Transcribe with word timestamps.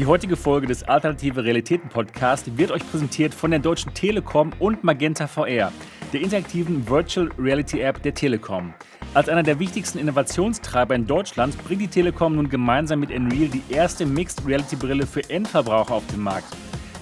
Die 0.00 0.06
heutige 0.06 0.36
Folge 0.36 0.66
des 0.66 0.82
Alternative 0.82 1.44
Realitäten 1.44 1.90
Podcast 1.90 2.56
wird 2.56 2.70
euch 2.70 2.90
präsentiert 2.90 3.34
von 3.34 3.50
der 3.50 3.60
Deutschen 3.60 3.92
Telekom 3.92 4.50
und 4.58 4.82
Magenta 4.82 5.26
VR, 5.26 5.70
der 6.14 6.22
interaktiven 6.22 6.88
Virtual 6.88 7.28
Reality 7.38 7.80
App 7.80 8.02
der 8.02 8.14
Telekom. 8.14 8.72
Als 9.12 9.28
einer 9.28 9.42
der 9.42 9.58
wichtigsten 9.58 9.98
Innovationstreiber 9.98 10.94
in 10.94 11.06
Deutschland 11.06 11.62
bringt 11.64 11.82
die 11.82 11.88
Telekom 11.88 12.34
nun 12.36 12.48
gemeinsam 12.48 13.00
mit 13.00 13.10
Unreal 13.10 13.50
die 13.50 13.62
erste 13.68 14.06
Mixed 14.06 14.46
Reality 14.46 14.76
Brille 14.76 15.06
für 15.06 15.28
Endverbraucher 15.28 15.92
auf 15.92 16.06
den 16.06 16.20
Markt. 16.20 16.56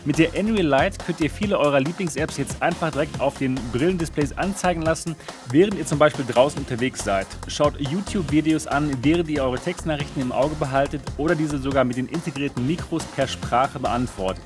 Mit 0.09 0.17
der 0.17 0.35
Unreal 0.41 0.65
Light 0.65 1.05
könnt 1.05 1.21
ihr 1.21 1.29
viele 1.29 1.59
eurer 1.59 1.81
Lieblings-Apps 1.81 2.39
jetzt 2.39 2.63
einfach 2.63 2.91
direkt 2.91 3.21
auf 3.21 3.37
den 3.37 3.57
Brillendisplays 3.73 4.39
anzeigen 4.39 4.81
lassen, 4.81 5.15
während 5.51 5.75
ihr 5.75 5.85
zum 5.85 5.99
Beispiel 5.99 6.25
draußen 6.25 6.59
unterwegs 6.59 7.05
seid. 7.05 7.27
Schaut 7.47 7.79
YouTube-Videos 7.79 8.67
an, 8.67 8.91
während 9.03 9.29
ihr 9.29 9.45
eure 9.45 9.59
Textnachrichten 9.59 10.23
im 10.23 10.33
Auge 10.33 10.55
behaltet 10.55 11.03
oder 11.19 11.35
diese 11.35 11.59
sogar 11.59 11.85
mit 11.85 11.99
den 11.99 12.09
integrierten 12.09 12.67
Mikros 12.67 13.05
per 13.05 13.29
Sprache 13.29 13.79
beantwortet. 13.79 14.45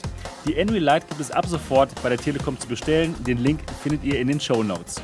Die 0.48 0.54
Unreal 0.54 0.82
Light 0.82 1.08
gibt 1.08 1.20
es 1.20 1.30
ab 1.30 1.46
sofort 1.46 1.90
bei 2.02 2.08
der 2.08 2.18
Telekom 2.18 2.58
zu 2.58 2.66
bestellen. 2.66 3.14
Den 3.24 3.38
Link 3.38 3.60
findet 3.84 4.02
ihr 4.02 4.18
in 4.18 4.26
den 4.26 4.40
Show 4.40 4.64
Notes. 4.64 5.00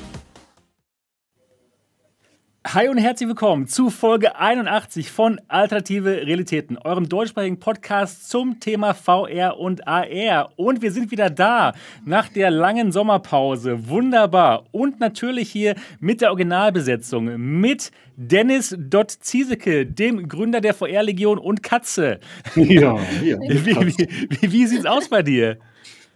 Hi 2.67 2.89
und 2.89 2.99
herzlich 2.99 3.29
willkommen 3.29 3.69
zu 3.69 3.89
Folge 3.89 4.37
81 4.37 5.13
von 5.13 5.41
Alternative 5.47 6.27
Realitäten, 6.27 6.77
eurem 6.77 7.09
deutschsprachigen 7.09 7.61
Podcast 7.61 8.29
zum 8.29 8.59
Thema 8.59 8.95
VR 8.95 9.59
und 9.59 9.87
AR. 9.87 10.51
Und 10.57 10.83
wir 10.83 10.91
sind 10.91 11.13
wieder 11.13 11.31
da 11.31 11.73
nach 12.05 12.29
der 12.29 12.51
langen 12.51 12.91
Sommerpause. 12.91 13.89
Wunderbar. 13.89 14.65
Und 14.73 14.99
natürlich 14.99 15.51
hier 15.51 15.77
mit 16.01 16.21
der 16.21 16.31
Originalbesetzung, 16.31 17.37
mit 17.37 17.93
Dennis 18.17 18.77
Dott 18.77 19.13
Ziesecke, 19.13 19.87
dem 19.87 20.29
Gründer 20.29 20.61
der 20.61 20.75
VR-Legion 20.75 21.39
und 21.39 21.63
Katze. 21.63 22.19
Ja, 22.57 22.99
ja. 23.25 23.39
Wie, 23.41 23.67
wie, 23.67 24.09
wie, 24.41 24.53
wie 24.53 24.67
sieht's 24.67 24.85
aus 24.85 25.09
bei 25.09 25.23
dir? 25.23 25.59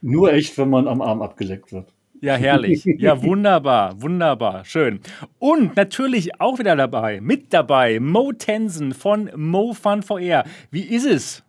Nur 0.02 0.32
echt, 0.32 0.58
wenn 0.58 0.68
man 0.68 0.88
am 0.88 1.00
Arm 1.00 1.22
abgeleckt 1.22 1.72
wird. 1.72 1.86
Ja, 2.22 2.36
herrlich. 2.36 2.84
Ja, 2.84 3.20
wunderbar, 3.24 4.00
wunderbar, 4.00 4.64
schön. 4.64 5.00
Und 5.40 5.74
natürlich 5.74 6.40
auch 6.40 6.60
wieder 6.60 6.76
dabei, 6.76 7.20
mit 7.20 7.52
dabei, 7.52 7.98
Mo 7.98 8.32
Tensen 8.32 8.94
von 8.94 9.28
Mo 9.34 9.74
Fun 9.74 10.04
VR. 10.04 10.44
Wie 10.70 10.82
ist 10.84 11.04
es? 11.04 11.42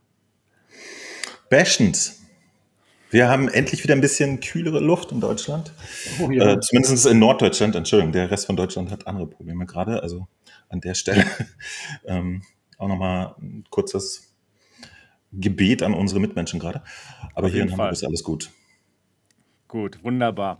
Bashend. 1.51 2.13
Wir 3.11 3.29
haben 3.29 3.49
endlich 3.49 3.83
wieder 3.83 3.93
ein 3.93 4.01
bisschen 4.01 4.39
kühlere 4.39 4.79
Luft 4.79 5.11
in 5.11 5.21
Deutschland. 5.21 5.71
Oh, 6.19 6.31
ja. 6.31 6.53
äh, 6.53 6.59
zumindest 6.59 7.05
in 7.05 7.19
Norddeutschland, 7.19 7.75
Entschuldigung. 7.75 8.11
Der 8.11 8.31
Rest 8.31 8.47
von 8.47 8.55
Deutschland 8.55 8.89
hat 8.89 9.05
andere 9.05 9.27
Probleme 9.27 9.67
gerade. 9.67 10.01
Also 10.01 10.27
an 10.69 10.81
der 10.81 10.95
Stelle 10.95 11.23
ähm, 12.05 12.41
auch 12.79 12.87
nochmal 12.87 13.35
ein 13.39 13.63
kurzes 13.69 14.33
Gebet 15.31 15.83
an 15.83 15.93
unsere 15.93 16.19
Mitmenschen 16.19 16.59
gerade. 16.59 16.81
Aber 17.35 17.47
hier 17.47 17.61
in 17.61 17.71
Hamburg 17.71 17.91
ist 17.91 18.03
alles 18.03 18.23
gut. 18.23 18.49
Gut, 19.73 20.03
wunderbar. 20.03 20.59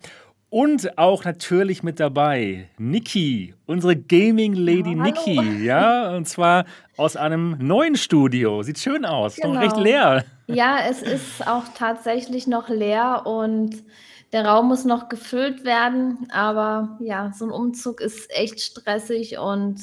Und 0.49 0.97
auch 0.97 1.23
natürlich 1.23 1.83
mit 1.83 1.99
dabei 1.99 2.67
Niki, 2.79 3.53
unsere 3.67 3.95
Gaming 3.95 4.55
Lady 4.55 4.95
ja, 4.95 5.03
Niki, 5.03 5.63
ja, 5.63 6.15
und 6.15 6.27
zwar 6.27 6.65
aus 6.97 7.15
einem 7.15 7.55
neuen 7.59 7.95
Studio. 7.95 8.63
Sieht 8.63 8.79
schön 8.79 9.05
aus, 9.05 9.35
genau. 9.35 9.53
noch 9.53 9.61
recht 9.61 9.77
leer. 9.77 10.25
Ja, 10.47 10.79
es 10.89 11.03
ist 11.03 11.47
auch 11.47 11.65
tatsächlich 11.75 12.47
noch 12.47 12.69
leer 12.69 13.27
und 13.27 13.83
der 14.31 14.47
Raum 14.47 14.69
muss 14.69 14.83
noch 14.83 15.09
gefüllt 15.09 15.63
werden, 15.63 16.27
aber 16.31 16.97
ja, 16.99 17.31
so 17.35 17.45
ein 17.45 17.51
Umzug 17.51 18.01
ist 18.01 18.31
echt 18.35 18.59
stressig 18.61 19.37
und 19.37 19.79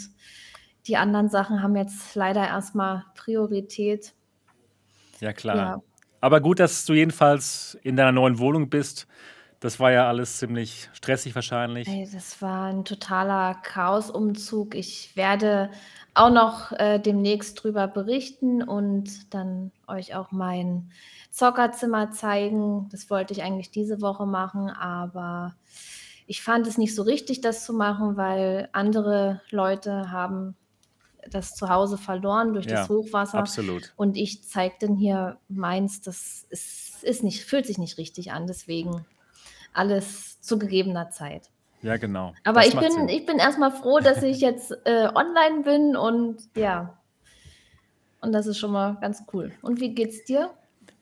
die 0.88 0.96
anderen 0.96 1.28
Sachen 1.28 1.62
haben 1.62 1.76
jetzt 1.76 2.16
leider 2.16 2.44
erstmal 2.44 3.04
Priorität. 3.14 4.12
Ja, 5.20 5.32
klar. 5.32 5.56
Ja. 5.56 5.82
Aber 6.20 6.40
gut, 6.40 6.60
dass 6.60 6.84
du 6.84 6.92
jedenfalls 6.92 7.78
in 7.82 7.96
deiner 7.96 8.12
neuen 8.12 8.38
Wohnung 8.38 8.68
bist. 8.68 9.06
Das 9.60 9.78
war 9.78 9.92
ja 9.92 10.08
alles 10.08 10.38
ziemlich 10.38 10.88
stressig 10.94 11.34
wahrscheinlich. 11.34 11.86
Ey, 11.86 12.08
das 12.10 12.40
war 12.40 12.66
ein 12.66 12.86
totaler 12.86 13.56
Chaosumzug. 13.62 14.74
Ich 14.74 15.14
werde 15.16 15.70
auch 16.14 16.30
noch 16.30 16.72
äh, 16.72 16.98
demnächst 16.98 17.62
drüber 17.62 17.86
berichten 17.86 18.62
und 18.62 19.32
dann 19.34 19.70
euch 19.86 20.14
auch 20.14 20.32
mein 20.32 20.90
Zockerzimmer 21.30 22.10
zeigen. 22.10 22.88
Das 22.90 23.10
wollte 23.10 23.34
ich 23.34 23.42
eigentlich 23.42 23.70
diese 23.70 24.00
Woche 24.00 24.26
machen, 24.26 24.70
aber 24.70 25.54
ich 26.26 26.42
fand 26.42 26.66
es 26.66 26.78
nicht 26.78 26.94
so 26.94 27.02
richtig, 27.02 27.42
das 27.42 27.64
zu 27.64 27.74
machen, 27.74 28.16
weil 28.16 28.68
andere 28.72 29.42
Leute 29.50 30.10
haben 30.10 30.56
das 31.30 31.54
Zuhause 31.54 31.98
verloren 31.98 32.52
durch 32.52 32.66
ja, 32.66 32.76
das 32.76 32.88
Hochwasser. 32.88 33.38
Absolut. 33.38 33.92
Und 33.96 34.16
ich 34.16 34.44
zeige 34.44 34.74
dann 34.80 34.96
hier 34.96 35.38
meins, 35.48 36.00
das 36.00 36.46
ist, 36.50 37.02
ist 37.02 37.22
nicht, 37.22 37.44
fühlt 37.44 37.66
sich 37.66 37.78
nicht 37.78 37.98
richtig 37.98 38.32
an. 38.32 38.46
Deswegen 38.46 39.04
alles 39.72 40.40
zu 40.40 40.58
gegebener 40.58 41.10
Zeit. 41.10 41.50
Ja, 41.82 41.96
genau. 41.96 42.34
Aber 42.44 42.66
ich 42.66 42.76
bin, 42.76 43.08
ich 43.08 43.24
bin 43.24 43.38
erstmal 43.38 43.70
froh, 43.70 44.00
dass 44.00 44.22
ich 44.22 44.40
jetzt 44.40 44.72
äh, 44.84 45.08
online 45.14 45.62
bin 45.64 45.96
und 45.96 46.36
ja. 46.54 46.98
Und 48.20 48.32
das 48.32 48.46
ist 48.46 48.58
schon 48.58 48.72
mal 48.72 48.98
ganz 49.00 49.24
cool. 49.32 49.52
Und 49.62 49.80
wie 49.80 49.94
geht's 49.94 50.24
dir? 50.24 50.50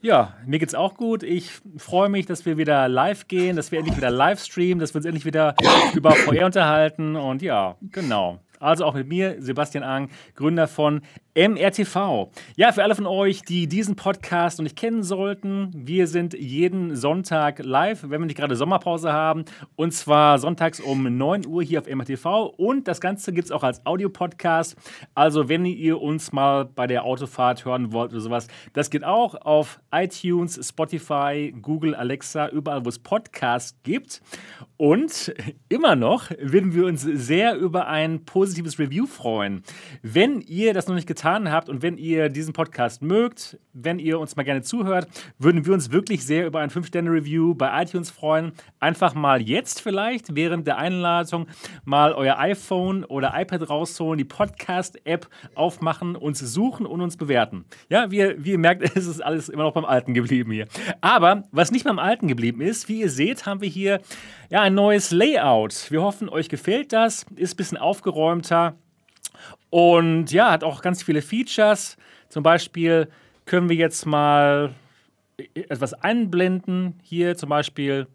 Ja, 0.01 0.37
mir 0.45 0.59
geht's 0.59 0.75
auch 0.75 0.95
gut. 0.95 1.23
Ich 1.23 1.51
freue 1.75 2.07
mich, 2.07 2.25
dass 2.25 2.45
wir 2.45 2.57
wieder 2.57 2.87
live 2.87 3.27
gehen, 3.27 3.57
dass 3.57 3.73
wir 3.73 3.79
endlich 3.79 3.97
wieder 3.97 4.09
live 4.09 4.41
streamen, 4.41 4.79
dass 4.79 4.93
wir 4.93 4.99
uns 4.99 5.05
endlich 5.05 5.25
wieder 5.25 5.55
über 5.93 6.11
VR 6.11 6.45
unterhalten. 6.45 7.17
Und 7.17 7.41
ja, 7.41 7.75
genau. 7.81 8.39
Also 8.59 8.85
auch 8.85 8.93
mit 8.93 9.07
mir, 9.07 9.37
Sebastian 9.39 9.83
Ang, 9.83 10.09
Gründer 10.35 10.67
von 10.67 11.01
MRTV. 11.35 12.31
Ja, 12.55 12.71
für 12.71 12.83
alle 12.83 12.95
von 12.95 13.05
euch, 13.05 13.43
die 13.43 13.67
diesen 13.67 13.95
Podcast 13.95 14.57
noch 14.57 14.63
nicht 14.63 14.75
kennen 14.75 15.03
sollten, 15.03 15.71
wir 15.75 16.07
sind 16.07 16.33
jeden 16.33 16.95
Sonntag 16.95 17.59
live, 17.63 18.03
wenn 18.03 18.21
wir 18.21 18.25
nicht 18.25 18.37
gerade 18.37 18.55
Sommerpause 18.55 19.13
haben. 19.13 19.45
Und 19.75 19.93
zwar 19.93 20.39
sonntags 20.39 20.79
um 20.79 21.17
9 21.17 21.45
Uhr 21.45 21.61
hier 21.61 21.81
auf 21.81 21.87
MRTV. 21.87 22.45
Und 22.57 22.87
das 22.87 22.99
Ganze 22.99 23.31
gibt 23.31 23.45
es 23.45 23.51
auch 23.51 23.61
als 23.61 23.85
Audiopodcast. 23.85 24.75
Also, 25.13 25.47
wenn 25.49 25.65
ihr 25.65 26.01
uns 26.01 26.31
mal 26.31 26.65
bei 26.65 26.87
der 26.87 27.03
Autofahrt 27.03 27.63
hören 27.63 27.93
wollt 27.93 28.11
oder 28.11 28.21
sowas, 28.21 28.47
das 28.73 28.89
geht 28.89 29.03
auch 29.03 29.35
auf 29.35 29.79
iTunes, 29.91 30.59
Spotify, 30.67 31.53
Google, 31.61 31.93
Alexa, 31.93 32.49
überall, 32.49 32.83
wo 32.83 32.89
es 32.89 32.97
Podcasts 32.97 33.77
gibt. 33.83 34.21
Und 34.77 35.33
immer 35.69 35.95
noch 35.95 36.31
würden 36.41 36.73
wir 36.73 36.85
uns 36.85 37.01
sehr 37.01 37.55
über 37.55 37.87
ein 37.87 38.25
positives 38.25 38.79
Review 38.79 39.05
freuen. 39.05 39.63
Wenn 40.01 40.41
ihr 40.41 40.73
das 40.73 40.87
noch 40.87 40.95
nicht 40.95 41.07
getan 41.07 41.18
getan 41.19 41.51
habt 41.51 41.67
und 41.67 41.81
wenn 41.81 41.97
ihr 41.97 42.29
diesen 42.29 42.53
Podcast 42.53 43.01
mögt, 43.01 43.59
wenn 43.73 43.99
ihr 43.99 44.21
uns 44.21 44.37
mal 44.37 44.43
gerne 44.43 44.61
zuhört, 44.61 45.05
würden 45.37 45.65
wir 45.65 45.73
uns 45.73 45.91
wirklich 45.91 46.25
sehr 46.25 46.47
über 46.47 46.61
ein 46.61 46.69
5-Sterne-Review 46.69 47.55
bei 47.55 47.83
iTunes 47.83 48.09
freuen. 48.09 48.53
Einfach 48.79 49.15
mal 49.15 49.41
jetzt 49.41 49.81
vielleicht 49.81 50.35
während 50.35 50.65
der 50.65 50.77
Einladung 50.77 51.47
mal 51.83 52.13
euer 52.13 52.39
iPhone 52.39 53.03
oder 53.03 53.33
iPad 53.35 53.69
rausholen, 53.69 54.17
die 54.17 54.23
Podcast-App 54.23 55.27
aufmachen, 55.55 56.15
uns 56.15 56.39
suchen 56.39 56.85
und 56.85 57.01
uns 57.01 57.17
bewerten. 57.17 57.65
Ja, 57.89 58.09
wie, 58.11 58.35
wie 58.37 58.51
ihr 58.51 58.57
merkt, 58.57 58.83
ist 58.95 59.07
es 59.07 59.19
alles 59.19 59.49
immer 59.49 59.63
noch 59.63 59.73
beim 59.73 59.83
Alten 59.83 60.13
geblieben 60.13 60.53
hier. 60.53 60.67
Aber 61.01 61.43
was 61.51 61.71
nicht 61.71 61.83
beim 61.83 61.99
Alten 61.99 62.29
geblieben 62.29 62.61
ist, 62.61 62.87
wie 62.87 63.01
ihr 63.01 63.09
seht, 63.09 63.45
haben 63.45 63.59
wir 63.59 63.67
hier 63.67 63.99
ja 64.49 64.61
ein 64.61 64.73
neues 64.73 65.11
Layout. 65.11 65.91
Wir 65.91 66.01
hoffen, 66.01 66.29
euch 66.29 66.47
gefällt 66.47 66.93
das, 66.93 67.25
ist 67.35 67.55
ein 67.55 67.57
bisschen 67.57 67.77
aufgeräumter. 67.77 68.77
Und 69.69 70.31
ja, 70.31 70.51
hat 70.51 70.63
auch 70.63 70.81
ganz 70.81 71.03
viele 71.03 71.21
Features. 71.21 71.97
Zum 72.29 72.43
Beispiel 72.43 73.07
können 73.45 73.69
wir 73.69 73.75
jetzt 73.75 74.05
mal 74.05 74.73
etwas 75.53 75.93
einblenden. 75.93 76.99
Hier 77.03 77.35
zum 77.37 77.49
Beispiel, 77.49 78.07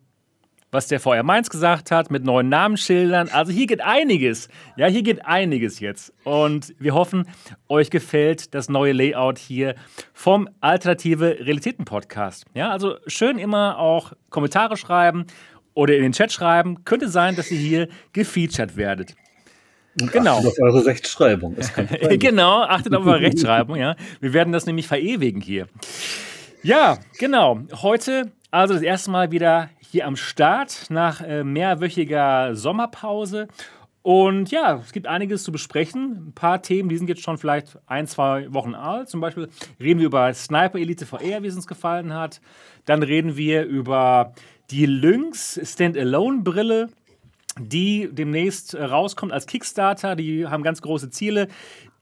was 0.70 0.88
der 0.88 0.98
VR 0.98 1.22
Mainz 1.22 1.50
gesagt 1.50 1.90
hat 1.90 2.10
mit 2.10 2.24
neuen 2.24 2.48
Namensschildern. 2.48 3.28
Also 3.28 3.52
hier 3.52 3.66
geht 3.66 3.80
einiges. 3.80 4.48
Ja, 4.76 4.86
hier 4.86 5.02
geht 5.02 5.24
einiges 5.24 5.80
jetzt. 5.80 6.12
Und 6.24 6.74
wir 6.78 6.94
hoffen, 6.94 7.28
euch 7.68 7.90
gefällt 7.90 8.54
das 8.54 8.68
neue 8.68 8.92
Layout 8.92 9.38
hier 9.38 9.76
vom 10.12 10.48
Alternative 10.60 11.38
Realitäten 11.40 11.84
Podcast. 11.84 12.44
Ja, 12.54 12.70
also 12.70 12.96
schön 13.06 13.38
immer 13.38 13.78
auch 13.78 14.12
Kommentare 14.30 14.76
schreiben 14.76 15.26
oder 15.74 15.94
in 15.96 16.02
den 16.02 16.12
Chat 16.12 16.32
schreiben. 16.32 16.84
Könnte 16.84 17.08
sein, 17.08 17.36
dass 17.36 17.50
ihr 17.50 17.58
hier 17.58 17.88
gefeatured 18.12 18.76
werdet. 18.76 19.14
Und 20.00 20.12
genau. 20.12 20.38
Achtet 20.38 20.52
auf 20.52 20.58
eure 20.60 20.86
Rechtschreibung. 20.86 21.56
genau, 22.18 22.62
achtet 22.62 22.94
auf 22.94 23.06
eure 23.06 23.20
Rechtschreibung, 23.20 23.76
ja. 23.76 23.96
Wir 24.20 24.32
werden 24.32 24.52
das 24.52 24.66
nämlich 24.66 24.86
verewigen 24.86 25.40
hier. 25.40 25.68
Ja, 26.62 26.98
genau. 27.18 27.60
Heute 27.82 28.32
also 28.54 28.74
das 28.74 28.84
erste 28.84 29.10
Mal 29.10 29.32
wieder 29.32 29.68
hier 29.90 30.06
am 30.06 30.14
Start 30.14 30.86
nach 30.88 31.20
äh, 31.20 31.42
mehrwöchiger 31.42 32.54
Sommerpause. 32.54 33.48
Und 34.02 34.52
ja, 34.52 34.76
es 34.76 34.92
gibt 34.92 35.08
einiges 35.08 35.42
zu 35.42 35.50
besprechen. 35.50 36.28
Ein 36.28 36.32
paar 36.34 36.62
Themen, 36.62 36.88
die 36.88 36.96
sind 36.96 37.08
jetzt 37.08 37.22
schon 37.22 37.36
vielleicht 37.36 37.78
ein, 37.86 38.06
zwei 38.06 38.52
Wochen 38.54 38.76
alt. 38.76 39.08
Zum 39.08 39.20
Beispiel 39.20 39.48
reden 39.80 39.98
wir 39.98 40.06
über 40.06 40.32
Sniper 40.34 40.78
Elite 40.78 41.04
VR, 41.04 41.42
wie 41.42 41.48
es 41.48 41.56
uns 41.56 41.66
gefallen 41.66 42.14
hat. 42.14 42.40
Dann 42.84 43.02
reden 43.02 43.36
wir 43.36 43.64
über 43.64 44.34
die 44.70 44.86
Lynx 44.86 45.58
Standalone-Brille 45.60 46.90
die 47.58 48.08
demnächst 48.12 48.74
äh, 48.74 48.82
rauskommt 48.84 49.32
als 49.32 49.46
Kickstarter. 49.46 50.16
Die 50.16 50.46
haben 50.46 50.62
ganz 50.62 50.82
große 50.82 51.10
Ziele. 51.10 51.48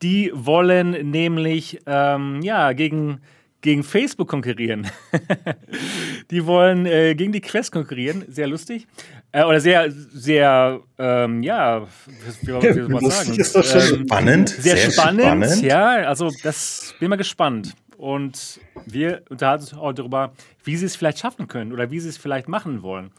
Die 0.02 0.31
wollen 0.34 1.10
nämlich 1.10 1.81
ähm, 1.87 2.40
ja, 2.43 2.72
gegen 2.72 3.20
gegen 3.62 3.84
Facebook 3.84 4.28
konkurrieren. 4.28 4.88
die 6.31 6.44
wollen 6.46 6.84
äh, 6.84 7.14
gegen 7.14 7.32
die 7.32 7.40
Quest 7.40 7.72
konkurrieren. 7.72 8.25
Sehr 8.28 8.49
lustig. 8.49 8.87
Äh, 9.31 9.44
oder 9.44 9.60
sehr, 9.60 9.90
sehr, 9.90 10.81
ähm, 10.99 11.43
ja, 11.43 11.87
wie, 12.06 12.48
wie, 12.48 12.52
wie 12.52 12.72
soll 12.72 12.88
man 12.88 13.05
sagen? 13.10 13.38
Ist 13.38 13.55
das 13.55 13.70
schon 13.70 14.00
ähm, 14.00 14.06
spannend. 14.06 14.48
Sehr, 14.48 14.76
sehr 14.76 14.90
spannend, 14.90 15.22
spannend, 15.22 15.62
ja. 15.62 15.87
Also, 16.08 16.31
das 16.43 16.94
bin 16.98 17.08
mal 17.08 17.16
gespannt. 17.16 17.75
Und 17.96 18.60
wir 18.84 19.22
unterhalten 19.31 19.62
uns 19.62 19.75
heute 19.75 20.02
darüber, 20.02 20.32
wie 20.64 20.76
sie 20.76 20.87
es 20.87 20.96
vielleicht 20.96 21.20
schaffen 21.20 21.46
können 21.46 21.72
oder 21.72 21.93
wie 21.93 22.00
sie 22.00 22.08
es 22.08 22.16
vielleicht 22.16 22.48
machen 22.48 22.82
wollen. 22.82 23.12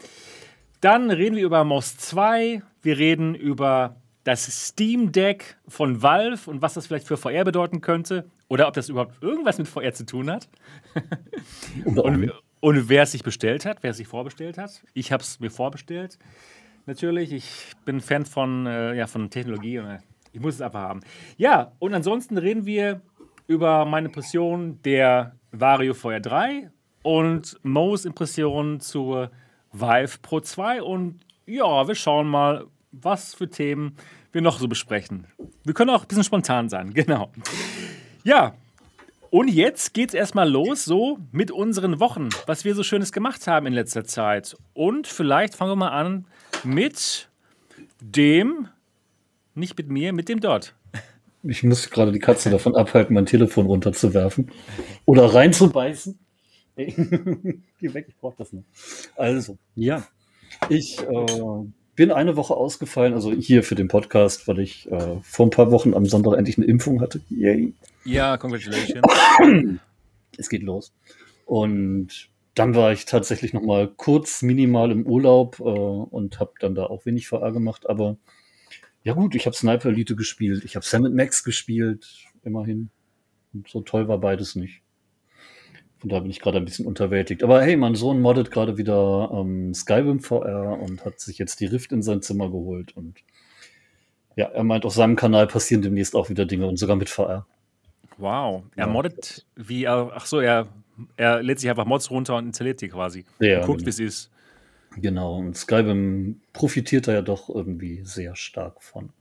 Dann 0.84 1.12
reden 1.12 1.38
wir 1.38 1.46
über 1.46 1.64
MOS 1.64 1.96
2. 1.96 2.62
Wir 2.82 2.98
reden 2.98 3.36
über 3.36 3.96
das 4.26 4.68
Steam 4.68 5.14
Deck 5.14 5.56
von 5.66 6.02
Valve 6.02 6.52
und 6.52 6.62
was 6.62 6.74
das 6.74 6.88
vielleicht 6.88 7.08
für 7.08 7.16
VR 7.16 7.46
bedeuten 7.46 7.80
könnte 7.80 8.30
oder 8.50 8.68
ob 8.68 8.74
das 8.74 8.90
überhaupt 8.90 9.24
irgendwas 9.24 9.58
mit 9.58 9.70
VR 9.70 9.94
zu 9.94 10.06
tun 10.06 10.30
hat. 10.30 10.50
und, 11.86 12.34
und, 12.60 12.90
wer 12.90 13.04
es 13.04 13.14
sich 13.14 13.24
bestellt 13.24 13.66
hat, 13.66 13.78
wer 13.82 13.92
es 13.92 13.98
sich 13.98 14.10
vorbestellt 14.10 14.58
hat. 14.58 14.84
Ich 14.94 15.14
habe 15.14 15.24
es 15.24 15.40
mir 15.40 15.52
vorbestellt. 15.52 16.20
Natürlich, 16.86 17.32
ich 17.32 17.72
bin 17.86 18.02
Fan 18.02 18.26
von, 18.26 18.66
äh, 18.66 18.94
ja, 18.94 19.08
von 19.08 19.30
Technologie 19.30 19.80
und 19.80 19.86
äh, 19.86 20.00
ich 20.34 20.42
muss 20.42 20.56
es 20.56 20.62
einfach 20.62 20.82
haben. 20.82 21.00
Ja, 21.38 21.72
und 21.80 21.94
ansonsten 21.94 22.38
reden 22.38 22.66
wir 22.66 23.00
über 23.48 23.86
meine 23.86 24.08
Impression 24.08 24.82
der 24.84 25.38
Vario 25.54 25.94
VR 25.94 26.20
3 26.20 26.72
und 27.04 27.58
Mo's 27.64 28.04
Impression 28.04 28.82
zur 28.82 29.32
Vive 29.74 30.20
Pro 30.22 30.40
2 30.40 30.82
und 30.82 31.20
ja, 31.46 31.88
wir 31.88 31.96
schauen 31.96 32.28
mal, 32.28 32.66
was 32.92 33.34
für 33.34 33.50
Themen 33.50 33.98
wir 34.32 34.42
noch 34.42 34.60
so 34.60 34.68
besprechen. 34.68 35.28
Wir 35.64 35.74
können 35.74 35.90
auch 35.90 36.04
ein 36.04 36.08
bisschen 36.08 36.24
spontan 36.24 36.70
sein, 36.70 36.94
genau. 36.94 37.32
Ja, 38.24 38.56
und 39.30 39.48
jetzt 39.48 39.96
geht's 39.96 40.14
erstmal 40.14 40.48
los, 40.48 40.86
so 40.86 41.18
mit 41.32 41.50
unseren 41.50 42.00
Wochen, 42.00 42.30
was 42.46 42.66
wir 42.66 42.76
so 42.76 42.84
Schönes 42.84 43.12
gemacht 43.12 43.48
haben 43.48 43.66
in 43.66 43.74
letzter 43.74 44.04
Zeit. 44.04 44.56
Und 44.74 45.08
vielleicht 45.08 45.56
fangen 45.56 45.72
wir 45.72 45.76
mal 45.76 45.90
an 45.90 46.28
mit 46.64 47.30
dem, 48.00 48.68
nicht 49.56 49.76
mit 49.76 49.90
mir, 49.90 50.14
mit 50.14 50.30
dem 50.30 50.40
dort. 50.40 50.76
Ich 51.42 51.64
muss 51.64 51.90
gerade 51.90 52.12
die 52.12 52.20
Katze 52.20 52.52
davon 52.52 52.76
abhalten, 52.76 53.16
mein 53.16 53.26
Telefon 53.26 53.66
runterzuwerfen 53.66 54.52
oder 55.06 55.34
reinzubeißen. 55.34 56.20
Geh 56.76 57.94
weg, 57.94 58.06
ich 58.08 58.18
brauche 58.18 58.36
das 58.38 58.54
nicht. 58.54 58.66
Also, 59.16 59.58
ja. 59.76 60.08
Ich 60.70 61.00
äh, 61.02 61.66
bin 61.96 62.12
eine 62.12 62.36
Woche 62.36 62.56
ausgefallen, 62.56 63.14
also 63.14 63.32
hier 63.32 63.64
für 63.64 63.76
den 63.76 63.88
Podcast, 63.88 64.48
weil 64.48 64.60
ich 64.60 64.92
äh, 64.92 65.18
vor 65.22 65.48
ein 65.48 65.52
paar 65.52 65.72
Wochen 65.72 65.94
am 65.94 66.06
Sonntag 66.06 66.38
endlich 66.38 66.58
eine 66.58 66.66
Impfung 66.66 67.02
hatte. 67.02 67.22
Yay. 67.30 67.74
Ja, 68.06 68.38
congratulations. 68.38 69.02
Es 70.36 70.50
geht 70.50 70.64
los. 70.64 70.92
Und 71.46 72.30
dann 72.56 72.74
war 72.74 72.92
ich 72.92 73.06
tatsächlich 73.06 73.54
noch 73.54 73.62
mal 73.62 73.88
kurz 73.88 74.42
minimal 74.42 74.92
im 74.92 75.06
Urlaub 75.06 75.60
äh, 75.60 75.64
und 75.64 76.40
habe 76.40 76.54
dann 76.60 76.74
da 76.74 76.86
auch 76.86 77.06
wenig 77.06 77.28
VR 77.28 77.52
gemacht. 77.52 77.88
Aber 77.88 78.18
ja 79.04 79.14
gut, 79.14 79.36
ich 79.36 79.46
habe 79.46 79.56
Sniper 79.56 79.90
Elite 79.90 80.16
gespielt, 80.16 80.64
ich 80.64 80.76
habe 80.76 80.86
Sam 80.86 81.14
Max 81.14 81.44
gespielt, 81.44 82.26
immerhin. 82.44 82.90
Und 83.54 83.68
so 83.70 83.82
toll 83.82 84.08
war 84.08 84.18
beides 84.18 84.56
nicht. 84.56 84.82
Von 86.04 86.10
da 86.10 86.20
bin 86.20 86.30
ich 86.30 86.42
gerade 86.42 86.58
ein 86.58 86.66
bisschen 86.66 86.86
unterwältigt. 86.86 87.44
Aber 87.44 87.62
hey, 87.62 87.78
mein 87.78 87.96
Sohn 87.96 88.20
moddet 88.20 88.52
gerade 88.52 88.78
wieder 88.78 89.30
ähm, 89.34 89.74
Skyrim 89.74 90.20
VR 90.20 90.78
und 90.78 91.06
hat 91.06 91.22
sich 91.22 91.38
jetzt 91.38 91.62
die 91.62 91.66
Rift 91.66 91.94
in 91.94 92.02
sein 92.02 92.22
Zimmer 92.22 92.50
geholt. 92.50 92.98
Und 92.98 93.24
ja, 94.36 94.48
er 94.48 94.66
meint, 94.66 94.84
auf 94.84 94.94
seinem 94.94 95.16
Kanal 95.16 95.48
passieren 95.48 95.82
demnächst 95.82 96.14
auch 96.14 96.30
wieder 96.30 96.46
Dinge 96.46 96.68
und 96.68 96.76
sogar 96.76 96.98
mit 96.98 97.08
VR. 97.08 97.48
Wow. 98.18 98.64
Er 98.76 98.88
ja. 98.88 98.92
moddet 98.92 99.46
wie, 99.56 99.88
ach 99.88 100.26
so, 100.26 100.42
er, 100.42 100.68
er 101.16 101.42
lädt 101.42 101.62
sich 101.62 101.70
einfach 101.70 101.86
Mods 101.86 102.12
runter 102.12 102.36
und 102.36 102.48
installiert 102.48 102.82
die 102.82 102.90
quasi. 102.90 103.24
Ja, 103.40 103.62
und 103.62 103.68
guckt, 103.68 103.80
genau. 103.80 103.86
wie 103.86 103.90
es 103.92 104.00
ist. 104.02 104.32
Genau, 104.98 105.38
und 105.38 105.56
Skyrim 105.56 106.42
profitiert 106.52 107.08
da 107.08 107.14
ja 107.14 107.22
doch 107.22 107.48
irgendwie 107.48 108.02
sehr 108.04 108.36
stark 108.36 108.84
von. 108.84 109.14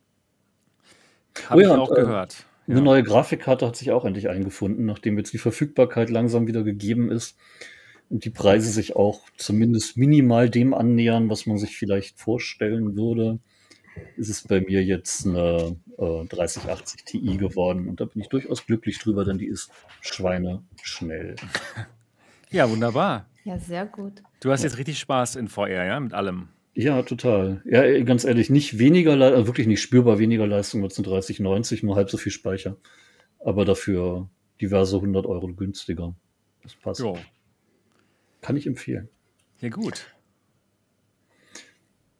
Habe 1.46 1.60
oh 1.60 1.62
ja, 1.62 1.74
ich 1.74 1.80
auch 1.80 1.90
und, 1.90 1.96
äh, 1.98 2.00
gehört. 2.00 2.44
Eine 2.66 2.76
ja. 2.76 2.82
neue 2.82 3.02
Grafikkarte 3.02 3.66
hat 3.66 3.76
sich 3.76 3.90
auch 3.90 4.04
endlich 4.04 4.28
eingefunden, 4.28 4.84
nachdem 4.86 5.18
jetzt 5.18 5.32
die 5.32 5.38
Verfügbarkeit 5.38 6.10
langsam 6.10 6.46
wieder 6.46 6.62
gegeben 6.62 7.10
ist 7.10 7.36
und 8.08 8.24
die 8.24 8.30
Preise 8.30 8.70
sich 8.70 8.94
auch 8.94 9.22
zumindest 9.36 9.96
minimal 9.96 10.48
dem 10.48 10.74
annähern, 10.74 11.28
was 11.28 11.46
man 11.46 11.58
sich 11.58 11.76
vielleicht 11.76 12.18
vorstellen 12.20 12.96
würde, 12.96 13.40
ist 14.16 14.28
es 14.28 14.46
bei 14.46 14.60
mir 14.60 14.82
jetzt 14.84 15.26
eine 15.26 15.76
äh, 15.98 16.24
3080 16.26 17.04
Ti 17.04 17.36
geworden 17.36 17.88
und 17.88 18.00
da 18.00 18.04
bin 18.04 18.22
ich 18.22 18.28
durchaus 18.28 18.64
glücklich 18.64 18.98
drüber, 18.98 19.24
denn 19.24 19.38
die 19.38 19.46
ist 19.46 19.70
schweineschnell. 20.00 21.36
Ja, 22.52 22.68
wunderbar. 22.68 23.24
Ja, 23.44 23.58
sehr 23.58 23.86
gut. 23.86 24.22
Du 24.40 24.52
hast 24.52 24.62
jetzt 24.62 24.76
richtig 24.76 24.98
Spaß 24.98 25.36
in 25.36 25.48
VR, 25.48 25.86
ja, 25.86 25.98
mit 25.98 26.12
allem. 26.12 26.48
Ja, 26.74 27.02
total. 27.02 27.62
Ja, 27.66 28.02
ganz 28.02 28.24
ehrlich, 28.24 28.48
nicht 28.48 28.78
weniger, 28.78 29.12
also 29.12 29.46
wirklich 29.46 29.66
nicht 29.66 29.82
spürbar 29.82 30.18
weniger 30.18 30.46
Leistung 30.46 30.82
als 30.82 30.96
eine 30.98 31.06
3090, 31.06 31.82
nur 31.82 31.96
halb 31.96 32.10
so 32.10 32.16
viel 32.16 32.32
Speicher. 32.32 32.76
Aber 33.38 33.64
dafür 33.64 34.30
diverse 34.60 34.96
100 34.96 35.26
Euro 35.26 35.48
günstiger. 35.48 36.14
Das 36.62 36.74
passt. 36.76 37.00
Jo. 37.00 37.18
Kann 38.40 38.56
ich 38.56 38.66
empfehlen. 38.66 39.08
Ja, 39.60 39.68
gut. 39.68 40.06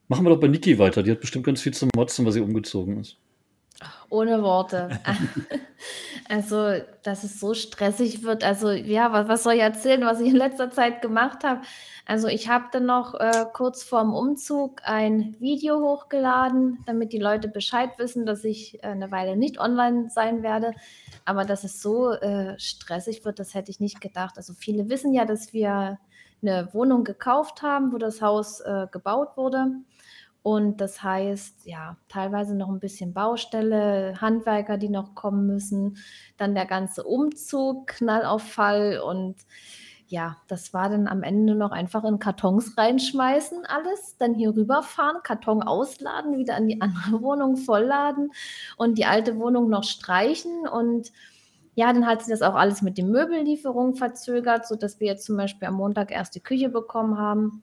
Machen 0.08 0.26
wir 0.26 0.30
doch 0.30 0.40
bei 0.40 0.48
Niki 0.48 0.78
weiter. 0.78 1.02
Die 1.02 1.10
hat 1.10 1.20
bestimmt 1.20 1.46
ganz 1.46 1.62
viel 1.62 1.72
zum 1.72 1.88
Motzen, 1.96 2.24
weil 2.26 2.32
sie 2.32 2.40
umgezogen 2.40 3.00
ist. 3.00 3.18
Ohne 4.10 4.42
Worte. 4.42 5.00
also, 6.28 6.74
dass 7.02 7.24
es 7.24 7.40
so 7.40 7.54
stressig 7.54 8.22
wird. 8.22 8.44
Also, 8.44 8.70
ja, 8.70 9.12
was, 9.12 9.28
was 9.28 9.42
soll 9.42 9.54
ich 9.54 9.60
erzählen, 9.60 10.04
was 10.04 10.20
ich 10.20 10.28
in 10.28 10.36
letzter 10.36 10.70
Zeit 10.70 11.02
gemacht 11.02 11.44
habe? 11.44 11.62
Also, 12.06 12.28
ich 12.28 12.48
habe 12.48 12.66
dann 12.72 12.86
noch 12.86 13.14
äh, 13.14 13.46
kurz 13.52 13.82
vorm 13.82 14.14
Umzug 14.14 14.80
ein 14.84 15.36
Video 15.40 15.80
hochgeladen, 15.80 16.78
damit 16.86 17.12
die 17.12 17.18
Leute 17.18 17.48
Bescheid 17.48 17.90
wissen, 17.98 18.26
dass 18.26 18.44
ich 18.44 18.82
äh, 18.82 18.88
eine 18.88 19.10
Weile 19.10 19.36
nicht 19.36 19.60
online 19.60 20.10
sein 20.10 20.42
werde. 20.42 20.72
Aber 21.24 21.44
dass 21.44 21.64
es 21.64 21.80
so 21.80 22.10
äh, 22.12 22.58
stressig 22.58 23.24
wird, 23.24 23.38
das 23.38 23.54
hätte 23.54 23.70
ich 23.70 23.80
nicht 23.80 24.00
gedacht. 24.00 24.36
Also, 24.36 24.52
viele 24.54 24.88
wissen 24.88 25.12
ja, 25.12 25.24
dass 25.24 25.52
wir 25.52 25.98
eine 26.42 26.68
Wohnung 26.72 27.04
gekauft 27.04 27.62
haben, 27.62 27.92
wo 27.92 27.98
das 27.98 28.20
Haus 28.20 28.60
äh, 28.60 28.86
gebaut 28.90 29.36
wurde. 29.36 29.66
Und 30.42 30.80
das 30.80 31.02
heißt, 31.02 31.66
ja, 31.66 31.96
teilweise 32.08 32.56
noch 32.56 32.68
ein 32.68 32.80
bisschen 32.80 33.14
Baustelle, 33.14 34.20
Handwerker, 34.20 34.76
die 34.76 34.88
noch 34.88 35.14
kommen 35.14 35.46
müssen, 35.46 35.98
dann 36.36 36.54
der 36.54 36.66
ganze 36.66 37.04
Umzug, 37.04 37.86
Knallauffall 37.86 39.00
und 39.00 39.36
ja, 40.08 40.36
das 40.46 40.74
war 40.74 40.90
dann 40.90 41.08
am 41.08 41.22
Ende 41.22 41.54
noch 41.54 41.70
einfach 41.70 42.04
in 42.04 42.18
Kartons 42.18 42.76
reinschmeißen, 42.76 43.64
alles, 43.64 44.18
dann 44.18 44.34
hier 44.34 44.54
rüberfahren, 44.54 45.22
Karton 45.22 45.62
ausladen, 45.62 46.36
wieder 46.36 46.54
an 46.54 46.68
die 46.68 46.82
andere 46.82 47.22
Wohnung 47.22 47.56
vollladen 47.56 48.30
und 48.76 48.98
die 48.98 49.06
alte 49.06 49.38
Wohnung 49.38 49.70
noch 49.70 49.84
streichen 49.84 50.68
und 50.68 51.12
ja, 51.74 51.90
dann 51.92 52.06
hat 52.06 52.20
sich 52.20 52.30
das 52.30 52.42
auch 52.42 52.54
alles 52.54 52.82
mit 52.82 52.98
den 52.98 53.10
Möbellieferungen 53.10 53.94
verzögert, 53.94 54.66
sodass 54.66 55.00
wir 55.00 55.06
jetzt 55.06 55.24
zum 55.24 55.36
Beispiel 55.38 55.68
am 55.68 55.74
Montag 55.74 56.10
erst 56.10 56.34
die 56.34 56.42
Küche 56.42 56.68
bekommen 56.68 57.16
haben. 57.16 57.62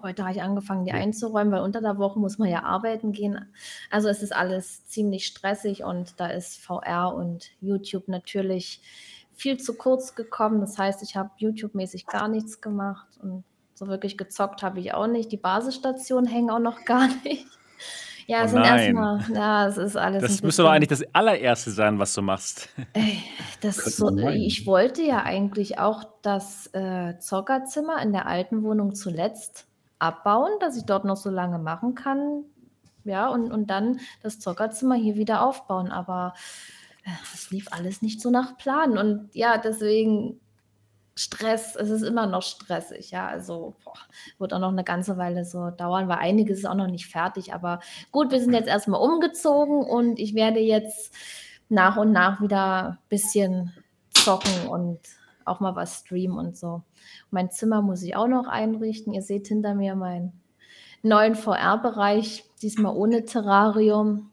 Heute 0.00 0.22
habe 0.22 0.32
ich 0.32 0.42
angefangen, 0.42 0.84
die 0.84 0.92
einzuräumen, 0.92 1.52
weil 1.52 1.62
unter 1.62 1.80
der 1.80 1.98
Woche 1.98 2.20
muss 2.20 2.38
man 2.38 2.48
ja 2.48 2.62
arbeiten 2.62 3.12
gehen. 3.12 3.52
Also 3.90 4.08
es 4.08 4.22
ist 4.22 4.34
alles 4.34 4.86
ziemlich 4.86 5.26
stressig 5.26 5.82
und 5.82 6.20
da 6.20 6.28
ist 6.28 6.60
VR 6.60 7.14
und 7.14 7.50
YouTube 7.60 8.06
natürlich 8.06 8.80
viel 9.34 9.58
zu 9.58 9.76
kurz 9.76 10.14
gekommen. 10.14 10.60
Das 10.60 10.78
heißt, 10.78 11.02
ich 11.02 11.16
habe 11.16 11.30
YouTube-mäßig 11.38 12.06
gar 12.06 12.28
nichts 12.28 12.60
gemacht 12.60 13.08
und 13.22 13.44
so 13.74 13.86
wirklich 13.86 14.18
gezockt 14.18 14.62
habe 14.62 14.80
ich 14.80 14.92
auch 14.94 15.06
nicht. 15.06 15.30
Die 15.32 15.36
Basisstationen 15.36 16.30
hängen 16.30 16.50
auch 16.50 16.58
noch 16.58 16.84
gar 16.84 17.08
nicht. 17.24 17.46
Ja, 18.26 18.44
es 18.44 18.50
oh 18.50 18.56
sind 18.56 18.64
erstmal, 18.64 19.24
ja, 19.32 19.66
es 19.68 19.78
ist 19.78 19.96
alles. 19.96 20.22
Das 20.22 20.42
müsste 20.42 20.62
doch 20.62 20.70
eigentlich 20.70 20.90
das 20.90 21.02
allererste 21.14 21.70
sein, 21.70 21.98
was 21.98 22.12
du 22.12 22.20
machst. 22.20 22.68
Ey, 22.92 23.22
das 23.62 23.76
so, 23.76 24.10
ich 24.18 24.66
wollte 24.66 25.02
ja 25.02 25.22
eigentlich 25.22 25.78
auch 25.78 26.04
das 26.20 26.66
äh, 26.74 27.18
Zockerzimmer 27.20 28.02
in 28.02 28.12
der 28.12 28.26
alten 28.26 28.62
Wohnung 28.64 28.94
zuletzt 28.94 29.67
abbauen, 29.98 30.52
dass 30.60 30.76
ich 30.76 30.84
dort 30.84 31.04
noch 31.04 31.16
so 31.16 31.30
lange 31.30 31.58
machen 31.58 31.94
kann. 31.94 32.44
Ja, 33.04 33.28
und, 33.28 33.50
und 33.52 33.68
dann 33.68 34.00
das 34.22 34.38
Zockerzimmer 34.38 34.94
hier 34.94 35.16
wieder 35.16 35.42
aufbauen. 35.42 35.90
Aber 35.90 36.34
es 37.32 37.46
äh, 37.46 37.54
lief 37.54 37.68
alles 37.70 38.02
nicht 38.02 38.20
so 38.20 38.30
nach 38.30 38.58
Plan. 38.58 38.98
Und 38.98 39.30
ja, 39.34 39.58
deswegen 39.58 40.40
Stress, 41.18 41.74
es 41.74 41.90
ist 41.90 42.02
immer 42.02 42.26
noch 42.26 42.42
stressig, 42.42 43.10
ja. 43.10 43.26
Also 43.26 43.74
boah, 43.84 43.98
wird 44.38 44.52
auch 44.52 44.60
noch 44.60 44.68
eine 44.68 44.84
ganze 44.84 45.16
Weile 45.16 45.44
so 45.44 45.70
dauern, 45.70 46.08
weil 46.08 46.18
einiges 46.18 46.60
ist 46.60 46.64
auch 46.64 46.74
noch 46.74 46.86
nicht 46.86 47.08
fertig. 47.08 47.52
Aber 47.52 47.80
gut, 48.12 48.30
wir 48.30 48.40
sind 48.40 48.52
jetzt 48.52 48.68
erstmal 48.68 49.00
umgezogen 49.00 49.82
und 49.82 50.20
ich 50.20 50.34
werde 50.34 50.60
jetzt 50.60 51.12
nach 51.68 51.96
und 51.96 52.12
nach 52.12 52.40
wieder 52.40 52.90
ein 52.90 52.98
bisschen 53.08 53.72
zocken 54.10 54.68
und 54.68 55.00
auch 55.48 55.60
mal 55.60 55.76
was 55.76 56.00
streamen 56.00 56.38
und 56.38 56.56
so. 56.56 56.82
Mein 57.30 57.50
Zimmer 57.50 57.82
muss 57.82 58.02
ich 58.02 58.16
auch 58.16 58.28
noch 58.28 58.46
einrichten. 58.46 59.12
Ihr 59.14 59.22
seht 59.22 59.48
hinter 59.48 59.74
mir 59.74 59.94
meinen 59.94 60.40
neuen 61.02 61.34
VR-Bereich, 61.34 62.44
diesmal 62.62 62.94
ohne 62.96 63.24
Terrarium. 63.24 64.32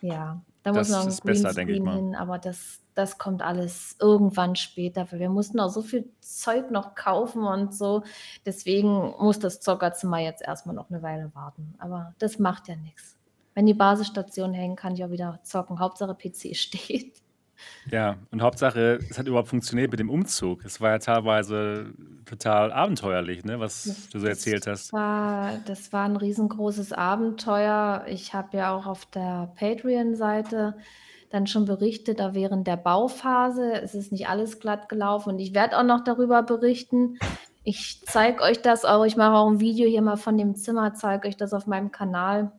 Ja, 0.00 0.40
Da 0.62 0.72
das 0.72 0.88
muss 0.88 0.90
noch 0.90 1.02
ein 1.02 1.08
ist 1.08 1.24
besser, 1.24 1.52
denke 1.54 1.72
ich 1.74 1.80
mal. 1.80 1.96
hin, 1.96 2.14
aber 2.14 2.38
das, 2.38 2.80
das 2.94 3.18
kommt 3.18 3.42
alles 3.42 3.96
irgendwann 4.00 4.56
später. 4.56 5.10
Weil 5.10 5.20
wir 5.20 5.30
mussten 5.30 5.60
auch 5.60 5.70
so 5.70 5.82
viel 5.82 6.10
Zeug 6.20 6.70
noch 6.70 6.94
kaufen 6.94 7.44
und 7.44 7.74
so. 7.74 8.02
Deswegen 8.46 9.14
muss 9.18 9.38
das 9.38 9.60
Zockerzimmer 9.60 10.18
jetzt 10.18 10.42
erstmal 10.42 10.74
noch 10.74 10.90
eine 10.90 11.02
Weile 11.02 11.34
warten. 11.34 11.74
Aber 11.78 12.14
das 12.18 12.38
macht 12.38 12.68
ja 12.68 12.76
nichts. 12.76 13.16
Wenn 13.54 13.66
die 13.66 13.74
Basisstation 13.74 14.54
hängen, 14.54 14.76
kann 14.76 14.94
ich 14.94 15.04
auch 15.04 15.10
wieder 15.10 15.40
zocken. 15.42 15.80
Hauptsache 15.80 16.14
PC 16.14 16.54
steht. 16.56 17.19
Ja, 17.90 18.16
und 18.30 18.42
Hauptsache, 18.42 18.98
es 19.08 19.18
hat 19.18 19.26
überhaupt 19.26 19.48
funktioniert 19.48 19.90
mit 19.90 20.00
dem 20.00 20.10
Umzug. 20.10 20.64
Es 20.64 20.80
war 20.80 20.90
ja 20.90 20.98
teilweise 20.98 21.92
total 22.24 22.72
abenteuerlich, 22.72 23.44
ne, 23.44 23.58
was 23.58 23.84
das, 23.84 24.08
du 24.10 24.20
so 24.20 24.26
erzählt 24.26 24.66
hast. 24.66 24.92
War, 24.92 25.58
das 25.66 25.92
war 25.92 26.04
ein 26.04 26.16
riesengroßes 26.16 26.92
Abenteuer. 26.92 28.04
Ich 28.08 28.34
habe 28.34 28.56
ja 28.56 28.72
auch 28.72 28.86
auf 28.86 29.06
der 29.06 29.52
Patreon-Seite 29.58 30.76
dann 31.30 31.46
schon 31.46 31.64
berichtet, 31.64 32.20
da 32.20 32.34
während 32.34 32.66
der 32.66 32.76
Bauphase. 32.76 33.72
Es 33.72 33.94
ist 33.94 34.12
nicht 34.12 34.28
alles 34.28 34.60
glatt 34.60 34.88
gelaufen 34.88 35.30
und 35.30 35.38
ich 35.38 35.54
werde 35.54 35.78
auch 35.78 35.84
noch 35.84 36.04
darüber 36.04 36.42
berichten. 36.42 37.18
Ich 37.62 38.02
zeige 38.06 38.42
euch 38.42 38.62
das 38.62 38.84
auch. 38.84 39.04
Ich 39.04 39.16
mache 39.16 39.34
auch 39.34 39.48
ein 39.48 39.60
Video 39.60 39.88
hier 39.88 40.02
mal 40.02 40.16
von 40.16 40.36
dem 40.36 40.54
Zimmer, 40.54 40.94
zeige 40.94 41.28
euch 41.28 41.36
das 41.36 41.52
auf 41.52 41.66
meinem 41.66 41.90
Kanal. 41.90 42.52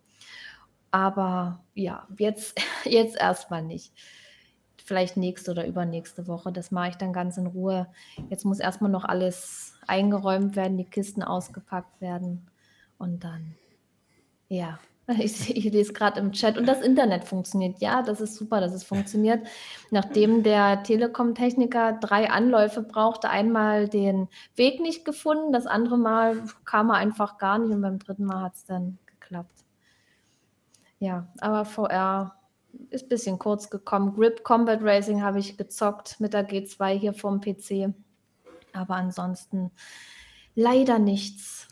Aber 0.89 1.63
ja, 1.74 2.08
jetzt, 2.17 2.60
jetzt 2.84 3.17
erstmal 3.17 3.63
nicht 3.63 3.93
vielleicht 4.91 5.15
nächste 5.15 5.51
oder 5.51 5.65
übernächste 5.65 6.27
Woche. 6.27 6.51
Das 6.51 6.69
mache 6.69 6.89
ich 6.89 6.95
dann 6.98 7.13
ganz 7.13 7.38
in 7.38 7.48
Ruhe. 7.48 7.88
Jetzt 8.29 8.43
muss 8.43 8.60
erstmal 8.60 8.91
noch 8.91 9.05
alles 9.05 9.74
eingeräumt 9.88 10.57
werden, 10.57 10.75
die 10.75 10.83
Kisten 10.83 11.24
ausgepackt 11.24 12.01
werden. 12.01 12.45
Und 12.98 13.24
dann, 13.24 13.55
ja, 14.50 14.79
ich, 15.07 15.55
ich 15.55 15.71
lese 15.71 15.93
gerade 15.93 16.19
im 16.19 16.33
Chat 16.33 16.57
und 16.57 16.65
das 16.65 16.81
Internet 16.81 17.24
funktioniert. 17.24 17.79
Ja, 17.79 18.01
das 18.01 18.19
ist 18.19 18.36
super, 18.36 18.60
dass 18.60 18.74
es 18.74 18.83
funktioniert. 18.83 19.48
Nachdem 19.91 20.43
der 20.43 20.83
Telekom-Techniker 20.83 21.93
drei 21.93 22.29
Anläufe 22.29 22.81
brauchte, 22.81 23.29
einmal 23.29 23.88
den 23.88 24.27
Weg 24.57 24.81
nicht 24.81 25.05
gefunden, 25.05 25.53
das 25.53 25.67
andere 25.67 25.98
Mal 25.98 26.43
kam 26.65 26.89
er 26.89 26.95
einfach 26.95 27.38
gar 27.38 27.60
nicht 27.60 27.74
und 27.74 27.81
beim 27.81 27.98
dritten 27.98 28.25
Mal 28.25 28.41
hat 28.41 28.55
es 28.55 28.65
dann 28.65 28.98
geklappt. 29.05 29.63
Ja, 31.00 31.29
aber 31.39 31.63
VR 31.63 32.40
ist 32.90 33.06
ein 33.06 33.10
bisschen 33.10 33.40
kurz 33.40 33.70
gekommen. 33.70 34.13
Grip 34.16 34.44
Combat 34.44 34.80
Racing 34.82 35.22
habe 35.22 35.40
ich 35.40 35.58
gezockt 35.58 36.20
mit 36.20 36.34
der 36.34 36.48
G2 36.48 37.00
hier 37.00 37.13
vom 37.13 37.42
PC. 37.42 37.94
Aber 38.74 38.96
ansonsten 38.96 39.72
leider 40.56 41.00
nichts. 41.00 41.68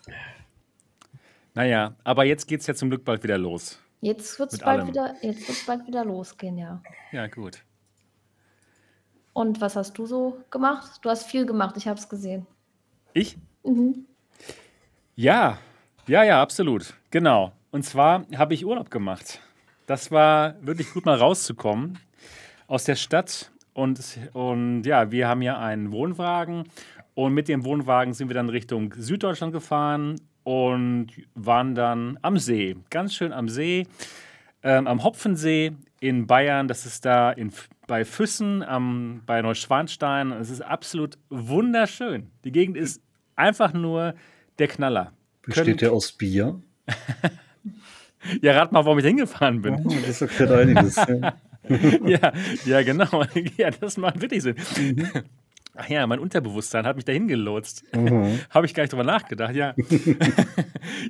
Naja, 1.54 1.96
aber 2.04 2.26
jetzt 2.26 2.48
geht 2.48 2.62
es 2.62 2.68
ja 2.68 2.76
zum 2.76 2.90
Glück 2.90 3.04
bald 3.04 3.24
wieder 3.24 3.38
los. 3.38 3.80
Jetzt 4.02 4.40
wird 4.40 4.54
es 4.54 4.60
bald, 4.60 4.88
wieder, 4.88 5.16
bald 5.68 5.88
wieder 5.88 6.06
losgehen, 6.06 6.58
ja. 6.58 6.82
Ja, 7.12 7.28
gut. 7.28 7.64
Und 9.34 9.60
was 9.60 9.76
hast 9.76 9.98
du 9.98 10.06
so 10.06 10.38
gemacht? 10.50 11.00
Du 11.02 11.10
hast 11.10 11.26
viel 11.26 11.46
gemacht, 11.46 11.76
ich 11.78 11.88
habe 11.88 12.00
es 12.00 12.08
gesehen. 12.08 12.48
Ich? 13.14 13.38
Mhm. 13.64 14.06
Ja, 15.16 15.58
ja, 16.08 16.24
ja, 16.24 16.42
absolut. 16.42 16.94
Genau. 17.12 17.52
Und 17.72 17.84
zwar 17.84 18.26
habe 18.36 18.54
ich 18.54 18.66
Urlaub 18.66 18.90
gemacht. 18.90 19.42
Das 19.90 20.12
war 20.12 20.54
wirklich 20.62 20.94
gut, 20.94 21.08
mal 21.08 21.18
rauszukommen 21.18 21.98
aus 22.68 22.84
der 22.84 22.96
Stadt. 22.96 23.50
Und, 23.74 24.00
und 24.34 24.84
ja, 24.84 25.10
wir 25.10 25.28
haben 25.28 25.42
ja 25.42 25.58
einen 25.58 25.92
Wohnwagen. 25.92 26.66
Und 27.16 27.34
mit 27.34 27.48
dem 27.48 27.66
Wohnwagen 27.66 28.14
sind 28.14 28.28
wir 28.28 28.36
dann 28.36 28.50
Richtung 28.50 28.94
Süddeutschland 28.96 29.52
gefahren 29.52 30.22
und 30.44 31.08
waren 31.34 31.74
dann 31.74 32.20
am 32.22 32.38
See. 32.38 32.76
Ganz 32.92 33.16
schön 33.16 33.34
am 33.34 33.50
See. 33.50 33.88
Ähm, 34.62 34.86
am 34.86 35.04
Hopfensee 35.04 35.72
in 36.00 36.28
Bayern. 36.28 36.68
Das 36.68 36.86
ist 36.86 37.04
da 37.04 37.32
in, 37.32 37.52
bei 37.88 38.06
Füssen 38.06 38.62
am, 38.62 39.24
bei 39.26 39.42
Neuschwanstein. 39.42 40.32
Es 40.34 40.52
ist 40.52 40.62
absolut 40.62 41.18
wunderschön. 41.32 42.30
Die 42.44 42.52
Gegend 42.52 42.78
ist 42.78 43.02
einfach 43.36 43.74
nur 43.74 44.14
der 44.60 44.68
Knaller. 44.68 45.14
Besteht 45.42 45.82
der 45.82 45.94
aus 45.94 46.12
Bier? 46.12 46.62
Ja, 48.42 48.54
rat 48.54 48.72
mal, 48.72 48.86
warum 48.86 49.00
ich 49.00 49.06
hingefahren 49.06 49.62
bin. 49.62 49.76
Oh, 49.86 49.94
das 50.06 50.22
erklärt 50.22 50.52
einiges. 50.52 50.96
ja, 52.06 52.34
ja, 52.66 52.82
genau. 52.84 53.24
Ja, 53.58 53.72
das 53.72 53.98
macht 53.98 54.22
wirklich 54.22 54.44
Sinn. 54.44 54.56
Mhm. 54.78 55.08
Ach 55.76 55.88
ja, 55.88 56.06
mein 56.08 56.20
Unterbewusstsein 56.20 56.86
hat 56.86 56.96
mich 56.96 57.06
dahin 57.06 57.28
gelotst. 57.28 57.84
Mhm. 57.96 58.40
Habe 58.50 58.66
ich 58.66 58.74
gar 58.74 58.84
nicht 58.84 58.92
drüber 58.92 59.04
nachgedacht, 59.04 59.56
ja. 59.56 59.74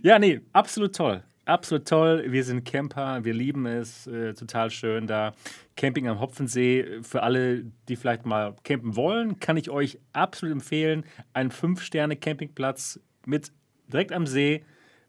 ja, 0.04 0.20
nee, 0.20 0.42
absolut 0.54 0.96
toll. 0.96 1.24
Absolut 1.46 1.88
toll. 1.88 2.26
Wir 2.28 2.44
sind 2.44 2.64
Camper, 2.64 3.26
wir 3.26 3.34
lieben 3.34 3.66
es. 3.66 4.06
Äh, 4.06 4.34
total 4.34 4.70
schön 4.70 5.08
da. 5.08 5.34
Camping 5.76 6.08
am 6.08 6.20
Hopfensee. 6.20 7.02
Für 7.02 7.24
alle, 7.24 7.66
die 7.88 7.96
vielleicht 7.96 8.28
mal 8.28 8.56
campen 8.64 8.96
wollen, 8.96 9.40
kann 9.40 9.58
ich 9.58 9.72
euch 9.72 9.98
absolut 10.14 10.54
empfehlen. 10.54 11.04
Ein 11.34 11.50
Fünf-Sterne-Campingplatz 11.50 13.00
mit 13.26 13.52
direkt 13.88 14.12
am 14.12 14.28
See 14.28 14.64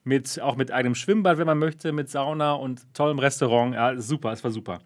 mit, 0.04 0.40
auch 0.40 0.56
mit 0.56 0.70
einem 0.70 0.94
Schwimmbad, 0.94 1.38
wenn 1.38 1.46
man 1.46 1.58
möchte, 1.58 1.92
mit 1.92 2.10
Sauna 2.10 2.52
und 2.54 2.92
tollem 2.94 3.18
Restaurant. 3.18 3.74
Ja, 3.74 4.00
super, 4.00 4.32
es 4.32 4.42
war 4.42 4.50
super. 4.50 4.80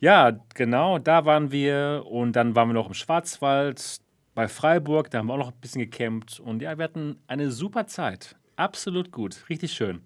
Ja, 0.00 0.32
genau, 0.54 0.98
da 0.98 1.24
waren 1.24 1.52
wir 1.52 2.04
und 2.06 2.34
dann 2.34 2.56
waren 2.56 2.68
wir 2.68 2.74
noch 2.74 2.88
im 2.88 2.94
Schwarzwald 2.94 4.00
bei 4.34 4.48
Freiburg, 4.48 5.10
da 5.10 5.18
haben 5.18 5.26
wir 5.26 5.34
auch 5.34 5.38
noch 5.38 5.52
ein 5.52 5.60
bisschen 5.60 5.82
gecampt 5.82 6.40
und 6.40 6.62
ja, 6.62 6.76
wir 6.76 6.84
hatten 6.84 7.18
eine 7.26 7.50
super 7.50 7.86
Zeit. 7.86 8.36
Absolut 8.56 9.12
gut, 9.12 9.48
richtig 9.48 9.72
schön. 9.72 10.02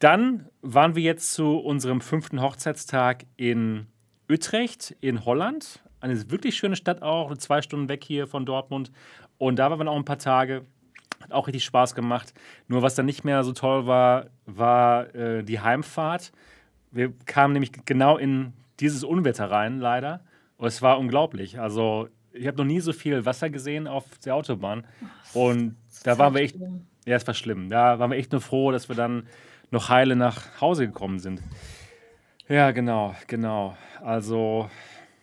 Dann 0.00 0.48
waren 0.62 0.94
wir 0.94 1.02
jetzt 1.02 1.32
zu 1.32 1.58
unserem 1.58 2.00
fünften 2.00 2.40
Hochzeitstag 2.40 3.24
in 3.36 3.86
Utrecht 4.30 4.96
in 5.00 5.24
Holland. 5.24 5.82
Eine 6.00 6.30
wirklich 6.30 6.56
schöne 6.56 6.76
Stadt 6.76 7.02
auch, 7.02 7.36
zwei 7.36 7.62
Stunden 7.62 7.88
weg 7.88 8.04
hier 8.04 8.26
von 8.26 8.46
Dortmund. 8.46 8.90
Und 9.38 9.58
da 9.58 9.70
waren 9.70 9.78
wir 9.78 9.90
auch 9.90 9.96
ein 9.96 10.04
paar 10.04 10.18
Tage. 10.18 10.64
Hat 11.24 11.32
auch 11.32 11.46
richtig 11.46 11.64
Spaß 11.64 11.94
gemacht. 11.94 12.34
Nur 12.68 12.82
was 12.82 12.94
dann 12.94 13.06
nicht 13.06 13.24
mehr 13.24 13.42
so 13.44 13.52
toll 13.52 13.86
war, 13.86 14.26
war 14.44 15.14
äh, 15.14 15.42
die 15.42 15.58
Heimfahrt. 15.58 16.32
Wir 16.90 17.14
kamen 17.24 17.54
nämlich 17.54 17.72
genau 17.86 18.18
in 18.18 18.52
dieses 18.78 19.04
Unwetter 19.04 19.50
rein, 19.50 19.80
leider. 19.80 20.20
Und 20.58 20.68
es 20.68 20.82
war 20.82 20.98
unglaublich. 20.98 21.58
Also, 21.58 22.08
ich 22.34 22.46
habe 22.46 22.58
noch 22.58 22.66
nie 22.66 22.80
so 22.80 22.92
viel 22.92 23.24
Wasser 23.24 23.48
gesehen 23.48 23.88
auf 23.88 24.04
der 24.18 24.34
Autobahn. 24.34 24.86
Und 25.32 25.76
da 26.02 26.18
waren 26.18 26.34
wir 26.34 26.42
echt. 26.42 26.56
Ja, 27.06 27.16
es 27.16 27.26
war 27.26 27.32
schlimm. 27.32 27.70
Da 27.70 27.98
waren 27.98 28.10
wir 28.10 28.18
echt 28.18 28.32
nur 28.32 28.42
froh, 28.42 28.70
dass 28.70 28.90
wir 28.90 28.96
dann 28.96 29.26
noch 29.70 29.88
heile 29.88 30.14
nach 30.14 30.60
Hause 30.60 30.86
gekommen 30.86 31.20
sind. 31.20 31.42
Ja, 32.48 32.70
genau, 32.72 33.14
genau. 33.28 33.78
Also, 34.02 34.68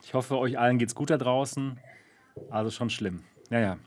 ich 0.01 0.15
hoffe, 0.15 0.39
euch 0.39 0.57
allen 0.57 0.79
geht 0.79 0.89
es 0.89 0.95
gut 0.95 1.11
da 1.11 1.17
draußen. 1.17 1.79
Also 2.49 2.71
schon 2.71 2.89
schlimm. 2.89 3.21
Naja. 3.51 3.77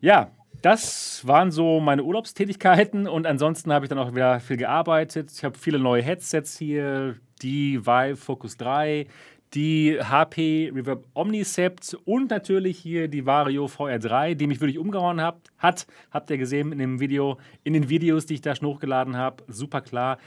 Ja, 0.00 0.32
das 0.62 1.26
waren 1.26 1.50
so 1.50 1.80
meine 1.80 2.04
Urlaubstätigkeiten 2.04 3.08
und 3.08 3.26
ansonsten 3.26 3.72
habe 3.72 3.84
ich 3.84 3.88
dann 3.88 3.98
auch 3.98 4.14
wieder 4.14 4.38
viel 4.40 4.56
gearbeitet. 4.56 5.32
Ich 5.32 5.44
habe 5.44 5.58
viele 5.58 5.80
neue 5.80 6.02
Headsets 6.02 6.56
hier, 6.56 7.16
die 7.42 7.84
Vive 7.84 8.16
Focus 8.16 8.56
3, 8.56 9.06
die 9.54 9.98
HP 10.00 10.70
Reverb 10.72 11.04
Omnicept 11.14 11.96
und 12.04 12.30
natürlich 12.30 12.78
hier 12.78 13.08
die 13.08 13.26
Vario 13.26 13.66
VR3, 13.66 14.36
die 14.36 14.46
mich 14.46 14.60
wirklich 14.60 14.78
umgehauen 14.78 15.20
hat. 15.20 15.50
hat. 15.58 15.86
Habt 16.12 16.30
ihr 16.30 16.38
gesehen 16.38 16.70
in 16.70 16.78
dem 16.78 17.00
Video, 17.00 17.38
in 17.64 17.72
den 17.72 17.88
Videos, 17.88 18.26
die 18.26 18.34
ich 18.34 18.40
da 18.40 18.54
schon 18.54 18.68
hochgeladen 18.68 19.16
habe. 19.16 19.42
Super 19.48 19.80
klar, 19.80 20.18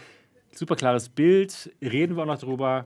super 0.52 0.76
klares 0.76 1.08
Bild. 1.08 1.74
Reden 1.82 2.18
wir 2.18 2.24
auch 2.24 2.28
noch 2.28 2.40
drüber. 2.40 2.86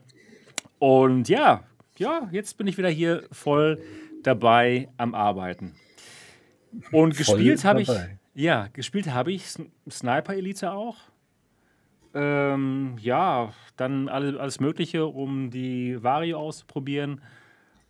Und 0.77 1.27
ja, 1.27 1.63
ja, 1.97 2.29
jetzt 2.31 2.57
bin 2.57 2.67
ich 2.67 2.77
wieder 2.77 2.89
hier 2.89 3.23
voll 3.31 3.81
dabei 4.21 4.87
am 4.97 5.15
Arbeiten. 5.15 5.75
Und 6.91 7.17
gespielt 7.17 7.63
habe 7.63 7.81
ich, 7.81 7.89
ja, 8.35 8.67
gespielt 8.73 9.11
habe 9.11 9.31
ich 9.31 9.45
Sniper 9.89 10.33
Elite 10.33 10.71
auch. 10.71 10.97
Ähm, 12.13 12.97
ja, 12.99 13.53
dann 13.77 14.09
alles, 14.09 14.35
alles 14.37 14.59
Mögliche, 14.59 15.05
um 15.05 15.51
die 15.51 16.01
Vario 16.01 16.39
auszuprobieren. 16.39 17.21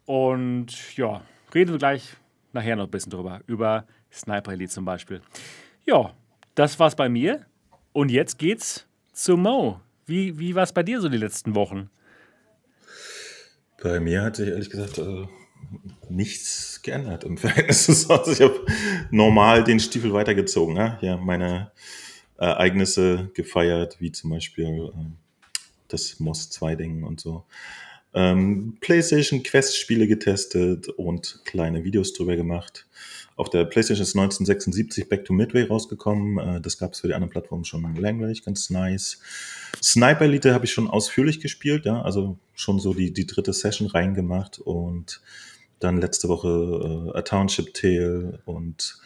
Und 0.05 0.97
ja, 0.97 1.21
reden 1.53 1.71
wir 1.71 1.77
gleich 1.77 2.15
nachher 2.51 2.75
noch 2.75 2.85
ein 2.85 2.91
bisschen 2.91 3.11
drüber. 3.11 3.41
Über 3.47 3.85
Sniper 4.11 4.51
Elite 4.51 4.71
zum 4.71 4.85
Beispiel. 4.85 5.21
Ja, 5.85 6.13
das 6.55 6.79
war's 6.79 6.95
bei 6.95 7.09
mir. 7.09 7.45
Und 7.93 8.09
jetzt 8.09 8.37
geht's 8.37 8.87
zu 9.13 9.37
Mo. 9.37 9.79
Wie, 10.05 10.37
wie 10.39 10.55
war 10.55 10.63
es 10.63 10.73
bei 10.73 10.83
dir 10.83 10.99
so 10.99 11.09
die 11.09 11.17
letzten 11.17 11.55
Wochen? 11.55 11.89
Bei 13.81 13.99
mir 13.99 14.23
hat 14.23 14.35
sich 14.35 14.49
ehrlich 14.49 14.69
gesagt 14.69 14.97
äh, 14.97 15.27
nichts 16.09 16.81
geändert 16.81 17.23
im 17.23 17.37
Verhältnis 17.37 17.85
zu 17.85 17.93
sonst. 17.93 18.27
Ich 18.27 18.41
habe 18.41 18.65
normal 19.11 19.63
den 19.63 19.79
Stiefel 19.79 20.13
weitergezogen. 20.13 20.75
Ja, 20.75 20.97
ja 21.01 21.17
meine 21.17 21.71
Ereignisse 22.37 23.29
gefeiert, 23.33 23.99
wie 23.99 24.11
zum 24.11 24.29
Beispiel 24.29 24.91
äh, 24.95 25.05
das 25.87 26.19
MOS 26.19 26.51
2-Ding 26.51 27.03
und 27.03 27.19
so. 27.19 27.45
Ähm, 28.13 28.77
PlayStation 28.81 29.43
Quest-Spiele 29.43 30.07
getestet 30.07 30.89
und 30.89 31.41
kleine 31.45 31.83
Videos 31.83 32.13
drüber 32.13 32.35
gemacht. 32.35 32.87
Auf 33.35 33.49
der 33.49 33.65
PlayStation 33.65 34.03
ist 34.03 34.15
1976 34.15 35.07
Back 35.07 35.25
to 35.25 35.33
Midway 35.33 35.63
rausgekommen. 35.63 36.37
Äh, 36.37 36.61
das 36.61 36.77
gab 36.77 36.93
es 36.93 36.99
für 36.99 37.07
die 37.07 37.13
anderen 37.13 37.31
Plattformen 37.31 37.65
schon 37.65 37.95
länglich, 37.95 38.43
ganz 38.43 38.69
nice. 38.69 39.19
Sniper 39.81 40.25
Elite 40.25 40.53
habe 40.53 40.65
ich 40.65 40.73
schon 40.73 40.89
ausführlich 40.89 41.39
gespielt, 41.39 41.85
ja, 41.85 42.01
also 42.01 42.37
schon 42.53 42.79
so 42.79 42.93
die, 42.93 43.13
die 43.13 43.27
dritte 43.27 43.53
Session 43.53 43.87
reingemacht 43.87 44.59
und 44.59 45.21
dann 45.79 46.01
letzte 46.01 46.27
Woche 46.27 47.11
äh, 47.13 47.17
A 47.17 47.21
Township 47.21 47.73
Tale 47.73 48.41
und 48.45 48.97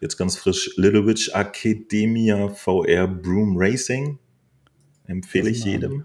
jetzt 0.00 0.16
ganz 0.16 0.36
frisch 0.36 0.72
Little 0.76 1.06
Witch 1.06 1.30
Academia 1.32 2.48
VR 2.48 3.06
Broom 3.06 3.56
Racing. 3.56 4.18
Empfehle 5.06 5.48
ich 5.48 5.64
jedem. 5.64 6.04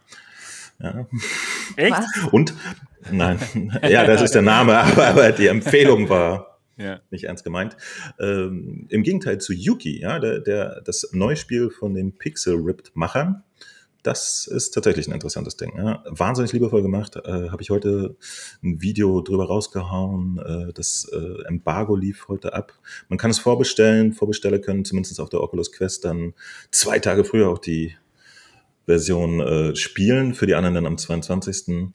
Ja. 0.83 1.07
Echt? 1.77 2.03
Und, 2.31 2.53
nein, 3.09 3.39
ja, 3.87 4.05
das 4.05 4.21
ist 4.21 4.35
der 4.35 4.41
Name, 4.41 4.77
aber, 4.77 5.07
aber 5.07 5.31
die 5.31 5.47
Empfehlung 5.47 6.09
war 6.09 6.59
ja. 6.77 6.99
nicht 7.09 7.23
ernst 7.23 7.43
gemeint. 7.43 7.77
Ähm, 8.19 8.85
Im 8.89 9.03
Gegenteil 9.03 9.39
zu 9.39 9.53
Yuki, 9.53 10.01
ja, 10.01 10.19
der, 10.19 10.39
der, 10.39 10.81
das 10.81 11.09
neue 11.13 11.37
Spiel 11.37 11.69
von 11.69 11.93
den 11.93 12.17
Pixel 12.17 12.55
Ripped 12.55 12.95
Machern. 12.95 13.43
Das 14.03 14.47
ist 14.47 14.71
tatsächlich 14.71 15.07
ein 15.07 15.13
interessantes 15.13 15.55
Ding. 15.55 15.77
Ja. 15.77 16.03
Wahnsinnig 16.05 16.51
liebevoll 16.51 16.81
gemacht. 16.81 17.15
Äh, 17.15 17.49
Habe 17.49 17.61
ich 17.61 17.69
heute 17.69 18.17
ein 18.61 18.81
Video 18.81 19.21
drüber 19.21 19.45
rausgehauen. 19.45 20.39
Äh, 20.39 20.73
das 20.73 21.09
äh, 21.13 21.47
Embargo 21.47 21.95
lief 21.95 22.27
heute 22.27 22.53
ab. 22.53 22.73
Man 23.07 23.17
kann 23.17 23.31
es 23.31 23.39
vorbestellen. 23.39 24.11
Vorbesteller 24.11 24.59
können 24.59 24.83
zumindest 24.83 25.21
auf 25.21 25.29
der 25.29 25.39
Oculus 25.39 25.71
Quest 25.71 26.03
dann 26.03 26.33
zwei 26.69 26.99
Tage 26.99 27.23
früher 27.23 27.47
auch 27.47 27.59
die 27.59 27.95
Version 28.85 29.39
äh, 29.39 29.75
spielen, 29.75 30.33
für 30.33 30.45
die 30.45 30.55
anderen 30.55 30.75
dann 30.75 30.85
am 30.85 30.97
22. 30.97 31.93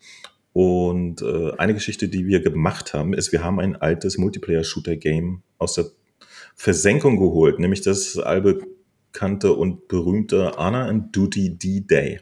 Und 0.52 1.23
äh, 1.23 1.52
eine 1.59 1.75
Geschichte, 1.75 2.09
die 2.09 2.26
wir 2.26 2.40
gemacht 2.40 2.95
haben, 2.95 3.14
ist, 3.14 3.33
wir 3.33 3.45
haben 3.45 3.61
ein 3.61 3.76
altes 3.76 4.18
Multiplayer-Shooter-Game 4.18 5.42
aus 5.59 5.75
der 5.75 5.87
Versenkung 6.54 7.18
geholt, 7.18 7.59
nämlich 7.59 7.83
das 7.83 8.18
allbekannte 8.18 9.52
und 9.52 9.88
berühmte 9.88 10.52
Honor 10.57 10.87
and 10.87 11.14
Duty 11.14 11.57
D-Day. 11.59 12.21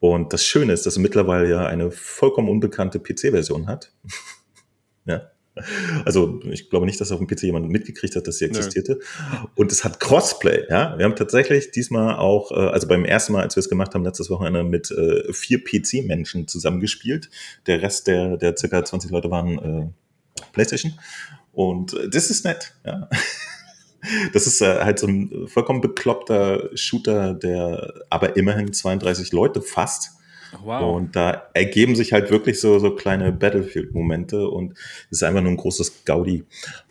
Und 0.00 0.32
das 0.32 0.44
Schöne 0.44 0.72
ist, 0.72 0.86
dass 0.86 0.94
es 0.94 0.98
mittlerweile 0.98 1.48
ja 1.48 1.66
eine 1.66 1.90
vollkommen 1.90 2.48
unbekannte 2.48 3.00
PC-Version 3.00 3.66
hat. 3.66 3.92
ja. 5.04 5.30
Also 6.04 6.40
ich 6.50 6.70
glaube 6.70 6.86
nicht, 6.86 7.00
dass 7.00 7.12
auf 7.12 7.18
dem 7.18 7.26
PC 7.26 7.44
jemand 7.44 7.68
mitgekriegt 7.68 8.16
hat, 8.16 8.26
dass 8.26 8.38
sie 8.38 8.46
existierte. 8.46 8.94
Nö. 8.94 9.46
Und 9.56 9.72
es 9.72 9.84
hat 9.84 10.00
Crossplay. 10.00 10.64
Ja, 10.68 10.96
wir 10.98 11.04
haben 11.04 11.16
tatsächlich 11.16 11.70
diesmal 11.70 12.16
auch, 12.16 12.50
äh, 12.50 12.54
also 12.54 12.88
beim 12.88 13.04
ersten 13.04 13.32
Mal, 13.32 13.42
als 13.42 13.56
wir 13.56 13.60
es 13.60 13.68
gemacht 13.68 13.94
haben, 13.94 14.04
letztes 14.04 14.30
Wochenende 14.30 14.64
mit 14.64 14.90
äh, 14.90 15.32
vier 15.32 15.62
PC-Menschen 15.62 16.48
zusammengespielt. 16.48 17.30
Der 17.66 17.82
Rest 17.82 18.06
der, 18.06 18.36
der 18.36 18.56
circa 18.56 18.84
20 18.84 19.10
Leute 19.10 19.30
waren 19.30 19.58
äh, 19.58 20.42
PlayStation. 20.52 20.98
Und 21.52 21.94
äh, 21.94 22.08
das 22.08 22.30
ist 22.30 22.44
nett. 22.44 22.74
Ja. 22.84 23.08
Das 24.32 24.46
ist 24.46 24.60
halt 24.60 25.00
so 25.00 25.08
ein 25.08 25.48
vollkommen 25.48 25.80
bekloppter 25.80 26.70
Shooter, 26.76 27.34
der 27.34 28.04
aber 28.10 28.36
immerhin 28.36 28.72
32 28.72 29.32
Leute 29.32 29.60
fasst 29.60 30.17
Wow. 30.62 30.96
Und 30.96 31.16
da 31.16 31.48
ergeben 31.54 31.96
sich 31.96 32.12
halt 32.12 32.30
wirklich 32.30 32.60
so, 32.60 32.78
so 32.78 32.94
kleine 32.94 33.32
Battlefield-Momente 33.32 34.48
und 34.48 34.72
es 35.10 35.18
ist 35.18 35.22
einfach 35.22 35.42
nur 35.42 35.52
ein 35.52 35.56
großes 35.56 36.04
Gaudi. 36.04 36.44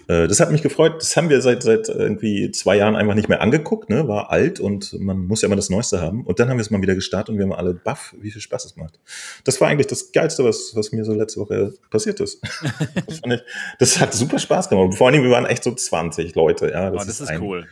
Äh, 0.08 0.28
das 0.28 0.40
hat 0.40 0.52
mich 0.52 0.62
gefreut. 0.62 1.02
Das 1.02 1.16
haben 1.18 1.30
wir 1.30 1.42
seit, 1.42 1.64
seit 1.64 1.90
irgendwie 1.90 2.52
zwei 2.52 2.78
Jahren 2.78 2.96
einfach 2.96 3.14
nicht 3.14 3.30
mehr 3.30 3.42
angeguckt, 3.42 3.90
ne? 3.90 4.08
War 4.08 4.32
alt 4.32 4.60
und 4.60 4.94
man 5.00 5.26
muss 5.26 5.42
ja 5.42 5.48
immer 5.48 5.56
das 5.56 5.70
Neueste 5.70 6.02
haben. 6.02 6.26
Und 6.26 6.40
dann 6.40 6.50
haben 6.50 6.58
wir 6.58 6.62
es 6.62 6.70
mal 6.70 6.82
wieder 6.82 6.96
gestartet 6.96 7.30
und 7.30 7.38
wir 7.38 7.46
haben 7.46 7.54
alle 7.54 7.74
baff, 7.74 8.16
wie 8.20 8.32
viel 8.32 8.42
Spaß 8.42 8.66
es 8.66 8.76
macht. 8.78 9.00
Das 9.44 9.60
war 9.60 9.68
eigentlich 9.68 9.88
das 9.88 10.12
Geilste, 10.12 10.44
was, 10.44 10.72
was 10.76 10.92
mir 10.92 11.04
so 11.04 11.14
letzte 11.14 11.42
Woche 11.42 11.74
passiert 11.90 12.20
ist. 12.20 12.42
das, 13.08 13.22
ich, 13.24 13.42
das, 13.80 14.00
hat 14.00 14.14
super 14.14 14.40
Spaß 14.40 14.70
gemacht. 14.70 14.96
Vor 14.96 15.08
allem, 15.08 15.24
wir 15.24 15.32
waren 15.32 15.46
echt 15.46 15.64
so 15.64 15.74
20 15.74 16.36
Leute, 16.36 16.70
ja. 16.70 16.90
Das, 16.90 16.94
oh, 16.94 17.06
das 17.06 17.08
ist, 17.08 17.22
ist 17.22 17.30
ein, 17.30 17.42
cool. 17.42 17.68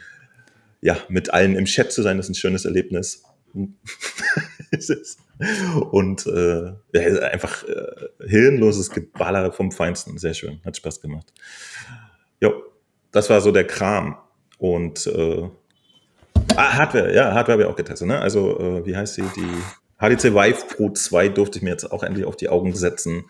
Ja, 0.81 0.97
mit 1.07 1.33
allen 1.33 1.55
im 1.55 1.65
Chat 1.65 1.91
zu 1.91 2.01
sein, 2.01 2.19
ist 2.19 2.29
ein 2.29 2.35
schönes 2.35 2.65
Erlebnis. 2.65 3.23
Und 5.91 6.27
äh, 6.27 6.73
einfach 7.21 7.63
äh, 7.63 8.27
hirnloses 8.27 8.89
Geballer 8.89 9.51
vom 9.51 9.71
Feinsten. 9.71 10.17
Sehr 10.17 10.33
schön. 10.33 10.59
Hat 10.65 10.77
Spaß 10.77 11.01
gemacht. 11.01 11.31
Jo, 12.41 12.63
das 13.11 13.29
war 13.29 13.41
so 13.41 13.51
der 13.51 13.65
Kram. 13.65 14.17
Und 14.57 15.05
äh, 15.07 15.49
ah, 16.55 16.77
Hardware, 16.77 17.13
ja, 17.13 17.33
Hardware 17.33 17.53
habe 17.53 17.63
ich 17.63 17.67
auch 17.67 17.75
getestet. 17.75 18.07
Ne? 18.07 18.19
Also, 18.19 18.59
äh, 18.59 18.85
wie 18.85 18.95
heißt 18.95 19.15
sie? 19.15 19.23
Die 19.35 19.51
HTC 19.97 20.33
Vive 20.33 20.75
Pro 20.75 20.91
2 20.91 21.29
durfte 21.29 21.59
ich 21.59 21.63
mir 21.63 21.69
jetzt 21.69 21.89
auch 21.91 22.03
endlich 22.03 22.25
auf 22.25 22.35
die 22.35 22.49
Augen 22.49 22.75
setzen 22.75 23.23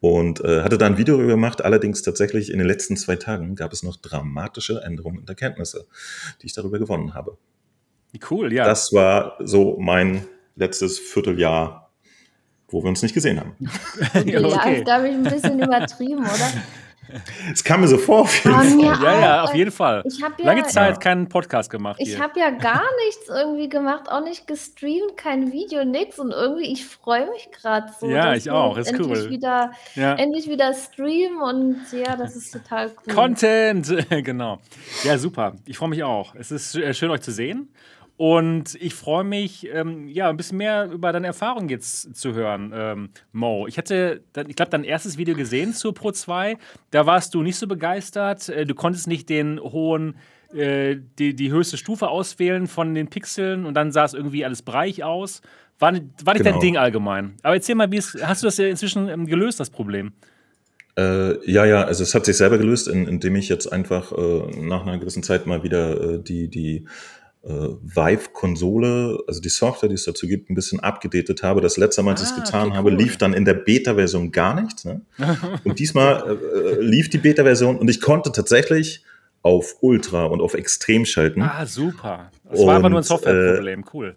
und 0.00 0.40
äh, 0.40 0.62
hatte 0.62 0.78
da 0.78 0.86
ein 0.86 0.96
Video 0.96 1.16
darüber 1.16 1.32
gemacht. 1.32 1.64
Allerdings 1.64 2.02
tatsächlich 2.02 2.50
in 2.50 2.58
den 2.58 2.66
letzten 2.66 2.96
zwei 2.96 3.16
Tagen 3.16 3.56
gab 3.56 3.72
es 3.72 3.82
noch 3.82 3.96
dramatische 3.96 4.80
Änderungen 4.82 5.18
und 5.18 5.28
Erkenntnisse, 5.28 5.86
die 6.40 6.46
ich 6.46 6.54
darüber 6.54 6.78
gewonnen 6.78 7.14
habe. 7.14 7.36
Cool, 8.30 8.52
ja. 8.52 8.64
Das 8.64 8.92
war 8.92 9.36
so 9.40 9.76
mein 9.78 10.26
letztes 10.56 10.98
Vierteljahr, 10.98 11.90
wo 12.68 12.82
wir 12.82 12.88
uns 12.88 13.02
nicht 13.02 13.14
gesehen 13.14 13.40
haben. 13.40 13.54
ja, 14.26 14.40
okay. 14.40 14.78
ist, 14.78 14.84
glaube 14.84 15.08
ich, 15.08 15.14
ein 15.14 15.22
bisschen 15.22 15.62
übertrieben, 15.62 16.20
oder? 16.20 16.52
Es 17.50 17.64
kam 17.64 17.80
mir 17.80 17.88
so 17.88 17.96
vor, 17.96 18.20
auf 18.22 18.44
jeden 18.44 18.54
Fall. 18.54 19.02
Ja, 19.02 19.20
ja, 19.20 19.42
auf 19.42 19.54
jeden 19.54 19.70
Fall. 19.70 20.02
Ich 20.04 20.18
ja, 20.18 20.28
Lange 20.38 20.64
Zeit 20.64 20.94
ja. 20.94 20.98
keinen 20.98 21.28
Podcast 21.28 21.70
gemacht. 21.70 21.98
Ich 22.00 22.20
habe 22.20 22.38
ja 22.38 22.50
gar 22.50 22.84
nichts 23.06 23.28
irgendwie 23.28 23.68
gemacht, 23.68 24.10
auch 24.10 24.22
nicht 24.22 24.46
gestreamt, 24.46 25.16
kein 25.16 25.52
Video, 25.52 25.84
nichts. 25.84 26.18
Und 26.18 26.32
irgendwie, 26.32 26.70
ich 26.70 26.84
freue 26.84 27.30
mich 27.30 27.50
gerade 27.50 27.90
so. 27.98 28.08
Ja, 28.08 28.34
ich 28.34 28.50
auch, 28.50 28.76
ist 28.76 28.88
endlich 28.88 29.08
cool. 29.08 29.30
Wieder, 29.30 29.72
ja. 29.94 30.14
Endlich 30.14 30.48
wieder 30.48 30.74
streamen 30.74 31.40
und 31.40 31.80
ja, 31.92 32.16
das 32.16 32.36
ist 32.36 32.52
total 32.52 32.90
cool. 33.06 33.14
Content, 33.14 34.06
genau. 34.24 34.58
Ja, 35.04 35.16
super. 35.16 35.54
Ich 35.64 35.78
freue 35.78 35.88
mich 35.88 36.04
auch. 36.04 36.34
Es 36.34 36.50
ist 36.50 36.74
äh, 36.74 36.92
schön, 36.92 37.10
euch 37.10 37.22
zu 37.22 37.32
sehen. 37.32 37.72
Und 38.18 38.74
ich 38.80 38.94
freue 38.94 39.22
mich, 39.22 39.68
ähm, 39.72 40.08
ja, 40.08 40.28
ein 40.28 40.36
bisschen 40.36 40.58
mehr 40.58 40.90
über 40.90 41.12
deine 41.12 41.28
Erfahrung 41.28 41.68
jetzt 41.68 42.16
zu 42.16 42.34
hören, 42.34 42.72
ähm, 42.74 43.10
Mo. 43.30 43.68
Ich 43.68 43.78
hatte, 43.78 44.24
ich 44.48 44.56
glaube, 44.56 44.72
dein 44.72 44.82
erstes 44.82 45.18
Video 45.18 45.36
gesehen 45.36 45.72
zur 45.72 45.94
Pro 45.94 46.10
2. 46.10 46.58
Da 46.90 47.06
warst 47.06 47.32
du 47.34 47.42
nicht 47.42 47.56
so 47.56 47.68
begeistert. 47.68 48.48
Äh, 48.48 48.66
du 48.66 48.74
konntest 48.74 49.06
nicht 49.06 49.28
den 49.28 49.60
hohen, 49.60 50.16
äh, 50.52 50.96
die, 51.20 51.34
die 51.34 51.52
höchste 51.52 51.76
Stufe 51.76 52.08
auswählen 52.08 52.66
von 52.66 52.92
den 52.92 53.06
Pixeln 53.06 53.64
und 53.64 53.74
dann 53.74 53.92
sah 53.92 54.04
es 54.04 54.14
irgendwie 54.14 54.44
alles 54.44 54.62
breich 54.62 55.04
aus. 55.04 55.40
War, 55.78 55.92
war 55.92 56.34
nicht 56.34 56.42
genau. 56.42 56.50
dein 56.50 56.60
Ding 56.60 56.76
allgemein. 56.76 57.36
Aber 57.44 57.54
erzähl 57.54 57.76
mal, 57.76 57.92
wie 57.92 58.00
hast 58.00 58.42
du 58.42 58.48
das 58.48 58.58
inzwischen 58.58 59.08
ähm, 59.08 59.26
gelöst, 59.26 59.60
das 59.60 59.70
Problem? 59.70 60.10
Äh, 60.98 61.48
ja, 61.48 61.64
ja, 61.64 61.84
also 61.84 62.02
es 62.02 62.12
hat 62.16 62.24
sich 62.24 62.36
selber 62.36 62.58
gelöst, 62.58 62.88
in, 62.88 63.06
indem 63.06 63.36
ich 63.36 63.48
jetzt 63.48 63.72
einfach 63.72 64.10
äh, 64.10 64.60
nach 64.60 64.84
einer 64.84 64.98
gewissen 64.98 65.22
Zeit 65.22 65.46
mal 65.46 65.62
wieder 65.62 66.14
äh, 66.14 66.18
die, 66.20 66.48
die 66.48 66.88
Vive-Konsole, 67.42 69.18
also 69.26 69.40
die 69.40 69.48
Software, 69.48 69.88
die 69.88 69.94
es 69.94 70.04
dazu 70.04 70.26
gibt, 70.26 70.50
ein 70.50 70.54
bisschen 70.54 70.80
abgedatet 70.80 71.42
habe. 71.42 71.60
Das 71.60 71.76
letzte 71.76 72.02
Mal, 72.02 72.12
als 72.12 72.22
ich 72.22 72.28
es 72.28 72.34
ah, 72.34 72.40
getan 72.40 72.68
okay, 72.68 72.76
habe, 72.76 72.90
lief 72.90 73.16
dann 73.16 73.32
in 73.32 73.44
der 73.44 73.54
Beta-Version 73.54 74.32
gar 74.32 74.60
nichts. 74.60 74.84
Ne? 74.84 75.02
und 75.64 75.78
diesmal 75.78 76.36
äh, 76.36 76.80
lief 76.80 77.08
die 77.10 77.18
Beta-Version 77.18 77.76
und 77.76 77.88
ich 77.88 78.00
konnte 78.00 78.32
tatsächlich 78.32 79.04
auf 79.42 79.76
Ultra 79.80 80.24
und 80.24 80.40
auf 80.40 80.54
Extrem 80.54 81.04
schalten. 81.04 81.42
Ah, 81.42 81.64
super. 81.64 82.30
Das 82.50 82.66
war 82.66 82.76
aber 82.76 82.90
nur 82.90 83.00
ein 83.00 83.04
Softwareproblem, 83.04 83.84
cool. 83.94 84.16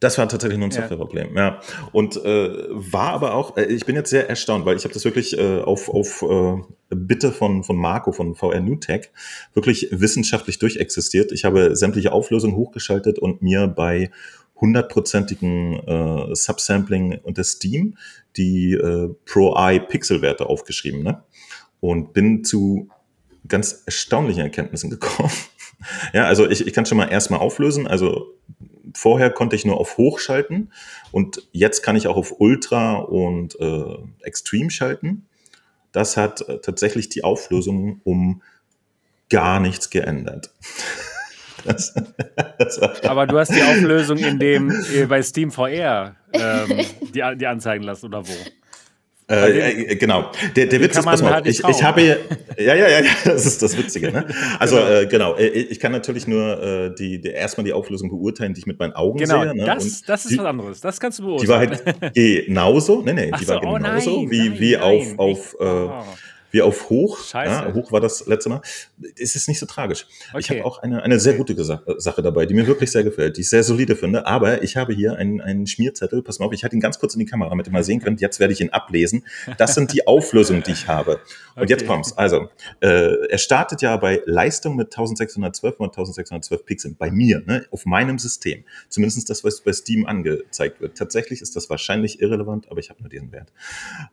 Das 0.00 0.16
war 0.16 0.26
tatsächlich 0.28 0.58
nur 0.58 0.68
ein 0.68 0.72
Softwareproblem, 0.72 1.36
ja. 1.36 1.42
ja. 1.42 1.60
Und 1.92 2.16
äh, 2.24 2.66
war 2.70 3.12
aber 3.12 3.34
auch, 3.34 3.58
äh, 3.58 3.66
ich 3.66 3.84
bin 3.84 3.96
jetzt 3.96 4.08
sehr 4.08 4.30
erstaunt, 4.30 4.64
weil 4.64 4.76
ich 4.76 4.84
habe 4.84 4.94
das 4.94 5.04
wirklich 5.04 5.38
äh, 5.38 5.60
auf, 5.60 5.90
auf 5.90 6.22
äh, 6.22 6.62
Bitte 6.88 7.32
von, 7.32 7.62
von 7.62 7.76
Marco 7.76 8.10
von 8.10 8.34
VR 8.34 8.60
New 8.60 8.76
Tech 8.76 9.10
wirklich 9.52 9.88
wissenschaftlich 9.92 10.58
durchexistiert. 10.58 11.32
Ich 11.32 11.44
habe 11.44 11.76
sämtliche 11.76 12.12
Auflösungen 12.12 12.56
hochgeschaltet 12.56 13.18
und 13.18 13.42
mir 13.42 13.68
bei 13.68 14.10
hundertprozentigen 14.56 15.86
äh, 15.86 16.34
Subsampling 16.34 17.20
unter 17.22 17.44
Steam 17.44 17.96
die 18.36 18.72
äh, 18.72 19.14
Pro-Eye-Pixel-Werte 19.26 20.46
aufgeschrieben, 20.46 21.02
ne? 21.02 21.22
Und 21.80 22.12
bin 22.12 22.44
zu 22.44 22.88
ganz 23.48 23.82
erstaunlichen 23.86 24.42
Erkenntnissen 24.42 24.90
gekommen. 24.90 25.30
ja, 26.12 26.24
also 26.24 26.48
ich, 26.48 26.66
ich 26.66 26.72
kann 26.72 26.86
schon 26.86 26.98
mal 26.98 27.06
erstmal 27.06 27.40
auflösen. 27.40 27.86
Also 27.86 28.34
vorher 28.94 29.30
konnte 29.30 29.56
ich 29.56 29.64
nur 29.64 29.78
auf 29.78 29.96
Hoch 29.96 30.18
schalten 30.18 30.70
und 31.12 31.48
jetzt 31.52 31.82
kann 31.82 31.96
ich 31.96 32.06
auch 32.06 32.16
auf 32.16 32.40
Ultra 32.40 32.96
und 32.96 33.58
äh, 33.60 33.96
Extreme 34.22 34.70
schalten. 34.70 35.26
Das 35.92 36.16
hat 36.16 36.48
äh, 36.48 36.60
tatsächlich 36.60 37.08
die 37.08 37.24
Auflösung 37.24 38.00
um 38.04 38.42
gar 39.28 39.60
nichts 39.60 39.90
geändert. 39.90 40.52
Das, 41.64 41.94
das 42.58 42.78
Aber 43.04 43.26
du 43.26 43.38
hast 43.38 43.54
die 43.54 43.62
Auflösung 43.62 44.16
in 44.16 44.38
dem 44.38 44.70
äh, 44.94 45.04
bei 45.04 45.22
Steam 45.22 45.50
VR 45.50 46.16
ähm, 46.32 46.86
die, 47.14 47.22
die 47.36 47.46
anzeigen 47.46 47.84
lassen 47.84 48.06
oder 48.06 48.26
wo? 48.26 48.32
Äh, 49.30 49.92
äh, 49.92 49.96
genau. 49.96 50.32
Der, 50.56 50.66
der 50.66 50.80
Witz 50.80 50.98
ist, 50.98 51.04
pass 51.04 51.22
mal, 51.22 51.34
halt 51.34 51.46
ich, 51.46 51.62
ich 51.62 51.82
habe 51.84 52.00
hier, 52.00 52.18
ja, 52.58 52.74
ja, 52.74 52.88
ja, 52.88 53.00
das 53.24 53.46
ist 53.46 53.62
das 53.62 53.78
Witzige. 53.78 54.10
Ne? 54.10 54.26
Also 54.58 54.76
genau, 54.76 54.90
äh, 54.90 55.06
genau 55.06 55.36
äh, 55.36 55.46
ich 55.46 55.78
kann 55.78 55.92
natürlich 55.92 56.26
nur 56.26 56.60
äh, 56.62 56.94
die, 56.94 57.20
die, 57.20 57.28
erstmal 57.28 57.64
die 57.64 57.72
Auflösung 57.72 58.10
beurteilen, 58.10 58.54
die 58.54 58.60
ich 58.60 58.66
mit 58.66 58.78
meinen 58.78 58.92
Augen 58.92 59.18
genau, 59.18 59.42
sehe. 59.42 59.54
Ne? 59.54 59.64
Das, 59.64 60.02
das 60.02 60.24
ist 60.24 60.32
die, 60.32 60.38
was 60.38 60.44
anderes. 60.44 60.80
Das 60.80 60.98
kannst 60.98 61.20
du 61.20 61.24
beurteilen. 61.24 61.44
Die 61.44 61.86
war 61.86 62.00
halt 62.00 62.14
genauso, 62.14 63.02
nee, 63.04 63.12
nee, 63.12 63.30
die 63.38 63.44
so, 63.44 63.54
war 63.54 63.60
genauso 63.60 64.18
oh 64.18 64.22
nein, 64.22 64.30
wie, 64.30 64.60
wie 64.60 64.72
nein, 64.72 64.82
auf, 64.82 65.18
auf 65.18 65.56
äh, 65.60 65.64
oh 65.64 66.02
wie 66.50 66.62
auf 66.62 66.90
Hoch. 66.90 67.18
Scheiße. 67.18 67.52
Ja, 67.52 67.74
Hoch 67.74 67.92
war 67.92 68.00
das 68.00 68.26
letzte 68.26 68.48
Mal. 68.48 68.62
Es 69.16 69.36
ist 69.36 69.48
nicht 69.48 69.58
so 69.58 69.66
tragisch. 69.66 70.06
Okay. 70.30 70.38
Ich 70.40 70.50
habe 70.50 70.64
auch 70.64 70.78
eine, 70.78 71.02
eine 71.02 71.20
sehr 71.20 71.34
gute 71.34 71.54
Sache 71.64 72.22
dabei, 72.22 72.46
die 72.46 72.54
mir 72.54 72.66
wirklich 72.66 72.90
sehr 72.90 73.04
gefällt, 73.04 73.36
die 73.36 73.42
ich 73.42 73.50
sehr 73.50 73.62
solide 73.62 73.96
finde. 73.96 74.26
Aber 74.26 74.62
ich 74.62 74.76
habe 74.76 74.92
hier 74.92 75.16
einen, 75.16 75.40
einen 75.40 75.66
Schmierzettel. 75.66 76.22
Pass 76.22 76.38
mal 76.38 76.46
auf, 76.46 76.52
ich 76.52 76.62
halte 76.62 76.76
ihn 76.76 76.80
ganz 76.80 76.98
kurz 76.98 77.14
in 77.14 77.20
die 77.20 77.26
Kamera, 77.26 77.50
damit 77.50 77.66
ihr 77.66 77.72
mal 77.72 77.84
sehen 77.84 78.00
könnt. 78.00 78.20
Jetzt 78.20 78.40
werde 78.40 78.52
ich 78.52 78.60
ihn 78.60 78.70
ablesen. 78.70 79.24
Das 79.58 79.74
sind 79.74 79.92
die 79.92 80.06
Auflösungen, 80.06 80.62
die 80.62 80.72
ich 80.72 80.88
habe. 80.88 81.20
Und 81.54 81.62
okay. 81.62 81.70
jetzt 81.70 81.86
kommt's. 81.86 82.16
Also, 82.16 82.48
äh, 82.80 83.26
er 83.28 83.38
startet 83.38 83.82
ja 83.82 83.96
bei 83.96 84.22
Leistung 84.24 84.76
mit 84.76 84.86
1612 84.86 85.78
mal 85.78 85.86
1612 85.86 86.64
Pixeln. 86.64 86.96
Bei 86.96 87.10
mir, 87.10 87.42
ne, 87.46 87.66
auf 87.70 87.86
meinem 87.86 88.18
System. 88.18 88.64
Zumindest 88.88 89.28
das, 89.30 89.44
was 89.44 89.60
bei 89.60 89.72
Steam 89.72 90.06
angezeigt 90.06 90.80
wird. 90.80 90.96
Tatsächlich 90.96 91.42
ist 91.42 91.56
das 91.56 91.70
wahrscheinlich 91.70 92.20
irrelevant, 92.20 92.70
aber 92.70 92.80
ich 92.80 92.90
habe 92.90 93.00
nur 93.00 93.10
diesen 93.10 93.32
Wert. 93.32 93.52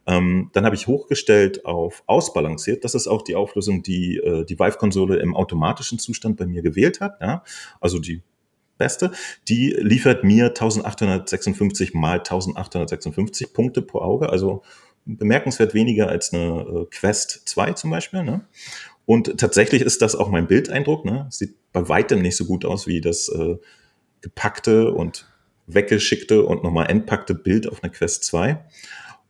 Ähm, 0.06 0.50
dann 0.54 0.66
habe 0.66 0.76
ich 0.76 0.88
hochgestellt 0.88 1.66
auf 1.66 2.04
ausbalanciert. 2.28 2.84
Das 2.84 2.96
ist 2.96 3.08
auch 3.08 3.22
die 3.22 3.36
Auflösung, 3.36 3.84
die 3.84 4.18
äh, 4.18 4.46
die 4.46 4.60
Vive-Konsole 4.60 5.18
im 5.18 5.36
automatischen 5.36 6.00
Zustand 6.00 6.38
bei 6.38 6.46
mir 6.46 6.62
gewählt 6.62 7.02
hat. 7.02 7.20
Ja? 7.22 7.44
Also 7.80 8.00
die 8.00 8.22
beste, 8.78 9.12
die 9.48 9.70
liefert 9.80 10.24
mir 10.24 10.48
1856 10.48 11.94
mal 11.94 12.20
1856 12.20 13.54
Punkte 13.54 13.82
pro 13.82 14.00
Auge, 14.00 14.30
also 14.30 14.62
bemerkenswert 15.06 15.74
weniger 15.74 16.10
als 16.10 16.34
eine 16.34 16.62
äh, 16.62 16.86
Quest 16.92 17.44
2 17.46 17.74
zum 17.74 17.92
Beispiel. 17.92 18.24
Ne? 18.24 18.46
Und 19.06 19.38
tatsächlich 19.38 19.82
ist 19.82 20.02
das 20.02 20.16
auch 20.16 20.30
mein 20.30 20.48
Bildeindruck. 20.48 21.06
Ne? 21.06 21.28
Sieht 21.30 21.56
bei 21.72 21.88
weitem 21.88 22.22
nicht 22.22 22.36
so 22.36 22.46
gut 22.46 22.66
aus 22.66 22.88
wie 22.88 23.00
das 23.02 23.30
äh, 23.30 23.56
gepackte 24.22 24.92
und 24.92 25.28
weggeschickte 25.66 26.44
und 26.44 26.64
nochmal 26.64 26.90
entpackte 26.90 27.36
Bild 27.36 27.70
auf 27.70 27.84
einer 27.84 27.92
Quest 27.92 28.26
2. 28.26 28.64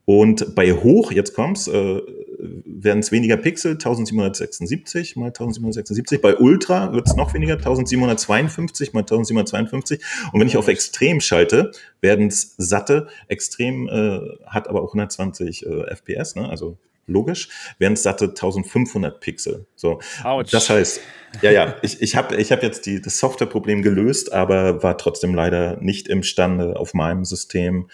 Und 0.06 0.56
bei 0.56 0.72
hoch, 0.72 1.12
jetzt 1.12 1.34
kommt's, 1.34 1.68
äh, 1.68 2.02
werden 2.39 3.00
es 3.00 3.12
weniger 3.12 3.38
Pixel, 3.38 3.73
1776 3.73 5.15
mal 5.15 5.28
1776. 5.28 6.21
Bei 6.21 6.36
Ultra 6.38 6.93
wird 6.93 7.08
es 7.08 7.15
noch 7.15 7.34
weniger, 7.34 7.54
1752 7.54 8.93
mal 8.93 9.02
1752. 9.02 10.00
Und 10.32 10.39
wenn 10.39 10.47
ich 10.47 10.58
auf 10.58 10.67
Extrem 10.67 11.21
schalte, 11.21 11.71
werden 12.02 12.28
es 12.28 12.56
satte, 12.58 13.08
Extrem 13.28 13.88
äh, 13.88 14.19
hat 14.45 14.67
aber 14.67 14.82
auch 14.82 14.89
120 14.89 15.65
äh, 15.65 15.95
FPS, 15.95 16.36
ne? 16.36 16.47
also 16.50 16.78
logisch, 17.08 17.50
werden 17.80 17.93
es 17.93 18.04
satte 18.04 18.26
1500 18.26 19.19
Pixel. 19.19 19.65
So, 19.76 20.00
Ouch. 20.23 20.50
das 20.52 20.69
heißt, 20.69 21.02
ja, 21.41 21.52
ja, 21.52 21.76
ich, 21.82 22.02
ich 22.02 22.15
habe 22.15 22.36
ich 22.36 22.52
hab 22.52 22.62
jetzt 22.63 22.86
die, 22.86 23.02
das 23.02 23.17
Softwareproblem 23.19 23.82
gelöst, 23.82 24.34
aber 24.34 24.84
war 24.84 24.97
trotzdem 24.97 25.34
leider 25.34 25.78
nicht 25.78 26.08
imstande, 26.08 26.78
auf 26.78 26.93
meinem 26.93 27.26
System 27.26 27.89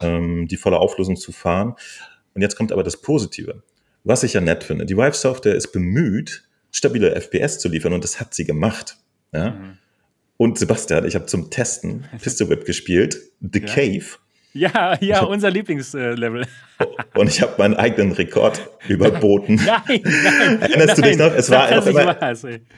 ähm, 0.00 0.48
die 0.48 0.56
volle 0.56 0.78
Auflösung 0.78 1.16
zu 1.16 1.30
fahren. 1.30 1.74
Und 2.34 2.42
jetzt 2.42 2.56
kommt 2.56 2.72
aber 2.72 2.82
das 2.82 2.96
Positive. 2.96 3.62
Was 4.04 4.22
ich 4.22 4.34
ja 4.34 4.40
nett 4.40 4.64
finde. 4.64 4.86
Die 4.86 4.96
Vive 4.96 5.14
Software 5.14 5.54
ist 5.54 5.72
bemüht, 5.72 6.44
stabile 6.70 7.14
FPS 7.14 7.58
zu 7.58 7.68
liefern 7.68 7.94
und 7.94 8.04
das 8.04 8.20
hat 8.20 8.34
sie 8.34 8.44
gemacht. 8.44 8.98
Ja? 9.32 9.52
Mhm. 9.52 9.78
Und 10.36 10.58
Sebastian, 10.58 11.06
ich 11.06 11.14
habe 11.14 11.26
zum 11.26 11.50
Testen 11.50 12.04
Pistol 12.22 12.50
Whip 12.50 12.64
gespielt, 12.66 13.18
The 13.40 13.60
ja. 13.60 13.66
Cave. 13.66 14.04
Ja, 14.56 14.96
ja, 15.00 15.22
hab, 15.22 15.30
unser 15.30 15.50
Lieblingslevel. 15.50 16.46
und 17.14 17.28
ich 17.28 17.42
habe 17.42 17.54
meinen 17.58 17.74
eigenen 17.74 18.12
Rekord 18.12 18.60
überboten. 18.86 19.54
nein, 19.66 19.82
nein, 19.88 20.62
Erinnerst 20.62 20.70
nein, 20.70 20.96
du 20.96 21.02
dich 21.02 21.18
noch? 21.18 21.34
Es 21.34 21.50
war, 21.50 21.70
doch 21.70 21.86
immer, 21.86 22.16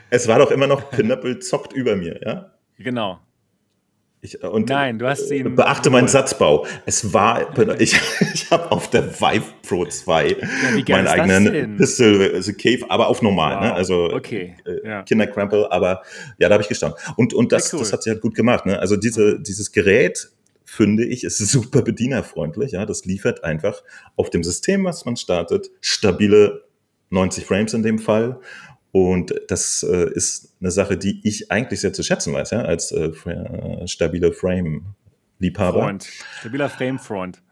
es 0.09 0.29
war 0.29 0.39
doch 0.39 0.51
immer 0.51 0.67
noch 0.67 0.91
Pinnacle 0.91 1.39
zockt 1.41 1.75
über 1.75 1.95
mir, 1.97 2.19
ja? 2.25 2.53
Genau. 2.79 3.21
Ich, 4.21 4.43
äh, 4.43 4.47
und 4.47 4.69
Nein, 4.69 4.99
du 4.99 5.07
hast 5.07 5.31
ihn. 5.31 5.55
Beachte 5.55 5.91
meinen 5.91 6.09
Satzbau. 6.09 6.67
Es 6.85 7.13
war, 7.13 7.57
ich, 7.81 7.99
ich 8.35 8.51
habe 8.51 8.73
auf 8.73 8.91
der 8.91 9.21
Vive 9.21 9.45
Pro 9.67 9.85
2 9.85 10.29
ja, 10.29 10.97
meinen 10.97 11.07
eigenen 11.07 11.77
Pistol 11.77 12.33
also 12.35 12.53
Cave, 12.53 12.85
aber 12.89 13.09
auf 13.09 13.23
normal, 13.23 13.57
ne? 13.57 13.61
wow. 13.61 13.65
ne? 13.67 13.75
Also 13.75 14.11
okay. 14.13 14.57
äh, 14.67 14.89
ja. 14.89 15.03
Kindercrample, 15.03 15.71
aber 15.71 16.03
ja, 16.39 16.49
da 16.49 16.55
habe 16.55 16.63
ich 16.63 16.69
gestanden. 16.69 16.99
Und, 17.17 17.35
und 17.35 17.53
das, 17.53 17.73
cool. 17.73 17.81
das 17.81 17.93
hat 17.93 18.03
sie 18.03 18.11
halt 18.11 18.21
gut 18.21 18.35
gemacht. 18.35 18.67
Ne? 18.67 18.79
Also 18.79 18.97
diese, 18.97 19.41
dieses 19.41 19.73
Gerät, 19.73 20.31
finde 20.65 21.05
ich, 21.05 21.25
ist 21.25 21.39
super 21.39 21.83
bedienerfreundlich. 21.83 22.73
Ja, 22.73 22.87
das 22.87 23.05
liefert 23.05 23.45
einfach 23.45 23.83
auf 24.17 24.31
dem 24.31 24.43
System, 24.43 24.85
was 24.85 25.05
man 25.05 25.17
startet, 25.17 25.71
stabile 25.81 26.65
90 27.11 27.45
Frames 27.45 27.73
in 27.73 27.83
dem 27.83 27.99
Fall 27.99 28.41
und 28.97 29.35
das 29.49 29.83
äh, 29.83 30.11
ist 30.15 30.55
eine 30.59 30.71
Sache, 30.71 30.97
die 30.97 31.21
ich 31.23 31.53
eigentlich 31.53 31.83
sehr 31.83 31.93
zu 31.93 32.03
schätzen 32.03 32.33
weiß, 32.33 32.53
ja, 32.53 32.63
als 32.63 32.93
äh, 32.93 33.11
äh 33.27 33.87
stabiler 33.87 34.33
Frame-Liebhaber. 34.33 35.83
Freund. 35.83 36.09
Stabiler 36.41 36.71
Frame-Freund. 36.71 37.43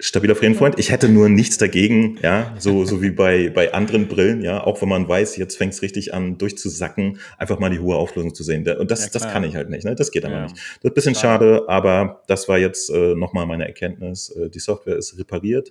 Stabiler 0.00 0.34
Frame-Freund. 0.34 0.78
Ich 0.78 0.90
hätte 0.90 1.10
nur 1.10 1.28
nichts 1.28 1.58
dagegen, 1.58 2.16
ja, 2.22 2.54
so, 2.58 2.86
so 2.86 3.02
wie 3.02 3.10
bei, 3.10 3.50
bei 3.50 3.74
anderen 3.74 4.08
Brillen, 4.08 4.40
ja, 4.40 4.64
auch 4.64 4.80
wenn 4.80 4.88
man 4.88 5.06
weiß, 5.06 5.36
jetzt 5.36 5.58
fängt 5.58 5.74
es 5.74 5.82
richtig 5.82 6.14
an, 6.14 6.38
durchzusacken, 6.38 7.18
einfach 7.36 7.58
mal 7.58 7.68
die 7.68 7.80
hohe 7.80 7.96
Auflösung 7.96 8.34
zu 8.34 8.42
sehen. 8.42 8.66
Und 8.78 8.90
das, 8.90 9.04
ja, 9.04 9.10
das 9.12 9.28
kann 9.28 9.44
ich 9.44 9.56
halt 9.56 9.68
nicht, 9.68 9.84
ne? 9.84 9.94
Das 9.94 10.10
geht 10.10 10.24
einfach 10.24 10.38
ja. 10.38 10.44
nicht. 10.44 10.56
Das 10.56 10.84
ist 10.84 10.84
ein 10.84 10.94
bisschen 10.94 11.14
schade, 11.16 11.64
aber 11.68 12.22
das 12.28 12.48
war 12.48 12.56
jetzt 12.56 12.88
äh, 12.88 13.14
nochmal 13.14 13.44
meine 13.44 13.66
Erkenntnis. 13.66 14.30
Äh, 14.30 14.48
die 14.48 14.60
Software 14.60 14.96
ist 14.96 15.18
repariert, 15.18 15.70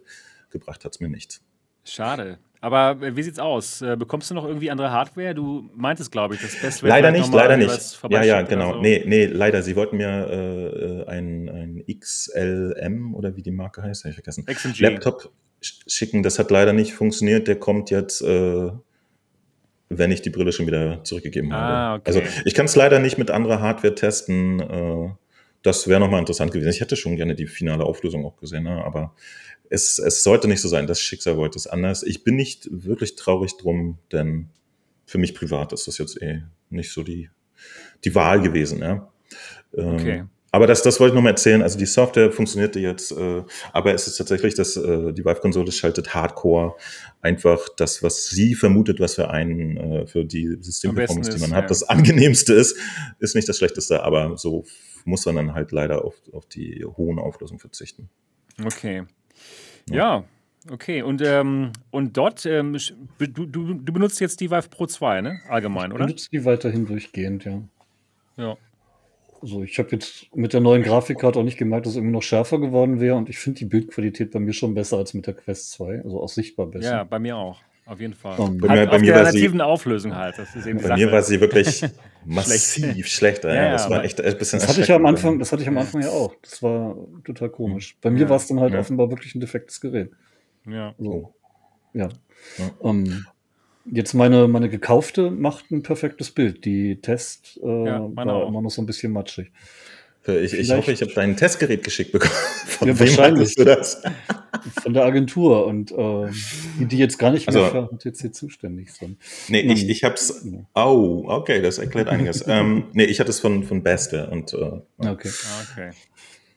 gebracht 0.51 0.86
hat 0.86 0.93
es 0.93 0.99
mir 0.99 1.10
nichts. 1.10 1.41
Schade. 1.86 2.38
Aber 2.62 3.02
äh, 3.02 3.15
wie 3.15 3.24
sieht's 3.24 3.39
aus? 3.39 3.82
Äh, 3.82 3.96
bekommst 3.98 4.30
du 4.30 4.36
noch 4.36 4.46
irgendwie 4.46 4.72
andere 4.72 4.91
Hardware? 4.91 5.36
Du 5.36 5.70
meintest, 5.76 6.12
glaube 6.12 6.36
ich, 6.36 6.41
das 6.41 6.60
Best 6.60 6.84
wäre 6.84 6.89
Leider 6.89 7.12
nicht, 7.12 7.32
leider 7.32 7.58
nicht. 7.58 8.00
Ja, 8.10 8.24
ja, 8.24 8.41
genau. 8.41 8.74
So. 8.74 8.82
Nee, 8.82 9.04
nee, 9.06 9.26
leider. 9.26 9.62
Sie 9.62 9.76
wollten 9.76 9.98
mir 9.98 11.06
äh, 11.08 11.10
ein, 11.10 11.50
ein 11.50 11.84
XLM 12.00 13.13
oder 13.13 13.36
wie 13.36 13.41
die 13.41 13.52
Marke 13.52 13.84
heißt, 13.84 14.04
habe 14.04 14.10
ich 14.10 14.15
vergessen. 14.15 14.46
XMG. 14.46 14.80
Laptop 14.80 15.32
schicken. 15.62 16.24
Das 16.24 16.39
hat 16.39 16.52
leider 16.52 16.74
nicht 16.74 16.93
funktioniert. 16.93 17.48
Der 17.48 17.58
kommt 17.58 17.89
jetzt, 17.89 18.22
äh, 18.22 18.72
wenn 19.89 20.12
ich 20.12 20.22
die 20.22 20.30
Brille 20.30 20.52
schon 20.52 20.67
wieder 20.67 21.04
zurückgegeben 21.04 21.52
ah, 21.52 21.56
habe. 21.56 22.00
Okay. 22.02 22.08
Also 22.08 22.22
ich 22.46 22.54
kann 22.54 22.65
es 22.65 22.76
leider 22.76 23.00
nicht 23.00 23.17
mit 23.17 23.32
anderer 23.32 23.62
Hardware 23.62 23.96
testen. 23.96 24.60
Äh, 24.60 25.10
das 25.63 25.88
wäre 25.88 26.00
nochmal 26.00 26.20
interessant 26.20 26.52
gewesen. 26.52 26.70
Ich 26.70 26.82
hätte 26.82 26.96
schon 26.96 27.15
gerne 27.15 27.36
die 27.36 27.48
finale 27.48 27.84
Auflösung 27.84 28.26
auch 28.26 28.38
gesehen, 28.38 28.63
ne? 28.63 28.84
aber 28.86 29.13
es, 29.69 29.99
es 29.99 30.23
sollte 30.23 30.47
nicht 30.47 30.62
so 30.62 30.67
sein. 30.67 30.88
Das 30.88 31.01
Schicksal 31.01 31.38
wollte 31.38 31.58
es 31.58 31.67
anders. 31.67 32.03
Ich 32.03 32.23
bin 32.23 32.36
nicht 32.36 32.67
wirklich 32.71 33.15
traurig 33.15 33.58
drum, 33.58 33.99
denn 34.12 34.49
für 35.06 35.17
mich 35.17 35.34
privat 35.34 35.73
ist 35.73 35.88
das 35.88 35.97
jetzt 35.97 36.21
eh 36.21 36.43
nicht 36.69 36.91
so 36.91 37.03
die, 37.03 37.30
die 38.03 38.15
Wahl 38.15 38.41
gewesen. 38.41 38.80
Ja? 38.80 39.12
Ähm, 39.75 39.93
okay. 39.93 40.23
Aber 40.51 40.65
das, 40.65 40.82
das 40.82 40.99
wollte 40.99 41.12
ich 41.12 41.15
noch 41.15 41.21
mal 41.21 41.32
erzählen. 41.32 41.62
Also 41.62 41.77
die 41.77 41.86
Software 41.86 42.32
funktionierte 42.32 42.80
jetzt, 42.80 43.12
äh, 43.12 43.43
aber 43.73 43.93
es 43.93 44.08
ist 44.08 44.17
tatsächlich, 44.17 44.56
dass 44.56 44.77
äh, 44.77 45.12
die 45.13 45.25
Vive-Konsole 45.25 45.71
schaltet 45.71 46.13
Hardcore 46.13 46.75
einfach 47.21 47.67
das, 47.75 48.01
was 48.01 48.27
sie 48.27 48.56
vermutet, 48.56 48.99
was 48.99 49.15
für 49.15 49.30
einen, 49.30 49.77
äh, 49.77 50.08
für 50.08 50.23
die 50.23 50.58
Systemperformance, 50.60 51.32
die 51.32 51.41
man 51.41 51.53
hat, 51.53 51.65
ja. 51.65 51.67
das 51.67 51.84
angenehmste 51.84 52.53
ist, 52.53 52.77
ist 53.19 53.36
nicht 53.36 53.49
das 53.49 53.58
Schlechteste, 53.58 54.03
aber 54.03 54.38
so 54.38 54.63
muss 55.03 55.25
man 55.25 55.36
dann 55.36 55.53
halt 55.53 55.71
leider 55.71 56.03
auf, 56.06 56.15
auf 56.32 56.45
die 56.45 56.86
hohen 56.86 57.19
Auflösungen 57.19 57.60
verzichten. 57.60 58.10
Okay. 58.63 59.03
Ja, 59.89 60.23
okay. 60.69 61.02
Und, 61.02 61.21
ähm, 61.21 61.71
und 61.91 62.17
dort, 62.17 62.45
ähm, 62.45 62.78
du, 63.17 63.45
du, 63.45 63.73
du 63.73 63.93
benutzt 63.93 64.19
jetzt 64.19 64.39
die 64.41 64.52
Vive 64.52 64.69
Pro 64.69 64.86
2, 64.86 65.21
ne? 65.21 65.39
Allgemein, 65.47 65.91
oder? 65.91 66.02
Ich 66.02 66.08
benutze 66.08 66.30
die 66.32 66.45
weiterhin 66.45 66.86
durchgehend, 66.86 67.45
ja. 67.45 67.62
Ja. 68.38 68.58
Also 69.41 69.62
ich 69.62 69.78
habe 69.78 69.89
jetzt 69.91 70.36
mit 70.36 70.54
der 70.54 70.62
neuen 70.62 70.82
Grafikkarte 70.82 71.39
auch 71.39 71.43
nicht 71.43 71.58
gemerkt, 71.58 71.86
dass 71.86 71.93
es 71.93 71.97
irgendwie 71.97 72.13
noch 72.13 72.23
schärfer 72.23 72.60
geworden 72.60 73.00
wäre 73.00 73.15
und 73.15 73.30
ich 73.30 73.38
finde 73.38 73.60
die 73.60 73.65
Bildqualität 73.65 74.32
bei 74.32 74.39
mir 74.39 74.54
schon 74.54 74.73
besser 74.73 74.97
als 74.97 75.13
mit 75.13 75.28
der 75.28 75.36
Quest 75.36 75.71
2, 75.73 76.02
also 76.04 76.21
auch 76.21 76.30
sichtbar 76.30 76.65
besser. 76.65 76.89
Ja, 76.89 77.04
bei 77.04 77.19
mir 77.19 77.38
auch. 77.38 77.62
Auf 77.88 78.02
jeden 78.02 78.13
Fall. 78.13 78.38
Um, 78.38 78.58
bei, 78.58 78.67
mir, 78.67 78.86
bei 78.88 79.00
mir 79.00 79.15
war 79.15 79.32
sie, 79.32 79.62
Auflösung 79.62 80.13
halt. 80.13 80.38
Das 80.38 80.54
ist 80.58 80.65
eben 80.65 80.82
bei 80.82 80.95
mir 80.95 81.10
war 81.10 81.21
sie 81.23 81.39
wirklich 81.39 81.86
massiv 82.26 83.08
schlechter. 83.08 83.56
Ja, 83.56 83.63
ja, 83.63 83.71
das 83.71 83.89
war 83.89 84.04
echt 84.04 84.19
ein 84.19 84.38
bisschen 84.38 84.60
das 84.60 84.67
hatte 84.67 84.82
ich 84.82 84.91
am 84.91 85.06
Anfang, 85.06 85.39
Das 85.39 85.54
hatte 85.54 85.62
ich 85.62 85.69
am 85.69 85.78
Anfang 85.78 86.02
ja 86.02 86.10
auch. 86.10 86.36
Das 86.41 86.62
war 86.62 86.97
total 87.23 87.50
komisch. 87.50 87.97
Bei 88.02 88.10
mir 88.10 88.23
ja. 88.23 88.30
war 88.30 88.36
es 88.36 88.47
dann 88.47 88.60
halt 88.60 88.73
ja. 88.73 88.80
offenbar 88.80 89.10
wirklich 89.10 89.36
ein 89.36 89.39
defektes 89.39 89.80
Gerät. 89.80 90.12
Ja. 90.67 90.93
So. 91.00 91.34
Ja. 91.93 92.10
Um, 92.80 93.06
ähm, 93.06 93.26
jetzt 93.89 94.13
meine, 94.13 94.50
meine 94.50 94.67
gekaufte 94.67 95.32
macht 95.32 95.71
ein 95.71 95.82
perfektes 95.82 96.32
Bild. 96.32 96.65
Die 96.65 97.00
Test 97.00 97.58
äh, 97.63 97.65
war 97.65 98.28
auch. 98.28 98.50
immer 98.50 98.62
noch 98.62 98.69
so 98.69 98.82
ein 98.82 98.86
bisschen 98.86 99.13
matschig. 99.13 99.54
Ich, 100.28 100.54
ich 100.54 100.72
hoffe, 100.72 100.92
ich 100.92 101.02
habe 101.02 101.13
dein 101.13 101.38
Testgerät 101.38 101.84
geschickt 101.84 102.12
bekommen. 102.12 102.34
Von 102.66 102.88
ja, 102.88 103.00
wahrscheinlich. 103.00 103.56
Du 103.56 103.63
das? 103.63 104.02
Von 104.82 104.94
der 104.94 105.06
Agentur 105.06 105.66
und 105.66 105.92
äh, 105.92 106.32
die 106.80 106.98
jetzt 106.98 107.18
gar 107.18 107.32
nicht 107.32 107.52
mehr 107.52 107.63
also, 107.63 107.88
für 108.00 108.12
HTC 108.12 108.34
zuständig 108.34 108.92
sind. 108.94 109.18
Nee, 109.48 109.62
ich, 109.62 109.82
hm. 109.82 109.90
ich 109.90 110.04
habe 110.04 110.16
es. 110.16 110.46
Oh, 110.76 111.24
okay, 111.28 111.62
das 111.62 111.78
erklärt 111.78 112.10
einiges. 112.10 112.46
ähm, 112.48 112.86
nee, 112.94 113.06
ich 113.06 113.20
hatte 113.20 113.30
es 113.30 113.40
von, 113.40 113.63
von 113.63 113.84
Beste 113.84 114.30
und. 114.30 114.54
Äh, 114.54 114.58
okay. 114.98 115.30
Okay. 115.72 115.92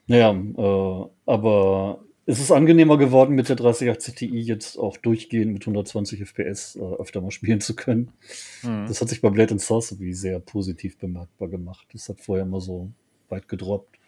Naja, 0.07 0.33
äh, 0.33 1.07
aber 1.27 2.01
es 2.27 2.39
ist 2.39 2.53
angenehmer 2.53 2.97
geworden, 2.97 3.35
mit 3.35 3.49
der 3.49 3.57
3080 3.57 4.15
Ti 4.15 4.27
jetzt 4.41 4.79
auch 4.79 4.97
durchgehend 4.97 5.53
mit 5.53 5.63
120 5.63 6.21
FPS 6.21 6.77
äh, 6.77 6.81
öfter 6.81 7.21
mal 7.21 7.31
spielen 7.31 7.61
zu 7.61 7.75
können. 7.75 8.13
Mhm. 8.63 8.87
Das 8.87 9.01
hat 9.01 9.09
sich 9.09 9.21
bei 9.21 9.31
Blade 9.31 9.53
and 9.53 9.61
Sorcery 9.61 10.13
sehr 10.13 10.39
positiv 10.39 10.97
bemerkbar 10.99 11.49
gemacht. 11.49 11.89
Das 11.93 12.09
hat 12.09 12.21
vorher 12.21 12.45
immer 12.45 12.61
so 12.61 12.91
weit 13.31 13.49
gedroppt. 13.49 13.99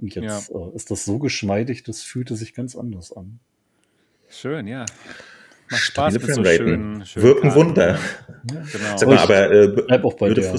Und 0.00 0.14
jetzt 0.14 0.50
ja. 0.50 0.58
äh, 0.58 0.74
ist 0.74 0.90
das 0.90 1.04
so 1.04 1.18
geschmeidig, 1.18 1.84
das 1.84 2.02
fühlte 2.02 2.36
sich 2.36 2.54
ganz 2.54 2.76
anders 2.76 3.12
an. 3.12 3.38
Schön, 4.28 4.66
ja. 4.66 4.84
Macht 5.70 5.82
Spaß 5.82 6.14
mit 6.14 6.22
so 6.22 6.44
schönen, 6.44 7.06
schönen 7.06 7.26
Wirken 7.26 7.42
Karten. 7.42 7.56
Wunder. 7.56 7.98
Ja, 8.52 8.62
genau. 8.72 8.96
Sag 8.96 9.08
mal, 9.08 9.18
aber 9.18 9.50
äh, 9.50 9.68
bleib 9.68 10.04
auch 10.04 10.14
bei 10.14 10.34
der 10.34 10.54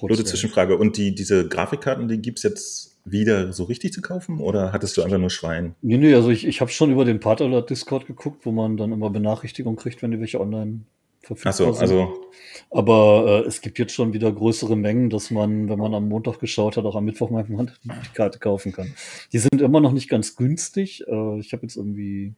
blöde 0.00 0.24
Zwischenfrage. 0.24 0.76
Und 0.76 0.96
die, 0.96 1.14
diese 1.14 1.48
Grafikkarten, 1.48 2.08
die 2.08 2.20
gibt 2.20 2.38
es 2.38 2.42
jetzt 2.44 2.96
wieder 3.04 3.52
so 3.52 3.64
richtig 3.64 3.92
zu 3.92 4.02
kaufen 4.02 4.40
oder 4.40 4.72
hattest 4.72 4.96
du 4.96 5.02
einfach 5.02 5.18
nur 5.18 5.30
Schwein? 5.30 5.74
Nee, 5.80 5.96
nee, 5.96 6.14
also 6.14 6.30
ich, 6.30 6.46
ich 6.46 6.60
habe 6.60 6.70
schon 6.70 6.90
über 6.90 7.04
den 7.04 7.20
Paterler 7.20 7.62
Discord 7.62 8.06
geguckt, 8.06 8.44
wo 8.44 8.50
man 8.52 8.76
dann 8.76 8.92
immer 8.92 9.10
Benachrichtigungen 9.10 9.78
kriegt, 9.78 10.02
wenn 10.02 10.10
die 10.10 10.20
welche 10.20 10.40
online 10.40 10.80
verfügbar 11.26 11.52
Ach 11.52 11.56
so, 11.56 11.72
sind. 11.72 11.82
Also 11.82 12.30
Aber 12.70 13.42
äh, 13.44 13.48
es 13.48 13.60
gibt 13.60 13.78
jetzt 13.78 13.92
schon 13.92 14.12
wieder 14.12 14.30
größere 14.32 14.76
Mengen, 14.76 15.10
dass 15.10 15.30
man, 15.30 15.68
wenn 15.68 15.78
man 15.78 15.94
am 15.94 16.08
Montag 16.08 16.38
geschaut 16.38 16.76
hat, 16.76 16.84
auch 16.84 16.94
am 16.96 17.04
Mittwoch 17.04 17.30
mal 17.30 17.44
die 17.84 18.14
Karte 18.14 18.38
kaufen 18.38 18.72
kann. 18.72 18.92
Die 19.32 19.38
sind 19.38 19.60
immer 19.60 19.80
noch 19.80 19.92
nicht 19.92 20.08
ganz 20.08 20.36
günstig. 20.36 21.04
Äh, 21.06 21.38
ich 21.40 21.52
habe 21.52 21.62
jetzt 21.62 21.76
irgendwie 21.76 22.34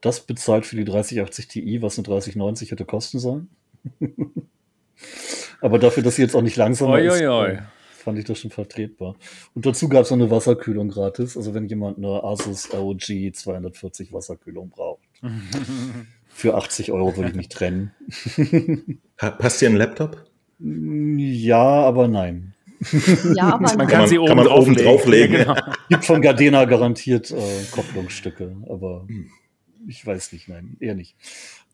das 0.00 0.20
bezahlt 0.20 0.66
für 0.66 0.76
die 0.76 0.84
3080 0.84 1.48
Ti, 1.48 1.82
was 1.82 1.98
eine 1.98 2.04
3090 2.04 2.70
hätte 2.70 2.84
kosten 2.84 3.18
sollen. 3.18 3.48
Aber 5.60 5.78
dafür, 5.78 6.02
dass 6.02 6.16
sie 6.16 6.22
jetzt 6.22 6.36
auch 6.36 6.42
nicht 6.42 6.56
langsamer 6.56 6.92
oi, 6.94 7.06
ist, 7.06 7.20
oi, 7.20 7.26
oi. 7.26 7.50
Äh, 7.52 7.62
fand 7.90 8.18
ich 8.18 8.26
das 8.26 8.38
schon 8.38 8.50
vertretbar. 8.50 9.16
Und 9.54 9.64
dazu 9.64 9.88
gab 9.88 10.02
es 10.02 10.10
noch 10.10 10.18
eine 10.18 10.30
Wasserkühlung 10.30 10.90
gratis. 10.90 11.36
Also 11.38 11.54
wenn 11.54 11.66
jemand 11.66 11.96
eine 11.96 12.22
Asus 12.22 12.72
ROG 12.72 13.00
240 13.00 14.12
Wasserkühlung 14.12 14.68
braucht. 14.68 15.08
Für 16.34 16.56
80 16.56 16.92
Euro 16.92 17.16
würde 17.16 17.30
ich 17.30 17.36
mich 17.36 17.48
trennen. 17.48 17.92
Passt 19.16 19.60
hier 19.60 19.70
ein 19.70 19.76
Laptop? 19.76 20.24
Ja, 20.58 21.62
aber 21.62 22.08
nein. 22.08 22.54
Ja, 23.34 23.54
aber 23.54 23.76
man 23.76 23.86
kann, 23.86 24.08
sie 24.08 24.18
oben, 24.18 24.28
kann 24.28 24.36
man 24.36 24.48
oben 24.48 24.74
drauflegen. 24.74 25.38
Genau. 25.38 25.54
Gibt 25.88 26.04
von 26.04 26.20
Gardena 26.20 26.64
garantiert 26.64 27.30
äh, 27.30 27.64
Kopplungsstücke, 27.70 28.56
aber 28.68 29.04
hm. 29.06 29.30
ich 29.86 30.04
weiß 30.04 30.32
nicht, 30.32 30.48
nein, 30.48 30.76
eher 30.80 30.94
nicht. 30.94 31.16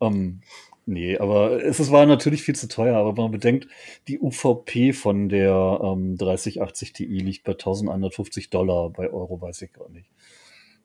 Ähm, 0.01 0.43
Nee, 0.87 1.19
aber 1.19 1.63
es 1.63 1.91
war 1.93 2.05
natürlich 2.05 2.43
viel 2.43 2.57
zu 2.57 2.67
teuer. 2.67 2.97
Aber 2.97 3.17
wenn 3.17 3.25
man 3.25 3.31
bedenkt, 3.31 3.69
die 4.09 4.19
UVP 4.19 4.93
von 4.93 5.29
der 5.29 5.79
ähm, 5.85 6.17
3080 6.17 6.93
Ti 6.93 7.05
liegt 7.05 7.45
bei 7.45 7.53
1150 7.53 8.51
Dollar. 8.51 8.91
Bei 8.91 9.09
Euro 9.09 9.41
weiß 9.41 9.63
ich 9.63 9.73
gar 9.73 9.89
nicht. 9.91 10.11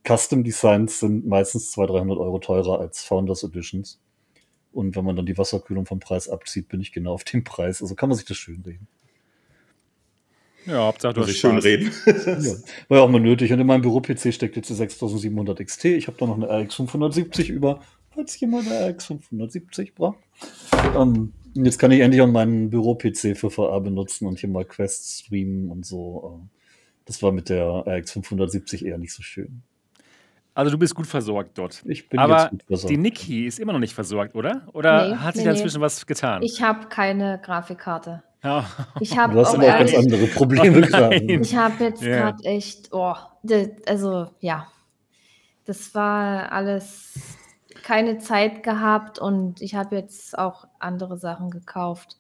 Custom 0.08 0.44
Designs 0.44 1.00
sind 1.00 1.26
meistens 1.26 1.72
200, 1.72 1.98
300 1.98 2.18
Euro 2.18 2.40
teurer 2.40 2.80
als 2.80 3.04
Founders 3.04 3.44
Editions. 3.44 4.00
Und 4.72 4.96
wenn 4.96 5.06
man 5.06 5.16
dann 5.16 5.26
die 5.26 5.38
Wasserkühlung 5.38 5.86
vom 5.86 6.00
Preis 6.00 6.28
abzieht, 6.28 6.68
bin 6.68 6.82
ich 6.82 6.92
genau 6.92 7.14
auf 7.14 7.24
dem 7.24 7.44
Preis. 7.44 7.82
Also 7.82 7.96
kann 7.96 8.10
man 8.10 8.18
sich 8.18 8.26
das 8.26 8.38
schön 8.38 8.62
reden. 8.66 8.88
Ja, 10.66 10.86
Hauptsache 10.88 11.14
du 11.14 11.22
hast 11.22 11.38
schön 11.38 11.58
reden. 11.60 11.92
ja, 12.06 12.54
war 12.88 12.98
ja 12.98 13.04
auch 13.04 13.10
mal 13.10 13.22
nötig. 13.22 13.54
Und 13.54 13.60
in 13.60 13.68
meinem 13.68 13.82
Büro-PC 13.82 14.34
steckt 14.34 14.56
jetzt 14.56 14.70
die 14.70 14.74
6700 14.74 15.66
XT. 15.66 15.86
Ich 15.86 16.08
habe 16.08 16.18
da 16.18 16.26
noch 16.26 16.36
eine 16.36 16.48
RX 16.48 16.76
570 16.76 17.50
über 17.50 17.82
falls 18.16 18.40
jemand 18.40 18.72
eine 18.72 18.90
RX 18.90 19.06
570 19.06 19.94
braucht. 19.94 20.20
Ähm, 20.96 21.34
jetzt 21.54 21.78
kann 21.78 21.92
ich 21.92 22.00
endlich 22.00 22.22
auch 22.22 22.28
meinen 22.28 22.70
Büro-PC 22.70 23.38
für 23.38 23.50
VR 23.50 23.82
benutzen 23.82 24.26
und 24.26 24.40
hier 24.40 24.50
mal 24.50 24.66
Quests 24.66 25.20
streamen 25.20 25.70
und 25.70 25.86
so. 25.86 26.40
Ähm, 26.40 26.50
das 27.06 27.22
war 27.22 27.32
mit 27.32 27.50
der 27.50 27.86
RX 27.86 28.14
570 28.14 28.86
eher 28.86 28.98
nicht 28.98 29.14
so 29.14 29.22
schön. 29.22 29.62
Also 30.56 30.72
du 30.72 30.78
bist 30.78 30.96
gut 30.96 31.06
versorgt 31.06 31.58
dort. 31.58 31.84
Ich 31.86 32.08
bin 32.08 32.18
Aber 32.18 32.48
gut 32.50 32.64
versorgt. 32.64 32.90
die 32.90 32.98
Niki 32.98 33.46
ist 33.46 33.60
immer 33.60 33.74
noch 33.74 33.80
nicht 33.80 33.94
versorgt, 33.94 34.36
oder? 34.36 34.66
Oder 34.72 35.10
nee, 35.10 35.16
hat 35.18 35.36
sich 35.36 35.44
nee, 35.44 35.50
da 35.50 35.56
inzwischen 35.56 35.80
nee. 35.80 35.86
was 35.86 36.06
getan? 36.06 36.42
Ich 36.44 36.62
habe 36.62 36.88
keine 36.88 37.42
Grafikkarte. 37.44 38.24
Ja. 38.42 38.66
Ich 39.02 39.18
habe 39.18 39.34
du 39.34 39.42
hast 39.42 39.54
aber 39.54 39.64
auch 39.64 39.80
ganz 39.80 39.94
andere 39.94 40.28
Probleme 40.28 40.78
oh 40.78 40.82
gerade. 40.82 41.16
Ich 41.18 41.56
habe 41.58 41.84
jetzt 41.84 42.02
yeah. 42.02 42.32
gerade 42.32 42.44
echt, 42.46 42.94
oh, 42.94 43.16
also 43.86 44.28
ja, 44.40 44.68
das 45.66 45.94
war 45.94 46.50
alles 46.54 47.20
keine 47.84 48.20
Zeit 48.20 48.64
gehabt 48.64 49.20
und 49.20 49.62
ich 49.62 49.76
habe 49.76 49.98
jetzt 49.98 50.38
auch 50.38 50.70
andere 50.80 51.18
Sachen 51.18 51.50
gekauft 51.50 52.18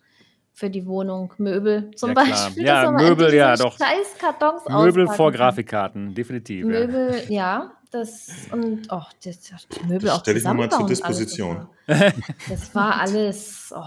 für 0.51 0.69
die 0.69 0.85
Wohnung, 0.85 1.33
Möbel 1.37 1.91
zum 1.95 2.09
ja, 2.09 2.15
Beispiel. 2.15 2.65
Ja, 2.65 2.91
Möbel, 2.91 3.33
ja, 3.33 3.55
doch. 3.55 3.77
Scheiß 3.77 4.17
Kartons 4.19 4.63
Möbel 4.67 5.07
vor 5.07 5.31
Grafikkarten, 5.31 6.13
definitiv. 6.13 6.65
Möbel, 6.65 7.23
ja, 7.29 7.29
ja 7.29 7.71
das 7.91 8.29
und 8.51 8.87
oh, 8.91 9.03
das, 9.23 9.39
die 9.41 9.85
Möbel 9.85 10.07
das 10.07 10.11
auch 10.11 10.21
stelle 10.21 10.39
ich 10.39 10.43
mal 10.43 10.69
zur 10.69 10.85
Disposition. 10.85 11.67
Das, 11.87 12.13
das 12.49 12.75
war 12.75 12.99
alles. 12.99 13.73
Oh. 13.75 13.83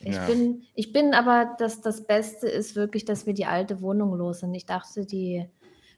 Ich, 0.00 0.14
ja. 0.14 0.26
bin, 0.26 0.62
ich 0.74 0.92
bin 0.92 1.14
aber, 1.14 1.56
dass 1.58 1.80
das 1.80 2.06
Beste 2.06 2.48
ist 2.48 2.76
wirklich, 2.76 3.04
dass 3.04 3.26
wir 3.26 3.34
die 3.34 3.46
alte 3.46 3.80
Wohnung 3.80 4.14
los 4.14 4.40
sind. 4.40 4.54
Ich 4.54 4.66
dachte, 4.66 5.06
die 5.06 5.48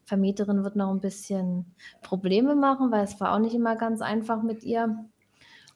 Vermieterin 0.05 0.64
wird 0.64 0.77
noch 0.77 0.90
ein 0.90 1.01
bisschen 1.01 1.66
Probleme 2.01 2.55
machen, 2.55 2.90
weil 2.90 3.05
es 3.05 3.20
war 3.20 3.35
auch 3.35 3.38
nicht 3.38 3.55
immer 3.55 3.77
ganz 3.77 4.01
einfach 4.01 4.42
mit 4.42 4.62
ihr. 4.62 5.05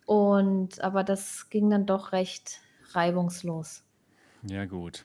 Und 0.06 0.80
aber 0.80 1.04
das 1.04 1.50
ging 1.50 1.68
dann 1.70 1.86
doch 1.86 2.12
recht 2.12 2.60
reibungslos. 2.92 3.84
Ja, 4.48 4.64
gut. 4.64 5.04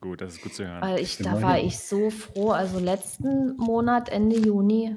Gut, 0.00 0.20
das 0.20 0.34
ist 0.34 0.42
gut 0.42 0.54
zu 0.54 0.66
hören. 0.66 0.80
Weil 0.80 0.98
ich, 1.00 1.18
da 1.18 1.42
war 1.42 1.58
ich 1.58 1.78
so 1.78 2.10
froh. 2.10 2.50
Also 2.50 2.78
letzten 2.78 3.56
Monat, 3.56 4.08
Ende 4.08 4.38
Juni, 4.38 4.96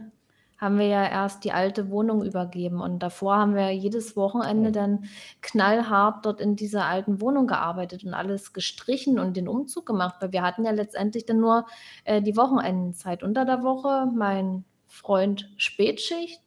haben 0.64 0.80
wir 0.80 0.88
ja 0.88 1.06
erst 1.06 1.44
die 1.44 1.52
alte 1.52 1.90
Wohnung 1.90 2.24
übergeben. 2.24 2.82
Und 2.82 3.00
davor 3.00 3.38
haben 3.38 3.56
wir 3.56 3.72
jedes 3.72 4.16
Wochenende 4.16 4.72
dann 4.72 5.06
knallhart 5.42 6.26
dort 6.26 6.42
in 6.42 6.56
dieser 6.56 6.86
alten 6.86 7.22
Wohnung 7.22 7.48
gearbeitet 7.48 8.04
und 8.04 8.14
alles 8.14 8.54
gestrichen 8.54 9.20
und 9.20 9.38
den 9.38 9.48
Umzug 9.48 9.86
gemacht, 9.86 10.16
weil 10.20 10.32
wir 10.32 10.42
hatten 10.42 10.66
ja 10.66 10.72
letztendlich 10.72 11.26
dann 11.26 11.40
nur 11.40 11.66
äh, 12.06 12.22
die 12.22 12.38
Wochenendenzeit. 12.38 13.24
Unter 13.24 13.46
der 13.46 13.64
Woche. 13.64 14.08
Mein 14.16 14.64
Freund 14.88 15.52
Spätschicht 15.58 16.42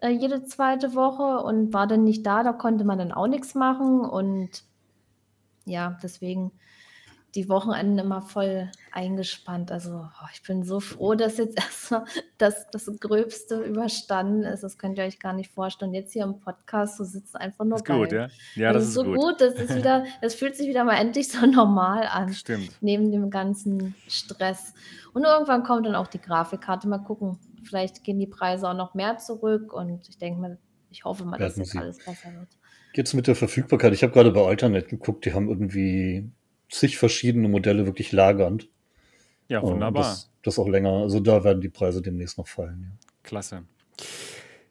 äh, 0.00 0.08
jede 0.10 0.44
zweite 0.44 0.94
Woche 0.94 1.42
und 1.42 1.72
war 1.72 1.86
dann 1.86 2.04
nicht 2.04 2.24
da, 2.26 2.42
da 2.42 2.52
konnte 2.52 2.84
man 2.84 2.98
dann 2.98 3.12
auch 3.12 3.26
nichts 3.26 3.54
machen. 3.54 4.00
Und 4.00 4.64
ja, 5.64 5.98
deswegen 6.02 6.52
die 7.36 7.50
Wochenenden 7.50 7.98
immer 7.98 8.22
voll 8.22 8.70
eingespannt. 8.90 9.70
Also 9.70 10.08
oh, 10.08 10.26
ich 10.32 10.42
bin 10.42 10.64
so 10.64 10.80
froh, 10.80 11.14
dass 11.14 11.36
jetzt 11.36 11.56
erstmal 11.60 12.04
das, 12.38 12.66
das 12.70 12.90
Gröbste 12.98 13.62
überstanden 13.62 14.42
ist. 14.42 14.62
Das 14.62 14.78
könnt 14.78 14.96
ihr 14.98 15.04
euch 15.04 15.20
gar 15.20 15.34
nicht 15.34 15.52
vorstellen. 15.52 15.92
Jetzt 15.92 16.14
hier 16.14 16.24
im 16.24 16.40
Podcast, 16.40 16.96
so 16.96 17.04
sitzt 17.04 17.36
einfach 17.36 17.66
nur 17.66 17.76
ist 17.76 17.84
geil. 17.84 17.98
gut, 17.98 18.12
ja? 18.12 18.28
Ja, 18.54 18.72
das, 18.72 18.82
das 18.82 18.88
ist 18.88 18.94
so 18.94 19.04
gut. 19.04 19.16
gut. 19.16 19.40
Das 19.40 19.54
ist 19.54 19.76
wieder, 19.76 20.04
das 20.22 20.34
fühlt 20.34 20.56
sich 20.56 20.66
wieder 20.66 20.84
mal 20.84 20.96
endlich 20.96 21.28
so 21.28 21.44
normal 21.46 22.08
an. 22.10 22.32
Stimmt. 22.32 22.70
Neben 22.80 23.12
dem 23.12 23.30
ganzen 23.30 23.94
Stress. 24.08 24.72
Und 25.12 25.24
irgendwann 25.24 25.62
kommt 25.62 25.86
dann 25.86 25.94
auch 25.94 26.08
die 26.08 26.20
Grafikkarte. 26.20 26.88
Mal 26.88 26.98
gucken. 26.98 27.38
Vielleicht 27.64 28.02
gehen 28.02 28.18
die 28.18 28.26
Preise 28.26 28.68
auch 28.68 28.74
noch 28.74 28.94
mehr 28.94 29.18
zurück 29.18 29.72
und 29.72 30.08
ich 30.08 30.18
denke 30.18 30.40
mal, 30.40 30.58
ich 30.90 31.04
hoffe 31.04 31.24
mal, 31.24 31.36
dass 31.36 31.56
das 31.56 31.76
alles 31.76 31.98
besser 31.98 32.32
wird. 32.32 32.48
Jetzt 32.94 33.12
mit 33.12 33.26
der 33.26 33.34
Verfügbarkeit. 33.34 33.92
Ich 33.92 34.02
habe 34.02 34.14
gerade 34.14 34.30
bei 34.30 34.40
Alternate 34.40 34.86
geguckt, 34.86 35.26
die 35.26 35.34
haben 35.34 35.48
irgendwie 35.48 36.30
zig 36.70 36.98
verschiedene 36.98 37.48
Modelle 37.48 37.86
wirklich 37.86 38.12
lagernd. 38.12 38.68
Ja, 39.48 39.62
wunderbar. 39.62 40.02
Das, 40.02 40.30
das, 40.42 40.58
auch 40.58 40.68
länger. 40.68 40.90
Also 40.90 41.20
da 41.20 41.44
werden 41.44 41.60
die 41.60 41.68
Preise 41.68 42.02
demnächst 42.02 42.38
noch 42.38 42.48
fallen. 42.48 42.90
Ja. 42.90 43.06
Klasse. 43.22 43.62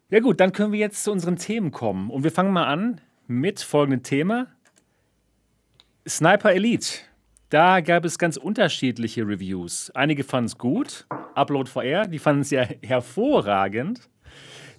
Ja 0.10 0.20
gut, 0.20 0.40
dann 0.40 0.52
können 0.52 0.72
wir 0.72 0.80
jetzt 0.80 1.04
zu 1.04 1.12
unseren 1.12 1.38
Themen 1.38 1.72
kommen. 1.72 2.10
Und 2.10 2.24
wir 2.24 2.32
fangen 2.32 2.52
mal 2.52 2.66
an 2.66 3.02
mit 3.28 3.62
folgendem 3.62 4.04
Thema. 4.04 4.48
Sniper 6.08 6.52
Elite. 6.52 7.00
Da 7.50 7.80
gab 7.82 8.06
es 8.06 8.18
ganz 8.18 8.38
unterschiedliche 8.38 9.22
Reviews. 9.22 9.92
Einige 9.92 10.24
fanden 10.24 10.48
es 10.48 10.58
gut. 10.58 11.08
Upload 11.36 11.70
VR, 11.70 12.08
die 12.08 12.20
fanden 12.20 12.42
es 12.42 12.52
ja 12.52 12.64
hervorragend. 12.84 14.10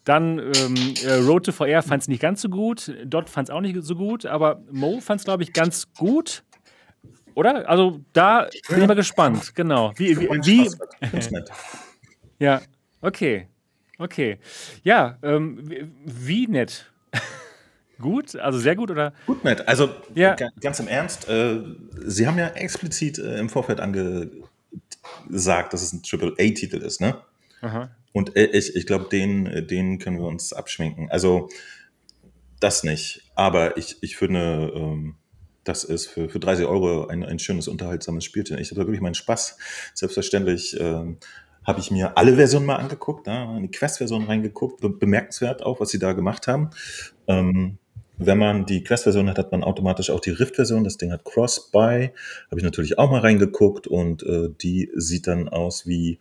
Dann 0.05 0.39
ähm, 0.39 0.95
äh, 1.05 1.15
Road 1.15 1.47
to 1.47 1.53
VR 1.53 1.83
fand 1.83 2.03
es 2.03 2.09
nicht 2.09 2.21
ganz 2.21 2.41
so 2.41 2.49
gut. 2.49 2.95
Dot 3.05 3.29
fand 3.29 3.49
es 3.49 3.55
auch 3.55 3.61
nicht 3.61 3.77
so 3.83 3.97
gut. 3.97 4.25
Aber 4.25 4.63
Mo 4.71 5.01
fand 5.01 5.21
es, 5.21 5.25
glaube 5.25 5.43
ich, 5.43 5.53
ganz 5.53 5.93
gut. 5.95 6.45
Oder? 7.37 7.69
Also 7.69 8.01
da 8.15 8.49
bin 8.69 8.81
ich 8.81 8.89
mal 8.89 8.95
gespannt. 8.95 9.55
Genau. 9.55 9.93
Wie, 9.97 10.19
wie, 10.19 10.29
wie 10.29 10.71
ja, 12.39 12.63
okay. 13.03 13.47
Okay. 13.99 14.39
Ja, 14.83 15.19
ähm, 15.23 15.93
wie, 16.05 16.47
nett. 16.47 16.91
gut? 18.01 18.37
Also 18.37 18.59
sehr 18.59 18.75
gut 18.75 18.91
oder? 18.91 19.13
Gut 19.27 19.45
nett. 19.45 19.69
Also 19.69 19.91
ja. 20.15 20.35
ganz 20.61 20.81
im 20.81 20.89
Ernst, 20.89 21.29
äh, 21.29 21.61
Sie 22.07 22.27
haben 22.27 22.39
ja 22.39 22.49
explizit 22.49 23.19
äh, 23.19 23.39
im 23.39 23.51
Vorfeld 23.51 23.81
angesagt, 23.81 25.75
dass 25.75 25.83
es 25.83 25.93
ein 25.93 26.03
Triple-A-Titel 26.03 26.79
ist, 26.79 27.03
ne? 27.03 27.19
Aha. 27.61 27.91
Und 28.13 28.35
äh, 28.35 28.47
ich, 28.47 28.75
ich 28.75 28.87
glaube, 28.87 29.09
den, 29.11 29.67
den 29.67 29.99
können 29.99 30.19
wir 30.19 30.27
uns 30.27 30.55
abschminken. 30.55 31.11
Also 31.11 31.51
das 32.61 32.83
nicht. 32.83 33.31
Aber 33.35 33.77
ich, 33.77 33.99
ich 34.03 34.17
finde, 34.17 34.73
ähm, 34.75 35.17
das 35.67 35.85
ist 35.85 36.07
für, 36.07 36.29
für 36.29 36.39
30 36.39 36.67
Euro 36.67 37.07
ein, 37.09 37.25
ein 37.25 37.39
schönes, 37.39 37.69
unterhaltsames 37.69 38.25
Spielchen. 38.25 38.59
Ich 38.59 38.71
hatte 38.71 38.79
wirklich 38.79 39.01
meinen 39.01 39.15
Spaß. 39.15 39.59
Selbstverständlich 39.95 40.79
ähm, 40.81 41.19
habe 41.65 41.81
ich 41.81 41.91
mir 41.91 42.17
alle 42.17 42.37
Versionen 42.37 42.67
mal 42.67 42.77
angeguckt, 42.77 43.27
in 43.27 43.63
die 43.63 43.71
Quest-Version 43.71 44.25
reingeguckt. 44.25 44.81
Be 44.81 44.89
bemerkenswert 44.89 45.63
auch, 45.63 45.81
was 45.81 45.91
sie 45.91 45.99
da 45.99 46.13
gemacht 46.13 46.47
haben. 46.47 46.71
Ähm, 47.27 47.79
wenn 48.19 48.39
man 48.39 48.65
die 48.65 48.83
Quest-Version 48.83 49.29
hat, 49.29 49.39
hat 49.39 49.53
man 49.53 49.65
automatisch 49.65 50.11
auch 50.11 50.21
die 50.21 50.31
Rift-Version. 50.31 50.85
Das 50.85 50.97
Ding 50.97 51.13
hat 51.13 51.25
Cross-Buy. 51.25 52.13
Habe 52.51 52.61
ich 52.61 52.65
natürlich 52.65 52.99
auch 52.99 53.11
mal 53.11 53.21
reingeguckt 53.21 53.87
und 53.87 54.23
äh, 54.23 54.49
die 54.63 54.91
sieht 54.95 55.27
dann 55.27 55.49
aus 55.49 55.87
wie 55.87 56.19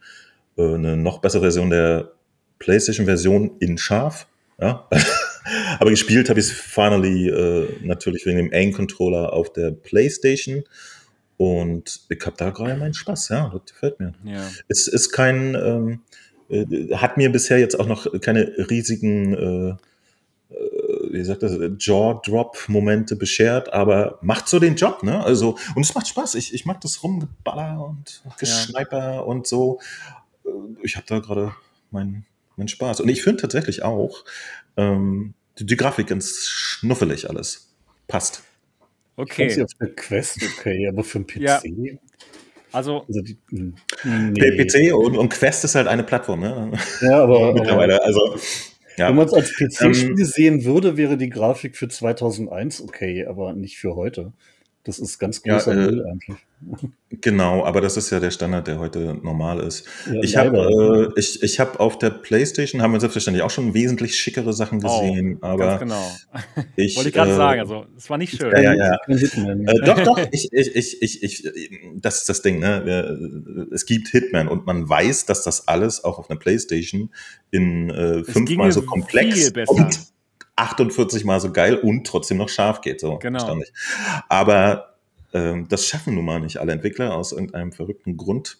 äh, 0.58 0.74
eine 0.74 0.98
noch 0.98 1.20
bessere 1.20 1.44
Version 1.44 1.70
der 1.70 2.12
PlayStation-Version 2.60 3.58
in 3.60 3.78
scharf. 3.78 4.28
Ja. 4.60 4.90
Aber 5.80 5.90
gespielt 5.90 6.30
habe 6.30 6.40
ich 6.40 6.48
es 6.48 6.52
finally 6.52 7.30
äh, 7.30 7.68
natürlich 7.82 8.26
wegen 8.26 8.38
dem 8.38 8.54
Aim-Controller 8.54 9.34
auf 9.34 9.54
der 9.54 9.72
PlayStation. 9.72 10.64
Und 11.38 12.02
ich 12.10 12.26
habe 12.26 12.38
da 12.38 12.50
gerade 12.50 12.76
meinen 12.78 12.94
Spaß, 12.94 13.30
ja, 13.30 13.50
das 13.52 13.74
gefällt 13.74 14.00
mir. 14.00 14.14
Ja. 14.24 14.50
Es 14.68 14.88
ist 14.88 15.12
kein, 15.12 15.56
ähm, 15.56 16.02
äh, 16.50 16.96
hat 16.96 17.18
mir 17.18 17.32
bisher 17.32 17.60
jetzt 17.60 17.80
auch 17.80 17.88
noch 17.88 18.08
keine 18.22 18.54
riesigen, 18.70 19.34
äh, 19.34 19.70
äh, 20.54 21.12
wie 21.12 21.24
sagt 21.24 21.44
das, 21.44 21.58
Jaw-Drop-Momente 21.80 23.16
beschert, 23.16 23.74
aber 23.74 24.18
macht 24.22 24.48
so 24.48 24.60
den 24.60 24.76
Job, 24.76 25.04
ne? 25.04 25.24
Also, 25.24 25.58
und 25.76 25.84
es 25.84 25.94
macht 25.94 26.08
Spaß. 26.08 26.36
Ich, 26.36 26.54
ich 26.54 26.66
mag 26.66 26.80
das 26.82 27.04
Rumgeballer 27.04 27.86
und 27.86 28.24
Geschneiper 28.40 29.16
ja. 29.16 29.20
und 29.20 29.46
so. 29.46 29.80
Äh, 30.46 30.50
ich 30.84 30.96
habe 30.96 31.06
da 31.08 31.20
gerade 31.20 31.54
meinen 31.92 32.26
mein 32.58 32.68
Spaß. 32.68 33.02
Und 33.02 33.10
ich 33.10 33.22
finde 33.24 33.42
tatsächlich 33.42 33.84
auch, 33.84 34.24
ähm, 34.78 35.34
die, 35.60 35.66
die 35.66 35.76
Grafik 35.76 36.08
ganz 36.08 36.48
schnuffelig 36.48 37.30
alles. 37.30 37.74
Passt. 38.08 38.44
Okay. 39.16 39.48
Ich 39.48 39.62
auf 39.62 39.72
der 39.80 39.96
Quest, 39.96 40.40
okay, 40.44 40.88
aber 40.88 41.04
für 41.04 41.20
den 41.20 41.28
PC. 41.28 41.40
Ja. 41.42 41.62
Also, 42.72 43.06
also 43.08 43.22
die, 43.22 43.38
nee. 43.52 44.66
PC 44.66 44.94
und, 44.94 45.16
und, 45.16 45.30
Quest 45.30 45.64
ist 45.64 45.76
halt 45.76 45.88
eine 45.88 46.04
Plattform, 46.04 46.42
ne? 46.42 46.72
Ja, 47.00 47.24
aber 47.24 47.54
mittlerweile, 47.54 48.04
also 48.04 48.38
ja. 48.98 49.10
Wenn 49.10 49.16
man 49.16 49.28
es 49.28 49.34
als 49.34 49.54
PC-Spiel 49.54 50.20
ähm, 50.20 50.26
sehen 50.26 50.64
würde, 50.64 50.96
wäre 50.96 51.18
die 51.18 51.30
Grafik 51.30 51.76
für 51.76 51.88
2001 51.88 52.82
okay, 52.82 53.26
aber 53.26 53.54
nicht 53.54 53.78
für 53.78 53.96
heute. 53.96 54.32
Das 54.84 55.00
ist 55.00 55.20
ganz 55.20 55.42
großer 55.42 55.74
ja, 55.74 55.82
äh, 55.82 55.86
Müll 55.86 56.06
eigentlich. 56.06 56.38
Genau, 57.22 57.64
aber 57.64 57.82
das 57.82 57.98
ist 57.98 58.10
ja 58.10 58.20
der 58.20 58.32
Standard, 58.32 58.68
der 58.68 58.80
heute 58.80 59.18
normal 59.22 59.60
ist. 59.60 59.88
Ja, 60.12 60.22
ich 60.22 60.36
habe 60.38 61.12
äh, 61.16 61.20
ich, 61.20 61.42
ich 61.44 61.60
hab 61.60 61.80
auf 61.80 61.98
der 61.98 62.10
Playstation, 62.10 62.82
haben 62.82 62.94
wir 62.94 63.00
selbstverständlich 63.00 63.44
auch 63.44 63.50
schon 63.50 63.74
wesentlich 63.74 64.18
schickere 64.18 64.54
Sachen 64.54 64.84
oh, 64.84 65.02
gesehen, 65.02 65.38
oh, 65.42 65.46
aber 65.46 65.78
genau. 65.78 66.12
ich, 66.76 66.96
Wollte 66.96 67.10
ich 67.10 67.16
gerade 67.16 67.32
äh, 67.32 67.36
sagen, 67.36 67.60
also 67.62 67.86
es 67.96 68.10
war 68.10 68.18
nicht 68.18 68.36
schön. 68.36 68.52
Ja, 68.52 68.74
ja, 68.74 68.74
ja. 68.74 68.98
äh, 69.08 69.86
doch, 69.86 70.04
doch, 70.04 70.20
ich, 70.32 70.50
ich, 70.52 70.76
ich, 70.76 71.02
ich, 71.02 71.24
ich, 71.24 71.52
das 71.96 72.20
ist 72.20 72.30
das 72.30 72.42
Ding, 72.42 72.60
ne? 72.60 73.68
Es 73.72 73.86
gibt 73.86 74.10
Hitman 74.10 74.48
und 74.48 74.66
man 74.66 74.90
weiß, 74.90 75.26
dass 75.26 75.44
das 75.44 75.68
alles 75.68 76.04
auch 76.04 76.20
auf 76.20 76.30
einer 76.30 76.40
Playstation 76.40 77.12
in 77.52 77.90
äh, 77.90 78.24
fünfmal 78.24 78.72
so 78.72 78.82
komplex 78.82 79.52
und 79.68 80.00
48 80.56 81.26
mal 81.26 81.40
so 81.40 81.52
geil 81.52 81.76
und 81.76 82.08
trotzdem 82.08 82.38
noch 82.38 82.50
scharf 82.50 82.82
geht. 82.82 83.02
So, 83.02 83.18
genau. 83.20 83.60
Aber 84.30 84.95
ähm, 85.36 85.68
das 85.68 85.86
schaffen 85.86 86.16
nun 86.16 86.24
mal 86.24 86.40
nicht 86.40 86.58
alle 86.58 86.72
Entwickler 86.72 87.14
aus 87.14 87.34
irgendeinem 87.34 87.74
verrückten 87.74 88.16
Grund. 88.16 88.58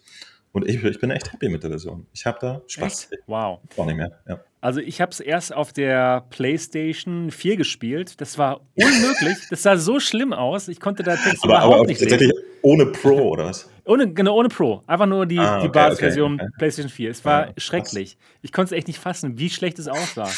Und 0.52 0.68
ich, 0.68 0.82
ich 0.84 1.00
bin 1.00 1.10
echt 1.10 1.32
happy 1.32 1.48
mit 1.48 1.62
der 1.62 1.70
Version. 1.70 2.06
Ich 2.12 2.24
habe 2.26 2.38
da 2.40 2.62
Spaß. 2.66 3.08
Echt? 3.10 3.22
Wow. 3.26 3.60
Auch 3.76 3.86
nicht 3.86 3.96
mehr. 3.96 4.18
Ja. 4.28 4.40
Also 4.60 4.80
ich 4.80 5.00
habe 5.00 5.10
es 5.10 5.20
erst 5.20 5.54
auf 5.54 5.72
der 5.72 6.24
PlayStation 6.30 7.30
4 7.30 7.56
gespielt. 7.56 8.20
Das 8.20 8.36
war 8.36 8.60
unmöglich. 8.74 9.36
das 9.50 9.62
sah 9.62 9.76
so 9.76 10.00
schlimm 10.00 10.32
aus. 10.32 10.68
Ich 10.68 10.80
konnte 10.80 11.02
da 11.02 11.16
Text 11.16 11.44
aber, 11.44 11.54
überhaupt 11.54 11.74
aber 11.74 11.86
nicht 11.86 12.00
tatsächlich 12.00 12.30
lesen. 12.30 12.44
ohne 12.62 12.86
Pro 12.86 13.30
oder 13.30 13.46
was? 13.46 13.70
Ohne, 13.84 14.12
genau, 14.12 14.36
ohne 14.36 14.48
Pro. 14.48 14.82
Einfach 14.86 15.06
nur 15.06 15.24
die, 15.26 15.38
ah, 15.38 15.58
okay, 15.58 15.66
die 15.66 15.72
Basisversion 15.72 16.34
okay, 16.34 16.44
okay. 16.44 16.54
PlayStation 16.58 16.90
4. 16.90 17.10
Es 17.10 17.24
war 17.24 17.46
ja, 17.46 17.52
schrecklich. 17.56 18.18
Ich 18.42 18.52
konnte 18.52 18.74
es 18.74 18.78
echt 18.78 18.88
nicht 18.88 18.98
fassen, 18.98 19.38
wie 19.38 19.50
schlecht 19.50 19.78
es 19.78 19.88
aussah. 19.88 20.30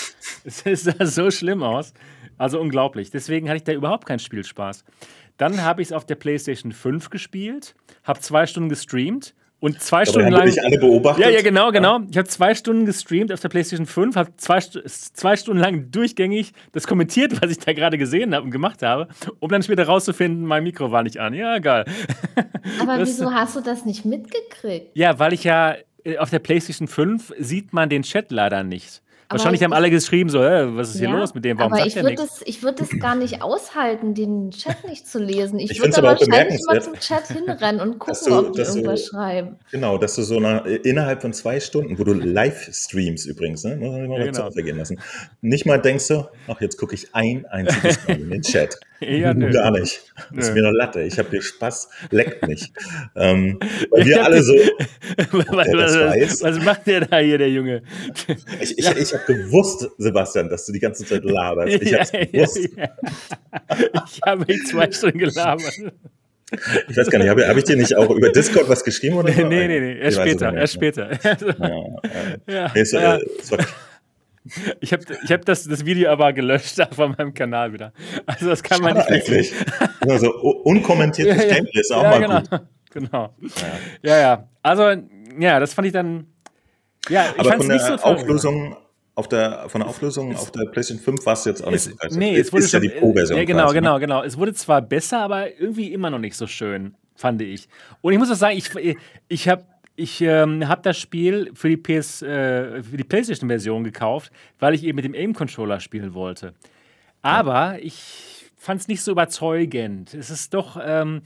es 0.44 0.62
sah 0.85 1.07
so 1.07 1.31
schlimm 1.31 1.62
aus. 1.62 1.94
Also 2.38 2.61
unglaublich. 2.61 3.11
Deswegen 3.11 3.48
hatte 3.48 3.57
ich 3.57 3.64
da 3.64 3.72
überhaupt 3.72 4.07
keinen 4.07 4.20
Spielspaß. 4.20 4.85
Dann 5.38 5.62
habe 5.62 5.81
ich 5.81 5.88
es 5.88 5.92
auf 5.92 6.05
der 6.05 6.16
PlayStation 6.16 6.72
5 6.72 7.11
gespielt, 7.11 7.74
habe 8.05 8.20
zwei 8.20 8.46
Stunden 8.46 8.68
gestreamt 8.68 9.35
und 9.61 9.81
zwei 9.81 10.03
Aber 10.03 10.07
Stunden 10.07 10.31
lang. 10.31 10.46
Dich 10.46 10.62
alle 10.62 10.79
beobachtet? 10.79 11.24
Ja, 11.24 11.31
ja, 11.31 11.42
genau, 11.42 11.70
genau. 11.72 12.01
Ich 12.11 12.18
habe 12.18 12.29
zwei 12.29 12.55
Stunden 12.55 12.87
gestreamt 12.87 13.33
auf 13.33 13.40
der 13.40 13.48
PlayStation 13.48 13.87
5, 13.87 14.16
habe 14.16 14.37
zwei, 14.37 14.61
zwei 14.61 15.37
Stunden 15.37 15.61
lang 15.61 15.90
durchgängig 15.90 16.53
das 16.72 16.87
kommentiert, 16.87 17.40
was 17.40 17.51
ich 17.51 17.59
da 17.59 17.72
gerade 17.72 17.98
gesehen 17.98 18.35
habe 18.35 18.44
und 18.44 18.51
gemacht 18.51 18.83
habe, 18.83 19.09
um 19.38 19.48
dann 19.48 19.62
später 19.62 19.85
rauszufinden, 19.87 20.44
mein 20.44 20.64
Mikro 20.64 20.92
war 20.92 21.03
nicht 21.03 21.18
an. 21.18 21.35
Ja, 21.35 21.59
geil. 21.59 21.85
Aber 22.81 22.98
das, 22.98 23.09
wieso 23.09 23.33
hast 23.33 23.57
du 23.57 23.61
das 23.61 23.85
nicht 23.85 24.05
mitgekriegt? 24.05 24.90
Ja, 24.94 25.18
weil 25.18 25.33
ich 25.33 25.44
ja 25.44 25.77
äh, 26.05 26.18
auf 26.18 26.31
der 26.31 26.40
PlayStation 26.40 26.88
5 26.88 27.35
sieht 27.38 27.72
man 27.72 27.88
den 27.88 28.03
Chat 28.03 28.31
leider 28.31 28.62
nicht. 28.64 29.03
Wahrscheinlich 29.30 29.62
haben 29.62 29.74
alle 29.74 29.90
geschrieben, 29.90 30.30
so, 30.30 30.42
äh, 30.42 30.74
was 30.74 30.90
ist 30.90 31.00
hier 31.00 31.10
ja, 31.10 31.18
los 31.18 31.34
mit 31.34 31.44
dem? 31.44 31.58
Warum 31.58 31.74
aber 31.74 31.86
ich 31.86 31.96
würde 31.96 32.14
das, 32.14 32.40
ich 32.46 32.62
würd 32.62 32.80
das 32.80 32.88
gar 32.98 33.14
nicht 33.14 33.42
aushalten, 33.42 34.14
den 34.14 34.50
Chat 34.50 34.88
nicht 34.88 35.06
zu 35.06 35.18
lesen. 35.18 35.58
Ich, 35.58 35.72
ich 35.72 35.80
würde 35.80 35.92
da 35.92 36.02
wahrscheinlich 36.02 36.60
mal 36.66 36.80
zum 36.80 36.94
Chat 36.94 37.26
hinrennen 37.28 37.80
und 37.80 37.98
gucken, 37.98 38.18
du, 38.26 38.38
ob 38.38 38.52
die 38.54 38.62
irgendwas 38.62 39.04
du, 39.04 39.10
schreiben. 39.10 39.56
Genau, 39.70 39.98
dass 39.98 40.14
du 40.14 40.22
so 40.22 40.40
nach, 40.40 40.64
innerhalb 40.64 41.20
von 41.20 41.34
zwei 41.34 41.60
Stunden, 41.60 41.98
wo 41.98 42.04
du 42.04 42.14
live 42.14 42.70
streams 42.72 43.26
übrigens, 43.26 43.64
ne, 43.64 43.76
muss 43.76 43.98
ich 43.98 44.08
mal 44.08 44.18
ja, 44.18 44.30
genau. 44.30 44.50
vergehen 44.50 44.78
lassen, 44.78 44.98
nicht 45.42 45.66
mal 45.66 45.80
denkst 45.80 46.08
du, 46.08 46.26
ach, 46.46 46.60
jetzt 46.62 46.78
gucke 46.78 46.94
ich 46.94 47.14
ein 47.14 47.44
einziges 47.46 47.98
Mal 48.08 48.20
in 48.20 48.30
den 48.30 48.42
Chat. 48.42 48.78
Ja, 49.00 49.32
nö. 49.32 49.52
Gar 49.52 49.70
nicht. 49.72 50.12
Das 50.32 50.48
ist 50.48 50.54
mir 50.54 50.66
eine 50.66 50.76
Latte. 50.76 51.02
Ich 51.02 51.18
habe 51.18 51.30
hier 51.30 51.42
Spaß, 51.42 51.88
leckt 52.10 52.46
mich. 52.48 52.72
Ähm, 53.14 53.60
weil 53.90 54.04
wir 54.06 54.24
alle 54.24 54.42
so. 54.42 54.54
was, 54.54 55.68
was, 55.68 56.42
was, 56.42 56.64
macht 56.64 56.86
der 56.86 57.02
da 57.02 57.18
hier, 57.18 57.38
der 57.38 57.50
Junge? 57.50 57.82
ich 58.60 58.76
ich, 58.76 58.88
ich 58.96 59.14
habe 59.18 59.35
gewusst, 59.35 59.88
Sebastian, 59.98 60.48
dass 60.48 60.66
du 60.66 60.72
die 60.72 60.81
ganze 60.81 61.04
Zeit 61.04 61.24
laberst. 61.24 61.83
Ich 61.83 61.94
habe 61.94 62.26
gewusst. 62.33 62.59
ich 62.59 64.20
habe 64.24 64.44
mich 64.46 64.66
zwei 64.66 64.90
Stunden 64.90 65.18
gelabert. 65.18 65.74
Ich 66.88 66.96
weiß 66.96 67.11
gar 67.11 67.18
nicht, 67.18 67.28
habe 67.28 67.46
hab 67.46 67.57
ich 67.57 67.64
dir 67.64 67.76
nicht 67.76 67.94
auch 67.94 68.11
über 68.11 68.31
Discord 68.31 68.68
was 68.68 68.83
geschrieben? 68.83 69.16
Oder 69.16 69.31
nee, 69.35 69.44
nee, 69.44 69.68
nee, 69.68 69.81
nee, 69.81 69.98
erst 69.98 70.18
später, 70.18 70.54
erst 70.54 70.74
später. 70.74 71.11
Ja, 71.22 71.37
ja. 71.59 71.94
ja. 72.46 72.72
Es, 72.74 72.92
ja. 72.92 73.16
Äh, 73.16 73.26
es 73.38 73.52
war 73.52 73.59
ich 74.81 74.92
habe 74.92 75.04
ich 75.24 75.33
hab 75.33 75.44
das, 75.44 75.64
das 75.64 75.85
Video 75.85 76.11
aber 76.11 76.33
gelöscht 76.33 76.78
von 76.92 77.14
meinem 77.16 77.35
Kanal 77.35 77.72
wieder. 77.72 77.92
Also 78.26 78.48
das 78.48 78.62
kann 78.62 78.78
Schade 78.78 78.94
man 78.94 78.96
nicht 78.96 79.11
eigentlich. 79.11 79.52
Also 80.00 80.35
unkommentiertes 80.64 81.44
ja, 81.44 81.54
Gameplay 81.54 81.81
ist 81.81 81.92
auch 81.92 82.02
ja, 82.02 82.11
mal 82.11 82.20
genau. 82.20 82.40
gut. 82.40 82.61
Genau. 82.90 83.35
Ja. 84.02 84.11
ja, 84.11 84.18
ja. 84.18 84.48
Also, 84.62 84.94
ja, 85.38 85.61
das 85.61 85.74
fand 85.74 85.87
ich 85.87 85.92
dann. 85.92 86.26
Ja, 87.09 87.26
ich 87.35 87.40
aber 87.40 87.52
von 87.57 87.68
der 87.68 87.78
so 87.78 87.94
Auflösung 87.96 88.76
auf 89.18 89.26
der, 89.26 89.68
von 89.68 89.81
der 89.81 89.90
Auflösung 89.90 90.37
auf 90.37 90.52
der 90.52 90.66
PlayStation 90.66 91.02
5 91.02 91.26
war 91.26 91.33
es 91.33 91.44
jetzt 91.44 91.64
auch 91.64 91.72
nicht 91.72 91.83
so 91.83 91.90
geil. 91.96 92.11
Nee, 92.12 92.37
es 92.37 92.52
wurde 92.52 92.62
ist 92.62 92.70
schon, 92.70 92.85
ja 92.85 92.88
die 92.88 93.00
Pro-Version. 93.00 93.37
Ja, 93.37 93.44
genau, 93.44 93.64
quasi, 93.64 93.74
ne? 93.74 93.81
genau, 93.81 93.98
genau. 93.98 94.22
Es 94.22 94.38
wurde 94.38 94.54
zwar 94.54 94.81
besser, 94.81 95.18
aber 95.18 95.59
irgendwie 95.59 95.92
immer 95.92 96.09
noch 96.09 96.20
nicht 96.20 96.37
so 96.37 96.46
schön, 96.46 96.94
fand 97.16 97.42
ich. 97.42 97.68
Und 98.00 98.12
ich 98.12 98.18
muss 98.20 98.31
auch 98.31 98.37
sagen, 98.37 98.57
ich, 98.57 98.70
ich 99.26 99.48
habe 99.48 99.64
ich 99.96 100.20
ähm, 100.20 100.68
habe 100.68 100.83
das 100.83 100.96
Spiel 100.98 101.50
für 101.54 101.68
die, 101.68 101.76
PS, 101.76 102.22
äh, 102.22 102.81
für 102.85 102.96
die 102.96 103.02
PlayStation-Version 103.02 103.83
gekauft, 103.83 104.31
weil 104.61 104.74
ich 104.74 104.85
eben 104.85 104.94
mit 104.94 105.04
dem 105.04 105.14
Aim-Controller 105.14 105.81
spielen 105.81 106.14
wollte. 106.14 106.54
Aber 107.20 107.72
ja. 107.72 107.78
ich 107.81 108.46
fand 108.57 108.83
es 108.83 108.87
nicht 108.87 109.02
so 109.02 109.11
überzeugend. 109.11 110.14
Es 110.14 110.31
ist 110.31 110.54
doch 110.54 110.78
ähm, 110.81 111.22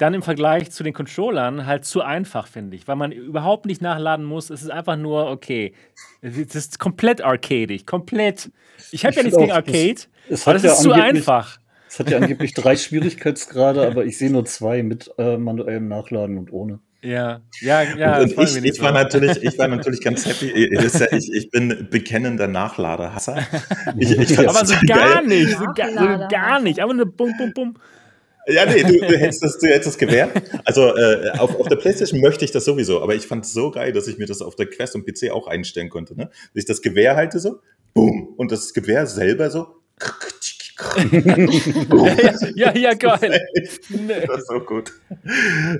dann 0.00 0.14
im 0.14 0.22
Vergleich 0.22 0.70
zu 0.70 0.82
den 0.82 0.94
Controllern 0.94 1.66
halt 1.66 1.84
zu 1.84 2.00
einfach, 2.00 2.46
finde 2.46 2.74
ich, 2.74 2.88
weil 2.88 2.96
man 2.96 3.12
überhaupt 3.12 3.66
nicht 3.66 3.82
nachladen 3.82 4.24
muss. 4.24 4.48
Es 4.48 4.62
ist 4.62 4.70
einfach 4.70 4.96
nur, 4.96 5.30
okay, 5.30 5.74
es 6.22 6.54
ist 6.54 6.78
komplett 6.78 7.22
arcadig, 7.22 7.86
komplett. 7.86 8.50
Ich 8.92 9.04
habe 9.04 9.14
ja 9.16 9.22
nichts 9.22 9.38
gegen 9.38 9.52
Arcade, 9.52 10.00
das, 10.28 10.46
aber 10.46 10.54
das 10.54 10.62
ja 10.62 10.72
ist 10.72 10.82
zu 10.82 10.92
einfach. 10.92 11.58
Es 11.88 11.98
hat 11.98 12.08
ja 12.08 12.18
angeblich 12.18 12.54
drei 12.54 12.76
Schwierigkeitsgrade, 12.76 13.86
aber 13.86 14.04
ich 14.04 14.16
sehe 14.16 14.30
nur 14.30 14.44
zwei 14.46 14.82
mit 14.82 15.10
äh, 15.18 15.36
manuellem 15.36 15.88
Nachladen 15.88 16.38
und 16.38 16.52
ohne. 16.52 16.78
Ja, 17.02 17.40
ja, 17.60 17.82
ja. 17.82 18.20
Und, 18.20 18.36
und 18.36 18.56
ich, 18.56 18.64
ich, 18.64 18.80
war 18.80 18.92
natürlich, 18.92 19.42
ich 19.42 19.58
war 19.58 19.68
natürlich 19.68 20.02
ganz 20.02 20.26
happy. 20.26 20.50
Ich, 20.50 21.32
ich 21.32 21.50
bin 21.50 21.88
bekennender 21.90 22.46
Nachladerhasser. 22.46 23.38
Ich, 23.98 24.10
ich 24.10 24.38
aber 24.48 24.64
so 24.64 24.74
gar 24.86 25.22
geil. 25.22 25.26
nicht, 25.26 25.56
so, 25.56 25.64
gar, 25.74 25.88
so 25.90 26.28
gar 26.28 26.60
nicht. 26.60 26.80
Aber 26.80 26.94
nur 26.94 27.06
bum, 27.06 27.32
bum, 27.38 27.52
bum. 27.54 27.76
Ja, 28.50 28.66
nee, 28.66 28.82
du, 28.82 28.98
du, 28.98 29.18
hättest 29.18 29.42
das, 29.42 29.58
du 29.58 29.66
hättest 29.66 29.86
das 29.86 29.98
Gewehr. 29.98 30.30
Also 30.64 30.94
äh, 30.96 31.30
auf, 31.38 31.58
auf 31.58 31.68
der 31.68 31.76
Playstation 31.76 32.20
möchte 32.20 32.44
ich 32.44 32.50
das 32.50 32.64
sowieso, 32.64 33.02
aber 33.02 33.14
ich 33.14 33.26
fand 33.26 33.44
es 33.44 33.52
so 33.52 33.70
geil, 33.70 33.92
dass 33.92 34.06
ich 34.06 34.18
mir 34.18 34.26
das 34.26 34.42
auf 34.42 34.56
der 34.56 34.66
Quest 34.66 34.94
und 34.94 35.06
PC 35.06 35.30
auch 35.30 35.46
einstellen 35.46 35.88
konnte. 35.88 36.16
Ne? 36.16 36.26
Dass 36.26 36.54
ich 36.54 36.64
das 36.64 36.82
Gewehr 36.82 37.16
halte 37.16 37.38
so, 37.38 37.60
boom, 37.94 38.34
und 38.36 38.52
das 38.52 38.72
Gewehr 38.72 39.06
selber 39.06 39.50
so 39.50 39.68
ja, 42.54 42.72
ja, 42.72 42.76
ja, 42.76 42.94
geil. 42.94 43.40
Das 44.26 44.38
ist 44.38 44.48
so 44.48 44.60
gut. 44.60 44.92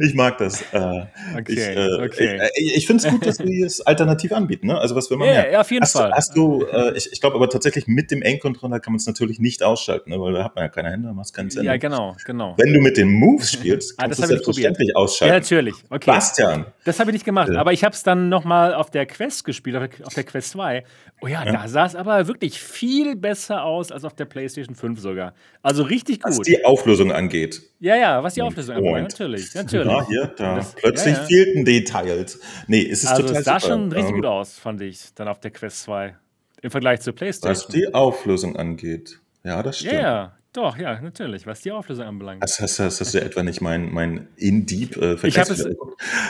Ich 0.01 0.15
mag 0.15 0.39
das. 0.39 0.63
Äh, 0.73 1.07
okay, 1.39 1.53
ich, 1.53 1.59
äh, 1.59 2.05
okay. 2.05 2.51
ich, 2.57 2.77
ich 2.77 2.87
finde 2.87 3.07
es 3.07 3.11
gut, 3.11 3.27
dass 3.27 3.39
wir 3.39 3.67
es 3.67 3.81
alternativ 3.81 4.33
anbieten. 4.33 4.69
Ne? 4.69 4.79
Also 4.79 4.95
was 4.95 5.11
wir 5.11 5.17
machen. 5.17 5.31
Ja, 5.31 5.49
ja, 5.49 5.61
auf 5.61 5.71
jeden 5.71 5.83
hast 5.83 5.93
Fall. 5.93 6.11
Du, 6.11 6.17
hast 6.17 6.37
du, 6.37 6.65
äh, 6.65 6.97
ich, 6.97 7.13
ich 7.13 7.21
glaube 7.21 7.37
aber 7.37 7.49
tatsächlich 7.49 7.87
mit 7.87 8.11
dem 8.11 8.23
Endcontroller 8.23 8.81
kann 8.81 8.93
man 8.93 8.99
es 8.99 9.07
natürlich 9.07 9.39
nicht 9.39 9.63
ausschalten, 9.63 10.11
ne? 10.11 10.21
weil 10.21 10.33
da 10.33 10.45
hat 10.45 10.55
man 10.55 10.65
ja 10.65 10.69
keine 10.69 10.91
Hände, 10.91 11.13
machst 11.13 11.35
keinen 11.35 11.51
Sinn. 11.51 11.65
Ja, 11.65 11.77
genau, 11.77 12.17
genau. 12.25 12.55
Wenn 12.59 12.73
du 12.73 12.81
mit 12.81 12.97
den 12.97 13.11
Moves 13.11 13.53
spielst, 13.53 13.95
ah, 13.97 14.03
kannst 14.03 14.19
du 14.19 14.23
es 14.23 14.29
selbstverständlich 14.29 14.97
ausschalten. 14.97 15.35
Ja, 15.35 15.41
natürlich. 15.41 15.75
Okay. 15.89 16.11
Bastian. 16.11 16.67
Das 16.85 17.01
habe 17.01 17.11
ich 17.11 17.15
nicht 17.15 17.25
gemacht, 17.25 17.51
aber 17.51 17.73
ich 17.73 17.85
habe 17.85 17.95
es 17.95 18.03
dann 18.03 18.29
nochmal 18.29 18.75
auf 18.75 18.91
der 18.91 19.07
Quest 19.07 19.45
gespielt, 19.45 19.77
auf 19.77 19.89
der, 19.89 20.07
auf 20.07 20.15
der 20.15 20.25
Quest 20.25 20.51
2. 20.51 20.85
Oh 21.23 21.27
ja, 21.27 21.45
ja. 21.45 21.53
da 21.53 21.69
sah 21.69 21.85
es 21.85 21.95
aber 21.95 22.27
wirklich 22.27 22.61
viel 22.61 23.17
besser 23.17 23.65
aus 23.65 23.93
als 23.93 24.05
auf 24.05 24.15
der 24.15 24.25
PlayStation 24.25 24.75
5 24.95 25.01
sogar. 25.01 25.35
Also 25.63 25.83
richtig 25.83 26.23
gut. 26.23 26.39
Was 26.39 26.41
die 26.41 26.65
Auflösung 26.65 27.13
angeht. 27.13 27.63
Ja, 27.81 27.97
ja, 27.97 28.23
was 28.23 28.35
die 28.35 28.43
Auflösung 28.43 28.77
angeht, 28.77 29.03
natürlich. 29.03 29.55
natürlich. 29.55 29.91
Ja, 29.91 30.07
hier, 30.07 30.27
da 30.37 30.57
das, 30.57 30.75
plötzlich 30.75 31.15
ja, 31.15 31.21
ja. 31.21 31.27
fehlten 31.27 31.65
Details. 31.65 32.41
Nee, 32.67 32.83
es 32.83 33.05
ist 33.05 33.11
also 33.11 33.23
total 33.23 33.37
es 33.39 33.45
sah 33.45 33.61
super. 33.61 33.75
schon 33.75 33.93
richtig 33.93 34.15
gut 34.15 34.27
aus, 34.27 34.59
fand 34.59 34.81
ich, 34.83 35.15
dann 35.15 35.29
auf 35.29 35.41
der 35.41 35.51
Quest 35.51 35.83
2. 35.83 36.17
Im 36.63 36.71
Vergleich 36.71 37.01
zur 37.01 37.15
PlayStation. 37.15 37.69
Was 37.69 37.73
die 37.73 37.95
Auflösung 37.95 38.57
angeht. 38.57 39.21
Ja, 39.45 39.63
das 39.63 39.79
stimmt. 39.79 39.95
Ja, 39.95 40.01
ja. 40.01 40.37
Doch, 40.53 40.77
ja, 40.77 41.01
natürlich, 41.01 41.47
was 41.47 41.61
die 41.61 41.71
Auflösung 41.71 42.07
anbelangt. 42.07 42.43
Das 42.43 42.59
hast, 42.59 42.81
hast, 42.81 43.01
hast 43.01 43.15
du 43.15 43.21
etwa 43.21 43.45
nicht 43.45 43.61
mein, 43.61 43.93
mein 43.93 44.27
In-Deep 44.37 44.97
äh, 44.97 45.15
Ich 45.27 45.39
habe 45.39 45.53
es 45.53 45.65
äh, 45.65 45.75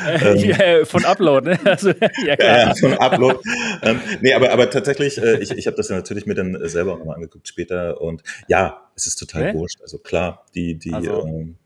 ähm, 0.80 0.86
von 0.86 1.06
Upload, 1.06 1.48
ne? 1.48 1.58
Also, 1.64 1.90
ja. 2.26 2.36
Ja, 2.38 2.74
von 2.74 2.92
Upload. 2.98 3.38
ähm, 3.82 3.98
nee, 4.20 4.34
aber, 4.34 4.52
aber 4.52 4.68
tatsächlich, 4.68 5.16
äh, 5.16 5.38
ich, 5.38 5.52
ich 5.52 5.66
habe 5.66 5.76
das 5.78 5.88
ja 5.88 5.96
natürlich 5.96 6.26
mir 6.26 6.34
dann 6.34 6.58
selber 6.68 6.92
auch 6.94 6.98
nochmal 6.98 7.14
angeguckt 7.16 7.48
später 7.48 7.98
und 8.02 8.22
ja, 8.46 8.90
es 8.94 9.06
ist 9.06 9.16
total 9.16 9.52
Hä? 9.52 9.54
wurscht. 9.54 9.80
Also 9.80 9.96
klar, 9.98 10.44
die, 10.54 10.78
die 10.78 10.92
Also- 10.92 11.26
ähm, 11.26 11.56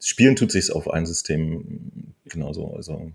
Spielen 0.00 0.36
tut 0.36 0.52
sich 0.52 0.70
auf 0.70 0.90
ein 0.90 1.06
System 1.06 2.12
genauso. 2.26 2.74
Also, 2.74 3.10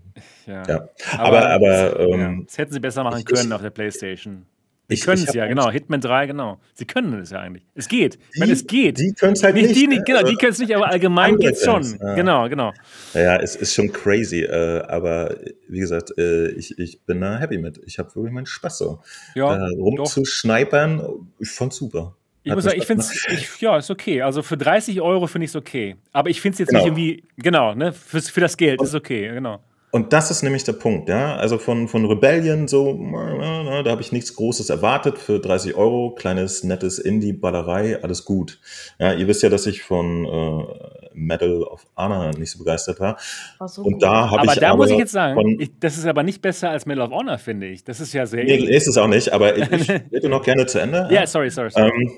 Ja. 0.46 0.62
ja. 0.66 0.88
Aber, 1.18 1.48
aber, 1.50 2.00
ja, 2.00 2.14
ähm, 2.14 2.44
das 2.46 2.58
hätten 2.58 2.72
sie 2.72 2.80
besser 2.80 3.04
machen 3.04 3.24
können 3.24 3.46
ich- 3.48 3.52
auf 3.54 3.62
der 3.62 3.70
PlayStation. 3.70 4.46
Sie 4.90 4.94
ich- 4.94 5.00
können 5.04 5.22
es 5.26 5.32
ja, 5.32 5.46
genau. 5.46 5.70
Hitman 5.70 6.00
3, 6.00 6.26
genau. 6.26 6.60
Sie 6.74 6.84
können 6.84 7.14
es 7.20 7.30
ja 7.30 7.38
eigentlich. 7.40 7.64
Es 7.74 7.88
geht. 7.88 8.16
Ich 8.16 8.20
Die- 8.34 8.40
meine, 8.40 8.52
es 8.52 8.66
geht. 8.66 8.98
Die 8.98 9.12
können 9.12 9.32
es 9.32 9.42
halt 9.42 9.54
nicht, 9.54 9.68
nicht. 9.68 9.80
die 9.80 9.86
ne? 9.86 9.94
nicht, 9.94 10.04
genau, 10.06 10.18
die 10.20 10.24
Also- 10.26 10.36
können 10.38 10.52
es 10.52 10.58
nicht, 10.58 10.74
aber 10.76 10.88
allgemein 10.88 11.34
andere 11.34 11.48
geht's 11.50 11.64
schon. 11.64 11.82
Ja. 12.00 12.14
Genau, 12.14 12.48
genau. 12.48 12.72
Ja, 13.14 13.36
es 13.36 13.56
ist 13.56 13.72
schon 13.74 13.92
crazy, 13.92 14.40
äh, 14.42 14.80
aber 14.88 15.36
wie 15.68 15.78
gesagt, 15.80 16.12
äh, 16.18 16.48
ich, 16.50 16.78
ich 16.78 17.00
bin 17.02 17.20
da 17.20 17.38
happy 17.38 17.58
mit. 17.58 17.80
Ich 17.86 17.98
habe 17.98 18.14
wirklich 18.14 18.32
meinen 18.34 18.46
Spaß 18.46 18.78
so. 18.78 19.00
Ja, 19.34 19.56
da 19.56 19.68
doch. 19.68 19.76
rumzuschneipern, 19.78 21.02
ich 21.38 21.50
fand's 21.50 21.76
super. 21.76 22.16
Ich 22.42 22.50
Hat 22.50 22.56
muss 22.56 22.64
sagen, 22.64 22.78
ich 22.78 22.86
finde 22.86 23.02
es, 23.02 23.60
ja, 23.60 23.76
ist 23.76 23.90
okay. 23.90 24.22
Also 24.22 24.42
für 24.42 24.56
30 24.56 25.00
Euro 25.02 25.26
finde 25.26 25.44
ich 25.44 25.50
es 25.50 25.56
okay. 25.56 25.96
Aber 26.10 26.30
ich 26.30 26.40
finde 26.40 26.54
es 26.54 26.58
jetzt 26.60 26.68
Genau. 26.70 26.80
nicht 26.80 26.88
irgendwie, 26.88 27.24
genau, 27.36 27.74
ne, 27.74 27.92
für, 27.92 28.22
für 28.22 28.40
das 28.40 28.56
Geld 28.56 28.80
ist 28.80 28.94
okay, 28.94 29.28
genau. 29.28 29.60
Und 29.92 30.12
das 30.12 30.30
ist 30.30 30.42
nämlich 30.42 30.62
der 30.62 30.74
Punkt, 30.74 31.08
ja. 31.08 31.36
Also 31.36 31.58
von, 31.58 31.88
von 31.88 32.04
Rebellion, 32.06 32.68
so, 32.68 32.94
da 32.94 33.90
habe 33.90 34.00
ich 34.00 34.12
nichts 34.12 34.36
Großes 34.36 34.70
erwartet 34.70 35.18
für 35.18 35.40
30 35.40 35.74
Euro, 35.74 36.14
kleines, 36.14 36.62
nettes 36.62 36.98
Indie-Ballerei, 36.98 38.02
alles 38.02 38.24
gut. 38.24 38.60
Ja, 39.00 39.12
ihr 39.12 39.26
wisst 39.26 39.42
ja, 39.42 39.48
dass 39.48 39.66
ich 39.66 39.82
von 39.82 40.24
äh, 40.24 40.64
Medal 41.12 41.64
of 41.64 41.86
Honor 41.96 42.30
nicht 42.38 42.52
so 42.52 42.58
begeistert 42.58 43.00
war. 43.00 43.18
War 43.58 43.68
so 43.68 43.82
Und 43.82 43.94
gut. 43.94 44.02
da 44.02 44.30
habe 44.30 44.42
Aber 44.42 44.52
ich 44.52 44.60
da 44.60 44.68
aber 44.68 44.76
muss 44.76 44.90
ich 44.90 44.98
jetzt 44.98 45.12
sagen, 45.12 45.34
von, 45.34 45.58
ich, 45.58 45.70
das 45.80 45.98
ist 45.98 46.06
aber 46.06 46.22
nicht 46.22 46.40
besser 46.40 46.70
als 46.70 46.86
Medal 46.86 47.06
of 47.06 47.12
Honor, 47.12 47.38
finde 47.38 47.66
ich. 47.66 47.82
Das 47.82 48.00
ist 48.00 48.12
ja 48.12 48.26
sehr 48.26 48.44
nee, 48.44 48.54
ähnlich. 48.54 48.70
ist 48.70 48.86
es 48.86 48.96
auch 48.96 49.08
nicht, 49.08 49.32
aber 49.32 49.56
ich, 49.56 49.70
ich 49.72 49.90
rede 50.12 50.28
noch 50.28 50.44
gerne 50.44 50.66
zu 50.66 50.80
Ende. 50.80 51.08
Ja, 51.10 51.26
sorry, 51.26 51.50
sorry. 51.50 51.70
sorry. 51.70 51.90
Ähm, 51.90 52.12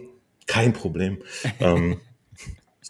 kein 0.46 0.72
Problem. 0.74 1.18
ähm, 1.60 1.98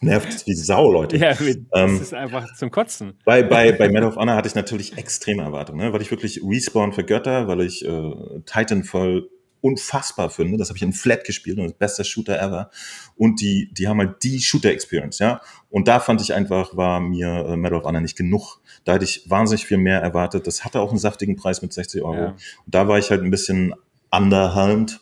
nervt 0.03 0.47
wie 0.47 0.55
Sau, 0.55 0.91
Leute. 0.93 1.17
ja, 1.17 1.31
das 1.35 1.41
ähm, 1.75 2.01
ist 2.01 2.15
einfach 2.15 2.55
zum 2.55 2.71
Kotzen. 2.71 3.15
Bei, 3.25 3.43
bei, 3.43 3.73
bei 3.73 3.89
Medal 3.89 4.09
of 4.09 4.17
Honor 4.17 4.37
hatte 4.37 4.49
ich 4.49 4.55
natürlich 4.55 4.99
extreme 4.99 5.43
Erwartungen, 5.43 5.87
ne? 5.87 5.93
weil 5.93 6.03
ich 6.03 6.11
wirklich 6.11 6.41
Respawn 6.45 6.93
für 6.93 7.05
Götter, 7.05 7.49
weil 7.49 7.61
ich 7.63 7.85
äh, 7.85 8.13
Titanfall 8.45 9.29
unfassbar 9.63 10.29
finde. 10.29 10.59
Das 10.59 10.69
habe 10.69 10.77
ich 10.77 10.83
in 10.83 10.93
Flat 10.93 11.25
gespielt 11.25 11.59
und 11.59 11.65
das 11.65 11.75
beste 11.75 12.05
Shooter 12.05 12.39
ever. 12.41 12.71
Und 13.17 13.41
die, 13.41 13.71
die 13.73 13.89
haben 13.89 13.99
halt 13.99 14.23
die 14.23 14.41
Shooter-Experience, 14.41 15.21
ja. 15.21 15.41
Und 15.71 15.89
da 15.89 16.01
fand 16.01 16.21
ich 16.21 16.35
einfach, 16.35 16.77
war 16.77 17.01
mir 17.01 17.47
äh, 17.49 17.57
Medal 17.57 17.79
of 17.79 17.85
Honor 17.85 18.01
nicht 18.01 18.17
genug. 18.17 18.61
Da 18.85 18.95
hätte 18.95 19.05
ich 19.05 19.31
wahnsinnig 19.31 19.65
viel 19.65 19.79
mehr 19.79 20.01
erwartet. 20.01 20.47
Das 20.47 20.65
hatte 20.65 20.81
auch 20.81 20.91
einen 20.91 20.99
saftigen 20.99 21.37
Preis 21.37 21.63
mit 21.63 21.73
60 21.73 22.03
Euro. 22.03 22.15
Ja. 22.15 22.29
Und 22.31 22.39
da 22.67 22.89
war 22.89 22.99
ich 22.99 23.11
halt 23.11 23.23
ein 23.23 23.31
bisschen 23.31 23.73
underwhelmed. 24.11 25.01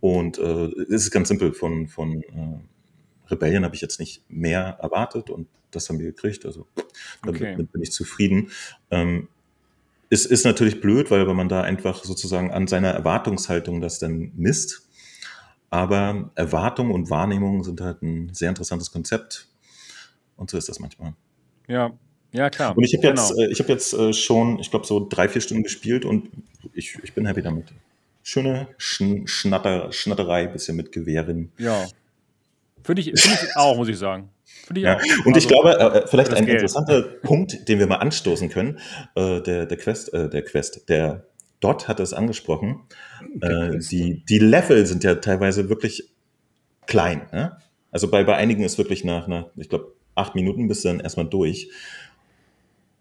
Und 0.00 0.38
äh, 0.38 0.70
es 0.88 1.02
ist 1.02 1.10
ganz 1.10 1.28
simpel, 1.28 1.52
von, 1.52 1.86
von 1.88 2.22
äh, 2.22 2.60
Rebellion 3.30 3.64
habe 3.64 3.74
ich 3.74 3.80
jetzt 3.80 3.98
nicht 4.00 4.22
mehr 4.28 4.78
erwartet 4.80 5.30
und 5.30 5.48
das 5.70 5.88
haben 5.88 5.98
wir 5.98 6.06
gekriegt. 6.06 6.46
Also 6.46 6.66
damit 7.22 7.40
Okay. 7.42 7.56
bin 7.70 7.82
ich 7.82 7.92
zufrieden. 7.92 8.50
Ähm, 8.90 9.28
es 10.10 10.24
ist 10.24 10.44
natürlich 10.44 10.80
blöd, 10.80 11.10
weil, 11.10 11.26
weil 11.26 11.34
man 11.34 11.48
da 11.50 11.60
einfach 11.62 12.02
sozusagen 12.04 12.50
an 12.50 12.66
seiner 12.66 12.88
Erwartungshaltung 12.90 13.80
das 13.80 13.98
dann 13.98 14.32
misst. 14.36 14.88
Aber 15.70 16.30
Erwartung 16.34 16.90
und 16.92 17.10
Wahrnehmung 17.10 17.62
sind 17.62 17.80
halt 17.82 18.00
ein 18.02 18.32
sehr 18.32 18.48
interessantes 18.48 18.90
Konzept. 18.90 19.48
Und 20.36 20.48
so 20.50 20.56
ist 20.56 20.68
das 20.68 20.80
manchmal. 20.80 21.12
Ja, 21.66 21.90
ja 22.32 22.48
klar. 22.48 22.74
Und 22.76 22.84
ich 22.84 22.96
habe 22.96 23.06
jetzt, 23.06 23.30
Genau. 23.30 23.42
äh, 23.42 23.52
ich 23.52 23.60
hab 23.60 23.68
jetzt 23.68 23.92
äh, 23.92 24.14
schon, 24.14 24.58
ich 24.60 24.70
glaube, 24.70 24.86
so 24.86 25.06
drei, 25.06 25.28
vier 25.28 25.42
Stunden 25.42 25.64
gespielt 25.64 26.06
und 26.06 26.30
ich, 26.72 26.98
ich 27.02 27.12
bin 27.12 27.26
happy 27.26 27.42
damit. 27.42 27.66
Schöne 28.22 28.68
Schn 28.78 29.26
Schnatter, 29.26 29.92
Schnatterei, 29.92 30.46
bisschen 30.46 30.76
mit 30.76 30.90
Gewehren. 30.92 31.52
Ja. 31.58 31.86
Finde 32.88 33.02
ich, 33.02 33.20
find 33.20 33.42
ich 33.42 33.54
auch, 33.54 33.76
muss 33.76 33.88
ich 33.88 33.98
sagen. 33.98 34.30
Ich 34.74 34.78
Ja. 34.82 34.96
auch. 34.96 35.00
Und 35.26 35.36
ich 35.36 35.44
Also, 35.44 35.48
glaube, 35.48 35.78
äh, 35.78 36.06
vielleicht 36.08 36.32
das 36.32 36.38
ein 36.38 36.46
Geld. 36.46 36.54
interessanter 36.62 37.02
Punkt, 37.02 37.68
den 37.68 37.78
wir 37.78 37.86
mal 37.86 37.96
anstoßen 37.96 38.48
können, 38.48 38.78
äh, 39.14 39.42
der, 39.42 39.66
der 39.66 39.76
Quest, 39.76 40.14
äh, 40.14 40.30
der 40.30 40.42
Quest, 40.42 40.88
der 40.88 41.26
Dot 41.60 41.86
hat 41.86 42.00
es 42.00 42.14
angesprochen. 42.14 42.80
Äh, 43.42 43.76
die, 43.90 44.24
die 44.26 44.38
Level 44.38 44.86
sind 44.86 45.04
ja 45.04 45.16
teilweise 45.16 45.68
wirklich 45.68 46.08
klein. 46.86 47.28
Ne? 47.30 47.58
Also 47.90 48.08
bei, 48.10 48.24
bei 48.24 48.36
einigen 48.36 48.62
ist 48.64 48.78
wirklich 48.78 49.04
nach, 49.04 49.28
nach 49.28 49.48
ich 49.56 49.68
glaube, 49.68 49.92
acht 50.14 50.34
Minuten 50.34 50.66
bist 50.66 50.82
du 50.82 50.88
dann 50.88 51.00
erstmal 51.00 51.28
durch. 51.28 51.68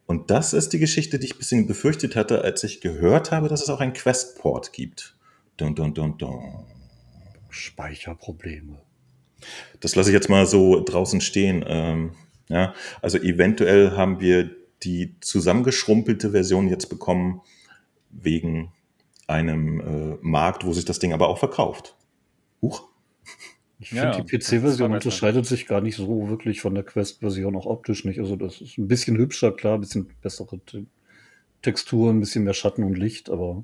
Und 0.06 0.32
das 0.32 0.52
ist 0.52 0.74
die 0.74 0.80
Geschichte, 0.80 1.18
die 1.18 1.28
ich 1.28 1.36
ein 1.36 1.38
bisschen 1.38 1.66
befürchtet 1.66 2.18
hatte, 2.18 2.42
als 2.42 2.62
ich 2.66 2.82
gehört 2.82 3.32
habe, 3.32 3.48
dass 3.48 3.62
es 3.62 3.70
auch 3.70 3.80
ein 3.80 3.94
Questport 3.94 4.74
gibt. 4.74 5.16
Dun, 5.56 5.76
dun, 5.76 5.94
dun, 5.94 6.18
dun. 6.18 6.66
Speicherprobleme. 7.50 8.80
Das 9.80 9.96
lasse 9.96 10.10
ich 10.10 10.14
jetzt 10.14 10.30
mal 10.30 10.46
so 10.46 10.84
draußen 10.84 11.22
stehen. 11.22 11.64
Ähm, 11.68 12.12
ja, 12.50 12.74
also 13.02 13.18
eventuell 13.18 13.92
haben 13.92 14.20
wir 14.20 14.50
die 14.84 15.16
zusammengeschrumpelte 15.22 16.32
Version 16.32 16.68
jetzt 16.68 16.88
bekommen 16.88 17.42
wegen 18.10 18.72
einem 19.28 19.80
äh, 19.80 20.18
Markt, 20.22 20.66
wo 20.66 20.74
sich 20.74 20.86
das 20.86 21.00
Ding 21.00 21.14
aber 21.14 21.28
auch 21.28 21.40
verkauft. 21.40 21.96
Huch. 22.62 22.88
Ich 23.80 23.92
Ja, 23.92 24.14
finde, 24.14 24.26
die 24.26 24.38
PC-Version 24.38 24.92
unterscheidet 24.94 25.46
sich 25.46 25.68
gar 25.68 25.82
nicht 25.82 25.96
so 25.96 26.30
wirklich 26.30 26.62
von 26.62 26.74
der 26.74 26.84
Quest-Version, 26.84 27.56
auch 27.56 27.66
optisch 27.68 28.06
nicht. 28.06 28.20
Also 28.20 28.36
das 28.36 28.60
ist 28.62 28.78
ein 28.78 28.88
bisschen 28.88 29.18
hübscher, 29.18 29.52
klar, 29.52 29.76
ein 29.76 29.82
bisschen 29.82 30.10
bessere 30.22 30.60
Te 30.66 30.86
Textur, 31.62 32.12
ein 32.12 32.20
bisschen 32.20 32.44
mehr 32.44 32.54
Schatten 32.54 32.84
und 32.84 32.98
Licht, 32.98 33.30
aber 33.30 33.64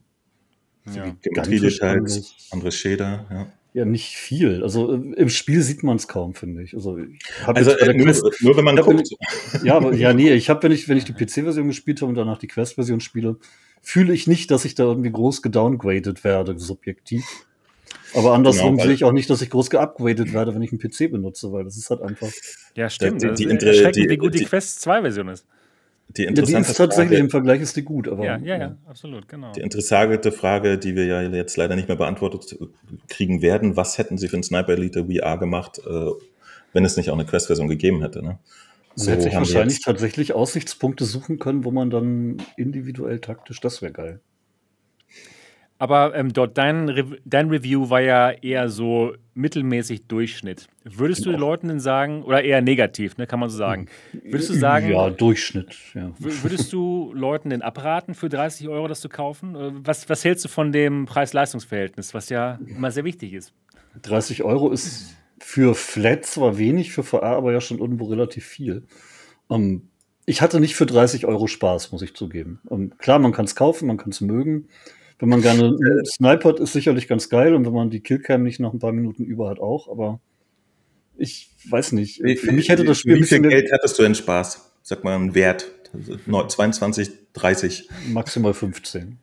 ja. 0.93 1.15
Geometrie-Details, 1.21 1.81
anderes. 1.81 2.49
andere 2.51 2.71
Shader. 2.71 3.25
Ja. 3.29 3.53
Ja, 3.73 3.85
nicht 3.85 4.15
viel. 4.17 4.61
Also 4.61 4.93
äh, 4.93 4.97
im 5.15 5.29
Spiel 5.29 5.61
sieht 5.63 5.81
man 5.81 5.95
es 5.95 6.07
kaum, 6.07 6.35
finde 6.35 6.61
ich. 6.61 6.75
Also, 6.75 6.97
ich 6.97 7.19
Also 7.45 7.71
äh, 7.71 7.93
nur, 7.93 8.05
Quest, 8.05 8.23
nur 8.41 8.55
wenn 8.55 8.63
man 8.65 8.77
Ja, 8.77 8.85
wenn 8.85 8.97
guckt. 8.97 9.09
ja, 9.63 9.75
aber, 9.77 9.93
ja, 9.95 10.13
nee, 10.13 10.31
ich 10.33 10.49
habe, 10.49 10.61
wenn 10.63 10.71
ich, 10.71 10.87
wenn 10.87 10.97
ich 10.97 11.05
die 11.05 11.13
PC-Version 11.13 11.67
gespielt 11.67 12.01
habe 12.01 12.09
und 12.09 12.15
danach 12.15 12.37
die 12.37 12.47
Quest-Version 12.47 12.99
spiele, 12.99 13.37
fühle 13.81 14.13
ich 14.13 14.27
nicht, 14.27 14.51
dass 14.51 14.63
ich 14.65 14.75
da 14.75 14.83
irgendwie 14.83 15.11
groß 15.11 15.41
gedowngradet 15.41 16.23
werde, 16.23 16.57
subjektiv. 16.59 17.23
Aber 18.13 18.33
andersrum 18.33 18.73
Genau, 18.75 18.83
sehe 18.83 18.93
ich 18.93 19.03
auch 19.05 19.11
nicht, 19.11 19.27
dass 19.31 19.41
ich 19.41 19.49
groß 19.49 19.71
geupgradet 19.71 20.33
werde, 20.33 20.53
wenn 20.53 20.61
ich 20.61 20.71
einen 20.71 20.79
PC 20.79 21.11
benutze, 21.11 21.51
weil 21.51 21.63
das 21.63 21.75
ist 21.77 21.89
halt 21.89 22.01
einfach. 22.03 22.29
ja, 22.75 22.89
stimmt. 22.91 23.23
Die- 23.23 23.33
die 23.33 23.65
erschreckend, 23.65 23.95
die- 24.05 24.09
wie 24.09 24.17
gut 24.17 24.35
die, 24.35 24.39
die- 24.39 24.45
Quest 24.45 24.81
2-Version 24.87 25.29
ist. 25.29 25.47
Die 26.09 26.23
Ja, 26.23 26.27
die 26.27 26.29
interessante, 26.29 26.71
ist 26.71 26.77
tatsächlich 26.77 27.09
Frage, 27.09 27.23
im 27.23 27.29
Vergleich 27.29 27.61
ist 27.61 27.75
die 27.75 27.83
gut, 27.83 28.07
aber. 28.07 28.25
Ja, 28.25 28.37
ja, 28.37 28.57
ja, 28.57 28.77
absolut, 28.85 29.27
genau. 29.27 29.51
die 29.53 29.61
interessante 29.61 30.31
Frage, 30.31 30.77
die 30.77 30.95
wir 30.95 31.05
ja 31.05 31.21
jetzt 31.21 31.57
leider 31.57 31.75
nicht 31.75 31.87
mehr 31.87 31.97
beantwortet 31.97 32.57
kriegen 33.07 33.41
werden, 33.41 33.75
was 33.75 33.97
hätten 33.97 34.17
Sie 34.17 34.27
für 34.27 34.35
einen 34.35 34.43
Sniper 34.43 34.73
Elite 34.73 35.05
VR 35.05 35.37
gemacht, 35.37 35.79
äh, 35.85 36.11
wenn 36.73 36.85
es 36.85 36.97
nicht 36.97 37.09
auch 37.09 37.15
eine 37.15 37.25
Quest-Version 37.25 37.67
gegeben 37.67 38.01
hätte? 38.01 38.21
Ne? 38.21 38.39
Man 38.95 39.07
hätte 39.07 39.21
sich 39.23 39.33
haben 39.33 39.45
wir 39.45 39.53
wahrscheinlich 39.53 39.81
tatsächlich 39.81 40.33
Aussichtspunkte 40.33 41.05
suchen 41.05 41.39
können, 41.39 41.65
wo 41.65 41.71
man 41.71 41.89
dann 41.89 42.37
individuell 42.57 43.19
taktisch, 43.19 43.59
das 43.59 43.81
wäre 43.81 43.91
geil. 43.91 44.21
Aber 45.83 46.15
ähm, 46.15 46.31
dort 46.31 46.57
dein, 46.57 46.87
Re 46.87 47.03
dein 47.25 47.49
Review 47.49 47.89
war 47.89 47.99
ja 47.99 48.31
eher 48.31 48.69
so 48.69 49.15
mittelmäßig 49.33 50.07
Durchschnitt. 50.07 50.67
Würdest 50.85 51.25
du 51.25 51.31
den 51.31 51.39
Leuten 51.41 51.67
denn 51.67 51.81
sagen, 51.81 52.23
oder 52.23 52.41
eher 52.41 52.61
negativ, 52.61 53.17
ne, 53.17 53.27
kann 53.27 53.41
man 53.41 53.49
so 53.49 53.57
sagen. 53.57 53.87
Würdest 54.13 54.49
du 54.49 54.53
sagen, 54.53 54.89
Ja, 54.89 55.09
Durchschnitt, 55.09 55.75
ja. 55.93 56.13
wür- 56.21 56.41
würdest 56.43 56.71
du 56.71 57.11
Leuten 57.13 57.49
denn 57.49 57.61
abraten, 57.61 58.13
für 58.15 58.29
30 58.29 58.69
Euro 58.69 58.87
das 58.87 59.01
zu 59.01 59.09
kaufen? 59.09 59.55
Äh, 59.55 59.71
Was, 59.83 60.07
was 60.07 60.23
hältst 60.23 60.45
du 60.45 60.49
von 60.49 60.71
dem 60.71 61.03
Preis-Leistungs-Verhältnis, 61.05 62.13
was 62.13 62.29
ja 62.29 62.59
immer 62.65 62.89
sehr 62.89 63.03
wichtig 63.03 63.33
ist? 63.33 63.51
30 64.03 64.43
Euro 64.43 64.71
ist 64.71 65.15
für 65.41 65.75
Flat 65.75 66.25
zwar 66.25 66.57
wenig, 66.57 66.93
für 66.93 67.03
VR 67.03 67.35
aber 67.35 67.51
ja 67.51 67.59
schon 67.59 67.79
irgendwo 67.79 68.05
relativ 68.05 68.45
viel. 68.45 68.83
Ähm, 69.49 69.89
ich 70.25 70.41
hatte 70.41 70.61
nicht 70.61 70.75
für 70.75 70.85
30 70.85 71.25
Euro 71.25 71.47
Spaß, 71.47 71.91
muss 71.91 72.01
ich 72.03 72.13
zugeben. 72.15 72.61
Ähm, 72.71 72.93
klar, 72.99 73.19
man 73.19 73.33
kann 73.33 73.43
es 73.43 73.55
kaufen, 73.55 73.87
man 73.87 73.97
kann 73.97 74.11
es 74.11 74.21
mögen. 74.21 74.69
Wenn 75.23 75.29
man 75.29 75.41
gerne 75.41 75.67
äh, 75.67 76.03
snipert, 76.03 76.59
ist 76.59 76.73
sicherlich 76.73 77.07
ganz 77.07 77.29
geil. 77.29 77.55
Und 77.55 77.65
wenn 77.65 77.71
man 77.71 77.89
die 77.89 78.01
Killcam 78.01 78.43
nicht 78.43 78.59
noch 78.59 78.73
ein 78.73 78.79
paar 78.79 78.91
Minuten 78.91 79.23
über 79.23 79.49
hat, 79.49 79.57
auch. 79.57 79.87
Aber 79.87 80.19
ich 81.15 81.49
weiß 81.69 81.93
nicht. 81.93 82.17
Für 82.39 82.51
mich 82.51 82.67
hätte 82.67 82.83
das 82.83 82.99
Spiel. 82.99 83.15
Wie 83.15 83.23
viel 83.23 83.39
Geld 83.39 83.71
hattest 83.71 83.97
du 83.97 84.03
denn 84.03 84.15
Spaß? 84.15 84.73
Sag 84.81 85.05
mal 85.05 85.15
einen 85.15 85.33
Wert. 85.33 85.71
22, 86.27 87.09
30. 87.31 87.87
Maximal 88.09 88.53
15. 88.53 89.17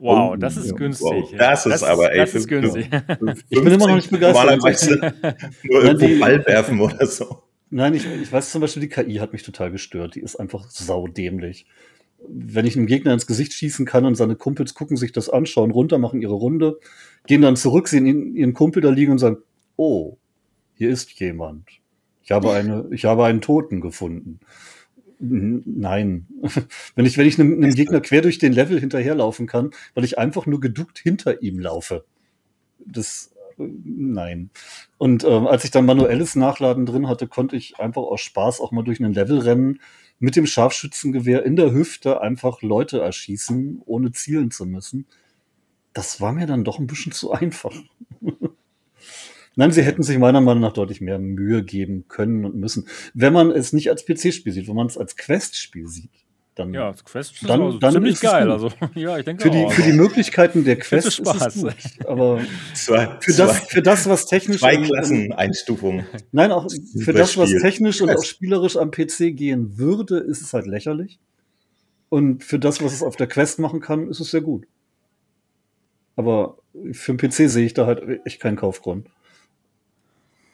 Wow, 0.00 0.36
das 0.38 0.58
ist 0.58 0.76
günstig. 0.76 1.06
Wow, 1.08 1.34
das, 1.38 1.64
ist 1.64 1.82
aber, 1.82 2.12
ey, 2.12 2.18
das 2.18 2.34
ist 2.34 2.46
günstig. 2.46 2.90
Ich 3.48 3.62
bin 3.62 3.72
immer 3.72 3.86
noch 3.86 3.96
nicht 3.96 4.10
begeistert. 4.10 4.60
nur 5.62 5.82
irgendwo 5.82 6.20
Ball 6.20 6.44
werfen 6.44 6.78
oder 6.78 7.06
so. 7.06 7.44
Nein, 7.70 7.94
ich, 7.94 8.04
ich 8.04 8.30
weiß 8.30 8.50
zum 8.50 8.60
Beispiel, 8.60 8.82
die 8.82 8.88
KI 8.90 9.14
hat 9.14 9.32
mich 9.32 9.44
total 9.44 9.70
gestört. 9.70 10.14
Die 10.14 10.20
ist 10.20 10.36
einfach 10.36 10.68
saudämlich. 10.68 11.64
Wenn 12.28 12.66
ich 12.66 12.76
einem 12.76 12.86
Gegner 12.86 13.12
ins 13.12 13.26
Gesicht 13.26 13.52
schießen 13.52 13.86
kann 13.86 14.04
und 14.04 14.14
seine 14.14 14.36
Kumpels 14.36 14.74
gucken 14.74 14.96
sich 14.96 15.12
das 15.12 15.28
an, 15.28 15.46
schauen 15.46 15.70
runter, 15.70 15.98
machen 15.98 16.22
ihre 16.22 16.34
Runde, 16.34 16.78
gehen 17.26 17.42
dann 17.42 17.56
zurück, 17.56 17.88
sehen 17.88 18.34
ihren 18.36 18.54
Kumpel 18.54 18.82
da 18.82 18.90
liegen 18.90 19.12
und 19.12 19.18
sagen, 19.18 19.38
oh, 19.76 20.18
hier 20.74 20.90
ist 20.90 21.10
jemand. 21.18 21.68
Ich 22.22 22.30
habe 22.30 22.52
eine, 22.52 22.86
ich 22.92 23.04
habe 23.04 23.24
einen 23.24 23.40
Toten 23.40 23.80
gefunden. 23.80 24.40
Nein. 25.18 26.26
wenn 26.94 27.04
ich, 27.04 27.18
wenn 27.18 27.26
ich 27.26 27.38
einem, 27.38 27.62
einem 27.62 27.74
Gegner 27.74 28.00
quer 28.00 28.22
durch 28.22 28.38
den 28.38 28.52
Level 28.52 28.80
hinterherlaufen 28.80 29.46
kann, 29.46 29.70
weil 29.94 30.04
ich 30.04 30.18
einfach 30.18 30.46
nur 30.46 30.60
geduckt 30.60 30.98
hinter 30.98 31.42
ihm 31.42 31.58
laufe. 31.58 32.04
Das, 32.78 33.34
nein. 33.58 34.50
Und 34.96 35.24
ähm, 35.24 35.46
als 35.46 35.64
ich 35.64 35.70
dann 35.70 35.84
manuelles 35.84 36.36
Nachladen 36.36 36.86
drin 36.86 37.08
hatte, 37.08 37.28
konnte 37.28 37.56
ich 37.56 37.78
einfach 37.78 38.02
aus 38.02 38.22
Spaß 38.22 38.60
auch 38.60 38.72
mal 38.72 38.82
durch 38.82 39.00
einen 39.00 39.12
Level 39.12 39.40
rennen, 39.40 39.80
mit 40.20 40.36
dem 40.36 40.46
Scharfschützengewehr 40.46 41.44
in 41.44 41.56
der 41.56 41.72
Hüfte 41.72 42.20
einfach 42.20 42.62
Leute 42.62 43.00
erschießen, 43.00 43.82
ohne 43.84 44.12
zielen 44.12 44.50
zu 44.50 44.66
müssen. 44.66 45.06
Das 45.92 46.20
war 46.20 46.32
mir 46.32 46.46
dann 46.46 46.62
doch 46.62 46.78
ein 46.78 46.86
bisschen 46.86 47.10
zu 47.10 47.32
einfach. 47.32 47.74
Nein, 49.56 49.72
sie 49.72 49.82
hätten 49.82 50.02
sich 50.02 50.18
meiner 50.18 50.40
Meinung 50.40 50.62
nach 50.62 50.74
deutlich 50.74 51.00
mehr 51.00 51.18
Mühe 51.18 51.64
geben 51.64 52.06
können 52.06 52.44
und 52.44 52.54
müssen. 52.54 52.86
Wenn 53.14 53.32
man 53.32 53.50
es 53.50 53.72
nicht 53.72 53.90
als 53.90 54.04
PC-Spiel 54.04 54.52
sieht, 54.52 54.68
wenn 54.68 54.76
man 54.76 54.86
es 54.86 54.96
als 54.96 55.16
Quest-Spiel 55.16 55.88
sieht, 55.88 56.10
dann, 56.56 56.74
ja, 56.74 56.90
das 56.90 57.04
Quest 57.04 57.32
ist 57.32 57.48
dann, 57.48 57.62
also 57.62 57.78
dann 57.78 57.92
ziemlich 57.92 58.14
ist 58.14 58.24
es 58.24 58.30
geil. 58.30 58.50
Also, 58.50 58.70
ja, 58.94 59.16
ich 59.18 59.24
denke 59.24 59.42
für, 59.44 59.50
die, 59.50 59.64
auch, 59.64 59.72
für 59.72 59.82
die. 59.82 59.92
Möglichkeiten 59.92 60.64
der 60.64 60.76
Quest 60.78 61.06
Hätte 61.06 61.08
ist 61.08 61.14
Spaß. 61.38 61.56
es 61.56 61.62
gut. 61.62 62.06
Aber 62.06 62.40
Zwei, 62.74 63.06
für 63.20 63.32
zwei, 63.32 63.44
das, 63.46 63.58
für 63.68 63.82
das, 63.82 64.08
was 64.08 64.26
technisch 64.26 64.60
zwei 64.60 64.76
und- 64.78 64.84
Klasseneinstufungen. 64.84 66.06
Nein, 66.32 66.50
auch 66.52 66.66
für 67.02 67.12
das, 67.12 67.36
was 67.38 67.50
technisch 67.50 68.00
und 68.02 68.10
auch 68.10 68.24
spielerisch 68.24 68.76
am 68.76 68.90
PC 68.90 69.36
gehen 69.36 69.78
würde, 69.78 70.18
ist 70.18 70.40
es 70.42 70.52
halt 70.52 70.66
lächerlich. 70.66 71.18
Und 72.08 72.42
für 72.44 72.58
das, 72.58 72.82
was 72.82 72.92
es 72.92 73.02
auf 73.02 73.16
der 73.16 73.28
Quest 73.28 73.58
machen 73.60 73.80
kann, 73.80 74.08
ist 74.08 74.18
es 74.20 74.30
sehr 74.32 74.40
gut. 74.40 74.66
Aber 76.16 76.58
für 76.92 77.14
den 77.14 77.18
PC 77.30 77.48
sehe 77.48 77.64
ich 77.64 77.74
da 77.74 77.86
halt 77.86 78.02
echt 78.26 78.40
keinen 78.40 78.56
Kaufgrund. 78.56 79.06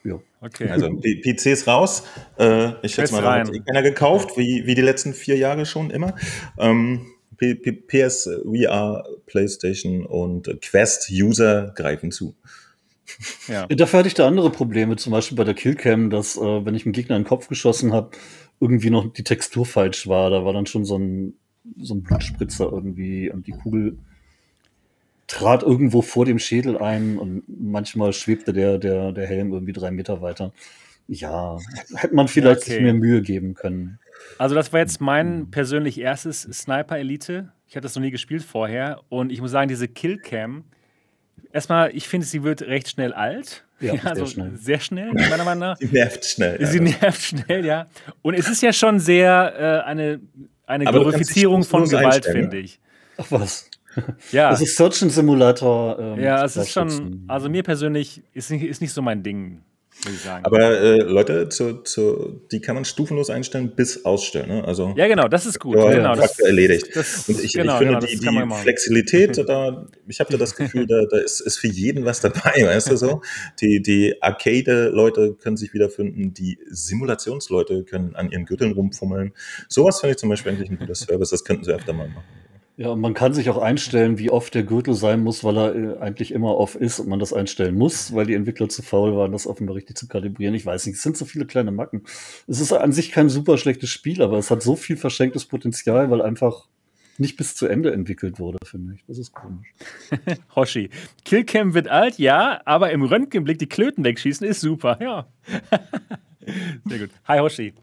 Ja. 0.03 0.19
Okay. 0.41 0.69
Also 0.69 0.89
PCs 0.89 1.67
raus. 1.67 2.03
Äh, 2.39 2.73
ich 2.85 2.93
schätze 2.93 3.13
mal, 3.13 3.21
da 3.21 3.39
hat 3.39 3.53
eh 3.53 3.59
keiner 3.59 3.81
gekauft, 3.81 4.37
wie, 4.37 4.65
wie 4.65 4.75
die 4.75 4.81
letzten 4.81 5.13
vier 5.13 5.37
Jahre 5.37 5.65
schon 5.65 5.89
immer. 5.89 6.15
Ähm, 6.57 7.07
P 7.37 7.55
P 7.55 7.71
PS, 7.71 8.29
VR, 8.43 9.05
PlayStation 9.25 10.05
und 10.05 10.49
Quest-User 10.61 11.73
greifen 11.75 12.11
zu. 12.11 12.35
ja. 13.47 13.67
Dafür 13.67 13.99
hatte 13.99 14.07
ich 14.07 14.15
da 14.15 14.27
andere 14.27 14.51
Probleme, 14.51 14.95
zum 14.95 15.11
Beispiel 15.11 15.37
bei 15.37 15.43
der 15.43 15.53
Killcam, 15.53 16.09
dass, 16.09 16.37
äh, 16.37 16.65
wenn 16.65 16.75
ich 16.75 16.85
einen 16.85 16.93
Gegner 16.93 17.15
in 17.15 17.23
den 17.23 17.27
Kopf 17.27 17.47
geschossen 17.47 17.93
habe, 17.93 18.11
irgendwie 18.59 18.89
noch 18.89 19.11
die 19.11 19.23
Textur 19.23 19.65
falsch 19.65 20.07
war. 20.07 20.29
Da 20.29 20.43
war 20.45 20.53
dann 20.53 20.65
schon 20.65 20.83
so 20.83 20.97
ein, 20.97 21.35
so 21.77 21.93
ein 21.95 22.03
Blutspritzer 22.03 22.69
irgendwie 22.71 23.29
und 23.29 23.47
die 23.47 23.51
Kugel 23.51 23.99
trat 25.27 25.61
irgendwo 25.61 26.01
vor 26.01 26.25
dem 26.25 26.39
Schädel 26.39 26.77
ein 26.77 27.17
und 27.17 27.43
manchmal 27.47 28.13
schwebte 28.13 28.53
der, 28.53 28.77
der, 28.77 29.11
der 29.11 29.27
Helm 29.27 29.51
irgendwie 29.51 29.73
drei 29.73 29.91
Meter 29.91 30.21
weiter. 30.21 30.53
Ja, 31.07 31.57
hätte 31.95 32.15
man 32.15 32.27
vielleicht 32.27 32.61
Okay. 32.61 32.71
sich 32.71 32.81
mehr 32.81 32.93
Mühe 32.93 33.21
geben 33.21 33.53
können. 33.53 33.99
Also 34.37 34.55
das 34.55 34.73
war 34.73 34.79
jetzt 34.79 34.99
mein 34.99 35.51
persönlich 35.51 35.99
erstes 35.99 36.41
Sniper 36.41 36.97
Elite. 36.97 37.51
Ich 37.67 37.75
hatte 37.75 37.83
das 37.83 37.95
noch 37.95 38.01
nie 38.01 38.11
gespielt 38.11 38.43
vorher 38.43 39.01
und 39.09 39.31
ich 39.31 39.41
muss 39.41 39.51
sagen, 39.51 39.67
diese 39.67 39.87
Killcam, 39.87 40.65
erstmal, 41.51 41.95
ich 41.95 42.07
finde, 42.07 42.25
sie 42.25 42.43
wird 42.43 42.61
recht 42.61 42.89
schnell 42.89 43.13
alt. 43.13 43.65
Ja, 43.79 43.93
sehr 44.01 44.05
also 44.05 44.25
schnell. 44.25 44.51
Sehr 44.57 44.79
schnell, 44.79 45.13
meiner 45.13 45.43
Meinung 45.43 45.59
nach. 45.59 45.77
Die 45.79 45.85
nervt 45.85 46.25
schnell. 46.25 46.57
Sie 46.65 46.79
also. 46.79 46.97
nervt 46.99 47.21
schnell, 47.21 47.65
ja. 47.65 47.87
Und 48.21 48.33
es 48.33 48.49
ist 48.49 48.61
ja 48.61 48.73
schon 48.73 48.99
sehr 48.99 49.83
äh, 49.85 49.87
eine, 49.87 50.19
eine 50.65 50.87
Aber 50.87 51.01
Glorifizierung 51.01 51.63
von 51.63 51.87
Gewalt, 51.87 52.25
finde 52.25 52.57
ich. 52.57 52.79
Ach 53.17 53.27
was. 53.29 53.69
Ja, 54.31 54.49
Das 54.51 54.61
ist 54.61 54.75
Search 54.75 55.01
and 55.03 55.11
Simulator. 55.11 55.97
ähm, 55.99 56.19
ja, 56.19 56.43
es 56.43 56.55
ist 56.57 56.71
schon, 56.71 57.25
also 57.27 57.49
mir 57.49 57.63
persönlich 57.63 58.21
ist 58.33 58.51
nicht, 58.51 58.63
ist 58.63 58.81
nicht 58.81 58.93
so 58.93 59.01
mein 59.01 59.23
Ding, 59.23 59.61
würde 60.03 60.15
ich 60.15 60.21
sagen. 60.21 60.45
Aber 60.45 60.59
äh, 60.59 60.97
Leute, 60.97 61.49
zu, 61.49 61.81
zu, 61.81 62.41
die 62.51 62.61
kann 62.61 62.75
man 62.75 62.85
stufenlos 62.85 63.29
einstellen 63.29 63.73
bis 63.75 64.05
ausstellen. 64.05 64.49
Ne? 64.49 64.63
Also 64.63 64.93
ja, 64.95 65.07
genau, 65.07 65.27
das 65.27 65.45
ist 65.45 65.59
gut. 65.59 65.75
Ja, 65.75 65.89
genau, 65.91 66.15
das, 66.15 66.39
erledigt. 66.39 66.95
Das, 66.95 67.27
Und 67.27 67.43
ich, 67.43 67.53
genau, 67.53 67.73
ich 67.73 67.87
finde, 67.87 68.07
genau, 68.07 68.45
die, 68.45 68.55
die. 68.55 68.61
Flexibilität, 68.61 69.37
da, 69.47 69.87
ich 70.07 70.19
habe 70.19 70.31
da 70.31 70.37
das 70.37 70.55
Gefühl, 70.55 70.85
da, 70.85 71.03
da 71.09 71.17
ist, 71.17 71.39
ist 71.39 71.57
für 71.57 71.67
jeden 71.67 72.05
was 72.05 72.21
dabei, 72.21 72.53
weißt 72.63 72.91
du 72.91 72.97
so? 72.97 73.21
Die, 73.59 73.81
die 73.81 74.21
Arcade-Leute 74.21 75.33
können 75.33 75.57
sich 75.57 75.73
wiederfinden, 75.73 76.33
die 76.33 76.59
Simulationsleute 76.69 77.83
können 77.83 78.15
an 78.15 78.31
ihren 78.31 78.45
Gürteln 78.45 78.73
rumfummeln. 78.73 79.33
Sowas 79.67 79.99
finde 79.99 80.11
ich 80.11 80.17
zum 80.17 80.29
Beispiel 80.29 80.51
eigentlich 80.51 80.69
ein 80.69 80.77
guter 80.77 80.95
Service, 80.95 81.31
das 81.31 81.43
könnten 81.43 81.63
sie 81.63 81.73
öfter 81.73 81.93
mal 81.93 82.07
machen. 82.07 82.23
Ja, 82.79 82.89
und 82.89 83.01
man 83.01 83.15
kann 83.15 83.33
sich 83.33 83.49
auch 83.49 83.57
einstellen, 83.57 84.19
wie 84.19 84.29
oft 84.29 84.53
der 84.53 84.61
Gürtel 84.61 84.93
sein 84.93 85.23
muss, 85.23 85.43
weil 85.43 85.57
er 85.57 85.75
äh, 85.75 85.97
eigentlich 85.97 86.31
immer 86.31 86.55
off 86.57 86.75
ist 86.75 86.99
und 86.99 87.09
man 87.09 87.17
das 87.17 87.33
einstellen 87.33 87.75
muss, 87.75 88.13
weil 88.13 88.27
die 88.27 88.35
Entwickler 88.35 88.69
zu 88.69 88.83
faul 88.83 89.17
waren, 89.17 89.31
das 89.31 89.47
offenbar 89.47 89.75
richtig 89.75 89.97
zu 89.97 90.07
kalibrieren. 90.07 90.53
Ich 90.53 90.63
weiß 90.63 90.85
nicht, 90.85 90.97
es 90.97 91.01
sind 91.01 91.17
so 91.17 91.25
viele 91.25 91.47
kleine 91.47 91.71
Macken. 91.71 92.03
Es 92.45 92.59
ist 92.59 92.71
an 92.71 92.91
sich 92.91 93.11
kein 93.11 93.29
super 93.29 93.57
schlechtes 93.57 93.89
Spiel, 93.89 94.21
aber 94.21 94.37
es 94.37 94.51
hat 94.51 94.61
so 94.61 94.75
viel 94.75 94.95
verschenktes 94.95 95.45
Potenzial, 95.45 96.11
weil 96.11 96.21
einfach 96.21 96.67
nicht 97.17 97.35
bis 97.35 97.55
zu 97.55 97.65
Ende 97.65 97.91
entwickelt 97.91 98.37
wurde, 98.37 98.59
finde 98.63 98.93
ich. 98.93 99.03
Das 99.07 99.17
ist 99.17 99.33
komisch. 99.33 99.73
Hoshi. 100.55 100.91
Killcam 101.25 101.73
wird 101.73 101.87
alt, 101.87 102.19
ja, 102.19 102.61
aber 102.65 102.91
im 102.91 103.01
Röntgenblick 103.01 103.57
die 103.57 103.65
Klöten 103.65 104.03
wegschießen 104.03 104.45
ist 104.45 104.61
super, 104.61 104.99
ja. 105.01 105.27
Sehr 106.85 106.99
gut. 106.99 107.09
Hi 107.25 107.39
Hoshi. 107.39 107.73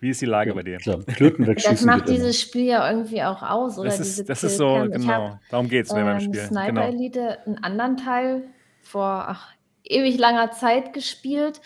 Wie 0.00 0.10
ist 0.10 0.20
die 0.20 0.26
Lage 0.26 0.54
bei 0.54 0.62
dir? 0.62 0.78
Klar, 0.78 1.00
Das 1.06 1.84
macht 1.84 2.06
immer. 2.06 2.16
dieses 2.16 2.40
Spiel 2.40 2.66
ja 2.66 2.88
irgendwie 2.90 3.22
auch 3.22 3.42
aus, 3.42 3.78
oder? 3.78 3.88
Das 3.88 4.00
ist, 4.00 4.28
das 4.28 4.44
ist 4.44 4.56
so. 4.56 4.84
Ich 4.84 4.92
hab, 4.92 4.92
genau. 4.92 5.38
Darum 5.50 5.68
geht 5.68 5.86
es 5.86 5.92
mir 5.92 6.04
beim 6.04 6.18
ähm, 6.18 6.20
Spiel. 6.20 6.40
Sniper 6.40 6.66
Genau. 6.66 6.86
Elite 6.86 7.38
einen 7.46 7.58
anderen 7.64 7.96
Teil 7.96 8.44
vor 8.82 9.24
ach, 9.28 9.48
ewig 9.84 10.18
langer 10.18 10.52
Zeit 10.52 10.92
gespielt. 10.92 11.60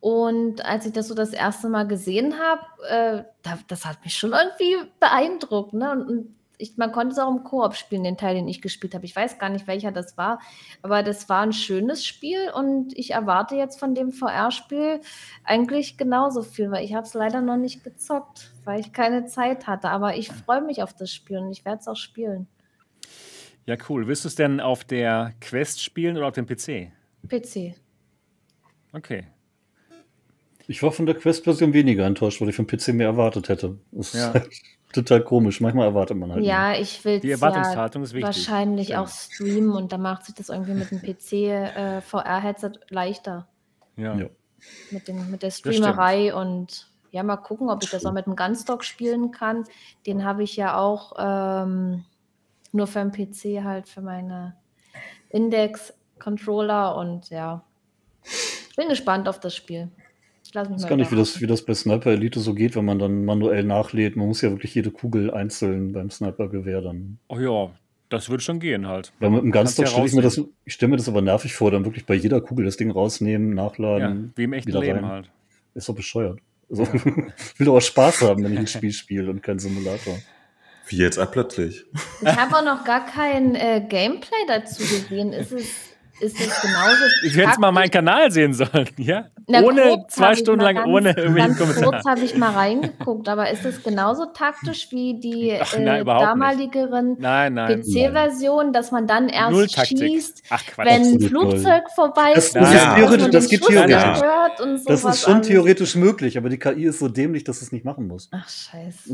Und 0.00 0.64
als 0.64 0.86
ich 0.86 0.92
das 0.92 1.08
so 1.08 1.14
das 1.14 1.32
erste 1.32 1.68
Mal 1.68 1.86
gesehen 1.86 2.34
habe, 2.38 2.62
äh, 2.88 3.24
da, 3.42 3.58
das 3.68 3.84
hat 3.86 4.04
mich 4.04 4.14
schon 4.16 4.32
irgendwie 4.32 4.88
beeindruckt. 5.00 5.72
Ne? 5.72 5.92
Und, 5.92 6.02
und 6.08 6.34
ich, 6.58 6.76
man 6.76 6.92
konnte 6.92 7.12
es 7.12 7.18
auch 7.18 7.30
im 7.30 7.44
Koop 7.44 7.74
spielen, 7.74 8.04
den 8.04 8.16
Teil, 8.16 8.34
den 8.34 8.48
ich 8.48 8.62
gespielt 8.62 8.94
habe. 8.94 9.04
Ich 9.04 9.14
weiß 9.14 9.38
gar 9.38 9.48
nicht, 9.48 9.66
welcher 9.66 9.92
das 9.92 10.16
war, 10.16 10.40
aber 10.82 11.02
das 11.02 11.28
war 11.28 11.42
ein 11.42 11.52
schönes 11.52 12.04
Spiel 12.04 12.50
und 12.54 12.96
ich 12.96 13.12
erwarte 13.12 13.56
jetzt 13.56 13.78
von 13.78 13.94
dem 13.94 14.12
VR-Spiel 14.12 15.00
eigentlich 15.44 15.96
genauso 15.96 16.42
viel, 16.42 16.70
weil 16.70 16.84
ich 16.84 16.94
habe 16.94 17.06
es 17.06 17.14
leider 17.14 17.40
noch 17.40 17.56
nicht 17.56 17.84
gezockt, 17.84 18.52
weil 18.64 18.80
ich 18.80 18.92
keine 18.92 19.26
Zeit 19.26 19.66
hatte. 19.66 19.88
Aber 19.88 20.16
ich 20.16 20.28
freue 20.28 20.62
mich 20.62 20.82
auf 20.82 20.94
das 20.94 21.12
Spiel 21.12 21.38
und 21.38 21.50
ich 21.50 21.64
werde 21.64 21.80
es 21.80 21.88
auch 21.88 21.96
spielen. 21.96 22.46
Ja, 23.66 23.76
cool. 23.88 24.06
Willst 24.06 24.24
du 24.24 24.28
es 24.28 24.34
denn 24.34 24.60
auf 24.60 24.84
der 24.84 25.34
Quest 25.40 25.82
spielen 25.82 26.16
oder 26.16 26.28
auf 26.28 26.34
dem 26.34 26.46
PC? 26.46 26.92
PC. 27.28 27.74
Okay. 28.92 29.26
Ich 30.66 30.82
war 30.82 30.92
von 30.92 31.06
der 31.06 31.14
Quest-Version 31.14 31.72
weniger 31.72 32.06
enttäuscht, 32.06 32.40
weil 32.40 32.48
ich 32.48 32.56
vom 32.56 32.66
PC 32.66 32.88
mehr 32.88 33.08
erwartet 33.08 33.48
hätte. 33.48 33.78
Das 33.92 34.12
Ja. 34.12 34.32
Total 34.94 35.22
komisch. 35.22 35.60
Manchmal 35.60 35.86
erwartet 35.86 36.16
man 36.16 36.30
halt. 36.32 36.40
mehr. 36.40 36.48
Ja, 36.48 36.72
ich 36.74 37.04
will 37.04 37.20
Die 37.20 37.30
Erwartungshaltung 37.30 38.02
ja 38.02 38.04
ist 38.04 38.14
wichtig. 38.14 38.26
wahrscheinlich 38.26 38.86
Stimmt. 38.88 39.00
auch 39.00 39.08
streamen 39.08 39.70
und 39.70 39.92
da 39.92 39.98
macht 39.98 40.24
sich 40.24 40.34
das 40.34 40.48
irgendwie 40.48 40.74
mit 40.74 40.90
dem 40.90 41.00
PC 41.02 41.32
äh, 41.32 42.00
VR-Headset 42.00 42.72
leichter. 42.88 43.48
Ja. 43.96 44.14
Ja. 44.14 44.26
Mit, 44.90 45.08
dem, 45.08 45.30
mit 45.30 45.42
der. 45.42 45.50
Streamerei 45.50 46.34
und 46.34 46.88
ja, 47.10 47.22
mal 47.22 47.36
gucken, 47.36 47.68
ob 47.70 47.82
ich 47.84 47.90
das 47.90 48.06
auch 48.06 48.12
mit 48.12 48.26
dem 48.26 48.34
Gunstock 48.34 48.82
spielen 48.82 49.30
kann. 49.30 49.64
Den 50.06 50.24
habe 50.24 50.42
ich 50.42 50.56
ja 50.56 50.78
auch 50.78 51.12
ähm, 51.18 52.04
nur 52.72 52.86
für 52.86 53.04
den 53.04 53.12
PC 53.12 53.62
halt 53.62 53.88
für 53.88 54.00
meine 54.00 54.56
Index-Controller 55.28 56.96
und 56.96 57.30
ja, 57.30 57.62
bin 58.76 58.88
gespannt 58.88 59.28
auf 59.28 59.38
das 59.38 59.54
Spiel. 59.54 59.90
Ich 60.54 60.56
lass 60.56 60.68
mich 60.68 60.76
Ich 60.76 60.82
weiß 60.84 60.84
mal 60.84 60.88
gar 60.90 60.96
nicht, 60.98 61.10
wie 61.10 61.16
das, 61.16 61.40
wie 61.40 61.46
das 61.48 61.62
bei 61.62 61.74
Sniper 61.74 62.12
Elite 62.12 62.38
so 62.38 62.54
geht, 62.54 62.76
wenn 62.76 62.84
man 62.84 63.00
dann 63.00 63.24
manuell 63.24 63.64
nachlädt. 63.64 64.14
Man 64.14 64.28
muss 64.28 64.40
ja 64.40 64.50
wirklich 64.50 64.72
jede 64.72 64.92
Kugel 64.92 65.32
einzeln 65.32 65.92
beim 65.92 66.10
Sniper-Gewehr 66.10 66.80
dann. 66.80 67.18
Oh 67.26 67.40
ja, 67.40 67.72
Das 68.08 68.30
würde 68.30 68.40
schon 68.40 68.60
gehen 68.60 68.86
halt. 68.86 69.12
Weil 69.18 69.30
mit 69.30 69.42
dem 69.42 69.50
Ganztag 69.50 69.88
stelle 69.88 70.06
ich 70.06 70.12
mir 70.12 70.22
das, 70.22 70.40
ich 70.64 70.74
stelle 70.74 70.90
mir 70.90 70.96
das 70.96 71.08
aber 71.08 71.22
nervig 71.22 71.54
vor, 71.54 71.72
dann 71.72 71.84
wirklich 71.84 72.06
bei 72.06 72.14
jeder 72.14 72.40
Kugel 72.40 72.66
das 72.66 72.76
Ding 72.76 72.92
rausnehmen, 72.92 73.52
nachladen. 73.52 74.26
Ja, 74.26 74.30
wie 74.36 74.44
im 74.44 74.52
echten 74.52 74.70
Leben 74.70 75.00
rein. 75.00 75.06
halt. 75.06 75.30
Ist 75.74 75.88
doch 75.88 75.96
bescheuert. 75.96 76.38
Also, 76.70 76.84
ich 76.84 77.04
will 77.58 77.66
doch 77.66 77.74
auch 77.74 77.80
Spaß 77.80 78.22
haben, 78.22 78.44
wenn 78.44 78.52
ich 78.52 78.58
ein 78.60 78.66
Spiel 78.68 78.92
spiele 78.92 79.30
und 79.30 79.42
kein 79.42 79.58
Simulator. 79.58 80.16
Wie 80.86 80.98
jetzt 80.98 81.18
plötzlich? 81.32 81.84
Ich 82.22 82.28
habe 82.28 82.56
auch 82.56 82.64
noch 82.64 82.84
gar 82.84 83.06
kein 83.06 83.56
äh, 83.56 83.84
Gameplay 83.88 84.38
dazu 84.46 84.82
gesehen. 84.82 85.32
Ist 85.32 85.50
es 85.50 85.93
ist 86.20 86.40
es 86.40 86.60
genauso. 86.60 87.04
Ich 87.24 87.36
hätte 87.36 87.58
mal 87.60 87.72
meinen 87.72 87.90
Kanal 87.90 88.30
sehen 88.30 88.52
sollen, 88.52 88.88
ja? 88.96 89.26
Na, 89.46 89.62
ohne 89.62 90.04
zwei 90.08 90.34
Stunden 90.34 90.60
lang, 90.60 90.76
ganz, 90.76 90.88
ohne 90.88 91.16
irgendwelchen 91.16 91.56
Kommentar. 91.56 91.84
Kurz 91.84 92.04
habe 92.06 92.20
ich 92.20 92.36
mal 92.36 92.52
reingeguckt, 92.52 93.28
aber 93.28 93.50
ist 93.50 93.64
es 93.64 93.82
genauso 93.82 94.26
taktisch 94.26 94.88
wie 94.90 95.18
die 95.20 95.56
Ach, 95.60 95.76
nein, 95.78 96.02
äh, 96.02 96.04
damaligeren 96.04 97.16
PC-Version, 97.16 98.72
dass 98.72 98.90
man 98.90 99.06
dann 99.06 99.28
erst 99.28 99.86
schießt, 99.86 100.44
Ach, 100.50 100.62
wenn 100.78 101.02
ein 101.02 101.20
Flugzeug 101.20 101.84
vorbei 101.94 102.32
ist? 102.34 102.54
Das, 102.54 102.72
ja. 102.72 102.94
theoretisch, 102.94 103.30
das 103.30 103.48
geht 103.48 103.62
theoretisch. 103.62 104.20
Das 104.86 105.04
ist 105.04 105.22
schon 105.22 105.42
theoretisch 105.42 105.94
möglich, 105.94 106.38
aber 106.38 106.48
die 106.48 106.58
KI 106.58 106.84
ist 106.84 106.98
so 106.98 107.08
dämlich, 107.08 107.44
dass 107.44 107.62
es 107.62 107.72
nicht 107.72 107.84
machen 107.84 108.06
muss. 108.06 108.28
Ach, 108.32 108.48
scheiße. 108.48 109.12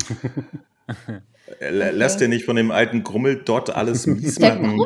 Okay. 1.52 1.90
Lass 1.92 2.16
dir 2.16 2.28
nicht 2.28 2.44
von 2.44 2.56
dem 2.56 2.70
alten 2.70 3.02
Grummel 3.02 3.42
dort 3.44 3.74
alles 3.74 4.06
mies 4.06 4.38
machen. 4.38 4.80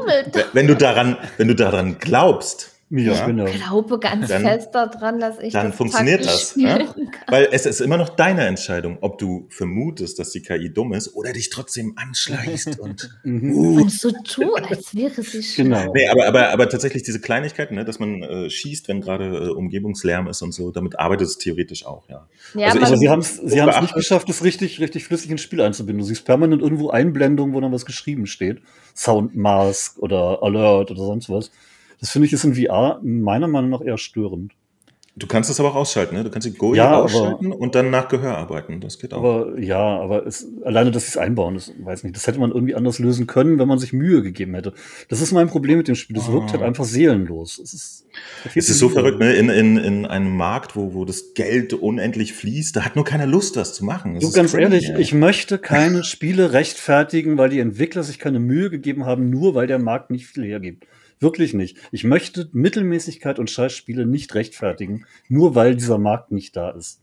Wenn 0.52 0.66
du 0.66 0.74
daran, 0.74 1.16
wenn 1.36 1.48
du 1.48 1.54
daran 1.54 1.98
glaubst. 1.98 2.73
Ja, 2.90 3.12
ich 3.12 3.24
genau. 3.24 3.46
glaube 3.46 3.98
ganz 3.98 4.28
dann, 4.28 4.42
fest 4.42 4.68
daran, 4.72 5.18
dass 5.18 5.38
ich 5.40 5.52
dann 5.52 5.68
das 5.68 5.76
funktioniert 5.76 6.24
das. 6.24 6.54
Ja? 6.56 6.78
Weil 7.28 7.48
es 7.50 7.66
ist 7.66 7.80
immer 7.80 7.96
noch 7.96 8.10
deine 8.10 8.46
Entscheidung, 8.46 8.98
ob 9.00 9.18
du 9.18 9.46
vermutest, 9.48 10.18
dass 10.18 10.30
die 10.30 10.42
KI 10.42 10.72
dumm 10.72 10.92
ist 10.92 11.14
oder 11.14 11.32
dich 11.32 11.50
trotzdem 11.50 11.94
anschleichst 11.96 12.78
und, 12.78 13.10
uh. 13.24 13.80
und 13.80 13.90
so 13.90 14.10
tu, 14.22 14.54
als 14.54 14.94
wäre 14.94 15.22
sie 15.22 15.42
schlau. 15.42 15.64
Genau. 15.64 15.92
Nee, 15.94 16.08
aber, 16.08 16.26
aber, 16.26 16.50
aber 16.50 16.68
tatsächlich 16.68 17.02
diese 17.02 17.20
Kleinigkeiten, 17.20 17.74
ne, 17.74 17.84
dass 17.84 17.98
man 17.98 18.22
äh, 18.22 18.50
schießt, 18.50 18.86
wenn 18.88 19.00
gerade 19.00 19.24
äh, 19.24 19.48
Umgebungslärm 19.48 20.28
ist 20.28 20.42
und 20.42 20.52
so, 20.52 20.70
damit 20.70 20.98
arbeitet 20.98 21.26
es 21.26 21.38
theoretisch 21.38 21.86
auch, 21.86 22.08
ja. 22.08 22.28
ja 22.54 22.68
also, 22.68 22.78
aber 22.80 22.96
sie 22.96 23.08
haben 23.08 23.20
es 23.20 23.36
sie 23.36 23.60
nicht 23.60 23.94
geschafft, 23.94 24.28
es 24.28 24.44
richtig, 24.44 24.78
richtig 24.80 25.04
flüssig 25.04 25.30
ins 25.30 25.40
Spiel 25.40 25.62
einzubinden. 25.62 26.00
Du 26.00 26.06
siehst 26.06 26.24
permanent 26.24 26.60
irgendwo 26.60 26.90
Einblendungen, 26.90 27.54
wo 27.54 27.60
dann 27.60 27.72
was 27.72 27.86
geschrieben 27.86 28.26
steht. 28.26 28.62
Soundmask 28.94 29.98
oder 29.98 30.42
Alert 30.42 30.90
oder 30.90 31.02
sonst 31.02 31.28
was. 31.30 31.50
Das 32.04 32.10
finde 32.10 32.26
ich 32.26 32.34
ist 32.34 32.44
in 32.44 32.54
VR 32.54 33.00
meiner 33.02 33.48
Meinung 33.48 33.70
nach 33.70 33.80
eher 33.80 33.96
störend. 33.96 34.52
Du 35.16 35.26
kannst 35.26 35.48
es 35.48 35.58
aber 35.58 35.70
auch 35.70 35.74
ausschalten, 35.76 36.14
ne? 36.14 36.22
Du 36.22 36.28
kannst 36.28 36.46
die 36.46 36.52
Go 36.52 36.74
ja, 36.74 37.00
ausschalten 37.00 37.46
aber, 37.46 37.58
und 37.58 37.74
dann 37.74 37.88
nach 37.88 38.08
Gehör 38.08 38.36
arbeiten. 38.36 38.82
Das 38.82 38.98
geht 38.98 39.14
auch. 39.14 39.20
Aber 39.20 39.58
ja, 39.58 39.78
aber 39.78 40.26
es, 40.26 40.46
alleine, 40.64 40.90
dass 40.90 41.04
sie 41.04 41.08
es 41.08 41.16
einbauen, 41.16 41.54
das 41.54 41.72
weiß 41.78 42.04
nicht. 42.04 42.14
Das 42.14 42.26
hätte 42.26 42.38
man 42.40 42.50
irgendwie 42.50 42.74
anders 42.74 42.98
lösen 42.98 43.26
können, 43.26 43.58
wenn 43.58 43.66
man 43.66 43.78
sich 43.78 43.94
Mühe 43.94 44.20
gegeben 44.20 44.54
hätte. 44.54 44.74
Das 45.08 45.22
ist 45.22 45.32
mein 45.32 45.48
Problem 45.48 45.78
mit 45.78 45.88
dem 45.88 45.94
Spiel. 45.94 46.14
Das 46.14 46.28
oh. 46.28 46.34
wirkt 46.34 46.52
halt 46.52 46.60
ah. 46.60 46.66
einfach 46.66 46.84
seelenlos. 46.84 47.58
Es 47.58 47.72
ist, 47.72 48.06
es 48.54 48.68
ist 48.68 48.78
so 48.78 48.90
verrückt, 48.90 49.18
ne? 49.18 49.32
In, 49.32 49.48
in, 49.48 49.78
in 49.78 50.04
einem 50.04 50.36
Markt, 50.36 50.76
wo, 50.76 50.92
wo 50.92 51.06
das 51.06 51.32
Geld 51.32 51.72
unendlich 51.72 52.34
fließt, 52.34 52.76
da 52.76 52.84
hat 52.84 52.96
nur 52.96 53.06
keiner 53.06 53.26
Lust, 53.26 53.56
das 53.56 53.72
zu 53.72 53.82
machen. 53.82 54.16
Das 54.16 54.24
du, 54.24 54.30
ganz 54.30 54.52
crazy, 54.52 54.62
ehrlich, 54.62 54.88
ja. 54.88 54.98
ich 54.98 55.14
möchte 55.14 55.56
keine 55.72 56.04
Spiele 56.04 56.52
rechtfertigen, 56.52 57.38
weil 57.38 57.48
die 57.48 57.60
Entwickler 57.60 58.02
sich 58.02 58.18
keine 58.18 58.40
Mühe 58.40 58.68
gegeben 58.68 59.06
haben, 59.06 59.30
nur 59.30 59.54
weil 59.54 59.68
der 59.68 59.78
Markt 59.78 60.10
nicht 60.10 60.26
viel 60.26 60.44
hergibt. 60.44 60.84
Wirklich 61.24 61.54
nicht. 61.54 61.78
Ich 61.90 62.04
möchte 62.04 62.50
Mittelmäßigkeit 62.52 63.38
und 63.38 63.50
Scheißspiele 63.50 64.04
nicht 64.04 64.34
rechtfertigen, 64.34 65.06
nur 65.26 65.54
weil 65.54 65.74
dieser 65.74 65.96
Markt 65.96 66.32
nicht 66.32 66.54
da 66.54 66.68
ist. 66.68 67.00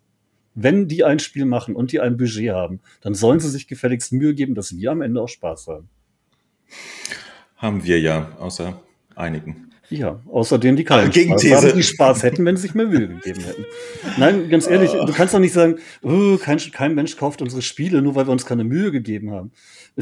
Wenn 0.54 0.88
die 0.88 1.04
ein 1.04 1.18
Spiel 1.18 1.46
machen 1.46 1.76
und 1.76 1.92
die 1.92 2.00
ein 2.02 2.18
Budget 2.18 2.52
haben, 2.52 2.82
dann 3.02 3.16
sollen 3.16 3.40
sie 3.40 3.50
sich 3.50 3.68
gefälligst 3.68 4.14
Mühe 4.14 4.36
geben, 4.36 4.54
dass 4.54 4.78
wir 4.78 4.92
am 4.92 5.02
Ende 5.02 5.24
auch 5.24 5.28
Spaß 5.28 5.66
haben. 5.70 5.90
Haben 7.58 7.84
wir 7.84 8.00
ja, 8.00 8.38
außer 8.38 8.80
einigen. 9.16 9.71
Ja, 9.92 10.22
außerdem 10.32 10.78
die 10.78 10.86
keinen 10.86 11.12
Spaß 11.12 11.52
haben, 11.52 11.76
die 11.76 11.84
Spaß 11.84 12.24
hätten, 12.24 12.46
wenn 12.46 12.56
sie 12.56 12.62
sich 12.64 12.76
mehr 12.76 12.88
Mühe 12.88 13.10
gegeben 13.10 13.42
hätten. 13.42 13.66
Nein, 14.18 14.50
ganz 14.50 14.66
ehrlich, 14.66 14.92
du 14.92 15.12
kannst 15.12 15.34
doch 15.34 15.40
nicht 15.40 15.52
sagen, 15.52 15.76
oh, 16.02 16.38
kein, 16.38 16.60
kein 16.72 16.96
Mensch 16.96 17.18
kauft 17.18 17.42
unsere 17.42 17.62
Spiele, 17.62 18.02
nur 18.02 18.16
weil 18.16 18.26
wir 18.26 18.32
uns 18.32 18.46
keine 18.46 18.64
Mühe 18.64 18.92
gegeben 18.92 19.32
haben. 19.32 19.52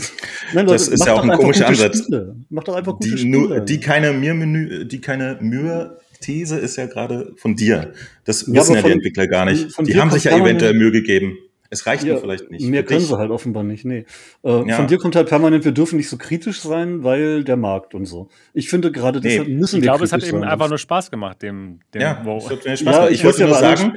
Nein, 0.54 0.68
Leute, 0.68 0.74
das 0.74 0.88
ist 0.90 1.06
ja 1.08 1.14
auch 1.14 1.24
ein 1.24 1.32
komischer 1.32 1.68
Ansatz. 1.68 2.04
Spiele. 2.04 2.36
Macht 2.50 2.68
doch 2.68 2.76
einfach 2.76 2.94
gute 2.94 3.10
die, 3.10 3.18
Spiele. 3.18 3.38
Nur, 3.40 3.60
die 3.62 3.80
keine 3.80 4.14
Mühe, 4.14 4.86
die 4.86 5.02
keine 5.02 5.40
Mühe 5.42 5.98
These 6.22 6.58
ist 6.58 6.76
ja 6.76 6.86
gerade 6.86 7.34
von 7.38 7.56
dir. 7.56 7.94
Das 8.26 8.46
ja, 8.46 8.54
wissen 8.54 8.76
ja 8.76 8.82
von, 8.82 8.90
die 8.92 8.96
Entwickler 8.98 9.28
gar 9.28 9.46
nicht. 9.46 9.76
Die 9.88 10.00
haben 10.00 10.12
sich 10.12 10.26
ja 10.26 10.38
eventuell 10.38 10.76
Mühe 10.76 10.92
gegeben. 10.92 11.38
Es 11.72 11.86
reicht 11.86 12.04
ja, 12.04 12.16
mir 12.16 12.20
vielleicht 12.20 12.50
nicht. 12.50 12.66
Mehr 12.66 12.84
können 12.84 13.02
sie 13.02 13.16
halt 13.16 13.30
offenbar 13.30 13.64
nicht, 13.64 13.86
nee. 13.86 14.06
Äh, 14.44 14.68
ja. 14.68 14.76
Von 14.76 14.88
dir 14.88 14.98
kommt 14.98 15.16
halt 15.16 15.30
permanent, 15.30 15.66
wir 15.66 15.72
dürfen 15.72 15.98
nicht 15.98 16.10
so 16.10 16.18
kritisch 16.18 16.62
sein, 16.62 17.04
weil 17.04 17.44
der 17.44 17.58
Markt 17.58 17.94
und 17.94 18.06
so. 18.06 18.30
Ich 18.54 18.70
finde 18.70 18.92
gerade 18.92 19.22
deshalb 19.22 19.48
nee. 19.48 19.54
müssen 19.54 19.78
ich 19.78 19.84
wir 19.84 19.92
Ich 19.92 19.98
glaube, 19.98 20.06
es 20.06 20.12
hat 20.12 20.24
eben 20.24 20.44
einfach 20.44 20.68
nur 20.68 20.80
Spaß 20.80 21.12
gemacht, 21.12 21.44
dem, 21.44 21.80
dem 21.94 22.02
ja, 22.02 22.22
wo. 22.24 22.40
Spaß 22.50 22.82
ja, 22.82 23.10
ich 23.10 23.24
wollte 23.24 23.46
nur 23.46 23.56
sagen, 23.56 23.94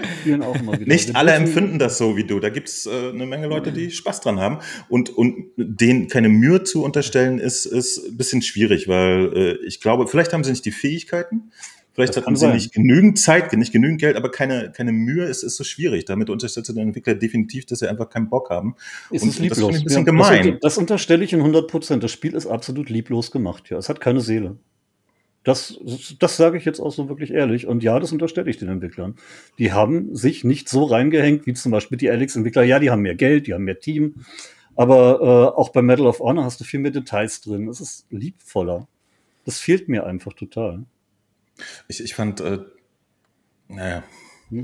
nicht 0.85 1.17
alle 1.17 1.33
empfinden 1.33 1.79
das 1.79 1.97
so 1.97 2.17
wie 2.17 2.25
du. 2.25 2.41
Da 2.41 2.51
gibt's 2.51 2.85
äh, 2.85 3.09
eine 3.09 3.25
Menge 3.25 3.47
Leute, 3.47 3.73
die 3.73 3.91
Spaß 3.91 4.21
dran 4.21 4.39
haben. 4.39 4.59
Und, 4.91 5.09
und 5.09 5.47
denen 5.57 6.09
keine 6.09 6.29
Mühe 6.29 6.65
zu 6.65 6.85
unterstellen, 6.85 7.39
ist, 7.39 7.65
ist 7.65 8.07
ein 8.07 8.17
bisschen 8.19 8.43
schwierig, 8.43 8.87
weil 8.87 9.33
äh, 9.35 9.67
ich 9.67 9.81
glaube, 9.81 10.07
vielleicht 10.07 10.35
haben 10.35 10.45
sie 10.45 10.51
nicht 10.51 10.67
die 10.67 10.73
Fähigkeiten, 10.73 11.51
Vielleicht 11.95 12.17
hatten 12.17 12.37
sie 12.37 12.49
nicht 12.49 12.73
genügend 12.73 13.19
Zeit, 13.19 13.53
nicht 13.53 13.73
genügend 13.73 14.01
Geld, 14.01 14.17
aber 14.17 14.31
keine, 14.31 14.73
keine 14.73 14.93
Mühe. 14.93 15.25
Es 15.25 15.43
ist 15.43 15.57
so 15.57 15.65
schwierig. 15.65 16.07
Damit 16.07 16.31
unterstütze 16.31 16.73
den 16.73 16.89
Entwickler 16.89 17.15
definitiv, 17.15 17.67
dass 17.67 17.81
sie 17.81 17.89
einfach 17.89 18.09
keinen 18.09 18.31
Bock 18.31 18.49
haben. 18.49 18.77
Es 19.11 19.23
ist 19.23 19.39
lieblos. 19.39 19.59
Das 19.59 19.69
ist 19.69 19.81
ein 19.81 19.85
bisschen 19.85 20.01
ja, 20.01 20.05
gemein. 20.05 20.51
Das, 20.53 20.61
das, 20.61 20.79
unterstelle 20.79 21.23
ich 21.23 21.33
in 21.35 21.41
100 21.41 21.69
Prozent. 21.69 22.03
Das 22.03 22.11
Spiel 22.11 22.35
ist 22.35 22.47
absolut 22.47 22.89
lieblos 22.89 23.31
gemacht. 23.31 23.69
Ja, 23.69 23.77
es 23.77 23.91
hat 23.91 24.01
keine 24.01 24.21
Seele. 24.21 24.57
Das, 25.45 25.79
das 26.19 26.37
sage 26.37 26.57
ich 26.57 26.65
jetzt 26.65 26.81
auch 26.81 26.93
so 26.93 27.09
wirklich 27.09 27.33
ehrlich. 27.33 27.67
Und 27.67 27.83
ja, 27.83 27.99
das 28.01 28.13
unterstelle 28.13 28.49
ich 28.49 28.57
den 28.57 28.69
Entwicklern. 28.69 29.17
Die 29.59 29.73
haben 29.73 30.15
sich 30.15 30.45
nicht 30.45 30.69
so 30.71 30.85
reingehängt, 30.85 31.47
wie 31.47 31.53
zum 31.53 31.73
Beispiel 31.73 31.99
die 31.99 32.11
Alex-Entwickler. 32.11 32.63
Ja, 32.63 32.79
die 32.79 32.91
haben 32.91 33.03
mehr 33.03 33.17
Geld, 33.17 33.47
die 33.47 33.55
haben 33.55 33.65
mehr 33.65 33.81
Team. 33.81 34.25
Aber 34.77 35.21
äh, 35.21 35.61
auch 35.61 35.71
bei 35.71 35.83
Medal 35.83 36.07
of 36.07 36.21
Honor 36.21 36.45
hast 36.45 36.61
du 36.61 36.65
viel 36.65 36.81
mehr 36.81 36.93
Details 36.93 37.43
drin. 37.43 37.69
Es 37.69 37.81
ist 37.81 38.07
liebvoller. 38.11 38.89
Das 39.45 39.59
fehlt 39.59 39.89
mir 39.89 40.07
einfach 40.07 40.33
total. 40.33 40.85
Ich, 41.89 42.03
ich 42.03 42.15
fand, 42.15 42.41
äh, 42.41 42.59
naja. 43.69 44.03
Hm, 44.51 44.63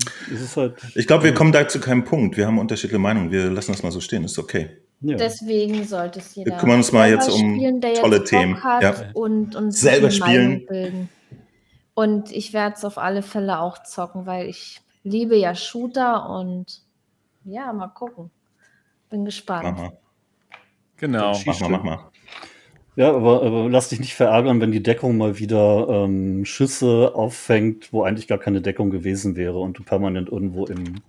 halt, 0.57 0.77
ich 0.95 1.07
glaube, 1.07 1.25
wir 1.25 1.35
kommen 1.35 1.53
da 1.53 1.67
zu 1.67 1.81
keinem 1.81 2.05
Punkt. 2.05 2.37
Wir 2.37 2.47
haben 2.47 2.59
unterschiedliche 2.59 2.99
Meinungen. 2.99 3.31
Wir 3.31 3.51
lassen 3.51 3.73
das 3.73 3.83
mal 3.83 3.93
so 3.93 4.01
stehen. 4.01 4.25
Ist 4.25 4.39
okay. 4.39 4.79
Ja. 5.01 5.17
Deswegen 5.17 5.87
sollte 5.87 6.19
es 6.19 6.35
jeder 6.35 6.53
wir 6.53 6.59
kümmern 6.59 6.79
uns 6.79 6.93
mal 6.93 7.09
jetzt 7.09 7.31
um 7.31 7.57
spielen, 7.57 7.81
tolle 7.81 8.25
Themen. 8.25 8.61
Ja. 8.81 8.95
Und, 9.15 9.55
und 9.55 9.71
selber 9.71 10.11
spielen. 10.11 10.67
Bilden. 10.67 11.09
Und 11.95 12.33
ich 12.33 12.53
werde 12.53 12.77
es 12.77 12.85
auf 12.85 12.99
alle 12.99 13.23
Fälle 13.23 13.61
auch 13.61 13.83
zocken, 13.83 14.27
weil 14.27 14.49
ich 14.49 14.81
liebe 15.05 15.37
ja 15.37 15.55
Shooter 15.55 16.29
und 16.31 16.83
ja, 17.45 17.73
mal 17.73 17.89
gucken. 17.89 18.31
Bin 19.09 19.25
gespannt. 19.25 19.65
Mach 19.65 19.77
mal. 19.79 19.99
Genau. 20.97 21.41
Mach 21.47 21.61
mal, 21.61 21.69
mach 21.71 21.83
mal. 21.83 22.11
Ja, 22.99 23.15
aber, 23.15 23.45
aber 23.45 23.71
lass 23.71 23.91
dich 23.91 24.01
nicht 24.01 24.17
verärgern, 24.17 24.61
wenn 24.61 24.73
die 24.73 24.83
Deckung 24.83 25.17
mal 25.17 25.39
wieder 25.39 25.87
ähm, 25.89 26.45
Schüsse 26.45 27.15
auffängt, 27.15 27.93
wo 27.93 28.03
eigentlich 28.03 28.27
gar 28.27 28.39
keine 28.39 28.61
Deckung 28.61 28.91
gewesen 28.91 29.37
wäre 29.37 29.61
und 29.61 29.79
du 29.79 29.85
permanent 29.85 30.29
irgendwo 30.31 30.67
in 30.67 31.01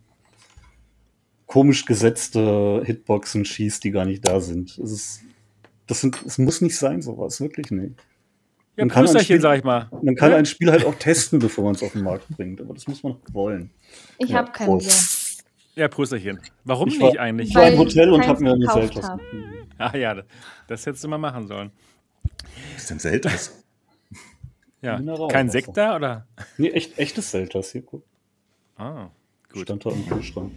komisch 1.48 1.86
gesetzte 1.86 2.84
Hitboxen 2.86 3.44
schießt, 3.44 3.84
die 3.84 3.90
gar 3.90 4.06
nicht 4.06 4.24
da 4.24 4.40
sind. 4.40 4.78
Es, 4.78 4.92
ist, 4.92 5.22
das, 5.88 6.02
sind, 6.02 6.22
es 6.28 6.38
muss 6.38 6.62
nicht 6.62 6.78
sein, 6.78 7.02
sowas, 7.02 7.42
wirklich 7.42 7.72
nicht. 7.72 7.96
Ja, 8.78 8.86
man 8.86 8.90
kann, 8.90 9.08
ein 9.08 9.24
Spiel, 9.24 9.42
sag 9.42 9.58
ich 9.58 9.64
mal. 9.64 9.90
man 10.04 10.14
kann 10.14 10.30
ja? 10.30 10.38
ein 10.38 10.46
Spiel 10.46 10.70
halt 10.70 10.86
auch 10.86 10.94
testen, 10.94 11.40
bevor 11.40 11.64
man 11.64 11.74
es 11.74 11.82
auf 11.82 11.94
den 11.94 12.04
Markt 12.04 12.28
bringt, 12.30 12.62
aber 12.62 12.76
das 12.76 12.88
muss 12.88 13.02
man 13.02 13.16
wollen. 13.32 13.72
Ich 14.20 14.30
ja, 14.30 14.38
habe 14.38 14.52
kein 14.52 14.78
Bier. 14.78 14.92
Ja, 15.80 15.88
Prösterchen. 15.88 16.42
Warum 16.66 16.90
ich 16.90 17.00
war, 17.00 17.08
nicht 17.08 17.20
eigentlich? 17.22 17.50
Ich 17.50 17.56
war 17.56 17.70
im 17.70 17.78
Hotel 17.78 18.12
und 18.12 18.28
habe 18.28 18.44
mir 18.44 18.52
eine 18.52 18.68
Selters 18.70 19.10
Ah 19.78 19.96
ja, 19.96 20.24
das 20.68 20.86
hättest 20.86 21.06
du 21.06 21.08
mal 21.08 21.18
machen 21.18 21.48
sollen. 21.48 21.72
Was 22.74 22.82
ist 22.82 22.90
denn 22.90 23.00
Selters? 23.00 23.64
ja, 24.82 25.02
kein 25.30 25.50
Sekt 25.50 25.78
da, 25.78 25.96
oder? 25.96 26.28
Nee, 26.58 26.72
echt, 26.72 27.00
echtes 27.00 27.32
Selters 27.32 27.72
hier, 27.72 27.84
guck. 27.84 28.04
Ah, 28.76 29.08
gut. 29.54 29.64
Stand 29.64 29.86
da 29.86 29.92
im 29.92 30.06
Kühlschrank. 30.06 30.52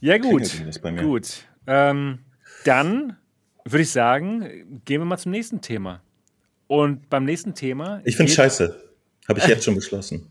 Ja, 0.00 0.18
gut. 0.18 0.62
Gut. 0.98 1.48
Ähm, 1.66 2.18
dann 2.66 3.16
würde 3.64 3.82
ich 3.82 3.90
sagen, 3.90 4.82
gehen 4.84 5.00
wir 5.00 5.06
mal 5.06 5.16
zum 5.16 5.32
nächsten 5.32 5.62
Thema. 5.62 6.02
Und 6.66 7.08
beim 7.08 7.24
nächsten 7.24 7.54
Thema. 7.54 8.02
Ich 8.04 8.14
finde 8.14 8.30
scheiße. 8.30 8.78
Habe 9.26 9.38
ich 9.38 9.46
jetzt 9.46 9.64
schon 9.64 9.74
beschlossen. 9.74 10.28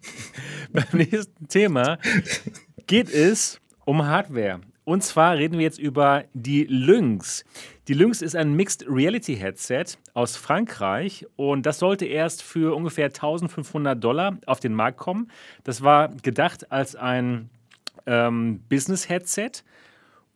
beim 0.71 0.85
nächsten 0.93 1.47
Thema 1.47 1.97
geht 2.85 3.09
es 3.09 3.59
um 3.89 4.05
Hardware. 4.05 4.61
Und 4.83 5.03
zwar 5.03 5.35
reden 5.35 5.57
wir 5.57 5.63
jetzt 5.63 5.79
über 5.79 6.25
die 6.35 6.65
Lynx. 6.65 7.43
Die 7.87 7.95
Lynx 7.95 8.21
ist 8.21 8.35
ein 8.35 8.53
Mixed 8.53 8.85
Reality 8.87 9.35
Headset 9.35 9.85
aus 10.13 10.35
Frankreich 10.35 11.25
und 11.37 11.65
das 11.65 11.79
sollte 11.79 12.05
erst 12.05 12.43
für 12.43 12.75
ungefähr 12.75 13.05
1500 13.05 14.03
Dollar 14.03 14.37
auf 14.45 14.59
den 14.59 14.75
Markt 14.75 14.99
kommen. 14.99 15.31
Das 15.63 15.81
war 15.81 16.09
gedacht 16.09 16.71
als 16.71 16.95
ein 16.95 17.49
ähm, 18.05 18.61
Business 18.69 19.09
Headset 19.09 19.63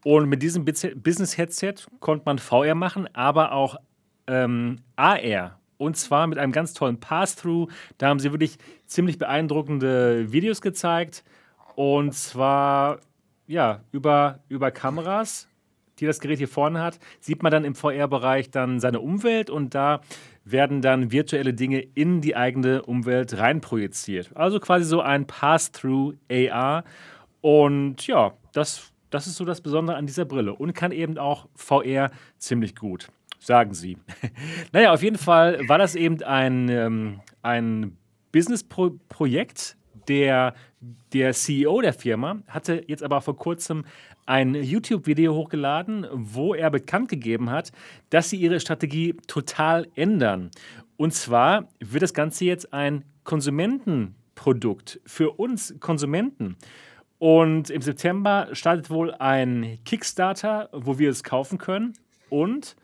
und 0.04 0.30
mit 0.30 0.42
diesem 0.42 0.66
Business 0.66 1.38
Headset 1.38 1.76
konnte 2.00 2.24
man 2.26 2.40
VR 2.40 2.74
machen, 2.74 3.08
aber 3.14 3.52
auch 3.52 3.76
ähm, 4.26 4.78
AR. 4.96 5.60
Und 5.78 5.96
zwar 5.96 6.26
mit 6.26 6.40
einem 6.40 6.54
ganz 6.54 6.74
tollen 6.74 7.00
Pass-Through. 7.00 7.68
Da 8.00 8.08
haben 8.08 8.20
sie 8.20 8.32
wirklich 8.32 8.58
ziemlich 8.88 9.20
beeindruckende 9.20 10.32
Videos 10.32 10.60
gezeigt. 10.60 11.24
Und 11.76 12.16
zwar 12.16 13.00
ja, 13.48 13.82
über, 13.92 14.40
über 14.50 14.72
Kameras, 14.72 15.48
die 16.00 16.06
das 16.06 16.20
Gerät 16.20 16.40
hier 16.40 16.48
vorne 16.48 16.82
hat, 16.82 17.00
sieht 17.20 17.44
man 17.44 17.52
dann 17.52 17.66
im 17.66 17.76
VR-Bereich 17.76 18.52
dann 18.52 18.80
seine 18.80 19.00
Umwelt 19.00 19.50
und 19.50 19.76
da 19.76 20.02
werden 20.46 20.82
dann 20.82 21.12
virtuelle 21.12 21.54
Dinge 21.54 21.80
in 21.80 22.22
die 22.22 22.36
eigene 22.36 22.84
Umwelt 22.84 23.38
reinprojiziert. 23.38 24.32
Also 24.36 24.60
quasi 24.60 24.86
so 24.86 25.02
ein 25.02 25.26
Pass-Through 25.26 26.16
AR. 26.30 26.84
Und 27.42 28.06
ja, 28.08 28.34
das, 28.54 28.92
das 29.10 29.28
ist 29.28 29.36
so 29.36 29.46
das 29.46 29.62
Besondere 29.62 29.98
an 29.98 30.06
dieser 30.06 30.26
Brille 30.26 30.54
und 30.54 30.74
kann 30.74 30.92
eben 30.92 31.18
auch 31.18 31.48
VR 31.56 32.12
ziemlich 32.38 32.76
gut, 32.76 33.08
sagen 33.40 33.74
sie. 33.74 33.98
naja, 34.72 34.92
auf 34.94 35.04
jeden 35.04 35.18
Fall 35.18 35.68
war 35.68 35.78
das 35.78 35.96
eben 35.96 36.22
ein, 36.24 36.70
ähm, 36.70 37.22
ein 37.42 37.98
Business-Projekt. 38.32 39.78
Der, 40.08 40.54
der 41.14 41.34
CEO 41.34 41.82
der 41.82 41.94
Firma 41.94 42.40
hatte 42.48 42.84
jetzt 42.88 43.04
aber 43.04 43.22
vor 43.22 43.38
kurzem 43.38 43.86
ein 44.26 44.56
YouTube-Video 44.56 45.34
hochgeladen, 45.34 46.08
wo 46.12 46.54
er 46.54 46.70
bekannt 46.70 47.10
gegeben 47.10 47.50
hat, 47.50 47.72
dass 48.10 48.30
sie 48.30 48.38
ihre 48.38 48.60
Strategie 48.60 49.16
total 49.28 49.88
ändern. 49.96 50.52
Und 50.98 51.14
zwar 51.14 51.68
wird 51.80 52.04
das 52.04 52.14
Ganze 52.14 52.46
jetzt 52.46 52.74
ein 52.74 53.04
Konsumentenprodukt 53.24 55.00
für 55.06 55.32
uns 55.32 55.76
Konsumenten. 55.80 56.58
Und 57.20 57.70
im 57.70 57.82
September 57.82 58.50
startet 58.52 58.90
wohl 58.90 59.14
ein 59.14 59.80
Kickstarter, 59.86 60.70
wo 60.74 61.00
wir 61.00 61.10
es 61.10 61.24
kaufen 61.24 61.58
können. 61.58 61.94
Und 62.30 62.76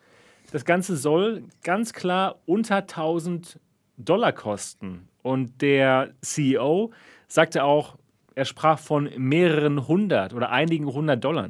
das 0.52 0.64
Ganze 0.64 0.96
soll 0.96 1.44
ganz 1.64 1.92
klar 1.92 2.40
unter 2.46 2.78
1000 2.78 3.60
Dollar 3.98 4.32
kosten. 4.32 5.09
Und 5.22 5.62
der 5.62 6.14
CEO 6.22 6.92
sagte 7.28 7.64
auch, 7.64 7.98
er 8.36 8.46
sprach 8.46 8.80
von 8.80 9.10
mehreren 9.18 9.88
hundert 9.88 10.34
oder 10.34 10.50
einigen 10.52 10.86
hundert 10.86 11.24
Dollar. 11.24 11.50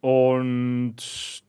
Und 0.00 0.96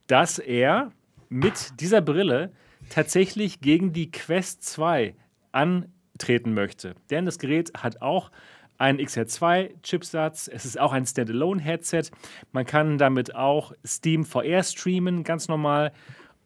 dass 0.07 0.39
er 0.39 0.91
mit 1.29 1.79
dieser 1.79 2.01
Brille 2.01 2.51
tatsächlich 2.89 3.61
gegen 3.61 3.93
die 3.93 4.11
Quest 4.11 4.63
2 4.63 5.15
antreten 5.51 6.53
möchte. 6.53 6.95
Denn 7.09 7.25
das 7.25 7.39
Gerät 7.39 7.71
hat 7.77 8.01
auch 8.01 8.29
einen 8.77 8.99
XR2-Chipsatz. 8.99 10.49
Es 10.51 10.65
ist 10.65 10.79
auch 10.79 10.91
ein 10.91 11.05
Standalone-Headset. 11.05 12.05
Man 12.51 12.65
kann 12.65 12.97
damit 12.97 13.35
auch 13.35 13.73
Steam 13.85 14.25
VR 14.25 14.63
streamen, 14.63 15.23
ganz 15.23 15.47
normal. 15.47 15.93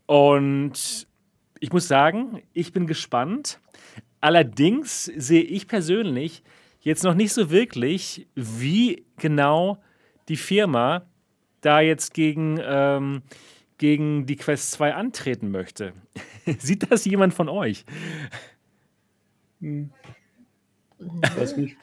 Und 0.05 1.07
ich 1.59 1.71
muss 1.71 1.87
sagen, 1.87 2.43
ich 2.53 2.73
bin 2.73 2.85
gespannt. 2.87 3.59
Allerdings 4.25 5.03
sehe 5.15 5.43
ich 5.43 5.67
persönlich 5.67 6.41
jetzt 6.79 7.03
noch 7.03 7.13
nicht 7.13 7.31
so 7.31 7.51
wirklich, 7.51 8.25
wie 8.33 9.05
genau 9.17 9.77
die 10.29 10.35
Firma 10.35 11.05
da 11.61 11.79
jetzt 11.79 12.11
gegen, 12.15 12.59
ähm, 12.59 13.21
gegen 13.77 14.25
die 14.25 14.35
Quest 14.35 14.71
2 14.71 14.95
antreten 14.95 15.51
möchte. 15.51 15.93
Sieht 16.57 16.91
das 16.91 17.05
jemand 17.05 17.35
von 17.35 17.49
euch? 17.49 17.85
Hm. 19.61 19.91
Ich 20.97 21.37
weiß 21.37 21.57
nicht. 21.57 21.77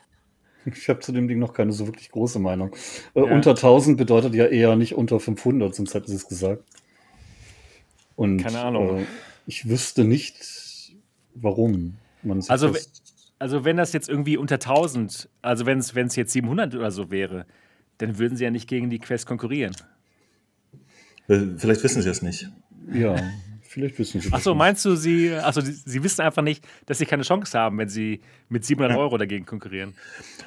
Ich 0.64 0.88
habe 0.88 0.98
zu 0.98 1.12
dem 1.12 1.28
Ding 1.28 1.38
noch 1.38 1.52
keine 1.52 1.70
so 1.70 1.86
wirklich 1.86 2.10
große 2.10 2.40
Meinung. 2.40 2.74
Äh, 3.14 3.20
ja. 3.20 3.32
Unter 3.32 3.50
1000 3.50 3.96
bedeutet 3.96 4.34
ja 4.34 4.46
eher 4.46 4.74
nicht 4.74 4.96
unter 4.96 5.20
500, 5.20 5.76
sonst 5.76 5.94
hätten 5.94 6.08
sie 6.08 6.16
es 6.16 6.26
gesagt. 6.26 6.64
Und, 8.16 8.38
keine 8.38 8.62
Ahnung. 8.62 8.98
Äh, 8.98 9.04
ich 9.46 9.68
wüsste 9.68 10.02
nicht, 10.02 10.92
warum 11.36 11.98
also, 12.48 12.74
also 13.38 13.64
wenn 13.64 13.76
das 13.76 13.92
jetzt 13.92 14.08
irgendwie 14.08 14.36
unter 14.36 14.56
1000, 14.56 15.28
also 15.42 15.66
wenn 15.66 15.78
es 15.78 16.16
jetzt 16.16 16.32
700 16.32 16.74
oder 16.74 16.90
so 16.90 17.10
wäre, 17.10 17.46
dann 17.98 18.18
würden 18.18 18.36
sie 18.36 18.44
ja 18.44 18.50
nicht 18.50 18.68
gegen 18.68 18.90
die 18.90 18.98
Quest 18.98 19.26
konkurrieren. 19.26 19.74
Vielleicht 21.26 21.82
wissen 21.82 22.02
sie 22.02 22.08
es 22.08 22.22
nicht. 22.22 22.48
Ja, 22.92 23.16
vielleicht 23.62 23.98
wissen 23.98 24.20
sie 24.20 24.28
es 24.28 24.32
Achso, 24.32 24.54
meinst 24.54 24.84
du, 24.84 24.96
sie, 24.96 25.32
also 25.32 25.60
sie 25.60 26.02
wissen 26.02 26.20
einfach 26.20 26.42
nicht, 26.42 26.66
dass 26.86 26.98
sie 26.98 27.06
keine 27.06 27.22
Chance 27.22 27.58
haben, 27.58 27.78
wenn 27.78 27.88
sie 27.88 28.20
mit 28.48 28.64
700 28.64 28.96
ja. 28.96 29.02
Euro 29.02 29.18
dagegen 29.18 29.46
konkurrieren? 29.46 29.94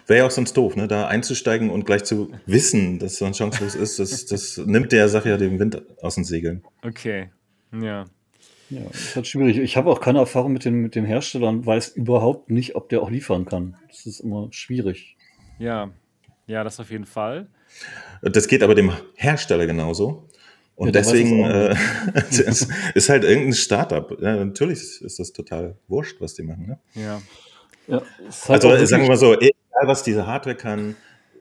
Wäre 0.05 0.19
ja 0.19 0.25
auch 0.25 0.31
sonst 0.31 0.53
doof, 0.55 0.75
ne? 0.75 0.87
da 0.87 1.07
einzusteigen 1.07 1.69
und 1.69 1.85
gleich 1.85 2.03
zu 2.03 2.31
wissen, 2.45 2.99
dass 2.99 3.15
so 3.15 3.25
ein 3.25 3.33
chancelos 3.33 3.75
ist, 3.75 3.99
das, 3.99 4.25
das 4.25 4.57
nimmt 4.57 4.91
der 4.91 5.09
Sache 5.09 5.29
ja 5.29 5.37
den 5.37 5.59
Wind 5.59 5.81
aus 6.01 6.15
den 6.15 6.23
Segeln. 6.23 6.63
Okay, 6.83 7.29
ja. 7.71 8.05
Ja, 8.69 8.81
ist 8.89 9.15
halt 9.15 9.27
schwierig. 9.27 9.57
Ich 9.57 9.77
habe 9.77 9.91
auch 9.91 10.01
keine 10.01 10.19
Erfahrung 10.19 10.53
mit 10.53 10.65
dem, 10.65 10.81
mit 10.81 10.95
dem 10.95 11.05
Hersteller 11.05 11.49
und 11.49 11.65
weiß 11.65 11.89
überhaupt 11.89 12.49
nicht, 12.49 12.75
ob 12.75 12.89
der 12.89 13.01
auch 13.01 13.09
liefern 13.09 13.45
kann. 13.45 13.77
Das 13.87 14.05
ist 14.05 14.19
immer 14.19 14.47
schwierig. 14.51 15.17
Ja, 15.59 15.91
ja, 16.47 16.63
das 16.63 16.79
auf 16.79 16.89
jeden 16.89 17.05
Fall. 17.05 17.47
Das 18.21 18.47
geht 18.47 18.63
aber 18.63 18.75
dem 18.75 18.91
Hersteller 19.15 19.67
genauso. 19.67 20.27
Und 20.75 20.87
ja, 20.87 20.91
deswegen 20.91 21.43
äh, 21.45 21.75
ist 22.95 23.09
halt 23.09 23.23
irgendein 23.23 23.53
Startup. 23.53 24.11
Ja, 24.21 24.43
natürlich 24.43 25.01
ist 25.01 25.19
das 25.19 25.31
total 25.31 25.77
wurscht, 25.87 26.19
was 26.19 26.33
die 26.33 26.43
machen. 26.43 26.67
Ne? 26.67 26.79
Ja. 26.95 27.21
ja 27.87 28.01
halt 28.47 28.65
also 28.65 28.85
sagen 28.85 29.03
wir 29.03 29.09
mal 29.09 29.17
so, 29.17 29.33
egal 29.35 29.53
was 29.83 30.03
diese 30.03 30.27
Hardware 30.27 30.55
kann, 30.55 30.95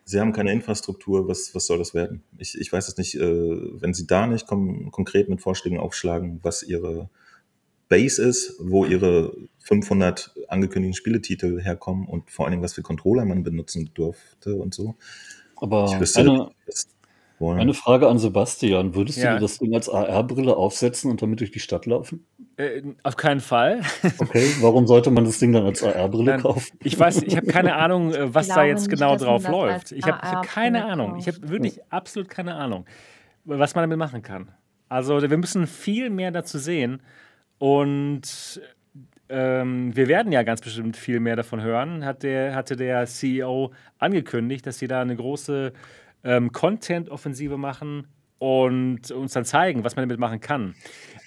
sie 0.05 0.21
haben 0.21 0.33
keine 0.33 0.53
Infrastruktur, 0.53 1.29
was, 1.29 1.55
was 1.55 1.67
soll 1.67 1.79
das 1.79 1.95
werden? 1.95 2.23
Ich, 2.39 2.59
ich 2.59 2.73
weiß 2.73 2.89
es 2.89 2.97
nicht, 2.97 3.15
äh, 3.15 3.21
wenn 3.81 3.95
sie 3.95 4.07
da 4.07 4.27
nicht 4.27 4.47
kom 4.47 4.91
konkret 4.91 5.29
mit 5.29 5.41
Vorschlägen 5.41 5.79
aufschlagen, 5.79 6.41
was 6.43 6.63
ihre 6.63 7.09
Base 7.89 8.23
ist, 8.23 8.57
wo 8.59 8.85
ihre 8.85 9.35
500 9.61 10.35
angekündigten 10.49 10.97
Spieletitel 10.97 11.61
herkommen 11.61 12.07
und 12.07 12.31
vor 12.31 12.45
allen 12.45 12.53
Dingen, 12.53 12.63
was 12.63 12.75
für 12.75 12.83
Controller 12.83 13.25
man 13.25 13.43
benutzen 13.43 13.91
durfte 13.95 14.57
und 14.57 14.75
so. 14.75 14.95
Aber 15.57 15.87
ich 15.93 16.01
wüsste, 16.01 16.21
eine, 16.21 16.51
eine 17.53 17.75
Frage 17.75 18.09
an 18.09 18.19
Sebastian. 18.19 18.95
Würdest 18.95 19.19
ja. 19.19 19.33
du 19.33 19.37
dir 19.37 19.41
das 19.43 19.59
Ding 19.59 19.75
als 19.75 19.89
AR-Brille 19.89 20.57
aufsetzen 20.57 21.11
und 21.11 21.23
damit 21.23 21.41
durch 21.41 21.51
die 21.51 21.61
Stadt 21.61 21.87
laufen? 21.87 22.27
Äh, 22.57 22.83
auf 23.03 23.17
keinen 23.17 23.41
Fall. 23.41 23.81
Okay, 24.19 24.49
warum 24.61 24.87
sollte 24.87 25.11
man 25.11 25.25
das 25.25 25.39
Ding 25.39 25.53
dann 25.53 25.65
als 25.65 25.83
AR-Brille 25.83 26.39
kaufen? 26.39 26.79
Ich 26.83 26.99
weiß, 26.99 27.23
ich 27.23 27.37
habe 27.37 27.47
keine 27.47 27.75
Ahnung, 27.75 28.13
äh, 28.13 28.35
was 28.35 28.49
da 28.49 28.65
jetzt 28.65 28.89
genau 28.89 29.13
nicht, 29.13 29.25
drauf 29.25 29.49
läuft. 29.49 29.93
Ich 29.93 30.05
habe 30.05 30.19
hab 30.19 30.47
keine 30.47 30.85
Ahnung. 30.85 31.17
Ich 31.19 31.27
habe 31.27 31.49
wirklich 31.49 31.81
absolut 31.91 32.29
keine 32.29 32.55
Ahnung, 32.55 32.87
was 33.45 33.75
man 33.75 33.83
damit 33.83 33.99
machen 33.99 34.23
kann. 34.23 34.49
Also 34.89 35.21
wir 35.21 35.39
müssen 35.39 35.67
viel 35.67 36.11
mehr 36.11 36.31
dazu 36.31 36.59
sehen 36.59 37.03
und 37.59 38.61
ähm, 39.29 39.97
wir 39.97 40.07
werden 40.09 40.33
ja 40.33 40.43
ganz 40.43 40.61
bestimmt 40.61 40.97
viel 40.97 41.19
mehr 41.19 41.37
davon 41.37 41.63
hören. 41.63 42.05
Hat 42.05 42.23
der, 42.23 42.55
hatte 42.55 42.77
der 42.77 43.07
CEO 43.07 43.73
angekündigt, 43.99 44.67
dass 44.67 44.79
sie 44.79 44.87
da 44.87 45.01
eine 45.01 45.17
große 45.17 45.73
ähm, 46.25 46.53
Content-Offensive 46.53 47.57
machen 47.57 48.07
und 48.39 49.11
uns 49.11 49.33
dann 49.33 49.45
zeigen, 49.45 49.85
was 49.85 49.97
man 49.97 50.09
damit 50.09 50.19
machen 50.19 50.41
kann. 50.41 50.75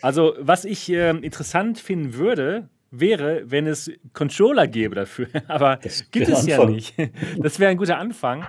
Also, 0.02 0.36
was 0.40 0.66
ich 0.66 0.92
äh, 0.92 1.12
interessant 1.12 1.80
finden 1.80 2.14
würde, 2.14 2.70
wäre, 2.92 3.44
wenn 3.50 3.68
es 3.68 3.92
Controller 4.14 4.68
gäbe 4.68 4.96
dafür. 4.96 5.28
Aber 5.48 5.78
das 5.78 6.10
gibt 6.12 6.28
es 6.28 6.46
ja 6.46 6.66
nicht. 6.66 6.96
Das 7.38 7.60
wäre 7.60 7.72
ein 7.72 7.78
guter 7.78 7.98
Anfang. 7.98 8.46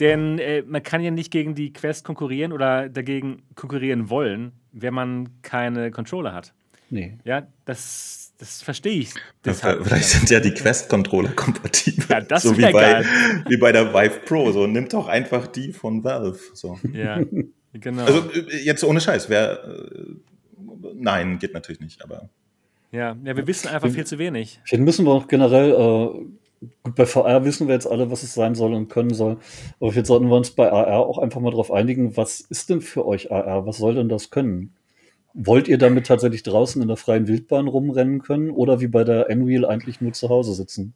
Denn 0.00 0.38
äh, 0.38 0.62
man 0.62 0.82
kann 0.82 1.02
ja 1.02 1.10
nicht 1.10 1.32
gegen 1.32 1.56
die 1.56 1.72
Quest 1.72 2.04
konkurrieren 2.04 2.52
oder 2.52 2.88
dagegen 2.88 3.42
konkurrieren 3.56 4.10
wollen, 4.10 4.52
wenn 4.70 4.94
man 4.94 5.28
keine 5.42 5.90
Controller 5.90 6.32
hat. 6.32 6.54
Nee. 6.88 7.18
Ja, 7.24 7.48
das, 7.64 8.27
das 8.38 8.62
verstehe 8.62 9.00
ich. 9.00 9.14
Deshalb. 9.44 9.84
Vielleicht 9.84 10.08
sind 10.08 10.30
ja 10.30 10.38
die 10.38 10.52
Quest-Controller 10.52 11.30
kompatibel. 11.30 12.06
Ja, 12.08 12.20
das 12.20 12.44
so 12.44 12.56
wie 12.56 12.62
bei, 12.62 12.72
geil. 12.72 13.04
wie 13.48 13.56
bei 13.56 13.72
der 13.72 13.92
Vive 13.92 14.20
Pro. 14.24 14.52
So, 14.52 14.66
nimmt 14.66 14.92
doch 14.92 15.08
einfach 15.08 15.48
die 15.48 15.72
von 15.72 16.04
Valve. 16.04 16.38
So. 16.54 16.78
Ja, 16.92 17.20
genau. 17.72 18.04
Also 18.04 18.30
äh, 18.30 18.64
jetzt 18.64 18.84
ohne 18.84 19.00
Scheiß, 19.00 19.28
wer. 19.28 19.64
Äh, 19.64 20.14
nein, 20.94 21.40
geht 21.40 21.52
natürlich 21.52 21.80
nicht, 21.80 22.02
aber. 22.04 22.30
Ja, 22.92 23.16
ja, 23.24 23.36
wir 23.36 23.46
wissen 23.46 23.68
einfach 23.68 23.90
viel 23.90 24.06
zu 24.06 24.18
wenig. 24.18 24.60
Vielleicht 24.64 24.84
müssen 24.84 25.04
wir 25.04 25.12
auch 25.12 25.26
generell, 25.26 25.72
äh, 25.72 26.66
gut, 26.84 26.94
bei 26.94 27.06
VR 27.06 27.44
wissen 27.44 27.66
wir 27.66 27.74
jetzt 27.74 27.86
alle, 27.86 28.10
was 28.10 28.22
es 28.22 28.32
sein 28.34 28.54
soll 28.54 28.72
und 28.72 28.88
können 28.88 29.12
soll. 29.12 29.38
Aber 29.80 29.92
jetzt 29.92 30.06
sollten 30.06 30.28
wir 30.28 30.36
uns 30.36 30.52
bei 30.52 30.72
AR 30.72 31.00
auch 31.00 31.18
einfach 31.18 31.40
mal 31.40 31.50
darauf 31.50 31.70
einigen, 31.70 32.16
was 32.16 32.40
ist 32.40 32.70
denn 32.70 32.80
für 32.80 33.04
euch 33.04 33.30
AR? 33.30 33.66
Was 33.66 33.78
soll 33.78 33.96
denn 33.96 34.08
das 34.08 34.30
können? 34.30 34.74
Wollt 35.40 35.68
ihr 35.68 35.78
damit 35.78 36.06
tatsächlich 36.06 36.42
draußen 36.42 36.82
in 36.82 36.88
der 36.88 36.96
freien 36.96 37.28
Wildbahn 37.28 37.68
rumrennen 37.68 38.22
können 38.22 38.50
oder 38.50 38.80
wie 38.80 38.88
bei 38.88 39.04
der 39.04 39.30
N-Wheel 39.30 39.64
eigentlich 39.64 40.00
nur 40.00 40.12
zu 40.12 40.28
Hause 40.28 40.52
sitzen? 40.52 40.94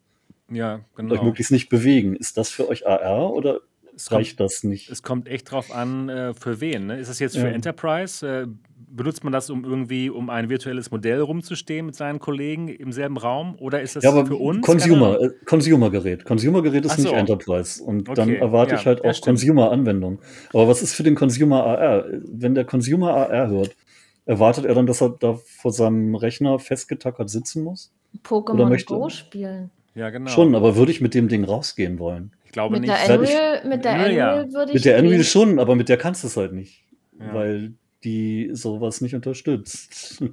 Ja, 0.51 0.81
genau. 0.97 1.13
Und 1.13 1.19
euch 1.19 1.23
möglichst 1.25 1.53
nicht 1.53 1.69
bewegen. 1.69 2.17
Ist 2.17 2.37
das 2.37 2.51
für 2.51 2.69
euch 2.69 2.85
AR 2.85 3.33
oder 3.33 3.61
es 3.95 4.11
reicht 4.11 4.39
kommt, 4.39 4.51
das 4.51 4.65
nicht? 4.65 4.91
Es 4.91 5.05
kommt 5.05 5.29
echt 5.29 5.53
drauf 5.53 5.73
an, 5.73 6.09
äh, 6.09 6.35
für 6.35 6.61
wen. 6.61 6.87
Ne? 6.87 6.99
Ist 6.99 7.09
das 7.09 7.21
jetzt 7.21 7.37
für 7.39 7.47
ja. 7.47 7.53
Enterprise? 7.53 8.27
Äh, 8.27 8.47
benutzt 8.89 9.23
man 9.23 9.33
das, 9.33 9.49
um 9.49 9.65
irgendwie 9.65 10.11
um 10.11 10.29
ein 10.29 10.49
virtuelles 10.49 10.91
Modell 10.91 11.21
rumzustehen 11.21 11.87
mit 11.87 11.95
seinen 11.95 12.19
Kollegen 12.19 12.67
im 12.67 12.91
selben 12.91 13.19
Raum? 13.19 13.55
Oder 13.61 13.81
ist 13.81 13.95
das 13.95 14.03
ja, 14.03 14.25
für 14.25 14.35
uns? 14.35 14.67
Consumer, 14.67 15.21
äh, 15.21 15.31
Consumer-Gerät. 15.45 16.25
Consumer-Gerät 16.25 16.85
ist 16.85 16.97
so. 16.97 17.03
nicht 17.03 17.13
Enterprise. 17.13 17.81
Und 17.81 18.09
okay. 18.09 18.17
dann 18.17 18.35
erwarte 18.35 18.75
ja, 18.75 18.81
ich 18.81 18.87
halt 18.87 19.05
auch 19.05 19.21
Consumer-Anwendung. 19.21 20.19
Aber 20.53 20.67
was 20.67 20.83
ist 20.83 20.95
für 20.95 21.05
den 21.05 21.15
Consumer 21.15 21.65
AR? 21.65 22.07
Wenn 22.27 22.57
der 22.57 22.65
Consumer 22.65 23.15
AR 23.15 23.49
hört, 23.49 23.77
erwartet 24.25 24.65
er 24.65 24.75
dann, 24.75 24.87
dass 24.87 25.03
er 25.03 25.11
da 25.11 25.35
vor 25.35 25.73
seinem 25.73 26.15
Rechner 26.15 26.59
festgetackert 26.59 27.31
sitzen 27.31 27.65
muss? 27.65 27.93
Pokémon 28.25 28.85
Go 28.85 29.09
spielen. 29.09 29.71
Ja, 29.95 30.11
genau. 30.11 30.31
Schon, 30.31 30.55
aber 30.55 30.77
würde 30.77 30.93
ich 30.93 31.01
mit 31.01 31.15
dem 31.15 31.29
Ding 31.29 31.45
rausgehen 31.45 31.99
wollen? 31.99 32.33
Ich 32.45 32.53
glaube 32.53 32.79
mit 32.79 32.89
nicht. 32.89 33.09
Der 33.09 33.19
Unreal, 33.19 33.67
mit 33.67 33.85
der 33.85 33.93
Unreal 33.95 34.15
ja. 34.15 34.53
würde 34.53 34.71
ich. 34.71 34.75
Mit 34.75 34.85
der 34.85 34.99
Unreal 34.99 35.25
schon, 35.25 35.59
aber 35.59 35.77
mit 35.77 35.89
der 35.89 35.97
kannst 35.97 36.23
du 36.23 36.29
es 36.29 36.37
halt 36.37 36.53
nicht. 36.53 36.85
Ja. 37.19 37.35
Weil 37.35 37.73
die 38.05 38.51
sowas 38.53 39.01
nicht 39.01 39.15
unterstützt. 39.15 40.23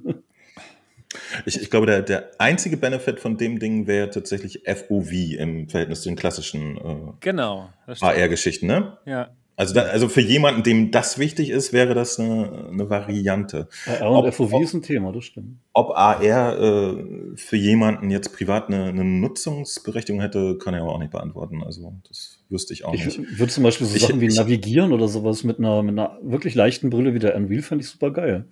Ich, 1.44 1.60
ich 1.60 1.70
glaube, 1.70 1.86
der, 1.86 2.02
der 2.02 2.30
einzige 2.38 2.76
Benefit 2.76 3.18
von 3.18 3.36
dem 3.36 3.58
Ding 3.58 3.88
wäre 3.88 4.10
tatsächlich 4.10 4.62
FOV 4.64 5.10
im 5.36 5.68
Verhältnis 5.68 6.02
zu 6.02 6.08
den 6.08 6.14
klassischen 6.14 6.76
äh, 6.76 7.12
genau, 7.18 7.70
AR-Geschichten, 8.00 8.66
ne? 8.66 8.96
Ja. 9.06 9.30
Also, 9.60 9.74
da, 9.74 9.82
also 9.82 10.08
für 10.08 10.22
jemanden, 10.22 10.62
dem 10.62 10.90
das 10.90 11.18
wichtig 11.18 11.50
ist, 11.50 11.74
wäre 11.74 11.92
das 11.92 12.18
eine, 12.18 12.68
eine 12.72 12.88
Variante. 12.88 13.68
AR 13.84 14.10
und 14.10 14.16
ob, 14.16 14.32
FOV 14.32 14.54
ob, 14.54 14.62
ist 14.62 14.72
ein 14.72 14.80
Thema, 14.80 15.12
das 15.12 15.26
stimmt. 15.26 15.58
Ob 15.74 15.90
AR 15.90 16.22
äh, 16.22 17.04
für 17.34 17.56
jemanden 17.56 18.08
jetzt 18.08 18.34
privat 18.34 18.68
eine, 18.68 18.84
eine, 18.86 19.04
Nutzungsberechtigung 19.04 20.22
hätte, 20.22 20.56
kann 20.56 20.72
er 20.72 20.80
aber 20.80 20.94
auch 20.94 20.98
nicht 20.98 21.10
beantworten. 21.10 21.62
Also 21.62 21.92
das 22.08 22.38
wüsste 22.48 22.72
ich 22.72 22.86
auch 22.86 22.94
ich 22.94 23.04
nicht. 23.04 23.18
Ich 23.18 23.38
würde 23.38 23.52
zum 23.52 23.64
Beispiel 23.64 23.86
so 23.86 23.96
ich, 23.96 24.00
Sachen 24.00 24.22
wie 24.22 24.28
ich, 24.28 24.34
Navigieren 24.34 24.94
oder 24.94 25.08
sowas 25.08 25.44
mit 25.44 25.58
einer, 25.58 25.82
mit 25.82 25.92
einer 25.92 26.16
wirklich 26.22 26.54
leichten 26.54 26.88
Brille 26.88 27.12
wie 27.12 27.18
der 27.18 27.36
Unreal 27.36 27.60
fände 27.60 27.84
ich 27.84 27.90
super 27.90 28.12
geil. 28.12 28.46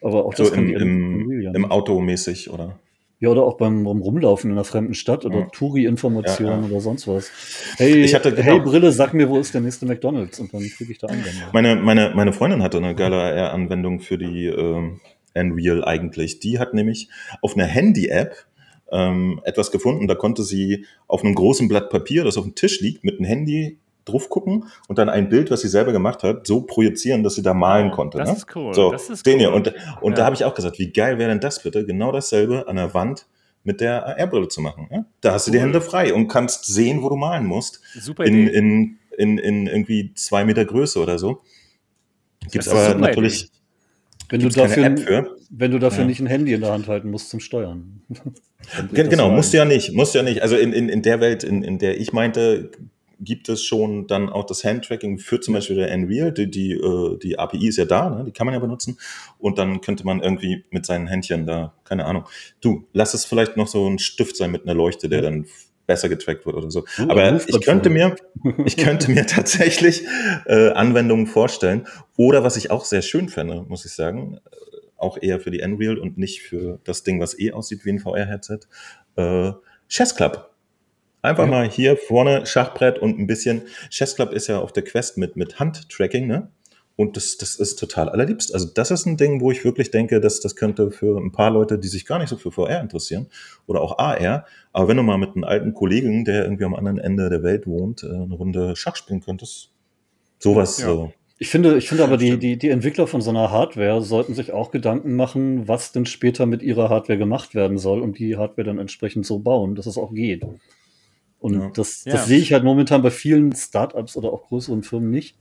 Aber 0.00 0.24
auch 0.24 0.34
so 0.34 0.42
das 0.42 0.52
im, 0.54 0.74
im, 0.74 1.54
im 1.54 1.70
Auto 1.70 2.00
mäßig, 2.00 2.50
oder? 2.50 2.80
Ja, 3.22 3.28
oder 3.28 3.44
auch 3.44 3.56
beim, 3.56 3.84
beim 3.84 4.02
Rumlaufen 4.02 4.50
in 4.50 4.56
einer 4.56 4.64
fremden 4.64 4.94
Stadt 4.94 5.24
oder 5.24 5.38
ja. 5.38 5.46
Touri-Informationen 5.52 6.62
ja, 6.62 6.66
ja. 6.66 6.72
oder 6.72 6.80
sonst 6.80 7.06
was. 7.06 7.30
Hey, 7.76 8.02
ich 8.02 8.16
hatte, 8.16 8.32
genau. 8.32 8.42
hey 8.42 8.58
Brille, 8.58 8.90
sag 8.90 9.14
mir, 9.14 9.28
wo 9.28 9.38
ist 9.38 9.54
der 9.54 9.60
nächste 9.60 9.86
McDonalds? 9.86 10.40
Und 10.40 10.52
dann 10.52 10.60
kriege 10.62 10.90
ich 10.90 10.98
da 10.98 11.06
Anwendung. 11.06 11.44
Meine, 11.52 11.76
meine, 11.76 12.12
meine 12.16 12.32
Freundin 12.32 12.64
hatte 12.64 12.78
eine 12.78 12.96
geile 12.96 13.18
AR-Anwendung 13.18 14.00
für 14.00 14.18
die 14.18 14.46
ähm, 14.46 14.98
Unreal 15.36 15.84
eigentlich. 15.84 16.40
Die 16.40 16.58
hat 16.58 16.74
nämlich 16.74 17.10
auf 17.42 17.54
einer 17.54 17.66
Handy-App 17.66 18.34
ähm, 18.90 19.40
etwas 19.44 19.70
gefunden. 19.70 20.08
Da 20.08 20.16
konnte 20.16 20.42
sie 20.42 20.84
auf 21.06 21.22
einem 21.22 21.36
großen 21.36 21.68
Blatt 21.68 21.90
Papier, 21.90 22.24
das 22.24 22.36
auf 22.36 22.42
dem 22.42 22.56
Tisch 22.56 22.80
liegt, 22.80 23.04
mit 23.04 23.20
einem 23.20 23.26
Handy 23.26 23.78
drauf 24.04 24.28
gucken 24.28 24.64
und 24.88 24.98
dann 24.98 25.08
ein 25.08 25.28
Bild, 25.28 25.50
was 25.50 25.60
sie 25.60 25.68
selber 25.68 25.92
gemacht 25.92 26.22
hat, 26.22 26.46
so 26.46 26.62
projizieren, 26.62 27.22
dass 27.22 27.34
sie 27.34 27.42
da 27.42 27.54
malen 27.54 27.90
oh, 27.90 27.94
konnte. 27.94 28.18
Das 28.18 28.28
ne? 28.28 28.36
ist 28.36 28.56
cool. 28.56 28.74
So, 28.74 28.90
das 28.90 29.10
ist 29.10 29.26
cool. 29.26 29.38
Hier. 29.38 29.52
Und, 29.52 29.72
und 30.00 30.12
ja. 30.12 30.16
da 30.16 30.24
habe 30.24 30.34
ich 30.34 30.44
auch 30.44 30.54
gesagt, 30.54 30.78
wie 30.78 30.92
geil 30.92 31.18
wäre 31.18 31.30
denn 31.30 31.40
das 31.40 31.62
bitte, 31.62 31.84
genau 31.84 32.12
dasselbe 32.12 32.66
an 32.68 32.76
der 32.76 32.94
Wand 32.94 33.26
mit 33.64 33.80
der 33.80 34.06
AR-Brille 34.06 34.48
zu 34.48 34.60
machen. 34.60 34.88
Ja? 34.90 35.04
Da 35.20 35.32
hast 35.32 35.46
cool. 35.46 35.52
du 35.52 35.58
die 35.58 35.62
Hände 35.62 35.80
frei 35.80 36.12
und 36.14 36.28
kannst 36.28 36.66
sehen, 36.66 37.02
wo 37.02 37.08
du 37.08 37.16
malen 37.16 37.46
musst. 37.46 37.80
Super 37.94 38.24
in, 38.24 38.48
in, 38.48 38.98
in, 39.16 39.38
in 39.38 39.66
irgendwie 39.66 40.12
zwei 40.14 40.44
Meter 40.44 40.64
Größe 40.64 41.00
oder 41.00 41.18
so. 41.18 41.42
Gibt 42.50 42.66
es 42.66 42.68
aber 42.68 42.94
natürlich. 42.98 43.44
Idee. 43.44 43.52
Wenn 44.32 44.40
du, 44.40 44.48
dafür, 44.48 45.36
wenn 45.50 45.70
du 45.70 45.78
dafür 45.78 46.00
ja. 46.00 46.06
nicht 46.06 46.20
ein 46.20 46.26
Handy 46.26 46.54
in 46.54 46.62
der 46.62 46.72
Hand 46.72 46.88
halten 46.88 47.10
musst 47.10 47.28
zum 47.28 47.38
Steuern. 47.38 48.00
genau, 48.92 49.30
musst 49.30 49.52
du 49.52 49.58
ja 49.58 49.66
nicht, 49.66 49.92
musst 49.92 50.14
du 50.14 50.20
ja 50.20 50.24
nicht. 50.24 50.40
Also 50.40 50.56
in, 50.56 50.72
in, 50.72 50.88
in 50.88 51.02
der 51.02 51.20
Welt, 51.20 51.44
in, 51.44 51.62
in 51.62 51.78
der 51.78 52.00
ich 52.00 52.14
meinte, 52.14 52.70
gibt 53.24 53.48
es 53.48 53.62
schon 53.64 54.06
dann 54.06 54.28
auch 54.28 54.44
das 54.44 54.64
Handtracking 54.64 55.18
für 55.18 55.40
zum 55.40 55.54
Beispiel 55.54 55.76
der 55.76 55.94
Unreal. 55.94 56.32
Die, 56.32 56.50
die, 56.50 56.72
äh, 56.72 57.18
die 57.18 57.38
API 57.38 57.68
ist 57.68 57.76
ja 57.76 57.84
da, 57.84 58.10
ne? 58.10 58.24
die 58.24 58.32
kann 58.32 58.46
man 58.46 58.54
ja 58.54 58.60
benutzen. 58.60 58.98
Und 59.38 59.58
dann 59.58 59.80
könnte 59.80 60.04
man 60.04 60.20
irgendwie 60.20 60.64
mit 60.70 60.86
seinen 60.86 61.06
Händchen 61.06 61.46
da, 61.46 61.74
keine 61.84 62.04
Ahnung. 62.04 62.24
Du, 62.60 62.86
lass 62.92 63.14
es 63.14 63.24
vielleicht 63.24 63.56
noch 63.56 63.68
so 63.68 63.88
ein 63.88 63.98
Stift 63.98 64.36
sein 64.36 64.50
mit 64.50 64.64
einer 64.64 64.74
Leuchte, 64.74 65.08
der 65.08 65.22
dann 65.22 65.46
besser 65.86 66.08
getrackt 66.08 66.46
wird 66.46 66.56
oder 66.56 66.70
so. 66.70 66.84
Uh, 66.98 67.08
Aber 67.08 67.40
ich 67.46 67.60
könnte 67.60 67.90
mir, 67.90 68.16
ich 68.64 68.76
könnte 68.76 69.10
mir 69.10 69.26
tatsächlich 69.26 70.04
äh, 70.46 70.70
Anwendungen 70.70 71.26
vorstellen. 71.26 71.86
Oder 72.16 72.44
was 72.44 72.56
ich 72.56 72.70
auch 72.70 72.84
sehr 72.84 73.02
schön 73.02 73.28
fände, 73.28 73.64
muss 73.68 73.84
ich 73.84 73.92
sagen, 73.92 74.38
äh, 74.50 74.56
auch 74.96 75.18
eher 75.20 75.40
für 75.40 75.50
die 75.50 75.62
Unreal 75.62 75.98
und 75.98 76.18
nicht 76.18 76.42
für 76.42 76.78
das 76.84 77.02
Ding, 77.02 77.20
was 77.20 77.38
eh 77.38 77.52
aussieht 77.52 77.84
wie 77.84 77.90
ein 77.90 77.98
VR-Headset. 77.98 78.60
Äh, 79.16 79.52
Chess 79.88 80.14
Club 80.14 80.51
Einfach 81.22 81.44
ja. 81.44 81.50
mal 81.50 81.70
hier 81.70 81.96
vorne 81.96 82.46
Schachbrett 82.46 82.98
und 82.98 83.18
ein 83.18 83.26
bisschen. 83.26 83.62
Chess 83.90 84.16
Club 84.16 84.32
ist 84.32 84.48
ja 84.48 84.60
auf 84.60 84.72
der 84.72 84.82
Quest 84.82 85.16
mit, 85.16 85.36
mit 85.36 85.60
Handtracking, 85.60 86.26
ne? 86.26 86.50
Und 86.94 87.16
das, 87.16 87.38
das 87.38 87.54
ist 87.54 87.76
total 87.76 88.10
allerliebst. 88.10 88.52
Also 88.52 88.68
das 88.72 88.90
ist 88.90 89.06
ein 89.06 89.16
Ding, 89.16 89.40
wo 89.40 89.50
ich 89.50 89.64
wirklich 89.64 89.90
denke, 89.90 90.20
dass 90.20 90.40
das 90.40 90.56
könnte 90.56 90.90
für 90.90 91.18
ein 91.18 91.32
paar 91.32 91.50
Leute, 91.50 91.78
die 91.78 91.88
sich 91.88 92.04
gar 92.04 92.18
nicht 92.18 92.28
so 92.28 92.36
für 92.36 92.52
VR 92.52 92.80
interessieren 92.80 93.28
oder 93.66 93.80
auch 93.80 93.98
AR, 93.98 94.44
aber 94.72 94.88
wenn 94.88 94.98
du 94.98 95.02
mal 95.02 95.16
mit 95.16 95.34
einem 95.34 95.44
alten 95.44 95.72
Kollegen, 95.72 96.24
der 96.24 96.44
irgendwie 96.44 96.64
am 96.64 96.74
anderen 96.74 96.98
Ende 96.98 97.30
der 97.30 97.42
Welt 97.42 97.66
wohnt, 97.66 98.02
äh, 98.02 98.08
eine 98.08 98.34
Runde 98.34 98.76
Schach 98.76 98.96
spielen 98.96 99.20
könntest, 99.20 99.70
sowas 100.38 100.78
ja. 100.80 100.86
so. 100.86 101.12
Ich 101.38 101.48
finde, 101.48 101.76
ich 101.76 101.88
finde 101.88 102.04
aber, 102.04 102.18
die, 102.18 102.38
die, 102.38 102.56
die 102.56 102.68
Entwickler 102.68 103.08
von 103.08 103.20
so 103.20 103.30
einer 103.30 103.50
Hardware 103.50 104.00
sollten 104.02 104.34
sich 104.34 104.52
auch 104.52 104.70
Gedanken 104.70 105.16
machen, 105.16 105.66
was 105.66 105.90
denn 105.90 106.06
später 106.06 106.46
mit 106.46 106.62
ihrer 106.62 106.88
Hardware 106.88 107.18
gemacht 107.18 107.54
werden 107.54 107.78
soll 107.78 108.00
und 108.00 108.18
die 108.18 108.36
Hardware 108.36 108.64
dann 108.64 108.78
entsprechend 108.78 109.26
so 109.26 109.40
bauen, 109.40 109.74
dass 109.74 109.86
es 109.86 109.98
auch 109.98 110.14
geht. 110.14 110.44
Und 111.42 111.54
ja. 111.54 111.70
das, 111.74 112.04
das 112.04 112.14
ja. 112.14 112.22
sehe 112.22 112.38
ich 112.38 112.52
halt 112.52 112.62
momentan 112.62 113.02
bei 113.02 113.10
vielen 113.10 113.52
Startups 113.52 114.16
oder 114.16 114.32
auch 114.32 114.46
größeren 114.46 114.84
Firmen 114.84 115.10
nicht. 115.10 115.36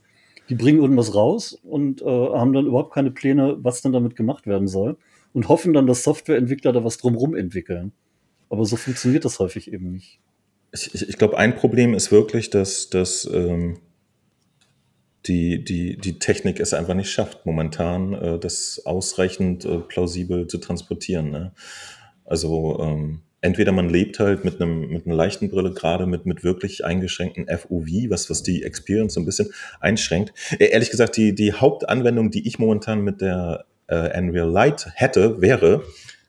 Die 0.50 0.56
bringen 0.56 0.82
irgendwas 0.82 1.14
raus 1.14 1.54
und 1.64 2.02
äh, 2.02 2.06
haben 2.06 2.54
dann 2.54 2.66
überhaupt 2.66 2.92
keine 2.92 3.12
Pläne, 3.12 3.58
was 3.60 3.84
dann 3.84 3.94
damit 3.94 4.16
gemacht 4.16 4.48
werden 4.48 4.68
soll 4.68 4.98
und 5.34 5.48
hoffen 5.48 5.74
dann, 5.74 5.86
dass 5.86 6.04
Softwareentwickler 6.04 6.74
da 6.74 6.84
was 6.84 6.98
drumherum 6.98 7.36
entwickeln. 7.36 7.92
Aber 8.50 8.66
so 8.66 8.78
funktioniert 8.78 9.26
das 9.26 9.38
häufig 9.38 9.72
eben 9.72 9.92
nicht. 9.92 10.20
Ich, 10.74 10.96
ich, 10.96 11.08
ich 11.08 11.18
glaube, 11.20 11.38
ein 11.38 11.56
Problem 11.56 11.94
ist 11.94 12.12
wirklich, 12.12 12.50
dass, 12.50 12.90
dass 12.90 13.30
ähm, 13.32 13.78
die, 15.28 15.64
die, 15.64 15.98
die 15.98 16.18
Technik 16.18 16.60
es 16.60 16.74
einfach 16.74 16.96
nicht 16.96 17.12
schafft, 17.12 17.46
momentan 17.46 18.14
äh, 18.14 18.40
das 18.40 18.82
ausreichend 18.86 19.66
äh, 19.66 19.78
plausibel 19.78 20.48
zu 20.48 20.58
transportieren. 20.58 21.30
Ne? 21.30 21.54
Also 22.26 22.80
ähm, 22.82 23.22
entweder 23.42 23.72
man 23.72 23.90
lebt 23.90 24.20
halt 24.20 24.46
mit 24.46 24.62
einem 24.62 24.90
mit 24.90 25.06
einer 25.06 25.16
leichten 25.16 25.50
Brille, 25.50 25.74
gerade 25.74 26.06
mit 26.06 26.26
mit 26.26 26.44
wirklich 26.44 26.86
eingeschränkten 26.86 27.48
FOV, 27.48 27.88
was 28.10 28.30
was 28.30 28.44
die 28.44 28.64
Experience 28.64 29.16
so 29.16 29.20
ein 29.20 29.26
bisschen 29.26 29.52
einschränkt. 29.80 30.34
Äh, 30.60 30.66
ehrlich 30.66 30.92
gesagt, 30.92 31.18
die 31.18 31.36
die 31.36 31.54
Hauptanwendung, 31.54 32.32
die 32.32 32.48
ich 32.48 32.60
momentan 32.60 33.02
mit 33.02 33.22
der 33.22 33.66
äh, 33.88 34.18
Unreal 34.18 34.50
Light 34.50 34.92
hätte, 34.96 35.42
wäre, 35.42 35.84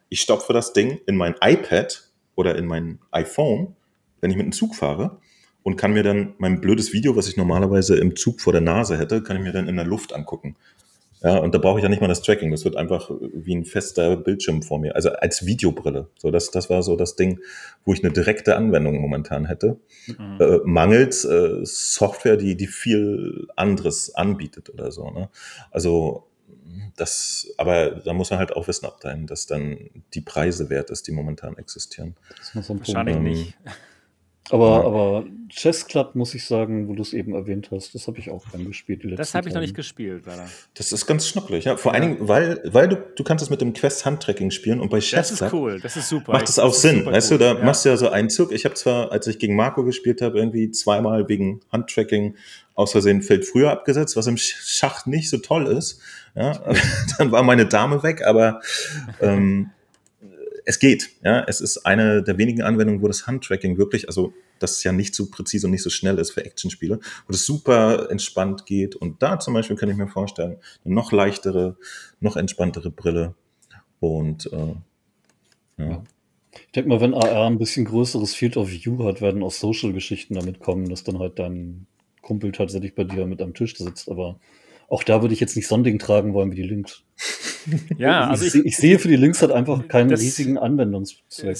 ich 0.09 0.21
stopfe 0.21 0.53
das 0.53 0.73
Ding 0.73 1.01
in 1.07 1.17
mein 1.17 1.35
iPad 1.41 2.09
oder 2.35 2.57
in 2.57 2.67
mein 2.67 2.99
iPhone, 3.11 3.77
wenn 4.21 4.31
ich 4.31 4.37
mit 4.37 4.45
einem 4.45 4.53
Zug 4.53 4.75
fahre 4.75 5.19
und 5.63 5.77
kann 5.77 5.93
mir 5.93 6.03
dann 6.03 6.35
mein 6.39 6.61
blödes 6.61 6.93
Video, 6.93 7.15
was 7.17 7.29
ich 7.29 7.37
normalerweise 7.37 7.97
im 7.97 8.17
Zug 8.17 8.41
vor 8.41 8.53
der 8.53 8.63
Nase 8.63 8.99
hätte, 8.99 9.23
kann 9.23 9.37
ich 9.37 9.43
mir 9.43 9.53
dann 9.53 9.69
in 9.69 9.77
der 9.77 9.85
Luft 9.85 10.13
angucken. 10.13 10.57
Ja, 11.23 11.39
und 11.39 11.55
da 11.55 11.59
brauche 11.59 11.79
ich 11.79 11.83
ja 11.83 11.89
nicht 11.89 12.01
mal 12.01 12.09
das 12.09 12.23
Tracking. 12.23 12.51
Das 12.51 12.65
wird 12.65 12.77
einfach 12.77 13.11
wie 13.21 13.55
ein 13.55 13.65
fester 13.65 14.17
Bildschirm 14.17 14.63
vor 14.63 14.79
mir. 14.79 14.97
Also 14.97 15.11
als 15.11 15.47
Videobrille. 15.47 16.09
So, 16.19 16.31
das, 16.31 16.51
das 16.51 16.69
war 16.69 16.83
so 16.83 16.97
das 16.97 17.15
Ding, 17.15 17.41
wo 17.85 17.93
ich 17.93 18.03
eine 18.03 18.13
direkte 18.13 18.57
Anwendung 18.57 19.01
momentan 19.01 19.47
hätte. 19.47 19.79
Mhm. 20.07 20.39
Äh, 20.41 20.59
mangels 20.65 21.25
äh, 21.25 21.61
Software, 21.63 22.37
die, 22.37 22.57
die 22.57 22.67
viel 22.67 23.47
anderes 23.57 24.15
anbietet 24.15 24.71
oder 24.71 24.91
so. 24.91 25.11
Ne? 25.11 25.29
Also 25.71 26.27
das, 26.97 27.53
aber 27.57 27.91
da 27.91 28.13
muss 28.13 28.31
man 28.31 28.39
halt 28.39 28.55
auch 28.55 28.69
wissen, 28.69 28.87
ob 28.87 29.01
dann, 29.01 29.27
dass 29.27 29.47
dann 29.47 29.91
die 30.15 30.21
Preise 30.21 30.71
wert 30.71 30.91
ist, 30.91 31.07
die 31.07 31.13
momentan 31.13 31.57
existieren. 31.57 32.17
Das 32.39 32.55
muss 32.55 32.69
Wahrscheinlich 32.69 33.17
ähm, 33.17 33.23
nicht. 33.25 33.55
Aber, 34.51 34.71
ja. 34.71 34.85
aber 34.85 35.25
Chess 35.49 35.87
Club, 35.87 36.15
muss 36.15 36.35
ich 36.35 36.47
sagen, 36.47 36.89
wo 36.89 36.95
du 36.95 37.03
es 37.03 37.13
eben 37.13 37.35
erwähnt 37.35 37.69
hast, 37.71 37.95
das 37.95 38.09
habe 38.09 38.19
ich 38.19 38.31
auch 38.31 38.45
dann 38.53 38.65
gespielt. 38.65 39.03
das 39.17 39.35
habe 39.35 39.49
ich 39.49 39.55
noch 39.55 39.61
nicht 39.61 39.75
gespielt, 39.75 40.25
leider. 40.27 40.49
Das 40.75 40.93
ist 40.93 41.07
ganz 41.07 41.29
schnucklig, 41.29 41.65
ja. 41.65 41.77
Vor 41.77 41.93
ja. 41.93 42.01
allen 42.01 42.17
Dingen, 42.17 42.29
weil, 42.29 42.61
weil 42.65 42.89
du, 42.89 42.97
du 42.97 43.23
kannst 43.23 43.43
es 43.43 43.51
mit 43.51 43.61
dem 43.61 43.73
Quest 43.73 44.05
Handtracking 44.05 44.51
spielen 44.51 44.81
und 44.81 44.91
bei 44.91 44.99
Chess 44.99 45.29
Club. 45.29 45.39
Das 45.39 45.47
ist 45.49 45.53
cool, 45.53 45.81
das 45.81 45.97
ist 45.97 46.09
super. 46.09 46.33
Macht 46.33 46.49
es 46.49 46.59
auch 46.59 46.73
Sinn, 46.75 47.07
weißt 47.07 47.31
cool. 47.31 47.39
du, 47.39 47.45
da 47.45 47.55
ja. 47.55 47.65
machst 47.65 47.85
du 47.85 47.91
ja 47.91 47.97
so 47.97 48.09
einen 48.09 48.31
Zug. 48.31 48.51
Ich 48.51 48.65
habe 48.65 48.75
zwar, 48.75 49.13
als 49.13 49.27
ich 49.27 49.39
gegen 49.39 49.55
Marco 49.55 49.85
gespielt 49.85 50.23
habe, 50.23 50.39
irgendwie 50.39 50.71
zweimal 50.71 51.29
wegen 51.29 51.61
Handtracking 51.71 52.35
aus 52.75 52.93
Versehen 52.93 53.23
Feld 53.23 53.45
früher 53.45 53.71
abgesetzt, 53.71 54.17
was 54.17 54.27
im 54.27 54.37
Schach 54.39 55.07
nicht 55.07 55.31
so 55.31 55.39
toll 55.39 55.67
ist. 55.67 56.01
Ja, 56.35 56.59
dann 57.19 57.31
war 57.31 57.43
meine 57.43 57.67
Dame 57.67 58.03
weg, 58.03 58.23
aber 58.25 58.61
ähm, 59.21 59.71
es 60.65 60.79
geht. 60.79 61.11
Ja, 61.25 61.45
es 61.47 61.61
ist 61.61 61.87
eine 61.87 62.23
der 62.23 62.39
wenigen 62.39 62.63
Anwendungen, 62.63 63.03
wo 63.03 63.09
das 63.09 63.27
Handtracking 63.27 63.79
wirklich, 63.79 64.09
also 64.09 64.33
das 64.59 64.83
ja 64.85 64.93
nicht 64.93 65.15
so 65.15 65.31
präzise 65.31 65.67
und 65.67 65.73
nicht 65.73 65.83
so 65.83 65.91
schnell 65.91 66.19
ist 66.19 66.31
für 66.31 66.45
Actionspiele, 66.45 66.99
wo 66.99 67.33
das 67.33 67.45
super 67.45 68.11
entspannt 68.11 68.67
geht. 68.67 68.95
Und 68.95 69.23
da 69.23 69.39
zum 69.39 69.55
Beispiel 69.55 69.77
kann 69.77 69.91
ich 69.91 69.97
mir 69.97 70.09
vorstellen, 70.09 70.57
eine 70.85 70.95
noch 70.95 71.13
leichtere, 71.13 71.77
noch 72.21 72.37
entspanntere 72.37 72.91
Brille. 72.91 73.35
Und 74.01 74.53
äh, 74.53 74.75
ja. 75.79 76.03
Ich 76.55 76.73
denke 76.73 76.91
mal, 76.91 77.01
wenn 77.01 77.15
AR 77.15 77.47
ein 77.47 77.59
bisschen 77.59 77.87
größeres 77.87 78.35
Field 78.35 78.57
of 78.57 78.71
View 78.71 79.05
hat, 79.05 79.21
werden 79.21 79.43
auch 79.43 79.53
Social-Geschichten 79.53 80.35
damit 80.35 80.61
kommen, 80.61 80.89
dass 80.89 81.03
dann 81.03 81.19
halt 81.19 81.39
dein 81.39 81.87
Kumpel 82.21 82.53
tatsächlich 82.53 82.95
bei 82.95 83.05
dir 83.05 83.27
mit 83.27 83.41
am 83.41 83.55
Tisch 83.55 83.77
sitzt. 83.77 84.11
Aber 84.11 84.39
auch 84.89 85.03
da 85.03 85.23
würde 85.23 85.33
ich 85.35 85.41
jetzt 85.41 85.57
nicht 85.57 85.67
Sonding 85.67 85.99
tragen 85.99 86.35
wollen 86.35 86.53
wie 86.53 86.57
die 86.57 86.63
Links. 86.63 87.03
Ja, 87.99 88.29
also 88.29 88.45
ich, 88.45 88.55
ich, 88.55 88.65
ich 88.65 88.77
sehe 88.77 88.99
für 88.99 89.09
die 89.09 89.17
Links 89.17 89.41
halt 89.43 89.53
einfach 89.53 89.87
keinen 89.89 90.11
riesigen 90.11 90.59
Anwendungszweck. 90.59 91.57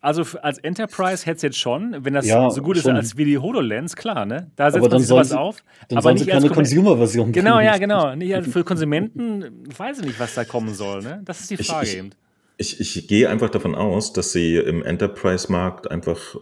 Also 0.00 0.24
als 0.42 0.58
Enterprise-Headset 0.58 1.52
schon, 1.52 2.04
wenn 2.04 2.12
das 2.14 2.26
Ja, 2.26 2.50
so 2.50 2.60
gut 2.60 2.76
ist 2.76 2.82
schon. 2.82 2.96
als 2.96 3.16
wie 3.16 3.24
die 3.24 3.38
HoloLens, 3.38 3.94
klar, 3.94 4.26
ne? 4.26 4.50
Da 4.56 4.68
setzt 4.70 4.82
Aber 4.84 4.90
man 4.94 4.98
sich 4.98 5.08
sowas 5.08 5.28
sie- 5.28 5.38
auf. 5.38 5.62
Dann 5.88 5.98
aber 5.98 6.02
sollen 6.02 6.16
sie 6.18 6.24
nicht 6.24 6.32
keine 6.32 6.48
Consumer-Version 6.48 7.30
Genau, 7.30 7.56
kriegen. 7.58 7.66
ja, 7.66 7.78
genau. 7.78 8.14
Nicht 8.16 8.46
für 8.52 8.64
Konsumenten 8.64 9.64
weiß 9.76 10.00
ich 10.00 10.06
nicht, 10.06 10.18
was 10.18 10.34
da 10.34 10.44
kommen 10.44 10.74
soll, 10.74 11.02
ne? 11.02 11.22
Das 11.24 11.40
ist 11.40 11.50
die 11.50 11.54
Ich- 11.54 11.68
Frage 11.68 11.86
ich- 11.86 11.96
eben. 11.98 12.10
Ich, 12.58 12.80
ich 12.80 13.08
gehe 13.08 13.28
einfach 13.28 13.48
davon 13.50 13.74
aus, 13.74 14.12
dass 14.12 14.32
sie 14.32 14.56
im 14.56 14.82
Enterprise-Markt 14.84 15.90
einfach 15.90 16.36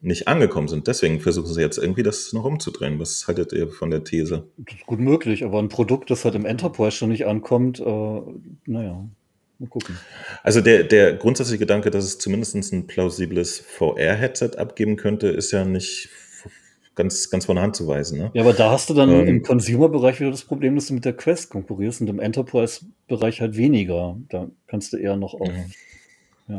nicht 0.00 0.28
angekommen 0.28 0.68
sind. 0.68 0.86
Deswegen 0.86 1.20
versuchen 1.20 1.52
sie 1.52 1.60
jetzt 1.60 1.78
irgendwie 1.78 2.02
das 2.02 2.32
noch 2.32 2.44
umzudrehen. 2.44 2.98
Was 2.98 3.26
haltet 3.28 3.52
ihr 3.52 3.68
von 3.68 3.90
der 3.90 4.04
These? 4.04 4.44
Gut 4.86 5.00
möglich, 5.00 5.44
aber 5.44 5.58
ein 5.58 5.68
Produkt, 5.68 6.10
das 6.10 6.24
halt 6.24 6.34
im 6.34 6.46
Enterprise 6.46 6.96
schon 6.96 7.10
nicht 7.10 7.26
ankommt, 7.26 7.80
äh, 7.80 8.20
naja, 8.66 9.06
mal 9.58 9.68
gucken. 9.68 9.98
Also 10.42 10.60
der, 10.62 10.84
der 10.84 11.14
grundsätzliche 11.14 11.58
Gedanke, 11.58 11.90
dass 11.90 12.04
es 12.04 12.18
zumindest 12.18 12.54
ein 12.72 12.86
plausibles 12.86 13.60
VR-Headset 13.60 14.52
abgeben 14.56 14.96
könnte, 14.96 15.28
ist 15.28 15.50
ja 15.52 15.64
nicht 15.64 16.08
ganz, 16.94 17.30
ganz 17.30 17.44
von 17.46 17.56
der 17.56 17.62
Hand 17.64 17.76
zu 17.76 17.86
weisen. 17.86 18.18
Ne? 18.18 18.30
Ja, 18.34 18.42
aber 18.42 18.52
da 18.52 18.70
hast 18.70 18.90
du 18.90 18.94
dann 18.94 19.10
Ähm. 19.10 19.26
im 19.28 19.42
Consumer-Bereich 19.42 20.20
wieder 20.20 20.30
das 20.30 20.44
Problem, 20.44 20.74
dass 20.74 20.86
du 20.86 20.94
mit 20.94 21.04
der 21.04 21.12
Quest 21.14 21.50
konkurrierst 21.50 22.00
und 22.00 22.08
im 22.08 22.20
Enterprise-Bereich 22.20 23.40
halt 23.40 23.56
weniger. 23.56 24.16
Da 24.28 24.50
kannst 24.66 24.92
du 24.92 24.96
eher 24.96 25.16
noch 25.16 25.34
auf. 25.34 25.50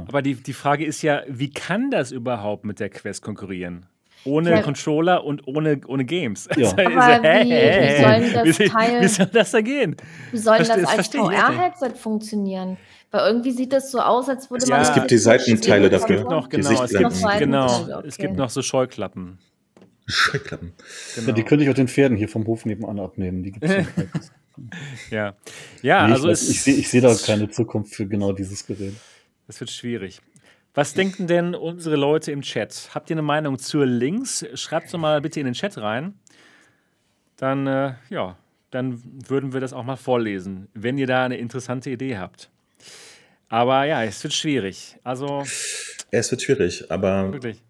Aber 0.08 0.22
die, 0.22 0.36
die 0.36 0.54
Frage 0.54 0.86
ist 0.86 1.02
ja, 1.02 1.22
wie 1.28 1.50
kann 1.52 1.92
das 1.92 2.12
überhaupt 2.12 2.66
mit 2.66 2.80
der 2.80 2.90
Quest 2.90 3.22
konkurrieren? 3.22 3.86
Ohne 4.24 4.52
Ja. 4.52 4.62
Controller 4.62 5.24
und 5.24 5.48
ohne, 5.48 5.82
ohne 5.88 6.06
Games. 6.06 6.48
Ja. 6.56 6.68
Also, 6.70 6.78
Aber 6.78 7.22
hä, 7.24 7.44
wie- 7.44 7.50
hä, 7.50 7.50
wie 7.50 7.52
hä? 7.52 8.02
sollen 8.04 8.34
das 8.46 8.60
wie, 8.60 8.66
Teil- 8.70 9.02
wie 9.02 9.08
soll 9.08 9.26
das 9.28 9.52
da 9.52 9.62
gehen? 9.62 9.96
Wie 10.32 10.38
soll 10.38 10.58
Versteh- 10.58 10.82
das 10.82 10.98
als. 10.98 11.08
VR-Headset 11.08 11.96
funktionieren? 11.98 12.78
Weil 13.10 13.28
irgendwie 13.28 13.52
sieht 13.52 13.74
das 13.74 13.92
so 13.92 14.00
aus, 14.00 14.30
als 14.30 14.50
würde 14.52 14.64
Ja, 14.66 14.76
man. 14.76 14.82
Es 14.82 14.88
das 14.90 14.96
gibt 14.96 15.12
die 15.12 15.18
Seitenteile 15.18 15.90
dafür. 15.90 16.16
Es 16.18 16.22
gibt 16.22 16.30
noch, 16.30 16.48
Die 16.48 16.58
genau, 16.58 16.72
es 16.84 16.92
gibt, 16.92 17.02
Noch 17.02 17.10
genau, 17.40 17.68
Seitenteile, 17.68 18.08
es 18.08 18.14
okay. 18.16 18.22
gibt 18.28 18.38
noch 18.38 18.50
so 18.52 18.62
Scheuklappen. 18.62 19.40
Scheuklappen. 20.06 20.74
Genau. 21.16 21.28
Ja, 21.28 21.34
die 21.34 21.44
könnte 21.44 21.64
ich 21.64 21.70
auch 21.70 21.74
den 21.76 21.88
Pferden 21.88 22.16
hier 22.18 22.30
vom 22.30 22.46
Hof 22.48 22.66
nebenan 22.66 23.00
abnehmen. 23.00 23.44
Die 23.44 23.52
gibt's 23.54 23.70
nicht. 23.70 23.90
ja, 25.12 25.34
ja 25.82 26.08
Nee, 26.08 26.14
also 26.14 26.30
ich, 26.30 26.50
ich 26.50 26.62
sehe 26.62 26.76
ich 26.76 26.90
seh 26.90 27.02
da 27.02 27.16
keine 27.16 27.50
Zukunft 27.50 27.96
für 27.96 28.06
genau 28.08 28.34
dieses 28.34 28.66
Gerät. 28.66 28.94
Es 29.52 29.60
wird 29.60 29.70
schwierig. 29.70 30.22
Was 30.74 30.94
denken 30.94 31.28
denn 31.28 31.54
unsere 31.54 31.98
Leute 31.98 32.32
im 32.32 32.42
Chat? 32.42 32.92
Habt 32.96 33.10
ihr 33.10 33.16
eine 33.16 33.22
Meinung 33.22 33.60
zur 33.60 33.86
Links? 33.86 34.46
Schreibt 34.54 34.94
doch 34.94 34.98
mal 34.98 35.20
bitte 35.20 35.42
in 35.42 35.46
den 35.46 35.54
Chat 35.54 35.78
rein. 35.78 36.14
Dann, 37.36 37.68
äh, 37.68 37.94
ja, 38.10 38.38
dann 38.70 39.02
würden 39.28 39.52
wir 39.52 39.60
das 39.60 39.74
auch 39.74 39.84
mal 39.84 39.98
vorlesen, 39.98 40.70
wenn 40.74 40.98
ihr 40.98 41.08
da 41.08 41.26
eine 41.26 41.38
interessante 41.38 41.90
Idee 41.90 42.18
habt. 42.18 42.50
Aber 43.50 43.84
ja, 43.84 44.04
es 44.04 44.24
wird 44.24 44.34
schwierig. 44.34 44.96
Also 45.04 45.44
es 46.12 46.32
wird 46.32 46.42
schwierig, 46.42 46.90
aber 46.90 47.34
wirklich. 47.34 47.62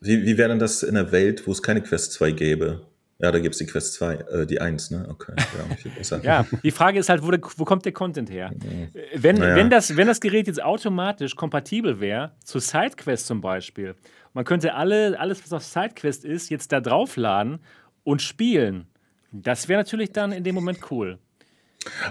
wie, 0.00 0.24
wie 0.24 0.38
wäre 0.38 0.48
denn 0.48 0.58
das 0.58 0.82
in 0.82 0.96
einer 0.96 1.12
Welt, 1.12 1.46
wo 1.46 1.52
es 1.52 1.62
keine 1.62 1.82
Quest 1.82 2.12
2 2.12 2.30
gäbe? 2.30 2.86
Ja, 3.18 3.32
da 3.32 3.38
gibt 3.38 3.54
es 3.54 3.58
die 3.58 3.66
Quest 3.66 3.94
2, 3.94 4.14
äh, 4.14 4.46
die 4.46 4.60
1, 4.60 4.90
ne? 4.90 5.06
Okay, 5.08 5.32
ja. 5.36 6.18
Ja, 6.22 6.46
die 6.62 6.70
Frage 6.70 6.98
ist 6.98 7.08
halt, 7.08 7.22
wo, 7.22 7.30
der, 7.30 7.40
wo 7.56 7.64
kommt 7.64 7.84
der 7.86 7.92
Content 7.92 8.30
her? 8.30 8.52
Äh, 8.52 8.88
Wenn, 9.14 9.36
Naja. 9.38 9.56
wenn, 9.56 9.70
das, 9.70 9.96
wenn 9.96 10.06
das 10.06 10.20
Gerät 10.20 10.46
jetzt 10.48 10.62
automatisch 10.62 11.34
kompatibel 11.34 11.98
wäre, 11.98 12.32
zu 12.44 12.58
SideQuest 12.58 13.26
zum 13.26 13.40
Beispiel, 13.40 13.94
man 14.34 14.44
könnte 14.44 14.74
alle, 14.74 15.18
alles, 15.18 15.42
was 15.42 15.52
auf 15.54 15.64
SideQuest 15.64 16.26
ist, 16.26 16.50
jetzt 16.50 16.72
da 16.72 16.80
draufladen 16.80 17.60
und 18.04 18.20
spielen. 18.20 18.86
Das 19.32 19.66
wäre 19.68 19.80
natürlich 19.80 20.12
dann 20.12 20.32
in 20.32 20.44
dem 20.44 20.54
Moment 20.54 20.78
cool. 20.90 21.18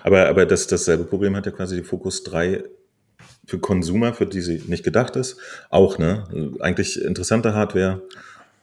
Aber, 0.04 0.28
aber 0.28 0.46
das, 0.48 0.66
dasselbe 0.66 1.04
Problem 1.04 1.36
hat 1.36 1.46
ja 1.46 1.52
quasi 1.52 1.76
die 1.78 1.84
Focus 1.84 2.24
3 2.24 2.64
für 3.46 3.60
Consumer, 3.60 4.14
für 4.14 4.26
die 4.26 4.42
sie 4.42 4.64
nicht 4.66 4.84
gedacht 4.84 5.16
ist. 5.18 5.38
Auch, 5.70 6.00
ne? 6.00 6.24
Eigentlich 6.62 7.00
interessante 7.00 7.54
Hardware, 7.54 8.02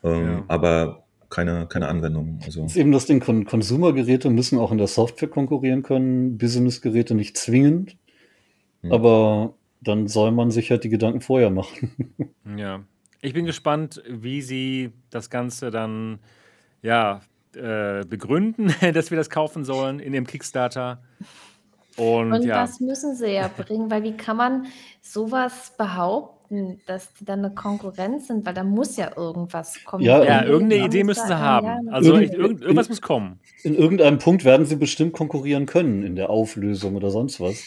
ähm, 0.02 0.24
Ja. 0.26 0.44
aber 0.48 1.01
keine, 1.32 1.66
keine 1.66 1.88
Anwendung. 1.88 2.38
Also, 2.44 2.62
Das 2.62 2.72
ist 2.72 2.76
eben 2.76 2.92
das 2.92 3.06
Ding, 3.06 3.20
Con 3.20 3.44
Consumer-Geräte 3.44 4.30
müssen 4.30 4.58
auch 4.58 4.70
in 4.70 4.78
der 4.78 4.86
Software 4.86 5.28
konkurrieren 5.28 5.82
können, 5.82 6.36
Business-Geräte 6.38 7.14
nicht 7.14 7.36
zwingend. 7.36 7.96
Hm. 8.82 8.92
Aber 8.92 9.54
dann 9.80 10.06
soll 10.08 10.30
man 10.30 10.50
sich 10.50 10.70
halt 10.70 10.84
die 10.84 10.90
Gedanken 10.90 11.20
vorher 11.20 11.50
machen. 11.50 12.14
Ja. 12.56 12.82
Ich 13.22 13.32
bin 13.32 13.46
gespannt, 13.46 14.02
wie 14.08 14.42
sie 14.42 14.90
das 15.08 15.30
Ganze 15.30 15.70
dann 15.70 16.18
ja, 16.82 17.20
äh, 17.54 18.04
begründen, 18.04 18.74
dass 18.92 19.10
wir 19.10 19.16
das 19.16 19.30
kaufen 19.30 19.64
sollen 19.64 20.00
in 20.00 20.12
dem 20.12 20.26
Kickstarter. 20.26 21.02
Und, 21.96 22.32
Und 22.32 22.42
ja, 22.42 22.62
das 22.62 22.80
müssen 22.80 23.14
sie 23.14 23.32
ja 23.32 23.48
bringen, 23.48 23.90
weil 23.90 24.02
wie 24.02 24.16
kann 24.16 24.36
man 24.36 24.66
sowas 25.00 25.72
behaupten, 25.78 26.41
dass 26.86 27.12
die 27.14 27.24
dann 27.24 27.40
eine 27.44 27.54
Konkurrenz 27.54 28.28
sind, 28.28 28.44
weil 28.46 28.54
da 28.54 28.64
muss 28.64 28.96
ja 28.96 29.10
irgendwas 29.16 29.82
kommen. 29.84 30.02
Ja, 30.04 30.22
ja, 30.24 30.44
irgendeine 30.44 30.84
Idee 30.84 31.04
müssen 31.04 31.26
sie 31.26 31.38
haben. 31.38 31.66
ja, 31.66 31.78
Also 31.90 32.14
Irgend- 32.14 32.34
irgend, 32.34 32.62
irgendwas 32.62 32.88
muss 32.88 33.00
kommen. 33.00 33.38
In 33.62 33.74
irgendeinem 33.74 34.18
Punkt 34.18 34.44
werden 34.44 34.66
sie 34.66 34.76
bestimmt 34.76 35.12
konkurrieren 35.12 35.66
können 35.66 36.02
in 36.02 36.16
der 36.16 36.30
Auflösung 36.30 36.96
oder 36.96 37.10
sonst 37.10 37.40
was. 37.40 37.62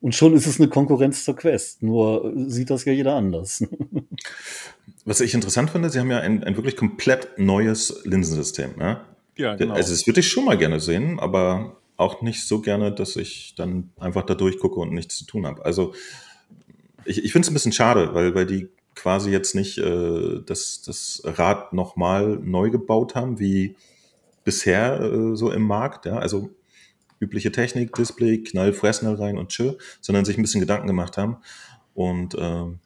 Und 0.00 0.14
schon 0.14 0.32
ist 0.34 0.46
es 0.46 0.58
eine 0.58 0.68
Konkurrenz 0.70 1.24
zur 1.24 1.36
Quest. 1.36 1.82
Nur 1.82 2.32
sieht 2.46 2.70
das 2.70 2.84
ja 2.86 2.92
jeder 2.92 3.14
anders. 3.16 3.62
was 5.04 5.20
ich 5.20 5.34
interessant 5.34 5.70
finde, 5.70 5.90
sie 5.90 5.98
haben 6.00 6.10
ja 6.10 6.20
ein, 6.20 6.42
ein 6.44 6.56
wirklich 6.56 6.76
komplett 6.76 7.38
neues 7.38 8.02
Linsensystem. 8.04 8.76
Ne? 8.78 9.00
Ja, 9.36 9.56
genau. 9.56 9.74
Also, 9.74 9.92
das 9.92 10.06
würde 10.06 10.20
ich 10.20 10.28
schon 10.28 10.44
mal 10.44 10.56
gerne 10.58 10.80
sehen, 10.80 11.18
aber 11.20 11.76
auch 11.96 12.22
nicht 12.22 12.46
so 12.46 12.60
gerne, 12.62 12.92
dass 12.92 13.16
ich 13.16 13.54
dann 13.56 13.90
einfach 13.98 14.22
da 14.24 14.34
durchgucke 14.34 14.80
und 14.80 14.92
nichts 14.92 15.18
zu 15.18 15.26
tun 15.26 15.46
habe. 15.46 15.64
Also, 15.64 15.92
ich, 17.10 17.24
ich 17.24 17.32
finde 17.32 17.46
es 17.46 17.50
ein 17.50 17.54
bisschen 17.54 17.72
schade, 17.72 18.14
weil, 18.14 18.34
weil 18.34 18.46
die 18.46 18.68
quasi 18.94 19.30
jetzt 19.30 19.54
nicht 19.54 19.78
äh, 19.78 20.40
das, 20.46 20.82
das 20.82 21.22
Rad 21.24 21.72
nochmal 21.72 22.38
neu 22.42 22.70
gebaut 22.70 23.14
haben, 23.14 23.38
wie 23.40 23.76
bisher 24.44 25.00
äh, 25.00 25.36
so 25.36 25.50
im 25.50 25.62
Markt. 25.62 26.06
Ja? 26.06 26.18
Also, 26.18 26.50
übliche 27.18 27.52
Technik, 27.52 27.94
Display, 27.94 28.38
Knall, 28.38 28.72
Fresnel 28.72 29.16
rein 29.16 29.36
und 29.38 29.50
chill, 29.50 29.76
sondern 30.00 30.24
sich 30.24 30.38
ein 30.38 30.42
bisschen 30.42 30.60
Gedanken 30.60 30.86
gemacht 30.86 31.18
haben. 31.18 31.36
Und 31.94 32.34
ähm, 32.38 32.78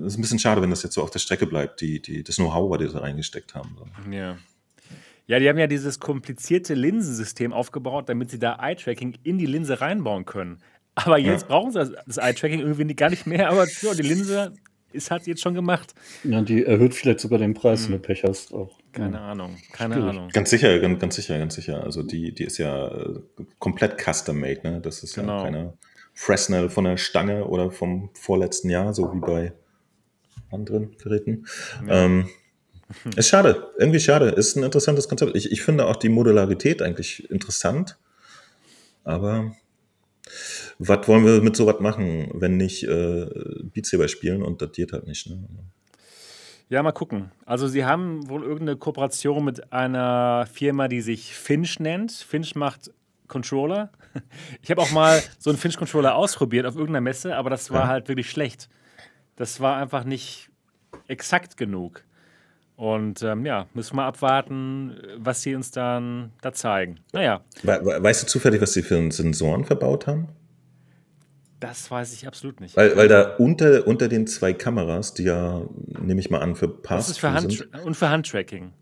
es 0.00 0.14
ist 0.14 0.18
ein 0.18 0.22
bisschen 0.22 0.38
schade, 0.38 0.62
wenn 0.62 0.70
das 0.70 0.82
jetzt 0.82 0.94
so 0.94 1.02
auf 1.02 1.10
der 1.10 1.18
Strecke 1.18 1.46
bleibt, 1.46 1.80
die, 1.80 2.00
die, 2.00 2.22
das 2.22 2.36
Know-how, 2.36 2.70
was 2.70 2.78
die 2.78 2.92
da 2.92 3.00
reingesteckt 3.00 3.54
haben. 3.54 3.76
So. 3.76 4.10
Ja. 4.10 4.38
Ja, 5.26 5.38
die 5.38 5.46
haben 5.46 5.58
ja 5.58 5.66
dieses 5.66 6.00
komplizierte 6.00 6.72
Linsensystem 6.72 7.52
aufgebaut, 7.52 8.08
damit 8.08 8.30
sie 8.30 8.38
da 8.38 8.56
Eye-Tracking 8.62 9.18
in 9.24 9.36
die 9.36 9.44
Linse 9.44 9.82
reinbauen 9.82 10.24
können. 10.24 10.62
Aber 11.04 11.18
jetzt 11.18 11.42
Ja. 11.42 11.48
brauchen 11.48 11.70
sie 11.72 11.78
das, 11.78 11.92
das 12.06 12.16
Eye-Tracking 12.18 12.60
irgendwie 12.60 12.94
gar 12.94 13.10
nicht 13.10 13.26
mehr, 13.26 13.50
aber 13.50 13.66
ja, 13.82 13.94
die 13.94 14.02
Linse 14.02 14.52
ist 14.92 15.10
halt 15.10 15.26
jetzt 15.26 15.42
schon 15.42 15.54
gemacht. 15.54 15.94
ja, 16.24 16.40
die 16.40 16.64
erhöht 16.64 16.94
vielleicht 16.94 17.20
sogar 17.20 17.38
den 17.38 17.52
Preis, 17.54 17.84
wenn 17.86 17.92
du 17.92 17.98
Pech 17.98 18.24
hast. 18.24 18.52
Auch. 18.54 18.78
Keine 18.92 19.16
Ja. 19.18 19.30
Ahnung, 19.32 19.56
keine 19.72 19.94
Schwierig. 19.94 20.10
Ahnung. 20.10 20.28
Ganz 20.30 20.50
sicher, 20.50 20.78
ganz, 20.78 20.98
ganz 21.00 21.14
sicher, 21.16 21.38
ganz 21.38 21.54
sicher. 21.54 21.84
Also 21.84 22.02
die, 22.02 22.32
die 22.32 22.44
ist 22.44 22.56
ja 22.58 22.88
äh, 22.88 23.20
komplett 23.58 23.98
custom-made, 24.02 24.60
ne? 24.64 24.80
Das 24.80 25.02
ist 25.02 25.14
Genau. 25.14 25.38
ja 25.38 25.44
keine 25.44 25.74
Fresnel 26.14 26.68
von 26.70 26.84
der 26.84 26.96
Stange 26.96 27.44
oder 27.46 27.70
vom 27.70 28.10
vorletzten 28.14 28.70
Jahr, 28.70 28.94
so 28.94 29.12
wie 29.14 29.20
bei 29.20 29.52
anderen 30.50 30.96
Geräten. 30.96 31.46
Ja. 31.86 32.04
Ähm, 32.06 32.28
ist 33.14 33.28
schade, 33.28 33.68
irgendwie 33.78 34.00
schade. 34.00 34.30
Ist 34.30 34.56
ein 34.56 34.64
interessantes 34.64 35.06
Konzept. 35.08 35.36
Ich, 35.36 35.52
ich 35.52 35.60
finde 35.62 35.86
auch 35.86 35.96
die 35.96 36.08
Modularität 36.08 36.80
eigentlich 36.80 37.30
interessant. 37.30 37.98
Aber 39.04 39.54
was 40.78 41.06
wollen 41.08 41.24
wir 41.24 41.40
mit 41.42 41.56
sowas 41.56 41.80
machen, 41.80 42.30
wenn 42.34 42.56
nicht 42.56 42.84
äh, 42.84 43.26
Beat 43.72 43.86
Saber 43.86 44.08
spielen 44.08 44.42
und 44.42 44.62
das 44.62 44.72
geht 44.72 44.92
halt 44.92 45.06
nicht. 45.06 45.28
Ne? 45.28 45.42
Ja, 46.68 46.82
mal 46.82 46.92
gucken. 46.92 47.30
Also 47.46 47.66
sie 47.66 47.84
haben 47.84 48.28
wohl 48.28 48.42
irgendeine 48.42 48.76
Kooperation 48.76 49.44
mit 49.44 49.72
einer 49.72 50.46
Firma, 50.52 50.86
die 50.88 51.00
sich 51.00 51.34
Finch 51.34 51.80
nennt. 51.80 52.12
Finch 52.12 52.54
macht 52.54 52.90
Controller. 53.26 53.90
Ich 54.62 54.70
habe 54.70 54.80
auch 54.80 54.90
mal 54.90 55.22
so 55.38 55.50
einen 55.50 55.58
Finch-Controller 55.58 56.14
ausprobiert 56.16 56.66
auf 56.66 56.74
irgendeiner 56.74 57.02
Messe, 57.02 57.36
aber 57.36 57.50
das 57.50 57.70
war 57.70 57.82
Ja. 57.82 57.88
halt 57.88 58.08
wirklich 58.08 58.28
schlecht. 58.30 58.68
Das 59.36 59.60
war 59.60 59.76
einfach 59.76 60.02
nicht 60.04 60.48
exakt 61.06 61.56
genug. 61.56 62.02
Und 62.74 63.22
ähm, 63.22 63.44
ja, 63.46 63.66
müssen 63.74 63.92
wir 63.92 63.96
mal 64.02 64.08
abwarten, 64.08 64.96
was 65.16 65.42
sie 65.42 65.54
uns 65.54 65.70
dann 65.70 66.32
da 66.40 66.52
zeigen. 66.52 67.00
Naja, 67.12 67.42
we 67.62 67.98
weißt 68.02 68.22
du 68.22 68.26
zufällig, 68.26 68.60
was 68.60 68.72
sie 68.72 68.82
für 68.82 69.10
Sensoren 69.12 69.64
verbaut 69.64 70.06
haben? 70.06 70.28
Das 71.60 71.90
weiß 71.90 72.12
ich 72.12 72.26
absolut 72.26 72.60
nicht. 72.60 72.76
Weil, 72.76 72.96
weil 72.96 73.08
da 73.08 73.36
unter, 73.36 73.86
unter 73.86 74.08
den 74.08 74.26
zwei 74.26 74.52
Kameras, 74.52 75.14
die 75.14 75.24
ja, 75.24 75.62
nehme 76.00 76.20
ich 76.20 76.30
mal 76.30 76.40
an, 76.40 76.56
für 76.56 76.68
Pass 76.68 77.06
das 77.06 77.10
ist 77.10 77.18
für 77.18 77.32
Hand 77.32 77.68
und 77.84 77.94
für 77.94 78.10
Handtracking. 78.10 78.72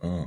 Ah. 0.00 0.26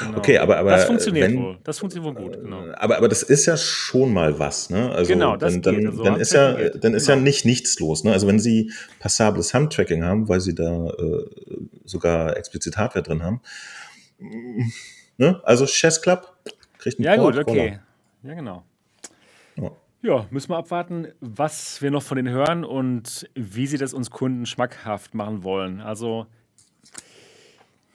Genau. 0.00 0.18
Okay, 0.18 0.38
aber, 0.38 0.58
aber 0.58 0.72
das 0.72 0.84
funktioniert 0.84 1.28
wenn, 1.30 1.42
wohl. 1.42 1.58
Das 1.62 1.78
funktioniert 1.78 2.16
wohl 2.16 2.22
gut, 2.22 2.42
genau. 2.42 2.64
Aber, 2.74 2.96
aber 2.98 3.08
das 3.08 3.22
ist 3.22 3.46
ja 3.46 3.56
schon 3.56 4.12
mal 4.12 4.38
was, 4.38 4.68
ne? 4.68 4.90
Also 4.90 5.12
Genau, 5.12 5.36
das 5.36 5.52
dann, 5.52 5.62
dann, 5.62 5.76
geht. 5.76 5.86
Also 5.86 6.02
dann 6.02 6.20
ist 6.20 6.32
ja, 6.32 6.52
geht. 6.54 6.84
dann 6.84 6.94
ist 6.94 7.06
ja 7.06 7.14
Genau. 7.14 7.24
nicht 7.24 7.44
nichts 7.44 7.78
los, 7.78 8.02
ne? 8.04 8.12
Also 8.12 8.26
wenn 8.26 8.40
sie 8.40 8.72
passables 8.98 9.54
Handtracking 9.54 10.04
haben, 10.04 10.28
weil 10.28 10.40
sie 10.40 10.54
da 10.54 10.88
äh, 10.88 11.24
sogar 11.84 12.36
explizit 12.36 12.76
Hardware 12.76 13.04
drin 13.04 13.22
haben, 13.22 13.40
mm, 14.18 14.62
ne? 15.18 15.40
Also 15.44 15.66
Chess 15.66 16.02
Club 16.02 16.34
kriegt 16.78 16.98
einen 16.98 17.06
Ja, 17.06 17.16
gut, 17.16 17.34
Port, 17.34 17.48
okay. 17.48 17.78
Ja, 18.24 18.34
genau. 18.34 18.64
Ja. 20.06 20.18
Ja, 20.18 20.26
müssen 20.30 20.50
wir 20.50 20.56
abwarten, 20.56 21.08
was 21.20 21.82
wir 21.82 21.90
noch 21.90 22.02
von 22.02 22.16
denen 22.16 22.28
hören 22.32 22.64
und 22.64 23.28
wie 23.34 23.66
sie 23.66 23.76
das 23.76 23.92
uns 23.92 24.10
Kunden 24.10 24.46
schmackhaft 24.46 25.14
machen 25.14 25.42
wollen. 25.42 25.80
Also, 25.80 26.26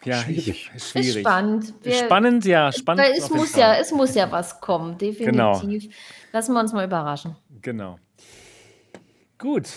ja, 0.03 0.17
schwierig. 0.17 0.71
Ich, 0.75 0.83
schwierig. 0.83 1.07
Ist 1.15 1.19
spannend. 1.19 1.73
Wir, 1.83 1.93
spannend, 1.93 2.45
ja, 2.45 2.71
spannend. 2.73 3.05
Es 3.15 3.29
muss 3.29 3.55
ja, 3.55 3.75
es 3.75 3.91
muss 3.91 4.13
ja 4.13 4.29
was 4.29 4.59
kommen, 4.59 4.97
definitiv. 4.97 5.31
Genau. 5.31 5.61
Lassen 6.33 6.53
wir 6.53 6.59
uns 6.59 6.73
mal 6.73 6.85
überraschen. 6.85 7.37
Genau. 7.61 7.97
Gut, 9.37 9.69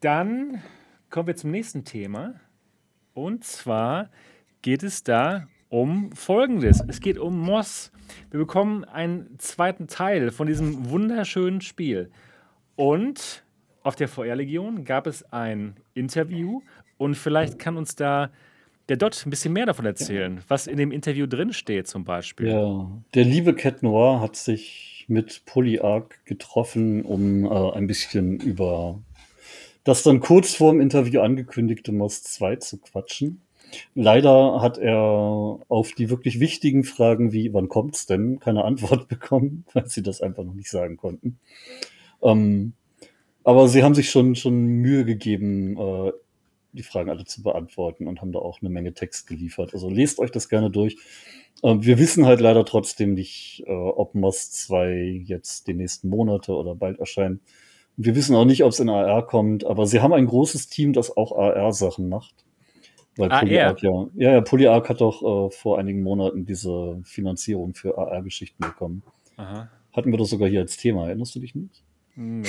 dann 0.00 0.62
kommen 1.08 1.28
wir 1.28 1.36
zum 1.36 1.52
nächsten 1.52 1.84
Thema. 1.84 2.34
Und 3.14 3.44
zwar 3.44 4.10
geht 4.60 4.82
es 4.82 5.04
da 5.04 5.46
um 5.68 6.10
Folgendes. 6.12 6.82
Es 6.88 7.00
geht 7.00 7.18
um 7.18 7.38
Moss. 7.38 7.92
Wir 8.30 8.40
bekommen 8.40 8.84
einen 8.84 9.38
zweiten 9.38 9.88
Teil 9.88 10.30
von 10.30 10.46
diesem 10.46 10.90
wunderschönen 10.90 11.60
Spiel. 11.60 12.10
Und 12.74 13.44
auf 13.82 13.96
der 13.96 14.08
VR-Legion 14.08 14.84
gab 14.84 15.06
es 15.06 15.22
ein 15.32 15.76
Interview 15.94 16.60
und 16.98 17.14
vielleicht 17.14 17.58
kann 17.58 17.76
uns 17.76 17.96
da 17.96 18.30
der 18.88 18.96
Dot 18.96 19.24
ein 19.26 19.30
bisschen 19.30 19.52
mehr 19.52 19.66
davon 19.66 19.84
erzählen, 19.84 20.40
was 20.48 20.66
in 20.66 20.76
dem 20.76 20.92
Interview 20.92 21.26
drin 21.26 21.52
steht 21.52 21.88
zum 21.88 22.04
Beispiel. 22.04 22.48
Ja, 22.48 22.90
der 23.14 23.24
liebe 23.24 23.54
Cat 23.54 23.82
Noir 23.82 24.20
hat 24.20 24.36
sich 24.36 25.04
mit 25.08 25.42
Polyarc 25.46 26.24
getroffen, 26.24 27.02
um 27.02 27.44
äh, 27.44 27.72
ein 27.72 27.86
bisschen 27.86 28.40
über 28.40 29.00
das 29.84 30.02
dann 30.02 30.20
kurz 30.20 30.54
vor 30.54 30.72
dem 30.72 30.80
Interview 30.80 31.20
angekündigte 31.20 31.92
Moss 31.92 32.22
2 32.24 32.56
zu 32.56 32.78
quatschen. 32.78 33.42
Leider 33.94 34.60
hat 34.60 34.78
er 34.78 34.96
auf 35.68 35.92
die 35.92 36.10
wirklich 36.10 36.40
wichtigen 36.40 36.84
Fragen 36.84 37.32
wie, 37.32 37.52
wann 37.52 37.68
kommt's 37.68 38.06
denn, 38.06 38.38
keine 38.38 38.64
Antwort 38.64 39.08
bekommen, 39.08 39.64
weil 39.72 39.86
sie 39.86 40.02
das 40.02 40.20
einfach 40.20 40.44
noch 40.44 40.54
nicht 40.54 40.70
sagen 40.70 40.96
konnten. 40.96 41.38
Ähm, 42.22 42.72
aber 43.44 43.68
sie 43.68 43.82
haben 43.82 43.94
sich 43.94 44.10
schon, 44.10 44.34
schon 44.34 44.66
Mühe 44.66 45.04
gegeben, 45.04 45.76
äh, 45.78 46.12
die 46.72 46.82
Fragen 46.82 47.10
alle 47.10 47.24
zu 47.24 47.42
beantworten 47.42 48.06
und 48.06 48.20
haben 48.20 48.32
da 48.32 48.38
auch 48.38 48.60
eine 48.60 48.70
Menge 48.70 48.92
Text 48.92 49.26
geliefert. 49.26 49.72
Also 49.72 49.88
lest 49.88 50.18
euch 50.18 50.30
das 50.30 50.48
gerne 50.48 50.70
durch. 50.70 50.96
Äh, 51.62 51.76
wir 51.80 51.98
wissen 51.98 52.26
halt 52.26 52.40
leider 52.40 52.64
trotzdem 52.64 53.14
nicht, 53.14 53.62
äh, 53.66 53.72
ob 53.72 54.14
Moss 54.14 54.50
2 54.50 55.22
jetzt 55.24 55.66
die 55.66 55.74
nächsten 55.74 56.08
Monate 56.08 56.52
oder 56.52 56.74
bald 56.74 56.98
erscheint. 56.98 57.40
Wir 57.96 58.14
wissen 58.14 58.36
auch 58.36 58.44
nicht, 58.44 58.62
ob 58.62 58.72
es 58.72 58.80
in 58.80 58.90
AR 58.90 59.26
kommt, 59.26 59.64
aber 59.64 59.86
sie 59.86 60.00
haben 60.00 60.12
ein 60.12 60.26
großes 60.26 60.68
Team, 60.68 60.92
das 60.92 61.16
auch 61.16 61.32
AR-Sachen 61.32 62.08
macht. 62.08 62.45
Weil 63.16 63.32
ah, 63.32 63.40
Polyarc 63.40 63.82
ja, 63.82 64.06
ja, 64.14 64.32
ja, 64.32 64.40
Polyarc 64.42 64.88
hat 64.88 65.00
doch 65.00 65.22
äh, 65.22 65.50
vor 65.50 65.78
einigen 65.78 66.02
Monaten 66.02 66.44
diese 66.44 67.00
Finanzierung 67.02 67.74
für 67.74 67.96
AR-Geschichten 67.96 68.62
bekommen. 68.62 69.02
Aha. 69.36 69.70
Hatten 69.92 70.10
wir 70.10 70.18
das 70.18 70.30
sogar 70.30 70.48
hier 70.48 70.60
als 70.60 70.76
Thema, 70.76 71.06
erinnerst 71.06 71.34
du 71.34 71.40
dich 71.40 71.54
nicht? 71.54 71.82
Nee. 72.14 72.42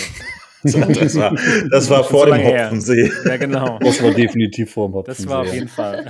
das 0.63 1.15
war, 1.15 1.35
das 1.71 1.89
war 1.89 2.03
vor 2.03 2.25
dem 2.25 2.43
Hopfensee. 2.43 3.11
Ja, 3.25 3.37
genau. 3.37 3.79
Das 3.79 4.01
war 4.01 4.11
definitiv 4.11 4.71
vor 4.71 4.89
dem 4.89 4.95
Hopfensee. 4.95 5.23
Das 5.23 5.31
war 5.31 5.41
auf 5.41 5.53
jeden 5.53 5.67
Fall. 5.67 6.05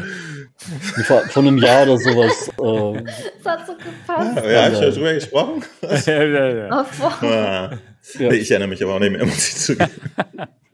Von 1.30 1.48
einem 1.48 1.58
Jahr 1.60 1.84
oder 1.84 1.98
sowas. 1.98 2.48
Äh, 2.50 3.04
das 3.44 3.46
hat 3.46 3.68
so 3.68 3.74
gepasst. 3.74 4.38
Ja, 4.38 4.52
ja 4.52 4.70
ich 4.70 4.76
habe 4.76 4.92
drüber 4.92 5.14
gesprochen. 5.14 5.64
ja, 6.06 6.24
ja, 6.24 6.56
ja. 6.56 6.86
Ah. 7.22 7.78
ja. 8.20 8.32
Ich 8.32 8.50
erinnere 8.50 8.70
mich 8.70 8.84
aber 8.84 8.96
auch 8.96 9.00
nicht 9.00 9.12
mehr, 9.12 9.26
muss 9.26 9.48
ich 9.50 9.56
zugeben. 9.58 9.92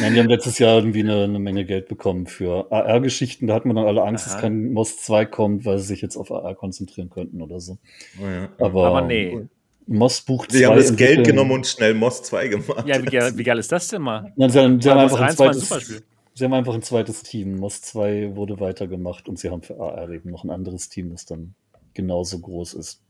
Nein, 0.00 0.14
die 0.14 0.20
haben 0.20 0.28
letztes 0.28 0.58
Jahr 0.58 0.76
irgendwie 0.76 1.00
eine, 1.00 1.24
eine 1.24 1.38
Menge 1.38 1.64
Geld 1.64 1.88
bekommen 1.88 2.26
für 2.26 2.70
AR-Geschichten. 2.70 3.46
Da 3.46 3.54
hat 3.54 3.64
man 3.64 3.76
dann 3.76 3.86
alle 3.86 4.02
Angst, 4.02 4.26
Aha. 4.26 4.34
dass 4.34 4.42
kein 4.42 4.72
MOS 4.72 4.98
2 4.98 5.26
kommt, 5.26 5.64
weil 5.64 5.78
sie 5.78 5.86
sich 5.86 6.02
jetzt 6.02 6.16
auf 6.16 6.30
AR 6.30 6.54
konzentrieren 6.54 7.10
könnten 7.10 7.42
oder 7.42 7.60
so. 7.60 7.78
Oh 8.20 8.26
ja. 8.26 8.48
aber, 8.58 8.86
aber 8.86 9.02
nee. 9.02 9.46
MOS 9.86 10.22
Buch 10.22 10.46
2. 10.46 10.56
Sie 10.56 10.66
haben 10.66 10.76
das 10.76 10.94
Geld 10.94 11.26
genommen 11.26 11.50
und 11.52 11.66
schnell 11.66 11.94
MOS 11.94 12.22
2 12.22 12.48
gemacht. 12.48 12.86
Ja, 12.86 13.02
wie 13.02 13.06
geil, 13.06 13.32
wie 13.36 13.42
geil 13.42 13.58
ist 13.58 13.72
das 13.72 13.88
denn 13.88 14.02
mal? 14.02 14.32
Nein, 14.36 14.50
sie, 14.50 14.60
haben, 14.60 14.80
sie 14.80 14.90
haben 14.90 14.98
einfach 14.98 15.20
ein 15.20 15.30
zweites, 15.36 16.04
sie 16.34 16.44
haben 16.44 16.54
einfach 16.54 16.74
ein 16.74 16.82
zweites 16.82 17.22
Team. 17.22 17.56
MOS 17.56 17.82
2 17.82 18.36
wurde 18.36 18.60
weitergemacht 18.60 19.28
und 19.28 19.38
sie 19.38 19.50
haben 19.50 19.62
für 19.62 19.80
AR 19.80 20.08
eben 20.10 20.30
noch 20.30 20.44
ein 20.44 20.50
anderes 20.50 20.88
Team, 20.88 21.10
das 21.10 21.26
dann 21.26 21.54
genauso 21.94 22.38
groß 22.38 22.74
ist. 22.74 23.02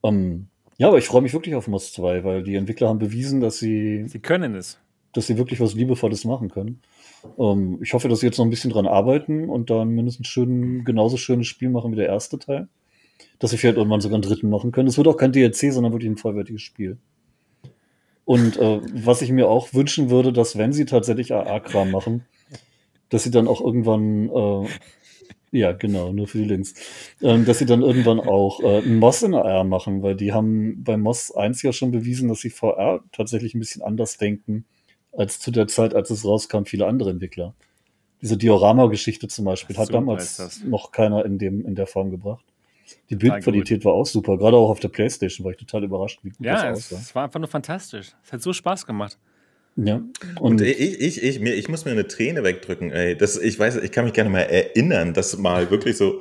Um, 0.00 0.14
ähm, 0.14 0.48
ja, 0.78 0.86
aber 0.86 0.98
ich 0.98 1.08
freue 1.08 1.22
mich 1.22 1.32
wirklich 1.32 1.56
auf 1.56 1.66
MOS 1.66 1.92
2, 1.92 2.22
weil 2.22 2.42
die 2.44 2.54
Entwickler 2.54 2.88
haben 2.88 3.00
bewiesen, 3.00 3.40
dass 3.40 3.58
sie. 3.58 4.04
Sie 4.06 4.20
können 4.20 4.54
es 4.54 4.78
dass 5.18 5.26
sie 5.26 5.36
wirklich 5.36 5.58
was 5.58 5.74
Liebevolles 5.74 6.24
machen 6.24 6.48
können. 6.48 6.80
Ähm, 7.40 7.80
ich 7.82 7.92
hoffe, 7.92 8.08
dass 8.08 8.20
sie 8.20 8.26
jetzt 8.26 8.38
noch 8.38 8.46
ein 8.46 8.50
bisschen 8.50 8.70
dran 8.70 8.86
arbeiten 8.86 9.48
und 9.48 9.68
dann 9.68 9.88
mindestens 9.88 10.28
schön, 10.28 10.84
genauso 10.84 11.16
schönes 11.16 11.48
Spiel 11.48 11.70
machen 11.70 11.90
wie 11.90 11.96
der 11.96 12.06
erste 12.06 12.38
Teil. 12.38 12.68
Dass 13.40 13.50
sie 13.50 13.58
vielleicht 13.58 13.78
irgendwann 13.78 14.00
sogar 14.00 14.14
einen 14.14 14.22
dritten 14.22 14.48
machen 14.48 14.70
können. 14.70 14.86
Es 14.86 14.96
wird 14.96 15.08
auch 15.08 15.16
kein 15.16 15.32
DLC, 15.32 15.72
sondern 15.72 15.92
wirklich 15.92 16.08
ein 16.08 16.18
vollwertiges 16.18 16.62
Spiel. 16.62 16.98
Und 18.24 18.58
äh, 18.58 18.80
was 18.94 19.20
ich 19.20 19.32
mir 19.32 19.48
auch 19.48 19.74
wünschen 19.74 20.08
würde, 20.08 20.32
dass 20.32 20.56
wenn 20.56 20.72
sie 20.72 20.84
tatsächlich 20.84 21.34
AA-Kram 21.34 21.90
machen, 21.90 22.24
dass 23.08 23.24
sie 23.24 23.32
dann 23.32 23.48
auch 23.48 23.60
irgendwann, 23.60 24.28
äh, 24.28 24.68
ja 25.50 25.72
genau, 25.72 26.12
nur 26.12 26.28
für 26.28 26.38
die 26.38 26.44
Links, 26.44 26.74
äh, 27.22 27.42
dass 27.42 27.58
sie 27.58 27.66
dann 27.66 27.82
irgendwann 27.82 28.20
auch 28.20 28.60
äh, 28.60 28.82
Moss 28.82 29.24
in 29.24 29.34
AR 29.34 29.64
machen, 29.64 30.02
weil 30.04 30.14
die 30.14 30.32
haben 30.32 30.84
bei 30.84 30.96
Moss 30.96 31.34
1 31.34 31.62
ja 31.62 31.72
schon 31.72 31.90
bewiesen, 31.90 32.28
dass 32.28 32.40
sie 32.40 32.50
VR 32.50 33.02
tatsächlich 33.10 33.56
ein 33.56 33.60
bisschen 33.60 33.82
anders 33.82 34.16
denken 34.16 34.64
als 35.12 35.40
zu 35.40 35.50
der 35.50 35.66
Zeit, 35.68 35.94
als 35.94 36.10
es 36.10 36.24
rauskam, 36.24 36.64
viele 36.64 36.86
andere 36.86 37.10
Entwickler. 37.10 37.54
Diese 38.20 38.36
Diorama-Geschichte 38.36 39.28
zum 39.28 39.44
Beispiel 39.44 39.76
hat 39.76 39.92
damals 39.92 40.64
noch 40.64 40.90
keiner 40.90 41.24
in, 41.24 41.38
dem, 41.38 41.64
in 41.64 41.74
der 41.74 41.86
Form 41.86 42.10
gebracht. 42.10 42.44
Die 43.10 43.16
Bildqualität 43.16 43.84
war 43.84 43.92
auch 43.92 44.06
super, 44.06 44.38
gerade 44.38 44.56
auch 44.56 44.70
auf 44.70 44.80
der 44.80 44.88
Playstation 44.88 45.44
war 45.44 45.52
ich 45.52 45.58
total 45.58 45.84
überrascht, 45.84 46.20
wie 46.22 46.30
gut 46.30 46.40
ja, 46.40 46.70
das 46.70 46.78
aussah. 46.78 46.94
Ja, 46.94 47.00
es 47.02 47.14
war 47.14 47.24
einfach 47.24 47.40
nur 47.40 47.48
fantastisch. 47.48 48.12
Es 48.24 48.32
hat 48.32 48.42
so 48.42 48.52
Spaß 48.52 48.86
gemacht. 48.86 49.18
Ja. 49.76 49.96
Und, 49.96 50.12
und 50.40 50.60
ich, 50.62 51.00
ich, 51.00 51.22
ich, 51.22 51.40
mir, 51.40 51.54
ich 51.54 51.68
muss 51.68 51.84
mir 51.84 51.92
eine 51.92 52.08
Träne 52.08 52.42
wegdrücken. 52.42 52.90
Ey. 52.90 53.16
Das, 53.16 53.36
ich 53.36 53.58
weiß, 53.58 53.76
ich 53.76 53.92
kann 53.92 54.04
mich 54.04 54.14
gerne 54.14 54.30
mal 54.30 54.40
erinnern, 54.40 55.14
dass 55.14 55.36
mal 55.38 55.70
wirklich 55.70 55.96
so 55.96 56.20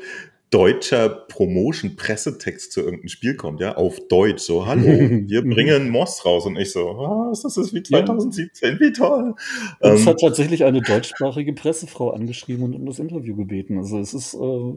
deutscher 0.49 1.09
Promotion-Pressetext 1.09 2.71
zu 2.71 2.81
irgendeinem 2.81 3.09
Spiel 3.09 3.35
kommt, 3.35 3.59
ja, 3.59 3.75
auf 3.75 3.99
Deutsch, 4.07 4.43
so, 4.43 4.65
hallo, 4.65 4.85
wir 5.27 5.41
bringen 5.43 5.89
Moss 5.89 6.23
raus 6.25 6.45
und 6.45 6.57
ich 6.57 6.71
so, 6.71 6.85
was, 6.85 7.41
das 7.41 7.57
ist 7.57 7.73
wie 7.73 7.83
2017, 7.83 8.73
ja. 8.73 8.79
wie 8.79 8.93
toll. 8.93 9.33
Und 9.79 9.91
es 9.91 10.01
ähm, 10.01 10.07
hat 10.07 10.21
tatsächlich 10.21 10.63
eine 10.63 10.81
deutschsprachige 10.81 11.53
Pressefrau 11.53 12.11
angeschrieben 12.11 12.63
und 12.63 12.75
um 12.75 12.85
das 12.85 12.99
Interview 12.99 13.35
gebeten, 13.35 13.77
also 13.77 13.99
es 13.99 14.13
ist, 14.13 14.33
äh, 14.35 14.73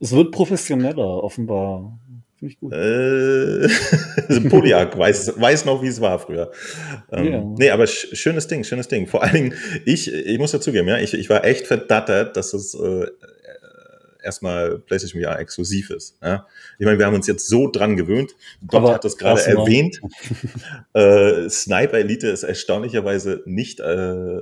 es 0.00 0.12
wird 0.12 0.30
professioneller, 0.30 1.24
offenbar. 1.24 1.98
Finde 2.38 2.52
ich 2.52 2.60
gut. 2.60 2.72
Äh, 2.72 4.48
Polyark 4.48 4.96
weiß, 4.96 5.40
weiß 5.40 5.64
noch, 5.64 5.82
wie 5.82 5.88
es 5.88 6.00
war 6.00 6.20
früher. 6.20 6.52
Ähm, 7.10 7.26
yeah. 7.26 7.54
Nee, 7.58 7.70
aber 7.70 7.88
sch 7.88 8.06
schönes 8.12 8.46
Ding, 8.46 8.62
schönes 8.62 8.86
Ding. 8.86 9.08
Vor 9.08 9.24
allen 9.24 9.34
Dingen, 9.34 9.54
ich, 9.84 10.12
ich 10.12 10.38
muss 10.38 10.52
dazugeben, 10.52 10.86
ja, 10.86 10.98
ich, 10.98 11.14
ich 11.14 11.28
war 11.28 11.44
echt 11.44 11.66
verdattert, 11.66 12.36
dass 12.36 12.54
es 12.54 12.74
äh, 12.74 13.06
erstmal 14.28 14.78
PlayStation 14.78 15.22
VR 15.22 15.38
exklusiv 15.38 15.90
ist. 15.90 16.18
Ja? 16.22 16.46
Ich 16.78 16.84
meine, 16.84 16.98
wir 16.98 17.06
haben 17.06 17.14
uns 17.14 17.26
jetzt 17.26 17.48
so 17.48 17.70
dran 17.70 17.96
gewöhnt. 17.96 18.36
Gott 18.66 18.88
hat 18.92 19.04
das 19.04 19.16
gerade 19.16 19.40
erwähnt. 19.42 20.00
äh, 20.92 21.48
Sniper 21.48 21.98
Elite 21.98 22.28
ist 22.28 22.42
erstaunlicherweise 22.42 23.42
nicht 23.46 23.80
äh, 23.80 24.40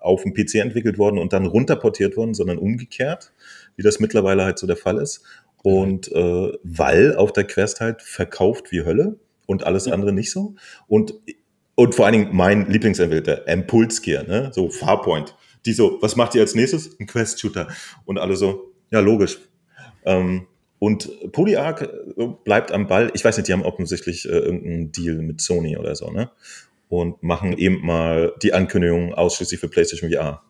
auf 0.00 0.22
dem 0.22 0.32
PC 0.32 0.56
entwickelt 0.56 0.98
worden 0.98 1.18
und 1.18 1.32
dann 1.32 1.46
runterportiert 1.46 2.16
worden, 2.16 2.34
sondern 2.34 2.58
umgekehrt, 2.58 3.32
wie 3.76 3.82
das 3.82 4.00
mittlerweile 4.00 4.44
halt 4.44 4.58
so 4.58 4.66
der 4.66 4.76
Fall 4.76 4.98
ist. 4.98 5.22
Und 5.62 6.10
äh, 6.12 6.52
weil 6.62 7.14
auf 7.16 7.32
der 7.32 7.44
Quest 7.44 7.80
halt 7.80 8.00
verkauft 8.00 8.72
wie 8.72 8.84
Hölle 8.84 9.18
und 9.46 9.64
alles 9.64 9.86
andere 9.88 10.12
nicht 10.12 10.30
so. 10.30 10.54
Und, 10.88 11.14
und 11.74 11.94
vor 11.94 12.06
allen 12.06 12.12
Dingen 12.12 12.28
mein 12.32 12.70
Lieblingsentwickler, 12.70 13.46
Impulse 13.46 14.00
Gear, 14.00 14.24
ne? 14.24 14.50
so 14.54 14.70
Farpoint. 14.70 15.36
Die 15.66 15.72
so, 15.72 15.98
was 16.00 16.14
macht 16.14 16.34
ihr 16.36 16.42
als 16.42 16.54
nächstes? 16.54 16.98
Ein 17.00 17.06
Quest-Shooter. 17.06 17.68
Und 18.04 18.18
alle 18.18 18.36
so, 18.36 18.72
ja, 18.90 19.00
logisch. 19.00 19.38
Ähm, 20.04 20.46
und 20.78 21.32
Polyarc 21.32 21.82
äh, 21.82 22.26
bleibt 22.44 22.72
am 22.72 22.86
Ball. 22.86 23.10
Ich 23.14 23.24
weiß 23.24 23.36
nicht, 23.36 23.48
die 23.48 23.52
haben 23.52 23.62
offensichtlich 23.62 24.26
äh, 24.26 24.32
irgendeinen 24.32 24.92
Deal 24.92 25.16
mit 25.16 25.40
Sony 25.40 25.76
oder 25.76 25.94
so, 25.94 26.10
ne? 26.10 26.30
Und 26.88 27.22
machen 27.22 27.56
eben 27.58 27.84
mal 27.84 28.32
die 28.42 28.52
Ankündigung 28.52 29.12
ausschließlich 29.12 29.58
für 29.58 29.68
PlayStation 29.68 30.10
VR. 30.10 30.42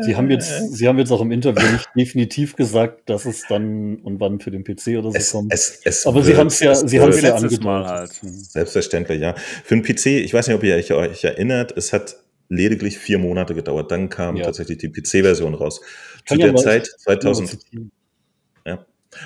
Sie 0.00 0.16
haben 0.16 0.30
jetzt, 0.30 0.74
Sie 0.74 0.88
haben 0.88 0.98
jetzt 0.98 1.10
auch 1.10 1.20
im 1.20 1.30
Interview 1.30 1.70
nicht 1.70 1.86
definitiv 1.96 2.56
gesagt, 2.56 3.10
dass 3.10 3.26
es 3.26 3.42
dann 3.46 3.96
und 3.96 4.20
wann 4.20 4.40
für 4.40 4.50
den 4.50 4.64
PC 4.64 4.98
oder 4.98 5.10
so 5.10 5.16
es, 5.16 5.32
kommt. 5.32 5.52
Es, 5.52 5.80
es 5.84 6.06
Aber 6.06 6.22
Sie 6.22 6.36
haben 6.36 6.46
es 6.46 6.60
ja, 6.60 6.74
Sie 6.74 7.00
haben 7.00 7.10
es 7.10 7.20
ja 7.20 7.34
angedeutet. 7.34 7.64
Halt. 7.64 8.10
Selbstverständlich, 8.22 9.20
ja. 9.20 9.34
Für 9.64 9.76
den 9.78 9.82
PC, 9.82 10.06
ich 10.06 10.32
weiß 10.32 10.48
nicht, 10.48 10.56
ob 10.56 10.62
ihr 10.62 10.76
euch 10.76 11.24
erinnert, 11.24 11.76
es 11.76 11.92
hat 11.92 12.16
lediglich 12.48 12.98
vier 12.98 13.18
Monate 13.18 13.54
gedauert. 13.54 13.90
Dann 13.90 14.08
kam 14.08 14.36
ja. 14.36 14.44
tatsächlich 14.44 14.78
die 14.78 14.88
PC-Version 14.88 15.54
raus. 15.54 15.80
Zu 16.26 16.36
der 16.36 16.54
Zeit, 16.56 16.86
2000, 16.86 17.58
ja, 18.64 18.84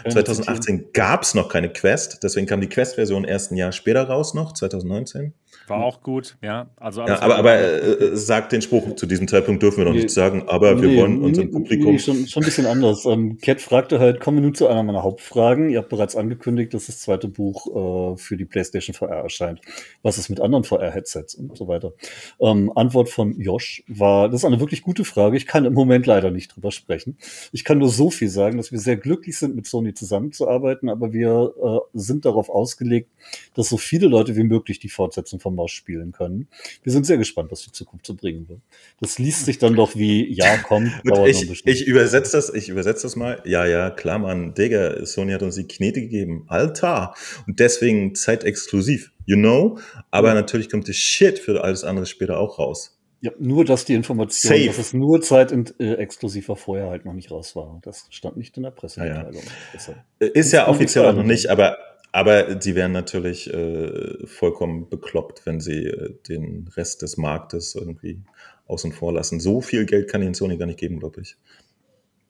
2018 0.08 0.92
gab 0.92 1.22
es 1.22 1.34
noch 1.34 1.48
keine 1.48 1.72
Quest, 1.72 2.22
deswegen 2.22 2.46
kam 2.46 2.60
die 2.60 2.68
Quest-Version 2.68 3.24
erst 3.24 3.52
ein 3.52 3.56
Jahr 3.56 3.72
später 3.72 4.04
raus 4.04 4.34
noch, 4.34 4.52
2019. 4.52 5.34
War 5.66 5.84
auch 5.84 6.02
gut, 6.02 6.36
ja. 6.42 6.68
Also 6.76 7.02
ja, 7.02 7.20
aber 7.20 7.36
aber 7.36 7.58
äh, 7.58 8.16
sagt 8.16 8.52
den 8.52 8.62
Spruch, 8.62 8.96
zu 8.96 9.06
diesem 9.06 9.28
Zeitpunkt 9.28 9.62
dürfen 9.62 9.78
wir 9.78 9.84
noch 9.84 9.92
nee, 9.92 10.02
nicht 10.02 10.10
sagen, 10.10 10.44
aber 10.48 10.74
nee, 10.74 10.82
wir 10.82 10.96
wollen 11.00 11.22
unser 11.22 11.44
nee, 11.44 11.50
Publikum. 11.50 11.98
schon, 11.98 12.26
schon 12.26 12.42
ein 12.42 12.46
bisschen 12.46 12.66
anders. 12.66 13.04
Ähm, 13.04 13.38
Cat 13.38 13.60
fragte 13.60 14.00
halt, 14.00 14.20
kommen 14.20 14.38
wir 14.38 14.42
nun 14.42 14.54
zu 14.54 14.66
einer 14.66 14.82
meiner 14.82 15.02
Hauptfragen. 15.02 15.70
Ihr 15.70 15.78
habt 15.78 15.88
bereits 15.88 16.16
angekündigt, 16.16 16.74
dass 16.74 16.86
das 16.86 17.00
zweite 17.00 17.28
Buch 17.28 18.14
äh, 18.14 18.16
für 18.16 18.36
die 18.36 18.44
PlayStation 18.44 18.94
VR 18.94 19.22
erscheint. 19.22 19.60
Was 20.02 20.18
ist 20.18 20.28
mit 20.28 20.40
anderen 20.40 20.64
VR-Headsets 20.64 21.34
und 21.34 21.56
so 21.56 21.68
weiter? 21.68 21.92
Ähm, 22.40 22.72
Antwort 22.74 23.08
von 23.08 23.40
Josh 23.40 23.84
war, 23.86 24.28
das 24.28 24.40
ist 24.40 24.44
eine 24.44 24.60
wirklich 24.60 24.82
gute 24.82 25.04
Frage. 25.04 25.36
Ich 25.36 25.46
kann 25.46 25.64
im 25.64 25.74
Moment 25.74 26.06
leider 26.06 26.30
nicht 26.30 26.56
drüber 26.56 26.72
sprechen. 26.72 27.16
Ich 27.52 27.64
kann 27.64 27.78
nur 27.78 27.90
so 27.90 28.10
viel 28.10 28.28
sagen, 28.28 28.56
dass 28.56 28.72
wir 28.72 28.78
sehr 28.80 28.96
glücklich 28.96 29.38
sind, 29.38 29.54
mit 29.54 29.66
Sony 29.66 29.94
zusammenzuarbeiten, 29.94 30.88
aber 30.88 31.12
wir 31.12 31.54
äh, 31.62 31.78
sind 31.94 32.24
darauf 32.24 32.50
ausgelegt, 32.50 33.10
dass 33.54 33.68
so 33.68 33.76
viele 33.76 34.08
Leute 34.08 34.34
wie 34.36 34.42
möglich 34.42 34.80
die 34.80 34.88
Fortsetzung 34.88 35.38
vom 35.38 35.59
Maus 35.60 35.72
spielen 35.72 36.12
können. 36.12 36.48
Wir 36.82 36.92
sind 36.92 37.04
sehr 37.04 37.18
gespannt, 37.18 37.52
was 37.52 37.62
die 37.62 37.72
Zukunft 37.72 38.06
so 38.06 38.14
bringen 38.14 38.48
wird. 38.48 38.60
Das 38.98 39.18
liest 39.18 39.44
sich 39.44 39.58
dann 39.58 39.74
doch 39.74 39.94
wie, 39.94 40.32
ja, 40.32 40.56
komm, 40.56 40.90
dauert 41.04 41.28
ich, 41.28 41.46
noch 41.46 41.56
Ich 41.66 41.86
übersetze 41.86 42.32
das, 42.32 42.52
ich 42.52 42.70
übersetze 42.70 43.02
das 43.02 43.14
mal. 43.16 43.42
Ja, 43.44 43.66
ja, 43.66 43.90
klar, 43.90 44.18
Mann, 44.18 44.54
Digga, 44.54 45.04
Sony 45.04 45.32
hat 45.32 45.42
uns 45.42 45.56
die 45.56 45.68
Knete 45.68 46.00
gegeben. 46.00 46.44
Alter! 46.48 47.14
Und 47.46 47.60
deswegen 47.60 48.14
zeitexklusiv, 48.14 49.12
you 49.26 49.36
know? 49.36 49.78
Aber 50.10 50.32
natürlich 50.32 50.70
kommt 50.70 50.88
das 50.88 50.96
Shit 50.96 51.38
für 51.38 51.62
alles 51.62 51.84
andere 51.84 52.06
später 52.06 52.38
auch 52.38 52.58
raus. 52.58 52.96
Ja, 53.22 53.32
nur 53.38 53.66
dass 53.66 53.84
die 53.84 53.92
Information, 53.92 54.50
Safe. 54.50 54.66
dass 54.66 54.78
es 54.78 54.94
nur 54.94 55.20
Zeit 55.20 55.52
äh, 55.78 55.94
exklusiver 55.96 56.56
vorher 56.56 56.88
halt 56.88 57.04
noch 57.04 57.12
nicht 57.12 57.30
raus 57.30 57.54
war. 57.54 57.78
Das 57.82 58.06
stand 58.08 58.38
nicht 58.38 58.56
in 58.56 58.62
der 58.62 58.70
Pressemitteilung. 58.70 59.42
Ja, 59.74 59.94
ja. 60.20 60.26
Ist 60.26 60.52
ja 60.52 60.68
offiziell 60.68 61.04
auch 61.04 61.14
noch 61.14 61.22
nicht, 61.22 61.50
aber 61.50 61.76
aber 62.12 62.60
sie 62.60 62.74
wären 62.74 62.92
natürlich 62.92 63.52
äh, 63.52 64.26
vollkommen 64.26 64.88
bekloppt, 64.88 65.46
wenn 65.46 65.60
sie 65.60 65.86
äh, 65.86 66.14
den 66.28 66.68
Rest 66.76 67.02
des 67.02 67.16
Marktes 67.16 67.74
irgendwie 67.74 68.20
außen 68.66 68.92
vor 68.92 69.12
lassen. 69.12 69.40
So 69.40 69.60
viel 69.60 69.84
Geld 69.86 70.08
kann 70.08 70.22
ihnen 70.22 70.34
Sony 70.34 70.56
gar 70.56 70.66
nicht 70.66 70.78
geben, 70.78 70.98
glaube 70.98 71.20
ich. 71.20 71.36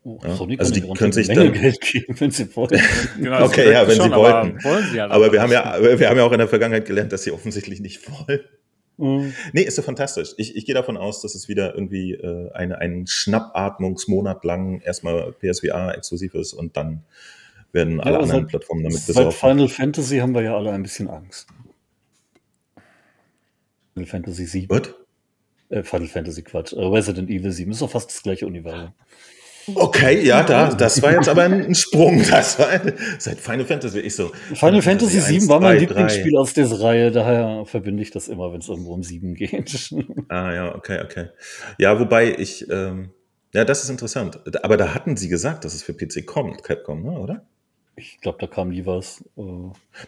Oh, 0.03 0.19
ja? 0.23 0.35
Sony 0.35 0.59
also 0.59 0.73
die 0.73 0.81
können 0.81 1.13
sich 1.13 1.29
dann 1.29 1.53
Geld 1.53 1.81
geben, 1.81 2.19
wenn 2.19 2.31
sie 2.31 2.55
wollen. 2.57 2.81
genau, 3.19 3.45
okay, 3.45 3.71
ja, 3.73 3.87
wenn 3.87 3.97
schon, 3.97 4.11
sie 4.11 4.17
wollten. 4.17 4.59
Aber, 4.59 4.65
wollen 4.65 4.87
sie 4.91 4.97
ja 4.97 5.11
aber 5.11 5.33
wir 5.33 5.43
haben 5.43 5.53
ja, 5.53 5.79
wir 5.81 6.09
haben 6.09 6.17
ja 6.17 6.25
auch 6.25 6.33
in 6.33 6.39
der 6.39 6.49
Vergangenheit 6.49 6.87
gelernt, 6.87 7.13
dass 7.13 7.23
sie 7.23 7.33
offensichtlich 7.33 7.81
nicht 7.81 8.09
wollen. 8.11 8.41
Mhm. 8.97 9.33
Nee, 9.53 9.63
ist 9.63 9.79
ja 9.79 9.83
fantastisch. 9.83 10.35
Ich, 10.37 10.57
ich 10.57 10.67
gehe 10.67 10.75
davon 10.75 10.99
aus, 10.99 11.23
dass 11.23 11.35
es 11.35 11.49
wieder 11.49 11.75
irgendwie 11.75 12.13
äh, 12.13 12.51
eine, 12.53 12.79
ein 12.79 13.07
Schnappatmungsmonat 13.07 14.45
lang 14.45 14.81
erstmal 14.81 15.33
PSVR 15.33 15.95
exklusiv 15.97 16.35
ist 16.35 16.53
und 16.53 16.77
dann 16.77 17.05
werden 17.73 18.01
alle 18.01 18.13
ja, 18.13 18.21
anderen 18.21 18.43
seit, 18.43 18.49
Plattformen 18.49 18.85
damit 18.85 19.07
besorgt. 19.07 19.33
Seit 19.33 19.51
Final 19.51 19.69
Fantasy 19.69 20.19
haben 20.19 20.35
wir 20.35 20.43
ja 20.43 20.57
alle 20.57 20.73
ein 20.73 20.83
bisschen 20.83 21.09
Angst. 21.09 21.49
Final 23.95 24.09
Fantasy 24.09 24.47
7. 24.47 24.71
What? 24.71 24.95
Äh, 25.69 25.83
Final 25.83 26.09
Fantasy 26.09 26.43
Quatsch. 26.43 26.73
Äh, 26.73 26.81
Resident 26.81 27.31
Evil 27.31 27.53
7 27.53 27.71
ist 27.71 27.83
doch 27.83 27.91
fast 27.91 28.11
das 28.11 28.23
gleiche 28.23 28.47
Universum. 28.47 28.93
Okay, 29.75 30.25
ja, 30.25 30.43
da, 30.43 30.73
das 30.75 31.03
war 31.03 31.13
jetzt 31.13 31.29
aber 31.29 31.43
ein 31.43 31.75
Sprung. 31.75 32.23
Das 32.31 32.59
war 32.59 32.69
ein, 32.69 32.95
seit 33.19 33.39
Final 33.39 33.65
Fantasy 33.65 34.01
ich 34.01 34.15
so. 34.15 34.33
Final 34.55 34.83
Fantasy 34.83 35.21
7 35.21 35.49
war 35.49 35.61
mein 35.61 35.79
Lieblingsspiel 35.79 36.37
aus 36.37 36.55
dieser 36.55 36.81
Reihe, 36.81 37.11
daher 37.11 37.65
verbinde 37.67 38.03
ich 38.03 38.11
das 38.11 38.29
immer, 38.29 38.53
wenn 38.53 38.61
es 38.61 38.69
irgendwo 38.69 38.95
um 38.95 39.03
7 39.03 39.35
geht. 39.35 39.91
Ah 40.29 40.53
ja, 40.53 40.75
okay, 40.75 41.01
okay. 41.05 41.29
Ja, 41.79 41.99
wobei 41.99 42.35
ich, 42.37 42.69
ähm, 42.71 43.11
ja, 43.53 43.65
das 43.65 43.83
ist 43.83 43.91
interessant. 43.91 44.41
Aber 44.63 44.77
da 44.77 44.95
hatten 44.95 45.17
sie 45.17 45.29
gesagt, 45.29 45.65
dass 45.65 45.75
es 45.75 45.83
für 45.83 45.93
PC 45.93 46.27
kommt, 46.27 46.63
Capcom, 46.63 47.03
ne, 47.03 47.19
oder? 47.19 47.47
Ich 48.01 48.21
glaube, 48.21 48.39
da 48.41 48.47
kam 48.47 48.71
nie 48.71 48.87
was. 48.87 49.23
Äh. 49.37 49.43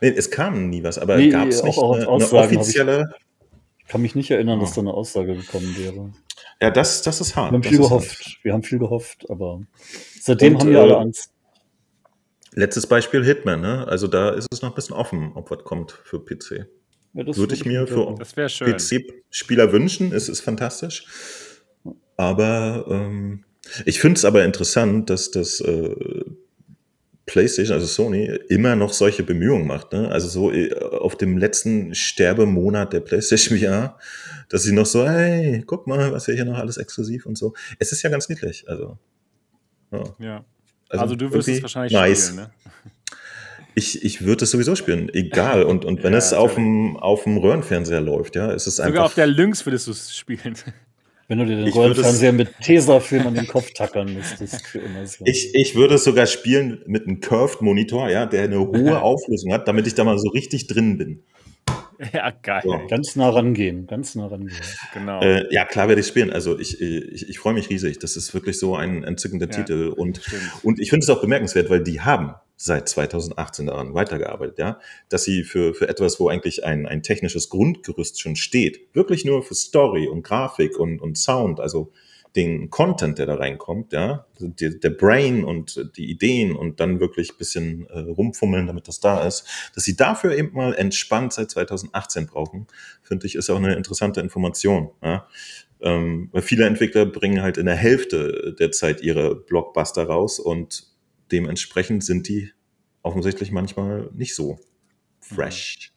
Nee, 0.01 0.15
es 0.17 0.31
kam 0.31 0.71
nie 0.71 0.83
was, 0.83 0.99
aber 0.99 1.17
nee, 1.17 1.29
gab 1.29 1.49
es 1.49 1.63
nicht 1.63 1.79
eine, 1.79 2.09
eine 2.09 2.09
offizielle. 2.09 3.09
Ich, 3.11 3.83
ich, 3.85 3.89
kann 3.89 4.01
mich 4.01 4.15
nicht 4.15 4.31
erinnern, 4.31 4.61
dass 4.61 4.73
da 4.75 4.81
eine 4.81 4.95
Aussage 4.95 5.37
gekommen 5.37 5.77
wäre. 5.77 6.13
Ja, 6.61 6.71
das, 6.71 7.03
das 7.03 7.21
ist 7.21 7.37
hart. 7.37 7.53
Wir 7.53 7.57
haben 7.57 7.63
viel 7.63 7.79
gehofft. 7.79 8.25
Hart. 8.25 8.39
Wir 8.43 8.53
haben 8.55 8.63
viel 8.63 8.79
gehofft, 8.79 9.29
aber 9.29 9.61
seitdem 10.21 10.55
Und, 10.55 10.63
haben 10.63 10.71
wir 10.71 10.81
alle 10.81 10.93
äh, 10.93 10.97
Angst. 10.97 11.31
Letztes 12.55 12.87
Beispiel 12.87 13.25
Hitman, 13.25 13.61
ne? 13.61 13.87
Also 13.89 14.09
da 14.09 14.31
ist 14.31 14.47
es 14.51 14.63
noch 14.63 14.71
ein 14.71 14.75
bisschen 14.75 14.97
offen, 14.97 15.33
ob 15.35 15.51
was 15.51 15.65
kommt 15.65 15.93
für 16.05 16.25
PC. 16.25 16.67
Ja, 17.15 17.27
Würde 17.37 17.55
ich 17.55 17.67
mir 17.67 17.87
für 17.87 18.15
PC-Spieler 18.15 19.73
wünschen. 19.73 20.13
Es 20.13 20.29
ist 20.29 20.41
fantastisch. 20.41 21.07
Aber 22.17 22.87
ähm, 22.89 23.45
ich 23.85 24.01
finde 24.01 24.19
es 24.19 24.25
aber 24.25 24.45
interessant, 24.45 25.11
dass 25.11 25.31
das 25.31 25.61
äh, 25.61 25.95
PlayStation, 27.27 27.75
also 27.75 27.87
Sony, 27.87 28.25
immer 28.49 28.75
noch 28.75 28.93
solche 28.93 29.23
Bemühungen 29.23 29.67
macht. 29.67 29.93
Ne? 29.93 30.11
Also 30.11 30.29
so 30.29 30.53
äh, 30.53 30.75
auf 30.75 31.17
dem 31.17 31.39
letzten 31.39 31.95
Sterbemonat 31.95 32.93
der 32.93 33.01
PlayStation 33.01 33.59
VR, 33.61 33.99
dass 34.49 34.65
sie 34.65 34.73
noch 34.73 34.87
so, 34.87 35.09
hey, 35.09 35.63
guck 35.67 35.87
mal, 35.87 36.13
was 36.13 36.27
wir 36.27 36.35
hier 36.35 36.45
noch 36.45 36.59
alles 36.59 36.77
exklusiv 36.77 37.27
und 37.27 37.39
so. 37.39 37.55
Es 37.79 37.93
ist 37.93 38.03
ja 38.03 38.11
ganz 38.11 38.29
niedlich. 38.29 38.69
Also, 38.69 38.99
ja. 39.93 40.05
ja. 40.19 40.45
Also, 40.89 41.03
also, 41.03 41.17
du 41.17 41.33
wirst 41.33 41.49
es 41.49 41.63
wahrscheinlich 41.63 41.93
nice. 41.93 42.29
spielen, 42.29 42.45
ne? 42.45 42.51
Ich, 43.75 44.05
ich 44.05 44.23
würde 44.27 44.45
es 44.45 44.51
sowieso 44.51 44.75
spielen, 44.75 45.09
egal. 45.15 45.63
Und, 45.73 45.87
und 45.87 46.03
wenn 46.03 46.13
ja, 46.13 46.19
es 46.19 46.35
auf 46.35 46.57
dem, 46.57 46.99
auf 46.99 47.25
dem 47.25 47.39
Röhrenfernseher 47.39 48.03
läuft, 48.03 48.37
ja, 48.37 48.51
ist 48.53 48.67
es 48.67 48.77
Sogar 48.77 48.89
einfach. 48.89 48.97
Sogar 48.97 49.07
auf 49.07 49.15
der 49.15 49.27
Lynx 49.27 49.65
würdest 49.65 49.87
du 49.87 49.93
es 49.93 50.15
spielen. 50.15 50.57
Wenn 51.29 51.39
du 51.39 51.47
dir 51.47 51.57
den 51.57 51.69
Röhrenfernseher 51.69 52.33
mit 52.33 52.49
Tesafilm 52.61 53.27
an 53.27 53.35
den 53.35 53.47
Kopf 53.47 53.73
tackern 53.73 54.13
müsstest. 54.13 54.67
Für 54.67 54.79
immer 54.81 55.07
so. 55.07 55.25
ich, 55.27 55.55
ich 55.55 55.75
würde 55.75 55.95
es 55.95 56.05
sogar 56.05 56.27
spielen 56.27 56.83
mit 56.87 57.07
einem 57.07 57.21
Curved-Monitor, 57.21 58.11
ja, 58.11 58.27
der 58.27 58.45
eine 58.45 58.59
hohe 58.61 59.01
Auflösung 59.01 59.53
hat, 59.53 59.67
damit 59.69 59.87
ich 59.87 59.95
da 59.95 60.05
mal 60.05 60.19
so 60.19 60.29
richtig 60.29 60.67
drin 60.67 60.99
bin. 60.99 61.23
Ja, 62.13 62.31
geil. 62.31 62.63
So. 62.65 62.81
Ganz 62.89 63.17
nah 63.17 63.31
rangehen, 63.31 63.87
ganz 63.87 64.15
nah 64.15 64.27
rangehen. 64.27 64.61
Genau. 64.93 65.21
Äh, 65.21 65.53
ja, 65.53 65.65
klar 65.65 65.89
werde 65.89 66.01
ich 66.01 66.07
spielen. 66.07 66.31
Also 66.31 66.59
ich, 66.59 66.81
ich, 66.81 67.29
ich 67.29 67.39
freue 67.39 67.55
mich 67.55 67.71
riesig. 67.71 67.99
Das 67.99 68.17
ist 68.17 68.35
wirklich 68.35 68.59
so 68.59 68.75
ein 68.75 69.05
entzückender 69.05 69.47
ja, 69.47 69.53
Titel. 69.53 69.93
Und, 69.97 70.21
und 70.63 70.81
ich 70.81 70.91
finde 70.91 71.05
es 71.05 71.11
auch 71.11 71.21
bemerkenswert, 71.21 71.71
weil 71.71 71.83
die 71.83 72.01
haben 72.01 72.35
seit 72.63 72.89
2018 72.89 73.67
daran 73.67 73.93
weitergearbeitet, 73.93 74.59
ja, 74.59 74.79
dass 75.09 75.25
sie 75.25 75.43
für, 75.43 75.75
für 75.75 75.89
etwas, 75.89 76.21
wo 76.21 76.29
eigentlich 76.29 76.65
ein, 76.65 76.87
ein 76.87 77.03
technisches 77.03 77.49
Grundgerüst 77.49 78.21
schon 78.21 78.37
steht, 78.37 78.95
wirklich 78.95 79.25
nur 79.25 79.43
für 79.43 79.57
Story 79.57 80.07
und 80.07 80.23
Grafik 80.23 80.79
und, 80.79 81.01
und 81.01 81.19
Sound, 81.19 81.59
also 81.59 81.93
den 82.37 82.71
Content, 82.71 83.19
der 83.19 83.27
da 83.27 83.35
reinkommt, 83.35 83.93
ja, 83.93 84.27
die, 84.39 84.79
der 84.79 84.91
Brain 84.91 85.43
und 85.43 85.91
die 85.97 86.09
Ideen 86.09 86.55
und 86.55 86.79
dann 86.79 87.01
wirklich 87.01 87.37
bisschen 87.37 87.87
äh, 87.89 87.99
rumfummeln, 87.99 88.69
damit 88.69 88.87
das 88.87 89.01
da 89.01 89.27
ist, 89.27 89.45
dass 89.75 89.83
sie 89.83 89.97
dafür 89.97 90.37
eben 90.37 90.53
mal 90.55 90.73
entspannt 90.75 91.33
seit 91.33 91.51
2018 91.51 92.29
brauchen, 92.29 92.69
finde 93.03 93.27
ich, 93.27 93.35
ist 93.35 93.51
auch 93.51 93.57
eine 93.57 93.75
interessante 93.75 94.21
Information. 94.21 94.91
Ja. 95.03 95.27
Ähm, 95.81 96.29
weil 96.31 96.43
viele 96.43 96.65
Entwickler 96.65 97.07
bringen 97.07 97.43
halt 97.43 97.59
in 97.59 97.67
der 97.67 97.75
Hälfte 97.75 98.55
der 98.57 98.71
Zeit 98.71 99.03
ihre 99.03 99.35
Blockbuster 99.35 100.05
raus 100.05 100.39
und 100.39 100.92
dementsprechend 101.33 102.05
sind 102.05 102.29
die 102.29 102.53
offensichtlich 103.03 103.51
manchmal 103.51 104.11
nicht 104.13 104.35
so 104.35 104.59
fresh. 105.21 105.93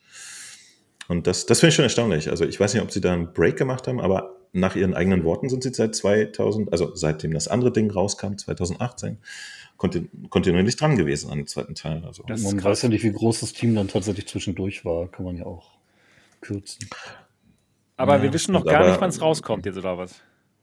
Und 1.07 1.27
das, 1.27 1.45
das 1.45 1.59
finde 1.59 1.69
ich 1.69 1.75
schon 1.75 1.83
erstaunlich. 1.83 2.29
Also 2.29 2.45
ich 2.45 2.59
weiß 2.59 2.73
nicht, 2.73 2.81
ob 2.81 2.91
sie 2.91 3.01
da 3.01 3.13
einen 3.13 3.33
Break 3.33 3.57
gemacht 3.57 3.87
haben, 3.87 3.99
aber 3.99 4.35
nach 4.53 4.75
ihren 4.75 4.93
eigenen 4.93 5.23
Worten 5.23 5.49
sind 5.49 5.63
sie 5.63 5.73
seit 5.73 5.95
2000, 5.95 6.71
also 6.71 6.95
seitdem 6.95 7.33
das 7.33 7.47
andere 7.47 7.71
Ding 7.71 7.91
rauskam, 7.91 8.37
2018, 8.37 9.17
kontinuierlich 9.77 10.77
dran 10.77 10.95
gewesen 10.95 11.29
an 11.29 11.39
dem 11.39 11.47
zweiten 11.47 11.75
Teil. 11.75 12.03
Also 12.05 12.23
man 12.27 12.63
weiß 12.63 12.83
ja 12.83 12.89
nicht, 12.89 13.03
wie 13.03 13.11
groß 13.11 13.41
das 13.41 13.53
Team 13.53 13.75
dann 13.75 13.87
tatsächlich 13.87 14.27
zwischendurch 14.27 14.85
war, 14.85 15.09
kann 15.09 15.25
man 15.25 15.37
ja 15.37 15.45
auch 15.45 15.77
kürzen. 16.41 16.87
Aber 17.97 18.17
ja, 18.17 18.23
wir 18.23 18.33
wissen 18.33 18.53
noch 18.53 18.65
gar 18.65 18.87
nicht, 18.87 18.99
wann 18.99 19.09
es 19.09 19.21
rauskommt 19.21 19.65
jetzt 19.65 19.77
oder 19.77 19.97
was? 19.97 20.21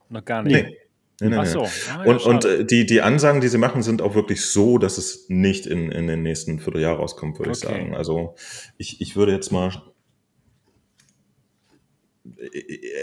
Noch 0.09 0.25
gar 0.25 0.43
nicht. 0.43 0.65
Nee. 0.65 0.77
Nee, 1.23 1.29
nee, 1.29 1.35
Ach 1.37 1.45
so. 1.45 1.61
Ah, 1.61 1.69
ja, 1.97 2.03
und 2.03 2.25
und 2.25 2.45
äh, 2.45 2.65
die, 2.65 2.85
die 2.85 3.01
Ansagen, 3.01 3.41
die 3.41 3.47
sie 3.47 3.57
machen, 3.57 3.81
sind 3.81 4.01
auch 4.01 4.15
wirklich 4.15 4.45
so, 4.45 4.77
dass 4.77 4.97
es 4.97 5.29
nicht 5.29 5.65
in, 5.65 5.91
in 5.91 6.07
den 6.07 6.21
nächsten 6.21 6.59
Vierteljahr 6.59 6.97
rauskommt, 6.97 7.39
würde 7.39 7.51
okay. 7.51 7.59
ich 7.59 7.63
sagen. 7.63 7.95
Also 7.95 8.35
ich, 8.77 9.01
ich 9.01 9.15
würde 9.15 9.31
jetzt 9.31 9.51
mal 9.51 9.71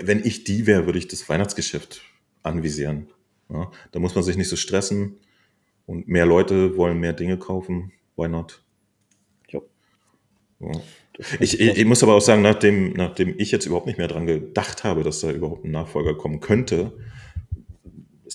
wenn 0.02 0.24
ich 0.24 0.44
die 0.44 0.66
wäre, 0.66 0.86
würde 0.86 0.98
ich 0.98 1.09
das 1.09 1.28
Weihnachtsgeschäft 1.28 2.02
anvisieren. 2.42 3.09
Ja, 3.48 3.70
da 3.92 3.98
muss 3.98 4.14
man 4.14 4.24
sich 4.24 4.36
nicht 4.36 4.48
so 4.48 4.56
stressen 4.56 5.18
und 5.86 6.09
mehr 6.09 6.26
Leute 6.26 6.76
wollen 6.76 6.98
mehr 6.98 7.12
Dinge 7.12 7.38
kaufen. 7.38 7.92
Why 8.16 8.28
not? 8.28 8.62
Jo. 9.48 9.68
Ja. 10.60 10.70
Ich, 11.38 11.60
ich, 11.60 11.76
ich, 11.78 11.84
muss 11.84 12.02
aber 12.02 12.14
auch 12.14 12.20
sagen, 12.20 12.40
nachdem, 12.40 12.92
nachdem 12.92 13.34
ich 13.38 13.51
jetzt 13.51 13.66
überhaupt 13.66 13.86
nicht 13.86 13.98
mehr 13.98 14.09
dran 14.09 14.26
gedacht 14.26 14.84
habe, 14.84 15.02
dass 15.02 15.20
da 15.20 15.30
überhaupt 15.30 15.64
ein 15.64 15.70
Nachfolger 15.70 16.14
kommen 16.14 16.40
könnte, 16.40 16.92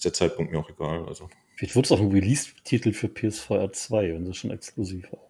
ist 0.06 0.20
der 0.20 0.28
Zeitpunkt 0.28 0.52
mir 0.52 0.60
auch 0.60 0.70
egal. 0.70 1.06
Also. 1.08 1.30
Vielleicht 1.56 1.76
wird 1.76 1.86
es 1.86 1.92
auch 1.92 2.00
ein 2.00 2.12
Release-Titel 2.12 2.94
für 2.94 3.08
PSVR 3.08 3.72
2, 3.72 4.14
wenn 4.14 4.28
es 4.28 4.38
schon 4.38 4.52
exklusiv 4.52 5.12
war. 5.12 5.22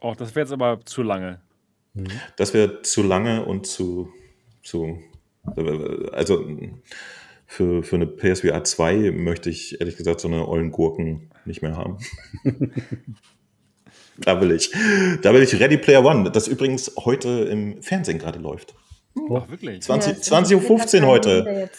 Oh, 0.00 0.14
das 0.16 0.34
wäre 0.34 0.44
jetzt 0.44 0.52
aber 0.52 0.80
zu 0.84 1.02
lange. 1.02 1.40
Mhm. 1.94 2.08
Das 2.36 2.54
wäre 2.54 2.82
zu 2.82 3.02
lange 3.02 3.44
und 3.44 3.66
zu 3.66 4.12
zu, 4.64 4.98
also 6.12 6.44
für, 7.46 7.82
für 7.82 7.96
eine 7.96 8.06
PSVR 8.06 8.64
2 8.64 9.12
möchte 9.12 9.50
ich 9.50 9.80
ehrlich 9.80 9.96
gesagt 9.96 10.20
so 10.20 10.28
eine 10.28 10.48
ollen 10.48 10.72
Gurken 10.72 11.30
nicht 11.44 11.62
mehr 11.62 11.76
haben. 11.76 11.98
da 14.18 14.40
will 14.40 14.50
ich. 14.52 14.72
Da 15.22 15.34
will 15.34 15.42
ich 15.42 15.60
Ready 15.60 15.76
Player 15.76 16.04
One, 16.04 16.30
das 16.30 16.48
übrigens 16.48 16.92
heute 16.96 17.28
im 17.28 17.82
Fernsehen 17.82 18.18
gerade 18.18 18.38
läuft. 18.38 18.74
Oh, 19.16 19.40
wirklich? 19.48 19.82
20, 19.82 20.18
20.15 20.18 21.00
Uhr 21.02 21.06
heute. 21.06 21.70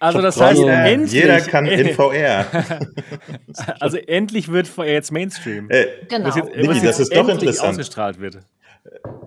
Also 0.00 0.20
das 0.20 0.40
heißt, 0.40 0.58
jeder, 0.58 0.84
endlich, 0.84 1.12
jeder 1.12 1.40
kann 1.40 1.66
in 1.66 1.88
VR. 1.94 2.46
also 3.80 3.96
endlich 3.96 4.50
wird 4.50 4.66
VR 4.66 4.86
jetzt 4.86 5.12
Mainstream. 5.12 5.70
Äh, 5.70 5.86
genau. 6.08 6.28
Was 6.28 6.36
jetzt, 6.36 6.56
Niki, 6.56 6.80
das 6.80 7.00
ist 7.00 7.14
doch 7.14 7.28
interessant. 7.28 7.70
ausgestrahlt 7.70 8.20
wird. 8.20 8.38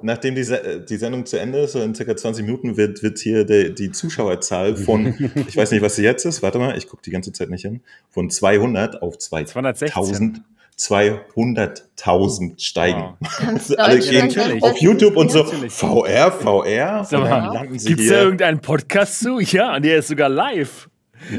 Nachdem 0.03 0.35
die, 0.35 0.45
die 0.87 0.97
Sendung 0.97 1.25
zu 1.25 1.39
Ende 1.39 1.61
ist, 1.61 1.71
so 1.71 1.81
in 1.81 1.95
circa 1.95 2.15
20 2.15 2.45
Minuten, 2.45 2.77
wird, 2.77 3.01
wird 3.01 3.17
hier 3.17 3.43
die, 3.43 3.73
die 3.73 3.91
Zuschauerzahl 3.91 4.75
von, 4.75 5.07
ich 5.47 5.57
weiß 5.57 5.71
nicht, 5.71 5.81
was 5.81 5.95
sie 5.95 6.03
jetzt 6.03 6.25
ist, 6.25 6.43
warte 6.43 6.59
mal, 6.59 6.77
ich 6.77 6.87
gucke 6.87 7.01
die 7.01 7.11
ganze 7.11 7.31
Zeit 7.31 7.49
nicht 7.49 7.63
hin, 7.63 7.81
von 8.11 8.29
200 8.29 9.01
auf 9.01 9.17
2000. 9.17 10.41
200.000 10.77 12.59
steigen. 12.59 13.15
Wow. 13.19 13.79
Alle 13.79 13.99
gehen 13.99 14.61
auf 14.63 14.79
YouTube 14.79 15.15
und 15.17 15.31
so, 15.31 15.43
VR, 15.43 16.31
VR. 16.31 17.03
Sag 17.03 17.21
mal, 17.21 17.67
Gibt 17.67 17.99
es 17.99 18.09
da 18.09 18.21
irgendeinen 18.21 18.59
Podcast 18.59 19.19
zu? 19.19 19.39
Ja, 19.39 19.75
und 19.75 19.83
der 19.83 19.97
ist 19.97 20.07
sogar 20.07 20.29
live. 20.29 20.89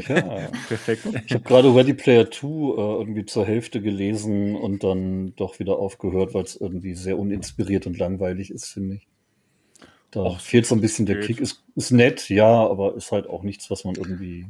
Ja, 0.07 0.49
perfekt. 0.67 1.05
Ich 1.25 1.33
habe 1.33 1.43
gerade 1.43 1.73
Ready 1.73 1.93
Player 1.93 2.29
2 2.29 2.47
äh, 2.47 2.49
irgendwie 2.49 3.25
zur 3.25 3.45
Hälfte 3.45 3.81
gelesen 3.81 4.55
und 4.55 4.83
dann 4.83 5.33
doch 5.35 5.59
wieder 5.59 5.79
aufgehört, 5.79 6.33
weil 6.33 6.43
es 6.43 6.55
irgendwie 6.57 6.93
sehr 6.95 7.17
uninspiriert 7.17 7.87
und 7.87 7.97
langweilig 7.97 8.51
ist, 8.51 8.65
finde 8.65 8.95
ich. 8.95 9.07
Da 10.11 10.21
Och, 10.21 10.39
fehlt 10.41 10.65
so 10.65 10.75
ein 10.75 10.81
bisschen 10.81 11.05
der 11.05 11.19
Kick. 11.21 11.39
Ist, 11.39 11.63
ist 11.75 11.91
nett, 11.91 12.29
ja, 12.29 12.67
aber 12.67 12.95
ist 12.95 13.11
halt 13.11 13.27
auch 13.27 13.43
nichts, 13.43 13.69
was 13.71 13.85
man 13.85 13.95
irgendwie 13.95 14.47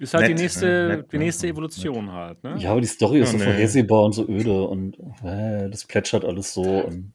ist 0.00 0.14
halt 0.14 0.28
nett, 0.28 0.38
die 0.38 0.42
nächste, 0.42 0.88
nett, 0.88 1.12
die 1.12 1.18
nächste 1.18 1.46
Evolution 1.48 2.06
nett. 2.06 2.14
halt. 2.14 2.44
Ne? 2.44 2.56
Ja, 2.58 2.72
aber 2.72 2.80
die 2.80 2.86
Story 2.86 3.20
ist 3.20 3.32
so 3.32 3.36
nee. 3.36 3.44
vorhersehbar 3.44 4.04
und 4.04 4.12
so 4.12 4.28
öde 4.28 4.62
und 4.62 4.98
äh, 5.24 5.68
das 5.68 5.84
plätschert 5.84 6.24
alles 6.24 6.54
so. 6.54 6.62
Und 6.62 7.12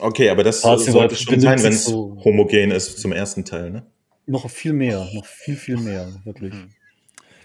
okay, 0.00 0.30
aber 0.30 0.44
das 0.44 0.62
sollte 0.62 1.16
schon 1.16 1.40
sein, 1.40 1.62
wenn 1.62 1.72
es 1.72 1.84
so 1.84 2.16
homogen 2.24 2.70
ist 2.70 2.98
zum 3.00 3.12
ersten 3.12 3.44
Teil, 3.44 3.70
ne? 3.70 3.86
Noch 4.26 4.48
viel 4.48 4.72
mehr, 4.72 5.06
noch 5.14 5.26
viel, 5.26 5.56
viel 5.56 5.76
mehr, 5.76 6.08
wirklich. 6.24 6.54
Hm. 6.54 6.70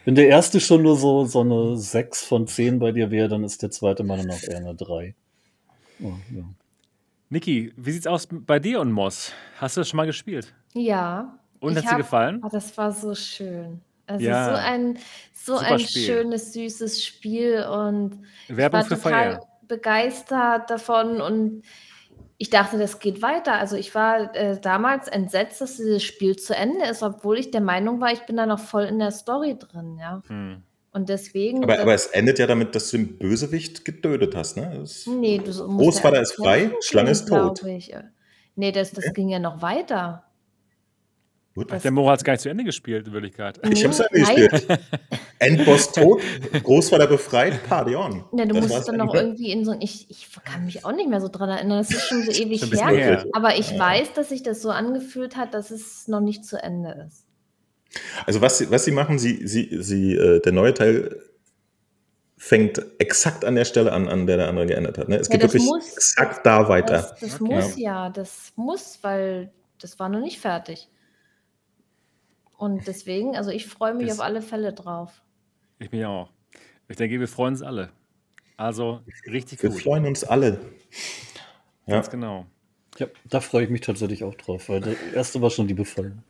Wenn 0.05 0.15
der 0.15 0.29
erste 0.29 0.61
schon 0.61 0.83
nur 0.83 0.95
so, 0.95 1.25
so 1.25 1.41
eine 1.41 1.75
6 1.77 2.23
von 2.23 2.47
10 2.47 2.79
bei 2.79 2.93
dir 2.93 3.11
wäre, 3.11 3.27
dann 3.27 3.43
ist 3.43 3.61
der 3.61 3.71
zweite 3.71 4.03
meiner 4.03 4.23
noch 4.23 4.41
eher 4.41 4.57
eine 4.57 4.73
3. 4.73 5.15
Oh, 6.01 6.13
ja. 6.33 6.43
Niki, 7.29 7.73
wie 7.75 7.91
sieht's 7.91 8.07
aus 8.07 8.27
bei 8.31 8.59
dir 8.59 8.79
und 8.79 8.91
Moss? 8.91 9.33
Hast 9.57 9.75
du 9.75 9.81
das 9.81 9.89
schon 9.89 9.97
mal 9.97 10.05
gespielt? 10.05 10.55
Ja. 10.73 11.37
Und 11.59 11.75
hat 11.75 11.91
dir 11.91 11.97
gefallen? 11.97 12.41
Oh, 12.41 12.47
das 12.49 12.77
war 12.77 12.93
so 12.93 13.13
schön. 13.15 13.81
Also 14.07 14.25
ja. 14.25 14.49
so 14.49 14.55
ein, 14.55 14.97
so 15.33 15.57
ein 15.57 15.79
schönes, 15.79 16.53
süßes 16.53 17.05
Spiel 17.05 17.63
und 17.63 18.23
Werbung 18.47 18.81
ich 18.81 18.89
war 18.89 18.97
total 18.97 19.31
Feuer. 19.35 19.47
begeistert 19.67 20.69
davon 20.69 21.21
und 21.21 21.63
ich 22.39 22.49
dachte, 22.49 22.77
das 22.77 22.99
geht 22.99 23.21
weiter. 23.21 23.53
Also 23.53 23.75
ich 23.75 23.93
war 23.95 24.35
äh, 24.35 24.59
damals 24.59 25.07
entsetzt, 25.07 25.59
dass 25.61 25.77
dieses 25.77 26.03
Spiel 26.03 26.35
zu 26.35 26.55
Ende 26.55 26.85
ist, 26.85 27.03
obwohl 27.03 27.37
ich 27.37 27.51
der 27.51 27.61
Meinung 27.61 27.99
war, 27.99 28.11
ich 28.13 28.21
bin 28.21 28.37
da 28.37 28.45
noch 28.45 28.59
voll 28.59 28.83
in 28.83 28.99
der 28.99 29.11
Story 29.11 29.57
drin, 29.57 29.97
ja. 29.99 30.21
Hm. 30.27 30.63
Und 30.91 31.09
deswegen. 31.09 31.63
Aber, 31.63 31.79
aber, 31.79 31.93
es 31.93 32.07
endet 32.07 32.39
ja 32.39 32.47
damit, 32.47 32.73
dass 32.73 32.89
du 32.89 32.97
den 32.97 33.17
Bösewicht 33.19 33.85
getötet 33.85 34.35
hast, 34.35 34.57
ne? 34.57 34.77
Das 34.79 35.05
nee, 35.05 35.37
du 35.37 35.51
Großvater 35.51 36.15
ja 36.15 36.21
ist 36.21 36.33
frei, 36.33 36.71
Schlange 36.81 37.11
ist 37.11 37.27
tot. 37.27 37.63
Ich. 37.63 37.93
Nee, 38.55 38.71
das, 38.71 38.91
das 38.91 39.13
ging 39.13 39.29
ja 39.29 39.37
noch 39.37 39.61
weiter. 39.61 40.23
Gut. 41.57 41.71
Der 41.71 41.79
hat 41.79 42.19
es 42.19 42.23
gar 42.23 42.33
nicht 42.33 42.41
zu 42.41 42.49
Ende 42.49 42.63
gespielt, 42.63 43.07
in 43.07 43.13
Wirklichkeit. 43.13 43.59
Ich 43.71 43.83
habe 43.83 43.89
es 43.89 43.97
zu 43.97 44.03
Ende 44.11 44.47
gespielt. 44.47 44.79
Endboss 45.39 45.91
tot, 45.91 46.21
Großvater 46.63 47.07
befreit, 47.07 47.67
Party 47.67 47.95
on. 47.95 48.23
Ja, 48.33 48.45
du 48.45 48.53
das 48.53 48.67
musst 48.67 48.87
dann 48.87 48.97
noch 48.97 49.11
irgendwie 49.11 49.51
in 49.51 49.65
so 49.65 49.71
ein. 49.71 49.81
Ich, 49.81 50.07
ich 50.07 50.29
kann 50.45 50.65
mich 50.65 50.85
auch 50.85 50.91
nicht 50.91 51.09
mehr 51.09 51.19
so 51.19 51.29
dran 51.29 51.49
erinnern, 51.49 51.79
das 51.79 51.89
ist 51.89 52.03
schon 52.03 52.21
so 52.21 52.31
ewig 52.43 52.61
her. 52.71 52.87
her. 52.89 53.25
Aber 53.33 53.57
ich 53.57 53.71
ja. 53.71 53.79
weiß, 53.79 54.13
dass 54.13 54.29
sich 54.29 54.43
das 54.43 54.61
so 54.61 54.69
angefühlt 54.69 55.35
hat, 55.35 55.55
dass 55.55 55.71
es 55.71 56.07
noch 56.07 56.19
nicht 56.19 56.45
zu 56.45 56.61
Ende 56.61 57.07
ist. 57.07 57.25
Also, 58.27 58.39
was 58.39 58.59
sie, 58.59 58.69
was 58.69 58.85
sie 58.85 58.91
machen, 58.91 59.17
sie, 59.17 59.47
sie, 59.47 59.81
sie, 59.81 60.13
äh, 60.13 60.39
der 60.39 60.51
neue 60.51 60.75
Teil 60.75 61.19
fängt 62.37 62.85
exakt 62.99 63.43
an 63.43 63.55
der 63.55 63.65
Stelle 63.65 63.93
an, 63.93 64.07
an 64.07 64.27
der 64.27 64.37
der 64.37 64.49
andere 64.49 64.67
geändert 64.67 64.99
hat. 64.99 65.09
Ne? 65.09 65.15
Es 65.15 65.27
ja, 65.27 65.33
geht 65.33 65.41
wirklich 65.41 65.63
muss, 65.63 65.91
exakt 65.95 66.45
da 66.45 66.69
weiter. 66.69 66.97
Das, 66.97 67.19
das 67.19 67.41
okay. 67.41 67.55
muss 67.55 67.77
ja, 67.79 68.11
das 68.11 68.53
muss, 68.55 68.99
weil 69.01 69.51
das 69.81 69.97
war 69.97 70.07
noch 70.07 70.19
nicht 70.19 70.39
fertig. 70.39 70.87
Und 72.57 72.87
deswegen, 72.87 73.37
also 73.37 73.51
ich 73.51 73.67
freue 73.67 73.93
mich 73.93 74.07
das, 74.07 74.19
auf 74.19 74.25
alle 74.25 74.41
Fälle 74.41 74.73
drauf. 74.73 75.21
Ich 75.79 75.91
mich 75.91 76.05
auch. 76.05 76.29
Ich 76.89 76.97
denke, 76.97 77.19
wir 77.19 77.27
freuen 77.27 77.53
uns 77.53 77.61
alle. 77.61 77.89
Also 78.57 79.01
richtig 79.31 79.61
wir 79.61 79.69
gut. 79.69 79.77
Wir 79.77 79.83
freuen 79.83 80.05
uns 80.05 80.23
alle. 80.23 80.59
Ja. 81.85 81.95
Ganz 81.95 82.09
genau. 82.09 82.47
Ja, 82.97 83.07
da 83.25 83.39
freue 83.41 83.65
ich 83.65 83.69
mich 83.69 83.81
tatsächlich 83.81 84.23
auch 84.23 84.33
drauf, 84.35 84.69
weil 84.69 84.81
der 84.81 84.95
erste 85.13 85.41
war 85.41 85.51
schon 85.51 85.67
die 85.67 85.75
Befallen. 85.75 86.23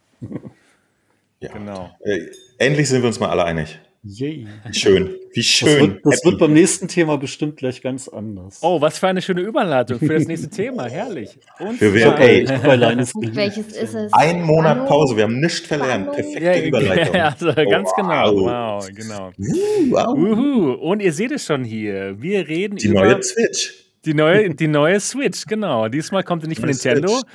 ja, 1.40 1.54
genau. 1.54 1.96
Äh, 2.02 2.28
endlich 2.58 2.90
sind 2.90 3.02
wir 3.02 3.08
uns 3.08 3.20
mal 3.20 3.30
alle 3.30 3.46
einig. 3.46 3.80
Yay. 4.10 4.48
Schön. 4.72 5.16
Wie 5.34 5.44
schön. 5.44 5.68
Das, 5.68 5.80
wird, 5.80 6.06
das 6.06 6.26
wird, 6.26 6.40
beim 6.40 6.54
nächsten 6.54 6.88
Thema 6.88 7.18
bestimmt 7.18 7.58
gleich 7.58 7.82
ganz 7.82 8.08
anders. 8.08 8.60
Oh, 8.62 8.80
was 8.80 9.00
für 9.00 9.08
eine 9.08 9.22
schöne 9.22 9.42
Überleitung 9.42 10.00
für 10.00 10.14
das 10.14 10.28
nächste 10.28 10.50
Thema. 10.50 10.88
Herrlich. 10.88 11.38
Und 11.60 11.78
für 11.78 11.94
wer, 11.94 12.18
ey, 12.20 12.48
welches 12.48 13.68
ist 13.68 13.94
es? 13.94 14.14
Ein 14.14 14.44
Monat 14.44 14.88
Pause. 14.88 15.18
Wir 15.18 15.24
haben 15.24 15.40
nichts 15.40 15.68
verlernt. 15.68 16.14
Perfekte 16.14 16.44
ja, 16.44 16.64
Überleitung. 16.64 17.16
Ja, 17.18 17.30
also, 17.30 17.54
ganz 17.54 17.90
oh, 17.92 18.02
genau. 18.02 18.36
Wow, 18.36 18.88
genau. 18.94 19.32
Uh, 19.38 19.92
wow. 19.92 20.18
Uhu. 20.18 20.74
Und 20.74 21.02
ihr 21.02 21.12
seht 21.12 21.32
es 21.32 21.46
schon 21.46 21.64
hier. 21.64 22.16
Wir 22.22 22.48
reden 22.48 22.78
Die 22.78 22.88
über. 22.88 23.02
Die 23.02 23.14
neue 23.14 23.24
Switch. 23.24 23.87
Die 24.08 24.14
neue, 24.14 24.56
die 24.56 24.70
neue 24.70 25.02
Switch, 25.02 25.46
genau. 25.46 25.90
Diesmal 25.90 26.24
kommt 26.24 26.42
sie 26.42 26.48
nicht 26.48 26.62
von 26.62 26.70
Nintendo, 26.70 27.10
Switch. 27.10 27.30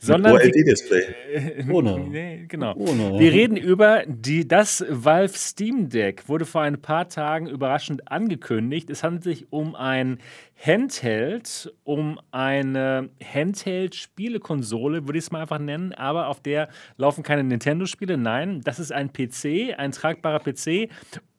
sondern. 0.00 0.32
OLED-Display. 0.32 1.66
Ohne. 1.70 2.00
Nee, 2.00 2.46
genau. 2.48 2.74
Ohne. 2.74 3.16
Wir 3.20 3.32
reden 3.32 3.56
über 3.56 4.02
die, 4.08 4.48
das 4.48 4.84
Valve 4.88 5.38
Steam 5.38 5.88
Deck. 5.88 6.28
Wurde 6.28 6.44
vor 6.44 6.62
ein 6.62 6.82
paar 6.82 7.08
Tagen 7.08 7.46
überraschend 7.46 8.10
angekündigt. 8.10 8.90
Es 8.90 9.04
handelt 9.04 9.22
sich 9.22 9.52
um 9.52 9.76
ein 9.76 10.18
Handheld, 10.60 11.72
um 11.84 12.18
eine 12.32 13.08
Handheld-Spielekonsole, 13.22 15.06
würde 15.06 15.18
ich 15.18 15.26
es 15.26 15.30
mal 15.30 15.42
einfach 15.42 15.60
nennen, 15.60 15.92
aber 15.92 16.26
auf 16.26 16.40
der 16.40 16.70
laufen 16.96 17.22
keine 17.22 17.44
Nintendo-Spiele. 17.44 18.16
Nein, 18.16 18.62
das 18.64 18.80
ist 18.80 18.90
ein 18.90 19.12
PC, 19.12 19.78
ein 19.78 19.92
tragbarer 19.92 20.40
PC 20.40 20.88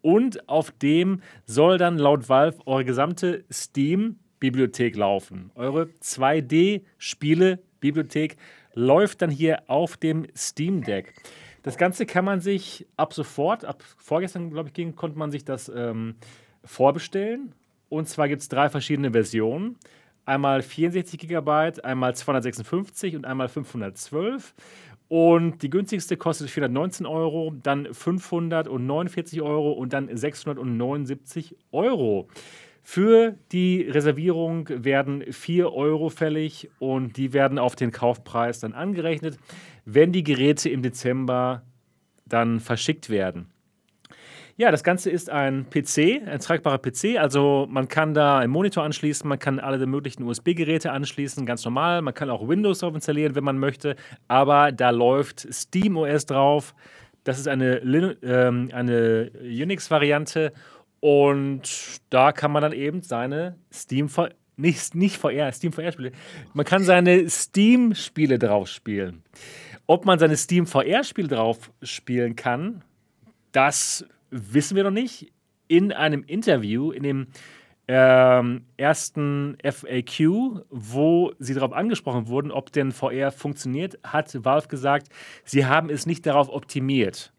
und 0.01 0.47
auf 0.47 0.72
dem 0.72 1.22
soll 1.45 1.77
dann 1.77 1.97
laut 1.97 2.30
Valve 2.30 2.59
eure 2.65 2.85
gesamte 2.85 3.43
Steam 3.51 4.19
Bibliothek 4.39 4.95
laufen. 4.95 5.51
Eure 5.55 5.89
2D-Spiele-Bibliothek 6.01 8.38
läuft 8.73 9.22
dann 9.22 9.31
hier 9.31 9.64
auf 9.68 9.97
dem 9.97 10.26
Steam 10.35 10.84
Deck. 10.84 11.14
Das 11.64 11.77
Ganze 11.77 12.05
kann 12.05 12.23
man 12.23 12.39
sich 12.39 12.88
ab 12.95 13.14
sofort, 13.14 13.65
ab 13.65 13.84
vorgestern, 13.97 14.51
glaube 14.51 14.69
ich, 14.69 14.73
ging, 14.73 14.95
konnte 14.95 15.18
man 15.18 15.31
sich 15.31 15.43
das 15.43 15.69
ähm, 15.69 16.15
vorbestellen. 16.64 17.53
Und 17.89 18.07
zwar 18.07 18.27
gibt 18.27 18.41
es 18.41 18.49
drei 18.49 18.69
verschiedene 18.69 19.11
Versionen. 19.11 19.77
Einmal 20.26 20.61
64 20.61 21.19
GB, 21.19 21.81
einmal 21.84 22.15
256 22.15 23.15
und 23.15 23.26
einmal 23.26 23.47
512. 23.47 24.53
Und 25.09 25.64
die 25.64 25.69
günstigste 25.69 26.18
kostet 26.18 26.49
419 26.49 27.05
Euro, 27.05 27.53
dann 27.64 27.93
549 27.93 29.41
Euro 29.41 29.72
und 29.72 29.93
dann 29.93 30.15
679 30.15 31.55
Euro. 31.72 32.27
Für 32.89 33.35
die 33.51 33.81
Reservierung 33.81 34.69
werden 34.69 35.22
4 35.30 35.73
Euro 35.73 36.07
fällig 36.07 36.69
und 36.80 37.18
die 37.18 37.34
werden 37.34 37.59
auf 37.59 37.76
den 37.76 37.91
Kaufpreis 37.91 38.61
dann 38.61 38.72
angerechnet, 38.72 39.38
wenn 39.84 40.14
die 40.14 40.23
Geräte 40.23 40.69
im 40.69 40.81
Dezember 40.81 41.64
dann 42.26 42.61
verschickt 42.61 43.09
werden. 43.09 43.49
Ja, 44.55 44.72
das 44.72 44.85
Ganze 44.85 45.09
ist 45.09 45.30
ein 45.30 45.65
PC, 45.69 46.26
ein 46.27 46.39
tragbarer 46.39 46.77
PC. 46.77 47.18
Also 47.19 47.68
man 47.69 47.89
kann 47.89 48.14
da 48.14 48.38
einen 48.38 48.53
Monitor 48.53 48.85
anschließen, 48.85 49.27
man 49.27 49.38
kann 49.38 49.59
alle 49.59 49.85
möglichen 49.85 50.23
USB-Geräte 50.23 50.93
anschließen, 50.93 51.45
ganz 51.45 51.65
normal. 51.65 52.01
Man 52.01 52.14
kann 52.14 52.30
auch 52.30 52.47
Windows 52.47 52.80
drauf 52.80 52.95
installieren, 52.95 53.35
wenn 53.35 53.43
man 53.43 53.59
möchte. 53.59 53.97
Aber 54.30 54.72
da 54.72 54.91
läuft 54.91 55.45
SteamOS 55.53 56.26
drauf. 56.26 56.73
Das 57.26 57.38
ist 57.38 57.49
eine, 57.49 57.80
ähm, 58.23 58.69
eine 58.72 59.30
Unix-Variante 59.41 60.53
und 60.99 62.02
da 62.10 62.32
kann 62.32 62.52
man 62.52 62.61
dann 62.61 62.74
eben 62.74 63.02
seine 63.02 63.57
Steam 63.72 64.10
nicht, 64.57 64.95
nicht 64.95 65.18
VR, 65.18 65.52
Steam 65.52 65.72
VR-Spiele. 65.72 66.11
Man 66.53 66.65
kann 66.65 66.84
seine 66.84 67.30
Steam-Spiele 67.30 68.40
drauf 68.40 68.68
spielen. 68.68 69.22
Ob 69.86 70.06
man 70.06 70.19
seine 70.19 70.36
Steam 70.36 70.65
VR-Spiele 70.65 71.28
drauf 71.28 71.72
spielen 71.84 72.36
kann, 72.36 72.84
das 73.52 74.06
wissen 74.32 74.76
wir 74.76 74.84
noch 74.84 74.91
nicht. 74.91 75.32
In 75.68 75.91
einem 75.91 76.24
Interview, 76.24 76.91
in 76.91 77.03
dem 77.03 77.28
ähm, 77.88 78.65
ersten 78.76 79.57
FAQ, 79.64 80.65
wo 80.69 81.32
sie 81.40 81.53
darauf 81.53 81.74
angesprochen 81.74 82.28
wurden, 82.28 82.52
ob 82.52 82.72
denn 82.72 82.91
VR 82.91 83.32
funktioniert, 83.32 83.98
hat 84.03 84.44
Valve 84.44 84.68
gesagt, 84.68 85.07
sie 85.45 85.65
haben 85.65 85.90
es 85.90 86.06
nicht 86.06 86.26
darauf 86.26 86.49
optimiert. 86.49 87.32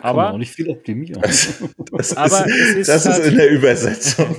Aber 0.00 0.32
auch 0.32 0.38
nicht 0.38 0.52
viel 0.52 0.68
optimieren. 0.68 1.20
Das, 1.22 1.62
das 1.92 2.16
aber 2.16 2.46
ist, 2.46 2.76
ist, 2.76 2.88
das 2.88 3.06
halt 3.06 3.20
ist 3.20 3.30
in 3.30 3.36
der 3.36 3.50
Übersetzung. 3.50 4.36